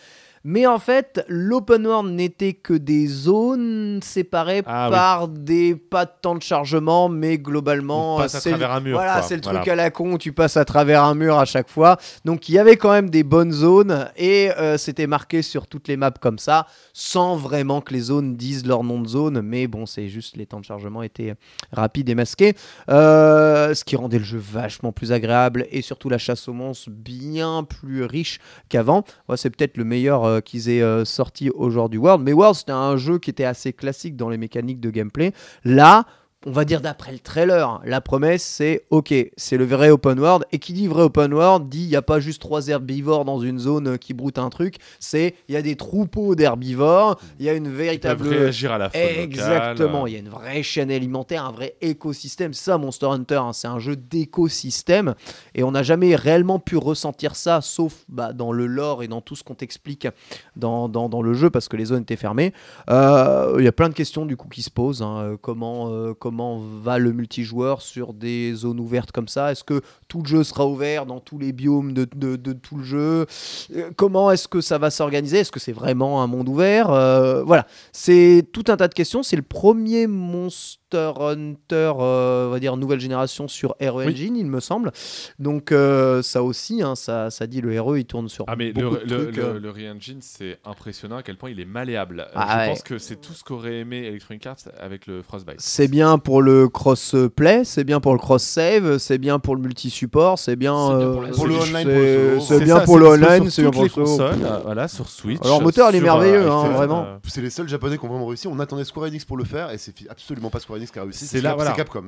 Mais 0.46 0.66
en 0.66 0.78
fait, 0.78 1.24
l'open 1.26 1.86
world 1.86 2.12
n'était 2.12 2.52
que 2.52 2.74
des 2.74 3.06
zones 3.06 4.00
séparées 4.02 4.62
Ah 4.66 4.88
oui. 4.88 4.94
par 4.94 5.28
des 5.28 5.74
pas 5.74 6.04
de 6.04 6.10
temps 6.20 6.34
de 6.34 6.42
chargement, 6.42 7.08
mais 7.08 7.38
globalement, 7.38 8.18
à 8.18 8.24
le- 8.24 8.28
travers 8.40 8.72
un 8.72 8.80
mur. 8.80 8.96
voilà, 8.98 9.22
c'est 9.22 9.36
le 9.36 9.40
Voilà. 9.42 9.60
truc 9.60 9.72
à 9.72 9.74
la 9.74 9.90
con 9.90 10.18
tu 10.18 10.32
passes 10.32 10.58
à 10.58 10.66
travers 10.66 11.02
un 11.02 11.14
mur 11.14 11.38
à 11.38 11.46
chaque 11.46 11.70
fois. 11.70 11.96
Donc 12.26 12.48
il 12.50 12.54
y 12.54 12.58
avait 12.58 12.76
quand 12.76 12.92
même 12.92 13.08
des 13.08 13.22
bonnes 13.22 13.52
zones 13.52 14.08
et 14.16 14.50
euh, 14.58 14.76
c'était 14.76 15.06
marqué 15.06 15.40
sur 15.40 15.66
toutes 15.66 15.88
les 15.88 15.96
maps 15.96 16.10
comme 16.20 16.38
ça, 16.38 16.66
sans 16.94 17.36
vraiment 17.36 17.82
que 17.82 17.92
les 17.92 18.00
zones 18.00 18.36
disent 18.36 18.64
leur 18.64 18.84
nom 18.84 19.02
de 19.02 19.08
zone. 19.08 19.42
Mais 19.42 19.66
bon, 19.66 19.84
c'est 19.84 20.08
juste 20.08 20.38
les 20.38 20.46
temps 20.46 20.60
de 20.60 20.64
chargement 20.64 21.02
étaient 21.02 21.34
rapides 21.72 22.08
et 22.08 22.14
masqués, 22.14 22.54
Euh, 22.88 23.74
ce 23.74 23.84
qui 23.84 23.96
rendait 23.96 24.18
le 24.18 24.24
jeu 24.24 24.38
vachement 24.38 24.92
plus 24.92 25.10
agréable 25.12 25.66
et 25.70 25.82
surtout 25.82 26.08
la 26.08 26.18
chasse 26.18 26.48
aux 26.48 26.52
monstres 26.52 26.90
bien 26.90 27.64
plus 27.64 28.04
riche 28.04 28.38
qu'avant. 28.68 29.04
C'est 29.34 29.50
peut-être 29.50 29.76
le 29.76 29.84
meilleur 29.84 30.24
euh, 30.24 30.40
qu'ils 30.40 30.68
aient 30.68 30.82
euh, 30.82 31.04
sorti 31.04 31.50
aujourd'hui 31.50 31.98
World. 31.98 32.22
Mais 32.22 32.32
World, 32.32 32.54
c'était 32.54 32.72
un 32.72 32.96
jeu 32.96 33.18
qui 33.18 33.30
était 33.30 33.44
assez 33.44 33.72
classique 33.72 34.16
dans 34.16 34.28
les 34.28 34.38
mécaniques 34.38 34.80
de 34.80 34.90
gameplay. 34.90 35.32
Là, 35.64 36.06
on 36.46 36.50
va 36.52 36.64
dire 36.64 36.80
d'après 36.80 37.12
le 37.12 37.18
trailer, 37.18 37.80
la 37.84 38.00
promesse 38.00 38.42
c'est 38.42 38.84
ok, 38.90 39.14
c'est 39.36 39.56
le 39.56 39.64
vrai 39.64 39.90
open 39.90 40.18
world. 40.20 40.44
Et 40.52 40.58
qui 40.58 40.72
dit 40.72 40.86
vrai 40.86 41.02
open 41.04 41.32
world 41.32 41.68
dit 41.68 41.84
il 41.84 41.88
n'y 41.88 41.96
a 41.96 42.02
pas 42.02 42.20
juste 42.20 42.40
trois 42.42 42.68
herbivores 42.68 43.24
dans 43.24 43.38
une 43.40 43.58
zone 43.58 43.88
euh, 43.88 43.96
qui 43.96 44.12
broutent 44.14 44.38
un 44.38 44.50
truc, 44.50 44.76
c'est 45.00 45.34
il 45.48 45.54
y 45.54 45.56
a 45.56 45.62
des 45.62 45.76
troupeaux 45.76 46.34
d'herbivores, 46.34 47.18
il 47.38 47.46
y 47.46 47.48
a 47.48 47.54
une 47.54 47.68
véritable. 47.68 48.28
réagir 48.28 48.72
à 48.72 48.78
la 48.78 48.90
faune. 48.90 49.00
Exactement, 49.00 50.06
il 50.06 50.12
y 50.12 50.16
a 50.16 50.18
une 50.18 50.28
vraie 50.28 50.62
chaîne 50.62 50.90
alimentaire, 50.90 51.44
un 51.46 51.52
vrai 51.52 51.76
écosystème. 51.80 52.52
Ça 52.52 52.76
Monster 52.78 53.06
Hunter, 53.06 53.36
hein, 53.36 53.52
c'est 53.52 53.68
un 53.68 53.78
jeu 53.78 53.96
d'écosystème. 53.96 55.14
Et 55.54 55.62
on 55.62 55.70
n'a 55.70 55.82
jamais 55.82 56.14
réellement 56.16 56.58
pu 56.58 56.76
ressentir 56.76 57.36
ça, 57.36 57.60
sauf 57.60 58.04
bah, 58.08 58.32
dans 58.32 58.52
le 58.52 58.66
lore 58.66 59.02
et 59.02 59.08
dans 59.08 59.20
tout 59.20 59.36
ce 59.36 59.42
qu'on 59.44 59.54
t'explique 59.54 60.08
dans, 60.56 60.88
dans, 60.88 61.08
dans 61.08 61.22
le 61.22 61.32
jeu, 61.34 61.48
parce 61.50 61.68
que 61.68 61.76
les 61.76 61.86
zones 61.86 62.02
étaient 62.02 62.16
fermées. 62.16 62.52
Euh, 62.90 63.56
Il 63.58 63.64
y 63.64 63.68
a 63.68 63.72
plein 63.72 63.88
de 63.88 63.94
questions 63.94 64.26
du 64.26 64.36
coup 64.36 64.48
qui 64.48 64.62
se 64.62 64.70
posent. 64.70 65.02
hein. 65.02 65.16
Euh, 65.22 65.36
Comment, 65.40 65.90
euh, 65.90 66.14
comment 66.18 66.34
va 66.82 66.98
le 66.98 67.12
multijoueur 67.12 67.82
sur 67.82 68.12
des 68.15 68.52
zones 68.55 68.81
ouvertes 68.81 69.12
comme 69.12 69.28
ça 69.28 69.52
Est-ce 69.52 69.65
que 69.65 69.81
tout 70.09 70.23
le 70.23 70.28
jeu 70.28 70.44
sera 70.44 70.66
ouvert 70.66 71.06
dans 71.06 71.20
tous 71.20 71.39
les 71.39 71.52
biomes 71.52 71.93
de, 71.93 72.06
de- 72.15 72.36
de 72.36 72.52
tout 72.52 72.77
le 72.77 72.85
jeu? 72.85 73.27
Euh, 73.74 73.90
Comment 73.97 74.31
est-ce 74.31 74.48
que 74.48 74.61
ça 74.61 74.78
va 74.78 74.90
s'organiser? 74.90 75.39
Est-ce 75.39 75.52
que 75.52 75.61
c'est 75.61 75.73
vraiment 75.73 76.23
un 76.23 76.27
monde 76.27 76.48
ouvert? 76.48 76.90
Euh, 76.90 77.43
Voilà, 77.44 77.66
c'est 77.93 78.47
tout 78.52 78.65
un 78.69 78.77
tas 78.77 78.89
de 78.89 78.94
questions. 78.94 79.23
C'est 79.23 79.36
le 79.36 79.43
premier 79.43 80.06
Monster 80.06 81.12
Hunter, 81.19 81.93
euh, 81.98 82.47
on 82.48 82.51
va 82.51 82.61
dire 82.61 82.77
nouvelle 82.77 83.01
génération 83.01 83.48
sur 83.48 83.74
Hero 83.81 83.98
Oui. 84.01 84.12
Engine, 84.12 84.36
il 84.36 84.47
me 84.47 84.61
semble. 84.61 84.93
Donc 85.39 85.73
euh, 85.73 86.23
ça 86.23 86.43
aussi, 86.43 86.82
hein, 86.82 86.94
ça, 86.94 87.31
ça 87.31 87.47
dit 87.47 87.61
le 87.61 87.73
héros, 87.73 87.97
il 87.97 88.05
tourne 88.05 88.28
sur 88.28 88.44
Ah 88.48 88.55
mais 88.56 88.73
beaucoup 88.73 88.94
le, 88.97 89.05
de 89.06 89.15
le, 89.15 89.23
trucs. 89.24 89.36
le, 89.36 89.59
le 89.59 89.70
Re-Engine, 89.70 90.19
c'est 90.20 90.59
impressionnant 90.65 91.16
à 91.16 91.23
quel 91.23 91.36
point 91.36 91.51
il 91.51 91.59
est 91.61 91.65
malléable. 91.65 92.28
Ah 92.35 92.47
je 92.48 92.56
ouais. 92.59 92.69
pense 92.69 92.82
que 92.82 92.98
c'est 92.98 93.16
tout 93.20 93.32
ce 93.32 93.43
qu'aurait 93.43 93.78
aimé 93.81 94.05
Electronic 94.06 94.47
Arts 94.47 94.56
avec 94.78 95.06
le 95.06 95.23
Frostbite. 95.23 95.56
C'est 95.59 95.89
bien 95.89 96.19
pour 96.24 96.42
le 96.42 96.68
cross-play, 96.68 97.62
c'est 97.64 97.84
bien 97.84 98.01
pour 98.01 98.12
le 98.12 98.18
cross-save, 98.18 98.98
c'est 98.98 99.18
bien 99.18 99.38
pour 99.38 99.55
le 99.55 99.62
multi-support, 99.62 100.38
c'est 100.38 100.56
bien, 100.56 100.74
C'est 100.88 100.96
bien 100.96 101.06
euh, 101.06 101.30
pour 101.32 101.46
le 101.46 101.55
online, 101.56 102.40
c'est- 102.40 102.64
bien 102.64 102.80
pour 102.80 102.98
le 102.98 103.06
online, 103.06 103.42
sur 103.44 103.52
c'est 103.52 103.62
bien 103.62 103.70
pour 103.70 103.82
le 103.82 103.88
euh, 104.20 104.59
voilà, 104.64 104.88
sur 104.88 105.09
Switch. 105.09 105.40
Alors, 105.44 105.59
le 105.60 105.64
moteur, 105.64 105.90
il 105.90 105.96
est 105.96 106.01
merveilleux, 106.01 106.51
hein, 106.51 106.62
iPhone, 106.62 106.76
vraiment. 106.76 107.05
euh, 107.05 107.16
C'est 107.28 107.42
les 107.42 107.51
seuls 107.51 107.68
japonais 107.68 107.98
qui 107.98 108.05
ont 108.05 108.09
vraiment 108.09 108.26
réussi. 108.26 108.48
On 108.48 108.59
attendait 108.59 108.84
Square 108.84 109.06
Enix 109.06 109.24
pour 109.24 109.36
le 109.36 109.44
faire 109.44 109.70
et 109.70 109.78
c'est 109.78 109.94
absolument 110.09 110.51
pas 110.51 110.59
Square 110.60 110.78
Enix 110.78 110.90
qui 110.90 110.98
a 110.98 111.02
réussi. 111.02 111.26
C'est 111.26 111.40
Capcom. 111.76 112.05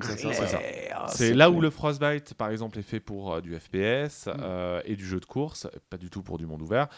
c'est 1.08 1.34
là 1.34 1.50
où 1.50 1.60
le 1.60 1.70
Frostbite, 1.70 2.34
par 2.34 2.50
exemple, 2.50 2.78
est 2.78 2.82
fait 2.82 3.00
pour 3.00 3.34
euh, 3.34 3.40
du 3.40 3.54
FPS 3.58 4.28
euh, 4.40 4.80
et 4.84 4.96
du 4.96 5.06
jeu 5.06 5.20
de 5.20 5.26
course, 5.26 5.66
pas 5.90 5.96
du 5.98 6.10
tout 6.10 6.22
pour 6.22 6.38
du 6.38 6.46
monde 6.46 6.62
ouvert. 6.62 6.88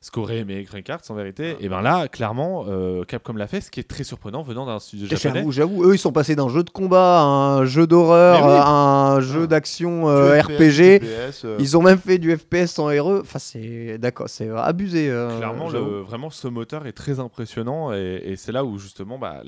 Ce 0.00 0.10
qu'aurait 0.10 0.38
aimé 0.38 0.54
Electronic 0.54 0.88
Arts 0.90 1.00
en 1.08 1.14
vérité. 1.14 1.56
Et 1.60 1.68
bien 1.68 1.80
là, 1.82 2.06
clairement, 2.06 2.64
euh, 2.68 3.02
Capcom 3.04 3.32
l'a 3.32 3.46
fait, 3.48 3.60
ce 3.60 3.70
qui 3.70 3.80
est 3.80 3.88
très 3.88 4.04
surprenant 4.04 4.42
venant 4.42 4.64
d'un 4.66 4.78
studio 4.78 5.06
japonais. 5.08 5.34
J'avoue, 5.40 5.52
j'avoue, 5.52 5.84
eux 5.84 5.94
ils 5.94 5.98
sont 5.98 6.12
passés 6.12 6.36
d'un 6.36 6.48
jeu 6.48 6.62
de 6.62 6.70
combat 6.70 7.20
à 7.20 7.24
un 7.24 7.64
jeu 7.64 7.86
d'horreur, 7.86 8.44
oui. 8.46 8.52
à 8.52 8.68
un 9.14 9.20
jeu 9.20 9.42
Ah. 9.44 9.46
d'action 9.48 10.08
euh, 10.08 10.40
FPS, 10.40 10.52
RPG. 10.52 11.00
euh, 11.44 11.56
Ils 11.58 11.76
ont 11.76 11.82
même 11.82 11.98
fait 11.98 12.18
du 12.18 12.36
FPS 12.36 12.78
en 12.78 12.86
RE. 12.86 13.20
Enfin, 13.22 13.38
c'est 13.38 13.98
d'accord, 13.98 14.28
c'est 14.28 14.48
abusé. 14.50 15.06
Clairement, 15.38 15.70
le, 15.70 15.80
vraiment, 16.02 16.30
ce 16.30 16.46
moteur 16.46 16.86
est 16.86 16.92
très 16.92 17.18
impressionnant 17.18 17.92
et, 17.92 18.20
et 18.24 18.36
c'est 18.36 18.52
là 18.52 18.64
où 18.64 18.78
justement 18.78 19.18
bah, 19.18 19.42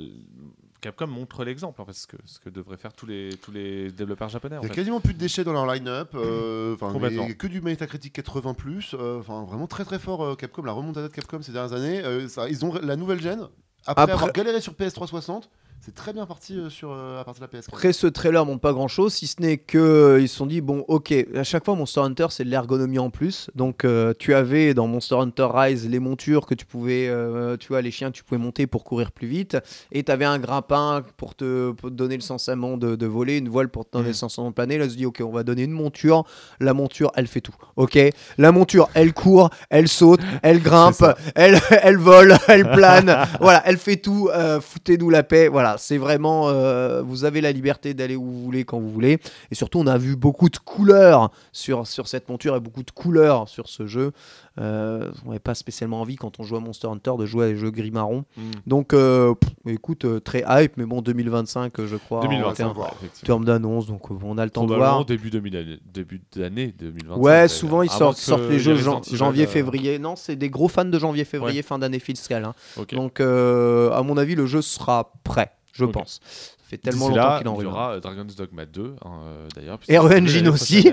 Capcom 0.81 1.07
montre 1.07 1.43
l'exemple, 1.43 1.81
en 1.81 1.85
fait, 1.85 1.93
ce 1.93 2.07
que, 2.07 2.15
ce 2.25 2.39
que 2.39 2.49
devraient 2.49 2.77
faire 2.77 2.93
tous 2.93 3.05
les, 3.05 3.31
tous 3.41 3.51
les 3.51 3.91
développeurs 3.91 4.29
japonais. 4.29 4.55
Il 4.61 4.63
y 4.63 4.65
a 4.65 4.69
fait. 4.69 4.75
quasiment 4.75 4.99
plus 5.01 5.13
de 5.13 5.19
déchets 5.19 5.43
dans 5.43 5.51
leur 5.53 5.65
line-up. 5.65 6.11
euh, 6.15 6.73
enfin, 6.75 6.91
Complètement. 6.93 7.23
il 7.23 7.29
y 7.29 7.31
a 7.31 7.35
que 7.35 7.47
du 7.47 7.61
Metacritic 7.61 8.13
80 8.13 8.53
plus. 8.53 8.95
euh, 8.97 9.19
Enfin, 9.19 9.43
vraiment 9.43 9.67
très 9.67 9.83
très 9.85 9.99
fort 9.99 10.23
euh, 10.23 10.35
Capcom. 10.35 10.63
La 10.63 10.71
remontada 10.71 11.07
de 11.07 11.13
Capcom 11.13 11.41
ces 11.41 11.51
dernières 11.51 11.73
années. 11.77 12.03
euh, 12.03 12.27
ça- 12.27 12.47
ils 12.49 12.63
ont 12.65 12.73
la 12.81 12.95
nouvelle 12.95 13.21
gêne. 13.21 13.47
Après, 13.85 14.03
Après- 14.03 14.13
avoir 14.13 14.31
galéré 14.33 14.61
sur 14.61 14.73
PS 14.75 14.93
360, 14.93 15.49
c'est 15.81 15.95
très 15.95 16.13
bien 16.13 16.25
parti 16.25 16.57
euh, 16.57 16.69
sur 16.69 16.91
euh, 16.91 17.19
à 17.21 17.23
partir 17.23 17.45
de 17.47 17.49
la 17.53 17.59
PS. 17.61 17.67
Après, 17.69 17.93
ce 17.93 18.05
trailer 18.07 18.45
montre 18.45 18.59
pas 18.61 18.73
grand 18.73 18.87
chose, 18.87 19.13
si 19.13 19.27
ce 19.27 19.41
n'est 19.41 19.57
que 19.57 19.77
euh, 19.77 20.21
ils 20.21 20.27
se 20.27 20.35
sont 20.35 20.45
dit 20.45 20.61
bon, 20.61 20.83
ok, 20.87 21.13
à 21.35 21.43
chaque 21.43 21.63
fois 21.65 21.75
Monster 21.75 22.01
Hunter 22.01 22.27
c'est 22.29 22.43
de 22.43 22.49
l'ergonomie 22.49 22.99
en 22.99 23.09
plus. 23.09 23.49
Donc, 23.55 23.85
tu 24.19 24.33
avais 24.33 24.73
dans 24.73 24.87
Monster 24.87 25.15
Hunter 25.15 25.47
Rise 25.53 25.87
les 25.89 25.99
montures 25.99 26.45
que 26.45 26.53
tu 26.55 26.65
pouvais, 26.65 27.09
tu 27.59 27.67
vois, 27.69 27.81
les 27.81 27.91
chiens 27.91 28.11
que 28.11 28.17
tu 28.17 28.23
pouvais 28.23 28.39
monter 28.41 28.67
pour 28.67 28.83
courir 28.83 29.11
plus 29.11 29.27
vite, 29.27 29.57
et 29.91 30.03
tu 30.03 30.11
avais 30.11 30.25
un 30.25 30.37
grimpin 30.39 31.03
pour 31.17 31.35
te, 31.35 31.71
pour 31.71 31.89
te 31.89 31.95
donner 31.95 32.15
le 32.15 32.21
sensation 32.21 32.77
de, 32.77 32.95
de 32.95 33.05
voler, 33.05 33.37
une 33.37 33.49
voile 33.49 33.69
pour 33.69 33.85
te 33.85 33.91
donner 33.93 34.05
Mm. 34.05 34.07
le 34.09 34.13
sensation 34.13 34.49
de 34.49 34.53
planer. 34.53 34.77
Là, 34.77 34.85
ils 34.85 34.91
se 34.91 34.95
dit 34.97 35.05
ok, 35.05 35.21
on 35.25 35.31
va 35.31 35.43
donner 35.43 35.63
une 35.63 35.71
monture. 35.71 36.23
La 36.59 36.73
monture, 36.73 37.11
elle 37.15 37.27
fait 37.27 37.41
tout. 37.41 37.55
Ok, 37.75 37.97
la 38.37 38.51
monture, 38.51 38.89
elle 38.93 39.13
court, 39.13 39.49
elle 39.69 39.87
saute, 39.87 40.21
elle 40.43 40.59
grimpe, 40.61 41.03
elle, 41.35 41.59
elle 41.81 41.97
vole, 41.97 42.35
elle 42.47 42.69
plane. 42.69 43.15
voilà, 43.39 43.61
elle 43.65 43.77
fait 43.77 43.97
tout. 43.97 44.29
euh, 44.33 44.59
Foutez-nous 44.61 45.09
la 45.09 45.23
paix. 45.23 45.47
Voilà, 45.47 45.68
c'est 45.77 45.97
vraiment. 45.97 46.49
euh, 46.49 47.01
vous 47.01 47.23
avez 47.25 47.41
la 47.41 47.51
liberté 47.51 47.93
d'aller 47.93 48.15
où 48.15 48.23
vous 48.25 48.43
voulez 48.43 48.65
quand 48.65 48.79
vous 48.79 48.89
voulez. 48.89 49.19
Et 49.51 49.55
surtout, 49.55 49.79
on 49.79 49.87
a 49.87 49.97
vu 49.97 50.15
beaucoup 50.15 50.49
de 50.49 50.57
couleurs 50.57 51.31
sur, 51.51 51.85
sur 51.87 52.07
cette 52.07 52.29
monture 52.29 52.55
et 52.55 52.59
beaucoup 52.59 52.83
de 52.83 52.91
couleurs 52.91 53.47
sur 53.49 53.67
ce 53.69 53.85
jeu. 53.87 54.11
Euh, 54.59 55.09
on 55.25 55.29
n'avait 55.29 55.39
pas 55.39 55.55
spécialement 55.55 56.01
envie 56.01 56.15
quand 56.17 56.39
on 56.39 56.43
joue 56.43 56.57
à 56.57 56.59
Monster 56.59 56.87
Hunter 56.87 57.11
de 57.17 57.25
jouer 57.25 57.45
à 57.45 57.47
des 57.49 57.55
jeux 57.55 57.71
gris 57.71 57.91
marron. 57.91 58.25
Mm. 58.35 58.41
Donc, 58.67 58.93
euh, 58.93 59.33
pff, 59.35 59.51
écoute, 59.73 60.03
euh, 60.05 60.19
très 60.19 60.43
hype, 60.47 60.73
mais 60.75 60.85
bon, 60.85 61.01
2025, 61.01 61.79
euh, 61.79 61.87
je 61.87 61.95
crois. 61.95 62.19
en 62.19 62.23
2025, 62.23 62.55
termes- 62.55 62.69
ouais, 62.69 62.73
voir. 62.75 62.93
effectivement. 62.99 63.25
termes 63.27 63.45
d'annonce, 63.45 63.87
donc 63.87 64.09
on 64.11 64.37
a 64.37 64.43
le 64.43 64.51
temps 64.51 64.65
de 64.65 64.75
voir. 64.75 65.05
début 65.05 65.29
2000 65.29 65.79
début 65.93 66.21
d'année 66.35 66.73
2025. 66.77 67.17
Ouais, 67.23 67.47
souvent 67.47 67.83
ils 67.83 67.89
sortent, 67.89 68.19
les 68.49 68.59
jeux 68.59 68.73
Resident 68.73 68.91
jan- 68.95 69.01
Evil, 69.01 69.15
janvier, 69.17 69.43
euh, 69.45 69.47
février. 69.47 69.99
Non, 69.99 70.15
c'est 70.15 70.35
des 70.35 70.49
gros 70.49 70.67
fans 70.67 70.83
de 70.85 70.99
janvier, 70.99 71.23
février, 71.23 71.61
fin 71.61 71.79
d'année 71.79 71.99
fiscale. 71.99 72.43
hein. 72.45 72.53
Donc, 72.91 73.19
euh, 73.21 73.91
à 73.91 74.01
mon 74.03 74.17
avis, 74.17 74.35
le 74.35 74.45
jeu 74.45 74.61
sera 74.61 75.13
prêt. 75.23 75.51
Je 75.79 75.85
pense. 75.85 76.19
Ça 76.23 76.75
fait 76.75 76.77
tellement 76.77 77.09
longtemps 77.09 77.37
qu'il 77.39 77.47
en 77.47 77.55
il 77.59 77.63
y 77.63 77.65
aura 77.65 77.93
euh, 77.93 77.99
Dragon's 77.99 78.35
Dogma 78.35 78.63
2, 78.67 78.95
hein, 79.03 79.09
euh, 79.23 79.47
d'ailleurs. 79.55 79.79
Et 79.87 79.97
RE 79.97 80.05
Engine 80.13 80.47
aussi. 80.49 80.91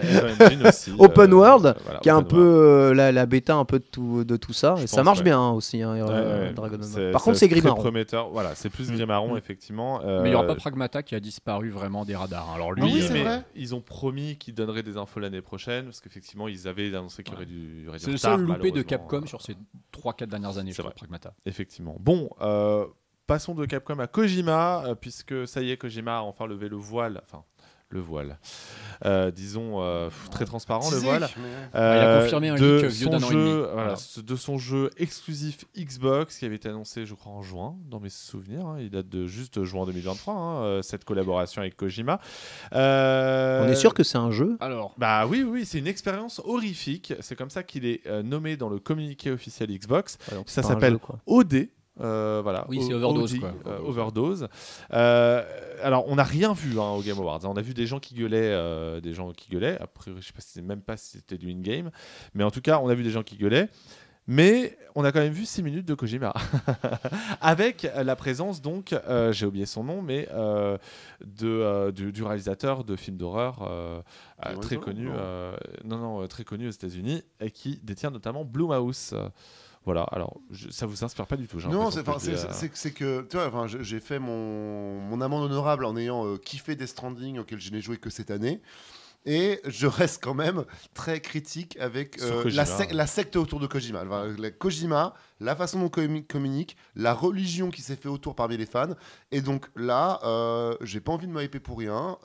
Open 0.99 1.35
World, 1.35 1.77
qui 2.01 2.09
est 2.09 2.13
un 2.13 2.23
peu 2.23 2.39
euh, 2.41 2.95
la, 2.95 3.13
la 3.13 3.27
bêta 3.27 3.57
un 3.57 3.67
peu 3.67 3.79
de 3.79 3.85
tout, 3.85 4.25
de 4.25 4.37
tout 4.39 4.55
ça. 4.55 4.77
Je 4.79 4.85
et 4.85 4.87
ça 4.87 5.03
marche 5.03 5.19
ouais. 5.19 5.25
bien 5.25 5.39
hein, 5.39 5.51
aussi, 5.51 5.83
hein, 5.83 5.95
euh, 5.97 6.51
Dragon 6.55 6.79
Ball. 6.79 7.13
Par 7.13 7.23
contre, 7.23 7.37
c'est 7.37 7.49
gris 7.49 7.61
marron. 7.61 7.83
prometteur. 7.83 8.31
Voilà, 8.31 8.55
c'est 8.55 8.71
plus 8.71 8.91
Mm. 8.91 8.95
gris 8.97 9.05
marron, 9.07 9.35
Mm. 9.35 9.39
effectivement. 9.39 10.01
Mais 10.03 10.21
il 10.25 10.31
n'y 10.31 10.35
aura 10.35 10.45
Euh, 10.45 10.49
pas 10.49 10.55
Pragmata 10.55 11.03
qui 11.03 11.15
a 11.15 11.21
disparu 11.21 11.69
vraiment 11.69 12.07
des 12.07 12.17
radars. 12.17 12.49
hein. 12.51 12.55
Alors 12.55 12.73
lui, 12.73 12.83
Oui, 12.83 12.91
oui, 12.95 13.03
c'est 13.03 13.13
mais 13.13 13.23
vrai. 13.25 13.43
ils 13.55 13.75
ont 13.75 13.83
promis 13.83 14.37
qu'ils 14.39 14.55
donneraient 14.55 14.83
des 14.83 14.97
infos 14.97 15.21
l'année 15.21 15.43
prochaine 15.43 15.85
parce 15.87 16.01
qu'effectivement 16.01 16.49
ils 16.49 16.69
avaient 16.69 16.89
annoncé 16.95 17.23
qu'il 17.23 17.35
y 17.35 17.37
aurait 17.37 17.45
du, 17.47 17.87
c'est 17.99 18.13
le 18.13 18.17
seul 18.17 18.41
loupé 18.41 18.71
de. 18.71 18.81
Capcom 18.81 19.27
sur 19.27 19.43
ces 19.43 19.57
3-4 19.93 20.27
dernières 20.29 20.57
années, 20.57 20.71
je 20.71 20.77
C'est 20.77 20.83
crois, 20.83 20.91
vrai. 20.93 20.97
Pragmata. 20.97 21.35
Effectivement. 21.45 21.97
Bon, 22.01 22.31
euh, 22.41 22.87
passons 23.27 23.55
de 23.55 23.65
Capcom 23.67 23.99
à 23.99 24.07
Kojima, 24.07 24.85
euh, 24.87 24.95
puisque 24.95 25.47
ça 25.47 25.63
y 25.63 25.71
est, 25.71 25.77
Kojima 25.77 26.19
a 26.19 26.21
enfin 26.23 26.47
levé 26.47 26.69
le 26.69 26.77
voile. 26.77 27.21
Enfin, 27.25 27.43
le 27.89 28.01
voile. 28.01 28.39
Euh, 29.05 29.31
disons, 29.31 29.81
euh, 29.81 30.09
très 30.33 30.45
transparent 30.45 30.91
le 30.91 30.97
voile. 30.97 31.29
il 31.73 31.79
a 31.81 32.21
confirmé 32.21 32.49
un 32.49 32.57
de 32.57 32.79
leak 32.83 32.87
vieux 32.87 33.05
son 33.05 33.11
d'un 33.13 33.23
an 33.23 33.29
et 33.29 33.33
jeu, 33.33 33.39
demi. 33.39 33.53
voilà, 33.61 33.73
Voilà. 33.75 33.97
ce- 33.97 34.21
de 34.21 34.35
son 34.35 34.59
jeu 34.59 34.91
exclusif 34.97 35.65
Xbox 35.79 36.37
qui 36.37 36.45
avait 36.47 36.57
été 36.57 36.69
annoncé, 36.69 37.07
je 37.07 37.15
crois, 37.15 37.31
en 37.31 37.43
juin, 37.43 37.77
dans 37.89 38.01
mes 38.01 38.09
souvenirs. 38.09 38.67
hein. 38.67 38.79
il 38.81 38.91
date 38.91 39.09
de 39.09 39.27
juste 39.29 39.63
juin 39.63 39.87
2023, 39.87 40.35
hein, 40.35 40.83
cette 40.83 41.05
collaboration 41.05 41.63
avec 41.63 41.77
Kojima. 41.77 42.19
Euh, 42.73 43.65
On 43.65 43.69
est 43.71 43.77
sûr 43.77 43.95
que 43.95 44.03
c'est 44.03 44.19
un 44.19 44.33
jeu 44.33 44.57
Alors, 44.59 44.93
Bah 44.99 45.27
oui, 45.29 45.45
oui, 45.45 45.65
c'est 45.65 45.79
une 45.79 45.87
expérience 45.87 46.41
horrifique. 46.45 47.15
C'est 47.21 47.37
comme 47.37 47.51
ça 47.51 47.63
qu'il 47.63 47.87
est 47.87 48.05
euh, 48.09 48.25
nommé 48.25 48.57
dans 48.57 48.69
le 48.69 48.81
communiqué 48.81 49.31
officiel 49.31 49.71
Xbox. 49.71 50.19
Ouais, 50.33 50.39
Ça 50.47 50.63
s'appelle. 50.65 50.99
OD. 51.27 51.69
Euh, 52.01 52.41
voilà, 52.43 52.65
Oui, 52.69 52.83
c'est 52.83 52.93
O- 52.93 52.97
overdose, 52.97 53.39
quoi. 53.39 53.53
euh, 53.67 53.79
overdose. 53.81 54.49
Euh, 54.93 55.43
alors, 55.83 56.05
on 56.09 56.17
n'a 56.17 56.25
rien 56.25 56.53
vu 56.53 56.79
hein, 56.79 56.91
au 56.91 57.01
Game 57.03 57.19
Awards. 57.19 57.41
hein. 57.45 57.49
On 57.53 57.57
a 57.57 57.63
vu 57.63 57.75
des 57.75 57.87
gens 57.87 57.99
qui 58.01 58.15
gueulaient, 58.15 58.53
euh, 58.53 59.01
des 59.01 59.15
gens 59.15 59.33
qui 59.33 59.49
gueulaient. 59.51 59.79
Après, 59.81 60.11
je 60.17 60.27
sais 60.27 60.33
pas 60.33 60.41
si 60.41 60.61
même 60.63 60.83
pas 60.83 60.97
si 60.97 61.11
c'était 61.19 61.39
du 61.39 61.51
in-game, 61.51 61.91
mais 62.35 62.45
en 62.45 62.51
tout 62.51 62.61
cas, 62.61 62.79
on 62.83 62.89
a 62.89 62.95
vu 62.95 63.03
des 63.03 63.11
gens 63.11 63.23
qui 63.23 63.37
gueulaient. 63.37 63.69
Mais 64.29 64.77
on 64.97 65.05
a 65.05 65.13
quand 65.13 65.21
même 65.21 65.33
vu 65.33 65.47
6 65.47 65.63
minutes 65.63 65.87
de 65.87 65.95
Kojima. 65.95 66.35
Avec 67.41 67.89
la 67.95 68.17
présence, 68.17 68.61
donc, 68.61 68.93
euh, 68.93 69.33
j'ai 69.33 69.47
oublié 69.47 69.67
son 69.67 69.85
nom, 69.85 70.03
mais 70.03 70.29
euh, 70.33 70.79
de, 71.25 71.47
euh, 71.49 71.93
du, 71.93 72.11
du 72.13 72.23
réalisateur 72.25 72.83
de 72.83 72.97
films 72.97 73.17
d'horreur 73.17 73.63
euh, 73.71 74.01
euh, 74.45 74.57
très 74.57 74.79
connu, 74.79 75.07
Non. 75.07 75.13
euh, 75.17 75.57
non, 75.85 75.99
non, 75.99 76.23
euh, 76.23 76.27
très 76.27 76.45
connu 76.45 76.67
aux 76.67 76.73
États-Unis, 76.73 77.23
et 77.41 77.51
qui 77.53 77.79
détient 77.83 78.11
notamment 78.11 78.45
Blumhouse. 78.45 79.15
Voilà, 79.87 80.03
alors 80.11 80.37
je- 80.51 80.69
ça 80.71 80.85
vous 80.85 81.05
inspire 81.05 81.27
pas 81.27 81.37
du 81.37 81.47
tout. 81.47 81.59
Non, 81.71 81.91
c'est 81.91 82.01
euh, 82.01 82.03
que 82.91 83.23
tu 83.23 83.37
vois, 83.37 83.47
enfin, 83.49 83.67
j'ai 83.69 84.01
fait 84.01 84.19
mon, 84.19 85.01
mon 85.01 85.21
amende 85.23 85.45
honorable 85.45 85.85
en 85.87 85.97
ayant 85.97 86.27
euh, 86.27 86.37
kiffé 86.37 86.77
des 86.77 86.87
Stranding 86.87 87.39
auquel 87.39 87.61
je 87.61 87.71
n'ai 87.71 87.81
joué 87.81 87.97
que 87.97 88.11
cette 88.11 88.31
année. 88.31 88.61
Et 89.29 89.61
je 89.65 89.89
reste 89.89 90.23
quand 90.23 90.35
même 90.35 90.65
très 90.95 91.21
critique 91.21 91.77
avec 91.81 92.23
euh, 92.23 92.45
Kojima. 92.45 92.63
la, 92.63 92.65
sec- 92.65 92.93
la 92.93 93.07
secte 93.09 93.35
autour 93.35 93.59
de 93.59 93.67
Kojima. 93.67 94.05
Enfin, 94.05 94.29
la 94.39 94.51
Kojima, 94.53 95.15
la 95.41 95.57
façon 95.57 95.81
dont 95.81 95.91
il 96.01 96.25
communique, 96.27 96.77
la 96.95 97.13
religion 97.13 97.71
qui 97.71 97.83
s'est 97.83 97.97
fait 97.97 98.09
autour 98.09 98.37
parmi 98.37 98.57
les 98.57 98.67
fans. 98.67 98.95
Et 99.33 99.41
donc 99.41 99.67
là, 99.75 100.21
euh, 100.23 100.77
j'ai 100.81 101.01
pas 101.01 101.11
envie 101.11 101.27
de 101.27 101.33
me 101.33 101.43
hyper 101.43 101.61
pour 101.61 101.79
rien. 101.79 102.19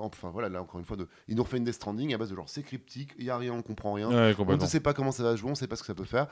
Enfin 0.00 0.30
voilà, 0.30 0.48
là 0.48 0.60
encore 0.60 0.80
une 0.80 0.86
fois, 0.86 0.96
de, 0.96 1.06
ils 1.28 1.36
nous 1.36 1.44
refait 1.44 1.58
une 1.58 1.64
des 1.64 1.72
Stranding 1.72 2.12
à 2.14 2.18
base 2.18 2.30
de 2.30 2.34
genre 2.34 2.48
c'est 2.48 2.64
cryptique, 2.64 3.10
il 3.16 3.24
y 3.26 3.30
a 3.30 3.36
rien, 3.36 3.52
on 3.52 3.62
comprend 3.62 3.92
rien. 3.92 4.08
ouais, 4.08 4.34
On 4.54 4.56
ne 4.56 4.60
sait 4.68 4.80
pas 4.80 4.92
comment 4.92 5.12
ça 5.12 5.22
va 5.22 5.36
jouer, 5.36 5.46
on 5.48 5.52
ne 5.52 5.56
sait 5.56 5.68
pas 5.68 5.76
ce 5.76 5.82
que 5.82 5.86
ça 5.86 5.94
peut 5.94 6.02
faire. 6.04 6.26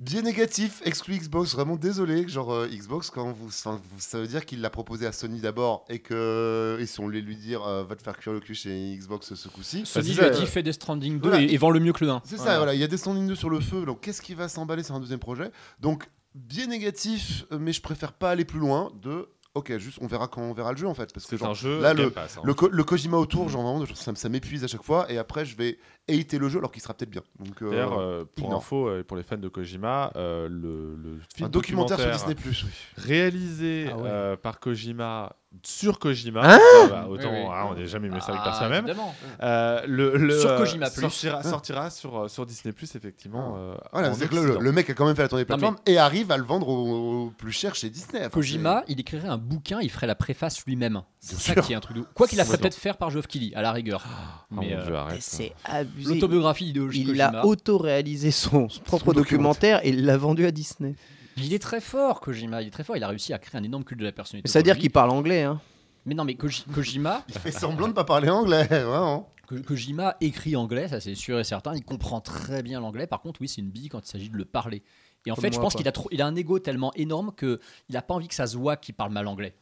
Bien 0.00 0.22
négatif, 0.22 0.80
exclu 0.84 1.18
Xbox, 1.18 1.54
vraiment 1.54 1.74
désolé. 1.74 2.28
Genre 2.28 2.52
euh, 2.52 2.68
Xbox, 2.68 3.10
quand 3.10 3.32
vous, 3.32 3.48
enfin, 3.48 3.80
vous- 3.82 3.98
ça 4.00 4.20
veut 4.20 4.28
dire 4.28 4.46
qu'il 4.46 4.60
l'a 4.60 4.70
proposé 4.70 5.06
à 5.06 5.12
Sony 5.12 5.40
d'abord 5.40 5.84
et 5.88 5.98
que 5.98 6.76
et 6.80 6.86
si 6.86 7.00
on 7.00 7.04
voulait 7.04 7.20
lui 7.20 7.34
dire 7.34 7.64
euh, 7.66 7.82
va 7.82 7.96
te 7.96 8.02
faire 8.04 8.16
cuire 8.16 8.32
le 8.32 8.38
cul 8.38 8.54
chez 8.54 8.96
Xbox 8.96 9.34
ce 9.34 9.48
coup-ci. 9.48 9.84
Sony 9.84 10.12
lui 10.14 10.20
a 10.20 10.30
dit 10.30 10.42
euh, 10.42 10.46
fait 10.46 10.62
des 10.62 10.72
Stranding 10.72 11.18
2 11.18 11.28
voilà. 11.28 11.42
et, 11.44 11.52
et 11.52 11.56
vend 11.56 11.70
le 11.70 11.80
mieux 11.80 11.92
que 11.92 12.04
le 12.04 12.12
1. 12.12 12.22
C'est 12.24 12.36
ça, 12.36 12.58
Voilà. 12.58 12.74
il 12.74 12.80
y 12.80 12.84
a 12.84 12.86
des 12.86 12.96
standings 12.96 13.26
2 13.26 13.34
sur 13.34 13.50
le 13.50 13.58
feu. 13.58 13.84
Donc 13.86 14.00
qu'est-ce 14.00 14.22
qui 14.22 14.34
va 14.34 14.48
s'emballer 14.48 14.84
sur 14.84 14.94
un 14.94 15.00
deuxième 15.00 15.18
projet? 15.18 15.50
Donc 15.80 16.08
bien 16.36 16.68
négatif, 16.68 17.44
mais 17.58 17.72
je 17.72 17.80
préfère 17.82 18.12
pas 18.12 18.30
aller 18.30 18.44
plus 18.44 18.60
loin. 18.60 18.92
De 19.02 19.28
ok, 19.54 19.78
juste 19.78 19.98
on 20.00 20.06
verra 20.06 20.28
quand 20.28 20.42
on 20.42 20.52
verra 20.52 20.70
le 20.70 20.78
jeu 20.78 20.86
en 20.86 20.94
fait, 20.94 21.12
parce 21.12 21.26
que 21.26 21.36
genre, 21.36 21.50
un 21.50 21.54
jeu 21.54 21.80
là, 21.80 21.92
le- 21.92 22.10
Pass, 22.10 22.36
hein. 22.38 22.42
le, 22.44 22.54
ko- 22.54 22.68
le 22.68 22.84
Kojima 22.84 23.16
autour, 23.16 23.48
genre 23.48 23.62
vraiment, 23.64 23.84
genre, 23.84 23.96
ça, 23.96 24.14
ça 24.14 24.28
m'épuise 24.28 24.62
à 24.62 24.68
chaque 24.68 24.84
fois, 24.84 25.10
et 25.10 25.18
après 25.18 25.44
je 25.44 25.56
vais 25.56 25.76
hater 26.08 26.38
le 26.38 26.48
jeu 26.48 26.58
alors 26.58 26.70
qu'il 26.72 26.82
sera 26.82 26.94
peut-être 26.94 27.10
bien. 27.10 27.22
Donc 27.38 27.62
euh, 27.62 27.70
D'ailleurs, 27.70 27.98
euh, 27.98 28.24
pour 28.34 28.46
ignore. 28.46 28.58
info, 28.60 28.88
euh, 28.88 29.02
pour 29.04 29.16
les 29.16 29.22
fans 29.22 29.36
de 29.36 29.48
Kojima, 29.48 30.12
euh, 30.16 30.48
le, 30.48 30.96
le 30.96 31.18
film 31.34 31.46
un 31.46 31.48
documentaire, 31.50 31.98
sur 32.00 32.10
Disney 32.10 32.34
Plus. 32.34 32.64
réalisé 32.96 33.88
Ah 33.90 33.96
ouais. 33.96 34.08
euh, 34.10 34.36
par 34.36 34.60
Kojima 34.60 35.32
sur 35.62 35.98
Kojima. 35.98 36.42
Hein 36.44 36.58
Ah 36.60 36.86
bah, 36.90 37.06
autant, 37.08 37.30
Oui, 37.32 37.38
oui. 37.40 37.46
hein, 37.50 37.66
on 37.70 37.74
n'est 37.74 37.86
jamais 37.86 38.10
mieux 38.10 38.20
servi 38.20 38.38
Ah, 38.42 38.50
par 38.60 38.70
évidemment. 38.72 39.14
Euh, 39.42 39.80
le, 39.86 40.14
le, 40.18 40.38
Sur 40.38 40.50
euh, 40.50 40.58
Kojima 40.58 40.90
Plus. 40.90 41.00
sortira, 41.00 41.42
sortira 41.42 41.88
sur, 41.90 42.28
sur 42.28 42.44
Disney 42.44 42.72
Plus 42.72 42.94
effectivement. 42.94 43.54
euh, 43.56 43.74
Voilà, 43.94 44.12
c'est 44.12 44.28
que 44.28 44.34
le, 44.34 44.58
le 44.60 44.72
mec 44.72 44.90
a 44.90 44.94
quand 44.94 45.06
même 45.06 45.16
fait 45.16 45.22
la 45.22 45.28
tournée 45.28 45.46
plateforme 45.46 45.76
et 45.86 45.96
arrive 45.96 46.30
à 46.30 46.36
le 46.36 46.44
vendre 46.44 46.68
au, 46.68 47.24
au 47.28 47.30
plus 47.30 47.50
cher 47.52 47.74
chez 47.74 47.88
Disney. 47.88 48.20
Enfin, 48.20 48.28
Kojima, 48.28 48.84
il 48.88 49.00
écrirait 49.00 49.28
un 49.28 49.38
bouquin, 49.38 49.78
il 49.80 49.90
ferait 49.90 50.06
la 50.06 50.14
préface 50.14 50.62
lui-même. 50.66 51.02
C'est 51.20 51.36
ça 51.36 51.54
sûr. 51.54 51.64
qui 51.64 51.72
est 51.72 51.76
un 51.76 51.80
truc 51.80 51.96
de. 51.96 52.02
Quoi 52.14 52.28
qu'il 52.28 52.38
a 52.40 52.44
Complètement. 52.44 52.62
peut-être 52.62 52.76
faire 52.78 52.96
par 52.98 53.08
Geoff 53.10 53.26
Keighley, 53.26 53.52
à 53.54 53.62
la 53.62 53.72
rigueur. 53.72 54.04
Ah, 54.06 54.44
Mais, 54.50 54.74
euh. 54.74 55.04
Mais 55.10 55.16
C'est 55.20 55.52
abusé. 55.64 55.97
L'autobiographie 56.06 56.68
idéologique 56.68 57.08
Il 57.08 57.20
a 57.20 57.44
auto-réalisé 57.44 58.30
son, 58.30 58.68
son 58.68 58.80
propre 58.82 59.06
Son 59.06 59.12
documentaire 59.12 59.84
et 59.84 59.90
il 59.90 60.04
l'a 60.04 60.16
vendu 60.16 60.44
à 60.46 60.50
Disney. 60.50 60.94
Il 61.36 61.52
est 61.54 61.58
très 61.58 61.80
fort, 61.80 62.20
Kojima. 62.20 62.62
Il 62.62 62.68
est 62.68 62.70
très 62.70 62.84
fort. 62.84 62.96
Il 62.96 63.04
a 63.04 63.08
réussi 63.08 63.32
à 63.32 63.38
créer 63.38 63.60
un 63.60 63.64
énorme 63.64 63.84
culte 63.84 64.00
de 64.00 64.04
la 64.04 64.12
personnalité. 64.12 64.48
Mais 64.48 64.52
ça 64.52 64.58
veut 64.58 64.64
dire 64.64 64.72
autour 64.72 64.78
de 64.78 64.82
qu'il 64.82 64.90
parle 64.90 65.10
anglais. 65.10 65.42
Hein. 65.44 65.60
Mais 66.06 66.14
non, 66.14 66.24
mais 66.24 66.34
Koji- 66.34 66.64
Kojima, 66.72 67.24
Il 67.28 67.34
fait 67.34 67.52
semblant 67.52 67.88
de 67.88 67.92
pas 67.92 68.04
parler 68.04 68.28
anglais. 68.30 68.64
vraiment. 68.70 69.28
Ko- 69.46 69.60
Kojima 69.66 70.16
écrit 70.20 70.56
anglais, 70.56 70.88
ça 70.88 71.00
c'est 71.00 71.14
sûr 71.14 71.38
et 71.38 71.44
certain. 71.44 71.74
Il 71.74 71.84
comprend 71.84 72.20
très 72.20 72.62
bien 72.62 72.80
l'anglais. 72.80 73.06
Par 73.06 73.20
contre, 73.20 73.40
oui, 73.40 73.48
c'est 73.48 73.60
une 73.60 73.70
bille 73.70 73.88
quand 73.88 74.00
il 74.04 74.08
s'agit 74.10 74.30
de 74.30 74.36
le 74.36 74.44
parler. 74.44 74.82
Et 75.26 75.30
en 75.30 75.34
Comme 75.34 75.42
fait, 75.42 75.52
je 75.54 75.60
pense 75.60 75.74
qu'il 75.74 75.86
a, 75.88 75.92
trop- 75.92 76.08
il 76.12 76.22
a 76.22 76.26
un 76.26 76.34
ego 76.36 76.58
tellement 76.58 76.92
énorme 76.94 77.32
que 77.36 77.60
il 77.88 77.96
a 77.96 78.02
pas 78.02 78.14
envie 78.14 78.28
que 78.28 78.34
ça 78.34 78.46
se 78.46 78.56
voit 78.56 78.76
qu'il 78.76 78.94
parle 78.94 79.12
mal 79.12 79.26
anglais. 79.26 79.54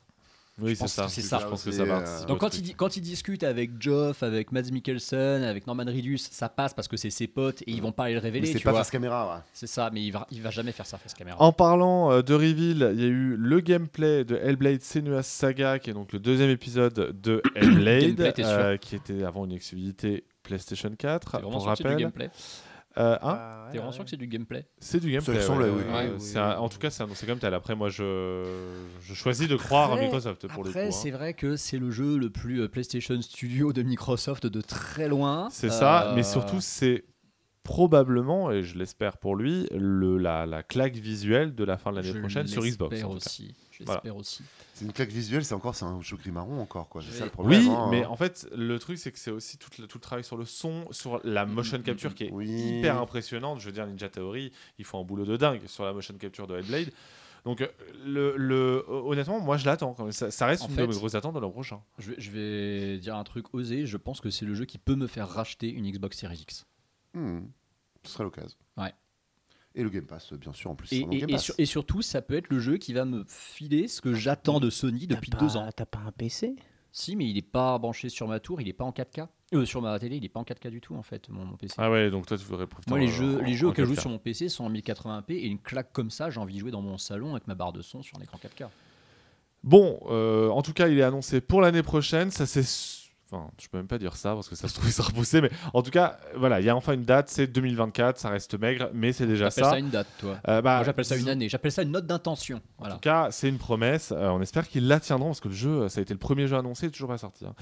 Oui, 0.60 0.74
c'est 0.74 0.88
ça. 0.88 1.06
c'est 1.08 1.20
ça. 1.20 1.38
Je 1.42 1.46
pense 1.48 1.62
que 1.62 1.70
ça 1.70 1.82
euh, 1.82 1.86
participe 1.86 2.28
Donc 2.28 2.38
au 2.38 2.40
quand 2.40 2.56
il, 2.56 2.74
quand 2.76 2.96
il 2.96 3.02
discute 3.02 3.42
avec 3.42 3.72
Geoff, 3.78 4.22
avec 4.22 4.52
Mads 4.52 4.70
Mikkelsen, 4.72 5.42
avec 5.42 5.66
Norman 5.66 5.84
Reedus, 5.84 6.16
ça 6.18 6.48
passe 6.48 6.72
parce 6.72 6.88
que 6.88 6.96
c'est 6.96 7.10
ses 7.10 7.26
potes 7.26 7.60
et 7.62 7.72
ils 7.72 7.82
vont 7.82 7.92
pas 7.92 8.04
aller 8.04 8.14
le 8.14 8.20
Mais 8.20 8.24
révéler. 8.28 8.46
c'est 8.52 8.60
pas 8.60 8.70
vois. 8.70 8.80
face 8.80 8.90
caméra. 8.90 9.34
ouais. 9.34 9.42
C'est 9.52 9.66
ça, 9.66 9.90
mais 9.92 10.02
il 10.02 10.12
va, 10.12 10.26
il 10.30 10.40
va 10.40 10.50
jamais 10.50 10.72
faire 10.72 10.86
ça 10.86 10.96
face 10.96 11.12
caméra. 11.12 11.40
En 11.42 11.52
parlant 11.52 12.10
euh, 12.10 12.22
de 12.22 12.32
reveal, 12.32 12.90
il 12.94 13.00
y 13.00 13.04
a 13.04 13.08
eu 13.08 13.36
le 13.36 13.60
gameplay 13.60 14.24
de 14.24 14.36
Hellblade 14.36 14.80
Senua's 14.82 15.26
Saga, 15.26 15.78
qui 15.78 15.90
est 15.90 15.94
donc 15.94 16.14
le 16.14 16.20
deuxième 16.20 16.50
épisode 16.50 17.20
de 17.20 17.42
Hellblade, 17.54 18.14
Gameplay, 18.14 18.44
euh, 18.46 18.76
qui 18.78 18.96
était 18.96 19.24
avant 19.24 19.44
une 19.44 19.52
exclusivité 19.52 20.24
PlayStation 20.42 20.90
4. 20.96 21.32
T'es 21.32 21.36
vraiment 21.36 21.50
Pour 21.58 21.66
rappel, 21.66 21.96
gameplay 21.96 22.30
Euh, 22.98 23.18
hein 23.22 23.52
T'es 23.72 23.78
vraiment 23.78 23.92
sûr 23.92 24.04
que 24.04 24.10
c'est 24.10 24.16
du 24.16 24.26
gameplay? 24.28 24.64
C'est 24.78 25.00
du 25.00 25.10
gameplay. 25.10 25.34
Ça 25.34 25.40
ressemble, 25.40 25.62
ouais, 25.64 25.70
oui. 25.70 25.76
ouais, 25.82 25.84
Ouais, 25.86 25.92
ouais. 26.06 26.10
oui, 26.14 26.20
C'est 26.20 26.38
oui. 26.38 26.44
un- 26.44 26.56
en 26.58 26.68
tout 26.68 26.78
cas, 26.78 26.88
c'est 26.88 27.02
annoncé 27.02 27.26
comme 27.26 27.38
tel. 27.38 27.52
Après, 27.52 27.74
moi, 27.74 27.88
je, 27.88 28.64
je 29.02 29.12
choisis 29.14 29.48
de 29.48 29.56
croire 29.56 29.92
à 29.92 29.96
Microsoft 30.00 30.46
pour 30.46 30.66
Après, 30.66 30.84
le 30.84 30.88
coup. 30.88 30.94
hein. 30.94 30.98
c'est 31.02 31.10
vrai 31.10 31.34
que 31.34 31.56
c'est 31.56 31.78
le 31.78 31.90
jeu 31.90 32.16
le 32.16 32.30
plus 32.30 32.62
euh, 32.62 32.68
PlayStation 32.68 33.20
Studio 33.20 33.72
de 33.72 33.82
Microsoft 33.82 34.46
de 34.46 34.60
très 34.60 35.08
loin. 35.08 35.48
C'est 35.50 35.68
ça, 35.70 36.10
Euh, 36.10 36.14
mais 36.14 36.22
surtout, 36.22 36.60
c'est 36.60 37.04
probablement, 37.64 38.52
et 38.52 38.62
je 38.62 38.78
l'espère 38.78 39.18
pour 39.18 39.34
lui, 39.36 39.66
le, 39.72 40.16
la, 40.18 40.46
la 40.46 40.62
claque 40.62 40.94
visuelle 40.96 41.54
de 41.54 41.64
la 41.64 41.76
fin 41.76 41.90
de 41.90 41.96
l'année 41.96 42.18
prochaine 42.20 42.46
sur 42.46 42.62
Xbox. 42.62 43.02
aussi. 43.04 43.54
Voilà. 43.84 44.00
J'espère 44.02 44.16
aussi. 44.16 44.42
C'est 44.78 44.84
une 44.84 44.92
claque 44.92 45.08
visuelle, 45.08 45.42
c'est 45.42 45.54
encore 45.54 45.74
c'est 45.74 45.86
un 45.86 46.02
jeu 46.02 46.18
gris 46.18 46.30
marron 46.30 46.60
encore 46.60 46.90
quoi. 46.90 47.00
C'est 47.00 47.08
Oui. 47.12 47.16
ça 47.18 47.24
le 47.24 47.30
problème. 47.30 47.60
Oui, 47.62 47.70
hein. 47.74 47.88
mais 47.90 48.04
en 48.04 48.14
fait, 48.16 48.46
le 48.54 48.78
truc, 48.78 48.98
c'est 48.98 49.10
que 49.10 49.18
c'est 49.18 49.30
aussi 49.30 49.56
tout 49.56 49.70
le, 49.78 49.86
tout 49.86 49.96
le 49.96 50.02
travail 50.02 50.22
sur 50.22 50.36
le 50.36 50.44
son, 50.44 50.84
sur 50.90 51.18
la 51.24 51.46
motion 51.46 51.80
capture 51.80 52.14
qui 52.14 52.24
est 52.24 52.30
Oui. 52.30 52.46
hyper 52.78 53.00
impressionnante. 53.00 53.58
Je 53.60 53.64
veux 53.66 53.72
dire, 53.72 53.86
Ninja 53.86 54.10
Theory, 54.10 54.52
ils 54.78 54.84
font 54.84 55.00
un 55.00 55.04
boulot 55.04 55.24
de 55.24 55.38
dingue 55.38 55.66
sur 55.66 55.84
la 55.86 55.94
motion 55.94 56.12
capture 56.18 56.46
de 56.46 56.58
Hellblade. 56.58 56.90
Donc, 57.46 57.62
euh, 57.62 57.68
le, 58.04 58.36
le- 58.36 58.84
honnêtement, 58.88 59.40
moi, 59.40 59.56
je 59.56 59.64
l'attends. 59.64 59.96
Ça, 60.10 60.30
ça 60.30 60.44
reste 60.46 60.64
En 60.64 60.68
une 60.68 60.74
fait- 60.74 60.82
de 60.82 60.88
mes 60.88 60.94
grosses 60.94 61.14
attentes 61.14 61.34
de 61.36 61.40
l'an 61.40 61.50
prochain. 61.50 61.80
Je 61.98 62.10
vais, 62.10 62.16
je 62.20 62.30
vais 62.32 62.98
dire 62.98 63.16
un 63.16 63.24
truc 63.24 63.54
osé. 63.54 63.86
Je 63.86 63.96
pense 63.96 64.20
que 64.20 64.28
c'est 64.28 64.44
le 64.44 64.54
jeu 64.54 64.66
qui 64.66 64.76
peut 64.76 64.96
me 64.96 65.06
faire 65.06 65.26
racheter 65.28 65.70
une 65.70 65.90
Xbox 65.90 66.18
Series 66.18 66.40
X. 66.42 66.66
Hmm. 67.14 67.44
Ce 68.04 68.12
serait 68.12 68.24
l'occasion. 68.24 68.58
Ouais. 68.76 68.92
Et 69.78 69.82
le 69.82 69.90
Game 69.90 70.06
Pass, 70.06 70.32
bien 70.32 70.52
sûr, 70.54 70.70
en 70.70 70.74
plus. 70.74 70.90
Et, 70.92 70.96
c'est 70.96 71.02
dans 71.02 71.08
le 71.08 71.14
et- 71.14 71.18
Game 71.20 71.28
et 71.30 71.32
Pass. 71.34 71.42
sur- 71.44 71.54
et 71.58 71.66
surtout, 71.66 72.00
ça 72.02 72.22
peut 72.22 72.34
être 72.34 72.48
le 72.48 72.58
jeu 72.58 72.78
qui 72.78 72.92
va 72.94 73.04
me 73.04 73.24
filer 73.28 73.88
ce 73.88 74.00
que 74.00 74.14
j'attends 74.14 74.58
de 74.58 74.70
Sony 74.70 75.06
depuis 75.06 75.30
deux 75.38 75.56
ans. 75.56 75.68
T'as 75.76 75.84
pas 75.86 76.00
un 76.06 76.12
PC 76.12 76.56
Si, 76.92 77.14
mais 77.14 77.26
il 77.28 77.34
n'est 77.34 77.42
pas 77.42 77.76
branché 77.78 78.08
sur 78.08 78.26
ma 78.26 78.40
tour, 78.40 78.58
il 78.62 78.64
n'est 78.68 78.72
pas 78.72 78.84
en 78.84 78.90
4K. 78.90 79.28
Euh, 79.52 79.66
sur 79.66 79.82
ma 79.82 79.98
télé, 79.98 80.16
il 80.16 80.22
n'est 80.22 80.30
pas 80.30 80.40
en 80.40 80.44
4K 80.44 80.70
du 80.70 80.80
tout 80.80 80.94
en 80.94 81.02
fait, 81.02 81.28
mon, 81.28 81.44
mon 81.44 81.56
PC. 81.58 81.74
Ah 81.76 81.90
ouais, 81.90 82.10
donc 82.10 82.24
toi, 82.24 82.38
tu 82.38 82.44
voudrais 82.46 82.66
profiter 82.66 82.90
Moi, 82.90 82.98
les 82.98 83.06
jeux, 83.08 83.38
en- 83.38 83.42
les 83.44 83.52
jeux 83.52 83.66
auxquels 83.68 83.84
je 83.84 83.90
joue 83.90 83.94
4K. 83.96 84.00
sur 84.00 84.10
mon 84.10 84.18
PC 84.18 84.48
sont 84.48 84.64
en 84.64 84.70
1080p 84.70 85.34
et 85.34 85.46
une 85.46 85.58
claque 85.58 85.92
comme 85.92 86.10
ça, 86.10 86.30
j'ai 86.30 86.40
envie 86.40 86.54
de 86.54 86.60
jouer 86.60 86.70
dans 86.70 86.80
mon 86.80 86.96
salon 86.96 87.32
avec 87.32 87.46
ma 87.46 87.54
barre 87.54 87.74
de 87.74 87.82
son 87.82 88.02
sur 88.02 88.16
un 88.18 88.22
écran 88.22 88.38
4K. 88.42 88.70
Bon, 89.62 90.00
euh, 90.08 90.48
en 90.48 90.62
tout 90.62 90.72
cas, 90.72 90.88
il 90.88 90.98
est 90.98 91.02
annoncé 91.02 91.40
pour 91.42 91.60
l'année 91.60 91.82
prochaine. 91.82 92.30
Ça 92.30 92.46
s'est 92.46 92.60
s- 92.60 92.95
Enfin, 93.30 93.48
je 93.60 93.66
peux 93.68 93.76
même 93.78 93.88
pas 93.88 93.98
dire 93.98 94.14
ça 94.16 94.34
parce 94.34 94.48
que 94.48 94.54
ça 94.54 94.68
se 94.68 94.74
trouve, 94.74 94.86
il 94.88 94.92
sera 94.92 95.08
repoussé. 95.08 95.40
Mais 95.40 95.50
en 95.74 95.82
tout 95.82 95.90
cas, 95.90 96.18
voilà, 96.36 96.60
il 96.60 96.66
y 96.66 96.68
a 96.68 96.76
enfin 96.76 96.92
une 96.92 97.04
date, 97.04 97.28
c'est 97.28 97.46
2024, 97.48 98.18
ça 98.18 98.28
reste 98.30 98.58
maigre, 98.58 98.88
mais 98.94 99.12
c'est 99.12 99.26
déjà 99.26 99.46
J'appelle 99.46 99.64
ça. 99.64 99.70
ça 99.70 99.78
une 99.78 99.90
date, 99.90 100.06
toi. 100.18 100.38
Euh, 100.48 100.62
bah, 100.62 100.76
Moi, 100.76 100.84
j'appelle 100.84 101.04
ça 101.04 101.16
une 101.16 101.28
année. 101.28 101.48
J'appelle 101.48 101.72
ça 101.72 101.82
une 101.82 101.90
note 101.90 102.06
d'intention. 102.06 102.60
En 102.78 102.88
tout 102.88 102.98
cas, 102.98 103.28
c'est 103.32 103.48
une 103.48 103.58
promesse. 103.58 104.12
Euh, 104.12 104.28
on 104.28 104.40
espère 104.40 104.68
qu'ils 104.68 104.86
la 104.86 105.00
tiendront 105.00 105.28
parce 105.30 105.40
que 105.40 105.48
le 105.48 105.54
jeu, 105.54 105.88
ça 105.88 105.98
a 105.98 106.02
été 106.02 106.14
le 106.14 106.18
premier 106.20 106.46
jeu 106.46 106.56
annoncé, 106.56 106.90
toujours 106.90 107.08
pas 107.08 107.18
sorti. 107.18 107.44
hein. 107.44 107.54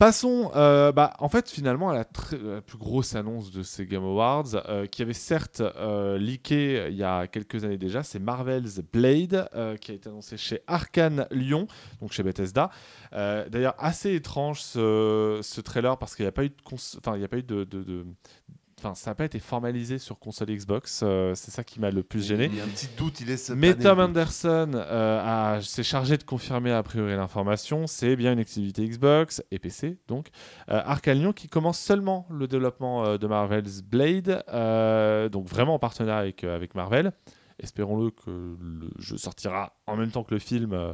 Passons, 0.00 0.50
euh, 0.56 0.92
bah, 0.92 1.12
en 1.18 1.28
fait, 1.28 1.50
finalement, 1.50 1.90
à 1.90 1.94
la, 1.94 2.04
tr- 2.04 2.42
la 2.42 2.62
plus 2.62 2.78
grosse 2.78 3.14
annonce 3.14 3.50
de 3.50 3.62
ces 3.62 3.84
Game 3.84 4.02
Awards, 4.02 4.46
euh, 4.66 4.86
qui 4.86 5.02
avait 5.02 5.12
certes 5.12 5.60
euh, 5.60 6.16
leaké 6.16 6.86
il 6.88 6.96
y 6.96 7.02
a 7.04 7.26
quelques 7.26 7.64
années 7.66 7.76
déjà, 7.76 8.02
c'est 8.02 8.18
Marvel's 8.18 8.80
Blade, 8.94 9.46
euh, 9.54 9.76
qui 9.76 9.92
a 9.92 9.94
été 9.94 10.08
annoncé 10.08 10.38
chez 10.38 10.62
Arkane 10.66 11.26
Lyon, 11.30 11.66
donc 12.00 12.12
chez 12.12 12.22
Bethesda. 12.22 12.70
Euh, 13.12 13.46
D'ailleurs, 13.50 13.74
assez 13.76 14.14
étrange 14.14 14.62
ce, 14.62 15.60
trailer 15.60 15.98
parce 15.98 16.16
qu'il 16.16 16.24
n'y 16.24 16.28
a 16.28 16.32
pas 16.32 16.44
eu 16.44 17.42
de- 17.42 18.06
Enfin, 18.82 18.94
ça 18.94 19.10
n'a 19.10 19.14
pas 19.14 19.26
été 19.26 19.38
formalisé 19.40 19.98
sur 19.98 20.18
console 20.18 20.48
Xbox, 20.48 21.02
euh, 21.02 21.34
c'est 21.34 21.50
ça 21.50 21.62
qui 21.62 21.80
m'a 21.80 21.90
le 21.90 22.02
plus 22.02 22.26
gêné. 22.26 22.46
Il 22.46 22.56
y 22.56 22.62
a 22.62 22.64
un 22.64 22.68
petit 22.68 22.88
doute, 22.96 23.20
il 23.20 23.26
laisse. 23.26 23.50
Mais 23.50 23.74
Tom. 23.74 24.00
Anderson 24.00 24.70
euh, 24.74 25.60
s'est 25.60 25.82
chargé 25.82 26.16
de 26.16 26.22
confirmer 26.22 26.72
a 26.72 26.82
priori 26.82 27.14
l'information. 27.14 27.86
C'est 27.86 28.16
bien 28.16 28.32
une 28.32 28.38
activité 28.38 28.88
Xbox 28.88 29.42
et 29.50 29.58
PC, 29.58 29.98
donc. 30.08 30.28
Euh, 30.70 30.80
Arkane 30.82 31.18
Lyon 31.18 31.34
qui 31.34 31.48
commence 31.48 31.78
seulement 31.78 32.26
le 32.30 32.48
développement 32.48 33.04
euh, 33.04 33.18
de 33.18 33.26
Marvel's 33.26 33.82
Blade, 33.82 34.42
donc 35.30 35.46
vraiment 35.46 35.74
en 35.74 35.78
partenariat 35.78 36.18
avec, 36.18 36.44
avec 36.44 36.74
Marvel. 36.74 37.12
Espérons-le 37.62 38.10
que 38.10 38.30
le 38.60 38.90
jeu 38.98 39.16
sortira 39.16 39.74
en 39.86 39.96
même 39.96 40.10
temps 40.10 40.24
que 40.24 40.34
le 40.34 40.40
film 40.40 40.72
euh, 40.72 40.92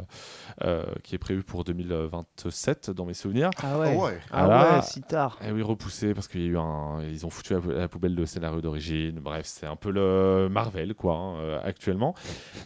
euh, 0.64 0.84
qui 1.04 1.14
est 1.14 1.18
prévu 1.18 1.42
pour 1.42 1.64
2027 1.64 2.90
dans 2.90 3.04
mes 3.04 3.14
souvenirs. 3.14 3.50
Ah 3.62 3.74
Ah 3.74 3.78
ouais. 3.78 4.20
Ah 4.30 4.48
ouais, 4.76 4.82
si 4.82 5.02
tard. 5.02 5.38
Eh 5.46 5.52
oui, 5.52 5.62
repoussé 5.62 6.14
parce 6.14 6.28
qu'il 6.28 6.40
y 6.42 6.44
a 6.44 6.48
eu 6.48 6.58
un. 6.58 7.02
Ils 7.02 7.26
ont 7.26 7.30
foutu 7.30 7.54
à 7.54 7.60
la- 7.60 7.88
poubelle 7.88 8.14
le 8.14 8.26
scénario 8.26 8.60
d'origine. 8.60 9.20
Bref, 9.20 9.46
c'est 9.46 9.66
un 9.66 9.76
peu 9.76 9.90
le 9.90 10.48
Marvel, 10.50 10.94
quoi, 10.94 11.14
hein, 11.14 11.36
euh, 11.38 11.60
actuellement. 11.62 12.14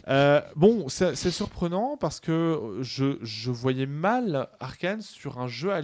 Euh, 0.07 0.41
bon, 0.55 0.87
c'est 0.89 1.15
surprenant 1.31 1.97
parce 1.97 2.19
que 2.19 2.77
je, 2.81 3.17
je 3.21 3.51
voyais 3.51 3.85
mal 3.85 4.47
Arkane 4.59 5.01
sur 5.01 5.39
un 5.39 5.47
jeu 5.47 5.71
à 5.71 5.81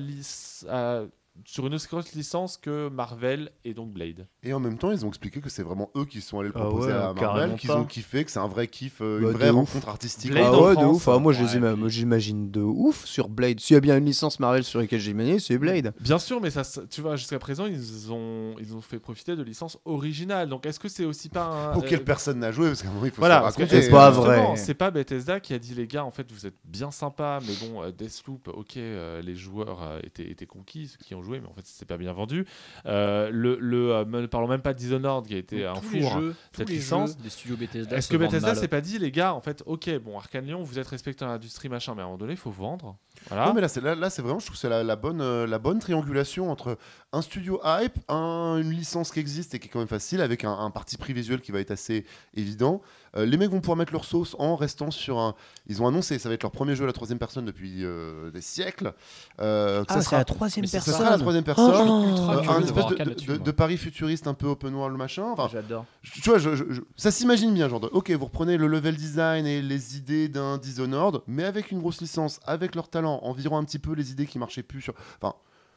à- 0.69 1.03
sur 1.45 1.67
une 1.67 1.73
aussi 1.75 1.87
grosse 1.87 2.13
licence 2.13 2.57
que 2.57 2.89
Marvel 2.89 3.51
et 3.65 3.73
donc 3.73 3.91
Blade. 3.91 4.27
Et 4.43 4.53
en 4.53 4.59
même 4.59 4.77
temps, 4.77 4.91
ils 4.91 5.05
ont 5.05 5.09
expliqué 5.09 5.39
que 5.41 5.49
c'est 5.49 5.63
vraiment 5.63 5.89
eux 5.95 6.05
qui 6.05 6.21
sont 6.21 6.39
allés 6.39 6.49
le 6.49 6.55
Ah 6.57 6.61
proposer 6.61 6.87
ouais, 6.91 6.93
à 6.97 7.13
Marvel, 7.13 7.55
qu'ils 7.55 7.71
ont 7.71 7.85
kiffé, 7.85 8.23
que 8.25 8.31
c'est 8.31 8.39
un 8.39 8.47
vrai 8.47 8.67
kiff, 8.67 9.01
euh, 9.01 9.19
Bah, 9.21 9.27
une 9.31 9.33
vraie 9.37 9.49
ouf. 9.49 9.55
rencontre 9.69 9.89
artistique. 9.89 10.31
Blade 10.31 10.43
ah 10.47 10.53
en 10.53 10.65
ouais, 10.67 10.75
de 10.75 10.85
ouf. 10.85 11.07
Ah, 11.07 11.17
moi, 11.19 11.33
ouais, 11.33 11.89
j'imagine 11.89 12.51
de 12.51 12.61
ouf 12.61 13.05
sur 13.05 13.29
Blade. 13.29 13.59
S'il 13.59 13.73
y 13.73 13.77
a 13.77 13.79
bien 13.81 13.97
une 13.97 14.05
licence 14.05 14.39
Marvel 14.39 14.63
sur 14.63 14.79
laquelle 14.79 14.99
j'ai 14.99 15.13
mené, 15.13 15.39
c'est 15.39 15.57
Blade. 15.57 15.93
Bien 15.99 16.19
sûr, 16.19 16.39
mais 16.41 16.49
ça, 16.49 16.63
tu 16.89 17.01
vois, 17.01 17.15
jusqu'à 17.15 17.39
présent, 17.39 17.65
ils 17.65 18.11
ont, 18.11 18.55
ils 18.59 18.75
ont 18.75 18.81
fait 18.81 18.99
profiter 18.99 19.35
de 19.35 19.43
licences 19.43 19.77
originales. 19.85 20.49
Donc, 20.49 20.65
est-ce 20.65 20.79
que 20.79 20.87
c'est 20.89 21.05
aussi 21.05 21.29
pas 21.29 21.45
un. 21.45 21.75
Auquel 21.75 21.99
euh, 21.99 22.03
personne 22.03 22.39
n'a 22.39 22.51
joué, 22.51 22.67
parce 22.67 22.81
qu'à 22.81 22.89
un 22.89 22.93
moment, 22.93 23.05
il 23.05 23.11
faut 23.11 23.21
Voilà, 23.21 23.37
se 23.37 23.41
parce 23.43 23.55
que 23.55 23.61
raconter. 23.63 23.81
c'est 23.81 23.91
pas 23.91 24.09
vrai. 24.11 24.55
C'est 24.55 24.73
pas 24.73 24.91
Bethesda 24.91 25.39
qui 25.39 25.53
a 25.53 25.59
dit 25.59 25.73
les 25.75 25.87
gars, 25.87 26.05
en 26.05 26.11
fait, 26.11 26.31
vous 26.31 26.45
êtes 26.45 26.55
bien 26.65 26.91
sympa, 26.91 27.39
mais 27.45 27.53
bon, 27.67 27.83
euh, 27.83 27.91
Deathloop, 27.91 28.47
ok, 28.47 28.77
euh, 28.77 29.21
les 29.21 29.35
joueurs 29.35 29.81
euh, 29.83 29.99
étaient, 30.03 30.29
étaient 30.29 30.45
conquis, 30.45 30.87
ceux 30.87 30.97
qui 31.03 31.13
ont 31.15 31.21
joué, 31.23 31.26
mais 31.31 31.47
en 31.47 31.53
fait, 31.53 31.61
c'est 31.65 31.85
pas 31.87 31.97
bien 31.97 32.13
vendu. 32.13 32.45
Euh, 32.85 33.29
le, 33.31 33.57
le, 33.59 33.93
euh, 33.93 34.05
ne 34.05 34.25
parlons 34.27 34.47
même 34.47 34.61
pas 34.61 34.73
de 34.73 34.77
Dishonored 34.79 35.25
qui 35.27 35.35
a 35.35 35.37
été 35.37 35.65
un 35.65 35.73
tous 35.75 35.91
les 35.93 36.01
four. 36.01 36.11
tous 36.13 36.33
cette 36.53 36.69
les 36.69 36.75
licence. 36.75 37.09
jeux 37.11 37.15
des 37.23 37.29
studios 37.29 37.57
Bethesda. 37.57 37.97
Est-ce 37.97 38.09
que 38.09 38.17
Bethesda 38.17 38.55
s'est 38.55 38.67
pas 38.67 38.81
dit, 38.81 38.97
les 38.99 39.11
gars, 39.11 39.33
en 39.33 39.41
fait, 39.41 39.63
ok, 39.65 39.89
bon, 39.99 40.17
Arkane 40.17 40.45
Lyon, 40.45 40.63
vous 40.63 40.79
êtes 40.79 40.87
respecté 40.87 41.25
dans 41.25 41.31
l'industrie, 41.31 41.69
machin, 41.69 41.93
mais 41.95 42.01
à 42.01 42.03
un 42.03 42.07
moment 42.07 42.17
donné, 42.17 42.33
il 42.33 42.37
faut 42.37 42.51
vendre. 42.51 42.97
Voilà. 43.29 43.47
Non, 43.47 43.53
mais 43.53 43.61
là, 43.61 43.67
c'est 43.67 43.81
là, 43.81 43.95
là, 43.95 44.09
c'est 44.09 44.21
vraiment, 44.21 44.39
je 44.39 44.45
trouve, 44.45 44.55
que 44.55 44.61
c'est 44.61 44.69
la, 44.69 44.83
la 44.83 44.95
bonne, 44.95 45.21
euh, 45.21 45.47
la 45.47 45.59
bonne 45.59 45.79
triangulation 45.79 46.51
entre 46.51 46.77
un 47.13 47.21
studio 47.21 47.59
hype, 47.65 47.97
un- 48.09 48.57
une 48.61 48.71
licence 48.71 49.11
qui 49.11 49.19
existe 49.19 49.55
et 49.55 49.59
qui 49.59 49.67
est 49.67 49.71
quand 49.71 49.79
même 49.79 49.87
facile, 49.87 50.21
avec 50.21 50.43
un, 50.43 50.51
un 50.57 50.69
parti 50.71 50.97
pris 50.97 51.13
visuel 51.13 51.41
qui 51.41 51.51
va 51.51 51.59
être 51.59 51.71
assez 51.71 52.05
évident. 52.35 52.81
Euh, 53.15 53.25
les 53.25 53.37
mecs 53.37 53.49
vont 53.49 53.59
pouvoir 53.61 53.77
mettre 53.77 53.93
leur 53.93 54.03
sauce 54.05 54.35
en 54.39 54.55
restant 54.55 54.91
sur 54.91 55.17
un. 55.19 55.35
Ils 55.67 55.81
ont 55.81 55.87
annoncé, 55.87 56.19
ça 56.19 56.27
va 56.29 56.35
être 56.35 56.43
leur 56.43 56.51
premier 56.51 56.75
jeu 56.75 56.83
à 56.83 56.87
la 56.87 56.93
troisième 56.93 57.19
personne 57.19 57.45
depuis 57.45 57.83
euh, 57.85 58.31
des 58.31 58.41
siècles. 58.41 58.93
Euh, 59.39 59.85
que 59.85 59.93
ça 59.93 60.01
sera, 60.01 60.23
troisième 60.25 60.63
mais 60.63 60.67
c'est 60.67 60.79
ça 60.79 60.91
sera 60.91 61.09
la 61.09 61.17
troisième 61.17 61.43
personne. 61.43 61.73
Oh, 61.89 62.05
ultra 62.09 62.35
Euh, 62.37 62.57
un 62.57 62.59
de 62.59 62.65
espèce 62.65 62.75
de, 62.85 62.91
Arkane 62.91 63.05
de- 63.05 63.09
là-dessus, 63.11 63.27
de- 63.27 63.33
moi. 63.35 63.43
de 63.45 63.51
pari 63.51 63.77
futuriste 63.77 64.27
un 64.27 64.33
peu 64.33 64.47
open 64.47 64.73
world 64.75 64.97
machin. 64.97 65.25
Enfin, 65.31 65.49
J'adore. 65.51 65.85
tu 66.03 66.21
vois, 66.29 66.37
je, 66.37 66.55
je- 66.55 66.65
je- 66.69 66.81
ça 66.95 67.11
s'imagine 67.11 67.53
bien, 67.53 67.69
genre, 67.69 67.79
de, 67.79 67.87
ok, 67.87 68.11
vous 68.11 68.25
reprenez 68.25 68.57
le 68.57 68.67
level 68.67 68.95
design 68.95 69.45
et 69.45 69.61
les 69.61 69.97
idées 69.97 70.27
d'un 70.27 70.57
Dishonored, 70.57 71.21
mais 71.27 71.43
avec 71.43 71.71
une 71.71 71.79
grosse 71.79 72.01
licence, 72.01 72.39
avec 72.45 72.75
leur 72.75 72.89
talent, 72.89 73.19
en 73.23 73.31
virant 73.31 73.57
un 73.57 73.63
petit 73.63 73.79
peu 73.79 73.93
les 73.93 74.11
idées 74.11 74.25
qui 74.25 74.39
marchaient 74.39 74.63
plus 74.63 74.81
sur. 74.81 74.93
Enfin, 75.21 75.33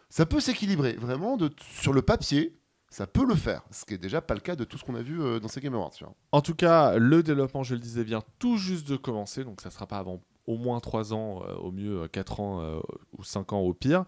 ça 0.09 0.27
peut 0.27 0.41
s'équilibrer, 0.41 0.95
vraiment, 0.95 1.37
de, 1.37 1.51
sur 1.73 1.93
le 1.93 2.03
papier, 2.03 2.57
ça 2.91 3.07
peut 3.07 3.25
le 3.25 3.35
faire, 3.37 3.63
ce 3.71 3.85
qui 3.85 3.95
est 3.95 3.99
déjà 3.99 4.21
pas 4.21 4.35
le 4.35 4.41
cas 4.41 4.57
de 4.57 4.65
tout 4.65 4.77
ce 4.77 4.85
qu'on 4.85 4.97
a 4.97 5.03
vu 5.03 5.23
euh, 5.23 5.39
dans 5.41 5.49
ces 5.49 5.61
Game 5.61 5.75
Awards. 5.75 5.93
En 6.33 6.41
tout 6.43 6.55
cas, 6.55 6.97
le 6.99 7.23
développement, 7.23 7.63
je 7.63 7.75
le 7.75 7.81
disais, 7.81 8.03
vient 8.05 8.23
tout 8.39 8.57
juste 8.57 8.89
de 8.89 8.97
commencer, 8.97 9.45
donc 9.45 9.61
ça 9.61 9.71
sera 9.71 9.87
pas 9.87 9.99
avant 9.99 10.21
au 10.47 10.57
moins 10.59 10.81
3 10.81 11.15
ans, 11.15 11.43
euh, 11.49 11.55
au 11.55 11.71
mieux 11.71 12.09
4 12.09 12.41
ans 12.41 12.61
euh, 12.61 12.81
ou 13.17 13.23
5 13.23 13.53
ans 13.53 13.61
au 13.61 13.73
pire. 13.73 14.05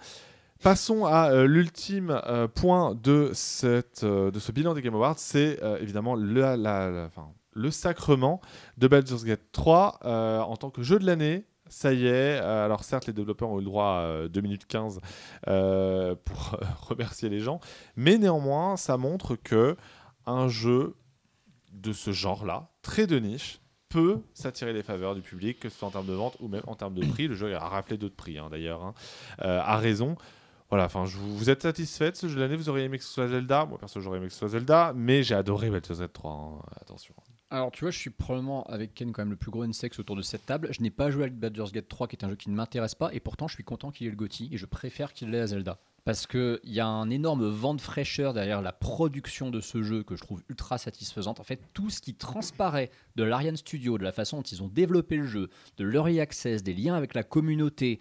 Passons 0.62 1.06
à 1.06 1.42
l'ultime 1.44 2.20
point 2.54 2.94
de, 2.94 3.30
cette, 3.34 4.04
de 4.04 4.38
ce 4.38 4.52
bilan 4.52 4.74
des 4.74 4.82
Game 4.82 4.94
Awards, 4.94 5.18
c'est 5.18 5.58
évidemment 5.80 6.14
le, 6.14 6.32
la- 6.40 6.56
la- 6.56 7.10
le 7.54 7.70
sacrement 7.72 8.40
de 8.78 8.86
Baldur's 8.88 9.24
Gate 9.24 9.42
3 9.50 9.98
euh, 10.04 10.40
en 10.40 10.56
tant 10.56 10.70
que 10.70 10.82
jeu 10.82 10.98
de 11.00 11.04
l'année. 11.04 11.44
Ça 11.72 11.94
y 11.94 12.06
est, 12.06 12.38
euh, 12.38 12.66
alors 12.66 12.84
certes 12.84 13.06
les 13.06 13.14
développeurs 13.14 13.48
ont 13.48 13.56
eu 13.56 13.60
le 13.60 13.64
droit 13.64 14.02
à 14.24 14.28
2 14.28 14.40
minutes 14.42 14.66
15 14.66 15.00
euh, 15.48 16.14
pour 16.22 16.58
euh, 16.60 16.66
remercier 16.82 17.30
les 17.30 17.40
gens, 17.40 17.60
mais 17.96 18.18
néanmoins 18.18 18.76
ça 18.76 18.98
montre 18.98 19.36
que 19.36 19.76
un 20.26 20.48
jeu 20.48 20.94
de 21.72 21.94
ce 21.94 22.12
genre-là, 22.12 22.68
très 22.82 23.06
de 23.06 23.18
niche, 23.18 23.58
peut 23.88 24.20
s'attirer 24.34 24.74
les 24.74 24.82
faveurs 24.82 25.14
du 25.14 25.22
public, 25.22 25.60
que 25.60 25.70
ce 25.70 25.78
soit 25.78 25.88
en 25.88 25.90
termes 25.90 26.06
de 26.06 26.12
vente 26.12 26.36
ou 26.40 26.48
même 26.48 26.62
en 26.66 26.74
termes 26.74 26.94
de 26.94 27.06
prix. 27.06 27.26
Le 27.28 27.34
jeu 27.34 27.54
a 27.54 27.68
raflé 27.68 27.96
d'autres 27.96 28.16
prix 28.16 28.38
hein, 28.38 28.48
d'ailleurs, 28.50 28.82
hein, 28.82 28.94
euh, 29.42 29.60
a 29.60 29.76
raison. 29.78 30.16
Voilà, 30.70 30.86
enfin, 30.86 31.04
vous, 31.04 31.50
êtes 31.50 31.62
satisfait 31.62 32.10
de 32.10 32.16
ce 32.16 32.28
jeu 32.28 32.36
de 32.36 32.40
l'année? 32.40 32.56
Vous 32.56 32.70
auriez 32.70 32.84
aimé 32.86 32.96
que 32.96 33.04
ce 33.04 33.12
soit 33.12 33.28
Zelda? 33.28 33.66
Moi, 33.66 33.78
perso, 33.78 34.00
j'aurais 34.00 34.16
aimé 34.18 34.28
que 34.28 34.32
ce 34.32 34.38
soit 34.38 34.48
Zelda, 34.48 34.92
mais 34.94 35.22
j'ai 35.22 35.34
adoré 35.34 35.68
Baldur's 35.68 36.00
Gate 36.00 36.12
3. 36.12 36.32
hein, 36.32 36.62
attention. 36.80 37.14
Alors, 37.54 37.70
tu 37.70 37.84
vois, 37.84 37.90
je 37.90 37.98
suis 37.98 38.08
probablement 38.08 38.64
avec 38.64 38.94
Ken 38.94 39.12
quand 39.12 39.20
même 39.20 39.30
le 39.30 39.36
plus 39.36 39.50
gros 39.50 39.60
insecte 39.62 39.98
autour 39.98 40.16
de 40.16 40.22
cette 40.22 40.46
table. 40.46 40.68
Je 40.70 40.80
n'ai 40.80 40.90
pas 40.90 41.10
joué 41.10 41.24
à 41.24 41.28
Baldur's 41.28 41.70
Gate 41.70 41.86
3, 41.86 42.08
qui 42.08 42.16
est 42.16 42.24
un 42.24 42.30
jeu 42.30 42.34
qui 42.36 42.48
ne 42.48 42.54
m'intéresse 42.54 42.94
pas, 42.94 43.12
et 43.12 43.20
pourtant, 43.20 43.46
je 43.46 43.54
suis 43.54 43.62
content 43.62 43.90
qu'il 43.90 44.06
ait 44.06 44.10
le 44.10 44.16
GOTY, 44.16 44.48
et 44.52 44.56
je 44.56 44.64
préfère 44.64 45.12
qu'il 45.12 45.28
l'ait 45.28 45.40
à 45.40 45.46
Zelda. 45.48 45.78
Parce 46.04 46.26
qu'il 46.26 46.58
y 46.64 46.80
a 46.80 46.86
un 46.86 47.10
énorme 47.10 47.46
vent 47.46 47.74
de 47.74 47.80
fraîcheur 47.82 48.32
derrière 48.32 48.62
la 48.62 48.72
production 48.72 49.50
de 49.50 49.60
ce 49.60 49.82
jeu 49.82 50.02
que 50.02 50.16
je 50.16 50.22
trouve 50.22 50.42
ultra 50.48 50.78
satisfaisante. 50.78 51.40
En 51.40 51.44
fait, 51.44 51.60
tout 51.74 51.90
ce 51.90 52.00
qui 52.00 52.14
transparaît 52.14 52.90
de 53.16 53.22
l'Ariane 53.22 53.58
Studio, 53.58 53.98
de 53.98 54.02
la 54.02 54.12
façon 54.12 54.38
dont 54.38 54.42
ils 54.44 54.62
ont 54.62 54.68
développé 54.68 55.16
le 55.16 55.26
jeu, 55.26 55.50
de 55.76 55.84
l'early 55.84 56.20
access, 56.20 56.62
des 56.62 56.72
liens 56.72 56.94
avec 56.94 57.12
la 57.12 57.22
communauté, 57.22 57.98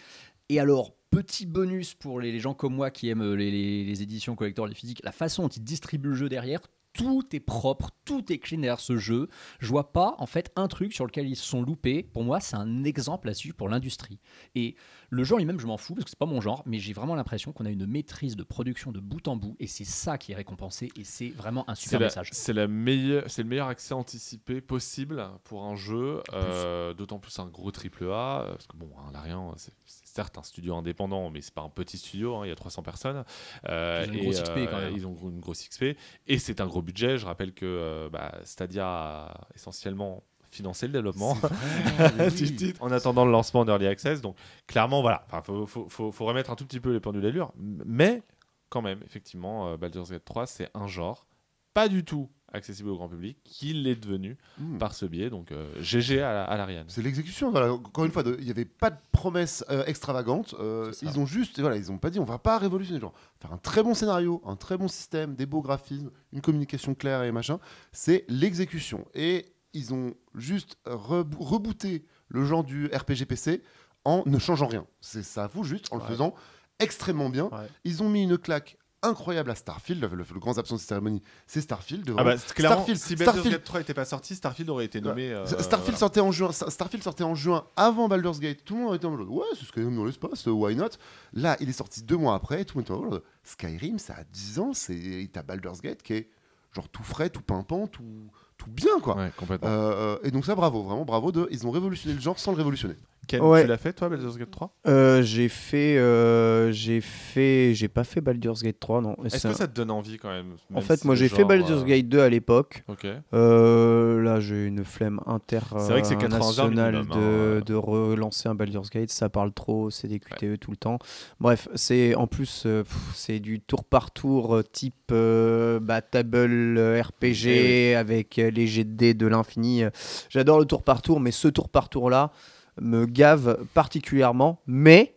et 0.48 0.62
alors, 0.62 0.94
petit 1.10 1.46
bonus 1.46 1.94
pour 1.94 2.22
les 2.22 2.40
gens 2.40 2.54
comme 2.54 2.74
moi 2.74 2.90
qui 2.90 3.10
aiment 3.10 3.34
les- 3.34 3.84
les 3.84 4.02
éditions 4.02 4.34
collector, 4.38 4.66
les 4.66 4.76
physiques, 4.76 5.02
la 5.04 5.12
façon 5.12 5.44
dont 5.44 5.50
ils 5.50 5.64
distribuent 5.64 6.08
le 6.08 6.16
jeu 6.16 6.30
derrière, 6.30 6.62
tout 6.94 7.24
est 7.36 7.40
propre, 7.40 7.92
tout 8.06 8.32
est 8.32 8.38
clean 8.38 8.60
derrière 8.60 8.80
ce 8.80 8.98
jeu. 8.98 9.30
Je 9.60 9.68
vois 9.68 9.92
pas 9.92 10.16
en 10.18 10.26
fait 10.26 10.52
un 10.56 10.68
truc 10.68 10.94
sur 10.94 11.06
lequel 11.06 11.28
ils 11.28 11.36
se 11.36 11.46
sont 11.46 11.62
loupés. 11.62 12.04
Pour 12.04 12.24
moi, 12.24 12.40
c'est 12.40 12.56
un 12.56 12.84
exemple 12.84 13.28
là-dessus 13.28 13.54
pour 13.54 13.70
l'industrie. 13.70 14.20
Et 14.56 14.76
le 15.10 15.24
genre 15.24 15.38
lui-même, 15.38 15.60
je 15.60 15.68
m'en 15.68 15.78
fous 15.78 15.94
parce 15.94 16.06
que 16.06 16.10
c'est 16.10 16.20
pas 16.20 16.26
mon 16.26 16.42
genre, 16.42 16.64
mais 16.66 16.80
j'ai 16.80 16.94
vraiment 16.94 17.16
l'impression 17.16 17.52
qu'on 17.54 17.66
a 17.66 17.70
une 17.70 17.86
maîtrise 17.86 18.36
de 18.36 18.44
production 18.44 18.92
de 18.92 19.00
bout 19.00 19.28
en 19.28 19.36
bout 19.36 19.56
et 19.60 19.68
c'est 19.68 19.86
ça 19.86 20.18
qui 20.18 20.32
est 20.32 20.36
récompensé 20.36 20.90
et 20.98 21.04
c'est 21.04 21.30
vraiment 21.30 21.70
un 21.70 21.76
super 21.76 22.00
message. 22.00 22.30
c'est 22.32 22.54
la 22.54 22.68
meilleure, 22.68 23.24
c'est 23.28 23.44
le 23.44 23.50
meilleur 23.50 23.68
accès 23.68 23.94
anticipé 23.94 24.62
possible 24.62 25.28
pour 25.44 25.66
un 25.66 25.76
jeu, 25.76 26.22
euh, 26.34 26.94
d'autant 26.94 27.20
plus 27.20 27.38
un 27.40 27.48
gros 27.48 27.72
triple 27.72 28.06
A, 28.06 28.42
euh, 28.42 28.52
parce 28.52 28.68
que 28.68 28.78
bon, 28.78 28.90
hein, 28.98 29.12
Larian, 29.14 29.54
c'est 29.58 29.74
c'est 29.86 30.01
certes 30.14 30.38
un 30.38 30.44
studio 30.44 30.76
indépendant, 30.76 31.30
mais 31.30 31.42
c'est 31.42 31.54
pas 31.54 31.62
un 31.62 31.70
petit 31.70 31.98
studio, 31.98 32.36
hein, 32.38 32.46
il 32.46 32.50
y 32.50 32.52
a 32.52 32.56
300 32.56 32.84
personnes. 32.84 33.24
euh, 33.70 34.06
Ils 34.06 34.10
ont 34.10 34.14
une 34.14 34.20
et, 34.20 34.24
grosse 34.24 34.42
XP 34.42 34.56
quand 34.70 34.78
même. 34.80 34.94
Ils 34.96 35.08
ont 35.08 35.16
une 35.30 35.40
grosse 35.40 35.68
XP, 35.68 35.84
et 36.28 36.38
c'est 36.40 36.62
un 36.62 36.68
gros 36.68 36.82
budget. 36.82 37.18
Je 37.18 37.26
rappelle 37.26 37.54
que 37.54 37.66
euh, 37.66 38.10
bah, 38.10 38.34
Stadia 38.44 38.88
a 38.88 39.48
essentiellement 39.56 40.24
financé 40.50 40.86
le 40.88 40.94
développement 40.94 41.38
du 42.36 42.56
titre 42.56 42.82
en 42.84 42.92
attendant 42.92 43.26
le 43.26 43.32
lancement 43.32 43.64
d'Early 43.66 43.88
Access. 43.88 44.22
Donc 44.22 44.36
clairement, 44.68 45.02
voilà, 45.02 45.26
il 45.34 45.42
faut, 45.44 45.66
faut, 45.66 45.88
faut- 45.90 46.12
faut 46.12 46.26
remettre 46.26 46.50
un 46.52 46.56
tout 46.56 46.66
petit 46.66 46.80
peu 46.82 46.92
les 46.92 47.00
pendules 47.00 47.26
à 47.42 47.52
mais 47.58 48.22
quand 48.70 48.82
même, 48.82 49.00
effectivement, 49.06 49.70
euh, 49.70 49.78
Baldur's 49.78 50.12
Gate 50.12 50.26
3, 50.26 50.46
c'est 50.48 50.70
un 50.74 50.88
genre 50.88 51.26
pas 51.74 51.88
du 51.88 52.04
tout 52.04 52.30
accessible 52.54 52.90
au 52.90 52.96
grand 52.98 53.08
public, 53.10 53.38
qu'il 53.44 53.88
est 53.88 53.96
devenu 53.96 54.38
Hmm. 54.60 54.78
par 54.78 54.94
ce 54.94 55.06
biais. 55.06 55.30
Donc 55.30 55.52
euh, 55.52 55.72
GG 55.82 56.22
à, 56.22 56.34
la- 56.34 56.44
à 56.44 56.58
l'Ariane. 56.58 56.86
C'est 56.90 57.02
l'exécution. 57.02 57.52
Voilà. 57.52 57.74
Encore 57.74 58.06
une 58.06 58.12
fois, 58.12 58.24
il 58.40 58.44
n'y 58.46 58.52
avait 58.52 58.66
pas 58.66 58.90
de 58.90 58.98
promesses 59.12 59.64
euh, 59.70 59.84
extravagantes. 59.86 60.54
Euh, 60.60 60.92
ils 61.02 61.20
ont 61.20 61.26
juste, 61.26 61.60
voilà, 61.60 61.78
ils 61.78 61.92
ont 61.92 61.98
pas 61.98 62.10
dit, 62.10 62.20
on 62.20 62.24
va 62.26 62.38
pas 62.40 62.58
révolutionner. 62.58 63.00
Genre, 63.00 63.14
faire 63.40 63.54
un 63.54 63.58
très 63.58 63.84
bon 63.84 63.94
scénario, 63.94 64.42
un 64.46 64.56
très 64.56 64.78
bon 64.78 64.88
système, 64.88 65.36
des 65.36 65.46
beaux 65.46 65.62
graphismes, 65.62 66.12
une 66.34 66.42
communication 66.42 66.94
claire 66.96 67.24
et 67.24 67.32
machin. 67.32 67.60
C'est 67.92 68.26
l'exécution. 68.28 69.06
Et 69.14 69.46
ils 69.74 69.94
ont 69.94 70.14
juste 70.36 70.78
rebooté 70.86 72.06
le 72.28 72.46
genre 72.46 72.64
du 72.64 72.88
RPG 72.88 73.26
PC 73.28 73.62
en 74.06 74.24
ne 74.26 74.40
changeant 74.40 74.68
rien. 74.68 74.86
C'est 75.00 75.24
ça, 75.24 75.48
vous 75.48 75.64
juste 75.64 75.92
en 75.92 75.98
le 75.98 76.02
faisant 76.02 76.34
extrêmement 76.80 77.30
bien. 77.30 77.46
Ouais. 77.46 77.68
Ils 77.84 78.02
ont 78.02 78.10
mis 78.10 78.24
une 78.24 78.38
claque 78.38 78.78
incroyable 79.04 79.52
à 79.52 79.56
Starfield. 79.56 80.02
Le, 80.02 80.08
le- 80.10 80.26
le 80.34 80.40
grand 80.40 80.58
absent 80.58 80.76
de 80.76 80.80
cette 80.80 80.90
cérémonie, 80.90 81.22
c'est 81.48 81.62
Starfield. 81.62 82.14
Ah 82.18 82.24
bah, 82.24 82.38
Starfield, 82.38 83.00
si 83.00 83.16
Baldur's 83.16 83.36
Starfield- 83.38 83.52
Gate 83.52 83.64
3 83.64 83.80
n'était 83.80 83.94
pas 83.94 84.06
sorti, 84.06 84.36
Starfield 84.36 84.70
aurait 84.70 84.86
été 84.86 85.02
nommé. 85.02 85.32
euh, 85.32 85.46
Starfield 85.46 85.82
voilà. 85.84 85.98
sortait 85.98 86.20
en 86.22 86.32
juin. 86.32 86.52
Starfield 86.52 87.04
sortait 87.04 87.24
en 87.24 87.36
juin 87.36 87.66
avant 87.76 88.08
Baldur's 88.08 88.40
Gate. 88.40 88.64
Tout 88.64 88.76
le 88.76 88.82
monde 88.82 88.96
était 88.96 89.06
en 89.06 89.12
mode 89.12 89.28
ouais, 89.28 89.46
c'est 89.60 89.66
Skyrim 89.66 89.96
dans 89.96 90.06
l'espace, 90.06 90.48
euh, 90.48 90.52
why 90.52 90.76
not? 90.76 90.90
Là, 91.34 91.58
il 91.60 91.70
est 91.70 91.74
sorti 91.74 92.04
deux 92.04 92.18
mois 92.18 92.36
après. 92.36 92.64
Tout 92.66 92.78
le 92.78 92.84
monde 92.84 92.86
était 92.86 93.08
en 93.08 93.10
mode 93.12 93.24
Skyrim, 93.44 93.98
ça 94.00 94.14
a 94.20 94.24
10 94.24 94.60
ans. 94.60 94.74
C'est 94.74 95.30
t'as 95.34 95.44
Baldur's 95.44 95.82
Gate 95.82 96.04
qui 96.04 96.14
est 96.14 96.30
genre 96.74 96.88
tout 96.90 97.04
frais, 97.04 97.30
tout 97.30 97.42
pimpant, 97.42 97.88
tout 97.88 98.30
tout 98.64 98.70
bien 98.70 99.00
quoi. 99.02 99.16
Ouais, 99.18 99.32
complètement. 99.38 99.68
Euh, 99.70 100.18
et 100.24 100.32
donc 100.32 100.46
ça, 100.46 100.54
bravo, 100.56 100.84
vraiment 100.84 101.06
bravo. 101.06 101.32
De, 101.32 101.48
ils 101.52 101.66
ont 101.66 101.72
révolutionné 101.72 102.16
le 102.16 102.22
genre 102.22 102.38
sans 102.40 102.52
le 102.52 102.58
révolutionner. 102.58 102.96
Ken, 103.28 103.40
ouais. 103.42 103.62
tu 103.62 103.68
l'as 103.68 103.78
fait 103.78 103.94
toi, 103.94 104.10
Baldur's 104.10 104.36
Gate 104.36 104.50
3 104.50 104.74
Euh, 104.88 105.22
j'ai 105.22 105.48
fait, 105.48 105.96
euh, 106.00 106.72
j'ai 106.72 107.02
fait, 107.02 107.74
j'ai 107.76 107.88
pas 107.88 108.04
fait 108.04 108.20
Baldur's 108.20 108.64
Gate 108.64 108.80
3 108.80 109.00
non. 109.02 109.16
Est-ce 109.24 109.44
que 109.44 109.48
un- 109.50 109.54
ça 109.54 109.68
te 109.68 109.76
donne 109.76 109.92
envie 109.92 110.18
quand 110.18 110.30
même 110.30 110.54
En 110.74 110.82
fait, 110.82 110.98
si 110.98 111.06
moi 111.08 111.16
j'ai 111.16 111.30
fait 111.30 111.46
Baldur's 111.46 111.84
euh, 111.84 111.86
Gate 111.86 112.10
2 112.10 112.20
à 112.20 112.30
l'époque. 112.30 112.84
Ok. 112.88 113.06
Euh, 113.34 114.22
là, 114.24 114.40
j'ai 114.40 114.66
une 114.66 114.84
flemme 114.84 115.22
inter 115.28 115.60
C'est 115.78 115.92
vrai 115.92 116.02
que 116.02 116.08
c'est 116.08 116.18
80 116.18 116.36
heures 116.36 116.48
nationale 116.72 116.94
minimum, 116.96 117.18
de, 117.18 117.60
hein. 117.60 117.64
de 117.64 117.74
relancer 117.76 118.50
un 118.50 118.56
Baldur's 118.56 118.90
Gate. 118.90 119.12
Ça 119.12 119.30
parle 119.30 119.54
trop, 119.54 119.92
c'est 119.92 120.08
des 120.08 120.20
QTE 120.20 120.58
tout 120.60 120.72
le 120.72 120.78
temps. 120.78 120.98
Bref, 121.40 121.68
c'est 121.76 122.16
en 122.16 122.26
plus 122.26 122.64
euh, 122.66 122.84
c'est 123.14 123.40
du 123.40 123.60
tour 123.60 123.84
par 123.86 124.10
tour 124.12 124.62
type 124.72 124.96
euh, 125.12 125.80
bah, 125.80 126.02
table 126.02 126.78
RPG 127.02 127.46
Eh 127.48 127.96
avec 127.96 128.40
les 128.52 128.68
jets 128.68 128.84
de 128.84 128.94
dés 128.94 129.14
de 129.14 129.28
l'infini. 129.28 129.84
J'adore 130.30 130.60
le 130.60 130.66
tour 130.66 130.84
par 130.84 131.02
tour, 131.02 131.20
mais 131.20 131.32
ce 131.32 131.48
tour 131.48 131.70
par 131.70 131.90
tour 131.90 132.10
là 132.10 132.32
me 132.80 133.06
gave 133.06 133.58
particulièrement. 133.74 134.62
Mais, 134.68 135.16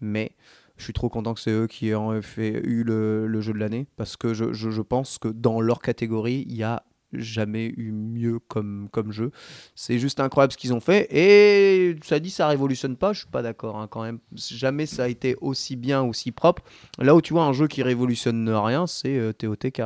mais. 0.00 0.32
Je 0.78 0.84
suis 0.84 0.92
trop 0.92 1.08
content 1.08 1.32
que 1.32 1.40
c'est 1.40 1.52
eux 1.52 1.66
qui 1.66 1.94
ont 1.94 2.20
fait, 2.20 2.60
eu 2.62 2.82
le, 2.84 3.26
le 3.26 3.40
jeu 3.40 3.54
de 3.54 3.58
l'année 3.58 3.86
parce 3.96 4.18
que 4.18 4.34
je, 4.34 4.52
je- 4.52 4.68
je 4.68 4.82
pense 4.82 5.16
que 5.16 5.28
dans 5.28 5.60
leur 5.62 5.80
catégorie, 5.80 6.44
il 6.50 6.56
y 6.56 6.62
a 6.64 6.82
jamais 7.12 7.72
eu 7.78 7.92
mieux 7.92 8.40
comme, 8.40 8.88
comme 8.92 9.10
jeu. 9.10 9.30
C'est 9.74 9.98
juste 9.98 10.20
incroyable 10.20 10.52
ce 10.52 10.58
qu'ils 10.58 10.74
ont 10.74 10.80
fait. 10.80 11.06
Et 11.10 11.96
ça 12.02 12.18
dit, 12.18 12.28
ça 12.30 12.46
révolutionne 12.48 12.96
pas. 12.96 13.14
Je 13.14 13.20
suis 13.20 13.28
pas 13.28 13.40
d'accord 13.40 13.78
hein, 13.78 13.86
quand 13.88 14.02
même. 14.02 14.18
Jamais 14.34 14.84
ça 14.84 15.04
a 15.04 15.08
été 15.08 15.34
aussi 15.40 15.76
bien, 15.76 16.02
aussi 16.02 16.30
propre. 16.30 16.62
Là 16.98 17.14
où 17.14 17.22
tu 17.22 17.32
vois 17.32 17.44
un 17.44 17.54
jeu 17.54 17.68
qui 17.68 17.82
révolutionne 17.82 18.46
rien, 18.50 18.86
c'est 18.86 19.16
euh, 19.16 19.32
TOTK. 19.32 19.80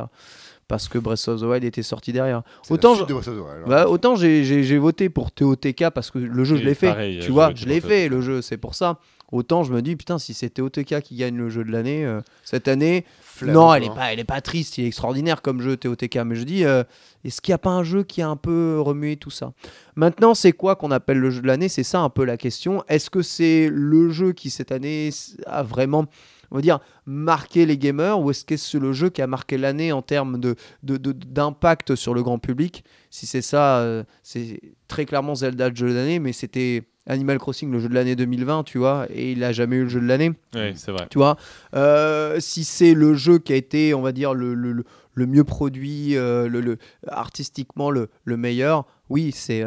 Parce 0.71 0.87
que 0.87 0.97
Breath 0.97 1.27
of 1.27 1.41
the 1.41 1.43
Wild 1.43 1.65
était 1.65 1.83
sorti 1.83 2.13
derrière. 2.13 2.43
Autant 2.69 2.95
je- 2.95 3.03
de 3.03 3.13
Wild, 3.13 3.27
hein. 3.27 3.43
Bah, 3.67 3.89
autant 3.89 4.15
j'ai- 4.15 4.45
j'ai 4.45 4.63
j'ai 4.63 4.77
voté 4.77 5.09
pour 5.09 5.29
TOTK 5.33 5.89
parce 5.89 6.11
que 6.11 6.17
le 6.17 6.43
jeu, 6.45 6.55
je 6.55 6.63
l'ai 6.63 6.75
fait. 6.75 6.87
pareil, 6.87 7.19
tu 7.21 7.29
vois, 7.29 7.51
je 7.53 7.65
l'ai 7.65 7.81
fait 7.81 8.07
le 8.07 8.21
jeu, 8.21 8.41
c'est 8.41 8.55
pour 8.55 8.73
ça. 8.73 8.97
Autant 9.33 9.63
je 9.63 9.73
me 9.73 9.81
dis, 9.81 9.97
putain, 9.97 10.17
si 10.17 10.33
c'est 10.33 10.49
TOTK 10.49 11.01
qui 11.01 11.15
gagne 11.17 11.35
le 11.35 11.49
jeu 11.49 11.65
de 11.65 11.71
l'année 11.73 12.05
euh, 12.05 12.21
cette 12.45 12.69
année, 12.69 13.03
non, 13.41 13.73
elle 13.73 13.83
est, 13.83 13.89
hein. 13.89 13.93
pas, 13.93 14.13
elle 14.13 14.19
est 14.19 14.23
pas 14.23 14.39
triste, 14.39 14.77
il 14.77 14.85
est 14.85 14.87
extraordinaire 14.87 15.41
comme 15.41 15.59
jeu 15.61 15.75
TOTK. 15.75 16.15
Mais 16.25 16.35
je 16.35 16.43
dis, 16.43 16.63
euh, 16.63 16.83
est-ce 17.25 17.41
qu'il 17.41 17.51
n'y 17.51 17.55
a 17.55 17.57
pas 17.57 17.71
un 17.71 17.83
jeu 17.83 18.03
qui 18.03 18.21
a 18.21 18.29
un 18.29 18.37
peu 18.37 18.79
remué 18.79 19.17
tout 19.17 19.29
ça? 19.29 19.51
Maintenant, 19.97 20.33
c'est 20.35 20.53
quoi 20.53 20.77
qu'on 20.77 20.91
appelle 20.91 21.17
le 21.19 21.31
jeu 21.31 21.41
de 21.41 21.47
l'année? 21.47 21.67
C'est 21.67 21.83
ça 21.83 21.99
un 21.99 22.09
peu 22.09 22.23
la 22.23 22.37
question. 22.37 22.81
Est-ce 22.87 23.09
que 23.09 23.21
c'est 23.21 23.69
le 23.69 24.09
jeu 24.09 24.31
qui 24.31 24.49
cette 24.49 24.71
année 24.71 25.09
a 25.47 25.63
vraiment, 25.63 26.05
on 26.51 26.55
va 26.57 26.61
dire, 26.61 26.79
marqué 27.05 27.65
les 27.65 27.77
gamers 27.77 28.19
ou 28.19 28.29
est-ce 28.31 28.43
que 28.45 28.57
c'est 28.57 28.77
le 28.79 28.93
jeu 28.93 29.09
qui 29.09 29.21
a 29.21 29.27
marqué 29.27 29.57
l'année 29.57 29.91
en 29.91 30.01
termes 30.01 30.39
de, 30.39 30.55
de- 30.83 30.97
de- 30.97 31.11
d'impact 31.13 31.95
sur 31.95 32.13
le 32.13 32.21
grand 32.23 32.39
public? 32.39 32.83
Si 33.09 33.25
c'est 33.25 33.41
ça, 33.41 33.79
euh, 33.79 34.03
c'est 34.23 34.59
très 34.87 35.05
clairement 35.05 35.35
Zelda 35.35 35.69
le 35.69 35.75
jeu 35.75 35.89
de 35.89 35.93
l'année, 35.93 36.19
mais 36.19 36.33
c'était 36.33 36.83
Animal 37.07 37.39
Crossing 37.39 37.71
le 37.71 37.79
jeu 37.79 37.89
de 37.89 37.95
l'année 37.95 38.15
2020, 38.15 38.63
tu 38.63 38.77
vois, 38.77 39.07
et 39.09 39.31
il 39.31 39.39
n'a 39.39 39.51
jamais 39.53 39.77
eu 39.77 39.83
le 39.83 39.89
jeu 39.89 39.99
de 40.01 40.05
l'année 40.05 40.31
Oui, 40.53 40.73
c'est 40.75 40.91
vrai. 40.91 41.07
tu 41.09 41.17
vois. 41.17 41.35
Euh, 41.73 42.39
si 42.39 42.63
c'est 42.63 42.93
le 42.93 43.15
jeu 43.15 43.39
qui 43.39 43.53
a 43.53 43.55
été, 43.55 43.93
on 43.93 44.01
va 44.01 44.11
dire, 44.11 44.33
le, 44.33 44.53
le- 44.53 44.83
mieux 45.25 45.43
produit, 45.43 46.15
euh, 46.15 46.47
le, 46.47 46.61
le- 46.61 46.77
artistiquement 47.07 47.89
le, 47.91 48.09
le 48.25 48.37
meilleur, 48.37 48.85
oui, 49.09 49.31
c'est 49.33 49.63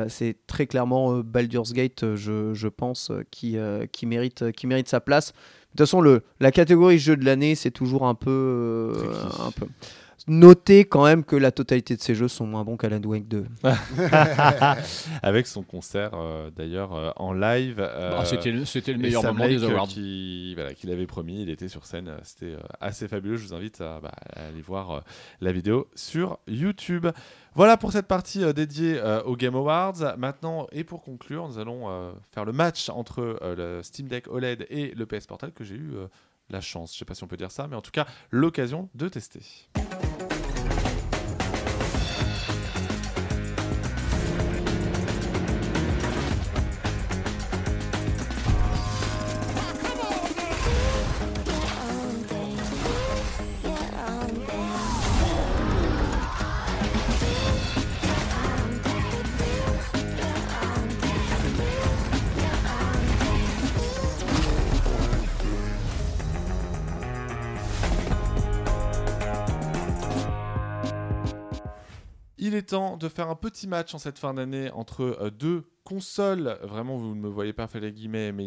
très 0.46 0.66
clairement 0.66 1.18
Baldur's 1.18 1.72
Gate, 1.72 2.14
je, 2.14 2.54
je 2.54 2.68
pense, 2.68 3.12
qui, 3.30 3.56
euh, 3.58 3.86
qui, 3.86 4.06
mérite, 4.06 4.52
qui 4.52 4.66
mérite 4.66 4.88
sa 4.88 5.00
place. 5.00 5.32
De 5.74 5.78
toute 5.78 5.86
façon, 5.88 6.00
le, 6.00 6.22
la 6.40 6.52
catégorie 6.52 6.98
jeu 6.98 7.16
de 7.16 7.24
l'année, 7.24 7.54
c'est 7.56 7.70
toujours 7.72 8.06
un 8.06 8.14
peu, 8.14 8.30
euh, 8.30 8.94
un 9.46 9.50
peu. 9.50 9.66
Notez 10.26 10.84
quand 10.86 11.04
même 11.04 11.22
que 11.24 11.36
la 11.36 11.50
totalité 11.52 11.96
de 11.96 12.00
ces 12.00 12.14
jeux 12.14 12.28
sont 12.28 12.46
moins 12.46 12.64
bons 12.64 12.76
qu'Alan 12.78 13.02
Wake 13.02 13.28
2. 13.28 13.44
Avec 15.22 15.46
son 15.46 15.62
concert 15.62 16.12
euh, 16.14 16.50
d'ailleurs 16.54 16.94
euh, 16.94 17.10
en 17.16 17.32
live. 17.32 17.76
euh, 17.78 18.10
Bah, 18.12 18.24
c'était 18.24 18.50
le, 18.50 18.64
c'était 18.64 18.92
le 18.92 18.98
meilleur 18.98 19.22
Sam 19.22 19.34
moment 19.36 19.48
des 19.48 19.56
Lake, 19.58 19.68
euh, 19.70 19.72
awards. 19.74 19.88
qui- 19.88 20.54
voilà, 20.54 20.74
qu'il 20.74 20.90
avait 20.90 21.06
promis, 21.06 21.42
il 21.42 21.50
était 21.50 21.68
sur 21.68 21.84
scène, 21.86 22.10
c'était 22.22 22.52
euh, 22.54 22.58
assez 22.80 23.08
fabuleux. 23.08 23.36
Je 23.36 23.46
vous 23.46 23.54
invite 23.54 23.80
à, 23.80 24.00
bah, 24.00 24.12
à 24.34 24.46
aller 24.46 24.62
voir 24.62 24.90
euh, 24.90 25.00
la 25.40 25.52
vidéo 25.52 25.88
sur 25.94 26.38
YouTube. 26.48 27.06
Voilà 27.56 27.76
pour 27.76 27.92
cette 27.92 28.08
partie 28.08 28.42
euh, 28.42 28.52
dédiée 28.52 28.98
euh, 28.98 29.22
aux 29.22 29.36
Game 29.36 29.54
Awards. 29.54 30.16
Maintenant, 30.18 30.66
et 30.72 30.82
pour 30.82 31.02
conclure, 31.02 31.46
nous 31.46 31.58
allons 31.58 31.88
euh, 31.88 32.12
faire 32.32 32.44
le 32.44 32.52
match 32.52 32.88
entre 32.88 33.38
le 33.42 33.80
Steam 33.82 34.08
Deck 34.08 34.26
OLED 34.28 34.66
et 34.70 34.92
le 34.94 35.06
PS 35.06 35.26
Portal 35.26 35.52
que 35.52 35.62
j'ai 35.62 35.76
eu 35.76 35.94
la 36.50 36.60
chance, 36.60 36.92
je 36.92 36.98
sais 36.98 37.04
pas 37.04 37.14
si 37.14 37.24
on 37.24 37.26
peut 37.26 37.36
dire 37.36 37.50
ça, 37.50 37.66
mais 37.68 37.76
en 37.76 37.80
tout 37.80 37.90
cas 37.90 38.06
l'occasion 38.30 38.88
de 38.94 39.08
tester. 39.08 39.40
Il 72.54 72.58
est 72.58 72.62
temps 72.62 72.96
de 72.96 73.08
faire 73.08 73.28
un 73.30 73.34
petit 73.34 73.66
match 73.66 73.96
en 73.96 73.98
cette 73.98 74.16
fin 74.16 74.32
d'année 74.32 74.70
entre 74.70 75.02
euh, 75.20 75.28
deux 75.30 75.64
consoles. 75.82 76.56
Vraiment, 76.62 76.96
vous 76.96 77.12
ne 77.16 77.20
me 77.20 77.28
voyez 77.28 77.52
pas 77.52 77.66
faire 77.66 77.80
les 77.80 77.90
guillemets, 77.90 78.30
mais 78.30 78.44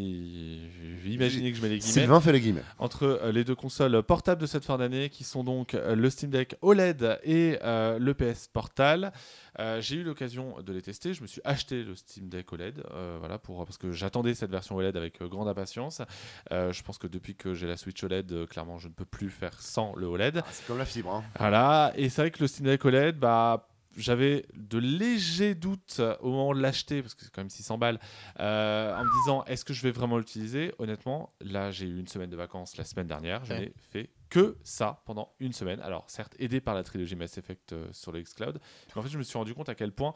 imaginez 1.06 1.52
que 1.52 1.58
je 1.58 1.62
mets 1.62 1.68
les 1.68 1.80
guillemets. 1.80 1.92
Sylvain 1.94 2.22
fait 2.22 2.32
les 2.32 2.40
guillemets. 2.40 2.64
entre 2.80 3.04
euh, 3.04 3.32
les 3.34 3.44
deux 3.44 3.54
consoles 3.54 4.02
portables 4.04 4.40
de 4.42 4.48
cette 4.48 4.64
fin 4.64 4.78
d'année 4.78 5.10
qui 5.10 5.26
sont 5.26 5.44
donc 5.44 5.74
euh, 5.74 5.94
le 5.94 6.10
Steam 6.10 6.30
Deck 6.32 6.56
OLED 6.62 7.20
et 7.24 7.60
euh, 7.64 8.00
le 8.00 8.14
PS 8.14 8.48
Portal. 8.48 9.12
Euh, 9.60 9.82
j'ai 9.82 9.98
eu 9.98 10.04
l'occasion 10.04 10.56
de 10.66 10.72
les 10.72 10.82
tester. 10.82 11.14
Je 11.14 11.22
me 11.22 11.28
suis 11.28 11.42
acheté 11.44 11.84
le 11.84 11.94
Steam 11.96 12.30
Deck 12.30 12.52
OLED 12.54 12.84
euh, 12.94 13.18
voilà, 13.20 13.38
pour, 13.38 13.66
parce 13.66 13.78
que 13.78 13.92
j'attendais 13.92 14.34
cette 14.36 14.52
version 14.52 14.78
OLED 14.78 14.96
avec 14.96 15.22
grande 15.22 15.50
impatience. 15.50 16.02
Je 16.50 16.82
pense 16.84 16.98
que 16.98 17.08
depuis 17.08 17.36
que 17.36 17.54
j'ai 17.54 17.68
la 17.68 17.76
Switch 17.76 18.02
OLED, 18.04 18.48
clairement, 18.48 18.78
je 18.80 18.88
ne 18.88 18.94
peux 18.94 19.06
plus 19.06 19.30
faire 19.30 19.60
sans 19.62 19.94
le 19.98 20.08
OLED. 20.08 20.38
Ah, 20.44 20.48
c'est 20.52 20.66
comme 20.66 20.78
la 20.78 20.86
fibre. 20.86 21.14
hein. 21.14 21.24
Voilà, 21.38 21.92
et 21.98 22.08
c'est 22.10 22.22
vrai 22.22 22.32
que 22.32 22.40
le 22.40 22.48
Steam 22.48 22.66
Deck 22.68 22.84
OLED, 22.86 23.20
bah, 23.20 23.68
j'avais 23.98 24.46
de 24.54 24.78
légers 24.78 25.56
doutes 25.56 26.02
au 26.22 26.30
moment 26.32 26.54
de 26.54 26.62
l'acheter, 26.62 27.02
parce 27.02 27.16
que 27.16 27.24
c'est 27.26 27.32
quand 27.34 27.42
même 27.42 27.50
600 27.50 27.78
balles, 27.78 28.00
euh, 28.40 28.96
en 28.96 29.04
me 29.04 29.12
disant 29.22 29.44
est-ce 29.46 29.66
que 29.66 29.74
je 29.74 29.82
vais 29.82 29.92
vraiment 29.92 30.18
l'utiliser? 30.18 30.74
Honnêtement, 30.80 31.30
là 31.42 31.72
j'ai 31.72 31.86
eu 31.88 32.00
une 32.00 32.08
semaine 32.08 32.30
de 32.30 32.36
vacances 32.36 32.78
la 32.78 32.84
semaine 32.86 33.08
dernière, 33.08 33.44
je 33.46 33.54
Ouais. 33.54 33.60
n'ai 33.60 33.74
fait 33.78 34.10
que 34.30 34.58
ça 34.64 35.02
pendant 35.06 35.34
une 35.40 35.54
semaine. 35.54 35.80
Alors 35.82 36.06
certes, 36.10 36.36
aidé 36.40 36.62
par 36.62 36.76
la 36.76 36.84
trilogie 36.84 37.16
Mass 37.16 37.38
Effect 37.38 37.74
euh, 37.74 37.88
sur 37.92 38.12
le 38.12 38.22
xCloud, 38.22 38.60
mais 38.96 39.00
en 39.00 39.02
fait 39.04 39.10
je 39.10 39.18
me 39.18 39.24
suis 39.24 39.38
rendu 39.38 39.54
compte 39.54 39.70
à 39.70 39.76
quel 39.76 39.92
point 39.92 40.14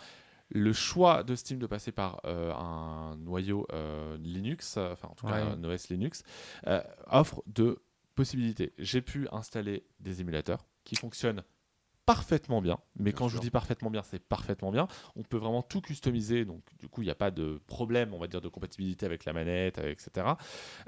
le 0.54 0.74
choix 0.74 1.24
de 1.24 1.34
Steam 1.36 1.60
de 1.60 1.66
passer 1.68 1.92
par 1.94 2.20
euh, 2.26 2.54
un 2.54 3.16
noyau 3.16 3.66
Linux, 4.20 4.76
enfin 4.78 5.08
en 5.08 5.16
tout 5.16 5.26
cas 5.26 5.36
un 5.36 5.64
OS 5.64 5.88
Linux, 5.90 6.24
offre 7.08 7.42
de 7.48 7.82
possibilités. 8.16 8.74
J'ai 8.78 9.02
pu 9.02 9.28
installer 9.32 9.86
des 10.02 10.20
émulateurs 10.20 10.66
qui 10.84 10.96
fonctionnent 10.98 11.42
parfaitement 12.06 12.62
bien, 12.62 12.80
mais 12.96 13.12
Bien 13.12 13.14
quand 13.18 13.28
je 13.28 13.36
vous 13.36 13.42
dis 13.42 13.52
parfaitement 13.52 13.90
bien, 13.90 14.04
c'est 14.04 14.20
parfaitement 14.20 14.72
bien. 14.72 14.88
On 15.16 15.24
peut 15.24 15.38
vraiment 15.38 15.62
tout 15.62 15.82
customiser, 15.82 16.46
donc 16.46 16.64
du 16.80 16.88
coup, 16.88 17.02
il 17.02 17.06
n'y 17.06 17.12
a 17.12 17.16
pas 17.16 17.32
de 17.32 17.62
problème, 17.68 18.14
on 18.14 18.20
va 18.20 18.28
dire, 18.28 18.42
de 18.42 18.50
compatibilité 18.50 19.06
avec 19.06 19.26
la 19.26 19.34
manette, 19.34 19.78
etc. 19.78 20.28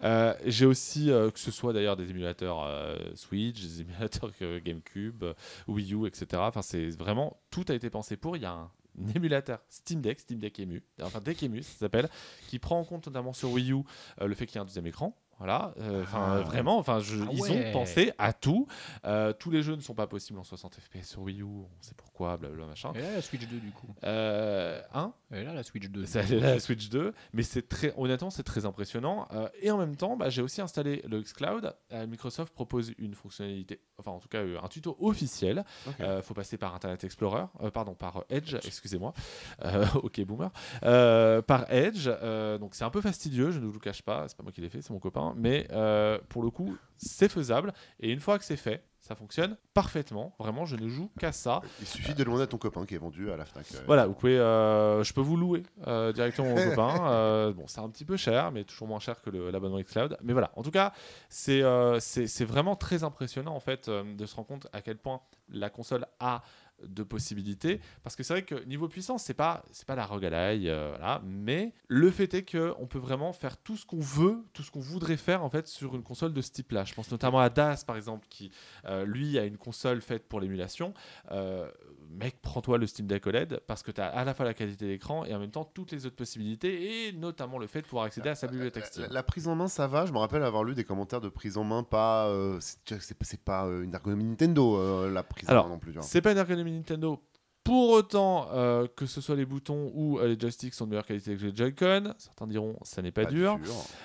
Euh, 0.03 0.33
J'ai 0.45 0.65
aussi, 0.65 1.11
euh, 1.11 1.29
que 1.29 1.39
ce 1.39 1.51
soit 1.51 1.73
d'ailleurs 1.73 1.95
des 1.95 2.09
émulateurs 2.09 2.63
euh, 2.63 2.97
Switch, 3.15 3.61
des 3.61 3.81
émulateurs 3.81 4.31
GameCube, 4.63 5.23
Wii 5.67 5.93
U, 5.93 6.07
etc. 6.07 6.41
Enfin, 6.45 6.61
c'est 6.61 6.89
vraiment, 6.89 7.37
tout 7.49 7.65
a 7.69 7.73
été 7.73 7.89
pensé 7.89 8.17
pour. 8.17 8.35
Il 8.37 8.43
y 8.43 8.45
a 8.45 8.51
un 8.51 8.71
émulateur 9.15 9.59
Steam 9.69 10.01
Deck, 10.01 10.19
Steam 10.19 10.39
Deck 10.39 10.59
Emu, 10.59 10.83
enfin 11.01 11.19
Deck 11.19 11.41
Emu, 11.43 11.63
ça 11.63 11.79
s'appelle, 11.79 12.09
qui 12.47 12.59
prend 12.59 12.79
en 12.79 12.83
compte 12.83 13.07
notamment 13.07 13.33
sur 13.33 13.51
Wii 13.51 13.71
U 13.71 13.83
euh, 14.21 14.27
le 14.27 14.35
fait 14.35 14.45
qu'il 14.45 14.55
y 14.55 14.57
ait 14.57 14.61
un 14.61 14.65
deuxième 14.65 14.87
écran. 14.87 15.17
Voilà, 15.43 15.73
euh, 15.81 16.03
enfin 16.03 16.37
Ah. 16.37 16.39
vraiment, 16.39 16.77
enfin 16.77 16.99
Ah 17.01 17.29
ils 17.33 17.41
ouais. 17.41 17.67
ont 17.67 17.71
pensé 17.73 18.13
à 18.17 18.31
tout. 18.31 18.65
Euh, 19.03 19.33
tous 19.33 19.51
les 19.51 19.61
jeux 19.61 19.75
ne 19.75 19.81
sont 19.81 19.93
pas 19.93 20.07
possibles 20.07 20.39
en 20.39 20.43
60 20.45 20.75
FPS 20.79 21.03
sur 21.09 21.21
Wii 21.23 21.41
U, 21.41 21.43
on 21.43 21.67
sait 21.81 21.93
pourquoi, 21.97 22.37
blablabla 22.37 22.65
machin. 22.67 22.93
Et 22.95 23.01
là, 23.01 23.11
la 23.15 23.21
Switch 23.21 23.45
2, 23.45 23.57
du 23.59 23.71
coup. 23.71 23.93
Euh, 24.05 24.81
hein 24.93 25.11
Et 25.33 25.43
là, 25.43 25.53
la 25.53 25.63
Switch 25.63 25.89
2. 25.89 26.05
Ça 26.05 26.21
allait 26.21 26.39
la 26.39 26.61
Switch 26.61 26.87
2, 26.87 27.13
mais 27.33 27.43
c'est 27.43 27.67
très, 27.67 27.93
honnêtement, 27.97 28.29
c'est 28.29 28.43
très 28.43 28.65
impressionnant. 28.65 29.27
Euh, 29.33 29.49
et 29.61 29.69
en 29.69 29.77
même 29.77 29.97
temps, 29.97 30.15
bah, 30.15 30.29
j'ai 30.29 30.41
aussi 30.41 30.61
installé 30.61 31.03
le 31.09 31.19
xCloud. 31.21 31.75
Microsoft 32.07 32.53
propose 32.53 32.93
une 32.97 33.13
fonctionnalité, 33.13 33.81
enfin 33.97 34.11
en 34.11 34.19
tout 34.19 34.29
cas 34.29 34.39
un 34.41 34.67
tuto 34.69 34.95
officiel. 35.01 35.65
Euh, 35.99 36.21
faut 36.21 36.33
passer 36.33 36.55
par 36.57 36.73
Internet 36.73 37.03
Explorer, 37.03 37.47
pardon, 37.73 37.95
par 37.95 38.23
Edge, 38.29 38.55
excusez-moi. 38.63 39.13
Ok, 39.95 40.21
boomer. 40.21 40.51
Par 40.81 41.69
Edge, 41.69 42.07
donc 42.61 42.75
c'est 42.75 42.85
un 42.85 42.89
peu 42.89 43.01
fastidieux, 43.01 43.51
je 43.51 43.59
ne 43.59 43.65
vous 43.65 43.73
le 43.73 43.79
cache 43.79 44.03
pas, 44.03 44.29
c'est 44.29 44.37
pas 44.37 44.43
moi 44.43 44.53
qui 44.53 44.61
l'ai 44.61 44.69
fait, 44.69 44.81
c'est 44.81 44.93
mon 44.93 44.99
copain, 44.99 45.32
mais 45.35 45.67
euh, 45.71 46.17
pour 46.29 46.43
le 46.43 46.49
coup, 46.49 46.75
c'est 46.97 47.29
faisable. 47.29 47.73
Et 47.99 48.11
une 48.11 48.19
fois 48.19 48.37
que 48.39 48.45
c'est 48.45 48.55
fait, 48.57 48.83
ça 48.99 49.15
fonctionne 49.15 49.57
parfaitement. 49.73 50.33
Vraiment, 50.39 50.65
je 50.65 50.77
ne 50.77 50.87
joue 50.87 51.09
qu'à 51.19 51.33
ça. 51.33 51.59
Il 51.81 51.87
suffit 51.87 52.13
de 52.13 52.23
demander 52.23 52.43
à 52.43 52.47
ton 52.47 52.57
copain 52.57 52.85
qui 52.85 52.95
est 52.95 52.99
vendu 52.99 53.29
à 53.31 53.35
la 53.35 53.43
Fnac. 53.43 53.65
euh, 53.75 53.79
Voilà, 53.85 54.07
vous 54.07 54.13
pouvez, 54.13 54.37
euh, 54.39 55.03
je 55.03 55.13
peux 55.13 55.19
vous 55.19 55.35
louer 55.35 55.63
euh, 55.87 56.13
directement 56.13 56.47
mon 56.49 56.55
copain. 56.69 57.51
Bon, 57.51 57.67
c'est 57.67 57.81
un 57.81 57.89
petit 57.89 58.05
peu 58.05 58.15
cher, 58.15 58.51
mais 58.53 58.63
toujours 58.63 58.87
moins 58.87 58.99
cher 58.99 59.21
que 59.21 59.29
l'abonnement 59.29 59.81
xCloud. 59.81 60.17
Mais 60.23 60.31
voilà, 60.31 60.51
en 60.55 60.63
tout 60.63 60.71
cas, 60.71 60.93
c'est 61.27 61.61
c'est 61.99 62.45
vraiment 62.45 62.77
très 62.77 63.03
impressionnant 63.03 63.53
en 63.55 63.59
fait 63.59 63.89
de 63.89 64.25
se 64.25 64.35
rendre 64.35 64.47
compte 64.47 64.67
à 64.71 64.81
quel 64.81 64.97
point 64.97 65.19
la 65.49 65.69
console 65.69 66.05
a 66.21 66.41
de 66.87 67.03
possibilités 67.03 67.79
parce 68.03 68.15
que 68.15 68.23
c'est 68.23 68.33
vrai 68.33 68.43
que 68.43 68.63
niveau 68.65 68.87
puissance 68.87 69.23
c'est 69.23 69.33
pas 69.33 69.63
c'est 69.71 69.87
pas 69.87 69.95
la 69.95 70.05
rogalaille 70.05 70.69
euh, 70.69 70.89
voilà. 70.97 71.21
Mais 71.25 71.73
le 71.87 72.11
fait 72.11 72.33
est 72.33 72.43
que 72.43 72.73
on 72.79 72.87
peut 72.87 72.99
vraiment 72.99 73.31
faire 73.33 73.57
tout 73.57 73.77
ce 73.77 73.85
qu'on 73.85 73.99
veut 73.99 74.43
tout 74.53 74.63
ce 74.63 74.71
qu'on 74.71 74.79
voudrait 74.79 75.17
faire 75.17 75.43
en 75.43 75.49
fait 75.49 75.67
sur 75.67 75.95
une 75.95 76.03
console 76.03 76.33
de 76.33 76.41
ce 76.41 76.51
type 76.51 76.71
là 76.71 76.83
je 76.83 76.93
pense 76.93 77.09
notamment 77.11 77.39
à 77.39 77.49
Das 77.49 77.83
par 77.85 77.95
exemple 77.95 78.27
qui 78.29 78.51
euh, 78.85 79.05
lui 79.05 79.37
a 79.39 79.45
une 79.45 79.57
console 79.57 80.01
faite 80.01 80.27
pour 80.27 80.39
l'émulation. 80.39 80.93
Euh, 81.31 81.69
mec, 82.13 82.41
prends-toi 82.41 82.77
le 82.77 82.87
Steam 82.87 83.07
Deck 83.07 83.25
OLED 83.27 83.61
parce 83.67 83.83
que 83.83 83.91
tu 83.91 84.01
as 84.01 84.07
à 84.07 84.23
la 84.23 84.33
fois 84.33 84.45
la 84.45 84.53
qualité 84.53 84.87
d'écran 84.87 85.25
et 85.25 85.33
en 85.33 85.39
même 85.39 85.51
temps 85.51 85.65
toutes 85.65 85.91
les 85.91 86.05
autres 86.05 86.15
possibilités 86.15 87.07
et 87.07 87.13
notamment 87.13 87.57
le 87.57 87.67
fait 87.67 87.81
de 87.81 87.87
pouvoir 87.87 88.05
accéder 88.05 88.29
à 88.29 88.35
sa 88.35 88.47
bibliothèque 88.47 88.83
La, 88.83 88.89
Steam. 88.89 89.07
la 89.11 89.23
prise 89.23 89.47
en 89.47 89.55
main, 89.55 89.67
ça 89.67 89.87
va. 89.87 90.05
Je 90.05 90.11
me 90.11 90.17
rappelle 90.17 90.43
avoir 90.43 90.63
lu 90.63 90.75
des 90.75 90.83
commentaires 90.83 91.21
de 91.21 91.29
prise 91.29 91.57
en 91.57 91.63
main, 91.63 91.83
pas. 91.83 92.27
euh, 92.27 92.59
c'est 92.59 93.43
pas 93.43 93.65
euh, 93.65 93.83
une 93.83 93.93
ergonomie 93.93 94.23
Nintendo, 94.23 94.77
euh, 94.77 95.11
la 95.11 95.23
prise 95.23 95.49
Alors, 95.49 95.65
en 95.65 95.69
main 95.69 95.73
non 95.75 95.79
plus. 95.79 95.93
C'est 96.01 96.21
pas 96.21 96.31
une 96.31 96.37
ergonomie 96.37 96.71
Nintendo. 96.71 97.21
Pour 97.63 97.91
autant 97.91 98.49
que 98.97 99.05
ce 99.05 99.21
soit 99.21 99.37
les 99.37 99.45
boutons 99.45 99.89
ou 99.95 100.19
les 100.19 100.37
joysticks 100.37 100.73
sont 100.73 100.83
de 100.83 100.89
meilleure 100.89 101.05
qualité 101.05 101.37
que 101.37 101.45
les 101.45 101.55
Joy-Con, 101.55 102.13
certains 102.17 102.45
diront 102.45 102.77
ça 102.83 103.01
n'est 103.01 103.13
pas, 103.13 103.23
dur. 103.23 103.57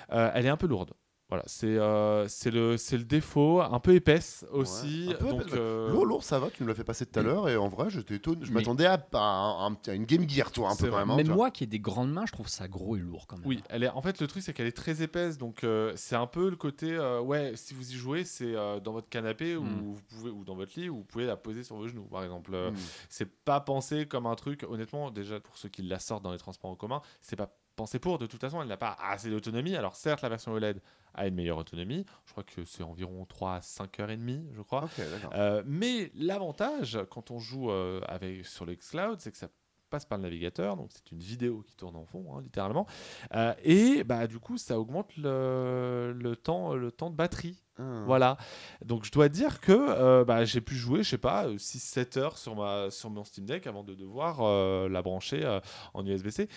Elle 0.07 0.45
est 0.45 0.49
un 0.49 0.55
peu 0.55 0.67
lourde. 0.67 0.93
Voilà, 1.29 1.43
c'est 1.45 1.67
euh, 1.77 2.27
c'est 2.27 2.49
le, 2.49 2.75
c'est 2.77 2.97
le 2.97 3.03
défaut, 3.03 3.61
un 3.61 3.79
peu 3.79 3.93
épaisse 3.93 4.45
aussi. 4.51 5.09
un 5.11 5.13
peu 5.13 5.29
donc, 5.29 5.41
épaisse. 5.41 5.53
euh, 5.55 5.91
Lourd, 5.91 6.05
lourd, 6.07 6.23
ça 6.23 6.39
va. 6.39 6.49
Tu 6.49 6.63
nous 6.63 6.67
l'as 6.69 6.73
fait 6.73 6.83
passer 6.83 7.05
tout 7.05 7.19
à 7.19 7.21
l'heure 7.21 7.47
et 7.47 7.55
en 7.55 7.67
vrai, 7.67 7.91
j'étais 7.91 8.15
étonné. 8.15 8.39
Je 8.45 8.49
Mais- 8.51 8.55
m'attendais 8.61 8.87
à, 8.87 8.93
à 9.13 9.17
un- 9.19 9.67
un- 9.71 9.77
à 9.87 9.93
une 9.93 10.05
Game 10.05 10.27
Gear, 10.27 10.51
toi, 10.51 10.71
un 10.71 10.75
peu 10.75 10.89
quand 10.89 10.97
même. 10.97 11.11
hein, 11.11 11.15
Même 11.17 11.27
moi 11.29 11.51
qui 11.51 11.65
ai 11.65 11.67
des 11.67 11.79
grandes 11.79 12.11
mains, 12.11 12.25
je 12.25 12.31
trouve 12.31 12.47
ça 12.47 12.67
gros 12.67 12.95
et 12.97 12.99
lourd 12.99 13.27
quand 13.27 13.37
même. 13.37 13.45
Oui, 13.47 13.61
elle 13.69 13.83
est. 13.83 13.89
En 13.89 14.01
fait, 14.01 14.19
le 14.19 14.25
truc 14.27 14.41
c'est 14.41 14.53
qu'elle 14.53 14.65
est 14.65 14.71
très 14.75 15.03
épaisse, 15.03 15.37
donc 15.37 15.63
euh, 15.63 15.93
c'est 15.95 16.15
un 16.15 16.25
peu 16.25 16.49
le 16.49 16.55
côté. 16.55 16.95
euh, 16.95 17.21
ouais, 17.21 17.51
si 17.55 17.75
vous 17.75 17.91
y 17.91 17.95
jouez, 17.95 18.23
c'est 18.23 18.55
euh, 18.55 18.79
dans 18.79 18.93
votre 18.93 19.09
canapé 19.09 19.55
ou 19.55 19.63
Mm. 19.63 19.81
vous 19.83 19.99
pouvez 20.09 20.31
ou 20.31 20.43
dans 20.43 20.55
votre 20.55 20.79
lit, 20.79 20.89
où 20.89 20.95
vous 20.95 21.03
pouvez 21.03 21.27
la 21.27 21.35
poser 21.37 21.63
sur 21.63 21.75
vos 21.75 21.87
genoux, 21.87 22.05
par 22.09 22.23
exemple. 22.23 22.51
Euh, 22.55 22.71
Mm. 22.71 22.75
C'est 23.07 23.29
pas 23.43 23.59
pensé 23.59 24.07
comme 24.07 24.25
un 24.25 24.35
truc. 24.35 24.65
Honnêtement, 24.67 25.11
déjà 25.11 25.39
pour 25.39 25.57
ceux 25.59 25.69
qui 25.69 25.83
la 25.83 25.99
sortent 25.99 26.23
dans 26.23 26.31
les 26.31 26.39
transports 26.39 26.71
en 26.71 26.75
commun, 26.75 27.01
c'est 27.21 27.35
pas 27.35 27.55
pensé 27.75 27.99
pour. 27.99 28.17
De 28.17 28.25
toute 28.25 28.41
façon, 28.41 28.61
elle 28.61 28.67
n'a 28.67 28.75
pas 28.77 28.97
assez 29.01 29.29
d'autonomie. 29.29 29.75
Alors 29.75 29.95
certes, 29.95 30.21
la 30.21 30.29
version 30.29 30.51
OLED 30.53 30.81
a 31.13 31.27
une 31.27 31.35
meilleure 31.35 31.57
autonomie. 31.57 32.05
Je 32.25 32.31
crois 32.31 32.43
que 32.43 32.65
c'est 32.65 32.83
environ 32.83 33.25
3 33.25 33.55
à 33.55 33.61
5 33.61 33.99
heures 33.99 34.11
et 34.11 34.17
demie, 34.17 34.47
je 34.53 34.61
crois. 34.61 34.89
Euh, 35.33 35.63
mais 35.65 36.11
l'avantage 36.15 36.99
quand 37.09 37.31
on 37.31 37.39
joue 37.39 37.71
euh, 37.71 38.01
avec, 38.07 38.45
sur 38.45 38.65
le 38.65 38.75
xCloud, 38.75 39.19
c'est 39.19 39.31
que 39.31 39.37
ça 39.37 39.49
passe 39.89 40.05
par 40.05 40.17
le 40.17 40.23
navigateur, 40.23 40.77
donc 40.77 40.89
c'est 40.91 41.11
une 41.11 41.19
vidéo 41.19 41.63
qui 41.67 41.75
tourne 41.75 41.95
en 41.95 42.05
fond, 42.05 42.25
hein, 42.35 42.41
littéralement. 42.41 42.85
Euh, 43.33 43.53
et 43.63 44.03
bah, 44.03 44.27
du 44.27 44.39
coup, 44.39 44.57
ça 44.57 44.79
augmente 44.79 45.15
le, 45.17 46.13
le 46.17 46.35
temps, 46.35 46.75
le 46.75 46.91
temps 46.91 47.09
de 47.09 47.15
batterie. 47.15 47.61
Ah. 47.77 48.03
Voilà. 48.05 48.37
Donc 48.85 49.05
je 49.05 49.11
dois 49.11 49.29
dire 49.29 49.59
que 49.59 49.73
euh, 49.73 50.23
bah, 50.23 50.45
j'ai 50.45 50.61
pu 50.61 50.75
jouer, 50.75 51.03
je 51.03 51.09
sais 51.09 51.17
pas, 51.17 51.47
6-7 51.47 52.19
heures 52.19 52.37
sur, 52.37 52.55
ma, 52.55 52.91
sur 52.91 53.09
mon 53.09 53.23
Steam 53.23 53.45
Deck 53.45 53.67
avant 53.67 53.83
de 53.83 53.95
devoir 53.95 54.41
euh, 54.41 54.87
la 54.87 55.01
brancher 55.01 55.59
en 55.93 56.05
USB-C. 56.05 56.47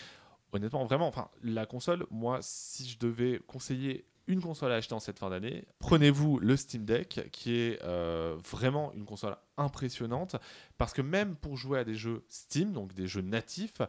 Honnêtement, 0.52 0.84
vraiment, 0.84 1.08
enfin, 1.08 1.28
la 1.42 1.64
console, 1.64 2.04
moi, 2.10 2.38
si 2.42 2.86
je 2.86 2.98
devais 2.98 3.40
conseiller 3.46 4.04
une 4.26 4.40
console 4.40 4.72
à 4.72 4.76
acheter 4.76 4.94
en 4.94 5.00
cette 5.00 5.18
fin 5.18 5.30
d'année, 5.30 5.64
prenez-vous 5.78 6.38
le 6.38 6.56
Steam 6.56 6.84
Deck, 6.84 7.28
qui 7.32 7.54
est 7.54 7.82
euh, 7.82 8.36
vraiment 8.50 8.92
une 8.94 9.04
console 9.04 9.36
impressionnante, 9.56 10.36
parce 10.78 10.92
que 10.92 11.02
même 11.02 11.36
pour 11.36 11.56
jouer 11.56 11.78
à 11.78 11.84
des 11.84 11.94
jeux 11.94 12.24
Steam, 12.28 12.72
donc 12.72 12.94
des 12.94 13.06
jeux 13.06 13.22
natifs, 13.22 13.82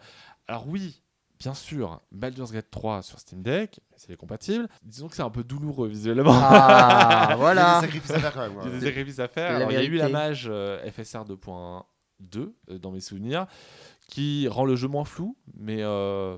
alors 0.47 0.67
oui, 0.67 1.03
bien 1.39 1.53
sûr, 1.53 1.99
Baldur's 2.11 2.51
Gate 2.51 2.71
3 2.71 3.01
sur 3.01 3.19
Steam 3.19 3.43
Deck, 3.43 3.81
c'est 3.95 4.15
compatible. 4.15 4.67
Disons 4.81 5.09
que 5.09 5.15
c'est 5.15 5.23
un 5.23 5.29
peu 5.29 5.43
douloureux 5.43 5.87
visuellement. 5.87 6.31
Ah, 6.33 7.25
Il 7.27 7.29
y 7.31 7.33
a 7.33 7.35
voilà. 7.35 7.75
des 7.81 7.87
sacrifices 7.87 8.11
à 8.11 8.19
faire 8.19 8.33
quand 8.33 8.41
même. 8.41 8.57
Il 8.61 8.71
y 8.71 8.75
a 8.75 8.79
des 8.79 8.85
sacrifices 8.85 9.19
à 9.19 9.27
faire. 9.27 9.55
Alors, 9.55 9.71
il 9.71 9.75
y 9.75 9.77
a 9.77 9.83
eu 9.83 9.95
la 9.95 10.09
mage 10.09 10.47
euh, 10.49 10.79
FSR 10.89 11.25
2.2 11.25 11.83
euh, 12.69 12.79
dans 12.79 12.91
mes 12.91 13.01
souvenirs 13.01 13.47
qui 14.07 14.47
rend 14.47 14.65
le 14.65 14.75
jeu 14.75 14.87
moins 14.87 15.05
flou, 15.05 15.37
mais 15.55 15.77
euh, 15.81 16.37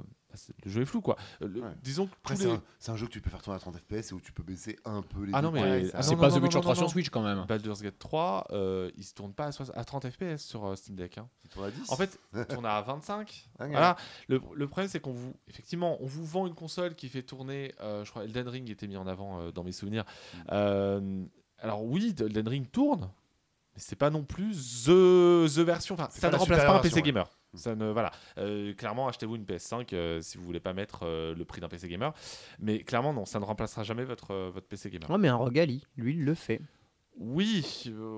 le 0.64 0.72
jeu 0.72 0.82
est 0.82 0.86
flou 0.86 1.02
quoi. 1.02 1.16
Euh, 1.41 1.48
le- 1.48 1.62
Ouais. 1.62 1.70
Disons 1.84 2.07
que 2.07 2.14
Après, 2.24 2.36
tous 2.36 2.41
c'est 2.44 2.49
un, 2.52 2.62
c'est 2.80 2.91
un 2.91 2.95
jeu 2.95 3.07
que 3.07 3.12
tu 3.12 3.22
peux 3.22 3.30
faire 3.30 3.41
tourner 3.41 3.57
à 3.57 3.60
30 3.60 3.78
FPS 3.78 4.12
et 4.12 4.14
où 4.14 4.20
tu 4.20 4.32
peux 4.32 4.44
baisser 4.44 4.78
un 4.86 5.02
peu 5.02 5.24
les 5.26 5.32
Ah 5.34 5.41
non, 5.41 5.52
mais- 5.52 5.90
ah 5.94 6.02
C'est 6.03 6.12
non, 6.16 6.22
pas 6.22 6.30
non, 6.30 6.38
The 6.40 6.41
Witcher 6.44 6.56
non, 6.57 6.62
3 6.62 6.74
non. 6.76 6.80
sur 6.82 6.90
Switch 6.90 7.10
quand 7.10 7.22
même. 7.24 7.45
Baldur's 7.48 7.82
Gate 7.82 7.98
3, 7.99 8.48
euh, 8.52 8.91
il 8.98 9.03
se 9.03 9.14
tourne 9.14 9.34
pas 9.34 9.45
à, 9.48 9.52
soix- 9.52 9.76
à 9.76 9.84
30 9.84 10.10
FPS 10.10 10.38
sur 10.44 10.66
euh, 10.66 10.76
Steam 10.76 10.95
Deck. 10.95 11.18
hein. 11.18 11.28
Il 11.44 11.49
tourne 11.49 11.66
à 11.68 11.72
10. 11.72 11.90
En 11.91 11.95
fait, 11.95 12.20
il 12.36 12.45
tourne 12.45 12.66
à 12.66 12.82
25. 12.82 13.48
Ok. 13.60 13.68
Voilà. 13.70 13.95
Le, 14.28 14.41
le 14.53 14.68
problème, 14.68 14.90
c'est 14.90 14.99
qu'on 14.99 15.14
vous, 15.14 15.34
effectivement, 15.48 15.98
on 16.02 16.06
vous 16.06 16.26
vend 16.26 16.48
une 16.48 16.56
console 16.56 16.95
qui 16.95 17.10
fait 17.10 17.24
tourner. 17.24 17.74
euh, 17.82 18.03
je 18.06 18.10
crois 18.12 18.24
Elden 18.26 18.48
Ring 18.48 18.70
était 18.70 18.88
mis 18.88 18.98
en 18.98 19.07
avant 19.07 19.40
euh, 19.40 19.52
dans 19.52 19.64
mes 19.64 19.72
souvenirs. 19.72 20.03
Mm. 20.34 20.38
Euh, 20.52 21.24
alors 21.60 21.84
oui, 21.84 22.14
Elden 22.20 22.48
Ring 22.48 22.70
tourne, 22.70 23.10
mais 23.76 23.82
c'est 23.82 23.95
pas 23.95 24.10
non 24.10 24.24
plus 24.24 24.84
the, 24.86 25.48
the 25.56 25.60
version. 25.60 25.95
Enfin, 25.95 26.10
ça 26.12 26.28
ne 26.28 26.34
la 26.34 26.38
remplace 26.38 26.64
pas 26.66 26.78
un 26.78 26.80
PC 26.80 26.95
ouais. 26.95 27.02
gamer. 27.02 27.30
Mm. 27.56 27.57
Ça 27.57 27.76
ne, 27.76 27.91
voilà. 27.91 28.11
Euh, 28.38 28.73
clairement, 28.73 29.07
achetez-vous 29.07 29.36
une 29.36 29.45
PS5 29.45 29.88
euh, 29.94 30.22
si 30.22 30.38
vous 30.38 30.44
voulez 30.44 30.60
pas 30.60 30.73
mettre 30.73 31.02
euh, 31.03 31.34
le 31.36 31.45
prix 31.45 31.61
d'un 31.61 31.68
PC 31.69 31.88
gamer. 31.88 32.14
Mais 32.60 32.80
clairement, 32.80 33.14
non, 33.14 33.26
ça 33.26 33.40
ne 33.40 33.45
remplacera 33.45 33.84
jamais 33.84 34.03
votre, 34.06 34.34
votre 34.49 34.68
PC 34.68 34.90
gamer. 34.90 35.10
Non, 35.10 35.18
mais 35.18 35.27
un 35.27 35.36
Rogali, 35.36 35.86
lui, 35.98 36.14
il 36.14 36.26
le 36.26 36.36
fait. 36.36 36.61
Oui, 37.18 37.65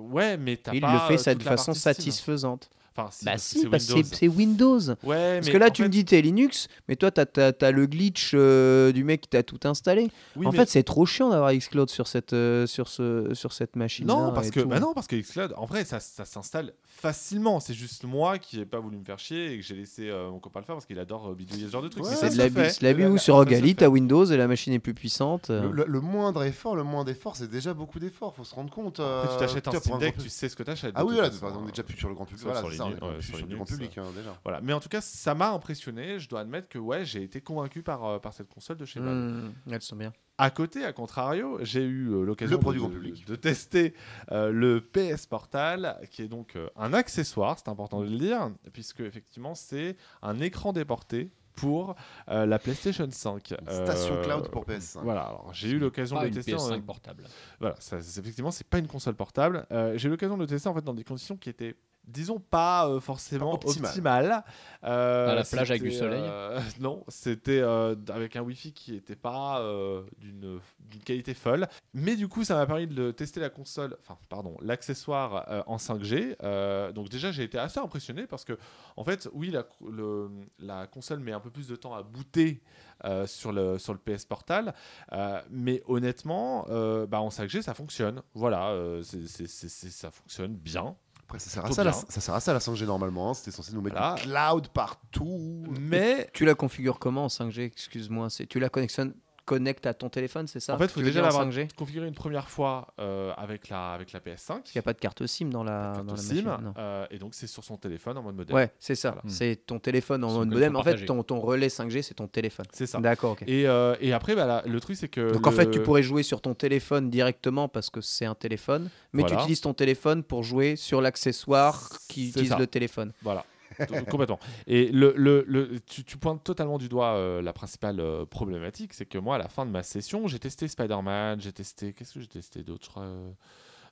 ouais, 0.10 0.38
mais 0.38 0.58
t'as 0.58 0.74
Il 0.74 0.82
pas. 0.82 0.94
le 0.94 1.00
fait 1.08 1.18
ça 1.18 1.36
de 1.36 1.44
la 1.44 1.52
façon 1.52 1.68
partie 1.68 1.80
Steam. 1.82 1.94
satisfaisante. 1.94 2.70
Enfin, 2.98 3.10
si, 3.12 3.26
Bah 3.26 3.38
si, 3.38 3.60
c'est 3.62 3.70
parce 3.70 3.86
que 3.86 3.94
Windows. 3.94 4.10
c'est 4.14 4.28
Windows. 4.28 4.80
Ouais, 5.04 5.36
Parce 5.36 5.46
mais 5.48 5.52
que 5.54 5.58
là, 5.58 5.70
tu 5.70 5.84
fait- 5.84 5.88
me 5.88 5.92
dis 5.92 6.04
t'es 6.04 6.20
Linux, 6.22 6.68
mais 6.88 6.96
toi, 6.96 7.12
t'as 7.12 7.26
as, 7.62 7.72
le 7.72 7.86
glitch 7.86 8.32
euh, 8.34 8.92
du 8.92 9.04
mec 9.04 9.22
qui 9.22 9.30
t'a 9.30 9.44
tout 9.44 9.60
installé. 9.66 10.10
Oui, 10.36 10.48
en 10.48 10.52
mais- 10.52 10.58
fait, 10.58 10.68
c'est 10.70 10.82
trop 10.84 11.06
chiant 11.06 11.30
d'avoir 11.30 11.54
Xcloud 11.54 11.90
sur 11.90 12.08
cette, 12.08 12.34
euh, 12.34 12.66
sur 12.66 12.88
ce, 12.88 13.30
sur 13.34 13.54
cette 13.54 13.76
machine. 13.76 14.08
Non, 14.08 14.32
parce 14.34 14.50
que 14.50 14.62
bah 14.62 14.80
non, 14.80 14.94
parce 14.96 15.06
que 15.08 15.16
Xcloud, 15.16 15.54
en 15.58 15.66
vrai, 15.66 15.86
ça, 15.86 16.00
ça 16.00 16.26
s'installe 16.26 16.74
facilement. 16.88 17.60
C'est 17.60 17.74
juste 17.76 18.04
moi 18.06 18.40
qui 18.40 18.58
n'ai 18.58 18.66
pas 18.66 18.80
voulu 18.80 18.98
me 18.98 19.04
faire 19.04 19.20
chier 19.20 19.54
et 19.54 19.58
que 19.60 19.64
j'ai 19.64 19.76
laissé 19.76 20.10
euh, 20.10 20.32
mon 20.32 20.40
copain 20.40 20.60
le 20.62 20.66
faire 20.66 20.76
parce 20.76 20.86
qu'il 20.86 20.98
adore 21.00 21.30
euh, 21.32 21.36
bidouiller 21.36 21.68
ce 21.68 21.72
genre 21.72 21.82
de 21.84 21.88
trucs. 21.90 22.04
Ouais, 22.04 22.16
c'est 22.16 22.30
de 22.36 22.84
l'abus. 22.84 23.06
ou 23.06 23.18
sur 23.18 23.36
Rogali, 23.36 23.76
t'as 23.76 23.88
Windows 23.88 24.26
et 24.26 24.38
la 24.38 24.48
machine 24.48 24.74
est 24.74 24.80
plus 24.80 24.94
puissante. 24.96 25.50
Le, 25.50 25.72
le- 25.72 25.86
le 25.88 26.02
moindre 26.02 26.44
effort, 26.44 26.76
le 26.76 26.84
moindre 26.84 27.12
effort, 27.12 27.36
c'est 27.36 27.50
déjà 27.50 27.74
beaucoup 27.74 28.00
d'efforts. 28.00 28.34
Faut 28.36 28.44
se 28.44 28.56
rendre 28.56 28.72
compte. 28.72 29.00
Après, 29.00 29.34
tu 29.34 29.40
t'achètes 29.40 29.68
un 29.68 29.80
Steam 29.80 30.00
Deck, 30.00 30.18
tu 30.18 30.30
sais 30.30 30.50
ce 30.50 30.56
que 30.56 30.64
t'achètes. 30.64 30.94
Ah 30.96 31.06
oui, 31.06 31.16
on 31.20 31.68
est 31.68 31.70
déjà 31.72 31.84
plus 31.84 31.98
sur 31.98 32.10
le 32.10 32.16
grand 32.16 32.26
public. 32.26 32.48
Sur 32.96 33.04
on 33.04 33.12
est 33.12 33.16
ouais, 33.16 33.22
sur 33.22 33.38
sur 33.38 33.48
du 33.48 33.56
grand 33.56 33.64
Linux, 33.66 33.72
public 33.72 33.98
hein, 33.98 34.06
déjà. 34.16 34.38
Voilà. 34.44 34.62
Mais 34.62 34.74
en 34.74 34.80
tout 34.80 34.90
cas, 34.90 35.02
ça 35.02 35.34
m'a 35.36 35.50
impressionné. 35.52 36.20
Je 36.20 36.28
dois 36.30 36.42
admettre 36.42 36.68
que 36.70 36.78
ouais, 36.80 37.06
j'ai 37.06 37.24
été 37.24 37.42
convaincu 37.42 37.82
par, 37.84 38.04
euh, 38.06 38.20
par 38.20 38.34
cette 38.34 38.48
console 38.50 38.78
de 38.78 38.86
chez 38.86 39.00
Valve. 39.00 39.16
Mmh, 39.18 39.54
elles 39.72 39.82
sont 39.82 39.96
bien. 39.96 40.14
À 40.40 40.52
côté, 40.52 40.86
à 40.86 40.94
contrario, 40.94 41.58
j'ai 41.64 41.84
eu 41.84 42.10
euh, 42.12 42.24
l'occasion 42.24 42.60
de, 42.60 43.36
tester 43.36 43.96
euh, 44.32 44.52
le 44.52 44.82
PS 44.82 45.26
Portal, 45.26 46.00
qui 46.12 46.22
est 46.22 46.28
donc 46.28 46.56
euh, 46.56 46.70
un 46.76 46.94
accessoire, 46.94 47.58
c'est 47.58 47.70
important 47.70 48.02
de 48.02 48.06
le 48.10 48.18
dire, 48.18 48.52
puisque 48.72 49.00
effectivement 49.00 49.56
c'est 49.56 49.98
un 50.22 50.40
écran 50.40 50.74
déporté 50.74 51.32
pour 51.56 51.96
euh, 52.30 52.46
la 52.46 52.60
PlayStation 52.60 53.08
5. 53.10 53.50
Une 53.60 53.66
station 53.86 54.14
Euh, 54.14 54.24
cloud 54.24 54.52
pour 54.52 54.64
PS5. 54.66 55.00
Voilà, 55.02 55.22
alors 55.22 55.50
j'ai 55.54 55.70
eu 55.72 55.80
l'occasion 55.80 56.22
de 56.22 56.28
tester. 56.28 56.54
en- 56.54 56.58
PS5 56.60 56.82
portable. 56.84 57.24
Voilà, 57.60 57.76
ça, 57.80 57.98
effectivement, 57.98 58.52
c'est 58.52 58.68
pas 58.68 58.78
une 58.78 58.86
console 58.86 59.16
portable. 59.16 59.66
Euh, 59.72 59.98
j'ai 59.98 60.08
eu 60.08 60.12
l'occasion 60.12 60.38
de 60.38 60.44
le 60.44 60.48
tester 60.48 60.70
en 60.70 60.76
fait 60.76 60.84
dans 60.84 60.94
des 60.94 61.04
conditions 61.04 61.36
qui 61.36 61.50
étaient, 61.50 61.76
disons, 62.08 62.40
pas 62.40 62.88
euh, 62.88 63.00
forcément 63.00 63.52
optimales. 63.70 64.44
Euh, 64.84 65.30
À 65.32 65.36
la 65.36 65.44
plage 65.44 65.72
avec 65.72 65.82
du 65.84 65.92
soleil 65.92 66.24
euh, 66.24 66.60
Non, 66.80 67.04
c'était 67.08 67.60
euh, 67.60 67.96
avec 68.10 68.36
un 68.36 68.42
Wi-Fi 68.42 68.72
qui 68.74 68.96
était 68.96 69.16
pas 69.16 69.60
euh, 69.62 70.04
d'une 70.20 70.60
qualité 71.06 71.34
folle. 71.34 71.68
Mais 71.94 72.16
du 72.16 72.28
coup, 72.28 72.44
ça 72.44 72.56
m'a 72.56 72.66
permis 72.66 72.88
de 72.88 73.12
tester 73.12 73.40
la 73.40 73.50
console, 73.50 73.98
enfin, 74.02 74.18
pardon, 74.30 74.56
l'accessoire 74.62 75.46
euh, 75.50 75.62
en 75.68 75.78
5G. 75.78 76.36
Euh, 76.44 76.92
donc 76.92 77.10
déjà, 77.10 77.32
j'ai 77.32 77.44
été 77.44 77.58
assez 77.58 77.80
impressionné 77.80 78.26
parce 78.28 78.46
que, 78.46 78.58
en 78.96 79.04
fait, 79.04 79.28
oui, 79.34 79.50
la, 79.52 79.66
le- 79.88 80.30
la 80.60 80.88
console 80.88 81.20
met 81.20 81.32
un 81.34 81.40
peu 81.40 81.50
plus 81.52 81.68
de 81.68 81.76
temps 81.76 81.94
à 81.94 82.04
booter 82.04 82.62
euh, 83.06 83.28
sur, 83.28 83.52
le, 83.52 83.78
sur 83.78 83.94
le 83.94 84.00
PS 84.00 84.26
Portal. 84.26 84.74
Euh, 85.12 85.42
mais 85.50 85.84
honnêtement, 85.88 86.66
euh, 86.70 87.06
bah, 87.06 87.20
en 87.22 87.30
5G, 87.30 87.62
ça 87.62 87.74
fonctionne. 87.74 88.22
Voilà, 88.34 88.70
euh, 88.70 89.04
ça 89.04 90.12
fonctionne 90.12 90.56
bien. 90.56 90.96
Après, 91.28 91.40
ça 91.40 91.50
sert, 91.50 91.66
à 91.66 91.72
ça, 91.74 91.84
la, 91.84 91.92
ça 91.92 92.22
sert 92.22 92.34
à 92.34 92.40
ça 92.40 92.54
la 92.54 92.60
5G 92.60 92.86
normalement. 92.86 93.30
hein. 93.32 93.34
C'était 93.34 93.52
censé 93.52 93.74
nous 93.74 93.82
mettre 93.82 93.98
Voilà. 93.98 94.16
du 94.16 94.22
cloud 94.24 94.68
partout. 94.70 95.66
Mais 95.80 96.30
Tu 96.34 96.46
la 96.46 96.56
configures 96.56 97.00
comment 97.00 97.26
en 97.26 97.28
5G 97.28 97.64
Excuse-moi, 97.66 98.30
c'est 98.30 98.48
tu 98.48 98.60
la 98.62 98.70
connexionnes 98.70 99.14
connectes 99.48 99.86
à 99.88 99.94
ton 99.94 100.10
téléphone, 100.10 100.46
c'est 100.46 100.60
ça 100.60 100.76
en 100.76 100.78
fait, 100.78 100.84
il 100.86 100.90
faut 100.90 101.02
déjà 101.02 101.22
l'avoir 101.22 101.48
5G 101.48 101.74
configuré 101.76 102.06
une 102.08 102.14
première 102.14 102.50
fois 102.50 102.94
euh, 103.00 103.32
avec, 103.38 103.70
la, 103.70 103.94
avec 103.94 104.12
la 104.12 104.20
PS5. 104.20 104.60
Il 104.66 104.72
n'y 104.76 104.80
a 104.80 104.82
pas 104.82 104.94
de 104.94 105.00
carte 105.00 105.26
SIM 105.26 105.48
dans 105.50 105.64
la, 105.64 105.94
carte 105.96 106.06
dans 106.06 106.14
la 106.16 106.20
SIM, 106.22 106.44
machine. 106.44 106.74
euh, 106.78 107.06
et 107.10 107.18
donc 107.18 107.34
c'est 107.34 107.48
sur 107.48 107.64
son 107.64 107.78
téléphone 107.78 108.18
en 108.18 108.22
mode 108.24 108.36
modem. 108.36 108.54
Ouais, 108.56 108.72
c'est 108.78 108.96
ça. 108.96 109.12
Voilà. 109.12 109.30
C'est 109.30 109.56
ton 109.66 109.80
téléphone 109.80 110.24
en 110.26 110.34
mode 110.34 110.50
modem. 110.50 110.76
En 110.76 110.84
fait, 110.84 111.06
ton, 111.06 111.24
ton 111.24 111.40
relais 111.40 111.68
5G, 111.70 112.02
c'est 112.02 112.14
ton 112.14 112.28
téléphone. 112.28 112.66
C'est 112.74 112.86
ça. 112.86 113.00
D'accord, 113.00 113.32
ok. 113.32 113.44
Et, 113.48 113.68
euh, 113.68 113.96
et 114.02 114.12
après, 114.14 114.36
bah, 114.36 114.62
le 114.66 114.80
truc, 114.82 114.98
c'est 114.98 115.08
que. 115.08 115.32
Donc 115.32 115.48
en 115.48 115.52
fait, 115.52 115.72
tu 115.72 115.82
pourrais 115.82 116.04
jouer 116.04 116.24
sur 116.24 116.42
ton 116.42 116.54
téléphone 116.54 117.10
directement 117.10 117.70
parce 117.70 117.90
que 117.90 118.02
c'est 118.02 118.26
un 118.26 118.36
téléphone, 118.36 118.90
mais 119.14 119.24
tu 119.24 119.34
utilises 119.34 119.62
ton 119.62 119.74
téléphone 119.74 120.24
pour 120.24 120.44
jouer 120.44 120.76
sur 120.76 121.02
l'accessoire 121.02 121.90
qui 122.10 122.30
utilise 122.30 122.50
ça. 122.50 122.58
le 122.60 122.68
téléphone. 122.68 123.14
Voilà. 123.22 123.46
Complètement. 124.10 124.40
Et 124.66 124.92
le, 124.92 125.14
le, 125.16 125.44
le- 125.48 125.80
tu, 125.82 126.04
tu 126.04 126.18
pointes 126.18 126.44
totalement 126.44 126.78
du 126.78 126.90
doigt 126.90 127.14
euh, 127.16 127.42
la 127.42 127.54
principale 127.54 128.00
euh, 128.00 128.26
problématique, 128.26 128.94
c'est 128.94 129.06
que 129.06 129.18
moi, 129.18 129.36
à 129.36 129.38
la 129.40 129.50
fin 129.50 129.66
de 129.66 129.72
ma 129.72 129.84
session, 129.84 130.28
j'ai 130.28 130.40
testé 130.40 130.68
Spider-Man, 130.68 131.42
j'ai 131.42 131.52
testé. 131.54 131.94
Qu'est-ce 131.94 132.14
que 132.16 132.22
j'ai 132.22 132.28
testé 132.28 132.64
d'autre 132.64 132.96
euh, 133.00 133.30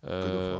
euh, 0.07 0.59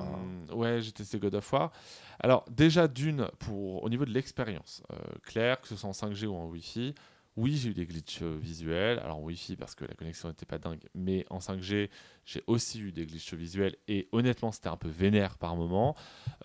Ouais, 0.54 0.82
j'ai 0.82 0.92
testé 0.92 1.20
God 1.20 1.36
of 1.36 1.54
War. 1.54 1.72
Alors, 2.20 2.46
déjà, 2.50 2.88
d'une, 2.88 3.28
pour, 3.40 3.84
au 3.84 3.90
niveau 3.90 4.06
de 4.06 4.12
l'expérience, 4.12 4.82
euh, 4.92 4.96
clair, 5.24 5.60
que 5.62 5.68
ce 5.68 5.76
soit 5.76 5.90
en 5.90 5.94
5G 5.94 6.26
ou 6.26 6.36
en 6.36 6.46
Wi-Fi, 6.48 6.96
oui, 7.38 7.58
j'ai 7.58 7.70
eu 7.70 7.74
des 7.74 7.86
glitches 7.86 8.22
euh, 8.22 8.38
visuels. 8.38 9.00
Alors, 9.00 9.18
en 9.18 9.22
Wi-Fi, 9.22 9.56
parce 9.58 9.76
que 9.76 9.84
la 9.86 9.94
connexion 9.94 10.30
n'était 10.30 10.46
pas 10.46 10.58
dingue, 10.58 10.84
mais 10.94 11.26
en 11.30 11.40
5G, 11.40 11.90
j'ai 12.26 12.44
aussi 12.48 12.80
eu 12.82 12.92
des 12.92 13.06
glitches 13.06 13.34
visuels. 13.34 13.76
Et 13.88 14.08
honnêtement, 14.12 14.52
c'était 14.52 14.70
un 14.70 14.78
peu 14.78 14.88
vénère 14.90 15.38
par 15.38 15.56
moment. 15.56 15.96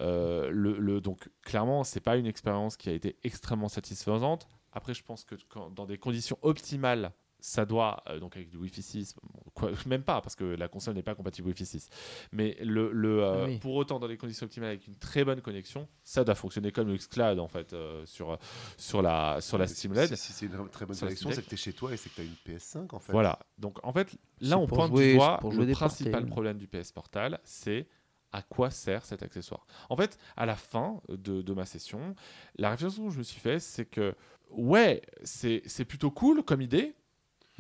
Euh, 0.01 0.51
le, 0.51 1.01
donc, 1.01 1.29
clairement, 1.43 1.85
c'est 1.85 2.01
pas 2.01 2.17
une 2.17 2.27
expérience 2.27 2.77
qui 2.77 2.89
a 2.89 2.93
été 2.93 3.17
extrêmement 3.23 3.69
satisfaisante. 3.69 4.49
Après, 4.73 4.95
je 4.95 5.03
pense 5.05 5.25
que 5.25 5.37
quand- 5.49 5.71
dans 5.71 5.87
des 5.87 5.99
conditions 5.99 6.39
optimales, 6.43 7.13
ça 7.41 7.65
doit, 7.65 8.03
euh, 8.09 8.19
donc 8.21 8.37
avec 8.37 8.49
du 8.51 8.57
Wi-Fi 8.57 8.83
6, 8.83 9.15
bon, 9.23 9.41
quoi, 9.55 9.71
même 9.87 10.03
pas, 10.03 10.21
parce 10.21 10.37
que 10.37 10.45
la 10.45 10.69
console 10.69 10.95
n'est 10.95 11.03
pas 11.03 11.15
compatible 11.15 11.49
Wi-Fi 11.49 11.67
6. 11.67 11.89
Mais 12.33 12.57
le, 12.63 12.93
le, 12.93 13.23
euh, 13.23 13.43
Ah 13.43 13.47
oui. 13.49 13.59
pour 13.59 13.75
autant, 13.75 13.99
dans 13.99 14.07
les 14.07 14.17
conditions 14.17 14.45
optimales, 14.47 14.71
avec 14.71 14.87
une 14.87 14.97
très 14.97 15.25
bonne 15.25 15.41
connexion, 15.41 15.89
ça 16.05 16.25
doit 16.25 16.35
fonctionner 16.35 16.73
comme 16.73 16.89
le 16.89 16.97
Xcloud, 16.97 17.39
en 17.39 17.49
fait, 17.49 17.73
euh, 17.73 18.05
sur, 18.07 18.39
sur 18.77 19.03
la, 19.03 19.41
sur 19.41 19.59
la 19.59 19.67
Si- 19.67 19.75
Steam 19.77 19.95
LED. 19.95 20.09
Si, 20.09 20.17
si 20.17 20.33
c'est 20.33 20.47
une 20.47 20.69
très 20.71 20.87
bonne 20.87 20.97
connexion, 20.97 21.31
c'est 21.33 21.43
que 21.43 21.49
tu 21.49 21.55
es 21.55 21.59
chez 21.59 21.73
toi 21.73 21.93
et 21.93 21.97
c'est 21.97 22.09
que 22.11 22.15
tu 22.17 22.21
as 22.21 22.25
une 22.25 22.57
PS5 22.59 22.95
en 22.95 22.99
fait. 22.99 23.13
Voilà. 23.13 23.39
Donc 23.59 23.79
en 23.85 23.93
fait, 23.93 24.17
là 24.41 24.59
on 24.59 24.67
pointe 24.67 24.91
jouer- 24.93 25.13
du 25.13 25.15
doigt 25.17 25.39
pour 25.41 25.53
le 25.53 25.67
principal 25.73 26.13
portails. 26.13 26.31
problème 26.31 26.59
du 26.59 26.67
PS 26.67 26.93
Portal, 26.93 27.39
c'est 27.45 27.87
à 28.33 28.43
quoi 28.43 28.71
sert 28.71 29.05
cet 29.05 29.23
accessoire. 29.25 29.67
En 29.89 29.97
fait, 29.97 30.17
à 30.37 30.47
la 30.47 30.55
fin 30.55 31.01
de, 31.09 31.43
de 31.43 31.53
ma 31.53 31.65
session, 31.65 32.15
la 32.57 32.71
réflexion 32.71 33.09
que 33.09 33.13
je 33.15 33.19
me 33.19 33.25
suis 33.25 33.41
fait, 33.41 33.59
c'est 33.59 33.87
que 33.87 34.15
ouais, 34.51 35.03
c'est 35.25 35.63
c'est 35.67 35.85
plutôt 35.85 36.11
cool 36.11 36.43
comme 36.45 36.61
idée, 36.61 36.95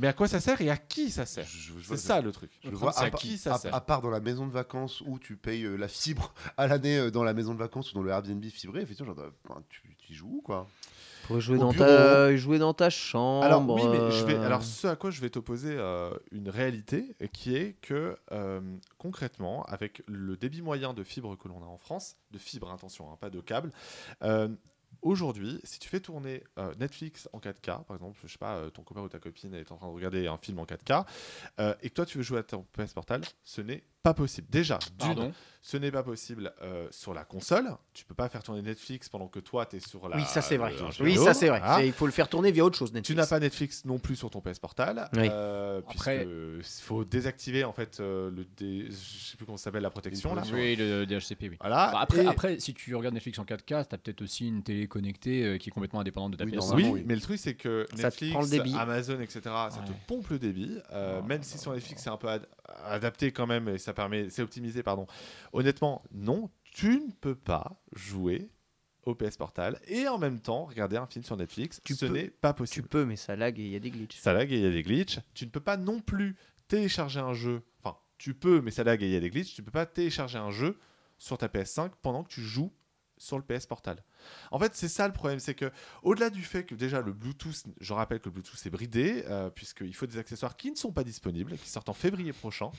mais 0.01 0.09
à 0.09 0.13
quoi 0.13 0.27
ça 0.29 0.41
sert 0.41 0.61
et 0.61 0.71
à 0.71 0.77
qui 0.77 1.11
ça 1.11 1.27
sert 1.27 1.47
C'est 1.83 1.97
ça 1.97 2.21
le 2.21 2.33
truc. 2.33 2.51
Je 2.65 2.71
vois 2.71 2.99
à, 2.99 3.11
qui 3.11 3.39
ça 3.39 3.59
sert. 3.59 3.75
à 3.75 3.81
part 3.81 4.01
dans 4.01 4.11
la 4.11 4.21
maison 4.21 4.47
de 4.47 4.53
vacances 4.53 5.03
où 5.07 5.19
tu 5.19 5.37
payes 5.37 5.65
euh, 5.65 5.77
la 5.77 5.89
fibre 5.89 6.33
à 6.57 6.67
l'année 6.67 6.99
euh, 6.99 7.11
dans 7.11 7.23
la 7.23 7.35
maison 7.35 7.53
de 7.53 7.59
vacances 7.59 7.93
ou 7.93 7.95
dans 7.95 8.03
le 8.03 8.11
Airbnb 8.11 8.45
fibré, 8.47 8.81
effectivement, 8.81 9.15
genre, 9.15 9.25
euh, 9.25 9.31
ben, 9.49 9.63
tu, 9.69 9.83
tu 9.99 10.13
y 10.13 10.15
joues 10.15 10.39
où, 10.39 10.41
quoi 10.43 10.67
Pour 11.27 11.41
jouer 11.41 11.59
dans, 11.59 11.73
ta, 11.73 12.35
jouer 12.37 12.59
dans 12.59 12.75
ta 12.75 12.91
chambre. 12.91 13.45
Alors 13.45 13.69
oui, 13.69 13.83
mais 13.91 14.11
je 14.11 14.25
vais. 14.25 14.37
Alors 14.37 14.63
ce 14.63 14.87
à 14.87 14.97
quoi 14.97 15.11
je 15.11 15.21
vais 15.21 15.31
t'opposer 15.31 15.75
euh, 15.77 16.11
une 16.33 16.49
réalité 16.49 17.15
qui 17.33 17.55
est 17.55 17.77
que 17.81 18.17
euh, 18.33 18.61
concrètement, 18.99 19.65
avec 19.65 20.03
le 20.07 20.37
débit 20.37 20.63
moyen 20.63 20.95
de 20.95 21.05
fibre 21.05 21.37
que 21.37 21.49
l'on 21.49 21.63
a 21.63 21.67
en 21.67 21.79
France, 21.79 22.17
de 22.31 22.39
fibre, 22.39 22.71
attention, 22.73 23.13
hein, 23.13 23.17
pas 23.21 23.31
de 23.31 23.41
câble. 23.41 23.71
Aujourd'hui, 25.03 25.61
si 25.65 25.79
tu 25.79 25.89
fais 25.89 26.01
tourner 26.01 26.45
euh, 26.59 26.75
Netflix 26.79 27.29
en 27.33 27.39
4K, 27.39 27.85
par 27.85 27.97
exemple, 27.97 28.19
je 28.23 28.31
sais 28.31 28.39
pas, 28.39 28.57
euh, 28.57 28.71
ton 28.71 28.83
copain 28.83 29.01
ou 29.01 29.09
ta 29.09 29.19
copine 29.19 29.55
est 29.55 29.73
en 29.73 29.77
train 29.77 29.89
de 29.89 29.93
regarder 29.95 30.27
un 30.27 30.37
film 30.37 30.59
en 30.59 30.65
4K, 30.65 31.05
euh, 31.59 31.75
et 31.83 31.89
que 31.89 31.95
toi 31.95 32.07
tu 32.07 32.19
veux 32.19 32.25
jouer 32.25 32.39
à 32.41 32.43
ton 32.43 32.67
PS 32.77 32.93
Portal, 32.93 33.23
ce 33.45 33.61
n'est 33.63 33.83
pas 34.03 34.15
possible. 34.15 34.47
Déjà, 34.51 34.79
d'une, 34.99 35.09
Pardon. 35.15 35.33
ce 35.61 35.77
n'est 35.77 35.91
pas 35.91 36.03
possible 36.03 36.55
euh, 36.63 36.89
sur 36.91 37.13
la 37.13 37.25
console. 37.25 37.69
Tu 37.93 38.07
peux 38.07 38.15
pas 38.15 38.31
faire 38.31 38.43
tourner 38.43 38.63
Netflix 38.63 39.11
pendant 39.11 39.29
que 39.29 39.41
toi 39.41 39.67
tu 39.67 39.77
es 39.77 39.81
sur 39.81 40.09
la. 40.09 40.17
Oui, 40.17 40.23
ça 40.25 40.41
c'est 40.41 40.57
vrai. 40.57 40.73
Oui, 41.01 41.17
ça 41.17 41.35
c'est 41.35 41.49
vrai. 41.51 41.61
C'est- 41.77 41.87
Il 41.87 41.93
faut 41.93 42.07
le 42.07 42.13
faire 42.13 42.29
tourner 42.29 42.51
via 42.51 42.65
autre 42.65 42.79
chose. 42.79 42.91
Tu 42.91 42.95
Netflix. 42.95 43.17
n'as 43.19 43.27
pas 43.27 43.41
Netflix 43.41 43.85
non 43.85 43.99
plus 43.99 44.17
sur 44.17 44.31
ton 44.31 44.41
PS 44.41 44.59
Portal. 44.59 45.09
Oui. 45.15 45.29
euh, 45.31 45.83
Après- 45.87 46.27
il 46.27 46.63
faut 46.63 47.05
désactiver 47.05 47.65
en 47.65 47.75
fait 47.75 48.01
euh, 48.01 48.31
le 48.31 48.45
dé... 48.57 48.87
je 48.91 48.95
sais 48.95 49.37
plus 49.37 49.45
comment 49.45 49.59
ça 49.59 49.65
s'appelle 49.65 49.83
la 49.83 49.91
protection 49.91 50.35
là. 50.35 50.43
Oui, 50.51 50.77
le 50.77 51.05
DHCP, 51.05 51.51
oui. 51.51 51.57
Voilà. 51.61 51.91
Bah, 51.93 52.01
après, 52.01 52.25
Et- 52.25 52.27
après, 52.27 52.59
si 52.59 52.73
tu 52.73 52.95
regardes 52.95 53.15
Netflix 53.15 53.39
en 53.39 53.45
4K, 53.45 53.85
t'as 53.87 53.99
peut-être 53.99 54.23
aussi 54.23 54.49
une 54.49 54.63
télé 54.63 54.89
connectée 54.91 55.43
euh, 55.45 55.57
qui 55.57 55.71
est 55.71 55.73
complètement 55.73 56.01
indépendante 56.01 56.33
de 56.33 56.37
ta 56.37 56.45
Oui, 56.45 56.53
PS5. 56.53 56.91
oui, 56.93 57.03
mais 57.07 57.15
le 57.15 57.21
truc 57.23 57.39
c'est 57.39 57.55
que 57.55 57.87
Ça 57.97 58.05
Netflix, 58.09 58.33
prend 58.33 58.43
le 58.43 58.49
débit. 58.51 58.75
Amazon, 58.77 59.19
etc. 59.21 59.41
Ça 59.45 59.83
te 59.87 59.93
pompe 60.07 60.29
le 60.29 60.39
débit. 60.39 60.77
euh, 60.93 61.21
Oh 61.23 61.27
même 61.27 61.43
si 61.43 61.57
sur 61.57 61.73
Netflix 61.73 62.03
c'est 62.03 62.11
un 62.11 62.19
peu 62.19 62.29
ad- 62.29 62.47
adapté 62.85 63.33
quand 63.33 63.47
même 63.47 63.69
et 63.69 63.79
ça 63.79 63.95
permet, 63.95 64.29
c'est 64.29 64.43
optimisé 64.43 64.83
pardon. 64.83 65.07
Honnêtement, 65.55 66.03
non, 66.13 66.51
tu 66.65 66.89
ne 67.01 67.11
peux 67.21 67.35
pas 67.35 67.81
jouer 67.93 68.51
au 69.05 69.15
PS 69.15 69.37
Portal 69.39 69.81
et 69.89 70.07
en 70.09 70.19
même 70.19 70.41
temps 70.41 70.67
regarder 70.67 70.97
un 70.99 71.07
film 71.07 71.25
sur 71.25 71.37
Netflix. 71.37 71.81
Tu 71.85 71.95
Ce 71.95 72.05
peux. 72.05 72.13
n'est 72.13 72.29
pas 72.29 72.53
Tu 72.53 72.59
possible. 72.59 72.89
peux, 72.89 73.05
mais 73.07 73.17
ça 73.17 73.35
lag 73.35 73.59
et 73.59 73.63
il 73.63 73.71
y 73.71 73.77
a 73.77 73.81
des 73.81 73.91
glitches. 73.91 74.19
ça 74.19 74.33
lag 74.35 74.53
et 74.53 74.57
il 74.57 74.63
y 74.63 74.67
a 74.67 74.71
des 74.71 74.83
glitches. 74.83 75.21
Tu 75.33 75.47
ne 75.47 75.51
peux 75.51 75.61
pas 75.61 75.79
non 75.79 76.01
plus 76.01 76.37
télécharger 76.69 77.19
un 77.21 77.33
jeu. 77.33 77.63
Enfin, 77.83 77.97
tu 78.19 78.35
peux, 78.35 78.61
mais 78.61 78.71
ça 78.71 78.85
lag 78.85 79.03
et 79.03 79.07
il 79.07 79.13
y 79.13 79.17
a 79.17 79.21
des 79.21 79.31
glitches. 79.31 79.55
Tu 79.55 79.63
ne 79.63 79.65
peux 79.65 79.71
pas 79.73 79.87
télécharger 79.87 80.37
un 80.39 80.51
jeu 80.51 80.79
sur 81.17 81.39
ta 81.39 81.49
PS5 81.49 81.91
pendant 82.03 82.23
que 82.25 82.29
tu 82.29 82.43
joues 82.43 82.73
sur 83.21 83.37
le 83.37 83.45
PS 83.45 83.67
Portal. 83.67 84.03
En 84.51 84.59
fait, 84.59 84.75
c'est 84.75 84.89
ça 84.89 85.07
le 85.07 85.13
problème, 85.13 85.39
c'est 85.41 85.55
que 85.55 85.71
au-delà 86.03 86.31
du 86.31 86.43
fait 86.43 86.65
que 86.65 86.75
déjà 86.75 87.03
le 87.03 87.13
Bluetooth, 87.13 87.65
je 87.81 87.93
rappelle 87.93 88.19
que 88.19 88.31
le 88.31 88.33
Bluetooth 88.33 88.65
est 88.65 88.71
bridé, 88.71 89.25
euh, 89.29 89.51
puisqu'il 89.51 89.95
faut 89.95 90.07
des 90.07 90.17
accessoires 90.17 90.57
qui 90.57 90.71
ne 90.71 90.77
sont 90.77 90.91
pas 90.91 91.05
disponibles, 91.05 91.57
qui 91.59 91.69
sortent 91.69 91.91
en 91.91 91.95
février 91.95 92.33
prochain. 92.33 92.71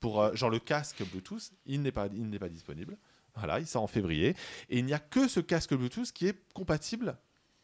Pour 0.00 0.20
euh, 0.20 0.34
genre 0.34 0.50
le 0.50 0.58
casque 0.58 1.02
Bluetooth, 1.10 1.52
il 1.66 1.80
n'est 1.82 1.92
pas, 1.92 2.08
il 2.12 2.28
n'est 2.28 2.38
pas 2.38 2.48
disponible. 2.48 2.96
Voilà, 3.36 3.60
il 3.60 3.66
sort 3.68 3.82
en 3.84 3.86
février, 3.86 4.34
et 4.68 4.78
il 4.78 4.84
n'y 4.84 4.94
a 4.94 4.98
que 4.98 5.28
ce 5.28 5.38
casque 5.38 5.74
Bluetooth 5.74 6.10
qui 6.10 6.26
est 6.26 6.36
compatible 6.54 7.16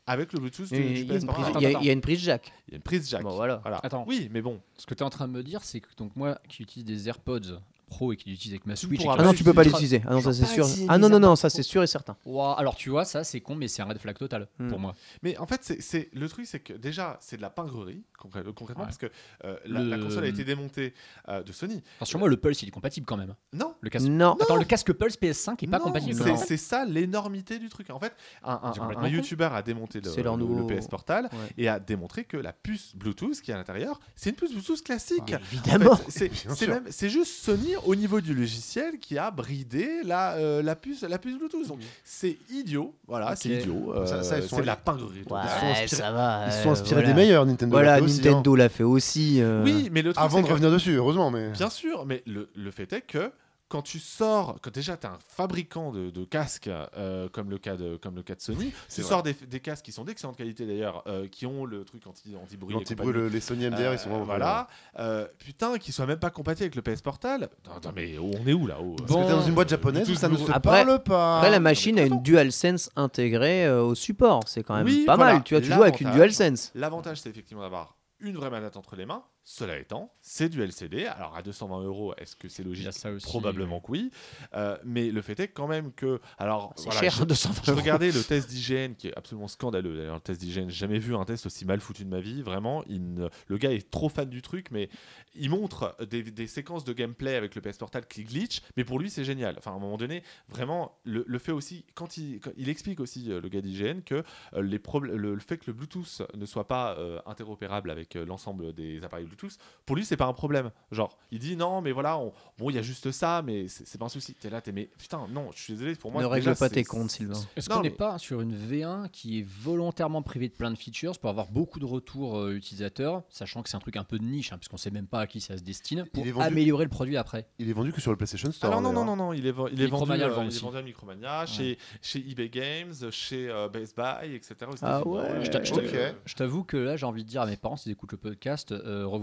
avec 0.07 0.33
le 0.35 0.39
Bluetooth 0.39 0.69
du, 0.69 0.75
Et 0.77 0.79
du 0.81 1.01
Il 1.01 1.07
y, 1.07 1.11
a 1.11 1.15
PS 1.17 1.23
une 1.23 1.27
Portal. 1.27 1.45
prise- 1.53 1.57
il 1.57 1.63
y 1.63 1.67
a- 1.75 1.81
il 1.81 1.87
y 1.87 1.91
a 1.91 1.93
une 1.95 2.01
prise 2.01 2.21
jack. 2.21 2.53
Il 2.69 2.73
y 2.73 2.75
a 2.75 2.77
une 2.77 2.83
prise 2.83 3.09
jack. 3.09 3.23
Bon, 3.23 3.35
voilà. 3.35 3.61
Attends. 3.83 4.05
Oui, 4.07 4.29
mais 4.31 4.41
bon, 4.43 4.61
Ce 4.77 4.87
que 4.87 4.95
tu 4.95 5.01
es 5.01 5.03
en 5.03 5.11
train 5.11 5.27
de 5.27 5.33
me 5.33 5.43
dire, 5.43 5.65
c'est 5.65 5.81
que 5.81 5.89
donc 5.97 6.15
moi 6.15 6.39
qui 6.49 6.63
utilise 6.63 6.85
des 6.85 7.09
AirPods 7.09 7.59
Pro 7.95 8.13
et 8.13 8.17
qui 8.17 8.29
l'utilise 8.31 8.55
avec 8.55 8.67
ma 8.67 8.75
Switch. 8.77 9.03
Ah 9.09 9.23
non, 9.23 9.33
tu 9.33 9.45
peux 9.45 9.53
pas 9.55 9.63
l'utiliser. 9.65 10.03
Ah 10.07 10.15
non, 10.15 10.21
ça 10.21 10.33
c'est 10.33 10.47
sûr. 10.47 10.67
Ah 10.89 10.99
non, 10.99 11.09
non, 11.09 11.21
non, 11.21 11.37
ça 11.37 11.49
c'est 11.51 11.63
sûr 11.63 11.83
et 11.83 11.87
certain. 11.87 12.17
Alors 12.57 12.75
tu 12.77 12.91
vois, 12.91 13.05
ça 13.05 13.23
c'est 13.25 13.41
con, 13.41 13.55
mais 13.55 13.69
c'est 13.69 13.83
un 13.83 13.87
red 13.87 13.99
flag 13.99 14.17
total 14.19 14.49
Hmm. 14.59 14.69
pour 14.69 14.79
moi. 14.79 14.95
Mais 15.23 15.37
en 15.39 15.47
fait, 15.47 15.61
c'est- 15.81 16.11
le 16.13 16.29
truc, 16.29 16.47
c'est 16.47 16.61
que 16.61 16.73
déjà, 16.73 17.17
c'est 17.21 17.37
de 17.37 17.43
la 17.43 17.51
pingrerie 17.51 18.03
concrè- 18.21 18.53
concrètement, 18.53 18.85
parce 18.85 18.99
que 18.99 19.07
euh, 19.45 19.57
la, 19.67 19.81
la 19.81 19.97
Le- 19.97 20.03
console 20.05 20.25
a 20.25 20.29
été 20.29 20.45
démontée 20.45 20.95
euh, 21.29 21.43
de 21.43 21.53
Sony. 21.53 21.83
Sur 22.03 22.19
moi, 22.19 22.29
le 22.29 22.37
Pulse 22.37 22.63
il 22.63 22.69
est 22.69 22.73
compatible 22.73 23.07
quand 23.07 23.17
même. 23.17 23.35
Non. 23.53 23.75
Le 23.81 23.91
casque. 23.91 24.07
Non. 24.07 24.37
Attends, 24.41 24.57
le 24.57 24.65
casque 24.65 24.93
Pulse 24.93 25.17
PS5 25.17 25.63
est 25.63 25.67
pas 25.69 25.79
compatible. 25.81 26.21
c'est- 26.39 26.57
ça 26.57 26.85
l'énormité 26.85 27.59
du 27.59 27.69
truc. 27.69 27.91
En 27.91 27.99
fait, 28.01 28.13
un. 28.43 28.73
YouTuber 29.09 29.49
a 29.53 29.63
démonté 29.63 30.01
le, 30.01 30.67
PS 30.67 30.89
Portal 30.89 31.29
et 31.59 31.69
a 31.69 31.79
démontré 31.79 32.25
que 32.25 32.37
la 32.37 32.53
puce 32.53 32.95
Bluetooth 32.97 33.41
qui 33.41 33.51
est 33.51 33.55
à 33.55 33.57
l'intérieur, 33.57 34.01
c'est 34.17 34.31
une 34.31 34.37
puce 34.37 34.53
Bluetooth 34.53 34.83
classique. 34.83 35.35
En 35.35 35.39
Évidemment. 35.53 35.99
c'est 36.09 37.09
juste 37.11 37.33
Sony 37.45 37.77
au 37.87 37.95
niveau 37.95 38.21
du 38.21 38.35
logiciel 38.35 38.99
qui 38.99 39.19
a 39.19 39.31
bridé 39.31 40.03
la, 40.05 40.35
euh, 40.35 40.63
la 40.63 40.75
puce 40.77 41.03
la 41.03 41.19
puce 41.19 41.37
Bluetooth. 41.39 41.67
Donc 41.69 41.79
c'est 42.05 42.37
idiot, 42.51 42.95
voilà, 43.07 43.35
c'est 43.37 43.49
idiot. 43.51 43.93
euh, 43.95 44.07
Ça- 44.07 44.23
c'est 44.23 44.57
de 44.61 44.63
la 44.67 44.77
pingrerie. 44.77 45.19
Ouais, 45.19 45.23
totale. 45.25 45.49
sont 45.61 45.67
inspirés- 45.67 45.89
ça 45.97 46.13
va. 46.13 46.43
Ils 46.47 46.53
se 46.53 46.57
euh, 46.59 46.63
sont 46.63 46.71
inspirés 46.71 46.95
voilà. 47.03 47.09
des 47.09 47.15
meilleurs, 47.15 47.47
Nintendo. 47.47 47.73
Voilà, 47.73 47.93
l'a 47.93 47.97
fait 47.99 48.03
aussi, 48.05 48.21
Nintendo 48.23 48.57
l'a 48.57 48.69
fait 48.69 48.83
aussi. 48.85 49.41
euh, 49.41 49.63
Oui, 49.65 49.89
mais 49.93 50.03
le 50.03 50.11
hein. 50.11 50.13
truc 50.15 50.25
Avant 50.25 50.41
de 50.41 50.47
que- 50.47 50.53
revenir 50.53 50.71
dessus, 50.71 50.93
heureusement, 50.95 51.31
mais. 51.31 51.51
Bien 51.51 51.71
sûr, 51.71 52.05
mais 52.07 52.23
le, 52.27 52.49
le 52.55 52.71
fait 52.71 52.93
est 52.93 53.01
que 53.03 53.31
quand 53.69 53.83
tu 53.83 53.99
sors, 53.99 54.59
quand 54.63 54.73
déjà 54.73 54.97
tu 54.97 55.07
es 55.07 55.11
un 55.11 55.19
fabricant 55.27 55.91
de, 55.91 56.11
de 56.11 56.25
casques, 56.25 56.69
euh, 56.69 57.29
comme, 57.31 57.51
le 57.51 57.59
cas 57.59 57.77
de, 57.77 57.97
comme 57.97 58.15
le 58.15 58.23
cas 58.23 58.35
de 58.35 58.41
Sony, 58.41 58.73
tu 58.95 59.03
sors 59.03 59.23
des, 59.23 59.33
des 59.33 59.59
casques 59.61 59.85
qui 59.85 59.93
sont 59.93 60.05
d'excellente 60.05 60.37
qualité 60.37 60.67
d'ailleurs, 60.67 61.03
euh, 61.07 61.27
qui 61.27 61.47
ont 61.47 61.65
le 61.65 61.85
truc 61.85 62.07
anti- 62.07 62.37
anti-bruit. 62.37 62.77
le- 63.13 63.29
les 63.29 63.41
Sony 63.41 63.65
MDR, 63.67 63.93
ils 63.95 63.99
sont 63.99 64.09
Euh, 64.09 64.13
vraiment. 64.13 64.25
Voilà, 64.27 64.69
Euh, 64.99 65.27
putain, 65.39 65.79
qu'ils 65.79 65.93
soient 65.95 66.07
même 66.07 66.19
pas 66.21 66.31
compatibles 66.31 66.65
avec 66.65 66.77
le 66.77 66.83
PS 66.83 67.01
Portal. 67.03 67.49
Attends, 67.75 67.93
mais 67.97 68.19
on 68.19 68.47
est 68.47 68.53
où 68.53 68.67
là 68.67 68.81
haut 68.81 68.95
Parce 68.97 69.11
que 69.11 69.27
t'es 69.27 69.31
dans 69.33 69.43
une 69.43 69.55
boîte 69.55 69.71
japonaise 69.71 70.09
où 70.11 70.15
ça 70.15 70.29
ne 70.29 70.37
se 70.37 70.51
Après- 70.53 70.85
parle 70.85 71.03
pas. 71.03 71.39
Après, 71.39 71.51
la 71.51 71.61
machine 71.61 71.99
a 71.99 72.03
une 72.05 72.23
DualSense 72.23 72.91
intégrée 72.97 73.67
euh, 73.67 73.83
au 73.83 73.95
support. 73.95 74.43
C'est 74.47 74.63
quand 74.63 74.75
même 74.77 74.87
Oui, 74.87 75.05
pas 75.05 75.17
voilà. 75.17 75.33
mal. 75.35 75.43
Tu 75.45 75.55
vois, 75.55 75.61
tu 75.63 75.73
joues 75.73 75.83
avec 75.83 76.01
une 76.01 76.11
DualSense. 76.13 76.71
L'avantage, 76.75 77.21
c'est 77.21 77.31
effectivement 77.31 77.63
d'avoir 77.63 77.97
une 78.21 78.37
vraie 78.37 78.51
manette 78.51 78.77
entre 78.77 78.95
les 78.97 79.05
mains. 79.07 79.25
Cela 79.47 79.79
étant, 79.79 80.11
c'est 80.23 80.49
du 80.49 80.63
LCD. 80.63 81.05
Alors 81.05 81.37
à 81.37 81.43
220 81.43 81.83
euros, 81.85 82.15
est-ce 82.17 82.35
que 82.35 82.49
c'est 82.49 82.63
logique 82.63 82.87
a 82.87 82.93
ça 82.93 83.11
aussi. 83.13 83.27
Probablement 83.27 83.79
que 83.81 83.91
oui. 83.91 84.11
Euh, 84.55 84.79
mais 84.85 85.11
le 85.11 85.21
fait 85.21 85.39
est 85.39 85.49
quand 85.49 85.67
même 85.69 85.93
que. 85.93 86.19
Alors, 86.39 86.73
voilà, 86.79 87.01
cher, 87.01 87.13
je- 87.13 87.25
220 87.25 87.63
je 87.65 87.71
euros. 87.71 87.81
regardais 87.81 88.11
le 88.11 88.23
test 88.23 88.49
d'hygiène 88.49 88.95
qui 88.97 89.09
est 89.09 89.19
absolument 89.19 89.47
scandaleux. 89.49 89.97
D'ailleurs, 89.99 90.15
le 90.15 90.21
test 90.23 90.41
d'hygiène, 90.41 90.71
j'ai 90.71 90.77
jamais 90.77 90.99
vu 90.99 91.15
un 91.15 91.27
test 91.27 91.45
aussi 91.45 91.67
mal 91.67 91.81
foutu 91.81 92.05
de 92.07 92.09
ma 92.09 92.21
vie. 92.21 92.41
Vraiment, 92.41 92.83
il 92.89 93.13
ne- 93.13 93.29
le 93.49 93.59
gars 93.59 93.71
est 93.71 93.91
trop 93.91 94.09
fan 94.09 94.31
du 94.31 94.41
truc, 94.41 94.71
mais 94.71 94.89
il 95.35 95.51
montre 95.51 95.95
des, 96.09 96.23
des 96.23 96.47
séquences 96.47 96.85
de 96.85 96.95
gameplay 96.95 97.35
avec 97.35 97.55
le 97.55 97.61
PS 97.61 97.77
Portal 97.77 98.07
qui 98.07 98.25
glitch, 98.25 98.63
mais 98.79 98.85
pour 98.85 98.99
lui, 98.99 99.11
c'est 99.11 99.25
génial. 99.25 99.57
Enfin, 99.59 99.73
à 99.73 99.75
un 99.75 99.79
moment 99.79 99.99
donné, 99.99 100.23
vraiment, 100.49 100.97
le, 101.05 101.23
le 101.29 101.39
fait 101.39 101.53
aussi, 101.53 101.85
quand 101.95 102.17
il, 102.17 102.41
quand- 102.41 102.53
il 102.57 102.71
explique 102.71 102.99
aussi, 102.99 103.31
euh, 103.31 103.43
le 103.43 103.49
gars 103.51 103.61
d'hygiène, 103.61 104.03
que 104.03 104.23
euh, 104.55 104.63
les 104.63 104.79
problèmes, 104.79 105.17
le, 105.17 105.35
le 105.35 105.41
fait 105.41 105.59
que 105.59 105.65
le 105.67 105.75
Bluetooth 105.75 106.23
ne 106.35 106.47
soit 106.47 106.67
pas 106.67 106.97
euh, 106.99 107.21
interopérable 107.27 107.91
avec 107.91 108.17
euh, 108.17 108.25
l'ensemble 108.25 108.73
des 108.73 109.05
appareils 109.05 109.27
Bluetooth, 109.35 109.59
pour 109.87 109.97
lui, 109.97 110.05
c'est 110.05 110.17
pas 110.17 110.27
un 110.27 110.33
problème. 110.33 110.71
Genre, 110.91 111.17
il 111.31 111.39
dit 111.39 111.57
non, 111.57 111.81
mais 111.81 111.93
voilà, 111.93 112.19
on- 112.19 112.33
bon, 112.59 112.71
il 112.71 112.77
y 112.77 112.79
a 112.79 112.83
juste 112.83 113.11
ça, 113.11 113.43
mais 113.45 113.69
c'est 113.69 113.99
pas 113.99 114.07
un 114.07 114.09
souci. 114.09 114.35
T'es 114.35 114.51
là, 114.51 114.61
t'es 114.61 114.73
mais 114.73 114.89
putain, 114.99 115.27
non, 115.31 115.51
je 115.55 115.61
suis 115.63 115.73
désolé, 115.75 115.95
pour 115.95 116.11
moi, 116.13 116.23
ne 116.23 116.27
déjà, 116.29 116.51
règle 116.51 116.59
pas 116.59 116.69
tes 116.71 116.85
comptes, 116.85 117.11
Sylvain. 117.11 117.35
Est-ce 117.57 117.69
Non, 117.71 117.77
qu'on 117.77 117.83
n'est 117.83 117.91
mais- 117.91 117.95
pas 117.97 118.19
sur 118.19 118.41
une 118.41 118.55
V1 118.55 119.09
qui 119.11 119.41
est 119.41 119.47
volontairement 119.47 120.23
privée 120.23 120.49
de 120.49 120.55
plein 120.55 120.71
de 120.71 120.77
features 120.79 121.19
pour 121.19 121.31
avoir 121.31 121.51
beaucoup 121.51 121.79
de 121.81 121.85
retours 121.85 122.39
euh, 122.39 122.55
utilisateurs, 122.55 123.23
sachant 123.29 123.63
que 123.63 123.69
c'est 123.69 123.77
un 123.77 123.81
truc 123.81 123.97
un 123.97 124.05
peu 124.05 124.19
de 124.19 124.25
niche, 124.25 124.53
hein, 124.53 124.59
puisqu'on 124.59 124.77
sait 124.77 124.91
même 124.91 125.07
pas 125.07 125.21
à 125.21 125.27
qui 125.27 125.41
ça 125.41 125.57
se 125.59 125.63
destine, 125.63 126.05
pour 126.13 126.25
vendu- 126.25 126.41
améliorer 126.43 126.85
le 126.85 126.91
produit 126.91 127.17
après 127.17 127.47
Il 127.59 127.69
est 127.69 127.73
vendu 127.73 127.93
que 127.93 128.01
sur 128.01 128.11
le 128.11 128.17
PlayStation 128.17 128.51
Store. 128.53 128.71
Alors 128.71 128.81
non, 128.83 128.91
non, 128.93 129.01
d'ailleurs. 129.03 129.17
non, 129.17 129.25
non, 129.27 129.33
il 129.33 129.47
est, 129.47 129.55
il 129.73 129.83
est 129.83 129.87
vendu, 129.87 130.13
euh, 130.13 130.29
vend 130.29 130.43
il 130.45 130.55
est 130.57 130.61
vendu 130.61 130.77
à 130.77 130.83
Micromania, 130.83 131.47
chez, 131.47 131.79
chez 132.03 132.19
eBay 132.29 132.49
Games, 132.49 132.93
chez 133.11 133.49
euh, 133.51 133.69
Best 133.69 133.97
Buy, 133.97 134.35
etc. 134.35 134.55
Ah 134.83 135.07
ouais. 135.07 135.43
Je 135.45 136.35
t'avoue 136.35 136.65
que 136.65 136.77
là, 136.77 136.97
j'ai 136.97 137.07
envie 137.07 137.25
de 137.25 137.29
dire 137.29 137.43
à 137.43 137.47
mes 137.47 137.57
parents, 137.57 137.77
s'ils 137.77 137.93
écoutent 137.93 138.13
le 138.13 138.19
podcast, 138.19 138.73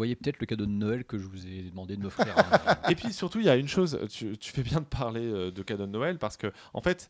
revoyez 0.02 0.16
peut-être 0.16 0.40
le 0.40 0.48
cadeau 0.48 0.66
de 0.66 0.72
Noël 0.72 1.06
que 1.06 1.20
je 1.20 1.28
vous 1.28 1.46
ai 1.46 1.70
demandé 1.70 1.96
de 1.96 2.02
m'offrir. 2.02 2.36
hein. 2.36 2.76
Et 2.90 2.96
puis 2.96 3.14
surtout, 3.14 3.40
il 3.40 3.46
y 3.46 3.50
a 3.50 3.56
une 3.56 3.68
chose, 3.68 4.00
tu, 4.10 4.36
fais 4.52 4.64
bien 4.64 4.80
de 4.80 4.86
parler 4.86 5.22
euh, 5.22 5.52
de 5.52 5.62
cadeau 5.62 5.86
de 5.86 5.92
Noël 5.92 6.18
parce 6.18 6.38
que, 6.38 6.52
en 6.74 6.82
fait, 6.82 7.10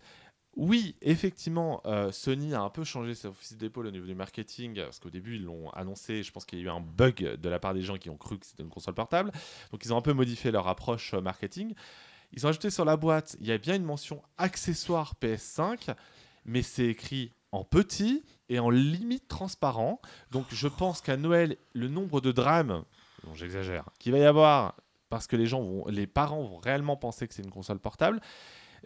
oui, 0.57 0.95
effectivement, 1.01 1.81
euh, 1.85 2.11
Sony 2.11 2.53
a 2.53 2.61
un 2.61 2.69
peu 2.69 2.84
changé 2.84 3.15
ses 3.15 3.31
fusil 3.31 3.55
d'épaule 3.55 3.88
au 3.88 3.91
niveau 3.91 4.05
du 4.05 4.15
marketing 4.15 4.76
parce 4.76 4.99
qu'au 4.99 5.09
début, 5.09 5.38
ils 5.38 5.45
l'ont 5.45 5.69
annoncé. 5.69 6.22
Je 6.22 6.31
pense 6.34 6.43
qu'il 6.43 6.59
y 6.59 6.61
a 6.63 6.65
eu 6.65 6.69
un 6.69 6.81
bug 6.81 7.38
de 7.39 7.49
la 7.49 7.59
part 7.59 7.73
des 7.73 7.81
gens 7.81 7.97
qui 7.97 8.09
ont 8.09 8.18
cru 8.18 8.38
que 8.38 8.45
c'était 8.45 8.63
une 8.63 8.69
console 8.69 8.93
portable. 8.93 9.31
Donc, 9.72 9.85
ils 9.85 9.93
ont 9.93 9.97
un 9.97 10.01
peu 10.01 10.13
modifié 10.13 10.51
leur 10.51 10.68
approche 10.68 11.13
euh, 11.13 11.22
marketing. 11.22 11.73
Ils 12.34 12.45
ont 12.45 12.49
ajouté 12.49 12.69
sur 12.69 12.84
la 12.84 12.97
boîte, 12.97 13.38
il 13.39 13.47
y 13.47 13.51
a 13.53 13.57
bien 13.57 13.76
une 13.76 13.84
mention 13.84 14.22
accessoire 14.38 15.13
PS5, 15.22 15.95
mais 16.45 16.61
c'est 16.61 16.88
écrit 16.88 17.31
en 17.51 17.63
petit 17.63 18.23
et 18.49 18.59
en 18.59 18.69
limite 18.69 19.27
transparent. 19.27 19.99
Donc, 20.31 20.45
je 20.49 20.67
pense 20.67 21.01
qu'à 21.01 21.17
Noël, 21.17 21.57
le 21.73 21.87
nombre 21.87 22.21
de 22.21 22.31
drames, 22.31 22.83
bon, 23.23 23.33
j'exagère, 23.35 23.85
qu'il 23.99 24.11
va 24.11 24.19
y 24.19 24.25
avoir 24.25 24.75
parce 25.09 25.27
que 25.27 25.35
les 25.35 25.45
gens 25.45 25.61
vont, 25.61 25.85
les 25.87 26.07
parents 26.07 26.41
vont 26.43 26.57
réellement 26.59 26.95
penser 26.95 27.27
que 27.27 27.33
c'est 27.33 27.43
une 27.43 27.51
console 27.51 27.79
portable. 27.79 28.21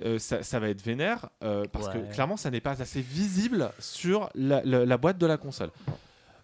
euh, 0.04 0.20
ça, 0.20 0.44
ça 0.44 0.60
va 0.60 0.68
être 0.70 0.82
vénère 0.82 1.30
euh, 1.44 1.64
parce 1.72 1.88
Ouais. 1.88 1.94
que 2.10 2.14
clairement 2.14 2.36
ça 2.36 2.52
n'est 2.52 2.60
pas 2.60 2.82
assez 2.82 3.00
visible 3.02 3.72
sur 3.80 4.30
la, 4.36 4.62
la- 4.66 4.86
la 4.86 4.98
boîte 4.98 5.18
de 5.18 5.26
la 5.26 5.38
console. 5.38 5.72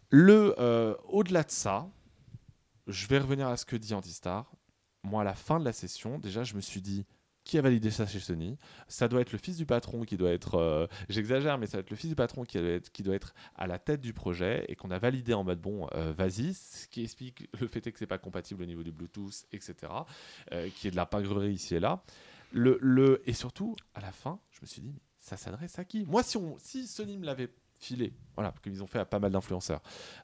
Le 0.10 0.56
euh, 0.60 0.95
au-delà 1.10 1.43
de 1.43 1.52
ça, 1.52 1.88
je 2.88 3.07
vais 3.07 3.18
revenir 3.19 3.48
à 3.48 3.57
ce 3.57 3.65
que 3.65 3.76
dit 3.76 3.93
Antistar. 3.93 4.52
Moi, 5.03 5.22
à 5.22 5.23
la 5.26 5.34
fin 5.35 5.60
de 5.60 5.65
la 5.65 5.73
session, 5.73 6.18
déjà, 6.19 6.43
je 6.43 6.53
me 6.56 6.61
suis 6.61 6.81
dit 6.81 7.06
qui 7.44 7.58
a 7.58 7.62
validé 7.62 7.92
ça 7.92 8.06
chez 8.06 8.20
Sony 8.20 8.58
Ça 8.88 9.08
doit 9.08 9.22
être 9.22 9.32
le 9.32 9.38
fils 9.38 9.58
du 9.58 9.66
patron 9.66 10.04
qui 10.04 10.18
doit 10.18 10.32
être. 10.32 10.56
euh, 10.56 10.88
J'exagère, 11.10 11.58
mais 11.58 11.66
ça 11.66 11.74
doit 11.74 11.82
être 11.82 11.90
le 11.90 11.96
fils 11.96 12.10
du 12.10 12.16
patron 12.16 12.44
qui 12.44 12.58
doit 13.04 13.16
être, 13.16 13.34
à 13.56 13.68
la 13.68 13.80
tête 13.80 14.02
du 14.02 14.14
projet 14.14 14.66
et 14.70 14.76
qu'on 14.76 14.92
a 14.92 15.00
validé 15.00 15.34
en 15.34 15.44
mode 15.44 15.60
bon, 15.60 15.88
euh, 15.94 16.14
vas-y. 16.14 16.54
Ce 16.54 16.88
qui 16.88 17.04
explique 17.04 17.50
le 17.60 17.68
fait 17.68 17.86
est 17.88 17.92
que 17.92 18.00
c'est 18.00 18.08
pas 18.08 18.18
compatible 18.18 18.64
au 18.64 18.66
niveau 18.66 18.84
du 18.84 18.92
Bluetooth, 18.92 19.46
etc. 19.52 19.76
euh, 20.52 20.70
qui 20.76 20.88
est 20.88 20.92
de 20.92 20.96
la 20.96 21.06
pingrerie 21.06 21.54
ici 21.54 21.76
et 21.76 21.80
là. 21.80 22.04
Le, 22.52 22.78
le, 22.82 23.22
et 23.26 23.34
surtout, 23.34 23.76
à 23.96 24.02
la 24.02 24.12
fin, 24.12 24.40
je 24.52 24.60
me 24.62 24.68
suis 24.68 24.82
dit, 24.82 24.94
ça 25.20 25.38
s'adresse 25.38 25.80
à 25.80 25.86
qui? 25.86 26.06
Moi, 26.06 26.22
si, 26.24 26.38
on, 26.38 26.58
si 26.60 26.86
Sony 26.88 27.18
me 27.18 27.26
l'avait 27.26 27.50
filé, 27.84 28.14
voilà, 28.36 28.52
parce 28.52 28.62
qu'ils 28.64 28.82
ont 28.84 28.88
fait 28.88 28.99
à 28.99 29.06
pas 29.06 29.20
mal 29.20 29.32
d'influenceurs, 29.32 29.82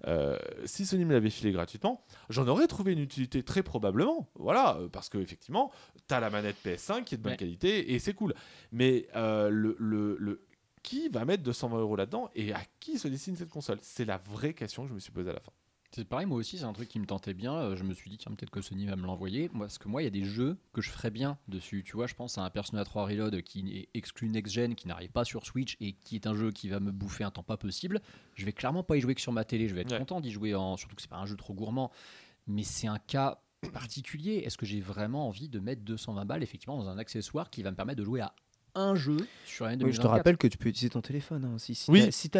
euh, 0.07 0.37
si 0.65 0.85
Sony 0.85 1.05
me 1.05 1.13
l'avait 1.13 1.29
filé 1.29 1.51
gratuitement, 1.51 2.03
j'en 2.29 2.47
aurais 2.47 2.67
trouvé 2.67 2.93
une 2.93 2.99
utilité 2.99 3.43
très 3.43 3.63
probablement, 3.63 4.29
voilà, 4.35 4.77
euh, 4.77 4.87
parce 4.89 5.09
qu'effectivement, 5.09 5.71
tu 6.07 6.13
as 6.13 6.19
la 6.19 6.29
manette 6.29 6.57
PS5 6.65 7.03
qui 7.03 7.15
est 7.15 7.17
de 7.17 7.23
bonne 7.23 7.31
Ouais. 7.33 7.37
qualité 7.37 7.93
et 7.93 7.99
c'est 7.99 8.13
cool. 8.13 8.33
Mais 8.71 9.07
euh, 9.15 9.49
le, 9.49 9.75
le, 9.79 10.15
le- 10.19 10.43
qui 10.83 11.09
va 11.09 11.25
mettre 11.25 11.43
220 11.43 11.79
euros 11.79 11.95
là-dedans 11.97 12.29
et 12.33 12.53
à 12.53 12.61
qui 12.79 12.97
se 12.97 13.07
destine 13.09 13.35
cette 13.35 13.49
console? 13.49 13.77
C'est 13.81 14.05
la 14.05 14.17
vraie 14.17 14.53
question 14.53 14.83
que 14.83 14.89
je 14.89 14.93
me 14.93 14.99
suis 14.99 15.11
posée 15.11 15.29
à 15.31 15.33
la 15.33 15.39
fin. 15.41 15.51
C'est 15.91 16.03
pareil, 16.05 16.25
moi 16.27 16.37
aussi, 16.37 16.57
c'est 16.57 16.65
un 16.65 16.73
truc 16.73 16.89
qui 16.89 16.99
me 16.99 17.05
tentait 17.05 17.33
bien. 17.33 17.53
Euh, 17.55 17.75
Je 17.75 17.83
me 17.83 17.93
suis 17.93 18.09
dit, 18.09 18.17
tiens, 18.17 18.31
peut-être 18.35 18.49
que 18.51 18.61
Sony 18.61 18.85
va 18.85 18.95
me 18.95 19.05
l'envoyer. 19.05 19.49
Moi, 19.53 19.65
Parce 19.67 19.77
que 19.77 19.87
moi, 19.87 20.01
il 20.01 20.05
y 20.05 20.07
a 20.07 20.11
des 20.11 20.25
jeux 20.25 20.57
que 20.73 20.81
je 20.81 20.89
ferais 20.91 21.09
bien 21.11 21.37
dessus. 21.47 21.81
Tu 21.83 21.93
vois, 21.93 22.07
je 22.07 22.13
pense 22.13 22.37
à 22.37 22.41
un 22.43 22.49
Persona 22.49 22.83
3 22.83 23.05
Reload 23.05 23.41
qui 23.41 23.77
est 23.77 23.89
exclu 23.93 24.29
next-gen, 24.29 24.75
qui 24.75 24.87
n'arrive 24.87 25.11
pas 25.11 25.23
sur 25.23 25.45
Switch 25.45 25.77
et 25.79 25.93
qui 25.93 26.15
est 26.15 26.27
un 26.27 26.35
jeu 26.35 26.51
qui 26.51 26.67
va 26.67 26.79
me 26.79 26.91
bouffer 26.91 27.23
un 27.23 27.31
temps 27.31 27.41
pas 27.43 27.57
possible. 27.57 28.01
Je 28.35 28.45
vais 28.45 28.51
clairement 28.53 28.83
pas 28.83 28.97
y 28.97 29.01
jouer 29.01 29.15
que 29.15 29.21
sur 29.21 29.31
ma 29.31 29.45
télé. 29.45 29.67
Je 29.69 29.75
vais 29.75 29.81
être 29.81 29.91
Ouais. 29.93 29.97
content 29.99 30.19
d'y 30.21 30.31
jouer, 30.31 30.53
en... 30.55 30.75
surtout 30.77 30.95
que 30.95 31.01
c'est 31.01 31.09
pas 31.09 31.17
un 31.17 31.25
jeu 31.25 31.35
trop 31.37 31.53
gourmand. 31.53 31.89
Mais 32.47 32.63
c'est 32.63 32.87
un 32.87 32.99
cas 32.99 33.41
particulier. 33.73 34.43
Est-ce 34.45 34.57
que 34.57 34.65
j'ai 34.65 34.81
vraiment 34.81 35.27
envie 35.27 35.49
de 35.49 35.59
mettre 35.59 35.81
220 35.83 36.25
balles 36.25 36.43
effectivement 36.43 36.77
dans 36.77 36.89
un 36.89 36.97
accessoire 36.97 37.49
qui 37.49 37.63
va 37.63 37.71
me 37.71 37.75
permettre 37.75 37.99
de 37.99 38.05
jouer 38.05 38.21
à 38.21 38.33
un 38.77 38.95
jeu 38.95 39.17
sur 39.45 39.65
l'année 39.65 39.83
Oui, 39.83 39.91
je 39.91 39.97
te 39.97 40.01
2024 40.03 40.09
rappelle 40.17 40.37
que 40.37 40.47
tu 40.47 40.57
peux 40.57 40.69
utiliser 40.69 40.89
ton 40.89 41.01
téléphone. 41.01 41.45
hein, 41.45 41.57
si 41.57 41.73
si 41.75 41.89
Oui, 41.89 42.07
si, 42.11 42.29
tu 42.29 42.37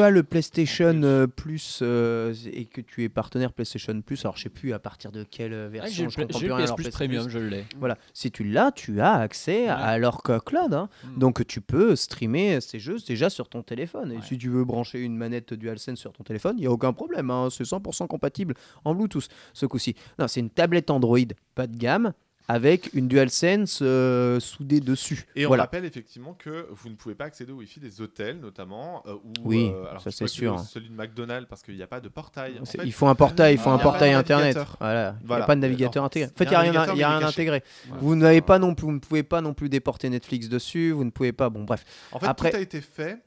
as 0.00 0.10
le 0.10 0.22
PlayStation 0.22 1.00
euh, 1.02 1.26
Plus 1.26 1.80
euh, 1.82 2.34
et 2.52 2.64
que 2.64 2.80
tu 2.80 3.02
es 3.04 3.08
partenaire 3.08 3.52
PlayStation 3.52 4.00
Plus, 4.00 4.24
alors 4.24 4.36
je 4.36 4.44
sais 4.44 4.48
plus 4.48 4.72
à 4.72 4.78
partir 4.78 5.12
de 5.12 5.24
quelle 5.24 5.52
euh, 5.52 5.68
Ah, 5.68 5.86
j'ai 5.86 6.04
version, 6.04 6.04
le, 6.04 6.10
je 6.10 6.16
comprends 6.16 6.38
j'ai 6.38 6.46
plus 6.46 6.48
le 6.48 6.54
rien 6.64 6.74
Plus 6.74 6.88
Premium, 6.90 7.28
je 7.28 7.38
l'ai. 7.38 7.64
Voilà, 7.78 7.98
si 8.14 8.30
tu 8.30 8.44
l'as, 8.44 8.72
tu 8.72 9.00
as 9.00 9.14
accès 9.14 9.68
à 9.68 9.98
leur 9.98 10.22
cloud. 10.22 10.72
hein. 10.72 10.88
Mm. 11.04 11.18
Donc 11.18 11.46
tu 11.46 11.60
peux 11.60 11.94
streamer 11.96 12.60
ces 12.60 12.78
jeux 12.78 12.96
déjà 13.06 13.28
sur 13.30 13.48
ton 13.48 13.62
téléphone. 13.62 14.12
Et 14.12 14.16
Ouais. 14.16 14.22
si 14.22 14.38
tu 14.38 14.48
veux 14.48 14.64
brancher 14.64 15.00
une 15.00 15.16
manette 15.16 15.52
DualSense 15.54 15.98
sur 15.98 16.12
ton 16.12 16.24
téléphone, 16.24 16.56
il 16.58 16.62
n'y 16.62 16.66
a 16.66 16.70
aucun 16.70 16.92
problème. 16.92 17.30
hein. 17.30 17.48
C'est 17.50 17.64
100% 17.64 18.06
compatible 18.06 18.54
en 18.84 18.94
Bluetooth 18.94 19.28
ce 19.52 19.66
coup-ci. 19.66 19.94
Non, 20.18 20.26
c'est 20.28 20.40
une 20.40 20.50
tablette 20.50 20.90
Android 20.90 21.18
pas 21.54 21.66
de 21.66 21.76
gamme 21.76 22.12
avec 22.48 22.90
une 22.94 23.08
DualSense 23.08 23.80
euh, 23.82 24.38
soudée 24.40 24.80
dessus. 24.80 25.26
Et 25.34 25.44
on 25.46 25.48
voilà. 25.48 25.64
rappelle 25.64 25.84
effectivement 25.84 26.34
que 26.34 26.68
vous 26.70 26.88
ne 26.88 26.94
pouvez 26.94 27.14
pas 27.14 27.24
accéder 27.24 27.50
au 27.52 27.56
Wi-Fi 27.56 27.80
des 27.80 28.00
hôtels, 28.00 28.38
notamment. 28.38 29.02
euh, 29.06 29.14
ou, 29.14 29.32
Oui, 29.44 29.72
euh, 29.74 29.88
alors 29.90 30.00
ça, 30.02 30.10
c'est 30.10 30.28
sûr. 30.28 30.58
Celui 30.60 30.88
de 30.88 30.94
McDonald's 30.94 31.48
parce 31.48 31.62
qu'il 31.62 31.74
n'y 31.74 31.82
a 31.82 31.86
pas 31.88 32.00
de 32.00 32.08
portail. 32.08 32.58
En 32.60 32.64
C'est- 32.64 32.78
fait, 32.78 32.86
il 32.86 32.92
faut 32.92 33.06
un 33.08 33.14
portail, 33.14 33.54
il 33.54 33.58
faut 33.58 33.70
un 33.70 33.78
portail 33.78 34.12
internet. 34.12 34.56
Voilà. 34.78 35.16
Il 35.22 35.26
n'y 35.28 35.34
a 35.34 35.40
pas 35.44 35.54
de 35.56 35.60
navigateur 35.60 36.02
Alors, 36.02 36.06
intégré. 36.06 36.30
En 36.32 36.36
fait, 36.38 36.44
il 36.44 36.48
n'y 36.50 36.54
a, 36.54 36.60
rien 36.60 36.94
y 36.94 37.02
a 37.02 37.16
intégré. 37.26 37.62
Voilà. 37.88 38.02
Vous 38.02 38.14
n'avez 38.16 38.40
pas 38.40 38.58
non 38.58 38.74
plus, 38.74 38.86
vous 38.86 38.92
ne 38.92 38.98
pouvez 39.00 39.22
pas 39.22 39.40
non 39.40 39.52
plus 39.54 39.68
déporter 39.68 40.08
Netflix 40.08 40.48
dessus. 40.48 40.92
Vous 40.92 41.04
ne 41.04 41.10
pouvez 41.10 41.32
pas. 41.32 41.48
Bon, 41.50 41.64
bref. 41.64 41.84
En 42.12 42.20
fait, 42.20 42.26
Après- 42.26 42.50
tout 42.50 42.56
a 42.56 42.60
été 42.60 42.80
fait 42.80 43.18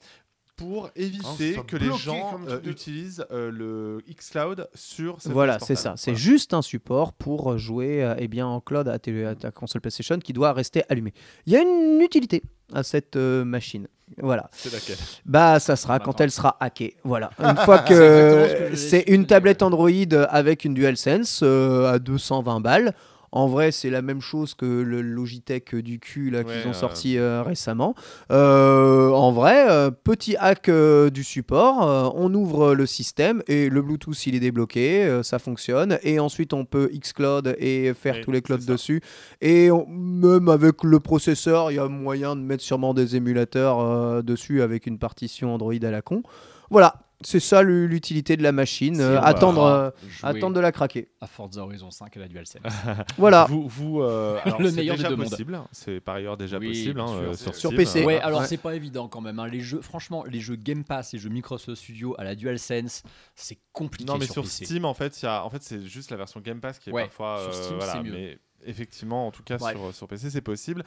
pour 0.59 0.87
Oh, 0.87 0.91
éviter 0.95 1.55
que 1.65 1.77
les 1.77 1.91
gens 1.97 2.39
euh, 2.47 2.59
de- 2.59 2.69
utilisent 2.69 3.25
euh, 3.31 3.49
le 3.49 3.99
xCloud 4.13 4.67
sur 4.75 5.21
cette 5.21 5.31
Voilà, 5.31 5.57
c'est 5.59 5.75
ça. 5.75 5.93
C'est 5.95 6.11
Voilà. 6.11 6.19
juste 6.23 6.53
un 6.53 6.61
support 6.61 7.13
pour 7.13 7.57
jouer 7.57 8.03
euh, 8.03 8.15
eh 8.19 8.27
bien, 8.27 8.45
en 8.45 8.59
cloud 8.59 8.87
à, 8.87 8.99
ta 8.99 9.51
console 9.51 9.81
PlayStation 9.81 10.19
qui 10.19 10.33
doit 10.33 10.51
rester 10.53 10.83
allumée. 10.89 11.13
Il 11.45 11.53
y 11.53 11.55
a 11.55 11.61
une 11.61 12.01
utilité 12.01 12.43
à 12.73 12.83
cette 12.83 13.15
euh, 13.15 13.45
machine. 13.45 13.87
Voilà. 14.21 14.49
C'est 14.51 14.73
laquelle? 14.73 14.97
Bah, 15.25 15.59
ça 15.59 15.75
sera 15.75 15.95
On 15.97 15.99
quand 15.99 16.19
elle 16.19 16.31
sera 16.31 16.57
hackée. 16.59 16.97
Voilà. 17.03 17.29
Une 17.39 17.55
fois 17.57 17.79
que 17.79 18.71
c'est 18.75 19.03
une 19.07 19.25
tablette 19.27 19.61
Android 19.61 19.89
avec 20.29 20.65
une 20.65 20.73
DualSense 20.73 21.41
euh, 21.43 21.93
à 21.93 21.99
220 21.99 22.59
balles. 22.59 22.93
En 23.31 23.47
vrai, 23.47 23.71
c'est 23.71 23.89
la 23.89 24.01
même 24.01 24.21
chose 24.21 24.53
que 24.53 24.65
le 24.65 25.01
Logitech 25.01 25.75
du 25.75 25.99
cul 25.99 26.29
là, 26.29 26.43
qu'ils 26.43 26.67
ont 26.67 26.71
euh. 26.71 26.73
sorti 26.73 27.17
euh, 27.17 27.43
récemment. 27.43 27.95
Euh, 28.31 29.09
en 29.11 29.31
vrai, 29.31 29.91
petit 30.03 30.35
hack 30.37 30.69
du 30.69 31.23
support, 31.23 32.13
on 32.15 32.33
ouvre 32.33 32.73
le 32.73 32.85
système 32.85 33.41
et 33.47 33.69
le 33.69 33.81
Bluetooth 33.81 34.25
il 34.25 34.35
est 34.35 34.39
débloqué, 34.39 35.21
ça 35.23 35.39
fonctionne. 35.39 35.99
Et 36.03 36.19
ensuite, 36.19 36.53
on 36.53 36.65
peut 36.65 36.89
Xcloud 36.93 37.55
et 37.59 37.93
faire 37.93 38.21
tous 38.21 38.31
les 38.31 38.41
clouds 38.41 38.57
dessus. 38.57 39.01
Et 39.41 39.71
on- 39.71 39.87
même 39.87 40.49
avec 40.49 40.83
le 40.83 40.99
processeur, 40.99 41.71
il 41.71 41.75
y 41.75 41.79
a 41.79 41.87
moyen 41.87 42.35
de 42.35 42.41
mettre 42.41 42.63
sûrement 42.63 42.93
des 42.93 43.15
émulateurs 43.15 44.23
dessus 44.23 44.61
avec 44.61 44.85
une 44.85 44.99
partition 44.99 45.53
Android 45.53 45.73
à 45.81 45.91
la 45.91 46.01
con. 46.01 46.23
Voilà, 46.69 46.95
c'est 47.21 47.39
ça 47.39 47.61
l'u- 47.63 47.87
l'utilité 47.87 48.37
de 48.37 48.43
la 48.43 48.51
machine. 48.51 48.99
Euh, 49.01 49.19
attendre, 49.21 49.63
euh, 49.63 49.89
attendre 50.23 50.55
de 50.55 50.59
la 50.59 50.71
craquer. 50.71 51.09
à 51.21 51.27
Forza 51.27 51.61
Horizon 51.63 51.91
5 51.91 52.15
à 52.15 52.19
la 52.21 52.27
DualSense. 52.27 52.61
Voilà. 53.17 53.45
Vous, 53.49 53.67
vous 53.67 54.01
euh, 54.01 54.37
alors, 54.45 54.61
Le 54.61 54.71
meilleur 54.71 54.95
des 54.95 55.03
déjà 55.03 55.09
deux 55.09 55.15
mondes. 55.17 55.29
possible. 55.29 55.61
C'est 55.71 55.99
par 55.99 56.15
ailleurs 56.15 56.37
déjà 56.37 56.57
Oui, 56.59 56.69
possible 56.69 56.99
hein, 57.01 57.07
euh, 57.09 57.33
sur, 57.33 57.53
Sur. 57.55 57.75
PC. 57.75 58.05
Ouais, 58.05 58.19
alors 58.21 58.41
Ouais. 58.41 58.47
c'est 58.47 58.57
pas 58.57 58.75
évident 58.75 59.07
quand 59.07 59.21
même. 59.21 59.39
hein. 59.39 59.47
Les 59.47 59.59
jeux, 59.61 59.81
franchement, 59.81 60.23
les 60.25 60.39
jeux 60.39 60.55
Game 60.55 60.83
Pass 60.83 61.13
et 61.13 61.17
jeux 61.19 61.29
Microsoft 61.29 61.81
Studio 61.81 62.15
à 62.17 62.23
la 62.23 62.35
DualSense, 62.35 63.03
c'est 63.35 63.57
compliqué 63.73 64.05
Non, 64.11 64.17
mais 64.17 64.25
sur, 64.25 64.33
sur 64.35 64.43
PC. 64.43 64.65
Steam, 64.65 64.85
en 64.85 64.93
fait, 64.93 65.21
il 65.21 65.25
y 65.25 65.27
a, 65.27 65.43
en 65.43 65.49
fait, 65.49 65.61
c'est 65.61 65.85
juste 65.85 66.11
la 66.11 66.17
version 66.17 66.39
Game 66.39 66.59
Pass 66.61 66.79
qui 66.79 66.89
est 66.89 66.93
Ouais, 66.93 67.03
parfois. 67.03 67.39
sur 67.41 67.49
euh, 67.49 67.63
Steam, 67.63 67.77
voilà, 67.77 68.01
mieux. 68.03 68.11
mais 68.11 68.37
effectivement, 68.65 69.27
en 69.27 69.31
tout 69.31 69.43
cas, 69.43 69.57
sur, 69.59 69.93
sur 69.93 70.07
PC, 70.07 70.29
c'est 70.29 70.41
possible. 70.41 70.83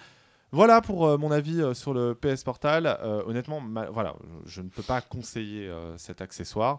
Voilà 0.53 0.83
pour 0.83 1.07
euh, 1.07 1.17
mon 1.17 1.31
avis 1.31 1.61
euh, 1.63 1.73
sur 1.75 1.95
le 1.95 2.15
PS 2.15 2.45
Portal. 2.45 2.87
Euh, 2.87 3.23
honnêtement, 3.27 3.61
ma- 3.61 3.89
voilà, 3.91 4.15
je, 4.45 4.51
je 4.53 4.61
ne 4.63 4.69
peux 4.69 4.83
pas 4.83 5.01
conseiller 5.01 5.71
cet 5.97 6.21
accessoire. 6.21 6.79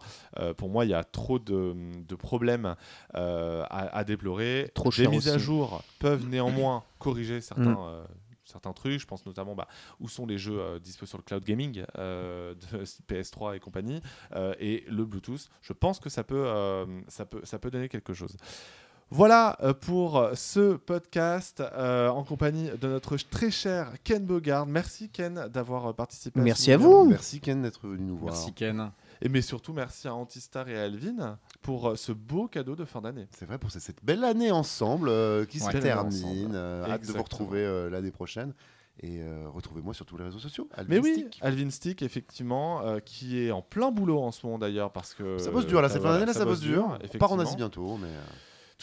Pour 0.58 0.70
moi, 0.70 0.86
il 0.86 0.91
y 0.91 0.94
a 0.94 1.04
trop 1.04 1.40
de, 1.40 1.76
de 2.08 2.16
problèmes 2.16 2.76
à, 3.14 3.66
à 3.70 4.04
déplorer. 4.04 4.72
Trop 4.74 4.91
cher 4.91 5.10
mises 5.10 5.28
à 5.30 5.38
jour 5.38 5.82
peuvent 6.00 6.28
néanmoins 6.28 6.84
corriger 7.00 7.41
certains. 7.41 7.74
Mm. 7.74 8.08
Certains 8.45 8.74
trucs, 8.74 9.00
je 9.00 9.08
pense 9.08 9.26
notamment 9.26 9.56
bah, 9.56 9.68
où 10.02 10.10
sont 10.10 10.26
les 10.26 10.38
jeux 10.38 10.60
euh, 10.60 10.78
dispo 10.78 11.06
sur 11.06 11.18
le 11.18 11.24
cloud 11.24 11.44
gaming 11.45 11.86
euh, 11.98 12.54
de 12.54 12.84
PS3 13.10 13.56
et 13.56 13.60
compagnie, 13.60 14.02
euh, 14.36 14.54
et 14.60 14.84
le 14.90 15.06
Bluetooth. 15.06 15.50
Je 15.62 15.72
pense 15.72 16.00
que 16.00 16.10
ça 16.10 16.24
peut, 16.26 16.45
ça 17.08 17.26
peut, 17.26 17.40
ça 17.45 17.58
peut 17.58 17.72
donner 17.72 17.88
quelque 17.88 18.14
chose. 18.14 18.36
Voilà 19.15 19.57
euh, 19.61 19.73
pour 19.76 20.27
ce 20.34 20.76
podcast 20.76 21.61
euh, 21.61 22.07
en 22.10 22.23
compagnie 22.23 22.69
de 22.81 22.88
notre 22.88 23.15
très 23.18 23.52
cher 23.52 23.91
Ken 24.03 24.26
Bogard. 24.26 24.65
Merci 24.65 25.10
Ken 25.10 25.48
d'avoir 25.53 25.85
euh, 25.88 25.94
participé. 25.94 26.40
Merci 26.41 26.72
à 26.72 26.77
vous. 26.77 27.06
Merci 27.06 27.40
Ken 27.40 27.61
d'être 27.61 27.85
venu 27.88 28.06
nous 28.06 28.18
voir. 28.18 28.34
Merci 28.34 28.53
Ken. 28.53 28.91
Et 29.22 29.30
mais 29.30 29.44
surtout 29.44 29.72
merci 29.72 30.07
à 30.07 30.15
Antistar 30.15 30.68
et 30.68 30.80
à 30.80 30.84
Alvin 30.85 31.38
pour 31.61 31.90
euh, 31.90 31.95
ce 31.95 32.11
beau 32.11 32.48
cadeau 32.48 32.76
de 32.76 32.85
fin 32.85 33.02
d'année. 33.02 33.27
C'est 33.38 33.45
vrai 33.45 33.60
pour 33.60 33.69
cette- 33.69 33.84
cette 33.84 34.03
belle 34.03 34.23
année 34.23 34.52
ensemble 34.52 35.10
euh, 35.10 35.45
qui 35.45 35.60
se 35.60 35.69
termine. 35.69 36.53
Euh, 36.56 36.84
hâte 36.90 37.06
de 37.07 37.11
vous 37.14 37.22
retrouver 37.23 37.64
euh, 37.64 37.91
l'année 37.91 38.11
prochaine. 38.11 38.53
Et 38.99 39.22
euh, 39.22 39.45
retrouvez-moi 39.53 39.94
sur 39.94 40.07
tous 40.07 40.18
les 40.18 40.23
réseaux 40.23 40.40
sociaux. 40.40 40.68
Mais 40.88 40.98
oui, 40.99 41.11
Alvinstic. 41.14 41.40
Alvin 41.44 41.69
Stick 41.69 42.02
effectivement 42.02 42.81
euh, 42.81 42.99
qui 42.99 43.40
est 43.40 43.52
en 43.52 43.61
plein 43.61 43.91
boulot 43.91 44.19
en 44.22 44.31
ce 44.31 44.44
moment 44.45 44.57
d'ailleurs 44.57 44.91
parce 44.91 45.14
que 45.14 45.38
Ça 45.38 45.52
bosse 45.52 45.68
dur 45.68 45.81
là, 45.84 45.90
cette 45.90 46.02
fin 46.02 46.14
d'année 46.14 46.26
là, 46.26 46.34
ça 46.34 46.45
bosse 46.45 46.60
dur. 46.61 46.98
On 47.14 47.18
part 47.19 47.31
en. 47.31 47.38
Asie 47.40 47.56
bientôt, 47.56 47.98
mais. 48.02 48.07
euh, 48.07 48.19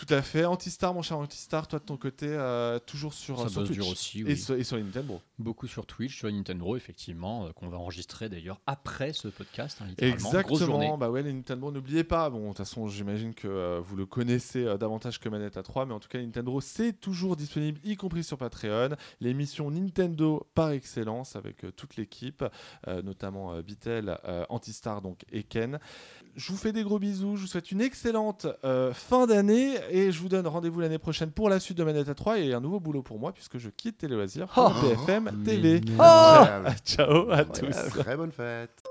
Tout 0.01 0.15
à 0.15 0.23
fait. 0.23 0.47
Antistar, 0.47 0.95
mon 0.95 1.03
cher 1.03 1.19
Antistar, 1.19 1.69
toi 1.69 1.79
de 1.79 1.85
ton 1.85 1.99
côté, 1.99 2.27
euh, 2.27 2.79
toujours 2.79 3.13
sur, 3.13 3.39
Ça 3.39 3.51
sur 3.51 3.61
bosse 3.61 3.71
Twitch 3.71 3.87
aussi, 3.87 4.23
et, 4.27 4.35
sur, 4.35 4.55
et 4.55 4.65
sur 4.65 4.79
Nintendo. 4.79 5.21
Beaucoup 5.39 5.67
sur 5.67 5.85
Twitch, 5.85 6.17
sur 6.17 6.33
Nintendo, 6.33 6.75
effectivement, 6.75 7.45
euh, 7.45 7.53
qu'on 7.53 7.69
va 7.69 7.77
enregistrer 7.77 8.31
d'ailleurs 8.31 8.63
après 8.67 9.13
ce 9.13 9.29
podcast, 9.29 9.79
hein, 9.83 9.87
littéralement. 9.89 10.17
Exactement. 10.17 10.97
Bah 10.97 11.11
ouais, 11.11 11.23
les 11.23 11.35
Nintendo, 11.35 11.71
n'oubliez 11.71 12.03
pas. 12.03 12.31
Bon, 12.31 12.41
de 12.41 12.47
toute 12.49 12.57
façon, 12.57 12.89
j'imagine 12.89 13.35
que 13.35 13.47
euh, 13.47 13.81
vous 13.85 13.95
le 13.95 14.07
connaissez 14.07 14.65
euh, 14.65 14.79
davantage 14.79 15.21
que 15.21 15.29
Manette 15.29 15.59
à 15.59 15.63
3, 15.63 15.85
mais 15.85 15.93
en 15.93 16.01
tout 16.01 16.09
cas, 16.09 16.19
Nintendo, 16.19 16.59
c'est 16.63 16.95
toujours 16.95 17.37
disponible, 17.37 17.79
y 17.85 17.97
compris 17.97 18.25
sur 18.25 18.39
Patreon. 18.39 18.97
L'émission 19.21 19.71
Nintendo 19.71 20.47
par 20.55 20.71
excellence 20.71 21.37
avec 21.37 21.63
euh, 21.65 21.73
toute 21.73 21.97
l'équipe, 21.97 22.43
euh, 22.89 23.03
notamment 23.03 23.53
euh, 23.53 23.61
Bitel, 23.61 24.19
euh, 24.25 24.47
Antistar 24.49 25.03
donc 25.03 25.27
et 25.31 25.43
Ken. 25.43 25.79
Je 26.37 26.53
vous 26.53 26.59
fais 26.59 26.73
des 26.73 26.85
gros 26.85 26.99
bisous. 26.99 27.37
Je 27.37 27.43
vous 27.43 27.47
souhaite 27.49 27.73
une 27.73 27.81
excellente 27.81 28.47
euh, 28.65 28.95
fin 28.95 29.27
d'année 29.27 29.75
et 29.91 30.13
je 30.13 30.21
vous 30.21 30.29
donne 30.29 30.47
rendez-vous 30.47 30.81
l'année 30.81 30.99
prochaine 30.99 31.31
pour 31.31 31.49
la 31.49 31.61
suite 31.61 31.79
de 31.79 31.85
Manette 31.85 32.09
à 32.09 32.15
3 32.15 32.39
et 32.39 32.53
un 32.55 32.61
nouveau 32.61 32.81
boulot 32.81 33.03
pour 33.03 33.19
moi 33.19 33.33
puisque 33.33 33.59
je 33.59 33.69
quitte 33.71 33.99
Téléloisirs 33.99 34.47
pour 34.49 34.73
Oh. 34.83 34.87
BFM 34.87 35.43
TV. 35.45 35.81
Oh. 35.99 36.03
Ciao 36.85 37.31
à 37.31 37.39
Incroyable. 37.41 37.51
tous. 37.53 37.99
Très 38.01 38.17
bonne 38.17 38.33
fête. 38.33 38.90